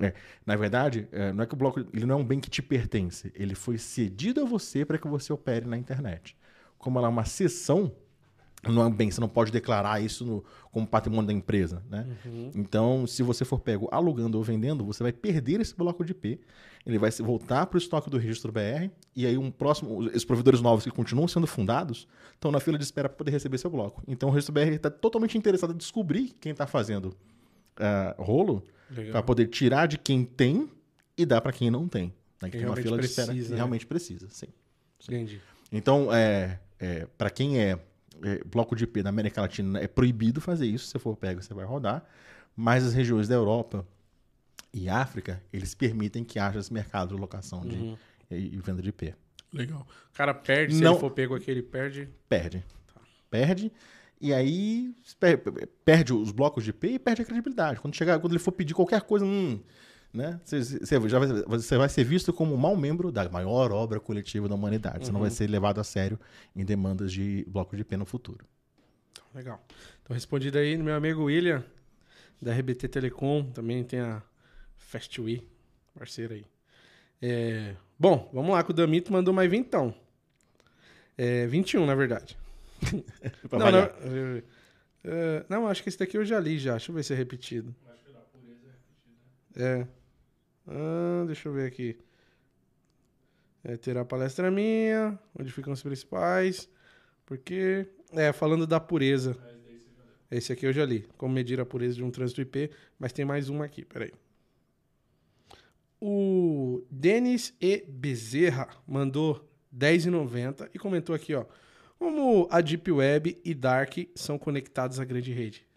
É, 0.00 0.12
na 0.44 0.56
verdade, 0.56 1.06
é, 1.12 1.32
não 1.32 1.44
é 1.44 1.46
que 1.46 1.54
o 1.54 1.56
bloco 1.56 1.78
ele 1.92 2.04
não 2.04 2.16
é 2.16 2.18
um 2.18 2.24
bem 2.24 2.40
que 2.40 2.50
te 2.50 2.62
pertence, 2.62 3.32
ele 3.32 3.54
foi 3.54 3.78
cedido 3.78 4.40
a 4.40 4.44
você 4.44 4.84
para 4.84 4.98
que 4.98 5.06
você 5.06 5.32
opere 5.32 5.66
na 5.66 5.78
internet. 5.78 6.36
Como 6.76 6.98
ela 6.98 7.06
é 7.06 7.10
uma 7.10 7.24
cessão, 7.24 7.92
não 8.64 8.84
é 8.86 8.90
bem, 8.90 9.10
você 9.10 9.20
não 9.20 9.28
pode 9.28 9.52
declarar 9.52 10.00
isso 10.02 10.24
no- 10.24 10.44
como 10.72 10.86
patrimônio 10.86 11.26
da 11.28 11.32
empresa, 11.32 11.82
né? 11.88 12.06
Então, 12.54 13.06
se 13.06 13.22
você 13.22 13.44
for 13.44 13.60
pego 13.60 13.88
alugando 13.92 14.36
ou 14.36 14.42
vendendo, 14.42 14.84
você 14.84 15.02
vai 15.02 15.12
perder 15.12 15.60
esse 15.60 15.74
bloco 15.76 16.04
de 16.04 16.10
IP, 16.12 16.40
ele 16.84 16.98
vai 16.98 17.10
se 17.12 17.22
voltar 17.22 17.66
para 17.66 17.76
o 17.76 17.78
estoque 17.78 18.10
do 18.10 18.16
registro 18.18 18.50
BR, 18.50 18.90
e 19.14 19.26
aí 19.26 19.38
um 19.38 19.50
próximo, 19.50 19.98
os 19.98 20.24
provedores 20.24 20.60
novos 20.60 20.84
que 20.84 20.90
continuam 20.90 21.28
sendo 21.28 21.46
fundados 21.46 22.08
estão 22.34 22.50
na 22.50 22.58
fila 22.60 22.76
de 22.78 22.84
espera 22.84 23.08
para 23.08 23.16
poder 23.18 23.30
receber 23.30 23.58
seu 23.58 23.70
bloco. 23.70 24.02
Então, 24.08 24.28
o 24.28 24.32
registro 24.32 24.52
BR 24.52 24.74
está 24.74 24.90
totalmente 24.90 25.36
interessado 25.38 25.72
em 25.72 25.76
descobrir 25.76 26.34
quem 26.40 26.50
está 26.52 26.66
fazendo 26.66 27.14
ah, 27.76 28.14
rolo 28.18 28.62
para 29.12 29.22
poder 29.22 29.46
tirar 29.48 29.86
de 29.86 29.98
quem 29.98 30.24
tem 30.24 30.68
e 31.16 31.24
dar 31.26 31.40
para 31.40 31.52
quem 31.52 31.70
não 31.70 31.86
tem. 31.86 32.12
Né? 32.42 32.50
Que 32.50 32.58
tem 32.58 32.66
uma 32.66 32.74
realmente 32.74 32.82
fila 32.82 32.98
de 32.98 33.06
espera 33.06 33.26
precisa, 33.28 33.46
que 33.46 33.52
né? 33.52 33.56
realmente 33.56 33.86
precisa, 33.86 34.26
sim. 34.30 34.46
Entendi. 35.04 35.40
Então, 35.70 36.08
é, 36.12 36.58
para 37.16 37.28
quem 37.30 37.60
é, 37.60 37.78
é, 38.22 38.42
bloco 38.44 38.74
de 38.76 38.84
IP 38.84 39.02
na 39.02 39.10
América 39.10 39.40
Latina, 39.40 39.78
é 39.80 39.86
proibido 39.88 40.40
fazer 40.40 40.66
isso. 40.66 40.86
Se 40.86 40.92
você 40.92 40.98
for 40.98 41.16
pego, 41.16 41.42
você 41.42 41.52
vai 41.54 41.64
rodar. 41.64 42.04
Mas 42.56 42.84
as 42.84 42.92
regiões 42.94 43.28
da 43.28 43.34
Europa 43.34 43.86
e 44.72 44.88
África, 44.88 45.42
eles 45.52 45.74
permitem 45.74 46.24
que 46.24 46.38
haja 46.38 46.58
esse 46.58 46.72
mercado 46.72 47.14
de 47.14 47.20
locação 47.20 47.60
de, 47.66 47.76
Uhum. 47.76 47.96
e, 48.30 48.54
e 48.54 48.58
venda 48.58 48.82
de 48.82 48.88
IP. 48.90 49.14
Legal. 49.52 49.86
O 50.12 50.16
cara 50.16 50.34
perde, 50.34 50.74
se 50.74 50.82
Não- 50.82 50.92
ele 50.92 51.00
for 51.00 51.10
pego 51.10 51.34
aqui, 51.34 51.50
ele 51.50 51.62
perde. 51.62 52.08
Perde. 52.28 52.64
Perde. 53.30 53.72
E 54.20 54.32
aí 54.34 54.92
per- 55.20 55.40
perde 55.84 56.12
os 56.12 56.32
blocos 56.32 56.64
de 56.64 56.70
IP 56.70 56.88
e 56.94 56.98
perde 56.98 57.22
a 57.22 57.24
credibilidade. 57.24 57.80
Quando, 57.80 57.94
chegar, 57.94 58.18
quando 58.18 58.32
ele 58.32 58.40
for 58.40 58.52
pedir 58.52 58.74
qualquer 58.74 59.00
coisa, 59.02 59.24
hum, 59.24 59.60
né? 60.12 60.40
Você, 60.44 60.62
você 60.62 61.08
já 61.08 61.18
vai, 61.18 61.28
você 61.28 61.76
vai 61.76 61.88
ser 61.88 62.04
visto 62.04 62.32
como 62.32 62.54
um 62.54 62.56
mau 62.56 62.76
membro 62.76 63.12
da 63.12 63.28
maior 63.28 63.70
obra 63.72 64.00
coletiva 64.00 64.48
da 64.48 64.54
humanidade. 64.54 65.06
Você 65.06 65.12
não 65.12 65.20
vai 65.20 65.30
ser 65.30 65.48
levado 65.48 65.80
a 65.80 65.84
sério 65.84 66.18
em 66.56 66.64
demandas 66.64 67.12
de 67.12 67.44
blocos 67.48 67.76
de 67.76 67.82
IP 67.82 67.96
no 67.96 68.06
futuro. 68.06 68.44
Legal. 69.34 69.62
Então, 70.02 70.14
respondido 70.14 70.58
aí, 70.58 70.76
meu 70.76 70.94
amigo 70.94 71.24
William, 71.24 71.62
da 72.40 72.52
RBT 72.52 72.88
Telecom, 72.88 73.44
também 73.52 73.84
tem 73.84 74.00
a 74.00 74.22
FastWe, 74.76 75.46
parceiro 75.94 76.34
aí. 76.34 76.46
É, 77.20 77.74
bom, 77.98 78.30
vamos 78.32 78.52
lá, 78.52 78.62
que 78.62 78.70
o 78.70 78.74
Damito 78.74 79.12
mandou 79.12 79.34
mais 79.34 79.50
vintão. 79.50 79.94
É, 81.16 81.46
21, 81.46 81.84
na 81.84 81.94
verdade. 81.94 82.38
Pra 83.48 83.58
não, 83.58 83.66
variar. 83.66 83.92
não, 84.04 84.36
é, 84.36 84.42
é, 85.04 85.46
não, 85.48 85.66
acho 85.66 85.82
que 85.82 85.88
esse 85.88 85.98
daqui 85.98 86.16
eu 86.16 86.24
já 86.24 86.38
li 86.38 86.58
já. 86.58 86.72
Deixa 86.72 86.90
eu 86.90 86.94
ver 86.94 87.02
se 87.02 87.12
é 87.12 87.16
repetido. 87.16 87.74
Acho 87.88 88.04
que 88.04 88.12
da 88.12 88.20
pureza 88.20 88.68
é 89.56 89.76
repetida. 89.76 89.94
É. 89.94 89.97
Ah, 90.68 91.24
deixa 91.26 91.48
eu 91.48 91.52
ver 91.52 91.66
aqui. 91.66 91.96
É, 93.64 93.76
terá 93.76 94.04
palestra 94.04 94.50
minha, 94.50 95.18
onde 95.38 95.50
ficam 95.50 95.72
os 95.72 95.82
principais. 95.82 96.68
Porque. 97.24 97.88
É, 98.12 98.32
falando 98.32 98.66
da 98.66 98.78
pureza. 98.78 99.36
Leu. 99.42 99.58
Esse 100.30 100.52
aqui 100.52 100.66
eu 100.66 100.72
já 100.72 100.84
li. 100.84 101.08
Como 101.16 101.34
medir 101.34 101.60
a 101.60 101.66
pureza 101.66 101.96
de 101.96 102.04
um 102.04 102.10
trânsito 102.10 102.40
IP. 102.40 102.70
Mas 102.98 103.12
tem 103.12 103.24
mais 103.24 103.48
uma 103.48 103.64
aqui, 103.64 103.84
peraí. 103.84 104.12
O 106.00 106.84
Denis 106.90 107.54
E. 107.60 107.84
Bezerra 107.88 108.68
mandou 108.86 109.48
R$10,90 109.72 110.70
e 110.72 110.78
comentou 110.78 111.14
aqui, 111.14 111.34
ó. 111.34 111.44
Como 111.98 112.46
a 112.50 112.60
Deep 112.60 112.92
Web 112.92 113.40
e 113.44 113.54
Dark 113.54 113.96
são 114.14 114.38
conectados 114.38 115.00
à 115.00 115.04
grande 115.04 115.32
rede. 115.32 115.67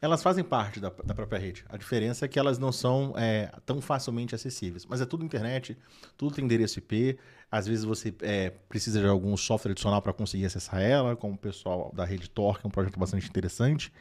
Elas 0.00 0.22
fazem 0.22 0.42
parte 0.44 0.80
da, 0.80 0.90
da 1.04 1.14
própria 1.14 1.38
rede. 1.38 1.64
A 1.68 1.76
diferença 1.76 2.24
é 2.24 2.28
que 2.28 2.38
elas 2.38 2.58
não 2.58 2.72
são 2.72 3.14
é, 3.16 3.50
tão 3.64 3.80
facilmente 3.80 4.34
acessíveis. 4.34 4.84
Mas 4.86 5.00
é 5.00 5.06
tudo 5.06 5.24
internet, 5.24 5.76
tudo 6.16 6.34
tem 6.34 6.44
endereço 6.44 6.78
IP. 6.78 7.18
Às 7.50 7.66
vezes 7.66 7.84
você 7.84 8.14
é, 8.22 8.50
precisa 8.68 9.00
de 9.00 9.06
algum 9.06 9.36
software 9.36 9.72
adicional 9.72 10.00
para 10.00 10.12
conseguir 10.12 10.46
acessar 10.46 10.80
ela, 10.80 11.14
como 11.16 11.34
o 11.34 11.38
pessoal 11.38 11.92
da 11.94 12.04
rede 12.04 12.28
Tor, 12.30 12.58
que 12.58 12.66
é 12.66 12.68
um 12.68 12.70
projeto 12.70 12.98
bastante 12.98 13.28
interessante. 13.28 13.92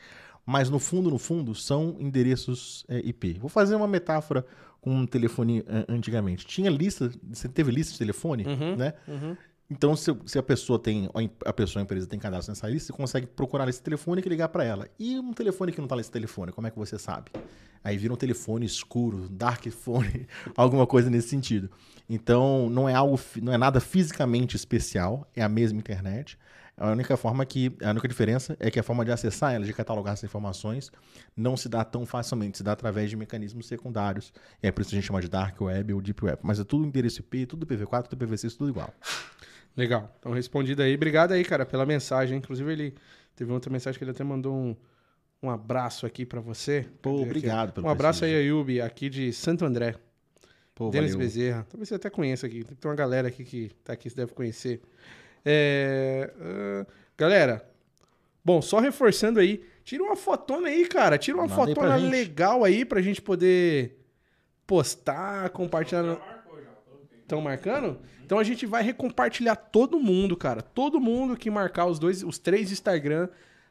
Mas 0.45 0.69
no 0.69 0.79
fundo, 0.79 1.09
no 1.11 1.19
fundo, 1.19 1.53
são 1.53 1.95
endereços 1.99 2.83
é, 2.87 2.97
IP. 2.99 3.37
Vou 3.39 3.49
fazer 3.49 3.75
uma 3.75 3.87
metáfora 3.87 4.45
com 4.79 4.89
um 4.95 5.05
telefone 5.05 5.59
é, 5.67 5.85
antigamente. 5.87 6.45
Tinha 6.45 6.69
lista, 6.71 7.11
você 7.29 7.47
teve 7.47 7.71
lista 7.71 7.93
de 7.93 7.99
telefone, 7.99 8.45
Uhum. 8.47 8.75
né? 8.75 8.93
Uhum. 9.07 9.37
Então, 9.71 9.95
se, 9.95 10.13
se 10.25 10.37
a 10.37 10.43
pessoa 10.43 10.77
tem, 10.77 11.09
a 11.45 11.53
pessoa, 11.53 11.81
a 11.81 11.83
empresa 11.83 12.05
tem 12.05 12.19
cadastro 12.19 12.51
nessa 12.51 12.67
lista, 12.67 12.87
você 12.87 12.97
consegue 12.97 13.25
procurar 13.25 13.69
esse 13.69 13.81
telefone 13.81 14.21
e 14.21 14.27
ligar 14.27 14.49
para 14.49 14.65
ela. 14.65 14.85
E 14.99 15.17
um 15.17 15.31
telefone 15.31 15.71
que 15.71 15.77
não 15.77 15.85
está 15.85 15.95
nesse 15.95 16.11
telefone, 16.11 16.51
como 16.51 16.67
é 16.67 16.69
que 16.69 16.77
você 16.77 16.99
sabe? 16.99 17.31
Aí 17.81 17.97
vira 17.97 18.13
um 18.13 18.17
telefone 18.17 18.65
escuro, 18.65 19.29
dark 19.29 19.65
phone, 19.67 20.27
alguma 20.57 20.85
coisa 20.85 21.09
nesse 21.09 21.29
sentido. 21.29 21.71
Então, 22.09 22.69
não 22.69 22.89
é 22.89 22.93
algo, 22.93 23.17
não 23.41 23.53
é 23.53 23.57
nada 23.57 23.79
fisicamente 23.79 24.57
especial, 24.57 25.25
é 25.33 25.41
a 25.41 25.47
mesma 25.47 25.79
internet. 25.79 26.37
A 26.75 26.91
única 26.91 27.15
forma 27.15 27.45
que, 27.45 27.71
a 27.81 27.91
única 27.91 28.09
diferença 28.09 28.57
é 28.59 28.69
que 28.69 28.77
a 28.77 28.83
forma 28.83 29.05
de 29.05 29.11
acessar 29.13 29.53
ela, 29.53 29.63
de 29.63 29.71
catalogar 29.71 30.13
essas 30.13 30.25
informações, 30.25 30.91
não 31.33 31.55
se 31.55 31.69
dá 31.69 31.85
tão 31.85 32.05
facilmente, 32.05 32.57
se 32.57 32.63
dá 32.63 32.73
através 32.73 33.09
de 33.09 33.15
mecanismos 33.15 33.67
secundários. 33.67 34.33
É 34.61 34.69
por 34.69 34.81
isso 34.81 34.89
que 34.89 34.97
a 34.97 34.99
gente 34.99 35.07
chama 35.07 35.21
de 35.21 35.29
dark 35.29 35.61
web 35.61 35.93
ou 35.93 36.01
deep 36.01 36.25
web. 36.25 36.39
Mas 36.43 36.59
é 36.59 36.65
tudo 36.65 36.85
endereço 36.85 37.21
IP, 37.21 37.45
tudo 37.45 37.65
IPv4, 37.65 38.07
tudo 38.07 38.27
IPv6, 38.27 38.57
tudo 38.57 38.69
igual. 38.69 38.93
Legal. 39.75 40.13
Então, 40.19 40.31
respondido 40.33 40.81
aí. 40.81 40.93
Obrigado 40.95 41.31
aí, 41.31 41.43
cara, 41.43 41.65
pela 41.65 41.85
mensagem. 41.85 42.37
Inclusive, 42.37 42.71
ele 42.71 42.93
teve 43.35 43.51
outra 43.51 43.71
mensagem 43.71 43.97
que 43.97 44.03
ele 44.03 44.11
até 44.11 44.23
mandou 44.23 44.53
um, 44.53 44.75
um 45.41 45.49
abraço 45.49 46.05
aqui 46.05 46.25
pra 46.25 46.41
você. 46.41 46.87
Pô, 47.01 47.11
Cadê 47.11 47.21
aqui? 47.21 47.29
obrigado 47.29 47.71
pelo 47.73 47.87
Um 47.87 47.89
abraço 47.89 48.25
aí. 48.25 48.35
Ayubi, 48.35 48.81
aqui 48.81 49.09
de 49.09 49.31
Santo 49.33 49.63
André. 49.65 49.95
Pô, 50.75 50.89
Denis 50.89 51.11
valeu. 51.13 51.25
Bezerra. 51.27 51.65
Talvez 51.69 51.89
você 51.89 51.95
até 51.95 52.09
conheça 52.09 52.47
aqui. 52.47 52.63
Tem 52.63 52.89
uma 52.89 52.95
galera 52.95 53.27
aqui 53.27 53.43
que 53.43 53.71
tá 53.83 53.93
aqui, 53.93 54.09
você 54.09 54.15
deve 54.15 54.33
conhecer. 54.33 54.81
É, 55.45 56.31
ah, 56.39 56.85
galera, 57.17 57.65
bom, 58.43 58.61
só 58.61 58.79
reforçando 58.79 59.39
aí. 59.39 59.63
Tira 59.83 60.03
uma 60.03 60.15
fotona 60.15 60.67
aí, 60.67 60.85
cara. 60.87 61.17
Tira 61.17 61.37
uma 61.37 61.47
Manda 61.47 61.55
fotona 61.55 61.95
legal 61.95 62.63
aí 62.63 62.85
pra 62.85 63.01
gente 63.01 63.21
poder 63.21 63.97
postar, 64.67 65.49
compartilhar. 65.49 66.03
no- 66.03 66.19
Marcou 66.19 66.59
já, 66.61 66.69
coloquei. 66.85 67.19
Estão 67.31 67.39
marcando? 67.41 67.97
Então 68.25 68.37
a 68.37 68.43
gente 68.43 68.65
vai 68.65 68.83
recompartilhar 68.83 69.55
todo 69.55 69.97
mundo, 69.97 70.35
cara. 70.35 70.61
Todo 70.61 70.99
mundo 70.99 71.37
que 71.37 71.49
marcar 71.49 71.85
os 71.85 71.97
dois, 71.97 72.23
os 72.23 72.37
três 72.37 72.73
Instagram, 72.73 73.29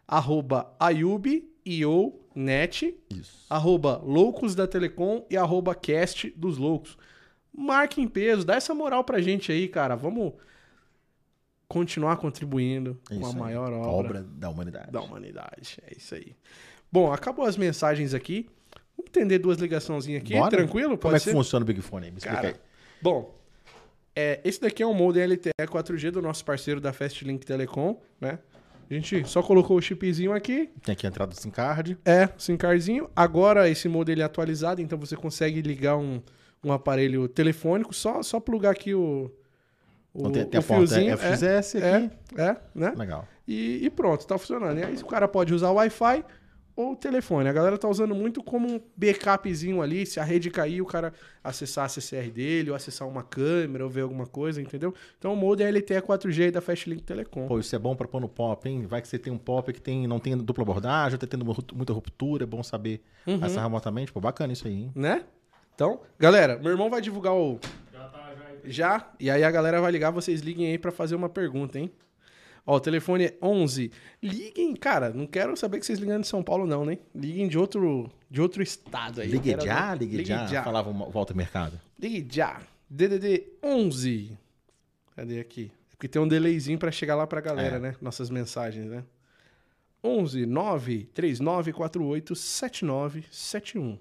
arroba 0.08 0.74
Ayub 0.80 1.46
e 1.64 1.84
ou 1.84 2.26
net, 2.34 2.96
Isso. 3.10 3.44
arroba 3.50 3.98
Loucos 4.02 4.54
da 4.54 4.66
Telecom 4.66 5.26
e 5.28 5.36
arroba 5.36 5.74
Cast 5.74 6.30
dos 6.30 6.56
Loucos. 6.56 6.96
Marque 7.54 8.00
em 8.00 8.08
peso, 8.08 8.46
dá 8.46 8.54
essa 8.54 8.72
moral 8.72 9.04
pra 9.04 9.20
gente 9.20 9.52
aí, 9.52 9.68
cara. 9.68 9.94
Vamos 9.94 10.32
continuar 11.68 12.16
contribuindo 12.16 12.98
É 13.10 13.14
com 13.14 13.26
a 13.26 13.28
isso 13.28 13.36
aí. 13.36 13.42
maior 13.42 13.72
obra, 13.74 13.88
Obra 13.90 14.22
da 14.22 14.48
humanidade. 14.48 14.90
da 14.90 15.02
humanidade. 15.02 15.78
É 15.86 15.96
isso 15.96 16.14
aí. 16.14 16.34
Bom, 16.90 17.12
acabou 17.12 17.44
as 17.44 17.56
mensagens 17.58 18.14
aqui. 18.14 18.48
Vamos 18.96 19.10
entender 19.10 19.38
duas 19.38 19.58
ligaçãozinhas 19.58 20.22
aqui, 20.22 20.32
Bora? 20.34 20.50
tranquilo? 20.50 20.96
Como 20.96 21.14
é 21.14 21.18
que 21.18 21.24
ser? 21.26 21.32
funciona 21.32 21.62
o 21.62 21.66
Big 21.66 21.80
Fone 21.82 22.06
aí? 22.06 22.10
Me 22.10 22.18
explica 22.18 22.36
Cara, 22.40 22.48
aí. 22.48 22.54
Bom, 23.02 23.38
é, 24.20 24.40
esse 24.44 24.60
daqui 24.60 24.82
é 24.82 24.86
um 24.86 24.92
modem 24.92 25.24
LTE 25.24 25.50
4G 25.58 26.10
do 26.10 26.20
nosso 26.20 26.44
parceiro 26.44 26.80
da 26.80 26.92
Fastlink 26.92 27.46
Telecom, 27.46 27.98
né? 28.20 28.38
A 28.90 28.94
gente 28.94 29.24
só 29.28 29.40
colocou 29.40 29.78
o 29.78 29.80
chipzinho 29.80 30.32
aqui, 30.32 30.68
Tem 30.82 30.92
aqui 30.94 31.06
a 31.06 31.08
entrada 31.08 31.32
do 31.32 31.40
SIM 31.40 31.50
card. 31.50 31.96
é, 32.04 32.28
SIM 32.36 32.56
cardzinho. 32.56 33.08
Agora 33.14 33.68
esse 33.68 33.88
modem 33.88 34.14
ele 34.14 34.22
é 34.22 34.24
atualizado, 34.24 34.82
então 34.82 34.98
você 34.98 35.16
consegue 35.16 35.62
ligar 35.62 35.96
um, 35.96 36.20
um 36.62 36.72
aparelho 36.72 37.28
telefônico, 37.28 37.94
só, 37.94 38.20
só 38.22 38.40
plugar 38.40 38.72
aqui 38.72 38.92
o, 38.92 39.30
o, 40.12 40.28
tem, 40.30 40.44
tem 40.44 40.60
o 40.60 40.62
a 40.62 40.66
porta 40.66 40.86
fiozinho. 40.88 41.16
FXS 41.16 41.74
é, 41.76 41.96
aqui. 41.96 42.10
é, 42.36 42.42
é, 42.42 42.56
né? 42.74 42.92
Legal. 42.96 43.28
E, 43.46 43.84
e 43.84 43.90
pronto, 43.90 44.26
tá 44.26 44.36
funcionando. 44.36 44.78
E 44.78 44.84
aí 44.84 44.96
o 44.96 45.06
cara 45.06 45.28
pode 45.28 45.54
usar 45.54 45.70
o 45.70 45.74
Wi-Fi 45.74 46.24
o 46.92 46.96
telefone. 46.96 47.48
A 47.48 47.52
galera 47.52 47.76
tá 47.78 47.88
usando 47.88 48.14
muito 48.14 48.42
como 48.42 48.68
um 48.68 48.80
backupzinho 48.96 49.82
ali. 49.82 50.06
Se 50.06 50.18
a 50.20 50.24
rede 50.24 50.50
cair, 50.50 50.80
o 50.80 50.86
cara 50.86 51.12
acessar 51.42 51.84
a 51.84 51.88
CCR 51.88 52.30
dele, 52.30 52.70
ou 52.70 52.76
acessar 52.76 53.06
uma 53.08 53.22
câmera, 53.22 53.84
ou 53.84 53.90
ver 53.90 54.02
alguma 54.02 54.26
coisa, 54.26 54.60
entendeu? 54.60 54.94
Então 55.18 55.32
o 55.32 55.36
modem 55.36 55.66
é 55.66 55.70
LTE 55.70 56.00
4G 56.02 56.50
da 56.50 56.60
Fastlink 56.60 57.02
Telecom. 57.02 57.46
Pô, 57.46 57.58
isso 57.58 57.74
é 57.74 57.78
bom 57.78 57.94
pra 57.94 58.06
pôr 58.08 58.20
no 58.20 58.28
pop, 58.28 58.68
hein? 58.68 58.86
Vai 58.86 59.00
que 59.02 59.08
você 59.08 59.18
tem 59.18 59.32
um 59.32 59.38
pop 59.38 59.72
que 59.72 59.80
tem, 59.80 60.06
não 60.06 60.18
tem 60.18 60.36
dupla 60.36 60.62
abordagem, 60.62 61.18
tá 61.18 61.26
tendo 61.26 61.44
mu- 61.44 61.56
muita 61.74 61.92
ruptura, 61.92 62.44
é 62.44 62.46
bom 62.46 62.62
saber 62.62 63.02
Uhum. 63.26 63.36
acessar 63.36 63.62
remotamente. 63.64 64.12
Pô, 64.12 64.20
bacana 64.20 64.52
isso 64.52 64.66
aí, 64.66 64.74
hein? 64.74 64.92
Né? 64.94 65.24
Então, 65.74 66.00
galera, 66.18 66.58
meu 66.58 66.70
irmão 66.72 66.90
vai 66.90 67.00
divulgar 67.00 67.34
o. 67.34 67.58
Já 67.92 68.00
tá, 68.08 68.32
já. 68.34 68.70
Já, 68.70 69.10
e 69.18 69.30
aí 69.30 69.42
a 69.42 69.50
galera 69.50 69.80
vai 69.80 69.90
ligar, 69.90 70.10
vocês 70.10 70.40
liguem 70.40 70.66
aí 70.66 70.78
pra 70.78 70.92
fazer 70.92 71.14
uma 71.14 71.28
pergunta, 71.28 71.78
hein? 71.78 71.90
Ó, 72.66 72.76
o 72.76 72.80
telefone 72.80 73.24
é 73.26 73.38
11. 73.42 73.90
Liguem, 74.22 74.74
cara, 74.76 75.10
não 75.10 75.26
quero 75.26 75.56
saber 75.56 75.78
que 75.80 75.86
vocês 75.86 75.98
ligam 75.98 76.20
de 76.20 76.26
São 76.26 76.42
Paulo 76.42 76.66
não, 76.66 76.84
né? 76.84 76.98
Liguem 77.14 77.48
de 77.48 77.58
outro, 77.58 78.10
de 78.30 78.40
outro 78.40 78.62
estado 78.62 79.20
aí. 79.20 79.28
Ligue 79.28 79.56
já, 79.62 79.94
ver. 79.94 79.98
ligue, 80.04 80.24
já. 80.24 80.62
Falava 80.62 80.90
o 80.90 81.10
Walter 81.10 81.34
Mercado. 81.36 81.80
Ligue 81.98 82.26
já. 82.34 82.60
DDD 82.88 83.44
11. 83.62 84.36
Cadê 85.16 85.40
aqui? 85.40 85.70
É 85.92 85.96
porque 85.96 86.08
tem 86.08 86.20
um 86.20 86.28
delayzinho 86.28 86.78
pra 86.78 86.90
chegar 86.90 87.14
lá 87.14 87.26
pra 87.26 87.40
galera, 87.40 87.76
É. 87.76 87.78
né? 87.78 87.96
Nossas 88.00 88.30
mensagens, 88.30 88.86
né? 88.86 89.04
11 90.02 90.46
9 90.46 91.04
3948 91.12 92.34
7971. 92.34 93.98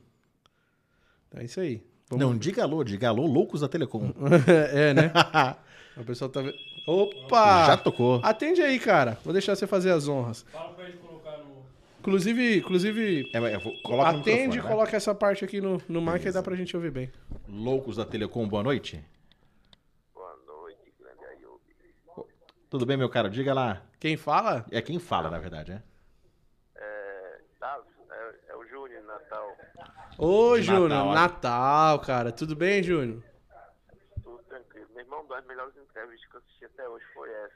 É 1.35 1.43
isso 1.43 1.59
aí. 1.59 1.81
Vamos- 2.09 2.25
Não, 2.25 2.38
diga 2.38 2.63
alô, 2.63 2.83
diga 2.83 3.09
alô, 3.09 3.25
loucos 3.27 3.61
da 3.61 3.67
Telecom. 3.67 4.11
é, 4.73 4.93
né? 4.93 5.11
O 5.97 6.03
pessoal 6.05 6.29
tá 6.29 6.41
vendo. 6.41 6.55
Opa! 6.90 7.66
Já 7.68 7.77
tocou. 7.77 8.19
Atende 8.24 8.61
aí, 8.61 8.80
cara. 8.80 9.19
Vou 9.24 9.32
deixar 9.32 9.56
você 9.56 9.68
fazer 9.68 9.92
as 9.92 10.08
honras. 10.08 10.43
Fala 10.51 10.74
pra 10.74 10.85
ele 10.85 10.98
colocar 10.98 11.38
no. 11.38 11.64
Inclusive, 12.00 12.58
inclusive 12.58 13.30
É, 13.32 13.56
eu 13.56 13.59
vou, 13.59 13.80
coloca 13.84 14.09
atende 14.09 14.58
e 14.58 14.61
né? 14.61 14.68
coloca 14.68 14.98
essa 14.98 15.14
parte 15.14 15.45
aqui 15.45 15.61
no, 15.61 15.80
no 15.88 16.01
mic 16.01 16.26
e 16.26 16.32
dá 16.32 16.42
pra 16.42 16.56
gente 16.56 16.76
ouvir 16.76 16.90
bem. 16.90 17.11
Loucos 17.48 17.98
da 17.98 18.06
Telecom, 18.06 18.48
boa 18.48 18.64
noite. 18.64 19.03
Boa 20.16 20.35
noite, 20.48 20.92
grande. 21.00 21.45
Tudo 22.72 22.88
bem, 22.88 22.98
meu 22.98 23.09
cara? 23.09 23.30
Diga 23.30 23.53
lá. 23.53 23.84
Quem 24.00 24.18
fala? 24.18 24.66
É 24.72 24.82
quem 24.82 24.98
fala, 24.98 25.30
na 25.30 25.38
verdade, 25.38 25.72
né? 25.74 25.84
É, 26.76 27.38
Davi, 27.59 27.84
é, 28.09 28.51
é 28.53 28.56
o 28.56 28.66
Júnior 28.66 29.03
Natal. 29.03 29.56
Ô, 30.18 30.59
Júnior, 30.59 30.90
Natal, 30.90 31.14
Natal, 31.14 32.00
cara. 32.00 32.32
Tudo 32.32 32.56
bem, 32.56 32.82
Júnior? 32.82 33.22
Irmão, 35.09 35.21
uma 35.25 35.35
das 35.38 35.45
melhores 35.47 35.75
entrevistas 35.75 36.29
que 36.29 36.35
eu 36.35 36.39
assisti 36.41 36.65
até 36.65 36.88
hoje 36.88 37.05
foi 37.15 37.29
essa. 37.31 37.55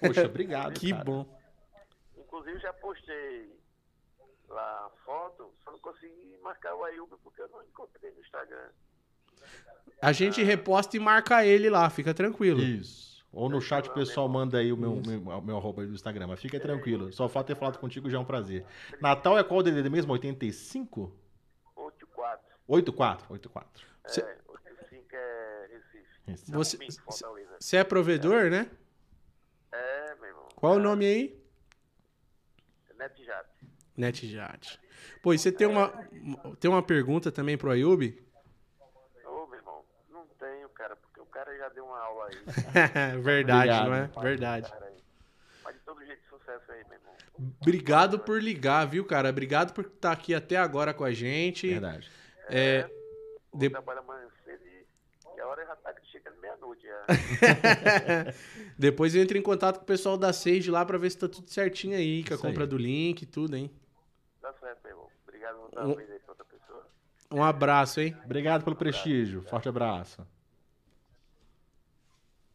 Poxa, 0.00 0.26
obrigado. 0.26 0.74
Que 0.74 0.90
cara. 0.90 1.04
bom. 1.04 1.38
Inclusive 2.16 2.58
já 2.58 2.72
postei 2.72 3.56
lá 4.48 4.86
a 4.86 4.90
foto, 5.04 5.54
só 5.62 5.70
não 5.70 5.78
consegui 5.78 6.36
marcar 6.42 6.74
o 6.74 6.82
Ayub 6.84 7.10
porque 7.22 7.40
eu 7.40 7.48
não 7.48 7.62
encontrei 7.62 8.10
no 8.10 8.20
Instagram. 8.20 8.68
A 10.02 10.10
gente 10.10 10.42
reposta 10.42 10.96
e 10.96 11.00
marca 11.00 11.44
ele 11.46 11.70
lá, 11.70 11.88
fica 11.88 12.12
tranquilo. 12.12 12.60
Isso. 12.60 13.24
Ou 13.32 13.48
no 13.48 13.60
chat 13.60 13.88
o 13.88 13.94
pessoal 13.94 14.28
manda 14.28 14.58
aí 14.58 14.72
o 14.72 14.76
meu, 14.76 15.00
meu, 15.06 15.40
meu 15.42 15.56
arroba 15.56 15.82
aí 15.82 15.86
do 15.88 15.94
Instagram. 15.94 16.26
Mas 16.26 16.40
fica 16.40 16.58
tranquilo. 16.58 17.12
Só 17.12 17.26
o 17.26 17.28
fato 17.28 17.46
de 17.46 17.54
ter 17.54 17.60
falado 17.60 17.78
contigo 17.78 18.10
já 18.10 18.16
é 18.16 18.20
um 18.20 18.24
prazer. 18.24 18.64
Natal 19.00 19.38
é 19.38 19.44
qual 19.44 19.60
o 19.60 19.62
DDD 19.62 19.88
mesmo? 19.88 20.12
85? 20.12 21.14
84. 21.76 22.46
84? 22.66 23.26
84. 23.32 23.86
Cê- 24.06 24.22
É, 24.22 24.38
85 24.47 24.47
é 24.47 24.47
Recife. 24.47 24.47
Esse. 24.47 24.47
Você-. 26.48 26.78
Você 27.58 27.76
é 27.76 27.84
provedor, 27.84 28.50
né? 28.50 28.70
É, 29.72 30.14
meu 30.16 30.28
irmão. 30.28 30.48
Qual 30.56 30.74
o 30.76 30.78
nome 30.78 31.06
aí? 31.06 31.38
NetJat. 32.98 33.46
NetJat. 33.96 34.80
Pô, 35.22 35.32
e 35.32 35.38
você 35.38 35.52
tem 35.52 35.66
uma, 35.66 35.88
tem 36.58 36.70
uma 36.70 36.82
pergunta 36.82 37.30
também 37.30 37.56
pro 37.56 37.70
Ayub? 37.70 38.02
Ô, 39.24 39.46
meu 39.46 39.58
irmão, 39.58 39.84
não 40.10 40.26
tenho, 40.38 40.68
cara, 40.70 40.96
porque 40.96 41.20
o 41.20 41.26
cara 41.26 41.56
já 41.56 41.68
deu 41.68 41.84
uma 41.84 41.98
aula 41.98 42.26
aí. 42.26 42.36
Verdade, 43.22 43.70
Obrigado. 43.70 43.86
não 43.88 43.94
é? 43.94 44.06
Verdade. 44.22 44.72
Mas 45.64 45.74
de 45.74 45.80
todo 45.82 46.04
jeito, 46.04 46.22
sucesso 46.28 46.72
aí, 46.72 46.84
meu 46.84 46.94
irmão. 46.98 47.14
Obrigado 47.60 48.18
por 48.18 48.42
ligar, 48.42 48.84
viu, 48.86 49.04
cara? 49.04 49.28
Obrigado 49.30 49.72
por 49.72 49.84
estar 49.84 50.12
aqui 50.12 50.34
até 50.34 50.56
agora 50.56 50.92
com 50.92 51.04
a 51.04 51.12
gente. 51.12 51.68
Verdade. 51.68 52.10
É, 52.48 52.88
Vou 53.52 53.60
De- 53.60 53.70
trabalhar 55.38 55.38
amanhã 55.38 55.38
cedo 55.38 55.40
e 55.40 55.40
e 55.40 55.40
a 55.40 55.46
hora 55.46 55.66
já 55.66 55.76
tá 55.76 55.94
chegando 56.10 56.40
meia-noite. 56.40 56.86
Depois 58.78 59.14
eu 59.14 59.22
entro 59.22 59.38
em 59.38 59.42
contato 59.42 59.76
com 59.78 59.82
o 59.84 59.86
pessoal 59.86 60.16
da 60.16 60.32
Sage 60.32 60.70
lá 60.70 60.84
pra 60.84 60.98
ver 60.98 61.10
se 61.10 61.18
tá 61.18 61.28
tudo 61.28 61.48
certinho 61.50 61.96
aí, 61.96 62.22
com 62.24 62.32
a 62.32 62.36
Isso 62.36 62.42
compra 62.42 62.64
aí. 62.64 62.68
do 62.68 62.76
link 62.76 63.22
e 63.22 63.26
tudo, 63.26 63.56
hein? 63.56 63.70
Tá 64.40 64.52
certo, 64.60 64.78
meu 64.82 64.92
irmão. 64.92 65.08
Obrigado 65.26 65.56
por 65.58 65.70
dar 65.74 65.86
Um- 65.86 65.94
vez 65.94 66.10
aí 66.10 66.18
pra 66.18 66.30
outra 66.32 66.44
pessoa. 66.44 66.86
Um 67.30 67.42
abraço, 67.42 68.00
hein? 68.00 68.16
Obrigado 68.24 68.64
pelo 68.64 68.76
prestígio. 68.76 69.42
Forte 69.42 69.68
abraço. 69.68 70.26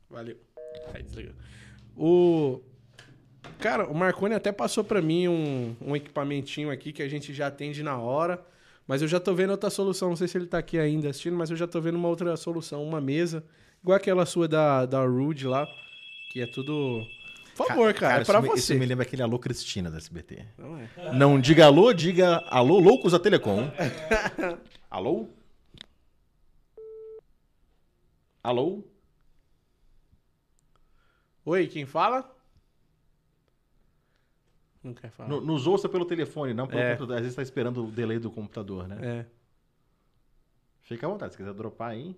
Valeu. 0.09 0.37
Aí, 0.93 1.03
desligou. 1.03 1.33
O. 1.95 2.61
Cara, 3.59 3.87
o 3.87 3.93
Marconi 3.93 4.33
até 4.35 4.51
passou 4.51 4.83
pra 4.83 5.01
mim 5.01 5.27
um, 5.27 5.75
um 5.81 5.95
equipamentinho 5.95 6.69
aqui 6.71 6.91
que 6.93 7.01
a 7.03 7.07
gente 7.09 7.33
já 7.33 7.47
atende 7.47 7.83
na 7.83 7.97
hora. 7.97 8.43
Mas 8.87 9.01
eu 9.01 9.07
já 9.07 9.19
tô 9.19 9.33
vendo 9.33 9.51
outra 9.51 9.69
solução. 9.69 10.09
Não 10.09 10.15
sei 10.15 10.27
se 10.27 10.37
ele 10.37 10.45
tá 10.45 10.57
aqui 10.57 10.77
ainda 10.77 11.09
assistindo, 11.09 11.37
mas 11.37 11.49
eu 11.49 11.55
já 11.57 11.67
tô 11.67 11.79
vendo 11.79 11.95
uma 11.95 12.07
outra 12.09 12.35
solução. 12.35 12.83
Uma 12.83 12.99
mesa. 13.01 13.43
Igual 13.81 13.95
aquela 13.97 14.25
sua 14.25 14.47
da, 14.47 14.85
da 14.85 15.05
Rude 15.05 15.47
lá. 15.47 15.67
Que 16.31 16.41
é 16.41 16.45
tudo. 16.47 17.05
Por 17.55 17.67
favor, 17.67 17.93
cara, 17.93 18.19
é 18.19 18.21
isso 18.23 18.31
pra 18.31 18.41
me- 18.41 18.47
você. 18.49 18.59
Isso 18.73 18.75
me 18.75 18.85
lembra 18.85 19.03
aquele 19.03 19.21
Alô 19.21 19.37
Cristina 19.39 19.89
da 19.91 19.97
SBT. 19.97 20.45
Não 20.57 20.77
é. 20.77 20.89
Não 21.13 21.39
diga 21.39 21.65
alô, 21.65 21.93
diga 21.93 22.37
alô, 22.47 22.79
loucos 22.79 23.11
da 23.11 23.19
Telecom. 23.19 23.69
alô? 24.89 25.27
Alô? 28.43 28.83
Oi, 31.45 31.67
quem 31.67 31.85
fala? 31.85 32.32
Não 34.83 34.93
quer 34.93 35.09
falar. 35.11 35.29
No- 35.29 35.39
Nos 35.41 35.65
ouça 35.65 35.87
pelo 35.87 36.05
telefone, 36.05 36.53
não 36.53 36.67
pelo 36.67 36.81
É. 36.81 36.89
computador. 36.91 37.15
Às 37.15 37.21
vezes 37.21 37.35
tá 37.35 37.41
esperando 37.41 37.85
o 37.85 37.91
delay 37.91 38.19
do 38.19 38.29
computador, 38.29 38.87
né? 38.87 38.97
É. 39.01 39.25
Fica 40.81 41.07
à 41.07 41.09
vontade, 41.09 41.31
se 41.33 41.37
quiser 41.37 41.53
dropar 41.53 41.91
aí, 41.91 42.15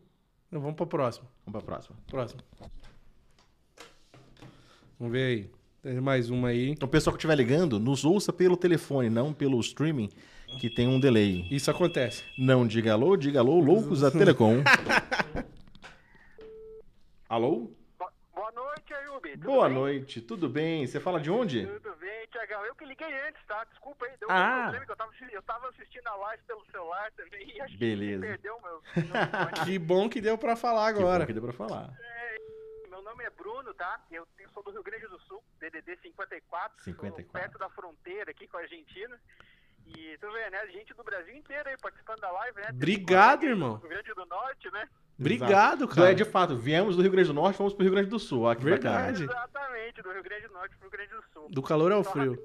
Então 0.48 0.60
vamos 0.60 0.76
pra 0.76 0.86
próxima. 0.88 1.28
vamos 1.46 1.64
pra 1.64 1.74
próxima. 1.76 1.96
Próxima. 2.08 2.42
Vamos 5.00 5.12
ver 5.14 5.26
aí. 5.26 5.50
Tem 5.84 6.02
mais 6.02 6.32
uma 6.32 6.48
aí. 6.48 6.70
Então, 6.72 6.88
o 6.88 6.92
pessoal 6.92 7.14
que 7.14 7.20
estiver 7.20 7.36
ligando, 7.36 7.80
nos 7.80 8.04
ouça 8.04 8.34
pelo 8.34 8.58
telefone, 8.58 9.08
não 9.10 9.32
pelo 9.32 9.60
streaming, 9.60 10.10
que 10.60 10.68
tem 10.68 10.88
um 10.88 11.00
delay. 11.00 11.48
Isso 11.52 11.70
acontece. 11.70 12.24
Não 12.40 12.66
diga 12.66 12.94
alô, 12.94 13.16
diga 13.16 13.40
alô, 13.40 13.60
loucos 13.60 14.02
da 14.02 14.10
Telecom. 14.10 14.64
alô? 17.30 17.70
Boa 18.34 18.52
noite, 18.52 18.94
Ayub. 18.94 19.30
Tudo 19.32 19.44
Boa 19.46 19.68
bem? 19.68 19.78
noite, 19.78 20.22
tudo 20.22 20.50
bem? 20.50 20.88
Você 20.88 21.00
fala 21.00 21.20
de 21.20 21.30
onde? 21.30 21.66
Tudo 21.68 21.96
bem, 22.00 22.05
Tiagão. 22.36 22.66
Eu 22.66 22.76
que 22.76 22.86
liguei 22.86 23.28
antes, 23.28 23.44
tá? 23.46 23.64
Desculpa 23.66 24.06
aí. 24.06 24.18
Deu 24.18 24.30
Ah. 24.30 24.58
um 24.58 24.62
problema 24.64 24.86
que 24.86 24.92
eu 24.92 24.96
tava, 24.96 25.12
eu 25.32 25.42
tava 25.44 25.70
assistindo 25.70 26.08
a 26.08 26.16
live 26.16 26.44
pelo 26.44 26.66
celular 26.72 27.12
também 27.14 27.48
e 27.56 27.62
acho 27.62 27.78
Beleza. 27.78 28.22
que 28.22 28.28
perdeu 28.28 28.62
meu. 28.62 28.82
Que 29.66 29.80
bom 29.80 30.10
que 30.10 30.20
deu 30.22 30.38
pra 30.38 30.56
falar 30.56 30.94
Que 30.94 31.00
bom 31.00 31.06
agora. 31.08 31.26
que 31.26 31.34
deu 31.34 31.42
pra 31.44 31.54
falar. 31.54 31.90
Meu 32.90 33.02
nome 33.02 33.24
é 33.24 33.30
Bruno, 33.30 33.74
tá? 33.74 34.00
Eu 34.12 34.28
eu 34.40 34.50
sou 34.50 34.64
do 34.64 34.72
Rio 34.72 34.84
Grande 34.84 35.08
do 35.08 35.20
Sul, 35.22 35.44
DDD 35.60 35.98
54. 36.02 36.84
sou 36.84 36.94
54. 36.94 37.32
perto 37.32 37.58
da 37.58 37.70
fronteira 37.70 38.32
aqui 38.32 38.48
com 38.48 38.58
a 38.58 38.62
Argentina. 38.62 39.20
E 39.86 40.18
tu 40.18 40.32
vê, 40.32 40.50
né? 40.50 40.66
Gente 40.68 40.94
do 40.94 41.04
Brasil 41.04 41.36
inteiro 41.36 41.70
aí 41.70 41.78
participando 41.78 42.20
da 42.20 42.32
live, 42.32 42.60
né? 42.60 42.70
Obrigado, 42.72 43.44
irmão. 43.46 43.76
Do 43.76 43.82
Rio 43.82 43.90
Grande 43.90 44.14
do 44.14 44.26
Norte, 44.26 44.72
né? 44.72 44.90
Obrigado, 45.20 45.84
Exato. 45.84 45.96
cara. 45.96 46.12
É, 46.12 46.14
de 46.14 46.26
fato, 46.26 46.56
viemos 46.56 46.96
do 46.96 47.02
Rio 47.02 47.12
Grande 47.12 47.28
do 47.30 47.34
Norte, 47.34 47.58
fomos 47.58 47.74
pro 47.74 47.84
Rio 47.84 47.94
Grande 47.94 48.10
do 48.10 48.20
Sul. 48.20 48.42
Olha 48.42 48.56
que 48.58 48.64
Verdade. 48.66 49.26
bacana. 49.26 49.48
Exatamente, 49.50 50.02
do 50.02 50.12
Rio 50.12 50.24
Grande 50.24 50.48
do 50.48 50.54
Norte 50.54 50.76
pro 50.76 50.90
Rio 50.90 50.92
Grande 50.92 51.14
do 51.14 51.24
Sul. 51.34 51.50
Do 51.50 51.62
calor 51.64 51.92
ao 51.92 52.04
Só 52.04 52.12
frio. 52.12 52.38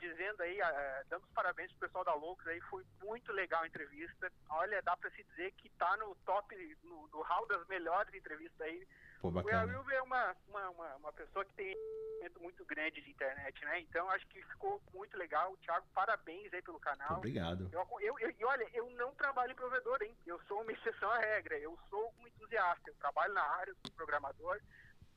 dizendo 0.00 0.42
aí, 0.42 0.60
ah, 0.62 1.02
dando 1.08 1.22
os 1.22 1.30
parabéns 1.30 1.70
pro 1.72 1.86
pessoal 1.86 2.04
da 2.04 2.14
Loucos 2.14 2.46
aí, 2.46 2.60
foi 2.62 2.82
muito 3.04 3.32
legal 3.32 3.62
a 3.62 3.66
entrevista. 3.66 4.30
Olha, 4.50 4.80
dá 4.82 4.96
pra 4.96 5.10
se 5.10 5.22
dizer 5.30 5.52
que 5.58 5.68
tá 5.70 5.96
no 5.98 6.14
top, 6.24 6.54
no, 6.82 7.08
no 7.12 7.22
hall 7.22 7.46
das 7.46 7.66
melhores 7.68 8.12
entrevistas 8.14 8.60
aí. 8.60 8.86
Pô, 9.22 9.28
O 9.28 9.30
bacana. 9.30 9.64
Will 9.78 9.90
é 9.90 10.02
uma, 10.02 10.36
uma, 10.48 10.70
uma, 10.70 10.96
uma 10.96 11.12
pessoa 11.12 11.44
que 11.44 11.54
tem 11.54 11.70
um 11.70 11.78
conhecimento 12.18 12.40
muito 12.42 12.64
grande 12.64 13.00
de 13.00 13.08
internet, 13.10 13.64
né? 13.64 13.78
Então 13.80 14.10
acho 14.10 14.26
que 14.26 14.42
ficou 14.42 14.82
muito 14.92 15.16
legal. 15.16 15.56
Thiago, 15.58 15.86
parabéns 15.94 16.52
aí 16.52 16.60
pelo 16.60 16.80
canal. 16.80 17.18
Obrigado. 17.18 17.68
Eu, 17.72 17.86
eu, 18.00 18.18
eu- 18.18 18.30
e 18.36 18.44
olha, 18.44 18.68
eu 18.74 18.90
não 18.90 19.14
trabalho 19.14 19.52
em 19.52 19.54
provedor, 19.54 20.02
hein? 20.02 20.16
Eu 20.26 20.40
sou 20.48 20.60
uma 20.62 20.72
exceção 20.72 21.08
à 21.08 21.18
regra. 21.18 21.56
Eu 21.56 21.78
sou 21.88 22.12
um 22.18 22.26
entusiasta. 22.26 22.90
Eu 22.90 22.94
trabalho 22.96 23.32
na 23.32 23.42
área, 23.44 23.72
sou 23.86 23.92
programador. 23.94 24.60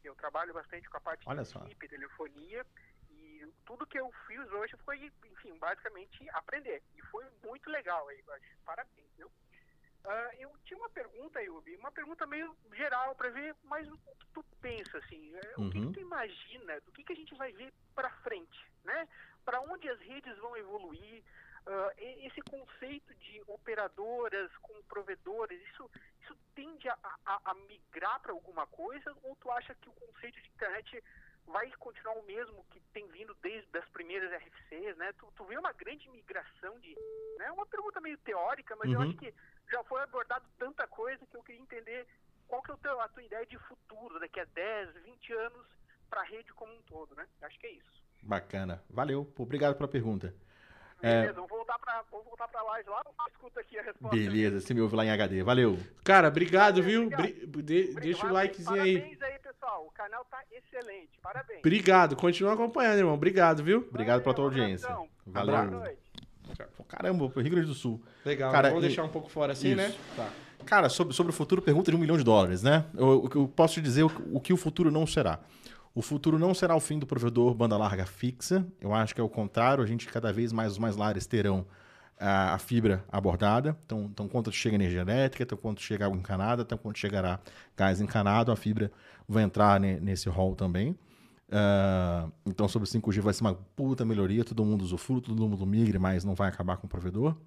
Eu 0.04 0.14
trabalho 0.16 0.54
bastante 0.54 0.88
com 0.88 0.98
a 0.98 1.02
parte 1.02 1.28
Olha 1.28 1.42
de 1.42 1.50
só. 1.50 1.60
equipe, 1.66 1.88
telefonia. 1.90 2.64
E 3.10 3.52
tudo 3.66 3.88
que 3.88 4.00
eu 4.00 4.12
fiz 4.28 4.40
hoje 4.52 4.78
foi, 4.86 5.12
enfim, 5.26 5.58
basicamente 5.58 6.30
aprender. 6.30 6.84
E 6.94 7.02
foi 7.04 7.26
muito 7.44 7.68
legal 7.72 8.08
aí, 8.08 8.24
eu 8.26 8.34
acho. 8.34 8.46
Parabéns, 8.64 9.10
viu? 9.18 9.32
Ah, 10.08 10.32
eu 10.38 10.52
tinha 10.66 10.78
uma 10.78 10.90
pergunta, 10.90 11.42
Yubi, 11.42 11.76
uma 11.78 11.92
pergunta 11.92 12.26
meio 12.28 12.56
geral 12.74 13.16
para 13.16 13.30
ver, 13.30 13.56
mas 13.64 13.88
o 13.92 13.98
que 13.98 14.28
tu 14.34 14.44
pensa, 14.62 14.98
assim, 15.00 15.36
é, 15.36 15.54
o 15.58 15.70
que, 15.72 15.80
Uhum. 15.80 15.88
que 15.88 15.94
tu 15.94 16.00
imagina, 16.00 16.80
do 16.82 16.92
que, 16.92 17.04
que 17.04 17.14
a 17.14 17.16
gente 17.16 17.34
vai 17.36 17.52
ver 17.54 17.74
para 17.96 18.10
frente, 18.22 18.72
né? 18.84 19.08
Para 19.44 19.62
onde 19.62 19.90
as 19.90 20.00
redes 20.00 20.38
vão 20.38 20.56
evoluir, 20.58 21.24
e- 21.98 22.28
esse 22.28 22.42
conceito 22.44 23.14
de 23.16 23.42
operadoras 23.48 24.56
com 24.58 24.84
provedores, 24.84 25.60
isso, 25.72 25.90
isso 26.22 26.38
tende 26.54 26.88
a, 26.88 26.98
a- 27.26 27.42
a 27.46 27.54
migrar 27.56 28.20
para 28.22 28.32
alguma 28.32 28.68
coisa, 28.68 29.16
ou 29.24 29.36
tu 29.38 29.50
acha 29.52 29.74
que 29.76 29.90
o 29.90 29.94
conceito 29.94 30.40
de 30.42 30.50
internet 30.50 31.04
vai 31.48 31.72
continuar 31.74 32.16
o 32.18 32.24
mesmo 32.24 32.64
que 32.72 32.80
tem 32.94 33.08
vindo 33.08 33.36
desde 33.42 33.78
as 33.78 33.88
primeiras 33.90 34.32
RFCs, 34.32 34.98
né? 34.98 35.14
Tu, 35.14 35.32
tu 35.36 35.44
vê 35.46 35.58
uma 35.58 35.72
grande 35.74 36.10
migração 36.10 36.80
de... 36.80 36.96
Né? 37.38 37.52
Uma 37.52 37.66
pergunta 37.66 38.02
meio 38.02 38.18
teórica, 38.20 38.76
mas 38.76 38.92
eu 38.92 39.00
Uhum. 39.00 39.10
acho 39.10 39.18
que 39.18 39.34
já 39.72 39.84
foi 39.84 40.02
abordado 40.02 40.46
tanta 40.58 40.88
coisa 40.88 41.26
que 41.26 41.36
eu 41.36 41.44
queria 41.44 41.62
entender 41.62 42.08
qual 42.48 42.62
que 42.62 42.72
é 42.72 42.74
o 42.74 42.78
teu, 42.78 43.00
a 43.00 43.08
tua 43.10 43.24
ideia 43.24 43.46
de 43.46 43.58
futuro 43.60 44.20
daqui 44.20 44.40
a 44.40 44.46
10, 44.46 44.94
20 45.04 45.34
anos 45.34 45.68
para 46.10 46.22
a 46.22 46.26
rede 46.26 46.54
como 46.54 46.74
um 46.74 46.82
todo, 46.84 47.16
né? 47.16 47.28
Acho 47.42 47.60
que 47.60 47.68
é 47.68 47.72
isso. 47.72 48.04
Bacana. 48.24 48.84
Valeu. 48.90 49.32
Obrigado 49.38 49.76
pela 49.76 49.88
pergunta. 49.88 50.34
É. 51.08 51.22
Beleza, 51.22 51.34
vamos 51.34 51.50
voltar 51.50 51.78
para 51.80 52.04
vamos 52.12 52.26
voltar 52.26 52.48
para 52.48 52.64
live 52.64 52.90
lá, 52.90 53.02
escuta 53.32 53.60
aqui 53.60 53.78
a 53.78 53.84
resposta. 53.84 54.16
Beleza, 54.16 54.60
você 54.62 54.74
me 54.74 54.82
ouve 54.82 54.96
lá 54.96 55.06
em 55.06 55.12
HD. 55.12 55.44
Valeu. 55.44 55.78
Cara, 56.04 56.28
obrigado, 56.30 56.82
Valeu, 56.82 56.90
viu? 56.90 57.02
obrigado. 57.04 57.48
Bri- 57.48 57.64
de- 57.64 57.94
deixa 57.96 58.26
o 58.26 58.30
Parabéns- 58.30 58.34
likezinho 58.34 58.82
aí. 58.82 58.98
Parabéns 59.00 59.22
aí, 59.22 59.40
pessoal. 59.40 59.86
O 59.88 59.92
canal 59.92 60.26
tá 60.26 60.40
excelente. 60.52 61.10
Parabéns. 61.22 61.60
Obrigado. 61.60 62.16
Continua 62.16 62.54
acompanhando, 62.54 62.98
irmão. 62.98 63.14
Obrigado, 63.14 63.64
viu? 63.64 63.86
Obrigado 63.90 64.22
pela 64.24 64.34
tua 64.34 64.46
Valeu, 64.46 64.62
audiência. 64.64 64.88
abração. 64.88 65.10
Valeu. 65.28 65.56
Boa 65.56 65.66
noite. 65.66 66.00
Caramba, 66.88 67.26
Rio 67.36 67.52
Grande 67.52 67.68
do 67.68 67.74
Sul. 67.74 68.02
Legal. 68.24 68.52
Cara, 68.52 68.70
Vamos 68.70 68.84
e- 68.84 68.88
deixar 68.88 69.04
um 69.04 69.10
pouco 69.10 69.30
fora 69.30 69.54
assim, 69.54 69.70
Isso. 69.70 69.78
né? 69.78 69.94
Tá. 70.16 70.30
Cara, 70.66 70.90
sobre, 70.90 71.14
sobre 71.14 71.32
o 71.32 71.36
futuro, 71.36 71.62
pergunta 71.62 71.92
de 71.92 71.98
um 71.98 72.00
milhão 72.00 72.18
de 72.18 72.24
dólares, 72.24 72.64
né? 72.64 72.86
Eu, 72.98 73.30
eu 73.36 73.48
posso 73.48 73.76
te 73.76 73.82
dizer 73.82 74.04
o, 74.04 74.12
o 74.34 74.40
que 74.40 74.54
o 74.54 74.58
futuro 74.58 74.90
não 74.90 75.06
será. 75.06 75.40
O 75.96 76.02
futuro 76.02 76.38
não 76.38 76.54
será 76.54 76.76
o 76.76 76.80
fim 76.82 77.00
do 77.00 77.08
provedor 77.08 77.54
banda 77.56 77.78
larga 77.78 78.06
fixa. 78.06 78.68
Eu 78.82 78.94
acho 78.94 79.16
que 79.16 79.22
é 79.22 79.24
o 79.24 79.30
contrário. 79.30 79.82
A 79.82 79.88
gente, 79.88 80.08
cada 80.08 80.32
vez 80.34 80.52
mais, 80.52 80.74
os 80.74 80.78
mais 80.78 80.98
lares 80.98 81.26
terão 81.26 81.66
a, 82.20 82.54
a 82.54 82.58
fibra 82.60 83.06
abordada. 83.10 83.78
Então, 83.86 84.10
então, 84.12 84.28
quanto 84.28 84.52
chega 84.52 84.76
energia 84.76 85.00
elétrica, 85.00 85.44
então, 85.44 85.58
quanto 85.58 85.82
chega 85.82 86.06
água 86.06 86.18
encanada, 86.18 86.64
então, 86.64 86.78
quanto 86.78 87.00
chegará 87.00 87.40
gás 87.78 88.02
encanado, 88.02 88.52
a 88.52 88.58
fibra 88.58 88.92
vai 89.26 89.44
entrar 89.44 89.80
ne- 89.80 89.98
nesse 90.02 90.28
rol 90.28 90.54
também. 90.54 90.98
Ah, 91.50 92.28
então, 92.46 92.68
sobre 92.68 92.90
o 92.90 92.92
5G 92.92 93.22
vai 93.22 93.34
ser 93.34 93.42
uma 93.46 93.54
puta 93.54 94.04
melhoria. 94.04 94.44
Todo 94.44 94.66
mundo 94.66 94.82
usufrui, 94.82 95.22
todo 95.22 95.48
mundo 95.48 95.66
migre, 95.66 95.98
mas 95.98 96.26
não 96.26 96.36
vai 96.36 96.50
acabar 96.50 96.76
com 96.76 96.88
o 96.88 96.90
provedor. 96.90 97.38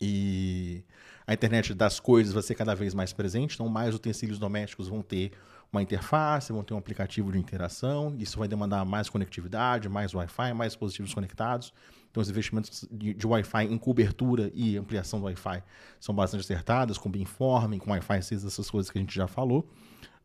E 0.00 0.84
a 1.26 1.34
internet 1.34 1.74
das 1.74 1.98
coisas 1.98 2.32
vai 2.32 2.42
ser 2.42 2.54
cada 2.54 2.74
vez 2.74 2.94
mais 2.94 3.12
presente, 3.12 3.54
então 3.54 3.68
mais 3.68 3.94
utensílios 3.94 4.38
domésticos 4.38 4.88
vão 4.88 5.02
ter 5.02 5.32
uma 5.72 5.82
interface, 5.82 6.52
vão 6.52 6.62
ter 6.62 6.74
um 6.74 6.78
aplicativo 6.78 7.30
de 7.32 7.38
interação, 7.38 8.14
isso 8.18 8.38
vai 8.38 8.48
demandar 8.48 8.84
mais 8.84 9.08
conectividade, 9.08 9.88
mais 9.88 10.14
Wi-Fi, 10.14 10.52
mais 10.54 10.72
dispositivos 10.72 11.12
conectados. 11.12 11.72
Então 12.10 12.22
os 12.22 12.30
investimentos 12.30 12.88
de, 12.90 13.12
de 13.12 13.26
Wi-Fi 13.26 13.64
em 13.64 13.76
cobertura 13.76 14.50
e 14.54 14.76
ampliação 14.78 15.18
do 15.20 15.26
Wi-Fi 15.26 15.62
são 16.00 16.14
bastante 16.14 16.40
acertados, 16.40 16.96
com 16.96 17.10
Beamforming, 17.10 17.78
com 17.78 17.90
Wi-Fi 17.90 18.22
6, 18.22 18.44
essas 18.44 18.70
coisas 18.70 18.90
que 18.90 18.96
a 18.96 19.00
gente 19.00 19.14
já 19.14 19.26
falou. 19.26 19.68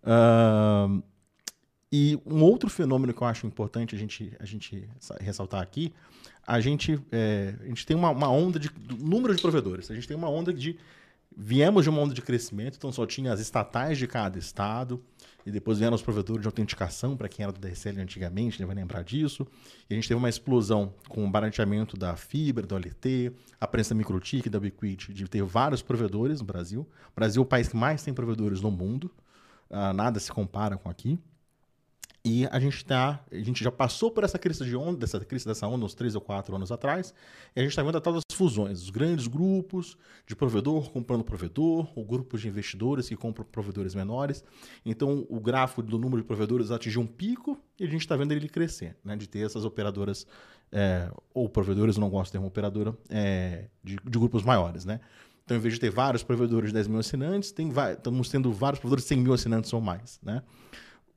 Ahn, 0.03 1.01
e 1.91 2.17
um 2.25 2.41
outro 2.41 2.69
fenômeno 2.69 3.13
que 3.13 3.21
eu 3.21 3.27
acho 3.27 3.45
importante 3.45 3.93
a 3.93 3.97
gente, 3.97 4.31
a 4.39 4.45
gente 4.45 4.87
sa- 4.99 5.17
ressaltar 5.19 5.61
aqui, 5.61 5.93
a 6.47 6.59
gente, 6.61 6.97
é, 7.11 7.55
a 7.59 7.65
gente 7.65 7.85
tem 7.85 7.97
uma, 7.97 8.09
uma 8.09 8.29
onda 8.29 8.57
de 8.57 8.71
número 8.97 9.35
de 9.35 9.41
provedores. 9.41 9.91
A 9.91 9.95
gente 9.95 10.07
tem 10.07 10.15
uma 10.15 10.29
onda 10.29 10.53
de. 10.53 10.77
Viemos 11.35 11.83
de 11.83 11.89
uma 11.89 12.01
onda 12.01 12.13
de 12.13 12.21
crescimento, 12.21 12.75
então 12.77 12.91
só 12.91 13.05
tinha 13.05 13.31
as 13.31 13.39
estatais 13.39 13.97
de 13.97 14.05
cada 14.05 14.37
estado, 14.37 15.01
e 15.45 15.51
depois 15.51 15.79
vieram 15.79 15.95
os 15.95 16.01
provedores 16.01 16.41
de 16.41 16.47
autenticação, 16.47 17.15
para 17.17 17.27
quem 17.27 17.43
era 17.43 17.51
do 17.51 17.59
DSL 17.59 18.01
antigamente, 18.01 18.59
né, 18.59 18.65
vai 18.65 18.75
lembrar 18.75 19.03
disso. 19.03 19.45
E 19.89 19.93
a 19.93 19.95
gente 19.95 20.07
teve 20.07 20.17
uma 20.17 20.29
explosão 20.29 20.93
com 21.07 21.25
o 21.25 21.29
barateamento 21.29 21.97
da 21.97 22.15
fibra, 22.15 22.65
do 22.65 22.75
OLT, 22.75 23.31
a 23.59 23.67
prensa 23.67 23.95
microtik, 23.95 24.49
da 24.49 24.57
Ubiquiti, 24.57 25.13
de 25.13 25.27
ter 25.27 25.43
vários 25.43 25.81
provedores 25.81 26.39
no 26.39 26.45
Brasil. 26.45 26.81
O 27.11 27.15
Brasil 27.15 27.41
é 27.41 27.45
o 27.45 27.47
país 27.47 27.67
que 27.67 27.75
mais 27.75 28.03
tem 28.03 28.13
provedores 28.13 28.61
no 28.61 28.71
mundo, 28.71 29.11
ah, 29.69 29.93
nada 29.93 30.19
se 30.19 30.31
compara 30.31 30.77
com 30.77 30.89
aqui. 30.89 31.17
E 32.23 32.45
a 32.51 32.59
gente 32.59 32.85
tá, 32.85 33.19
a 33.31 33.35
gente 33.37 33.63
já 33.63 33.71
passou 33.71 34.11
por 34.11 34.23
essa 34.23 34.37
crise 34.37 34.63
de 34.63 34.75
onda, 34.75 34.99
dessa 34.99 35.19
crise 35.25 35.43
dessa 35.43 35.67
onda 35.67 35.85
uns 35.85 35.95
três 35.95 36.13
ou 36.13 36.21
quatro 36.21 36.55
anos 36.55 36.71
atrás, 36.71 37.15
e 37.55 37.59
a 37.59 37.63
gente 37.63 37.71
está 37.71 37.81
vendo 37.81 37.97
a 37.97 38.01
tal 38.01 38.13
das 38.13 38.23
fusões, 38.31 38.83
os 38.83 38.89
grandes 38.91 39.25
grupos 39.25 39.97
de 40.27 40.35
provedor 40.35 40.91
comprando 40.91 41.23
provedor, 41.23 41.91
ou 41.95 42.05
grupos 42.05 42.41
de 42.41 42.47
investidores 42.47 43.09
que 43.09 43.15
compram 43.15 43.43
provedores 43.43 43.95
menores. 43.95 44.43
Então 44.85 45.25
o 45.29 45.39
gráfico 45.39 45.81
do 45.81 45.97
número 45.97 46.21
de 46.21 46.27
provedores 46.27 46.69
atingiu 46.69 47.01
um 47.01 47.07
pico 47.07 47.59
e 47.79 47.85
a 47.85 47.87
gente 47.87 48.01
está 48.01 48.15
vendo 48.15 48.33
ele 48.33 48.47
crescer, 48.47 48.95
né? 49.03 49.15
De 49.15 49.27
ter 49.27 49.43
essas 49.43 49.65
operadoras, 49.65 50.27
é, 50.71 51.11
ou 51.33 51.49
provedores, 51.49 51.97
não 51.97 52.09
gosto 52.09 52.27
de 52.27 52.33
termo 52.33 52.45
operadora, 52.45 52.95
é, 53.09 53.65
de, 53.83 53.95
de 53.95 54.19
grupos 54.19 54.43
maiores, 54.43 54.85
né? 54.85 54.99
Então, 55.43 55.57
em 55.57 55.59
vez 55.59 55.73
de 55.73 55.79
ter 55.79 55.89
vários 55.89 56.21
provedores 56.21 56.69
de 56.69 56.75
10 56.75 56.87
mil 56.87 56.99
assinantes, 56.99 57.51
tem, 57.51 57.73
estamos 57.91 58.29
tendo 58.29 58.53
vários 58.53 58.79
provedores 58.79 59.03
de 59.03 59.09
100 59.09 59.17
mil 59.17 59.33
assinantes 59.33 59.73
ou 59.73 59.81
mais, 59.81 60.19
né? 60.21 60.43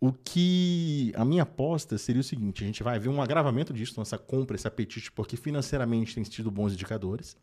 O 0.07 0.13
que 0.13 1.13
a 1.17 1.25
minha 1.25 1.45
aposta 1.45 1.97
seria 1.97 2.21
o 2.21 2.25
seguinte: 2.25 2.63
a 2.63 2.67
gente 2.67 2.83
vai 2.83 2.99
ver 2.99 3.09
um 3.09 3.23
agravamento 3.23 3.73
disso, 3.73 3.93
então 3.93 4.03
essa 4.03 4.19
compra, 4.19 4.55
esse 4.55 4.69
apetite, 4.69 5.11
porque 5.11 5.35
financeiramente 5.37 6.15
tem 6.15 6.23
tido 6.25 6.51
bons 6.51 6.75
indicadores. 6.75 7.37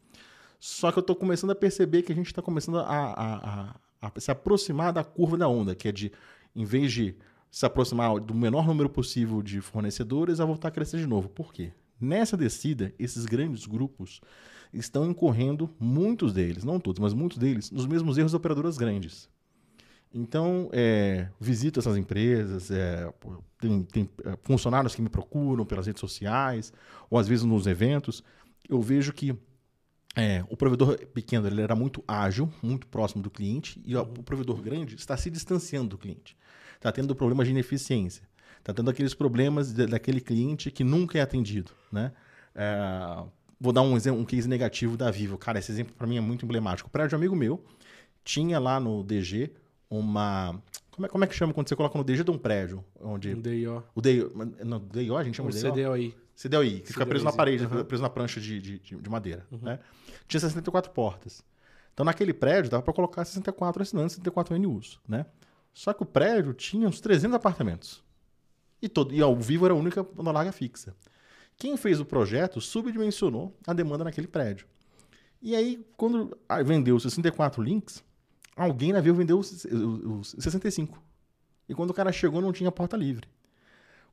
Só 0.59 0.91
que 0.91 0.99
eu 0.99 1.01
estou 1.01 1.15
começando 1.15 1.49
a 1.49 1.55
perceber 1.55 2.03
que 2.03 2.11
a 2.11 2.15
gente 2.15 2.27
está 2.27 2.39
começando 2.39 2.77
a, 2.77 2.83
a- 2.83 3.69
a- 4.01 4.09
a 4.13 4.19
se 4.19 4.29
aproximar 4.29 4.93
da 4.93 5.03
curva 5.03 5.35
da 5.37 5.47
onda, 5.47 5.73
que 5.73 5.87
é 5.87 5.91
de, 5.91 6.11
em 6.55 6.63
vez 6.63 6.91
de 6.93 7.15
se 7.49 7.65
aproximar 7.65 8.19
do 8.19 8.35
menor 8.35 8.67
número 8.67 8.89
possível 8.89 9.41
de 9.41 9.59
fornecedores, 9.59 10.39
a 10.39 10.45
voltar 10.45 10.67
a 10.67 10.71
crescer 10.71 10.97
de 10.99 11.07
novo. 11.07 11.29
Por 11.29 11.51
quê? 11.51 11.71
Nessa 11.99 12.37
descida, 12.37 12.93
esses 12.99 13.25
grandes 13.25 13.65
grupos 13.65 14.21
estão 14.71 15.09
incorrendo, 15.09 15.67
muitos 15.79 16.31
deles, 16.31 16.63
não 16.63 16.79
todos, 16.79 16.99
mas 16.99 17.13
muitos 17.13 17.39
deles, 17.39 17.71
nos 17.71 17.87
mesmos 17.87 18.19
erros 18.19 18.31
de 18.31 18.37
operadoras 18.37 18.77
grandes. 18.77 19.27
Então, 20.13 20.69
é, 20.73 21.29
visito 21.39 21.79
essas 21.79 21.95
empresas, 21.95 22.69
é, 22.69 23.11
tem, 23.59 23.83
tem, 23.83 24.09
é, 24.25 24.37
funcionários 24.43 24.93
que 24.93 25.01
me 25.01 25.09
procuram 25.09 25.65
pelas 25.65 25.87
redes 25.87 26.01
sociais, 26.01 26.73
ou 27.09 27.17
às 27.17 27.27
vezes 27.27 27.45
nos 27.45 27.65
eventos, 27.65 28.21
eu 28.67 28.81
vejo 28.81 29.13
que 29.13 29.33
é, 30.15 30.43
o 30.49 30.57
provedor 30.57 30.97
pequeno 31.07 31.47
ele 31.47 31.61
era 31.61 31.75
muito 31.75 32.03
ágil, 32.05 32.51
muito 32.61 32.87
próximo 32.87 33.23
do 33.23 33.29
cliente, 33.29 33.81
e 33.85 33.95
ó, 33.95 34.01
o 34.01 34.23
provedor 34.23 34.61
grande 34.61 34.95
está 34.95 35.15
se 35.15 35.29
distanciando 35.29 35.89
do 35.89 35.97
cliente. 35.97 36.35
Está 36.75 36.91
tendo 36.91 37.15
problemas 37.15 37.47
de 37.47 37.51
ineficiência. 37.51 38.27
Está 38.59 38.73
tendo 38.73 38.89
aqueles 38.89 39.13
problemas 39.13 39.71
de- 39.71 39.85
daquele 39.85 40.19
cliente 40.19 40.69
que 40.69 40.83
nunca 40.83 41.17
é 41.17 41.21
atendido. 41.21 41.71
Né? 41.91 42.11
É, 42.53 43.23
vou 43.59 43.71
dar 43.71 43.81
um, 43.81 43.95
exemplo, 43.95 44.19
um 44.19 44.25
case 44.25 44.47
negativo 44.47 44.97
da 44.97 45.09
Vivo. 45.09 45.37
Cara, 45.37 45.59
esse 45.59 45.71
exemplo 45.71 45.93
para 45.95 46.05
mim 46.05 46.17
é 46.17 46.21
muito 46.21 46.43
emblemático. 46.43 46.89
O 46.89 46.91
prédio 46.91 47.09
de 47.09 47.15
um 47.15 47.17
amigo 47.19 47.35
meu 47.35 47.63
tinha 48.23 48.59
lá 48.59 48.79
no 48.79 49.03
DG 49.03 49.51
uma 49.91 50.59
Como 50.89 51.05
é, 51.05 51.09
como 51.09 51.23
é 51.23 51.27
que 51.27 51.35
chama 51.35 51.53
quando 51.53 51.67
você 51.69 51.75
coloca 51.75 51.97
no 51.97 52.03
DG 52.03 52.23
de 52.23 52.31
um 52.31 52.37
prédio? 52.37 52.83
Onde, 52.99 53.33
Um 53.35 53.41
DIO. 53.41 53.83
o 53.93 54.01
DIO, 54.01 54.31
não, 54.65 54.79
DIO 54.79 55.17
a 55.17 55.23
gente 55.23 55.35
chama 55.35 55.49
O 55.49 55.51
de 55.51 55.59
DIO? 55.61 55.71
CDOI. 55.73 56.15
CDOI, 56.35 56.79
que 56.79 56.93
fica 56.93 57.05
preso 57.05 57.23
na 57.25 57.31
CDOI, 57.31 57.37
parede, 57.37 57.65
aham. 57.65 57.83
preso 57.85 58.01
na 58.01 58.09
prancha 58.09 58.39
de, 58.41 58.59
de, 58.59 58.79
de- 58.79 58.95
de 58.95 59.09
madeira. 59.09 59.45
Né? 59.61 59.79
Tinha 60.27 60.39
64 60.39 60.91
portas. 60.91 61.43
Então, 61.93 62.03
naquele 62.05 62.33
prédio, 62.33 62.71
dava 62.71 62.81
para 62.81 62.93
colocar 62.93 63.23
64 63.25 63.81
assinantes, 63.83 64.15
64 64.15 64.57
NUs. 64.57 64.99
Né? 65.07 65.25
Só 65.73 65.93
que 65.93 66.01
o 66.01 66.05
prédio 66.05 66.53
tinha 66.53 66.87
uns 66.87 66.99
300 67.01 67.35
apartamentos. 67.35 68.01
E, 68.81 68.89
todo, 68.89 69.13
e 69.13 69.21
ao 69.21 69.35
vivo 69.35 69.65
era 69.65 69.73
a 69.73 69.77
única 69.77 70.03
na 70.17 70.31
larga 70.31 70.51
fixa. 70.51 70.95
Quem 71.57 71.77
fez 71.77 71.99
o 71.99 72.05
projeto 72.05 72.59
subdimensionou 72.59 73.55
a 73.67 73.73
demanda 73.73 74.03
naquele 74.03 74.25
prédio. 74.27 74.65
E 75.41 75.55
aí, 75.55 75.85
quando 75.97 76.35
ah, 76.49 76.63
vendeu 76.63 76.95
os 76.95 77.03
64 77.03 77.61
links, 77.61 78.03
alguém 78.55 78.93
na 78.93 79.01
Vivo 79.01 79.17
vendeu 79.17 79.39
os, 79.39 79.65
os 79.65 80.35
65. 80.39 81.01
E 81.67 81.73
quando 81.73 81.91
o 81.91 81.93
cara 81.93 82.11
chegou, 82.11 82.41
não 82.41 82.51
tinha 82.51 82.71
porta 82.71 82.97
livre. 82.97 83.27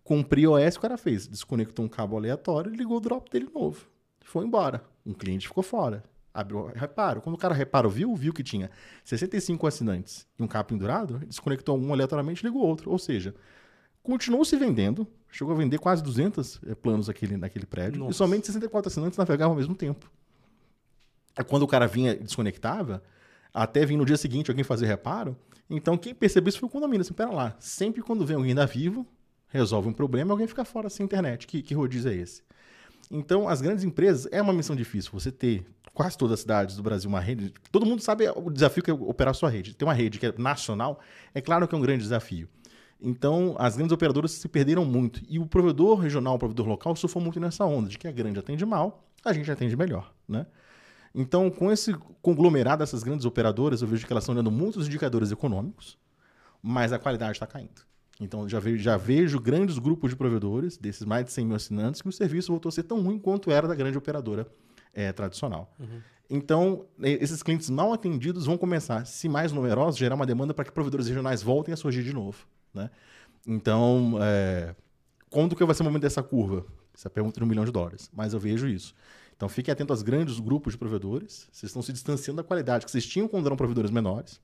Com 0.05 0.21
o 0.21 0.25
PRIOS, 0.25 0.77
o 0.77 0.81
cara 0.81 0.97
fez? 0.97 1.27
Desconectou 1.27 1.85
um 1.85 1.89
cabo 1.89 2.17
aleatório 2.17 2.73
e 2.73 2.77
ligou 2.77 2.97
o 2.97 3.01
drop 3.01 3.31
dele 3.31 3.49
novo. 3.55 3.87
Foi 4.23 4.45
embora. 4.45 4.83
Um 5.05 5.13
cliente 5.13 5.49
ficou 5.49 5.63
fora. 5.63 6.05
Abriu 6.33 6.67
reparo. 6.75 7.21
Quando 7.21 7.35
o 7.35 7.39
cara 7.39 7.55
reparou, 7.55 7.91
viu, 7.91 8.15
viu 8.15 8.33
que 8.33 8.43
tinha 8.43 8.71
65 9.05 9.67
assinantes 9.67 10.27
e 10.39 10.43
um 10.43 10.47
cabo 10.47 10.69
pendurado, 10.69 11.19
desconectou 11.27 11.77
um 11.77 11.93
aleatoriamente 11.93 12.43
e 12.43 12.47
ligou 12.47 12.63
outro. 12.63 12.91
Ou 12.91 12.99
seja, 12.99 13.35
continuou 14.03 14.45
se 14.45 14.57
vendendo, 14.57 15.07
chegou 15.31 15.53
a 15.53 15.57
vender 15.57 15.79
quase 15.79 16.03
200 16.03 16.61
eh, 16.67 16.75
planos 16.75 17.09
naquele, 17.09 17.37
naquele 17.37 17.67
prédio, 17.67 17.97
e 17.97 17.99
Nossa. 18.01 18.19
somente 18.19 18.47
64 18.47 18.89
assinantes 18.89 19.19
navegavam 19.19 19.53
ao 19.53 19.59
mesmo 19.59 19.75
tempo. 19.75 20.11
Quando 21.47 21.65
o 21.65 21.67
cara 21.67 21.87
vinha 21.87 22.13
e 22.13 22.23
desconectava, 22.23 23.03
até 23.53 23.85
vir 23.85 23.97
no 23.97 24.05
dia 24.05 24.17
seguinte 24.17 24.51
alguém 24.51 24.65
fazer 24.65 24.87
reparo, 24.87 25.37
então 25.69 25.97
quem 25.97 26.15
percebeu 26.15 26.49
isso 26.49 26.61
foi 26.61 26.69
o 26.69 26.73
condomínio. 26.73 27.03
Assim, 27.03 27.15
pera 27.15 27.31
lá, 27.31 27.57
sempre 27.59 28.03
quando 28.03 28.25
vem 28.25 28.37
alguém 28.37 28.55
da 28.55 28.67
Vivo, 28.67 29.07
resolve 29.49 29.89
um 29.89 29.93
problema, 29.93 30.33
alguém 30.33 30.47
fica 30.47 30.65
fora 30.65 30.89
sem 30.89 31.05
internet. 31.05 31.47
Que, 31.47 31.63
que 31.63 31.75
rodízio 31.75 32.11
é 32.11 32.15
esse? 32.15 32.43
Então, 33.11 33.49
as 33.49 33.61
grandes 33.61 33.85
empresas, 33.85 34.29
é 34.31 34.41
uma 34.41 34.53
missão 34.53 34.77
difícil 34.77 35.11
você 35.13 35.33
ter 35.33 35.67
quase 35.95 36.17
todas 36.17 36.35
as 36.35 36.41
cidades 36.41 36.77
do 36.77 36.83
Brasil 36.83 37.09
uma 37.09 37.21
rede. 37.21 37.53
Todo 37.73 37.87
mundo 37.87 38.03
sabe 38.03 38.29
o 38.29 38.51
desafio 38.51 38.83
que 38.83 38.91
é 38.91 38.95
operar 38.95 39.31
a 39.31 39.35
sua 39.35 39.49
rede. 39.51 39.75
Ter 39.75 39.85
uma 39.85 39.95
rede 39.95 40.19
que 40.19 40.27
é 40.27 40.35
nacional, 40.37 41.01
é 41.35 41.41
claro 41.41 41.67
que 41.67 41.75
é 41.75 41.79
um 41.79 41.81
grande 41.81 42.03
desafio. 42.03 42.49
Então, 43.01 43.55
as 43.59 43.77
grandes 43.77 43.93
operadoras 43.93 44.33
se 44.33 44.49
perderam 44.49 44.85
muito. 44.85 45.23
E 45.29 45.39
o 45.39 45.47
provedor 45.47 45.99
regional, 45.99 46.35
o 46.35 46.39
provedor 46.39 46.67
local, 46.67 46.95
surfou 46.97 47.23
muito 47.23 47.41
nessa 47.41 47.65
onda 47.65 47.89
de 47.89 47.99
que 47.99 48.09
a 48.09 48.13
grande 48.13 48.39
atende 48.39 48.65
mal, 48.67 49.09
a 49.25 49.33
gente 49.33 49.51
atende 49.51 49.77
melhor, 49.77 50.13
né? 50.29 50.47
Então, 51.21 51.51
com 51.51 51.73
esse 51.73 51.93
conglomerado 52.23 52.79
dessas 52.79 53.03
grandes 53.03 53.27
operadoras, 53.27 53.83
eu 53.83 53.89
vejo 53.89 54.07
que 54.07 54.13
elas 54.13 54.23
estão 54.23 54.37
olhando 54.37 54.53
muitos 54.53 54.87
indicadores 54.87 55.33
econômicos, 55.33 55.99
mas 56.63 56.93
a 56.93 56.99
qualidade 56.99 57.33
está 57.33 57.45
caindo. 57.45 57.83
Então, 58.21 58.49
já 58.49 58.61
vejo, 58.61 58.81
já 58.81 58.97
vejo 58.97 59.41
grandes 59.41 59.79
grupos 59.81 60.11
de 60.11 60.17
provedores, 60.17 60.77
desses 60.77 61.05
mais 61.05 61.25
de 61.25 61.33
100 61.33 61.45
mil 61.45 61.57
assinantes, 61.57 62.01
que 62.01 62.09
o 62.09 62.13
serviço 62.13 62.53
voltou 62.53 62.69
a 62.69 62.73
ser 62.73 62.85
tão 62.85 63.03
ruim 63.03 63.19
quanto 63.19 63.51
era 63.51 63.67
da 63.67 63.75
grande 63.75 63.99
operadora 63.99 64.47
eh, 64.95 65.13
tradicional. 65.13 65.75
Então, 66.31 66.87
eh, 67.03 67.19
esses 67.21 67.43
clientes 67.43 67.69
mal 67.69 67.93
atendidos 67.93 68.47
vão 68.47 68.57
começar, 68.57 69.05
se 69.05 69.29
mais 69.29 69.51
numerosos, 69.51 69.99
gerar 69.99 70.15
uma 70.15 70.27
demanda 70.27 70.55
para 70.55 70.65
que 70.65 70.71
provedores 70.71 71.09
regionais 71.09 71.43
voltem 71.43 71.75
a 71.75 71.77
surgir 71.77 72.05
de 72.05 72.13
novo. 72.13 72.47
Né? 72.73 72.89
Então, 73.45 74.19
é, 74.23 74.73
quando 75.31 75.57
que 75.57 75.65
vai 75.65 75.75
ser 75.75 75.83
o 75.83 75.85
momento 75.87 76.03
dessa 76.03 76.23
curva? 76.23 76.65
Essa 76.95 77.11
pergunta 77.11 77.41
de 77.41 77.45
um 77.45 77.49
milhão 77.49 77.65
de 77.65 77.73
dólares. 77.73 78.09
Mas 78.15 78.35
eu 78.35 78.39
vejo 78.39 78.69
isso. 78.69 78.95
Então, 79.39 79.49
fiquem 79.49 79.71
atentos 79.71 79.95
aos 79.95 80.03
grandes 80.03 80.41
grupos 80.41 80.73
de 80.73 80.79
provedores. 80.79 81.49
Vocês 81.53 81.71
estão 81.71 81.81
se 81.81 81.93
distanciando 81.93 82.43
da 82.43 82.43
qualidade 82.43 82.85
que 82.85 82.91
vocês 82.91 83.07
tinham 83.07 83.29
quando 83.29 83.47
eram 83.47 83.57
provedores 83.57 83.89
menores. 83.89 84.41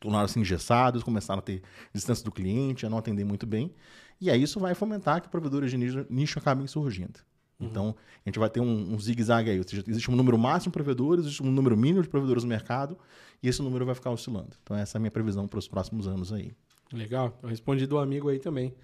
Tornaram-se 0.00 0.36
engessados, 0.40 1.04
começaram 1.04 1.38
a 1.38 1.42
ter 1.42 1.62
distância 1.94 2.24
do 2.24 2.32
cliente, 2.32 2.84
a 2.84 2.90
não 2.90 2.98
atender 2.98 3.22
muito 3.22 3.46
bem. 3.46 3.72
E 4.20 4.28
aí 4.28 4.42
isso 4.42 4.58
vai 4.58 4.74
fomentar 4.74 5.22
que 5.22 5.28
provedores 5.28 5.70
de 5.70 5.78
nicho, 5.78 6.04
nicho 6.10 6.40
acabem 6.40 6.66
surgindo. 6.66 7.20
Então, 7.60 7.94
a 8.24 8.28
gente 8.28 8.38
vai 8.38 8.50
ter 8.50 8.58
um, 8.58 8.94
um 8.94 8.98
zigue-zague 8.98 9.48
aí. 9.48 9.58
Ou 9.58 9.66
seja, 9.66 9.84
existe 9.86 10.10
um 10.10 10.16
número 10.16 10.36
máximo 10.36 10.72
de 10.72 10.74
provedores, 10.74 11.24
existe 11.24 11.42
um 11.44 11.50
número 11.50 11.76
mínimo 11.76 12.02
de 12.02 12.08
provedores 12.08 12.42
no 12.42 12.48
mercado, 12.48 12.98
e 13.40 13.48
esse 13.48 13.62
número 13.62 13.86
vai 13.86 13.94
ficar 13.94 14.10
oscilando. 14.10 14.56
Então, 14.60 14.76
essa 14.76 14.96
é 14.96 14.98
a 14.98 15.00
minha 15.00 15.10
previsão 15.12 15.46
para 15.46 15.60
os 15.60 15.68
próximos 15.68 16.08
anos 16.08 16.32
aí. 16.32 16.52
Legal. 16.92 17.38
Eu 17.44 17.48
respondi 17.48 17.86
do 17.86 17.96
amigo 17.96 18.28
aí 18.28 18.40
também. 18.40 18.74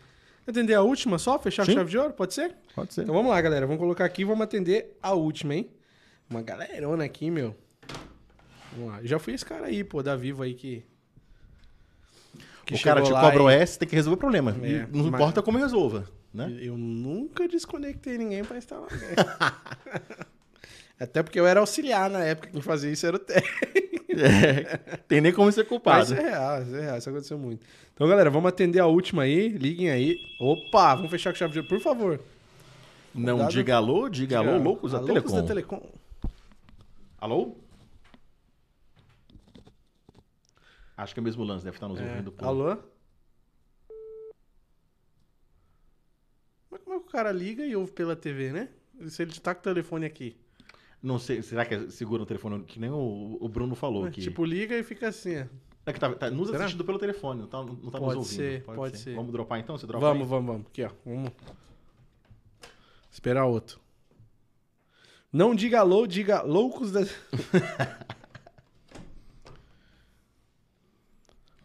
Atender 0.46 0.74
a 0.74 0.82
última 0.82 1.18
só? 1.18 1.38
Fechar 1.38 1.64
Sim. 1.64 1.72
com 1.72 1.78
chave 1.78 1.90
de 1.90 1.98
ouro? 1.98 2.12
Pode 2.12 2.34
ser? 2.34 2.54
Pode 2.74 2.92
ser. 2.92 3.02
Então 3.02 3.14
vamos 3.14 3.30
lá, 3.30 3.40
galera. 3.40 3.66
Vamos 3.66 3.80
colocar 3.80 4.04
aqui 4.04 4.22
e 4.22 4.24
vamos 4.24 4.42
atender 4.42 4.96
a 5.02 5.12
última, 5.12 5.54
hein? 5.54 5.70
Uma 6.28 6.42
galerona 6.42 7.04
aqui, 7.04 7.30
meu. 7.30 7.54
Vamos 8.76 8.90
lá. 8.92 9.00
Já 9.04 9.18
fui 9.18 9.34
esse 9.34 9.44
cara 9.44 9.66
aí, 9.66 9.84
pô, 9.84 10.02
da 10.02 10.16
Vivo 10.16 10.42
aí 10.42 10.54
que. 10.54 10.84
que 12.66 12.74
o 12.74 12.82
cara 12.82 13.02
te 13.02 13.10
cobra 13.10 13.42
o 13.42 13.50
e- 13.50 13.54
S, 13.54 13.78
tem 13.78 13.88
que 13.88 13.94
resolver 13.94 14.16
o 14.16 14.18
problema. 14.18 14.50
É, 14.62 14.66
E 14.66 14.78
não 14.90 15.04
mas- 15.04 15.14
importa 15.14 15.42
como 15.42 15.58
resolva, 15.58 16.08
né? 16.34 16.56
Eu 16.60 16.76
nunca 16.76 17.46
desconectei 17.46 18.16
ninguém 18.18 18.42
pra 18.44 18.56
instalar. 18.58 18.88
Até 21.02 21.22
porque 21.22 21.38
eu 21.40 21.46
era 21.46 21.60
auxiliar 21.60 22.08
na 22.10 22.20
época, 22.24 22.48
quem 22.50 22.60
fazia 22.62 22.90
isso 22.90 23.06
era 23.06 23.16
o 23.16 23.18
técnico. 23.18 23.72
É, 24.14 24.76
tem 25.08 25.22
nem 25.22 25.32
como 25.32 25.50
ser 25.50 25.60
Mas 25.62 25.68
culpado. 25.70 26.02
isso 26.04 26.12
é 26.12 26.20
real, 26.20 26.62
isso 26.62 26.76
é 26.76 26.80
real, 26.82 26.98
isso 26.98 27.08
aconteceu 27.08 27.38
muito. 27.38 27.64
Então, 27.94 28.06
galera, 28.06 28.28
vamos 28.28 28.46
atender 28.50 28.78
a 28.78 28.84
última 28.86 29.22
aí, 29.22 29.48
liguem 29.48 29.88
aí. 29.88 30.18
Opa, 30.38 30.94
vamos 30.96 31.10
fechar 31.10 31.32
com 31.32 31.38
chave 31.38 31.54
de 31.54 31.60
ouro, 31.60 31.68
por 31.70 31.80
favor. 31.80 32.20
Não 33.14 33.36
Cuidado. 33.36 33.50
diga 33.52 33.76
alô, 33.76 34.10
diga 34.10 34.38
alô, 34.40 34.58
loucos 34.58 34.92
da 34.92 35.02
Telecom. 35.02 35.34
da 35.34 35.42
Telecom. 35.44 35.90
Alô? 37.18 37.56
Acho 40.94 41.14
que 41.14 41.20
é 41.20 41.22
o 41.22 41.24
mesmo 41.24 41.42
lance, 41.42 41.64
deve 41.64 41.78
estar 41.78 41.88
nos 41.88 41.98
É, 41.98 42.04
ouvindo. 42.06 42.32
pô. 42.32 42.44
alô? 42.46 42.76
Mas 46.70 46.82
como 46.82 46.96
é 46.96 47.00
que 47.00 47.06
o 47.06 47.10
cara 47.10 47.32
liga 47.32 47.64
e 47.64 47.74
ouve 47.74 47.92
pela 47.92 48.14
TV, 48.14 48.52
né? 48.52 48.68
Se 49.08 49.22
ele 49.22 49.32
tá 49.40 49.54
com 49.54 49.60
o 49.60 49.64
telefone 49.64 50.04
aqui. 50.04 50.36
Não 51.02 51.18
sei, 51.18 51.42
será 51.42 51.64
que 51.64 51.74
é 51.74 51.88
segura 51.90 52.22
o 52.22 52.26
telefone? 52.26 52.62
Que 52.64 52.78
nem 52.78 52.88
o, 52.90 53.36
o 53.40 53.48
Bruno 53.48 53.74
falou 53.74 54.04
aqui. 54.04 54.20
Tipo, 54.20 54.44
liga 54.44 54.78
e 54.78 54.84
fica 54.84 55.08
assim, 55.08 55.40
ó. 55.40 55.46
é 55.86 55.92
que 55.92 55.98
tá, 55.98 56.14
tá 56.14 56.30
nos 56.30 56.46
será? 56.48 56.60
assistindo 56.60 56.84
pelo 56.84 56.98
telefone, 56.98 57.40
não 57.40 57.48
tá, 57.48 57.58
não 57.58 57.90
tá 57.90 57.98
Pode 57.98 58.16
nos 58.16 58.16
ouvindo. 58.16 58.36
ser, 58.36 58.62
pode 58.62 58.98
ser. 58.98 59.16
Vamos 59.16 59.32
dropar 59.32 59.58
então? 59.58 59.76
Você 59.76 59.84
dropa 59.86 60.06
Vamos, 60.06 60.22
aí? 60.22 60.28
vamos, 60.28 60.46
vamos. 60.46 60.66
Aqui, 60.68 60.84
ó. 60.84 60.90
Vamos. 61.04 61.32
Esperar 63.10 63.46
outro. 63.46 63.80
Não 65.32 65.54
diga 65.54 65.80
alô, 65.80 66.06
diga 66.06 66.42
loucos 66.42 66.92
da. 66.92 67.00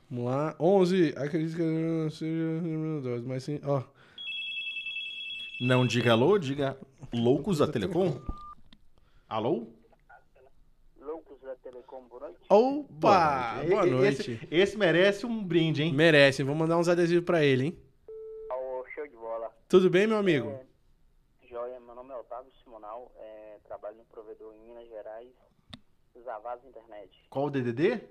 Vamos 0.09 0.25
lá. 0.25 0.55
11. 0.59 1.13
Acredito 1.17 1.57
que 1.57 1.61
não 1.63 2.09
seja 2.09 2.61
número 2.61 3.01
2, 3.01 3.23
mas 3.25 3.43
sim. 3.43 3.59
Ó. 3.63 3.83
Não 5.59 5.85
diga 5.85 6.13
alô, 6.13 6.37
diga 6.39 6.77
loucos 7.13 7.57
da 7.57 7.67
Telecom. 7.67 8.19
Alô? 9.29 9.67
Loucos 10.97 11.39
da 11.41 11.55
Telecom, 11.55 12.03
boa 12.07 12.21
noite. 12.21 12.39
Opa! 12.49 13.61
Boa 13.67 13.85
noite. 13.85 14.31
Esse, 14.31 14.47
esse 14.49 14.77
merece 14.77 15.25
um 15.25 15.43
brinde, 15.43 15.83
hein? 15.83 15.93
Merece. 15.93 16.43
Vou 16.43 16.55
mandar 16.55 16.77
uns 16.77 16.87
adesivos 16.87 17.25
pra 17.25 17.43
ele, 17.43 17.65
hein? 17.65 17.79
Ô, 18.51 18.85
show 18.93 19.07
de 19.07 19.15
bola. 19.15 19.51
Tudo 19.67 19.89
bem, 19.89 20.07
meu 20.07 20.17
amigo? 20.17 20.49
É, 20.49 21.47
joia, 21.49 21.79
meu 21.79 21.93
nome 21.95 22.11
é 22.11 22.15
Otávio 22.17 22.51
Simonal, 22.63 23.11
é, 23.17 23.57
trabalho 23.65 23.97
no 23.97 24.05
provedor 24.05 24.53
em 24.55 24.59
Minas 24.67 24.87
Gerais, 24.87 25.29
Zavaz 26.23 26.63
Internet, 26.65 27.09
Qual 27.29 27.45
o 27.45 27.49
DDD? 27.49 28.01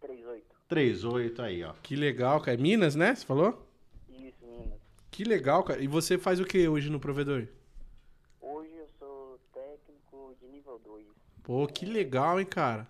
38. 0.00 0.44
38 0.68 1.42
aí, 1.42 1.64
ó. 1.64 1.72
Que 1.82 1.96
legal, 1.96 2.40
cara. 2.40 2.56
Minas, 2.58 2.94
né? 2.94 3.14
Você 3.14 3.24
falou? 3.24 3.66
Isso, 4.08 4.44
Minas. 4.44 4.78
Que 5.10 5.24
legal, 5.24 5.62
cara. 5.64 5.80
E 5.82 5.86
você 5.86 6.18
faz 6.18 6.40
o 6.40 6.44
que 6.44 6.68
hoje 6.68 6.90
no 6.90 7.00
provedor? 7.00 7.46
Hoje 8.40 8.74
eu 8.76 8.88
sou 8.98 9.38
técnico 9.52 10.34
de 10.40 10.46
nível 10.48 10.78
2. 10.84 11.06
Pô, 11.44 11.66
que 11.66 11.84
legal, 11.84 12.40
hein, 12.40 12.46
cara. 12.46 12.88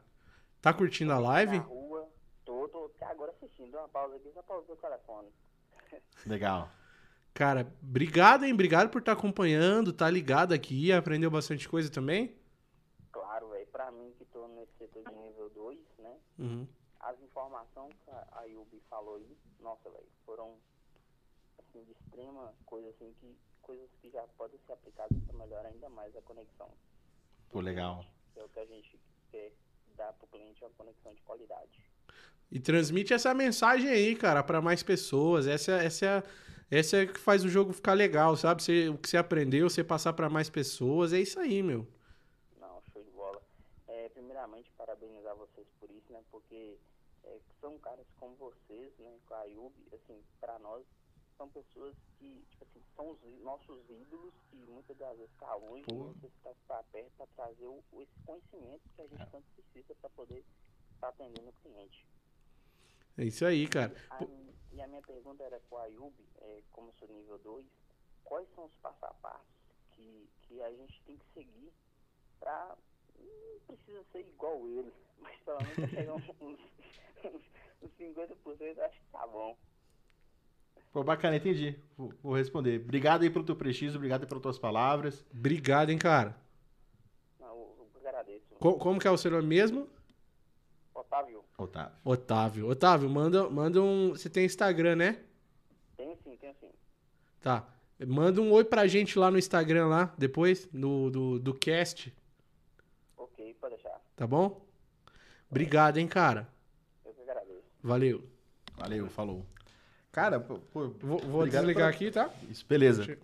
Tá 0.63 0.73
curtindo 0.73 1.13
a 1.13 1.19
live? 1.19 1.59
Na 1.59 1.65
rua, 1.65 2.09
tô, 2.45 2.69
tô 2.69 2.85
até 2.85 3.05
agora 3.07 3.33
assistindo. 3.33 3.77
Uma 3.77 3.89
pausa 3.89 4.15
aqui, 4.15 4.31
só 4.33 4.43
pausa 4.43 4.73
o 4.73 4.77
telefone. 4.77 5.29
Legal. 6.25 6.71
Cara, 7.35 7.67
obrigado, 7.83 8.45
hein? 8.45 8.53
Obrigado 8.53 8.91
por 8.91 9.01
estar 9.01 9.11
acompanhando, 9.11 9.93
tá 9.93 10.09
ligado 10.09 10.55
aqui, 10.55 10.93
aprendeu 10.93 11.33
bastante 11.33 11.69
coisa 11.69 11.91
também. 11.91 12.33
Claro, 13.11 13.49
velho, 13.51 13.67
pra 13.67 13.91
mim 13.91 14.15
que 14.17 14.25
tô 14.27 14.47
nesse 14.47 14.73
setor 14.79 15.03
de 15.03 15.17
nível 15.17 15.51
2, 15.51 15.79
né? 15.99 16.17
Uhum. 16.39 16.69
As 17.01 17.21
informações 17.21 17.93
que 18.05 18.11
a 18.11 18.29
a 18.39 18.45
Yubi 18.45 18.81
falou 18.89 19.17
aí, 19.17 19.37
nossa, 19.59 19.91
velho, 19.91 20.07
foram 20.25 20.55
assim, 21.59 21.83
de 21.83 21.91
extrema 21.91 22.55
coisa 22.65 22.89
assim 22.91 23.13
que 23.21 23.37
coisas 23.61 23.91
que 24.01 24.11
já 24.11 24.23
podem 24.39 24.61
ser 24.65 24.75
aplicadas 24.75 25.19
para 25.27 25.37
melhorar 25.37 25.69
ainda 25.69 25.89
mais 25.89 26.15
a 26.17 26.23
conexão. 26.23 26.71
Pô, 27.51 27.61
legal. 27.61 28.05
É 28.37 28.45
o 28.45 28.49
que 28.49 28.59
a 28.61 28.65
gente 28.67 28.99
quer 29.31 29.53
dar 29.97 30.13
pro 30.15 30.27
cliente 30.29 30.63
uma 30.65 30.71
conexão 30.71 31.15
de 31.15 31.23
qualidade. 31.23 31.85
E 32.51 32.61
transmite 32.61 33.13
essa 33.13 33.33
mensagem 33.35 33.89
aí, 33.91 34.15
cara, 34.15 34.43
pra 34.43 34.61
mais 34.61 34.83
pessoas. 34.83 35.47
Essa, 35.47 35.73
essa, 35.73 36.07
é 36.07 36.09
a- 36.19 36.25
essa 36.71 36.97
é 36.99 37.07
que 37.07 37.19
faz 37.19 37.45
o 37.45 37.49
jogo 37.49 37.73
ficar 37.73 37.95
legal, 37.95 38.37
sabe? 38.37 38.63
Você, 38.63 38.89
o 38.89 38.99
que 38.99 39.09
você 39.09 39.17
aprendeu, 39.17 39.69
você 39.69 39.83
passar 39.83 40.13
pra 40.13 40.29
mais 40.29 40.49
pessoas. 40.51 41.13
É 41.13 41.21
isso 41.21 41.39
aí, 41.41 41.63
meu. 41.63 41.87
Não, 42.61 42.81
show 42.93 43.03
de 43.03 43.11
bola. 43.11 43.41
É, 43.89 44.09
primeiramente, 44.11 44.71
parabenizar 44.77 45.35
vocês 45.37 45.67
por 45.81 45.91
isso, 45.91 46.13
né? 46.13 46.21
Porque 46.31 46.77
é, 47.25 47.39
são 47.61 47.79
caras 47.79 48.07
como 48.21 48.35
vocês, 48.37 48.93
né, 48.99 49.13
com 49.27 49.35
a 49.35 49.41
Ayub, 49.41 49.73
assim, 49.93 50.21
para 50.41 50.59
nós, 50.59 50.85
são 51.37 51.49
pessoas 51.51 51.95
que, 52.19 52.45
tipo 52.51 52.65
assim, 52.65 52.83
são 52.97 53.11
os 53.11 53.41
nossos 53.43 53.89
ídolos 53.91 54.35
que 54.51 54.57
muitas 54.57 54.97
das 54.97 55.17
vezes 55.17 55.33
ficar 55.33 55.55
longe, 55.57 55.85
você 55.87 56.27
está 56.27 56.55
tá 56.69 56.83
perto 56.85 57.11
para 57.17 57.27
trazer 57.29 57.67
o, 57.67 57.83
esse 58.03 58.13
conhecimento 58.25 58.83
que 58.95 59.03
a 59.03 59.07
gente 59.07 59.31
tanto 59.31 59.47
precisa 59.55 59.95
para 60.01 60.11
poder 60.11 60.45
estar 60.95 61.09
atendendo 61.09 61.49
o 61.49 61.53
cliente. 61.55 62.07
É 63.17 63.25
isso 63.25 63.45
aí, 63.47 63.69
cara. 63.69 63.95
A 64.11 64.21
mi- 64.25 64.55
e 64.73 64.81
a 64.83 64.87
minha 64.89 65.03
pergunta 65.03 65.43
era 65.45 65.61
para 65.61 65.77
o 65.77 65.81
Ayub, 65.83 66.15
é, 66.41 66.63
como 66.73 66.89
eu 66.89 66.95
sou 66.95 67.09
nível 67.09 67.39
2, 67.39 67.67
quais 68.25 68.49
são 68.55 68.65
os 68.65 68.75
passo 68.77 69.05
a 69.05 69.15
passo 69.15 69.47
que, 69.93 70.29
que 70.43 70.61
a 70.63 70.71
gente 70.73 71.01
tem 71.05 71.17
que 71.17 71.27
seguir 71.33 71.73
para. 72.41 72.77
Não 73.69 73.77
precisa 73.77 74.05
ser 74.13 74.21
igual 74.29 74.69
ele, 74.69 74.93
mas 75.19 75.41
pelo 75.43 75.61
menos 75.63 75.91
chegar 75.91 76.15
uns, 76.17 76.41
uns, 76.41 76.61
uns 77.83 77.93
50% 77.97 78.79
acho 78.81 79.01
que 79.01 79.11
tá 79.13 79.27
bom. 79.29 79.57
Pô, 80.93 81.03
bacana, 81.03 81.37
entendi. 81.37 81.77
Vou, 81.97 82.13
vou 82.23 82.35
responder. 82.35 82.81
Obrigado 82.81 83.23
aí 83.23 83.31
pelo 83.31 83.45
teu 83.45 83.57
prestígio, 83.57 83.97
obrigado 83.97 84.23
aí 84.23 84.29
pelas 84.29 84.43
tuas 84.43 84.59
palavras. 84.59 85.25
Obrigado, 85.33 85.91
hein, 85.91 85.99
cara. 85.99 86.37
Não, 87.41 87.49
eu, 87.49 87.89
agradeço. 87.99 88.45
Co- 88.61 88.79
como 88.79 89.01
que 89.01 89.09
é 89.09 89.11
o 89.11 89.17
seu 89.17 89.31
nome 89.31 89.47
mesmo? 89.49 89.89
Otávio, 90.95 91.45
Otávio. 91.59 91.93
Otávio. 92.05 92.69
Otávio, 92.69 93.11
manda, 93.11 93.49
manda 93.51 93.83
um. 93.83 94.11
Você 94.11 94.31
tem 94.31 94.45
Instagram, 94.45 94.97
né? 94.97 95.19
tenho 95.97 96.17
sim, 96.23 96.37
tenho 96.37 96.55
sim. 96.61 96.71
Tá. 97.41 97.67
Manda 98.07 98.41
um 98.41 98.53
oi 98.53 98.65
pra 98.65 98.87
gente 98.87 99.19
lá 99.19 99.31
no 99.31 99.39
Instagram, 99.39 99.87
lá, 99.87 100.13
depois, 100.19 100.69
no, 100.73 101.11
do, 101.11 101.39
do 101.39 101.55
cast, 101.55 102.13
Ok, 103.17 103.55
pode 103.61 103.75
deixar. 103.75 104.01
tá 104.17 104.27
bom? 104.27 104.65
Obrigado, 105.49 105.99
hein, 105.99 106.09
cara. 106.09 106.49
Eu 107.05 107.13
que 107.15 107.23
agradeço. 107.23 107.63
Valeu. 107.83 108.25
Valeu, 108.77 109.09
falou. 109.09 109.47
Cara, 110.15 110.39
pô, 110.39 110.61
Vou, 111.03 111.19
vou 111.19 111.45
desligar 111.45 111.75
pela- 111.75 111.89
aqui, 111.89 112.09
tá? 112.09 112.31
Isso, 112.49 112.65
beleza. 112.69 113.19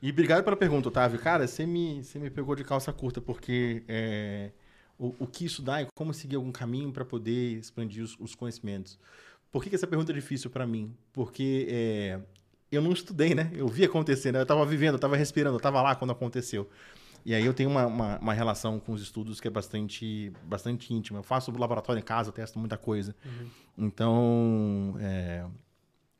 E 0.00 0.08
obrigado 0.10 0.44
pela 0.44 0.56
pergunta, 0.56 0.86
Otávio. 0.86 1.18
Cara, 1.18 1.48
você 1.48 1.66
me, 1.66 2.04
você 2.04 2.16
me 2.16 2.30
pegou 2.30 2.54
de 2.54 2.62
calça 2.62 2.92
curta, 2.92 3.20
porque 3.20 3.82
é, 3.88 4.52
o, 4.96 5.12
o 5.18 5.26
que 5.26 5.44
estudar 5.44 5.82
e 5.82 5.88
como 5.96 6.14
seguir 6.14 6.36
algum 6.36 6.52
caminho 6.52 6.92
para 6.92 7.04
poder 7.04 7.58
expandir 7.58 8.04
os, 8.04 8.16
os 8.20 8.36
conhecimentos. 8.36 9.00
Por 9.50 9.64
que, 9.64 9.68
que 9.70 9.74
essa 9.74 9.86
pergunta 9.88 10.12
é 10.12 10.14
difícil 10.14 10.48
para 10.48 10.64
mim? 10.64 10.94
Porque 11.12 11.66
é, 11.68 12.20
eu 12.70 12.80
não 12.80 12.92
estudei, 12.92 13.34
né? 13.34 13.50
Eu 13.52 13.66
vi 13.66 13.84
acontecendo, 13.84 14.36
eu 14.36 14.42
estava 14.42 14.64
vivendo, 14.64 14.92
eu 14.92 14.96
estava 14.98 15.16
respirando, 15.16 15.54
eu 15.56 15.58
estava 15.58 15.82
lá 15.82 15.96
quando 15.96 16.12
aconteceu. 16.12 16.70
E 17.26 17.34
aí 17.34 17.44
eu 17.44 17.52
tenho 17.52 17.68
uma, 17.68 17.84
uma, 17.84 18.18
uma 18.20 18.32
relação 18.32 18.78
com 18.78 18.92
os 18.92 19.02
estudos 19.02 19.40
que 19.40 19.48
é 19.48 19.50
bastante, 19.50 20.32
bastante 20.44 20.94
íntima. 20.94 21.18
Eu 21.18 21.24
faço 21.24 21.50
laboratório 21.50 21.98
em 21.98 22.04
casa, 22.04 22.28
eu 22.28 22.32
testo 22.32 22.60
muita 22.60 22.78
coisa. 22.78 23.12
Então, 23.76 24.94
é, 25.00 25.44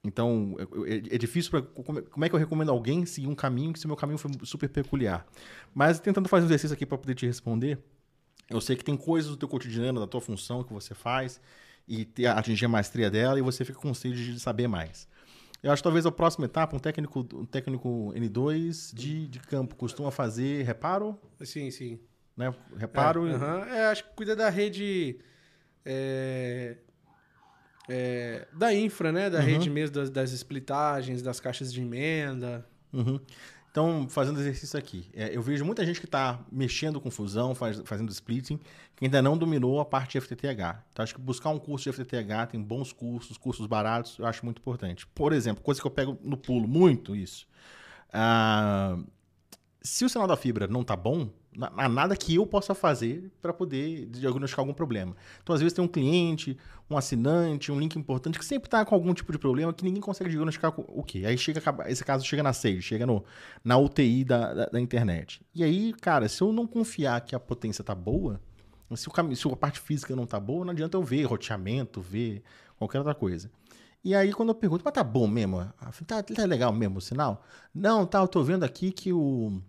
então, 0.08 0.56
eu- 0.58 0.86
é, 0.86 0.96
é 1.14 1.18
difícil 1.18 1.50
para 1.50 1.62
como, 1.62 1.98
é- 2.00 2.02
como 2.02 2.24
é 2.24 2.28
que 2.28 2.34
eu 2.34 2.38
recomendo 2.38 2.70
alguém 2.70 3.06
seguir 3.06 3.28
um 3.28 3.34
caminho 3.34 3.72
que 3.72 3.78
se 3.78 3.84
o 3.86 3.88
meu 3.88 3.96
caminho 3.96 4.18
foi 4.18 4.30
super 4.44 4.68
peculiar. 4.68 5.26
Mas 5.74 6.00
tentando 6.00 6.28
fazer 6.28 6.44
um 6.44 6.48
exercício 6.48 6.74
aqui 6.74 6.86
para 6.86 6.98
poder 6.98 7.14
te 7.14 7.26
responder, 7.26 7.78
eu 8.50 8.60
sei 8.60 8.76
que 8.76 8.84
tem 8.84 8.96
coisas 8.96 9.30
do 9.30 9.36
teu 9.36 9.48
cotidiano, 9.48 10.00
da 10.00 10.06
tua 10.06 10.20
função 10.20 10.64
que 10.64 10.72
você 10.72 10.94
faz 10.94 11.40
e 11.86 12.04
ter, 12.04 12.26
atingir 12.26 12.66
a 12.66 12.68
maestria 12.68 13.10
dela 13.10 13.38
e 13.38 13.42
você 13.42 13.64
fica 13.64 13.78
com 13.78 13.92
sede 13.94 14.34
de 14.34 14.40
saber 14.40 14.66
mais. 14.68 15.06
Eu 15.62 15.72
acho 15.72 15.82
que 15.82 15.84
talvez 15.84 16.06
a 16.06 16.12
próxima 16.12 16.46
etapa, 16.46 16.76
um 16.76 16.78
técnico, 16.78 17.26
um 17.34 17.44
técnico 17.44 18.12
N2 18.14 18.92
de, 18.94 19.26
de 19.28 19.40
campo 19.40 19.74
costuma 19.76 20.10
fazer 20.10 20.62
reparo, 20.64 21.18
Sim, 21.44 21.70
sim. 21.70 21.98
né? 22.36 22.54
Reparo 22.76 23.26
É, 23.26 23.30
e- 23.32 23.34
aham. 23.34 23.64
É, 23.68 23.86
acho 23.88 24.04
que 24.04 24.10
cuida 24.14 24.36
da 24.36 24.48
rede. 24.48 25.18
é, 25.84 26.76
é, 27.88 28.46
da 28.52 28.74
infra, 28.74 29.10
né? 29.12 29.28
Da 29.30 29.38
Uhum. 29.38 29.44
rede 29.44 29.70
mesmo, 29.70 29.94
das, 29.96 30.10
das 30.10 30.32
splitagens, 30.32 31.22
das 31.22 31.40
caixas 31.40 31.72
de 31.72 31.80
emenda. 31.80 32.66
Uhum. 32.92 33.18
Então, 33.70 34.06
fazendo 34.08 34.40
exercício 34.40 34.78
aqui, 34.78 35.08
é, 35.14 35.36
eu 35.36 35.42
vejo 35.42 35.64
muita 35.64 35.84
gente 35.84 36.00
que 36.00 36.06
está 36.06 36.40
mexendo 36.50 37.00
com 37.00 37.10
fusão, 37.10 37.54
faz- 37.54 37.80
fazendo 37.84 38.10
splitting, 38.10 38.58
que 38.96 39.04
ainda 39.04 39.20
não 39.22 39.36
dominou 39.38 39.78
a 39.78 39.84
parte 39.84 40.12
de 40.12 40.18
FTTH. 40.18 40.82
Então, 40.90 41.02
acho 41.02 41.14
que 41.14 41.20
buscar 41.20 41.50
um 41.50 41.58
curso 41.58 41.84
de 41.84 41.90
FTTH, 41.96 42.46
tem 42.50 42.60
bons 42.60 42.92
cursos, 42.92 43.36
cursos 43.36 43.66
baratos, 43.66 44.18
eu 44.18 44.26
acho 44.26 44.44
muito 44.44 44.58
importante. 44.58 45.06
Por 45.08 45.32
exemplo, 45.32 45.62
coisa 45.62 45.80
que 45.80 45.86
eu 45.86 45.90
pego 45.90 46.18
no 46.24 46.36
pulo 46.36 46.66
muito 46.66 47.14
isso. 47.14 47.46
Ah, 48.12 48.98
se 49.82 50.04
o 50.04 50.08
sinal 50.08 50.26
da 50.26 50.36
fibra 50.36 50.66
não 50.66 50.82
tá 50.82 50.96
bom, 50.96 51.30
há 51.60 51.88
nada 51.88 52.16
que 52.16 52.34
eu 52.34 52.46
possa 52.46 52.74
fazer 52.74 53.30
para 53.42 53.52
poder 53.52 54.06
diagnosticar 54.06 54.62
algum 54.62 54.74
problema. 54.74 55.16
Então, 55.42 55.54
às 55.54 55.60
vezes, 55.60 55.72
tem 55.72 55.84
um 55.84 55.88
cliente, 55.88 56.56
um 56.88 56.96
assinante, 56.96 57.72
um 57.72 57.78
link 57.78 57.96
importante 57.96 58.38
que 58.38 58.44
sempre 58.44 58.66
está 58.68 58.84
com 58.84 58.94
algum 58.94 59.12
tipo 59.12 59.32
de 59.32 59.38
problema 59.38 59.72
que 59.72 59.84
ninguém 59.84 60.00
consegue 60.00 60.30
diagnosticar 60.30 60.72
o 60.76 61.02
quê. 61.02 61.24
Aí 61.26 61.36
chega, 61.36 61.60
esse 61.86 62.04
caso 62.04 62.24
chega 62.24 62.42
na 62.42 62.52
SAGE, 62.52 62.82
chega 62.82 63.06
no, 63.06 63.24
na 63.64 63.76
UTI 63.76 64.24
da, 64.24 64.54
da, 64.54 64.66
da 64.66 64.80
internet. 64.80 65.40
E 65.54 65.64
aí, 65.64 65.92
cara, 65.94 66.28
se 66.28 66.42
eu 66.42 66.52
não 66.52 66.66
confiar 66.66 67.20
que 67.22 67.34
a 67.34 67.40
potência 67.40 67.82
tá 67.82 67.94
boa, 67.94 68.40
se, 68.94 69.08
o 69.08 69.36
se 69.36 69.48
a 69.48 69.56
parte 69.56 69.80
física 69.80 70.14
não 70.16 70.26
tá 70.26 70.38
boa, 70.40 70.64
não 70.64 70.72
adianta 70.72 70.96
eu 70.96 71.02
ver 71.02 71.24
roteamento, 71.24 72.00
ver 72.00 72.42
qualquer 72.76 72.98
outra 72.98 73.14
coisa. 73.14 73.50
E 74.04 74.14
aí, 74.14 74.32
quando 74.32 74.50
eu 74.50 74.54
pergunto, 74.54 74.82
mas 74.84 74.94
tá 74.94 75.02
bom 75.02 75.26
mesmo? 75.26 75.60
Ah, 75.60 75.90
Tá, 76.06 76.22
tá 76.22 76.44
legal 76.44 76.72
mesmo 76.72 76.98
o 76.98 77.00
sinal? 77.00 77.44
Não, 77.74 78.06
tá, 78.06 78.20
eu 78.20 78.28
tô 78.28 78.42
vendo 78.42 78.64
aqui 78.64 78.92
que 78.92 79.12
o, 79.12 79.60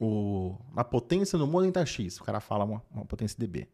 o, 0.00 0.56
a 0.74 0.82
potência 0.82 1.38
no 1.38 1.46
modem 1.46 1.70
tá 1.70 1.84
X. 1.84 2.18
O 2.18 2.24
cara 2.24 2.40
fala 2.40 2.64
uma, 2.64 2.82
uma 2.90 3.04
potência 3.04 3.38
dB. 3.38 3.68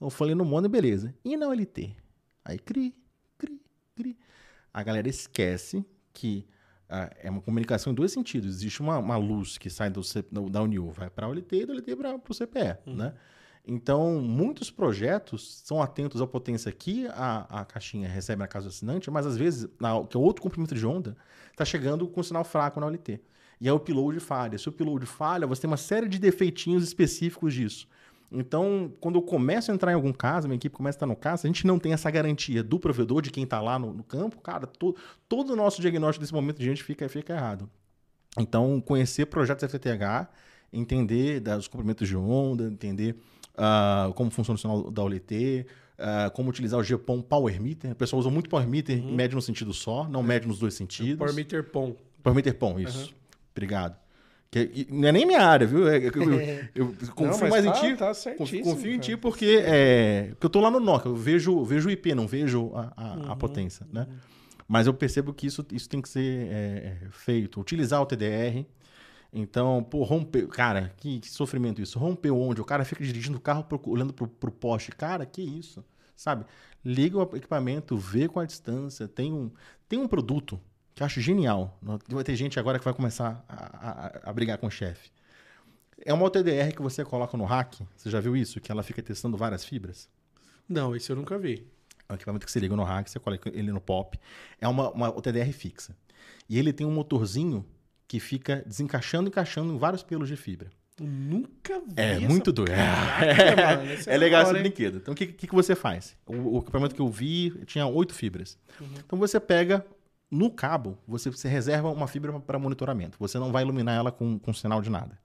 Eu 0.00 0.08
falei 0.08 0.34
no 0.34 0.44
modem, 0.44 0.70
beleza. 0.70 1.12
E 1.24 1.36
na 1.36 1.48
OLT? 1.48 1.96
Aí, 2.44 2.58
cri, 2.58 2.94
cri, 3.36 3.60
cri. 3.96 4.16
A 4.72 4.82
galera 4.84 5.08
esquece 5.08 5.84
que 6.12 6.46
ah, 6.88 7.10
é 7.20 7.28
uma 7.28 7.40
comunicação 7.40 7.92
em 7.92 7.94
dois 7.94 8.12
sentidos. 8.12 8.56
Existe 8.56 8.80
uma, 8.80 8.98
uma 8.98 9.16
luz 9.16 9.58
que 9.58 9.68
sai 9.68 9.90
do, 9.90 10.00
da 10.48 10.62
UNIU, 10.62 10.92
vai 10.92 11.10
para 11.10 11.26
a 11.26 11.28
OLT 11.28 11.56
e 11.56 11.66
da 11.66 11.72
OLT 11.72 11.96
para 11.96 12.14
o 12.16 12.34
CPE, 12.34 12.78
né? 12.86 13.14
Então, 13.66 14.20
muitos 14.20 14.70
projetos 14.70 15.62
são 15.64 15.80
atentos 15.80 16.20
à 16.20 16.26
potência 16.26 16.70
que 16.70 17.06
a, 17.08 17.62
a 17.62 17.64
caixinha 17.64 18.06
recebe 18.06 18.40
na 18.40 18.46
casa 18.46 18.66
do 18.66 18.70
assinante, 18.70 19.10
mas 19.10 19.26
às 19.26 19.38
vezes, 19.38 19.68
na, 19.80 20.04
que 20.04 20.16
é 20.16 20.20
outro 20.20 20.42
comprimento 20.42 20.74
de 20.74 20.86
onda, 20.86 21.16
está 21.50 21.64
chegando 21.64 22.06
com 22.06 22.22
sinal 22.22 22.44
fraco 22.44 22.78
na 22.78 22.86
OLT. 22.86 23.22
E 23.64 23.68
aí 23.68 23.72
o 23.72 23.76
upload 23.76 24.20
falha. 24.20 24.58
Se 24.58 24.68
o 24.68 24.70
upload 24.70 25.06
falha, 25.06 25.46
você 25.46 25.62
tem 25.62 25.70
uma 25.70 25.78
série 25.78 26.06
de 26.06 26.18
defeitinhos 26.18 26.84
específicos 26.84 27.54
disso. 27.54 27.88
Então, 28.30 28.92
quando 29.00 29.14
eu 29.16 29.22
começo 29.22 29.70
a 29.70 29.74
entrar 29.74 29.92
em 29.92 29.94
algum 29.94 30.12
caso, 30.12 30.46
minha 30.48 30.56
equipe 30.56 30.74
começa 30.76 30.96
a 30.96 30.98
estar 30.98 31.06
no 31.06 31.16
caso, 31.16 31.46
a 31.46 31.48
gente 31.48 31.66
não 31.66 31.78
tem 31.78 31.92
essa 31.94 32.10
garantia 32.10 32.62
do 32.62 32.78
provedor, 32.78 33.22
de 33.22 33.30
quem 33.30 33.44
está 33.44 33.60
lá 33.62 33.78
no, 33.78 33.94
no 33.94 34.02
campo, 34.04 34.38
cara, 34.42 34.66
to- 34.66 34.94
todo 35.28 35.52
o 35.52 35.56
nosso 35.56 35.80
diagnóstico 35.80 36.20
desse 36.22 36.34
momento 36.34 36.58
de 36.58 36.64
gente 36.66 36.82
fica, 36.82 37.08
fica 37.08 37.32
errado. 37.32 37.70
Então, 38.38 38.80
conhecer 38.80 39.26
projetos 39.26 39.64
FTTH, 39.64 40.28
entender 40.72 41.40
dos 41.40 41.68
comprimentos 41.68 42.06
de 42.08 42.16
onda, 42.16 42.64
entender 42.64 43.16
ah, 43.56 44.10
como 44.14 44.30
funciona 44.30 44.56
o 44.56 44.60
sinal 44.60 44.90
da 44.90 45.02
OLT, 45.04 45.66
ah, 45.96 46.30
como 46.34 46.50
utilizar 46.50 46.78
o 46.80 46.82
GPON 46.82 47.22
Power 47.22 47.62
Meter. 47.62 47.92
O 47.92 47.96
pessoal 47.96 48.20
usa 48.20 48.30
muito 48.30 48.50
Power 48.50 48.68
Meter, 48.68 49.00
mede 49.02 49.34
no 49.34 49.40
sentido 49.40 49.72
só, 49.72 50.08
não 50.08 50.22
mede 50.22 50.46
nos 50.46 50.58
dois 50.58 50.74
sentidos. 50.74 51.16
Power 51.18 51.34
meter 51.34 51.64
POM. 51.70 51.94
Power 52.22 52.34
Meter 52.34 52.54
PON, 52.58 52.78
isso. 52.80 53.14
Obrigado. 53.54 53.96
Que, 54.50 54.86
não 54.90 55.08
é 55.08 55.12
nem 55.12 55.26
minha 55.26 55.42
área, 55.42 55.66
viu? 55.66 55.88
É- 55.88 55.96
eu, 55.98 56.12
eu- 56.12 56.40
eu 56.74 56.94
confio 57.14 57.48
mas 57.48 57.50
mais 57.50 57.64
tá- 57.64 57.70
em 57.86 57.92
ti. 57.92 57.96
tá 57.96 58.12
confio, 58.36 58.92
em 58.94 58.98
ti 59.00 59.16
porque, 59.16 59.62
é, 59.64 60.28
porque 60.30 60.46
eu 60.46 60.50
tô 60.50 60.60
lá 60.60 60.70
no 60.70 60.78
Nokia, 60.78 61.10
eu 61.10 61.16
vejo, 61.16 61.64
vejo 61.64 61.88
o 61.88 61.90
IP, 61.90 62.14
não 62.14 62.26
vejo 62.26 62.70
a, 62.74 62.92
a- 62.96 63.14
Uhum. 63.16 63.32
a 63.32 63.36
potência, 63.36 63.86
né? 63.92 64.06
Mas 64.68 64.86
eu 64.86 64.94
percebo 64.94 65.34
que 65.34 65.46
isso, 65.46 65.64
isso 65.72 65.88
tem 65.88 66.00
que 66.00 66.08
ser 66.08 66.46
é, 66.50 66.98
é, 67.04 67.08
feito. 67.10 67.60
Utilizar 67.60 68.00
o 68.00 68.06
TDR. 68.06 68.64
Então, 69.32 69.82
pô, 69.82 70.04
romper. 70.04 70.46
Cara, 70.46 70.92
que, 70.96 71.18
que 71.20 71.28
sofrimento 71.30 71.82
isso. 71.82 71.98
Rompeu 71.98 72.38
onde? 72.40 72.60
O 72.60 72.64
cara 72.64 72.84
fica 72.84 73.04
dirigindo 73.04 73.36
o 73.36 73.40
carro 73.40 73.64
procu- 73.64 73.90
olhando 73.90 74.12
pro, 74.12 74.26
pro 74.28 74.50
poste. 74.50 74.92
Cara, 74.92 75.26
que 75.26 75.42
isso? 75.42 75.84
Sabe? 76.16 76.44
Liga 76.84 77.18
o 77.18 77.36
equipamento, 77.36 77.96
vê 77.96 78.28
com 78.28 78.38
a 78.40 78.46
distância. 78.46 79.08
Tem 79.08 79.32
um, 79.32 79.50
tem 79.88 79.98
um 79.98 80.06
produto 80.08 80.58
que 80.94 81.02
eu 81.02 81.06
acho 81.06 81.20
genial. 81.20 81.78
Vai 82.08 82.22
ter 82.24 82.36
gente 82.36 82.58
agora 82.58 82.78
que 82.78 82.84
vai 82.84 82.94
começar 82.94 83.44
a, 83.48 83.88
a- 83.90 84.20
a 84.30 84.32
brigar 84.32 84.58
com 84.58 84.66
o 84.66 84.70
chefe. 84.70 85.10
É 86.04 86.12
uma 86.12 86.24
OTDR 86.26 86.72
que 86.74 86.82
você 86.82 87.04
coloca 87.04 87.36
no 87.36 87.44
rack. 87.44 87.86
Você 87.96 88.10
já 88.10 88.20
viu 88.20 88.36
isso? 88.36 88.60
Que 88.60 88.70
ela 88.70 88.82
fica 88.82 89.02
testando 89.02 89.36
várias 89.36 89.64
fibras. 89.64 90.08
Não, 90.68 90.94
esse 90.94 91.10
eu 91.10 91.16
nunca 91.16 91.38
vi. 91.38 91.66
É 92.08 92.12
um 92.12 92.16
equipamento 92.16 92.44
que 92.44 92.52
você 92.52 92.60
liga 92.60 92.76
no 92.76 92.84
rack, 92.84 93.10
você 93.10 93.18
coloca 93.18 93.50
ele 93.54 93.72
no 93.72 93.80
pop. 93.80 94.18
É 94.60 94.68
uma, 94.68 94.90
uma 94.90 95.08
OTDR 95.08 95.50
fixa. 95.52 95.96
E 96.48 96.58
ele 96.58 96.72
tem 96.72 96.86
um 96.86 96.90
motorzinho 96.92 97.64
que 98.06 98.20
fica 98.20 98.62
desencaixando 98.66 99.28
e 99.28 99.30
encaixando 99.30 99.72
em 99.72 99.78
vários 99.78 100.02
pelos 100.02 100.28
de 100.28 100.36
fibra. 100.36 100.70
Eu 101.00 101.06
nunca 101.06 101.80
vi. 101.80 101.94
É 101.96 102.12
essa 102.12 102.20
muito 102.28 102.52
doido. 102.52 102.70
Caraca, 102.70 103.76
mano, 103.78 103.94
isso 103.94 104.08
É, 104.10 104.14
é 104.14 104.18
legal 104.18 104.42
esse 104.42 104.52
brinquedo. 104.52 104.98
Então, 104.98 105.12
o 105.12 105.16
que, 105.16 105.26
que, 105.26 105.46
que 105.46 105.54
você 105.54 105.74
faz? 105.74 106.14
O, 106.26 106.56
o 106.56 106.58
equipamento 106.58 106.94
que 106.94 107.00
eu 107.00 107.08
vi 107.08 107.50
tinha 107.66 107.86
oito 107.86 108.14
fibras. 108.14 108.58
Uhum. 108.80 108.88
Então, 109.04 109.18
você 109.18 109.40
pega 109.40 109.84
no 110.30 110.50
cabo, 110.50 110.98
você, 111.06 111.30
você 111.30 111.48
reserva 111.48 111.90
uma 111.90 112.06
fibra 112.06 112.38
para 112.40 112.58
monitoramento. 112.58 113.16
Você 113.18 113.38
não 113.38 113.52
vai 113.52 113.62
iluminar 113.62 113.96
ela 113.96 114.10
com, 114.10 114.38
com 114.38 114.52
sinal 114.52 114.82
de 114.82 114.90
nada. 114.90 115.18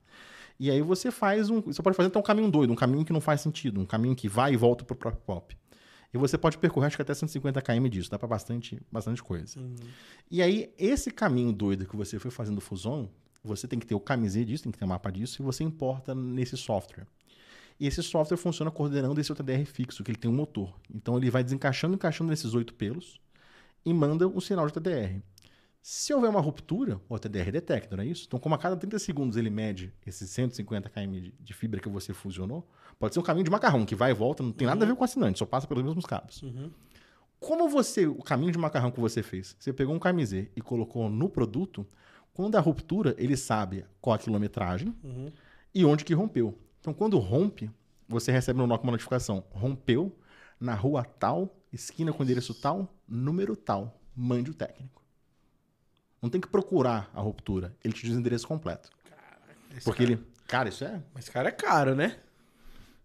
E 0.58 0.70
aí 0.70 0.82
você 0.82 1.10
faz 1.10 1.48
um. 1.48 1.60
Você 1.62 1.82
pode 1.82 1.96
fazer 1.96 2.08
até 2.08 2.18
um 2.18 2.22
caminho 2.22 2.50
doido, 2.50 2.72
um 2.72 2.76
caminho 2.76 3.04
que 3.04 3.12
não 3.12 3.20
faz 3.20 3.40
sentido, 3.40 3.80
um 3.80 3.86
caminho 3.86 4.14
que 4.14 4.28
vai 4.28 4.52
e 4.52 4.56
volta 4.56 4.84
para 4.84 4.94
o 4.94 4.96
próprio 4.96 5.22
pop. 5.24 5.56
E 6.12 6.18
você 6.18 6.36
pode 6.36 6.58
percorrer 6.58 6.88
acho 6.88 6.96
que 6.96 7.02
até 7.02 7.14
150 7.14 7.62
km 7.62 7.88
disso, 7.88 8.10
dá 8.10 8.18
para 8.18 8.28
bastante, 8.28 8.80
bastante 8.90 9.22
coisa. 9.22 9.58
E 10.30 10.42
aí, 10.42 10.72
esse 10.76 11.10
caminho 11.10 11.52
doido 11.52 11.86
que 11.86 11.96
você 11.96 12.18
foi 12.18 12.30
fazendo 12.30 12.60
fusão, 12.60 13.08
você 13.42 13.66
tem 13.68 13.78
que 13.78 13.86
ter 13.86 13.94
o 13.94 14.00
camisê 14.00 14.44
disso, 14.44 14.64
tem 14.64 14.72
que 14.72 14.78
ter 14.78 14.84
um 14.84 14.88
mapa 14.88 15.10
disso, 15.10 15.40
e 15.40 15.44
você 15.44 15.62
importa 15.62 16.14
nesse 16.14 16.56
software. 16.56 17.06
E 17.78 17.86
esse 17.86 18.02
software 18.02 18.36
funciona 18.36 18.70
coordenando 18.70 19.18
esse 19.20 19.32
OTDR 19.32 19.64
fixo, 19.64 20.04
que 20.04 20.10
ele 20.10 20.18
tem 20.18 20.30
um 20.30 20.34
motor. 20.34 20.78
Então 20.92 21.16
ele 21.16 21.30
vai 21.30 21.42
desencaixando, 21.42 21.94
encaixando 21.94 22.28
nesses 22.28 22.52
oito 22.54 22.74
pelos 22.74 23.20
e 23.84 23.92
manda 23.94 24.26
um 24.28 24.40
sinal 24.40 24.66
de 24.66 24.72
OTDR. 24.76 25.20
Se 25.82 26.12
houver 26.12 26.28
uma 26.28 26.40
ruptura, 26.40 27.00
o 27.08 27.14
OTDR 27.14 27.50
detecta, 27.50 27.96
não 27.96 28.04
é 28.04 28.06
isso? 28.06 28.24
Então, 28.26 28.38
como 28.38 28.54
a 28.54 28.58
cada 28.58 28.76
30 28.76 28.98
segundos 28.98 29.36
ele 29.38 29.48
mede 29.48 29.92
esses 30.06 30.28
150 30.30 30.90
km 30.90 31.30
de- 31.40 31.54
fibra 31.54 31.80
que 31.80 31.88
você 31.88 32.12
fusionou, 32.12 32.68
pode 32.98 33.14
ser 33.14 33.20
um 33.20 33.22
caminho 33.22 33.44
de 33.44 33.50
macarrão, 33.50 33.86
que 33.86 33.94
vai 33.94 34.10
e 34.10 34.14
volta, 34.14 34.42
não 34.42 34.52
tem 34.52 34.66
nada 34.66 34.84
a 34.84 34.88
ver 34.88 34.94
com 34.94 35.00
o 35.00 35.04
assinante, 35.04 35.38
só 35.38 35.46
passa 35.46 35.66
pelos 35.66 35.82
mesmos 35.82 36.04
cabos. 36.04 36.42
Como 37.38 37.66
você, 37.70 38.06
o 38.06 38.22
caminho 38.22 38.52
de 38.52 38.58
macarrão 38.58 38.90
que 38.90 39.00
você 39.00 39.22
fez, 39.22 39.56
você 39.58 39.72
pegou 39.72 39.94
um 39.94 39.98
camisê 39.98 40.50
e 40.54 40.60
colocou 40.60 41.08
no 41.08 41.28
produto, 41.30 41.86
quando 42.34 42.56
a 42.56 42.60
ruptura, 42.60 43.14
ele 43.16 43.34
sabe 43.36 43.86
qual 44.02 44.14
a 44.14 44.18
quilometragem 44.18 44.94
e 45.74 45.82
onde 45.84 46.04
que 46.04 46.12
rompeu. 46.12 46.58
Então, 46.80 46.92
quando 46.92 47.18
rompe, 47.18 47.70
você 48.06 48.30
recebe 48.30 48.58
no 48.58 48.66
NOC 48.66 48.82
uma 48.82 48.92
notificação. 48.92 49.42
Rompeu 49.50 50.14
na 50.60 50.74
rua 50.74 51.02
tal, 51.04 51.56
esquina 51.72 52.12
com 52.12 52.22
endereço 52.22 52.54
tal, 52.54 52.94
número 53.08 53.54
tal. 53.56 54.00
Mande 54.14 54.50
o 54.50 54.54
técnico. 54.54 55.02
Não 56.20 56.28
tem 56.28 56.40
que 56.40 56.48
procurar 56.48 57.10
a 57.14 57.20
ruptura. 57.20 57.74
Ele 57.82 57.94
te 57.94 58.02
diz 58.06 58.14
o 58.14 58.18
endereço 58.18 58.46
completo. 58.46 58.90
Esse 59.74 59.84
Porque 59.84 60.04
cara- 60.04 60.12
ele... 60.18 60.26
Cara, 60.46 60.68
isso 60.68 60.84
é... 60.84 61.00
Mas 61.14 61.28
cara 61.28 61.48
é 61.48 61.52
caro, 61.52 61.94
né? 61.94 62.18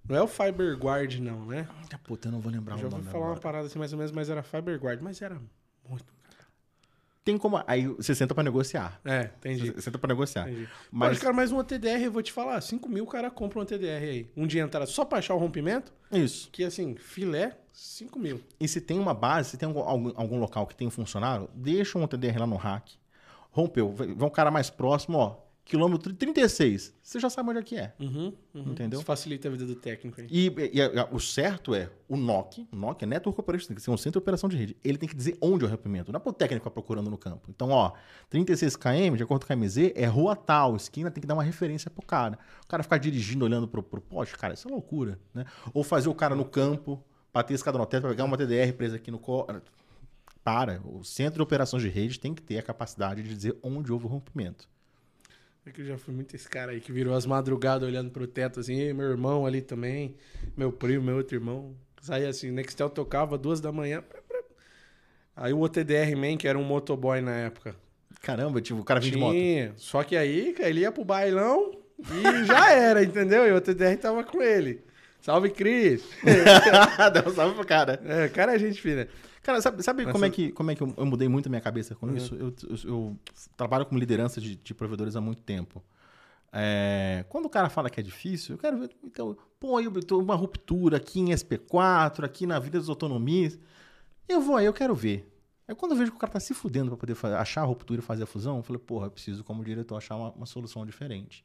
Não 0.08 0.16
é 0.16 0.22
o 0.22 0.28
FiberGuard, 0.28 1.22
não, 1.22 1.46
né? 1.46 1.68
Ah, 1.94 1.98
Puta, 2.00 2.28
eu 2.28 2.32
não 2.32 2.40
vou 2.42 2.52
lembrar 2.52 2.74
Eu 2.76 2.80
já 2.80 2.84
o 2.84 2.86
ouvi 2.88 2.98
nome 2.98 3.12
falar 3.12 3.24
uma 3.26 3.32
agora. 3.32 3.42
parada 3.42 3.68
assim 3.68 3.80
mais 3.80 3.92
ou 3.94 3.98
menos, 3.98 4.12
mas 4.12 4.30
era 4.30 4.44
FiberGuard. 4.44 5.02
Mas 5.04 5.22
era 5.22 5.40
muito. 5.88 6.06
Tem 7.24 7.38
como... 7.38 7.64
Aí 7.66 7.88
você 7.88 8.14
senta 8.14 8.36
pra 8.36 8.44
negociar. 8.44 9.00
É, 9.06 9.32
entendi. 9.38 9.72
Você 9.72 9.82
senta 9.82 9.98
pra 9.98 10.08
negociar. 10.08 10.48
entendi. 10.50 10.68
Mas- 10.92 11.10
Mas, 11.14 11.20
cara, 11.20 11.34
mais 11.34 11.52
um 11.52 11.58
OTDR, 11.58 12.04
eu 12.04 12.12
vou 12.12 12.22
te 12.22 12.32
falar. 12.32 12.60
5 12.62 12.88
mil 12.90 13.04
o 13.04 13.08
cara 13.08 13.32
compra 13.32 13.60
um 13.60 13.62
OTDR 13.62 14.04
aí. 14.04 14.32
Um 14.36 14.46
dia 14.46 14.62
entrada 14.62 14.86
só 14.86 15.06
pra 15.06 15.20
achar 15.20 15.34
o 15.34 15.38
rompimento, 15.40 15.92
Isso. 16.12 16.50
que 16.52 16.64
assim, 16.64 16.96
filé, 16.98 17.58
5 17.76 18.18
mil. 18.18 18.42
E 18.60 18.68
se 18.68 18.80
tem 18.82 18.98
uma 19.00 19.14
base, 19.14 19.50
se 19.52 19.58
tem 19.58 19.68
algum, 19.68 19.82
algum, 20.16 20.40
local 20.40 20.66
que 20.66 20.76
tem 20.76 20.88
um 20.88 20.92
funcionário, 20.92 21.50
deixa 21.54 21.98
um 21.98 22.04
OTDR 22.04 22.40
lá 22.40 22.48
no 22.48 22.56
rack. 22.56 22.96
Rompeu. 23.52 23.94
Vai 23.94 24.08
um 24.10 24.30
cara 24.30 24.50
mais 24.50 24.70
próximo, 24.70 25.18
ó. 25.18 25.38
Quilômetro 25.64 26.14
36. 26.14 26.94
Você 27.02 27.20
já 27.20 27.28
sabe 27.28 27.50
onde 27.50 27.58
é 27.60 27.64
que 27.64 27.76
é. 27.76 27.94
Uhum, 28.00 28.32
uhum. 28.54 28.72
Entendeu? 28.72 29.00
Isso 29.00 29.06
facilita 29.06 29.48
a 29.48 29.52
vida 29.52 29.66
do 29.66 29.74
técnico 29.76 30.22
aí. 30.22 30.28
E, 30.30 30.48
e- 30.48 30.72
e 30.76 30.82
a- 31.00 31.10
o 31.12 31.20
certo 31.20 31.74
é 31.74 31.90
o 32.08 32.16
NOC, 32.16 32.68
o 32.72 32.76
NOC 32.76 33.02
é 33.02 33.06
Network 33.08 33.40
Operation, 33.40 33.68
tem 33.70 33.76
que 33.76 33.82
ser 33.82 33.90
um 33.90 33.98
centro 33.98 34.12
de 34.20 34.24
operação 34.24 34.48
de 34.48 34.56
rede. 34.56 34.78
Ele 34.84 34.96
tem 35.00 35.10
que 35.10 35.16
dizer 35.16 35.36
onde 35.42 35.66
é 35.66 35.68
o 35.68 35.72
rompimento. 35.72 36.12
Não 36.12 36.18
é 36.18 36.22
para 36.22 36.30
o 36.30 36.34
técnico 36.34 36.62
ficar 36.64 36.70
procurando 36.70 37.10
no 37.10 37.18
campo. 37.18 37.50
Então, 37.50 37.72
ó, 37.72 37.94
36 38.30 38.76
km, 38.76 39.16
de 39.18 39.24
acordo 39.24 39.44
com 39.48 39.54
a 39.54 39.56
MZ, 39.56 39.92
é 39.96 40.06
rua 40.06 40.36
tal, 40.36 40.76
esquina, 40.76 41.10
tem 41.10 41.20
que 41.20 41.26
dar 41.28 41.34
uma 41.34 41.44
referência 41.44 41.90
pro 41.90 42.06
cara. 42.06 42.38
O 42.64 42.68
cara 42.68 42.84
ficar 42.84 43.00
dirigindo, 43.00 43.44
olhando 43.44 43.68
pro, 43.68 43.82
pro 43.82 44.00
poste, 44.02 44.38
cara, 44.38 44.54
isso 44.54 44.68
é 44.68 44.72
loucura, 44.72 45.20
né? 45.34 45.46
Ou 45.74 45.84
fazer 45.84 46.10
o 46.10 46.14
cara 46.14 46.36
no 46.36 46.46
campo, 46.46 47.04
bater 47.36 47.54
escada 47.54 47.78
no 47.78 47.86
teto, 47.86 48.08
pegar 48.08 48.24
uma 48.24 48.38
TDR 48.38 48.72
presa 48.74 48.96
aqui 48.96 49.12
no 49.12 49.20
co... 49.20 49.46
Para, 50.42 50.80
o 50.86 51.04
centro 51.04 51.40
de 51.40 51.42
operações 51.42 51.84
de 51.84 51.90
rede 51.90 52.20
tem 52.20 52.34
que 52.34 52.42
ter 52.42 52.58
a 52.60 52.62
capacidade 52.62 53.24
de 53.24 53.30
dizer 53.30 53.58
onde 53.62 53.92
houve 53.92 54.06
o 54.06 54.08
rompimento. 54.08 54.70
É 55.66 55.72
que 55.72 55.82
eu 55.82 55.86
já 55.86 55.98
fui 55.98 56.14
muito 56.14 56.36
esse 56.36 56.48
cara 56.48 56.72
aí 56.72 56.80
que 56.80 56.92
virou 56.92 57.16
as 57.16 57.26
madrugadas 57.26 57.90
olhando 57.90 58.12
pro 58.12 58.28
teto 58.28 58.60
assim, 58.60 58.80
"Ei, 58.80 58.94
meu 58.94 59.10
irmão 59.10 59.46
ali 59.46 59.62
também, 59.62 60.16
meu 60.56 60.72
primo, 60.72 61.04
meu 61.04 61.18
outro 61.18 61.36
irmão. 61.36 61.76
Saía 62.00 62.30
assim, 62.30 62.52
Nextel 62.52 62.90
tocava 62.92 63.38
duas 63.38 63.60
da 63.60 63.72
manhã. 63.72 64.04
Aí 65.36 65.52
o 65.52 65.60
OTDR 65.60 66.16
Man, 66.16 66.38
que 66.38 66.48
era 66.48 66.58
um 66.58 66.64
motoboy 66.64 67.20
na 67.20 67.36
época. 67.36 67.76
Caramba, 68.22 68.62
tipo, 68.62 68.80
o 68.80 68.84
cara 68.84 69.00
vem 69.00 69.12
de 69.12 69.18
moto. 69.18 69.36
Só 69.76 70.04
que 70.04 70.16
aí, 70.16 70.56
ele 70.60 70.82
ia 70.82 70.92
pro 70.92 71.04
bailão 71.04 71.72
e 72.00 72.46
já 72.46 72.72
era, 72.72 73.04
entendeu? 73.04 73.48
E 73.48 73.52
o 73.52 73.56
OTDR 73.58 73.98
tava 73.98 74.24
com 74.24 74.42
ele. 74.42 74.86
Salve, 75.26 75.50
Cris! 75.50 76.04
Dá 77.14 77.28
um 77.28 77.34
salve 77.34 77.56
pro 77.56 77.66
cara. 77.66 78.00
É, 78.06 78.28
cara 78.30 78.54
é 78.56 78.60
gente 78.60 78.80
fina. 78.80 79.08
Cara, 79.42 79.60
sabe, 79.60 79.82
sabe 79.82 80.06
como, 80.12 80.24
é 80.24 80.30
que, 80.30 80.52
como 80.52 80.70
é 80.70 80.76
que 80.76 80.84
eu, 80.84 80.94
eu 80.96 81.04
mudei 81.06 81.28
muito 81.28 81.48
a 81.48 81.50
minha 81.50 81.62
cabeça 81.62 81.96
com 81.96 82.06
Uhum. 82.06 82.16
isso? 82.16 82.36
Eu, 82.36 82.54
eu- 82.70 82.78
eu 82.86 83.18
trabalho 83.58 83.88
como 83.88 84.00
liderança 84.00 84.40
de, 84.40 84.56
de 84.56 84.74
provedores 84.76 85.16
há 85.16 85.22
muito 85.22 85.42
tempo. 85.42 85.84
É, 86.54 87.26
quando 87.28 87.46
o 87.46 87.50
cara 87.50 87.70
fala 87.70 87.90
que 87.90 88.00
é 88.00 88.04
difícil, 88.04 88.54
eu 88.54 88.60
quero 88.60 88.78
ver. 88.78 88.92
Então, 89.04 89.36
pô, 89.60 89.80
eu 89.80 89.92
tô 90.04 90.20
uma 90.20 90.36
ruptura 90.36 90.98
aqui 90.98 91.20
em 91.20 91.32
SP4, 91.34 92.24
aqui 92.24 92.46
na 92.46 92.60
vida 92.60 92.78
das 92.78 92.88
autonomias. 92.88 93.58
Eu 94.30 94.42
vou 94.42 94.58
aí, 94.58 94.68
eu 94.68 94.74
quero 94.74 94.94
ver. 94.94 95.28
Aí 95.68 95.74
quando 95.74 95.94
eu 95.94 95.98
vejo 95.98 96.12
que 96.12 96.18
o 96.18 96.20
cara 96.20 96.34
tá 96.34 96.40
se 96.40 96.54
fudendo 96.54 96.90
pra 96.92 96.98
poder 96.98 97.16
fa- 97.16 97.40
achar 97.40 97.62
a 97.62 97.66
ruptura 97.66 98.00
e 98.00 98.04
fazer 98.04 98.22
a 98.24 98.28
fusão, 98.28 98.58
eu 98.58 98.64
falei, 98.64 98.80
porra, 98.80 99.08
eu 99.08 99.12
preciso, 99.12 99.44
como 99.44 99.64
diretor, 99.66 99.98
achar 99.98 100.16
uma, 100.16 100.30
uma 100.34 100.46
solução 100.46 100.86
diferente. 100.86 101.44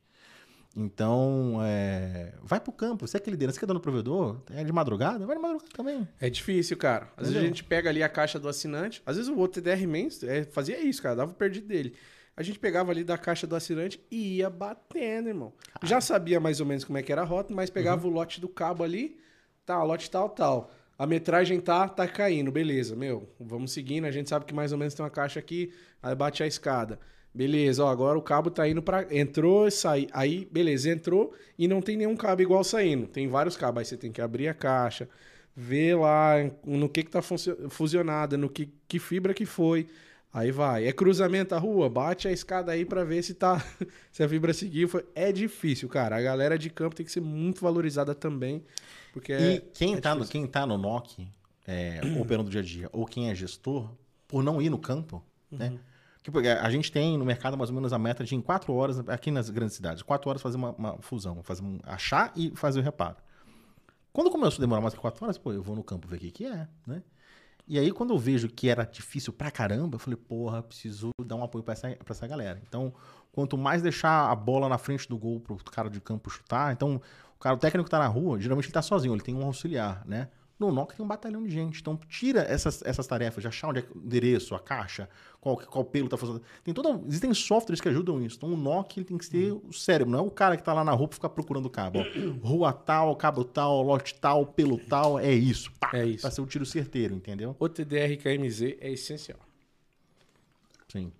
Então, 0.76 1.58
é, 1.62 2.32
vai 2.42 2.60
pro 2.60 2.73
campo. 2.73 3.07
Você 3.07 3.16
é 3.16 3.20
que 3.20 3.31
liderança, 3.31 3.55
você 3.55 3.58
que 3.60 3.65
é 3.65 3.66
dono 3.66 3.81
do 3.81 3.82
provedor, 3.82 4.40
é 4.50 4.62
de 4.62 4.73
madrugada, 4.73 5.26
vai 5.26 5.36
de 5.36 5.42
madrugada 5.42 5.68
também. 5.74 6.07
É 6.20 6.31
difícil, 6.31 6.76
cara. 6.76 7.07
Às 7.16 7.24
vezes 7.26 7.28
a 7.28 7.39
Entendeu? 7.40 7.49
gente 7.49 7.65
pega 7.65 7.90
ali 7.90 8.02
a 8.02 8.08
caixa 8.08 8.39
do 8.39 8.49
assinante. 8.49 9.02
Às 9.05 9.16
vezes 9.16 9.31
o 9.31 9.39
OTDR 9.39 9.86
Man 9.86 10.08
é, 10.28 10.44
fazia 10.44 10.81
isso, 10.81 11.02
cara. 11.02 11.16
Dava 11.16 11.32
o 11.32 11.34
perdido 11.34 11.66
dele. 11.66 11.94
A 12.36 12.42
gente 12.42 12.58
pegava 12.58 12.90
ali 12.92 13.02
da 13.05 13.18
caixa 13.18 13.47
do 13.47 13.57
assinante 13.57 14.00
e 14.10 14.36
ia 14.36 14.49
batendo, 14.49 15.28
irmão. 15.28 15.52
Já 15.82 16.00
sabia 16.00 16.39
mais 16.39 16.60
ou 16.60 16.66
menos 16.66 16.84
como 16.84 16.97
é 16.97 17.02
que 17.02 17.10
era 17.12 17.23
a 17.23 17.24
rota, 17.24 17.52
mas 17.52 17.68
pegava 17.68 18.07
Uhum. 18.07 18.12
o 18.12 18.15
lote 18.15 18.40
do 18.40 18.49
cabo 18.49 18.84
ali. 18.84 19.18
Tá, 19.66 19.82
lote 19.82 20.08
tal, 20.10 20.28
tal. 20.31 20.70
A 20.97 21.07
metragem 21.07 21.60
tá, 21.60 21.89
tá 21.89 22.07
caindo. 22.07 22.50
Beleza, 22.52 22.94
meu. 22.94 23.28
Vamos 23.40 23.73
seguindo. 23.73 24.05
A 24.05 24.10
gente 24.10 24.28
sabe 24.28 24.44
que 24.44 24.55
mais 24.55 24.70
ou 24.73 24.78
menos 24.78 24.94
tem 24.94 25.02
uma 25.05 25.10
caixa 25.10 25.39
aqui. 25.40 25.73
Aí 26.02 26.15
bate 26.15 26.42
a 26.42 26.47
escada. 26.47 26.99
Beleza, 27.33 27.84
ó, 27.84 27.89
agora 27.89 28.18
o 28.18 28.23
cabo 28.23 28.50
tá 28.50 28.68
indo 28.68 28.83
pra. 28.83 29.07
Entrou 29.15 29.68
e 29.68 29.70
saiu. 29.70 30.09
Aí, 30.12 30.49
beleza, 30.50 30.91
entrou 30.91 31.33
e 31.57 31.68
não 31.68 31.81
tem 31.81 31.97
nenhum 31.97 32.17
cabo 32.17 32.42
igual 32.42 32.65
saindo. 32.65 33.07
Tem 33.07 33.28
vários 33.28 33.57
cabos. 33.57 33.78
Aí 33.78 33.84
você 33.84 33.97
tem 33.97 34.10
que 34.10 34.20
abrir 34.20 34.49
a 34.49 34.55
caixa, 34.55 35.09
ver 35.55 35.97
lá 35.97 36.34
no 36.65 36.89
que 36.89 37.05
que 37.05 37.10
tá 37.10 37.20
fusionada, 37.23 38.36
no 38.36 38.49
que, 38.49 38.68
que 38.89 38.99
fibra 38.99 39.33
que 39.33 39.47
foi. 39.47 39.86
Aí 40.33 40.50
vai. 40.50 40.86
É 40.86 40.92
cruzamento 40.92 41.55
a 41.55 41.59
rua, 41.59 41.89
bate 41.89 42.26
a 42.28 42.33
escada 42.33 42.73
aí 42.73 42.84
pra 42.84 43.05
ver 43.05 43.23
se 43.23 43.34
tá 43.34 43.65
se 44.10 44.23
a 44.25 44.28
fibra 44.28 44.52
seguiu. 44.52 44.89
Foi- 44.89 45.05
É 45.15 45.31
difícil, 45.31 45.89
cara. 45.89 46.17
A 46.17 46.20
galera 46.20 46.59
de 46.59 46.68
campo 46.68 46.97
tem 46.97 47.07
que 47.07 47.12
ser 47.12 47.20
muito 47.20 47.60
valorizada 47.60 48.12
também, 48.15 48.65
porque 49.12 49.33
E 49.33 49.57
é, 49.57 49.62
quem, 49.73 49.94
é 49.94 50.00
tá 50.00 50.15
no, 50.17 50.26
quem 50.26 50.47
tá 50.47 50.67
no 50.67 50.76
NOC, 50.78 51.28
é, 51.67 52.00
operando 52.20 52.44
do 52.49 52.50
dia 52.50 52.60
a 52.60 52.65
dia, 52.65 52.89
ou 52.92 53.07
quem 53.07 53.31
é 53.31 53.34
gestor, 53.34 53.89
por 54.26 54.42
não 54.42 54.60
ir 54.62 54.70
no 54.70 54.78
campo, 54.78 55.23
né? 55.50 55.73
Que, 56.23 56.31
porque 56.31 56.49
a 56.49 56.68
gente 56.68 56.92
tem 56.92 57.16
no 57.16 57.24
mercado 57.24 57.57
mais 57.57 57.70
ou 57.70 57.74
menos 57.74 57.92
a 57.92 57.99
meta 57.99 58.23
de 58.23 58.34
em 58.34 58.40
quatro 58.40 58.74
horas, 58.74 58.99
aqui 59.08 59.31
nas 59.31 59.49
grandes 59.49 59.76
cidades, 59.76 60.02
quatro 60.02 60.28
horas 60.28 60.42
fazer 60.42 60.57
uma, 60.57 60.73
uma 60.73 60.99
fusão, 61.00 61.42
fazer 61.42 61.62
um, 61.62 61.78
achar 61.84 62.31
e 62.36 62.50
fazer 62.55 62.81
o 62.81 62.82
reparo. 62.82 63.16
Quando 64.12 64.31
começou 64.31 64.58
a 64.58 64.60
demorar 64.60 64.81
mais 64.82 64.92
que 64.92 65.00
quatro 65.00 65.24
horas, 65.24 65.39
pô, 65.39 65.52
eu 65.52 65.62
vou 65.62 65.74
no 65.74 65.84
campo 65.84 66.07
ver 66.07 66.16
o 66.16 66.18
que, 66.18 66.31
que 66.31 66.44
é, 66.44 66.68
né? 66.86 67.02
E 67.66 67.78
aí, 67.78 67.92
quando 67.92 68.12
eu 68.12 68.18
vejo 68.18 68.49
que 68.49 68.68
era 68.68 68.84
difícil 68.84 69.32
pra 69.32 69.50
caramba, 69.50 69.94
eu 69.94 69.99
falei, 70.00 70.16
porra, 70.16 70.60
preciso 70.60 71.10
dar 71.24 71.36
um 71.36 71.44
apoio 71.44 71.62
pra 71.62 71.73
essa, 71.73 71.89
pra 72.05 72.12
essa 72.12 72.26
galera. 72.26 72.60
Então, 72.66 72.92
quanto 73.31 73.57
mais 73.57 73.81
deixar 73.81 74.28
a 74.28 74.34
bola 74.34 74.68
na 74.68 74.76
frente 74.76 75.08
do 75.08 75.16
gol 75.16 75.39
pro 75.39 75.57
cara 75.57 75.89
de 75.89 76.00
campo 76.00 76.28
chutar, 76.28 76.73
então, 76.73 77.00
o 77.36 77.39
cara, 77.39 77.55
o 77.55 77.58
técnico 77.58 77.89
tá 77.89 78.00
na 78.00 78.08
rua, 78.08 78.40
geralmente 78.40 78.66
ele 78.66 78.73
tá 78.73 78.82
sozinho, 78.82 79.15
ele 79.15 79.23
tem 79.23 79.36
um 79.36 79.44
auxiliar, 79.44 80.05
né? 80.05 80.28
No 80.60 80.70
NOC 80.70 80.94
tem 80.94 81.02
um 81.02 81.08
batalhão 81.08 81.42
de 81.42 81.50
gente. 81.50 81.80
Então, 81.80 81.98
tira 82.06 82.42
essas, 82.42 82.82
essas 82.82 83.06
tarefas 83.06 83.40
de 83.42 83.48
achar 83.48 83.68
onde 83.68 83.80
é 83.80 83.84
o 83.94 83.98
endereço, 83.98 84.55
a 84.55 84.60
caixa, 84.60 85.08
qual, 85.40 85.56
qual 85.56 85.82
pelo 85.86 86.06
tá 86.06 86.18
fazendo. 86.18 86.42
Tem 86.62 86.74
toda, 86.74 87.00
existem 87.08 87.32
softwares 87.32 87.80
que 87.80 87.89
ajudam 87.89 88.20
isso. 88.22 88.36
Então, 88.36 88.52
o 88.52 88.56
NOC 88.58 88.98
ele 88.98 89.06
tem 89.06 89.16
que 89.16 89.24
ser 89.24 89.52
o 89.52 89.72
cérebro, 89.72 90.12
não 90.12 90.18
é 90.18 90.22
o 90.22 90.30
cara 90.30 90.58
que 90.58 90.62
tá 90.62 90.74
lá 90.74 90.84
na 90.84 90.92
rua 90.92 91.08
ficar 91.10 91.30
procurando 91.30 91.70
cabo. 91.70 92.00
Ó, 92.00 92.05
rua 92.47 92.74
tal, 92.74 93.16
cabo 93.16 93.42
tal, 93.42 93.82
lote 93.82 94.14
tal, 94.16 94.44
pelo 94.44 94.76
tal, 94.76 95.18
é 95.18 95.32
isso. 95.32 95.72
Pá, 95.80 95.92
É 95.94 96.05
isso. 96.05 96.20
Pra 96.20 96.30
ser 96.30 96.42
o 96.42 96.47
tiro 96.47 96.66
certeiro, 96.66 97.14
entendeu? 97.14 97.56
O 97.58 97.66
TDR 97.66 98.18
KMZ 98.22 98.76
é 98.80 98.92
essencial. 98.92 99.39
Sim. 100.89 101.10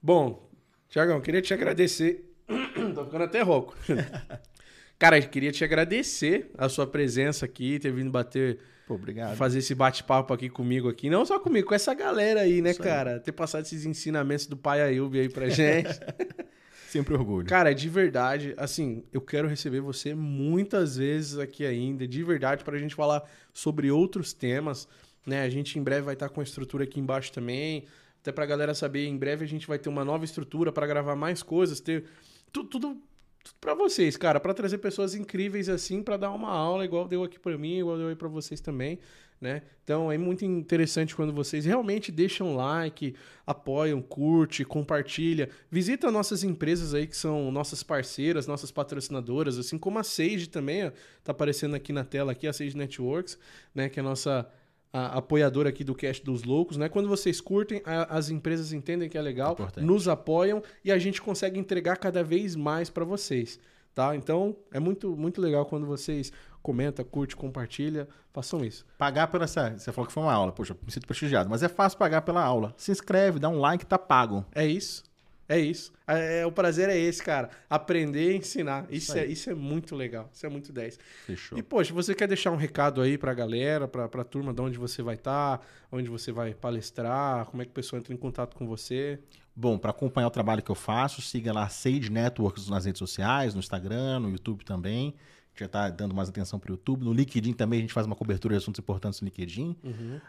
Bom, 0.00 0.48
Tiagão, 0.88 1.20
queria 1.20 1.42
te 1.42 1.52
agradecer. 1.52 2.32
Tô 2.94 3.04
ficando 3.04 3.24
até 3.24 3.42
rouco. 3.42 3.74
Cara, 4.98 5.18
eu 5.18 5.28
queria 5.28 5.52
te 5.52 5.62
agradecer 5.62 6.50
a 6.56 6.68
sua 6.68 6.86
presença 6.86 7.44
aqui, 7.44 7.78
ter 7.78 7.92
vindo 7.92 8.10
bater, 8.10 8.58
Pô, 8.86 8.94
obrigado. 8.94 9.36
fazer 9.36 9.58
esse 9.58 9.74
bate-papo 9.74 10.32
aqui 10.32 10.48
comigo 10.48 10.88
aqui. 10.88 11.10
Não 11.10 11.24
só 11.26 11.38
comigo, 11.38 11.68
com 11.68 11.74
essa 11.74 11.92
galera 11.92 12.40
aí, 12.40 12.62
né, 12.62 12.70
Isso 12.70 12.82
aí. 12.82 12.88
cara? 12.88 13.20
Ter 13.20 13.32
passado 13.32 13.64
esses 13.64 13.84
ensinamentos 13.84 14.46
do 14.46 14.56
pai 14.56 14.80
Ailbe 14.80 15.20
aí 15.20 15.28
pra 15.28 15.48
gente. 15.50 15.90
Sempre 16.88 17.12
orgulho. 17.14 17.46
Cara, 17.46 17.74
de 17.74 17.88
verdade, 17.90 18.54
assim, 18.56 19.04
eu 19.12 19.20
quero 19.20 19.46
receber 19.48 19.80
você 19.80 20.14
muitas 20.14 20.96
vezes 20.96 21.36
aqui 21.38 21.66
ainda, 21.66 22.06
de 22.08 22.22
verdade, 22.22 22.64
pra 22.64 22.78
gente 22.78 22.94
falar 22.94 23.22
sobre 23.52 23.90
outros 23.90 24.32
temas, 24.32 24.88
né? 25.26 25.42
A 25.42 25.50
gente 25.50 25.78
em 25.78 25.82
breve 25.82 26.02
vai 26.02 26.14
estar 26.14 26.28
com 26.30 26.40
a 26.40 26.44
estrutura 26.44 26.84
aqui 26.84 26.98
embaixo 27.00 27.32
também, 27.32 27.84
até 28.22 28.32
pra 28.32 28.46
galera 28.46 28.72
saber, 28.72 29.04
em 29.06 29.16
breve 29.18 29.44
a 29.44 29.48
gente 29.48 29.66
vai 29.66 29.78
ter 29.78 29.88
uma 29.90 30.04
nova 30.06 30.24
estrutura 30.24 30.72
pra 30.72 30.86
gravar 30.86 31.16
mais 31.16 31.42
coisas, 31.42 31.80
ter 31.80 32.04
tu- 32.52 32.64
tudo 32.64 32.96
tudo 33.46 33.56
pra 33.60 33.74
vocês, 33.74 34.16
cara, 34.16 34.40
pra 34.40 34.52
trazer 34.52 34.78
pessoas 34.78 35.14
incríveis 35.14 35.68
assim, 35.68 36.02
pra 36.02 36.16
dar 36.16 36.32
uma 36.32 36.50
aula 36.50 36.84
igual 36.84 37.06
deu 37.06 37.22
aqui 37.22 37.38
pra 37.38 37.56
mim, 37.56 37.78
igual 37.78 37.96
deu 37.96 38.08
aí 38.08 38.16
pra 38.16 38.28
vocês 38.28 38.60
também, 38.60 38.98
né? 39.40 39.62
Então 39.84 40.10
é 40.10 40.18
muito 40.18 40.44
interessante 40.44 41.14
quando 41.14 41.32
vocês 41.32 41.64
realmente 41.64 42.10
deixam 42.10 42.56
like, 42.56 43.14
apoiam, 43.46 44.02
curte, 44.02 44.64
compartilha, 44.64 45.48
visita 45.70 46.10
nossas 46.10 46.42
empresas 46.42 46.92
aí 46.94 47.06
que 47.06 47.16
são 47.16 47.52
nossas 47.52 47.82
parceiras, 47.82 48.46
nossas 48.46 48.70
patrocinadoras, 48.70 49.58
assim 49.58 49.78
como 49.78 49.98
a 49.98 50.02
Sage 50.02 50.48
também, 50.48 50.86
ó, 50.86 50.90
tá 51.22 51.32
aparecendo 51.32 51.76
aqui 51.76 51.92
na 51.92 52.04
tela 52.04 52.32
aqui 52.32 52.46
a 52.48 52.52
Sage 52.52 52.76
Networks, 52.76 53.38
né, 53.74 53.88
que 53.88 54.00
é 54.00 54.02
a 54.02 54.04
nossa 54.04 54.50
a 54.98 55.18
apoiadora 55.18 55.68
aqui 55.68 55.82
do 55.84 55.94
Cast 55.94 56.24
dos 56.24 56.42
Loucos, 56.44 56.76
né? 56.76 56.88
Quando 56.88 57.08
vocês 57.08 57.40
curtem, 57.40 57.82
a- 57.84 58.16
as 58.16 58.30
empresas 58.30 58.72
entendem 58.72 59.08
que 59.08 59.18
é 59.18 59.22
legal, 59.22 59.52
Importante. 59.52 59.84
nos 59.84 60.08
apoiam 60.08 60.62
e 60.84 60.90
a 60.92 60.98
gente 60.98 61.20
consegue 61.20 61.58
entregar 61.58 61.96
cada 61.96 62.22
vez 62.24 62.54
mais 62.56 62.88
para 62.90 63.04
vocês, 63.04 63.58
tá? 63.94 64.14
Então, 64.16 64.56
é 64.72 64.80
muito 64.80 65.16
muito 65.16 65.40
legal 65.40 65.66
quando 65.66 65.86
vocês 65.86 66.32
comenta, 66.62 67.04
curte, 67.04 67.36
compartilha, 67.36 68.08
façam 68.32 68.64
isso. 68.64 68.84
Pagar 68.98 69.28
pela 69.28 69.44
essa. 69.44 69.70
Você 69.78 69.92
falou 69.92 70.06
que 70.06 70.12
foi 70.12 70.22
uma 70.22 70.32
aula, 70.32 70.50
poxa, 70.52 70.76
me 70.84 70.90
sinto 70.90 71.06
prestigiado, 71.06 71.48
mas 71.48 71.62
é 71.62 71.68
fácil 71.68 71.98
pagar 71.98 72.22
pela 72.22 72.42
aula. 72.42 72.74
Se 72.76 72.90
inscreve, 72.90 73.38
dá 73.38 73.48
um 73.48 73.60
like, 73.60 73.86
tá 73.86 73.96
pago. 73.98 74.44
É 74.54 74.66
isso. 74.66 75.04
É 75.48 75.58
isso. 75.58 75.92
É, 76.06 76.40
é- 76.40 76.46
o 76.46 76.50
prazer 76.52 76.88
é 76.88 76.98
esse, 76.98 77.22
cara. 77.22 77.50
Aprender 77.70 78.32
e 78.32 78.36
ensinar. 78.38 78.84
Isso, 78.90 79.12
Isso 79.12 79.18
é, 79.18 79.26
isso 79.26 79.50
é 79.50 79.54
muito 79.54 79.94
legal. 79.94 80.28
Isso 80.32 80.44
é 80.44 80.48
muito 80.48 80.72
10. 80.72 80.98
Fechou. 81.26 81.56
E, 81.58 81.62
poxa, 81.62 81.94
você 81.94 82.14
quer 82.14 82.26
deixar 82.26 82.50
um 82.50 82.56
recado 82.56 83.00
aí 83.00 83.16
pra 83.16 83.32
galera, 83.32 83.86
pra, 83.86 84.08
pra 84.08 84.24
turma, 84.24 84.52
de 84.52 84.60
onde 84.60 84.78
você 84.78 85.02
vai 85.02 85.14
estar, 85.14 85.60
onde 85.92 86.08
você 86.08 86.32
vai 86.32 86.52
palestrar, 86.54 87.46
como 87.46 87.62
é 87.62 87.64
que 87.64 87.70
o 87.70 87.74
pessoal 87.74 88.00
entra 88.00 88.12
em 88.12 88.16
contato 88.16 88.56
com 88.56 88.66
você? 88.66 89.18
Bom, 89.54 89.78
para 89.78 89.90
acompanhar 89.90 90.26
o 90.26 90.30
trabalho 90.30 90.62
que 90.62 90.70
eu 90.70 90.74
faço, 90.74 91.22
siga 91.22 91.52
lá 91.52 91.68
Sage 91.68 92.10
Networks 92.10 92.68
nas 92.68 92.84
redes 92.84 92.98
sociais, 92.98 93.54
no 93.54 93.60
Instagram, 93.60 94.20
no 94.20 94.30
YouTube 94.30 94.64
também. 94.64 95.14
A 95.16 95.48
gente 95.58 95.60
já 95.60 95.68
tá 95.68 95.88
dando 95.88 96.14
mais 96.14 96.28
atenção 96.28 96.58
pro 96.58 96.74
YouTube. 96.74 97.02
No 97.04 97.12
LinkedIn 97.14 97.54
também 97.54 97.78
a 97.78 97.80
gente 97.80 97.92
faz 97.94 98.06
uma 98.06 98.14
cobertura 98.14 98.54
de 98.54 98.58
assuntos 98.58 98.78
importantes 98.78 99.18
no 99.22 99.24
LinkedIn. 99.24 99.74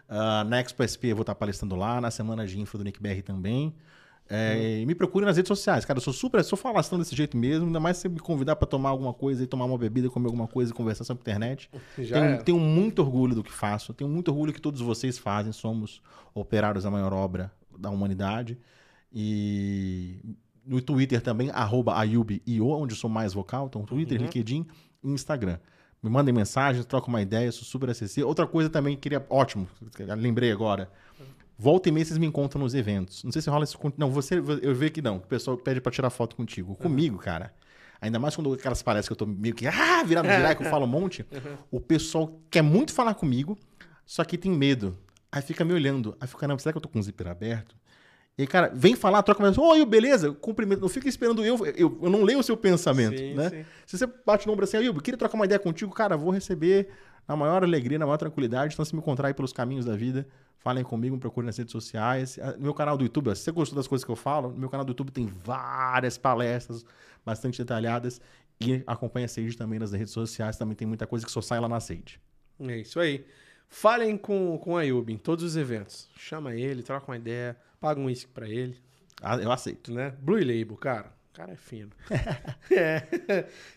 Ah, 0.08 0.46
na 0.46 0.62
Expo 0.62 0.82
SP 0.88 1.12
eu 1.12 1.16
vou 1.18 1.24
estar 1.24 1.36
palestrando 1.36 1.76
lá, 1.76 2.00
na 2.00 2.10
semana 2.10 2.48
de 2.48 2.58
info 2.58 2.78
do 2.78 2.84
NickBR 2.86 3.22
também. 3.22 3.76
É, 4.30 4.84
me 4.86 4.94
procure 4.94 5.26
nas 5.26 5.38
redes 5.38 5.48
sociais, 5.48 5.86
cara. 5.86 5.98
Eu 5.98 6.02
sou 6.04 6.14
super, 6.14 6.44
sou 6.44 6.58
falastrão 6.58 7.00
desse 7.00 7.16
jeito 7.16 7.38
mesmo. 7.38 7.66
Ainda 7.68 7.80
mais 7.80 7.98
se 7.98 8.04
você 8.04 8.10
me 8.10 8.20
convidar 8.20 8.56
para 8.56 8.68
tomar 8.68 8.90
alguma 8.90 9.14
coisa 9.14 9.44
e 9.44 9.48
tomar 9.48 9.66
uma 9.66 9.78
bebida, 9.78 10.10
comer 10.10 10.26
alguma 10.28 10.48
coisa 10.48 10.72
e 10.72 10.76
conversar 10.76 11.04
sobre 11.04 11.22
internet. 11.22 11.70
Já 11.98 12.20
Tenho, 12.20 12.34
é. 12.34 12.38
tenho 12.38 12.60
muito 12.60 13.00
orgulho 13.02 13.36
do 13.36 13.44
que 13.44 13.52
faço. 13.52 13.94
Tenho 13.94 14.10
muito 14.10 14.30
orgulho 14.30 14.52
que 14.52 14.62
todos 14.62 14.82
vocês 14.82 15.18
fazem. 15.18 15.52
Somos 15.54 16.02
operários 16.34 16.84
da 16.84 16.92
maior 16.92 17.14
obra 17.14 17.52
da 17.78 17.90
humanidade. 17.90 18.58
E 19.14 20.20
no 20.66 20.82
Twitter 20.82 21.22
também, 21.22 21.50
arroba 21.52 21.98
AyubIO, 21.98 22.68
onde 22.70 22.94
eu 22.94 22.98
sou 22.98 23.10
mais 23.10 23.34
vocal. 23.34 23.68
Então, 23.68 23.84
Twitter, 23.86 24.18
Uhum. 24.20 24.26
LinkedIn 24.26 24.66
e 25.04 25.10
Instagram. 25.10 25.58
Me 26.04 26.10
mandem 26.10 26.34
mensagens, 26.34 26.86
troca 26.86 27.08
uma 27.08 27.22
ideia, 27.22 27.52
sou 27.52 27.64
super 27.64 27.90
acessível. 27.90 28.28
Outra 28.28 28.46
coisa 28.46 28.70
também 28.70 28.96
que 28.96 29.02
queria. 29.02 29.26
Ótimo, 29.30 29.68
lembrei 30.18 30.52
agora. 30.52 30.92
Volta 31.58 31.90
e 31.90 31.92
meia 31.92 32.06
vocês 32.06 32.20
me 32.20 32.28
encontram 32.28 32.62
nos 32.62 32.76
eventos. 32.76 33.24
Não 33.24 33.32
sei 33.32 33.42
se 33.42 33.50
rola 33.50 33.64
isso 33.64 33.78
com. 33.78 33.92
Não, 33.98 34.12
você, 34.12 34.36
eu 34.36 34.76
vejo 34.76 34.92
que 34.92 35.02
não. 35.02 35.18
O 35.18 35.22
pessoal 35.22 35.58
pede 35.58 35.82
pra 35.82 35.92
tirar 35.92 36.10
foto 36.10 36.36
contigo. 36.36 36.76
Comigo, 36.76 37.18
cara. 37.18 37.52
Ainda 38.00 38.20
mais 38.20 38.36
quando 38.36 38.54
aquelas 38.54 38.84
palestras 38.84 39.08
que 39.08 39.14
eu 39.14 39.18
tô 39.18 39.26
meio 39.26 39.56
que. 39.56 39.66
Ah, 39.66 40.04
virado 40.04 40.28
virar, 40.28 40.54
que 40.54 40.64
eu 40.64 40.70
falo 40.70 40.86
um 40.86 40.88
monte. 40.88 41.26
O 41.72 41.80
pessoal 41.80 42.40
quer 42.52 42.62
muito 42.62 42.94
falar 42.94 43.16
comigo, 43.16 43.58
só 44.06 44.24
que 44.24 44.38
tem 44.38 44.52
medo. 44.52 44.96
Aí 45.32 45.42
fica 45.42 45.66
me 45.66 45.74
olhando. 45.74 46.16
Aí 46.20 46.28
fica, 46.28 46.42
caramba, 46.42 46.60
será 46.60 46.72
que 46.74 46.78
eu 46.78 46.82
tô 46.82 46.90
com 46.90 47.00
o 47.00 47.04
zíper 47.04 47.28
aberto? 47.28 47.76
E 48.38 48.44
aí, 48.44 48.48
cara, 48.48 48.72
vem 48.72 48.96
falar, 48.96 49.24
troca 49.24 49.42
mais. 49.42 49.58
Oi, 49.58 49.84
beleza? 49.84 50.32
Cumprimento. 50.32 50.80
Não 50.80 50.90
fica 50.90 51.10
esperando 51.10 51.44
eu, 51.44 51.58
eu. 51.76 52.00
Eu 52.04 52.10
não 52.10 52.22
leio 52.24 52.38
o 52.38 52.44
seu 52.44 52.56
pensamento, 52.56 53.18
Sim, 53.18 53.34
né? 53.34 53.50
sim. 53.50 53.66
Se 53.88 53.98
você 53.98 54.08
bate 54.24 54.46
no 54.46 54.54
ombro 54.54 54.64
assim, 54.64 54.78
Ayuba, 54.78 55.02
queria 55.02 55.18
trocar 55.18 55.34
uma 55.36 55.46
ideia 55.46 55.58
contigo, 55.58 55.92
cara, 55.92 56.16
vou 56.16 56.30
receber 56.30 56.88
na 57.28 57.36
maior 57.36 57.64
alegria, 57.64 58.00
na 58.00 58.06
maior 58.06 58.18
tranquilidade. 58.18 58.74
Então, 58.74 58.86
se 58.86 58.96
me 58.96 59.02
encontrar 59.02 59.28
aí 59.28 59.34
pelos 59.34 59.52
caminhos 59.52 59.86
da 59.86 59.96
vida, 59.96 60.28
falem 60.58 60.84
comigo, 60.84 61.16
me 61.16 61.20
procurem 61.20 61.46
nas 61.48 61.58
redes 61.58 61.72
sociais. 61.72 62.40
Ah, 62.42 62.54
No 62.54 62.64
meu 62.64 62.74
canal 62.74 62.98
do 62.98 63.04
YouTube, 63.04 63.36
se 63.36 63.44
você 63.44 63.52
gostou 63.52 63.76
das 63.76 63.88
coisas 63.88 64.06
que 64.06 64.12
eu 64.12 64.16
falo, 64.16 64.50
no 64.52 64.58
meu 64.58 64.70
canal 64.70 64.86
do 64.86 64.92
YouTube 64.92 65.12
tem 65.12 65.26
várias 65.26 66.18
palestras 66.18 66.86
bastante 67.26 67.58
detalhadas. 67.58 68.22
E 68.60 68.82
acompanha 68.88 69.26
a 69.26 69.30
Sage 69.30 69.56
também 69.56 69.78
nas 69.78 69.92
redes 69.92 70.12
sociais, 70.14 70.58
também 70.58 70.76
tem 70.76 70.88
muita 70.88 71.06
coisa 71.06 71.24
que 71.26 71.32
só 71.32 71.42
sai 71.42 71.60
lá 71.60 71.68
na 71.70 71.80
Sage. 71.80 72.20
É 72.60 72.78
isso 72.78 73.00
aí. 73.00 73.26
Falem 73.70 74.18
com, 74.18 74.58
com 74.58 74.78
a 74.78 74.80
Ayub 74.82 75.12
em 75.12 75.18
todos 75.18 75.44
os 75.44 75.56
eventos. 75.58 76.10
Chama 76.18 76.56
ele, 76.56 76.82
troca 76.82 77.12
uma 77.12 77.18
ideia, 77.18 77.56
paga 77.80 78.00
um 78.00 78.06
uísque 78.06 78.32
pra 78.32 78.48
ele. 78.48 78.78
Ah, 79.22 79.36
Eu 79.36 79.52
aceito. 79.52 79.94
né? 79.94 80.14
Blue 80.22 80.38
Label, 80.40 80.78
cara. 80.78 81.12
Cara 81.38 81.52
é 81.52 81.56
fino. 81.56 81.92
É. 82.76 83.04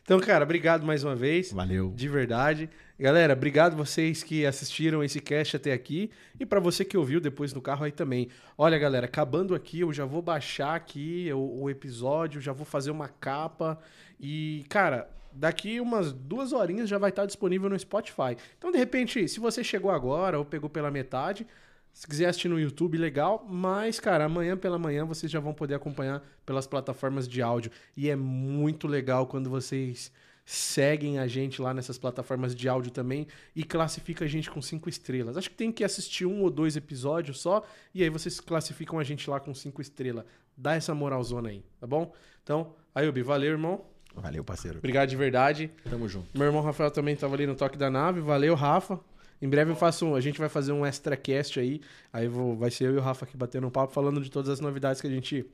Então, 0.03 0.19
cara, 0.19 0.45
obrigado 0.45 0.85
mais 0.85 1.05
uma 1.05 1.15
vez. 1.15 1.53
Valeu. 1.53 1.93
De 1.95 2.09
verdade. 2.09 2.71
Galera, 2.99 3.35
obrigado 3.35 3.77
vocês 3.77 4.23
que 4.23 4.47
assistiram 4.47 5.05
esse 5.05 5.21
cast 5.21 5.57
até 5.57 5.73
aqui. 5.73 6.11
E 6.41 6.47
pra 6.47 6.59
você 6.59 6.85
que 6.85 6.97
ouviu 6.97 7.21
depois 7.21 7.53
no 7.53 7.61
carro 7.61 7.85
aí 7.85 7.93
também. 7.93 8.29
Olha, 8.57 8.79
galera, 8.79 9.05
acabando 9.05 9.55
aqui, 9.55 9.81
eu 9.81 9.93
já 9.93 10.07
vou 10.07 10.23
baixar 10.23 10.75
aqui 10.75 11.31
o, 11.33 11.63
o 11.65 11.71
episódio, 11.71 12.41
já 12.41 12.53
vou 12.53 12.65
fazer 12.65 12.91
uma 12.91 13.09
capa. 13.09 13.79
E, 14.19 14.65
cara, 14.71 15.09
daqui 15.31 15.81
umas 15.81 16.13
duas 16.13 16.53
horinhas 16.55 16.89
já 16.89 16.97
vai 16.97 17.11
estar 17.11 17.27
disponível 17.27 17.69
no 17.69 17.79
Spotify. 17.79 18.37
Então, 18.59 18.73
de 18.73 18.79
repente, 18.79 19.29
se 19.29 19.39
você 19.39 19.63
chegou 19.63 19.91
agora 19.91 20.39
ou 20.39 20.45
pegou 20.47 20.71
pela 20.71 20.91
metade, 20.91 21.47
se 21.93 22.07
quiser 22.07 22.27
assistir 22.27 22.49
no 22.49 22.59
YouTube, 22.59 22.97
legal. 22.97 23.47
Mas, 23.49 24.01
cara, 24.01 24.25
amanhã 24.25 24.57
pela 24.57 24.79
manhã 24.79 25.05
vocês 25.05 25.31
já 25.31 25.41
vão 25.41 25.53
poder 25.53 25.75
acompanhar 25.75 26.23
pelas 26.47 26.67
plataformas 26.67 27.29
de 27.29 27.43
áudio. 27.43 27.71
E 27.97 28.09
é 28.09 28.17
muito 28.17 28.89
legal 28.89 29.27
quando 29.27 29.51
vocês 29.51 30.13
seguem 30.45 31.19
a 31.19 31.27
gente 31.29 31.63
lá 31.63 31.73
nessas 31.73 31.97
plataformas 31.97 32.55
de 32.57 32.69
áudio 32.69 32.91
também 32.91 33.27
e 33.55 33.63
classifica 33.63 34.25
a 34.25 34.29
gente 34.29 34.51
com 34.51 34.61
cinco 34.61 34.89
estrelas. 34.89 35.37
Acho 35.37 35.51
que 35.51 35.57
tem 35.57 35.71
que 35.71 35.85
assistir 35.85 36.27
um 36.27 36.43
ou 36.43 36.51
dois 36.51 36.77
episódios 36.77 37.41
só 37.41 37.63
e 37.95 38.03
aí 38.03 38.11
vocês 38.11 38.41
classificam 38.41 38.99
a 38.99 39.05
gente 39.05 39.31
lá 39.31 39.39
com 39.39 39.55
cinco 39.55 39.81
estrelas. 39.81 40.25
Dá 40.57 40.75
essa 40.75 40.95
moralzona 40.95 41.51
aí, 41.51 41.65
tá 41.79 41.87
bom? 41.87 42.13
Então, 42.43 42.75
Ayubi, 42.95 43.23
valeu, 43.23 43.53
irmão. 43.53 43.85
Valeu, 44.15 44.43
parceiro. 44.43 44.79
Obrigado 44.79 45.09
de 45.09 45.17
verdade. 45.17 45.71
Tamo 45.89 46.09
junto. 46.09 46.27
Meu 46.37 46.49
irmão 46.49 46.63
Rafael 46.63 46.91
também 46.91 47.15
estava 47.15 47.35
ali 47.35 47.47
no 47.47 47.55
toque 47.55 47.79
da 47.79 47.89
nave. 47.89 48.21
Valeu, 48.21 48.55
Rafa. 48.55 48.99
Em 49.41 49.49
breve 49.49 49.71
eu 49.71 49.77
faço, 49.77 50.07
um- 50.07 50.15
a 50.15 50.21
gente 50.21 50.39
vai 50.39 50.49
fazer 50.49 50.73
um 50.73 50.85
extra 50.85 51.17
cast 51.17 51.59
aí. 51.59 51.81
Aí 52.13 52.29
vou, 52.29 52.57
vai 52.57 52.71
ser 52.71 52.85
eu 52.85 52.95
e 52.95 52.97
o 52.99 53.01
Rafa 53.01 53.25
aqui 53.25 53.37
batendo 53.37 53.67
um 53.67 53.71
papo 53.71 53.93
falando 53.93 54.21
de 54.21 54.31
todas 54.31 54.49
as 54.51 54.61
novidades 54.61 55.01
que 55.01 55.07
a 55.07 55.11
gente 55.11 55.47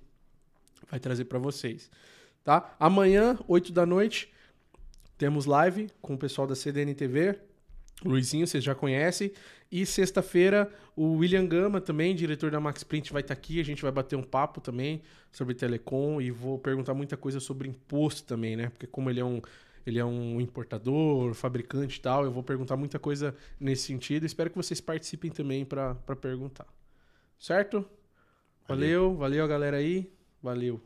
vai 0.90 1.00
trazer 1.00 1.24
para 1.24 1.38
vocês, 1.38 1.90
tá? 2.44 2.74
Amanhã, 2.78 3.38
8 3.48 3.72
da 3.72 3.86
noite, 3.86 4.32
temos 5.16 5.46
live 5.46 5.88
com 6.00 6.14
o 6.14 6.18
pessoal 6.18 6.46
da 6.46 6.54
CDN 6.54 6.94
TV. 6.94 7.38
Luizinho, 8.04 8.46
vocês 8.46 8.62
já 8.62 8.74
conhecem. 8.74 9.32
E 9.72 9.86
sexta-feira, 9.86 10.70
o 10.94 11.14
William 11.14 11.46
Gama 11.46 11.80
também, 11.80 12.14
diretor 12.14 12.50
da 12.50 12.60
Max 12.60 12.84
Print, 12.84 13.10
vai 13.12 13.22
estar 13.22 13.32
aqui. 13.32 13.58
A 13.58 13.64
gente 13.64 13.80
vai 13.82 13.90
bater 13.90 14.16
um 14.16 14.22
papo 14.22 14.60
também 14.60 15.00
sobre 15.32 15.54
telecom 15.54 16.20
e 16.20 16.30
vou 16.30 16.58
perguntar 16.58 16.92
muita 16.92 17.16
coisa 17.16 17.40
sobre 17.40 17.68
imposto 17.68 18.24
também, 18.24 18.54
né? 18.54 18.68
Porque 18.68 18.86
como 18.86 19.08
ele 19.08 19.20
é 19.20 19.24
um, 19.24 19.40
ele 19.86 19.98
é 20.00 20.04
um 20.04 20.40
importador, 20.40 21.32
fabricante 21.32 21.98
e 21.98 22.02
tal, 22.02 22.24
eu 22.24 22.32
vou 22.32 22.42
perguntar 22.42 22.76
muita 22.76 22.98
coisa 22.98 23.36
nesse 23.58 23.84
sentido. 23.84 24.26
Espero 24.26 24.50
que 24.50 24.56
vocês 24.56 24.80
participem 24.80 25.30
também 25.30 25.64
para 25.64 25.94
perguntar. 26.20 26.66
Certo? 27.38 27.88
Valeu, 28.66 29.14
valeu 29.14 29.44
a 29.44 29.48
galera 29.48 29.76
aí. 29.76 30.12
Valeu. 30.42 30.82